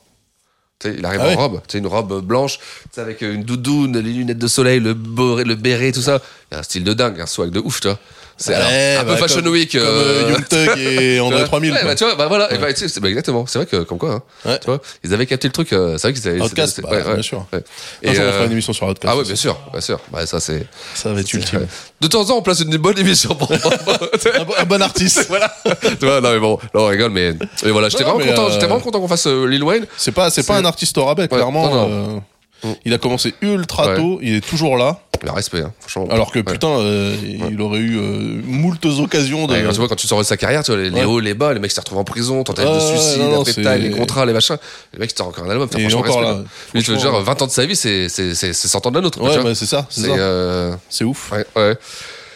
Il 0.86 1.04
arrive 1.06 1.22
Ah 1.24 1.26
en 1.26 1.30
ouais. 1.30 1.36
robe, 1.36 1.62
sais, 1.68 1.80
une 1.80 1.88
robe 1.88 2.22
blanche, 2.24 2.60
avec 2.98 3.22
une 3.22 3.44
doudoune, 3.44 3.98
les 3.98 4.14
lunettes 4.14 4.38
de 4.38 4.48
soleil, 4.48 4.80
le, 4.80 4.94
béret, 4.94 5.44
le 5.44 5.56
béret, 5.56 5.92
tout 5.92 6.02
ça. 6.04 6.22
Il 6.52 6.56
a 6.56 6.60
un 6.60 6.64
style 6.64 6.84
de 6.84 6.94
dingue, 6.94 7.20
un 7.20 7.26
swag 7.26 7.50
de 7.50 7.60
ouf, 7.60 7.80
tu 7.82 7.88
vois. 7.88 7.98
C'est 8.40 8.52
Ouais, 8.56 8.98
un 9.00 9.04
peu 9.04 9.12
bah, 9.12 9.18
Fashion 9.18 9.42
comme- 9.42 9.52
Week. 9.52 9.72
comme, 9.72 9.82
euh, 9.84 10.30
Young 10.32 10.48
Thug 10.48 10.78
et 10.78 11.20
André 11.22 11.36
Tu 11.38 11.40
vois 11.40 11.48
3000, 11.48 11.72
Ouais, 11.74 11.84
bah, 11.84 11.96
tu 11.96 12.04
vois, 12.04 12.16
bah 12.16 12.28
voilà, 12.28 12.50
et 12.52 12.54
Ouais. 12.56 12.60
bah, 12.62 12.74
tu 12.74 12.80
sais, 12.82 12.88
c'est- 12.88 13.00
bah, 13.00 13.10
exactement. 13.10 13.46
C'est 13.48 13.58
vrai 13.58 13.66
que, 13.66 13.78
comme 13.78 13.98
quoi, 13.98 14.24
hein, 14.46 14.58
tu 14.62 14.68
vois, 14.68 14.80
ils 15.04 15.12
avaient 15.14 15.26
capté 15.26 15.48
le 15.48 15.52
truc, 15.54 15.74
euh, 15.74 15.98
c'est 15.98 16.10
vrai 16.10 16.14
qu'ils 16.14 16.28
avaient. 16.30 16.42
Outcast, 16.42 16.82
bien 16.82 17.22
sûr. 17.24 17.46
Un 18.06 18.14
jour, 18.14 18.24
on 18.28 18.32
fera 18.32 18.46
une 18.46 18.52
émission 18.52 18.74
sur 18.74 18.88
Outcast 18.88 19.12
Ah 19.12 19.18
aussi. 19.18 19.30
bien 19.30 19.36
sûr, 19.36 19.60
bien 19.72 19.82
sûr. 19.82 20.00
Ça, 20.26 20.40
c'est. 20.40 20.68
Ça 20.94 21.12
va 21.14 21.20
être 21.20 21.34
ultime. 21.34 21.66
De 22.00 22.08
temps 22.08 22.22
en 22.22 22.26
temps, 22.26 22.38
on 22.38 22.42
place 22.44 22.60
une 22.60 22.78
bonne 22.78 23.00
émission 23.00 23.34
pour. 23.34 23.52
un, 23.54 24.44
bon- 24.44 24.54
un 24.58 24.66
bon 24.66 24.82
artiste. 24.84 25.26
voilà. 25.30 25.52
tu 26.00 26.06
vois, 26.06 26.22
non, 26.22 26.32
mais 26.32 26.40
bon, 26.40 26.60
là, 26.74 26.82
on 26.82 26.86
rigole, 26.88 27.12
mais. 27.12 27.34
mais 27.64 27.72
voilà, 27.72 27.90
j'étais 27.90 28.04
Non, 28.04 28.14
vraiment 28.14 28.30
content, 28.32 28.46
euh, 28.48 28.52
j'étais 28.52 28.66
vraiment 28.68 28.82
content 28.82 29.00
qu'on 29.00 29.08
fasse 29.08 29.26
euh, 29.28 29.46
Lil 29.48 29.64
Wayne. 29.64 29.88
C'est 29.98 30.12
pas, 30.12 30.30
c'est 30.30 30.46
pas 30.46 30.58
un 30.58 30.66
artiste 30.66 30.96
au 31.00 31.06
rabais, 31.06 31.28
clairement. 31.28 32.22
Euh, 32.66 32.74
Il 32.86 32.94
a 32.94 32.98
commencé 32.98 33.34
ultra 33.42 33.88
Ouais. 33.90 33.96
tôt, 33.96 34.20
il 34.22 34.36
est 34.36 34.42
toujours 34.48 34.78
là. 34.78 35.02
Le 35.24 35.32
respect, 35.32 35.62
hein, 35.62 35.74
franchement. 35.80 36.08
Alors 36.14 36.32
que 36.32 36.38
Ouais. 36.38 36.46
putain, 36.46 36.68
euh, 36.68 37.16
il 37.50 37.60
aurait 37.60 37.80
eu 37.80 37.98
euh, 37.98 38.40
moultes 38.46 38.86
occasions 38.86 39.48
de. 39.48 39.54
Ouais, 39.54 39.68
tu 39.72 39.78
vois, 39.80 39.88
quand 39.88 39.96
tu 39.96 40.06
sors 40.06 40.20
de 40.20 40.24
sa 40.24 40.38
carrière, 40.38 40.64
tu 40.64 40.72
vois, 40.72 40.80
les, 40.80 40.92
les 40.92 41.04
hauts, 41.06 41.20
les 41.20 41.34
bas, 41.34 41.54
les 41.56 41.60
mecs 41.60 41.72
s'est 41.72 41.80
retrouvé 41.82 42.00
en 42.02 42.04
prison, 42.04 42.44
tentative 42.44 42.72
de 42.76 42.80
suicide, 42.80 43.22
non, 43.22 43.44
non, 43.44 43.76
les 43.78 43.90
contrats, 43.90 44.28
les 44.28 44.34
machins. 44.34 44.58
Le 44.94 45.00
mec, 45.00 45.12
sort 45.18 45.28
encore 45.28 45.46
un 45.46 45.50
album, 45.50 45.68
franchement, 45.68 46.00
encore 46.02 46.18
respect, 46.22 46.22
là. 46.38 46.44
Lui, 46.76 46.84
Franchement, 46.84 47.12
dire, 47.14 47.22
20 47.24 47.42
ans 47.42 47.48
de 47.48 47.52
sa 47.52 47.66
vie, 47.66 47.76
c'est, 47.76 48.10
c'est, 48.10 48.36
c'est, 48.36 48.54
c'est 48.54 48.68
100 48.68 48.86
ans 48.86 48.92
de 48.92 48.96
la 48.96 49.02
nôtre. 49.02 49.20
Ouais, 49.20 49.44
bah, 49.44 49.56
c'est 49.56 49.66
ça, 49.66 49.88
c'est 49.90 50.06
euh, 50.08 50.76
C'est 50.90 51.04
ouf. 51.04 51.32
Ouais, 51.32 51.46
ouais. 51.56 51.76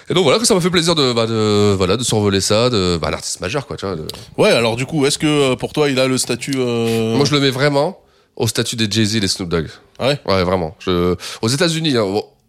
Et 0.10 0.14
donc 0.16 0.24
voilà, 0.24 0.40
que 0.40 0.46
ça 0.46 0.56
m'a 0.56 0.60
fait 0.62 0.72
plaisir 0.72 0.96
de, 0.96 1.14
bah, 1.14 1.28
de, 1.28 1.74
voilà, 1.78 1.98
de 1.98 2.04
survoler 2.04 2.42
ça, 2.42 2.72
de, 2.72 2.98
bah, 3.00 3.12
l'artiste 3.12 3.42
majeur, 3.42 3.68
quoi, 3.68 3.78
tu 3.78 3.86
vois. 3.86 3.96
de- 3.96 4.08
Ouais, 4.38 4.50
alors 4.50 4.76
du 4.76 4.88
coup, 4.88 5.06
est-ce 5.06 5.20
que 5.20 5.52
euh, 5.52 5.56
pour 5.56 5.72
toi, 5.72 5.88
il 5.88 6.00
a 6.00 6.08
le 6.08 6.18
statut. 6.18 6.56
euh, 6.58 7.16
Moi, 7.16 7.26
je 7.26 7.32
le 7.36 7.40
mets 7.42 7.52
vraiment 7.52 8.00
au 8.36 8.48
statut 8.48 8.76
des 8.76 8.88
Jay-Z 8.90 9.16
et 9.18 9.20
des 9.20 9.28
Snoop 9.28 9.50
Dogg. 9.50 9.68
Ouais. 10.00 10.20
Ouais, 10.26 10.44
vraiment. 10.44 10.76
Je... 10.80 11.16
Aux 11.42 11.48
États-Unis, 11.48 11.96
hein, 11.98 12.06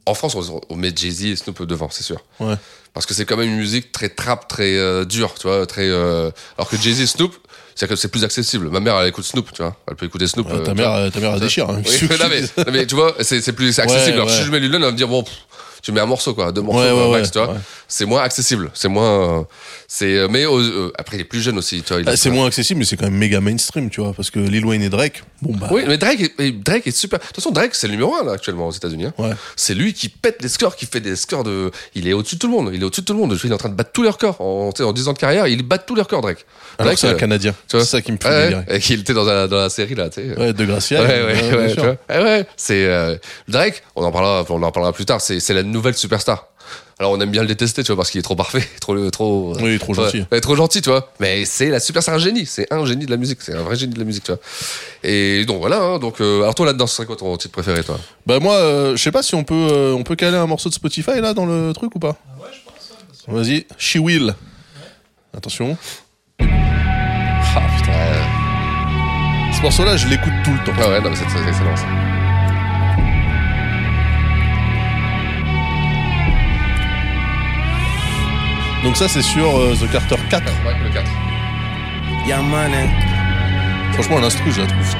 en 0.06 0.14
France, 0.14 0.34
on, 0.36 0.60
on 0.68 0.76
met 0.76 0.92
Jay-Z 0.94 1.24
et 1.26 1.36
Snoop 1.36 1.62
devant, 1.64 1.88
c'est 1.90 2.02
sûr. 2.04 2.18
Ouais. 2.40 2.54
Parce 2.94 3.06
que 3.06 3.14
c'est 3.14 3.24
quand 3.24 3.36
même 3.36 3.48
une 3.48 3.56
musique 3.56 3.90
très 3.92 4.08
trap, 4.10 4.48
très 4.48 4.76
euh, 4.76 5.04
dure, 5.04 5.34
tu 5.40 5.46
vois, 5.46 5.64
très. 5.66 5.88
euh, 5.88 6.30
Alors 6.58 6.68
que 6.68 6.76
Jay-Z 6.76 7.00
et 7.00 7.06
Snoop, 7.06 7.34
c'est 7.74 7.88
que 7.88 7.96
c'est 7.96 8.08
plus 8.08 8.22
accessible. 8.22 8.68
Ma 8.68 8.80
mère, 8.80 8.98
elle 9.00 9.08
écoute 9.08 9.24
Snoop, 9.24 9.50
tu 9.52 9.62
vois. 9.62 9.74
Elle 9.88 9.96
peut 9.96 10.04
écouter 10.06 10.26
Snoop. 10.26 10.46
Ouais, 10.48 10.56
euh, 10.56 10.62
ta 10.62 10.72
tu 10.72 10.76
mère, 10.78 10.92
euh, 10.92 11.08
ta 11.10 11.20
mère, 11.20 11.32
elle 11.34 11.40
déchire, 11.40 11.70
hein. 11.70 11.80
Oui, 11.84 12.08
non, 12.20 12.26
mais, 12.28 12.42
non, 12.42 12.72
mais 12.72 12.86
tu 12.86 12.94
vois, 12.94 13.14
c'est 13.20 13.40
c'est 13.40 13.52
plus 13.54 13.78
accessible. 13.78 14.16
Ouais, 14.18 14.22
Alors 14.22 14.30
si 14.30 14.42
je 14.42 14.50
mets 14.50 14.60
Lil 14.60 14.70
Jon, 14.70 14.76
elle 14.78 14.82
va 14.84 14.90
me 14.92 14.96
dire, 14.96 15.08
bon, 15.08 15.22
pff, 15.22 15.32
tu 15.82 15.92
mets 15.92 16.00
un 16.00 16.06
morceau, 16.06 16.32
quoi, 16.34 16.52
deux 16.52 16.62
morceaux, 16.62 16.80
Ouais, 16.80 16.92
ouais, 16.92 17.10
max, 17.10 17.28
ouais, 17.28 17.30
tu 17.32 17.38
vois. 17.38 17.54
ouais. 17.54 17.60
C'est 17.88 18.06
moins 18.06 18.22
accessible. 18.22 18.70
C'est 18.72 18.88
moins. 18.88 19.40
euh, 19.40 19.42
C'est. 19.88 20.16
euh, 20.16 20.28
Mais 20.30 20.46
euh, 20.46 20.90
après, 20.96 21.16
il 21.16 21.20
est 21.20 21.24
plus 21.24 21.40
jeune 21.42 21.58
aussi, 21.58 21.82
tu 21.82 21.92
vois. 21.92 22.02
Ah, 22.06 22.12
est- 22.12 22.16
c'est 22.16 22.30
moins 22.30 22.46
accessible, 22.46 22.78
mais 22.78 22.84
c'est 22.86 22.96
quand 22.96 23.04
même 23.06 23.16
méga 23.18 23.40
mainstream, 23.40 23.90
tu 23.90 24.00
vois, 24.00 24.12
parce 24.14 24.30
que 24.30 24.38
Lil 24.38 24.64
Wayne 24.64 24.82
et 24.82 24.88
Drake, 24.88 25.22
bon 25.42 25.54
bah. 25.56 25.68
Oui, 25.70 25.82
mais 25.86 25.98
Drake 25.98 26.32
est, 26.38 26.52
Drake 26.52 26.86
est 26.86 26.96
super. 26.96 27.18
De 27.18 27.24
toute 27.26 27.36
façon, 27.36 27.50
Drake, 27.50 27.74
c'est 27.74 27.88
le 27.88 27.92
numéro 27.94 28.14
1 28.14 28.24
là, 28.24 28.32
actuellement 28.32 28.68
aux 28.68 28.72
États-Unis. 28.72 29.06
hein. 29.18 29.30
C'est 29.56 29.74
lui 29.74 29.92
qui 29.92 30.08
pète 30.08 30.40
les 30.42 30.48
scores, 30.48 30.76
qui 30.76 30.86
fait 30.86 31.00
des 31.00 31.16
scores 31.16 31.44
de. 31.44 31.70
Il 31.94 32.06
est 32.08 32.12
au-dessus 32.12 32.36
de 32.36 32.40
tout 32.40 32.46
le 32.46 32.52
monde. 32.54 32.70
Il 32.72 32.80
est 32.80 32.84
au-dessus 32.84 33.00
de 33.02 33.06
tout 33.06 33.12
le 33.14 33.18
monde. 33.18 33.36
Il 33.42 33.50
est 33.50 33.54
en 33.54 33.58
train 33.58 33.68
de 33.68 33.74
battre 33.74 33.90
tous 33.92 34.02
les 34.02 34.08
records. 34.10 34.40
En, 34.40 34.70
en 34.78 34.92
10 34.92 35.08
ans 35.08 35.12
de 35.12 35.18
carrière, 35.18 35.46
il 35.48 35.62
bat 35.62 35.78
tous 35.78 35.94
les 35.94 36.02
records, 36.02 36.22
Drake. 36.22 36.46
Drake, 36.78 36.98
c'est 36.98 37.08
un 37.08 37.14
Canadien. 37.14 37.54
C'est 37.68 37.80
ça 37.84 38.00
qui 38.00 38.12
me 38.12 38.18
fait 38.22 38.54
Ouais. 38.54 38.64
Et 38.68 38.78
qu'il 38.80 39.00
était 39.00 39.14
dans 39.14 39.24
la, 39.24 39.46
dans 39.48 39.58
la 39.58 39.68
série 39.68 39.94
là, 39.94 40.08
tu 40.08 40.22
sais. 40.22 40.38
Ouais, 40.38 40.52
de 40.52 40.64
Gracia. 40.64 41.02
Ouais, 41.02 41.08
ouais, 41.08 41.50
ouais, 41.52 41.76
ouais. 41.76 41.98
Ouais, 42.08 42.22
ouais. 42.22 42.46
C'est 42.56 42.86
euh, 42.86 43.16
Drake. 43.48 43.82
On 43.96 44.04
en 44.04 44.10
parlera, 44.12 44.44
on 44.48 44.62
en 44.62 44.72
parlera 44.72 44.92
plus 44.92 45.04
tard. 45.04 45.20
C'est 45.20 45.38
c'est 45.40 45.54
la 45.54 45.62
nouvelle 45.72 45.94
superstar. 45.94 46.46
Alors 46.98 47.12
on 47.12 47.20
aime 47.20 47.30
bien 47.30 47.42
le 47.42 47.48
détester, 47.48 47.82
tu 47.82 47.88
vois, 47.88 47.96
parce 47.96 48.10
qu'il 48.10 48.18
est 48.20 48.22
trop 48.22 48.36
parfait, 48.36 48.62
trop, 48.80 49.10
trop. 49.10 49.54
Oui, 49.60 49.78
trop 49.78 49.92
gentil. 49.94 50.18
Ouais, 50.18 50.26
ouais, 50.32 50.40
trop 50.40 50.54
gentil, 50.54 50.80
tu 50.82 50.90
vois. 50.90 51.12
Mais 51.18 51.44
c'est 51.44 51.68
la 51.68 51.80
super, 51.80 52.02
c'est 52.02 52.12
un 52.12 52.18
génie, 52.18 52.46
c'est 52.46 52.72
un 52.72 52.84
génie 52.86 53.06
de 53.06 53.10
la 53.10 53.16
musique, 53.16 53.38
c'est 53.42 53.54
un 53.54 53.62
vrai 53.62 53.74
génie 53.76 53.94
de 53.94 53.98
la 53.98 54.04
musique, 54.04 54.22
tu 54.24 54.30
vois. 54.32 54.40
Et 55.02 55.44
donc 55.44 55.60
voilà. 55.60 55.80
hein, 55.82 55.98
donc 55.98 56.20
euh, 56.20 56.42
alors 56.42 56.54
toi 56.54 56.66
là-dedans, 56.66 56.86
ce 56.86 56.94
serait 56.96 57.06
quoi 57.06 57.16
ton 57.16 57.36
titre 57.36 57.52
préféré, 57.52 57.82
toi? 57.82 57.98
Bah 58.26 58.38
moi, 58.38 58.54
euh, 58.54 58.96
je 58.96 59.02
sais 59.02 59.10
pas 59.10 59.22
si 59.22 59.34
on 59.34 59.42
peut, 59.42 59.54
euh, 59.72 59.92
on 59.94 60.04
peut 60.04 60.14
caler 60.16 60.36
un 60.36 60.46
morceau 60.46 60.68
de 60.68 60.74
Spotify 60.74 61.20
là 61.20 61.34
dans 61.34 61.46
le 61.46 61.72
truc 61.72 61.94
ou 61.96 61.98
pas? 61.98 62.16
Ouais, 62.40 62.48
je 62.52 62.60
pense. 62.64 63.34
Vas-y, 63.46 63.66
She 63.78 63.96
Will. 63.96 64.34
Attention. 65.36 65.76
Ah 66.40 67.60
putain. 67.78 67.92
Ce 69.56 69.62
morceau-là, 69.62 69.96
je 69.96 70.06
l'écoute 70.08 70.32
tout 70.44 70.52
le 70.52 70.64
temps. 70.64 70.72
Ah 70.80 70.88
ouais, 70.88 71.00
non, 71.00 71.10
mais 71.10 71.16
c'est 71.16 71.24
c'est 71.28 71.48
excellent. 71.48 71.76
ça. 71.76 71.86
Donc 78.82 78.96
ça, 78.96 79.08
c'est 79.08 79.22
sur 79.22 79.56
euh, 79.58 79.76
The 79.80 79.90
Carter 79.90 80.16
4. 80.28 80.44
Ouais, 80.66 80.74
le 80.82 80.90
4. 80.90 81.08
Young 82.26 82.46
Money. 82.48 82.88
Franchement, 83.92 84.18
l'instru, 84.18 84.50
je 84.52 84.60
la 84.62 84.66
trouve 84.66 84.96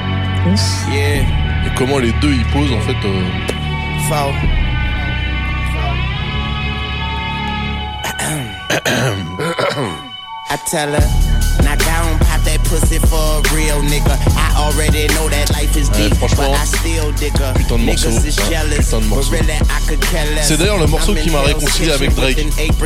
ouf. 0.53 0.61
Yeah. 0.91 1.21
Et 1.65 1.69
comment 1.75 1.97
les 1.97 2.11
deux 2.21 2.33
ils 2.33 2.45
posent 2.45 2.71
en 2.71 2.79
fait. 2.81 2.95
euh, 3.05 3.23
Foul. 4.07 4.33
I 10.49 10.57
tell 10.69 10.93
her, 10.93 11.07
and 12.45 12.59
pop 12.59 12.59
that 12.59 12.63
pussy 12.69 12.99
for 12.99 13.39
a 13.39 13.55
real 13.55 13.81
nigga. 13.83 14.17
I 14.35 14.55
already 14.57 15.07
know 15.15 15.29
that 15.29 15.49
life 15.51 15.75
is 15.77 15.89
Ouais, 15.89 16.09
deep, 16.09 16.15
franchement, 16.17 16.51
but 16.51 16.59
I 16.59 16.65
still 16.65 17.11
dig 17.13 17.37
her. 17.37 17.53
putain 17.53 17.77
de 17.77 17.83
morceau, 17.83 18.09
Niggas 18.09 18.25
is 18.25 18.35
putain, 18.35 18.49
jealous, 18.49 18.77
putain 18.77 18.97
de 18.99 19.03
but 19.03 19.09
morceau. 19.09 19.31
really 19.31 19.53
I 19.53 19.87
could 19.87 19.99
care 20.01 20.25
less. 20.35 20.47
C'est 20.47 20.57
d'ailleurs 20.57 20.79
le 20.79 20.87
morceau 20.87 21.13
qui 21.15 21.29
m'a 21.29 21.41
réconcilié 21.41 21.91
avec 21.91 22.13
Drake. 22.15 22.37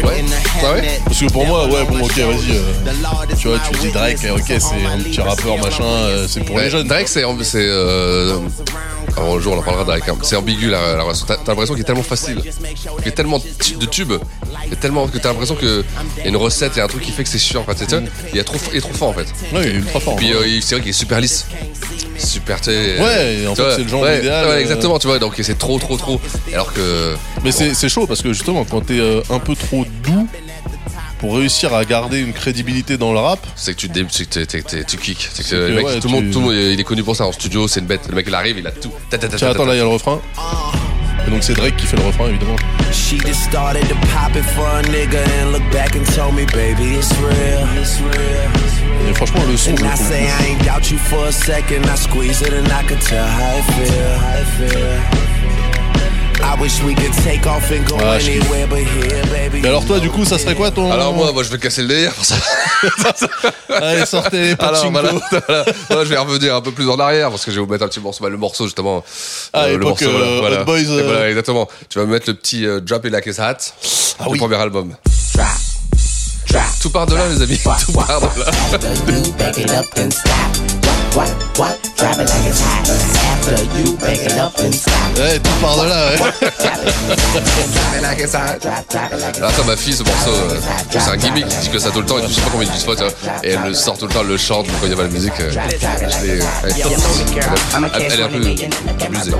Ouais? 0.03 0.25
Ah 0.63 0.73
ouais? 0.73 1.01
Parce 1.05 1.19
que 1.19 1.25
pour 1.31 1.45
moi, 1.45 1.65
ouais, 1.67 1.85
bon, 1.85 2.01
ok, 2.05 2.17
vas-y. 2.17 2.51
euh, 2.57 3.35
tu 3.39 3.47
vois, 3.47 3.59
tu 3.71 3.79
dis 3.79 3.91
Drake, 3.91 4.19
ok, 4.31 4.43
c'est 4.47 4.55
un 4.85 4.99
petit 4.99 5.21
rappeur, 5.21 5.57
machin, 5.57 5.83
euh, 5.83 6.27
c'est 6.27 6.41
pour 6.41 6.59
les 6.59 6.69
jeunes. 6.69 6.87
Drake, 6.87 7.07
c'est. 7.07 7.23
c'est 7.43 7.57
euh, 7.61 8.37
alors, 9.15 9.35
un 9.35 9.39
jour, 9.39 9.53
on 9.53 9.59
en 9.59 9.63
parlera 9.63 9.83
Drake. 9.83 10.07
hein. 10.09 10.15
C'est 10.21 10.35
ambigu 10.35 10.69
la. 10.69 10.79
T'as 11.27 11.37
t'as 11.37 11.51
l'impression 11.51 11.73
qu'il 11.73 11.81
est 11.81 11.85
tellement 11.85 12.03
facile, 12.03 12.39
qu'il 12.41 13.05
y 13.05 13.09
a 13.09 13.11
tellement 13.11 13.39
de 13.39 13.85
tubes, 13.87 14.13
il 14.65 14.69
y 14.69 14.73
a 14.73 14.75
tellement 14.75 15.07
que 15.07 15.17
t'as 15.17 15.29
l'impression 15.29 15.55
qu'il 15.55 15.83
y 16.19 16.25
a 16.25 16.27
une 16.27 16.37
recette, 16.37 16.73
il 16.75 16.79
y 16.79 16.81
a 16.81 16.85
un 16.85 16.87
truc 16.87 17.01
qui 17.01 17.11
fait 17.11 17.23
que 17.23 17.29
c'est 17.29 17.39
chiant. 17.39 17.61
En 17.67 17.73
fait, 17.73 17.85
tu 17.85 17.89
sais, 17.89 18.03
il, 18.33 18.39
est 18.39 18.43
trop, 18.43 18.57
il 18.71 18.77
est 18.77 18.81
trop 18.81 18.93
fort 18.93 19.09
en 19.09 19.13
fait. 19.13 19.27
Ouais, 19.53 19.61
il 19.63 19.67
est 19.67 19.75
ultra 19.75 19.99
fort. 19.99 20.15
Puis 20.15 20.31
euh, 20.33 20.43
c'est 20.61 20.75
vrai 20.75 20.81
qu'il 20.81 20.89
est 20.89 20.93
super 20.93 21.19
lisse. 21.21 21.45
Super, 22.17 22.59
tu. 22.61 22.69
Ouais, 22.69 23.39
et 23.43 23.47
en 23.47 23.55
fait, 23.55 23.63
c'est 23.75 23.83
le 23.83 23.87
genre 23.89 24.01
ouais, 24.01 24.19
idéal, 24.19 24.45
Ouais, 24.45 24.51
euh, 24.53 24.59
exactement, 24.59 24.97
tu 24.99 25.07
vois. 25.07 25.19
Donc 25.19 25.35
c'est 25.41 25.57
trop, 25.57 25.77
trop, 25.79 25.97
trop. 25.97 26.19
Alors 26.51 26.73
que. 26.73 27.15
Mais 27.43 27.51
c'est 27.51 27.73
c'est 27.73 27.89
chaud 27.89 28.07
parce 28.07 28.21
que 28.21 28.33
justement, 28.33 28.65
quand 28.65 28.81
t'es 28.81 28.99
euh, 28.99 29.21
un 29.29 29.39
peu 29.39 29.55
trop 29.55 29.85
doux, 30.03 30.27
pour 31.19 31.35
réussir 31.35 31.73
à 31.73 31.83
garder 31.85 32.19
une 32.19 32.33
crédibilité 32.33 32.97
dans 32.97 33.11
le 33.11 33.19
rap, 33.19 33.39
C'est 33.55 33.73
que 33.75 33.79
tu, 33.79 33.89
tu 33.89 34.97
kicks. 34.97 35.29
C'est 35.33 35.47
que 35.49 35.55
le 35.55 35.75
mec, 35.75 35.85
ouais, 35.85 35.99
tout, 35.99 36.07
le 36.07 36.13
monde, 36.13 36.25
tu- 36.25 36.31
tout 36.31 36.39
le 36.39 36.45
monde, 36.45 36.53
il 36.55 36.79
est 36.79 36.83
connu 36.83 37.03
pour 37.03 37.15
ça. 37.15 37.25
En 37.25 37.31
studio, 37.31 37.67
c'est 37.67 37.79
une 37.79 37.87
bête. 37.87 38.01
Le 38.09 38.15
mec, 38.15 38.25
il 38.27 38.35
arrive, 38.35 38.59
il 38.59 38.67
a 38.67 38.71
tout. 38.71 38.91
Tiens, 39.09 39.49
attends, 39.49 39.65
là, 39.65 39.73
il 39.73 39.77
y 39.77 39.81
a 39.81 39.83
le 39.83 39.89
refrain. 39.89 40.21
Et 41.27 41.29
donc 41.29 41.43
c'est 41.43 41.53
Drake 41.53 41.75
qui 41.75 41.85
fait 41.85 41.97
le 41.97 42.03
refrain, 42.03 42.29
évidemment. 42.29 42.55
She 42.91 43.19
just 43.19 43.43
started 43.43 43.87
to 43.89 43.95
pop 44.13 44.35
it 44.35 44.45
for 44.55 44.65
a 44.65 44.81
nigga 44.83 45.19
and 45.41 45.51
look 45.51 45.63
back 45.71 45.95
and 45.95 46.05
told 46.15 46.33
me, 46.33 46.45
baby, 46.53 46.95
it's 46.95 47.11
real. 47.19 47.67
It's 47.77 47.99
real. 47.99 49.09
Et 49.09 49.13
franchement, 49.13 49.43
le 49.49 49.57
son, 49.57 49.71
And 49.71 49.85
I 49.85 49.95
say. 49.95 50.25
I 50.25 50.45
ain't 50.47 50.63
doubt 50.63 50.89
you 50.89 50.97
for 50.97 51.27
a 51.27 51.31
second. 51.31 51.85
I 51.85 51.95
squeeze 51.95 52.41
it 52.41 52.53
and 52.53 52.67
I 52.71 52.83
could 52.83 53.01
tell 53.01 53.27
how 53.27 53.57
it 53.57 53.63
feel. 53.75 54.17
How 54.17 54.37
it 54.39 54.71
feel. 54.71 55.36
Ah, 56.43 56.55
je 58.19 58.31
kiffe. 58.31 58.51
anywhere 58.51 58.67
but 58.67 58.79
here, 58.79 59.21
baby. 59.31 59.61
Mais 59.61 59.67
alors 59.69 59.85
toi, 59.85 59.99
du 59.99 60.09
coup, 60.09 60.25
ça 60.25 60.37
serait 60.37 60.55
quoi 60.55 60.71
ton... 60.71 60.91
Alors 60.91 61.13
moi, 61.13 61.31
moi, 61.31 61.43
je 61.43 61.49
vais 61.49 61.57
casser 61.57 61.81
le 61.81 61.87
délire 61.87 62.13
pour 62.13 62.25
ça. 62.25 62.35
Allez, 63.69 64.05
sortez 64.05 64.39
les 64.39 64.55
Alors 64.59 64.71
pachinko. 64.71 64.91
voilà, 64.91 65.11
voilà. 65.47 65.65
Moi, 65.89 66.03
je 66.05 66.09
vais 66.09 66.17
revenir 66.17 66.55
un 66.55 66.61
peu 66.61 66.71
plus 66.71 66.89
en 66.89 66.99
arrière 66.99 67.29
parce 67.29 67.45
que 67.45 67.51
je 67.51 67.59
vais 67.59 67.65
vous 67.65 67.71
mettre 67.71 67.85
un 67.85 67.87
petit 67.87 67.99
morceau, 67.99 68.23
bah, 68.23 68.29
le 68.29 68.37
morceau 68.37 68.65
justement. 68.65 69.03
Ah, 69.53 69.67
le 69.67 69.77
morceau, 69.77 70.05
euh, 70.09 70.37
voilà, 70.39 70.61
Hot 70.61 70.65
Boys, 70.65 70.79
Et 70.79 70.87
euh. 70.89 71.03
voilà, 71.05 71.29
exactement. 71.29 71.67
Tu 71.89 71.99
vas 71.99 72.05
me 72.05 72.11
mettre 72.11 72.29
le 72.29 72.35
petit 72.35 72.65
euh, 72.65 72.79
Drop 72.81 73.05
It 73.05 73.11
Like 73.11 73.25
It's 73.25 73.39
Hot, 73.39 73.73
Ah 74.19 74.23
le 74.25 74.31
oui. 74.31 74.37
premier 74.39 74.55
album. 74.57 74.95
Drop, 75.35 75.47
drop. 76.49 76.61
Tout 76.81 76.89
part 76.89 77.05
de 77.07 77.15
là, 77.15 77.27
les 77.29 77.41
amis. 77.41 77.59
Tout 77.85 77.93
part 77.93 78.21
de 78.21 78.39
là. 78.39 78.45
What, 81.15 81.29
what? 81.57 81.77
Drop 81.97 82.13
it 82.13 82.29
like 82.29 82.47
it's 82.47 82.61
hot. 82.61 82.87
After 82.89 83.63
you 83.79 83.97
it 84.07 84.37
up 84.37 84.53
and 84.59 84.71
stop. 84.73 84.93
Ouais, 85.17 85.39
tout 85.39 85.49
par 85.61 85.77
de 85.77 85.87
là, 85.89 86.09
ouais. 86.11 86.17
Like 88.01 88.19
like 88.19 89.41
attends, 89.43 89.63
ma 89.65 89.75
fille, 89.75 89.93
ce 89.93 90.03
morceau, 90.03 90.29
euh, 90.29 90.59
c'est 90.91 90.99
un 91.09 91.17
gimmick, 91.17 91.45
il 91.49 91.57
dit 91.59 91.69
que 91.69 91.79
ça 91.79 91.89
tout 91.89 92.01
le 92.01 92.05
temps, 92.05 92.19
et 92.19 92.23
je 92.23 92.27
sais 92.33 92.41
pas 92.41 92.49
combien 92.51 92.67
il 92.67 92.77
dit 92.77 92.83
fois, 92.85 92.95
tu 92.95 93.01
vois, 93.03 93.11
et 93.43 93.51
elle 93.51 93.61
le 93.69 93.73
sort 93.73 93.97
tout 93.97 94.05
le 94.07 94.13
temps, 94.13 94.19
elle 94.21 94.27
le 94.27 94.37
chante, 94.37 94.67
quand 94.67 94.85
il 94.85 94.89
y 94.89 94.93
a 94.93 94.95
pas 94.95 95.03
la 95.03 95.07
musique, 95.09 95.33
euh, 95.39 95.49
je 95.51 95.55
l'ai, 96.25 96.33
elle, 96.33 96.41
elle- 97.95 98.11
elle 98.11 98.19
est 98.19 98.23
un 98.23 98.27
peu 98.27 98.35
abusée. 98.37 99.31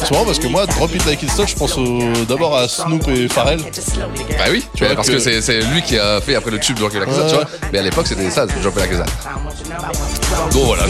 C'est 0.00 0.10
marrant 0.10 0.24
parce 0.24 0.38
que 0.38 0.46
moi, 0.48 0.66
Drop 0.66 0.92
It 0.94 1.06
Like 1.06 1.22
It's 1.22 1.38
Hot, 1.38 1.46
je 1.46 1.54
pense 1.54 1.76
au- 1.78 2.24
d'abord 2.28 2.56
à 2.56 2.66
Snoop 2.68 3.06
et 3.08 3.28
Pharrell. 3.28 3.60
Bah 3.60 4.44
oui, 4.50 4.64
Tu 4.74 4.84
vois 4.84 4.94
parce 4.96 5.08
que- 5.08 5.12
que, 5.14 5.18
c'est, 5.20 5.40
c'est 5.40 5.60
lui 5.60 5.82
qui 5.82 5.98
a 5.98 6.20
fait 6.20 6.34
après 6.34 6.50
le 6.50 6.58
tube 6.58 6.76
de 6.78 6.82
Rocky 6.82 6.98
Lakazat, 6.98 7.28
tu 7.28 7.34
vois, 7.34 7.44
mais 7.72 7.78
à 7.78 7.82
l'époque 7.82 8.06
c'était 8.08 8.30
ça, 8.30 8.46
Drop 8.46 8.74
It 8.76 8.80
Like 8.80 8.90
It's 8.92 9.00
Hot. 9.00 10.50
Donc 10.52 10.64
voilà. 10.66 10.82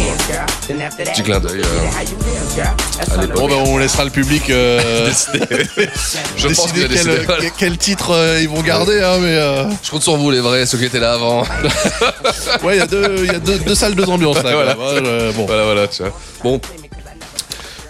Petit 1.05 1.23
clin 1.23 1.41
d'œil. 1.41 1.61
euh. 1.61 3.27
Bon, 3.35 3.49
ben, 3.49 3.57
on 3.67 3.79
laissera 3.79 4.05
le 4.05 4.11
public 4.11 4.49
euh, 4.51 5.11
Je 6.37 6.49
pense 6.49 6.71
a 6.71 6.73
quel, 6.73 7.27
quel- 7.41 7.53
quel 7.59 7.79
titre 7.79 8.11
euh, 8.13 8.41
ils 8.41 8.49
vont 8.49 8.63
garder, 8.63 9.01
hein, 9.03 9.19
mais... 9.21 9.35
euh, 9.37 9.65
Je 9.83 9.91
compte 9.91 10.03
sur 10.03 10.17
vous, 10.17 10.31
les 10.31 10.41
vrais, 10.41 10.65
ceux 10.67 10.79
qui 10.79 10.85
étaient 10.87 11.01
là 11.01 11.15
avant. 11.15 11.43
Ouais, 12.63 12.77
il 12.77 12.79
y 12.79 12.81
a 12.81 12.87
deux, 12.87 13.17
il 13.25 13.33
y 13.33 13.35
a 13.35 13.39
deux, 13.39 13.59
deux 13.59 13.75
salles, 13.75 13.95
deux 13.95 14.05
ambiances 14.09 14.43
là. 14.43 14.53
Voilà. 14.53 14.73
hein, 14.73 15.31
bon. 15.37 15.47
Voilà, 15.47 15.65
voilà, 15.65 15.87
tu 15.89 16.03
vois. 16.03 16.13
Bon, 16.43 16.61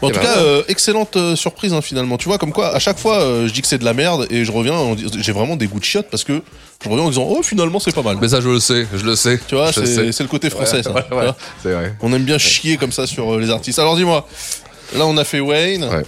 En 0.02 0.08
Eh 0.08 0.12
tout 0.12 0.18
ben, 0.18 0.24
cas, 0.26 0.38
euh, 0.38 0.62
excellente 0.68 1.16
euh, 1.16 1.36
surprise 1.36 1.72
hein, 1.72 1.80
finalement. 1.80 2.16
Tu 2.18 2.28
vois, 2.28 2.36
comme 2.38 2.52
quoi, 2.52 2.74
à 2.74 2.78
chaque 2.78 2.98
fois, 2.98 3.20
euh, 3.20 3.46
je 3.48 3.52
dis 3.52 3.62
que 3.62 3.68
c'est 3.68 3.78
de 3.78 3.84
la 3.84 3.94
merde 3.94 4.26
et 4.30 4.44
je 4.44 4.52
reviens, 4.52 4.74
j'ai 5.18 5.32
vraiment 5.32 5.56
des 5.56 5.66
goûts 5.66 5.78
de 5.80 5.84
chiottes 5.84 6.08
parce 6.10 6.24
que 6.24 6.42
je 6.82 6.88
reviens 6.88 7.04
en 7.04 7.08
disant, 7.08 7.26
oh, 7.28 7.42
finalement, 7.42 7.78
c'est 7.78 7.94
pas 7.94 8.02
mal. 8.02 8.18
mais 8.20 8.28
ça, 8.28 8.40
je 8.40 8.48
le 8.48 8.60
sais, 8.60 8.86
je 8.94 9.04
le 9.04 9.16
sais. 9.16 9.38
Tu 9.46 9.54
vois, 9.54 9.70
je 9.70 9.80
le 9.80 9.86
c'est 9.86 9.94
sais. 10.06 10.12
c'est 10.12 10.22
le 10.24 10.28
côté 10.28 10.50
français, 10.50 10.82
ça. 10.82 10.90
ouais, 10.92 11.04
tu 11.08 11.14
ouais, 11.14 11.22
vois. 11.24 11.36
c'est 11.62 11.72
vrai. 11.72 11.94
On 12.02 12.12
aime 12.12 12.24
bien 12.24 12.38
chier 12.38 12.76
comme 12.76 12.92
ça 12.92 13.06
sur 13.06 13.34
euh, 13.34 13.40
les 13.40 13.50
artistes. 13.50 13.78
Alors 13.78 13.96
dis-moi, 13.96 14.26
là, 14.96 15.06
on 15.06 15.16
a 15.16 15.24
fait 15.24 15.40
Wayne, 15.40 15.84
Ouais. 15.84 16.02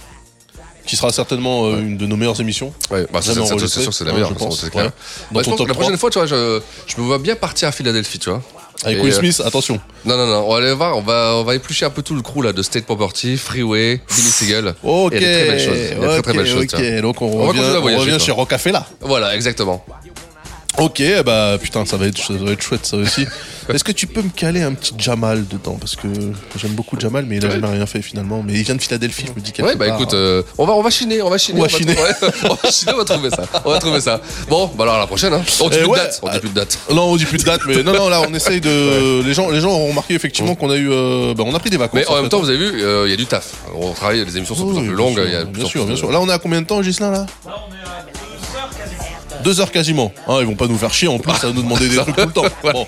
qui 0.85 0.95
sera 0.95 1.11
certainement 1.11 1.65
euh, 1.67 1.79
une 1.79 1.97
de 1.97 2.05
nos 2.05 2.15
meilleures 2.17 2.39
émissions. 2.39 2.73
Ouais, 2.91 3.07
bah, 3.11 3.19
c'est, 3.21 3.33
Jamais 3.33 3.41
c'est- 3.41 3.47
c'est- 3.47 3.53
enregistré. 3.53 3.67
c'est 3.67 3.81
sûr 3.81 3.89
que 3.91 3.95
c'est 3.97 4.05
la 4.05 4.13
meilleure, 4.13 4.29
je 4.29 4.33
de 4.35 4.39
toute 4.39 4.47
façon, 4.47 4.55
pense, 4.57 4.65
c'est 4.65 4.69
clair. 4.71 4.85
ouais. 4.85 4.91
Dans 5.31 5.35
Bah, 5.35 5.41
je 5.41 5.45
ton 5.45 5.51
pense 5.51 5.57
top 5.57 5.65
que 5.67 5.71
la 5.71 5.73
prochaine 5.73 5.97
3. 5.97 5.99
fois, 5.99 6.09
tu 6.11 6.19
vois, 6.19 6.27
je, 6.27 6.61
je 6.95 7.01
me 7.01 7.05
vois 7.07 7.17
bien 7.19 7.35
partir 7.35 7.67
à 7.69 7.71
Philadelphie, 7.71 8.19
tu 8.19 8.29
vois. 8.29 8.41
Avec 8.83 8.97
Et, 8.97 9.01
Will 9.01 9.11
euh, 9.13 9.17
Smith, 9.17 9.41
attention. 9.45 9.79
Non, 10.05 10.17
non, 10.17 10.27
non, 10.27 10.45
on 10.47 10.51
va 10.51 10.57
aller 10.57 10.73
voir, 10.73 10.97
on 10.97 11.01
va, 11.01 11.33
on 11.35 11.43
va 11.43 11.55
éplucher 11.55 11.85
un 11.85 11.89
peu 11.89 12.01
tout 12.03 12.15
le 12.15 12.21
crew 12.21 12.43
là 12.43 12.53
de 12.53 12.61
State 12.61 12.85
Property, 12.85 13.37
Freeway, 13.37 14.01
Billy 14.15 14.29
Seagal. 14.29 14.75
Ok, 14.83 15.13
Il 15.15 15.21
y 15.21 15.25
a 15.25 15.27
des 15.27 15.35
très 15.35 15.47
belles 15.47 15.59
choses. 15.59 15.77
Il 15.77 15.81
y 15.81 15.85
a 15.85 15.89
des 15.89 15.99
très, 15.99 16.21
très 16.21 16.31
ok, 16.31 16.37
belles 16.37 16.47
choses. 16.47 16.73
ok. 16.73 17.01
Donc 17.01 17.21
on, 17.21 17.39
va 17.39 17.47
revient, 17.47 17.59
à 17.61 17.79
on 17.79 17.99
revient 17.99 18.19
chez 18.19 18.31
Rocafella. 18.31 18.87
Voilà, 19.01 19.35
exactement. 19.35 19.83
Ok, 20.79 21.01
bah 21.25 21.57
putain, 21.59 21.85
ça 21.85 21.97
va 21.97 22.05
être, 22.05 22.17
ça 22.19 22.33
va 22.33 22.51
être 22.51 22.61
chouette 22.61 22.85
ça 22.85 22.97
aussi. 22.97 23.25
Est-ce 23.73 23.83
que 23.83 23.91
tu 23.91 24.05
peux 24.07 24.21
me 24.21 24.29
caler 24.29 24.61
un 24.61 24.73
petit 24.73 24.93
Jamal 24.97 25.45
dedans? 25.47 25.75
Parce 25.79 25.95
que 25.95 26.07
j'aime 26.55 26.71
beaucoup 26.73 26.97
Jamal, 26.99 27.25
mais 27.27 27.37
il 27.37 27.45
a 27.45 27.49
jamais 27.49 27.67
rien 27.67 27.85
fait 27.87 28.01
finalement. 28.01 28.43
Mais 28.45 28.53
il 28.53 28.63
vient 28.63 28.75
de 28.75 28.81
Philadelphie, 28.81 29.25
je 29.27 29.31
me 29.33 29.43
dis 29.43 29.51
Ouais, 29.61 29.75
bah 29.75 29.87
part, 29.87 29.95
écoute, 29.99 30.13
euh, 30.13 30.43
on 30.57 30.65
va 30.65 30.73
on 30.73 30.81
va 30.83 30.89
chiner, 30.91 31.21
on 31.23 31.29
va 31.29 31.37
chiner. 31.39 31.59
On 31.59 31.63
va 31.63 31.67
chiner. 31.69 31.95
trouver- 31.95 32.13
on 32.49 32.53
va 32.53 32.71
chiner, 32.71 32.93
on 32.93 32.97
va 32.97 33.05
trouver 33.05 33.29
ça. 33.31 33.43
On 33.65 33.71
va 33.71 33.79
trouver 33.79 33.99
ça. 34.01 34.21
Bon, 34.49 34.67
bah 34.77 34.83
alors 34.83 34.95
à 34.95 34.99
la 34.99 35.07
prochaine. 35.07 35.33
Hein. 35.33 35.41
On 35.61 35.69
dit 35.69 35.77
Eh 35.79 35.83
plus 35.83 35.89
ouais. 35.89 35.97
de 35.99 36.03
date. 36.03 36.19
On 36.21 36.29
dit 36.29 36.39
plus 36.39 36.49
de 36.49 36.53
date. 36.55 36.79
Non, 36.93 37.03
on 37.11 37.15
dit 37.17 37.25
plus 37.25 37.37
de 37.39 37.43
date, 37.43 37.61
mais 37.67 37.83
non, 37.83 37.93
non, 37.93 38.09
là, 38.09 38.21
on 38.29 38.33
essaye 38.33 38.61
de. 38.61 39.21
Les 39.27 39.33
gens, 39.33 39.49
les 39.49 39.59
gens 39.59 39.71
ont 39.71 39.87
remarqué 39.87 40.13
effectivement 40.13 40.53
qu'on 40.55 40.69
a 40.69 40.75
eu, 40.77 40.89
euh, 40.91 41.33
bah, 41.33 41.43
on 41.45 41.53
a 41.55 41.59
pris 41.59 41.69
des 41.71 41.77
vacances. 41.77 41.99
Mais 41.99 42.07
en 42.07 42.13
même 42.15 42.25
fait. 42.25 42.29
temps, 42.29 42.39
vous 42.39 42.49
avez 42.49 42.57
vu, 42.59 42.83
euh, 42.83 43.03
il 43.07 43.09
y 43.11 43.13
a 43.13 43.17
du 43.17 43.25
taf. 43.25 43.53
On 43.75 43.91
travaille, 43.93 44.23
les 44.23 44.37
émissions 44.37 44.53
sont 44.55 44.67
de 44.67 44.71
plus 44.73 44.79
en 44.81 44.85
plus 44.85 44.93
longues. 44.95 45.21
il 45.25 45.31
y 45.31 45.35
a 45.35 45.39
de 45.39 45.45
plus 45.45 45.53
bien 45.59 45.65
en 45.65 45.67
sûr, 45.67 45.81
plus 45.81 45.85
bien 45.87 45.93
de- 45.95 45.99
sûr. 45.99 46.11
Là, 46.11 46.21
on 46.21 46.29
est 46.29 46.33
à 46.33 46.39
combien 46.39 46.61
de 46.61 46.67
temps, 46.67 46.81
Gislain 46.83 47.11
là? 47.11 47.25
Deux 49.47 49.61
heures 49.61 49.71
quasiment. 49.71 50.11
Hein, 50.27 50.39
ils 50.41 50.45
vont 50.45 50.55
pas 50.55 50.67
nous 50.67 50.77
faire 50.77 50.93
chier 50.93 51.07
en 51.07 51.19
plus 51.19 51.31
à 51.41 51.53
nous 51.53 51.61
demander 51.61 51.87
des 51.87 51.95
trucs 51.95 52.13
tout 52.17 52.25
le 52.25 52.31
temps. 52.33 52.43
Bon. 52.73 52.85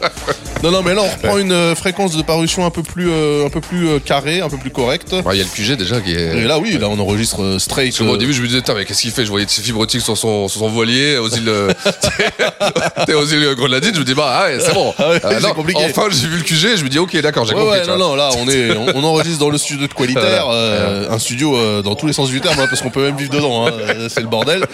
Non, 0.61 0.71
non, 0.71 0.81
mais 0.83 0.93
là 0.93 1.03
on 1.03 1.07
reprend 1.09 1.37
une 1.37 1.53
euh, 1.53 1.73
fréquence 1.73 2.17
de 2.17 2.21
parution 2.21 2.65
un 2.65 2.69
peu 2.69 2.83
plus, 2.83 3.09
euh, 3.09 3.45
un 3.45 3.49
peu 3.49 3.61
plus 3.61 3.87
euh, 3.87 3.99
carrée, 3.99 4.41
un 4.41 4.49
peu 4.49 4.57
plus 4.57 4.71
correcte. 4.71 5.15
Il 5.31 5.37
y 5.37 5.41
a 5.41 5.45
le 5.45 5.49
QG 5.49 5.77
déjà 5.77 6.01
qui 6.01 6.11
est. 6.13 6.37
Et 6.37 6.41
là, 6.43 6.59
oui, 6.59 6.77
là 6.77 6.89
on 6.89 6.99
enregistre 6.99 7.41
euh, 7.41 7.59
straight. 7.59 7.91
Parce 7.91 7.99
que 7.99 8.03
moi, 8.03 8.15
au 8.15 8.17
début, 8.17 8.33
je 8.33 8.41
me 8.41 8.47
disais, 8.47 8.61
Tain, 8.61 8.73
mais 8.73 8.83
qu'est-ce 8.83 9.01
qu'il 9.03 9.11
fait? 9.11 9.23
Je 9.23 9.29
voyais 9.29 9.45
ses 9.47 9.61
fibres 9.61 9.79
optiques 9.79 10.01
sur 10.01 10.17
son, 10.17 10.49
sur 10.49 10.59
son 10.59 10.67
voilier 10.67 11.17
aux 11.17 11.29
îles, 11.29 11.47
euh, 11.47 11.71
t'es 13.05 13.13
aux 13.13 13.25
îles 13.25 13.55
Groenlandiques. 13.55 13.95
Je 13.95 13.99
me 14.01 14.05
dis, 14.05 14.13
bah, 14.13 14.29
ah 14.41 14.45
ouais, 14.47 14.59
c'est 14.59 14.73
bon. 14.73 14.93
Ah 14.99 15.09
ouais, 15.11 15.21
Euh, 15.23 15.39
c'est 15.39 15.47
non, 15.47 15.53
compliqué. 15.53 15.79
Enfin, 15.89 16.07
j'ai 16.09 16.27
vu 16.27 16.37
le 16.37 16.43
QG. 16.43 16.75
Je 16.77 16.83
me 16.83 16.89
dis, 16.89 16.99
ok, 16.99 17.15
d'accord, 17.21 17.45
j'ai 17.45 17.53
Ouais, 17.53 17.61
compris. 17.61 17.77
ouais, 17.79 17.83
tu 17.85 17.89
non, 17.91 17.95
vois. 17.97 18.07
non, 18.07 18.15
là, 18.15 18.29
on 18.37 18.49
est, 18.49 18.75
on, 18.75 18.97
on 18.97 19.03
enregistre 19.05 19.39
dans 19.39 19.49
le 19.49 19.57
studio 19.57 19.87
de 19.87 19.93
Qualitaire, 19.93 20.47
euh, 20.51 21.09
un 21.09 21.19
studio 21.19 21.55
euh, 21.55 21.81
dans 21.81 21.95
tous 21.95 22.07
les 22.07 22.13
sens 22.13 22.27
du 22.29 22.41
terme, 22.41 22.59
hein, 22.59 22.65
parce 22.69 22.81
qu'on 22.81 22.89
peut 22.89 23.03
même 23.03 23.15
vivre 23.15 23.31
dedans, 23.31 23.65
hein, 23.65 23.71
euh, 23.79 24.09
c'est 24.09 24.19
le 24.21 24.27
bordel. 24.27 24.65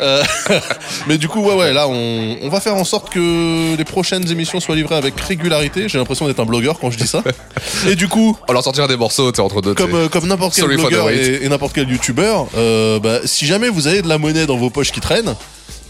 Euh, 0.00 0.22
mais 1.06 1.18
du 1.18 1.28
coup, 1.28 1.33
ouais, 1.40 1.54
ouais, 1.54 1.72
là, 1.72 1.88
on, 1.88 2.36
on 2.42 2.48
va 2.48 2.60
faire 2.60 2.76
en 2.76 2.84
sorte 2.84 3.10
que 3.10 3.76
les 3.76 3.84
prochaines 3.84 4.30
émissions 4.30 4.60
soient 4.60 4.76
livrées 4.76 4.96
avec 4.96 5.18
régularité. 5.20 5.88
J'ai 5.88 5.98
l'impression 5.98 6.26
d'être 6.26 6.40
un 6.40 6.44
blogueur 6.44 6.78
quand 6.78 6.90
je 6.90 6.98
dis 6.98 7.06
ça. 7.06 7.22
Et 7.88 7.96
du 7.96 8.08
coup, 8.08 8.36
On 8.48 8.52
leur 8.52 8.62
sortira 8.62 8.88
des 8.88 8.96
morceaux, 8.96 9.32
tu 9.32 9.40
entre 9.40 9.60
deux. 9.62 9.74
comme, 9.74 9.94
euh, 9.94 10.08
comme 10.08 10.26
n'importe 10.26 10.54
quel 10.54 10.66
blogueur 10.76 11.10
et, 11.10 11.44
et 11.44 11.48
n'importe 11.48 11.74
quel 11.74 11.88
youtubeur, 11.88 12.46
euh, 12.56 12.98
bah, 12.98 13.20
si 13.24 13.46
jamais 13.46 13.68
vous 13.68 13.86
avez 13.86 14.02
de 14.02 14.08
la 14.08 14.18
monnaie 14.18 14.46
dans 14.46 14.56
vos 14.56 14.70
poches 14.70 14.92
qui 14.92 15.00
traînent, 15.00 15.34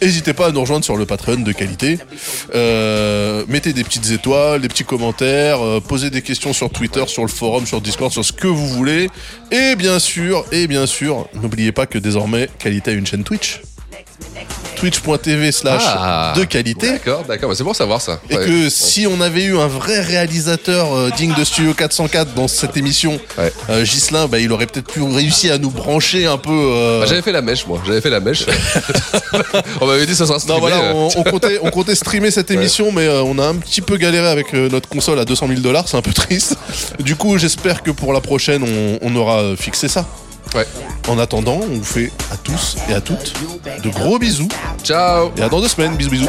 N'hésitez 0.02 0.34
pas 0.34 0.48
à 0.48 0.50
nous 0.50 0.60
rejoindre 0.60 0.84
sur 0.84 0.96
le 0.96 1.06
Patreon 1.06 1.40
de 1.40 1.52
qualité. 1.52 1.98
Euh, 2.54 3.44
mettez 3.48 3.72
des 3.72 3.84
petites 3.84 4.10
étoiles, 4.10 4.60
des 4.60 4.68
petits 4.68 4.84
commentaires, 4.84 5.64
euh, 5.64 5.80
posez 5.80 6.10
des 6.10 6.20
questions 6.20 6.52
sur 6.52 6.68
Twitter, 6.68 7.04
sur 7.06 7.22
le 7.22 7.28
forum, 7.28 7.64
sur 7.64 7.80
Discord, 7.80 8.12
sur 8.12 8.24
ce 8.24 8.32
que 8.32 8.46
vous 8.46 8.68
voulez. 8.68 9.08
Et 9.50 9.76
bien 9.76 9.98
sûr, 9.98 10.44
et 10.52 10.66
bien 10.66 10.84
sûr, 10.86 11.26
n'oubliez 11.34 11.72
pas 11.72 11.86
que 11.86 11.96
désormais, 11.96 12.50
Qualité 12.58 12.90
a 12.90 12.94
une 12.94 13.06
chaîne 13.06 13.24
Twitch. 13.24 13.62
Twitch.tv 14.74 15.52
slash 15.52 15.82
Ah, 15.86 16.32
de 16.36 16.44
qualité. 16.44 16.90
D'accord, 16.92 17.24
d'accord, 17.24 17.54
c'est 17.56 17.64
bon 17.64 17.74
savoir 17.74 18.00
ça. 18.00 18.20
Et 18.30 18.36
Ouais. 18.36 18.44
que 18.46 18.68
si 18.70 19.06
on 19.06 19.20
avait 19.20 19.44
eu 19.44 19.56
un 19.58 19.66
vrai 19.66 20.00
réalisateur 20.00 20.92
euh, 20.94 21.10
digne 21.16 21.34
de 21.34 21.44
Studio 21.44 21.72
404 21.74 22.34
dans 22.34 22.48
cette 22.48 22.76
émission, 22.76 23.18
euh, 23.38 23.84
Ghislain, 23.84 24.26
bah, 24.28 24.38
il 24.38 24.52
aurait 24.52 24.66
peut-être 24.66 24.92
pu 24.92 25.02
réussir 25.02 25.54
à 25.54 25.58
nous 25.58 25.70
brancher 25.70 26.26
un 26.26 26.38
peu. 26.38 26.50
euh, 26.52 27.00
Bah, 27.00 27.06
j'avais 27.08 27.22
fait 27.22 27.32
la 27.32 27.42
mèche, 27.42 27.66
moi. 27.66 27.80
J'avais 27.86 28.00
fait 28.00 28.10
la 28.10 28.20
mèche. 28.20 28.44
on 29.80 29.86
m'avait 29.86 30.06
dit 30.06 30.14
ça 30.14 30.26
sera 30.26 30.38
streamé. 30.38 30.60
Non 30.60 30.66
voilà, 30.68 30.94
on, 30.94 31.08
on 31.16 31.22
comptait, 31.24 31.58
on 31.62 31.70
comptait 31.70 31.94
streamer 31.94 32.30
cette 32.30 32.50
Ouais. 32.50 32.56
émission, 32.56 32.92
mais 32.92 33.08
on 33.08 33.38
a 33.38 33.46
un 33.46 33.54
petit 33.56 33.80
peu 33.80 33.96
galéré 33.96 34.26
avec 34.28 34.52
notre 34.52 34.88
console 34.88 35.18
à 35.18 35.24
200 35.24 35.48
000 35.48 35.60
dollars, 35.60 35.88
c'est 35.88 35.96
un 35.96 36.02
peu 36.02 36.12
triste. 36.12 36.56
Du 37.00 37.16
coup, 37.16 37.38
j'espère 37.38 37.82
que 37.82 37.90
pour 37.90 38.12
la 38.12 38.20
prochaine, 38.20 38.62
on, 38.62 38.98
on 39.02 39.16
aura 39.16 39.56
fixé 39.56 39.88
ça. 39.88 40.06
Ouais. 40.54 40.66
En 41.08 41.18
attendant, 41.18 41.58
on 41.62 41.66
vous 41.66 41.84
fait 41.84 42.12
à 42.32 42.36
tous 42.36 42.76
et 42.88 42.94
à 42.94 43.00
toutes 43.00 43.34
de 43.82 43.90
gros 43.90 44.18
bisous. 44.18 44.48
Ciao. 44.84 45.32
Et 45.36 45.42
à 45.42 45.48
dans 45.48 45.60
deux 45.60 45.68
semaines, 45.68 45.96
bisous 45.96 46.10
bisous. 46.10 46.28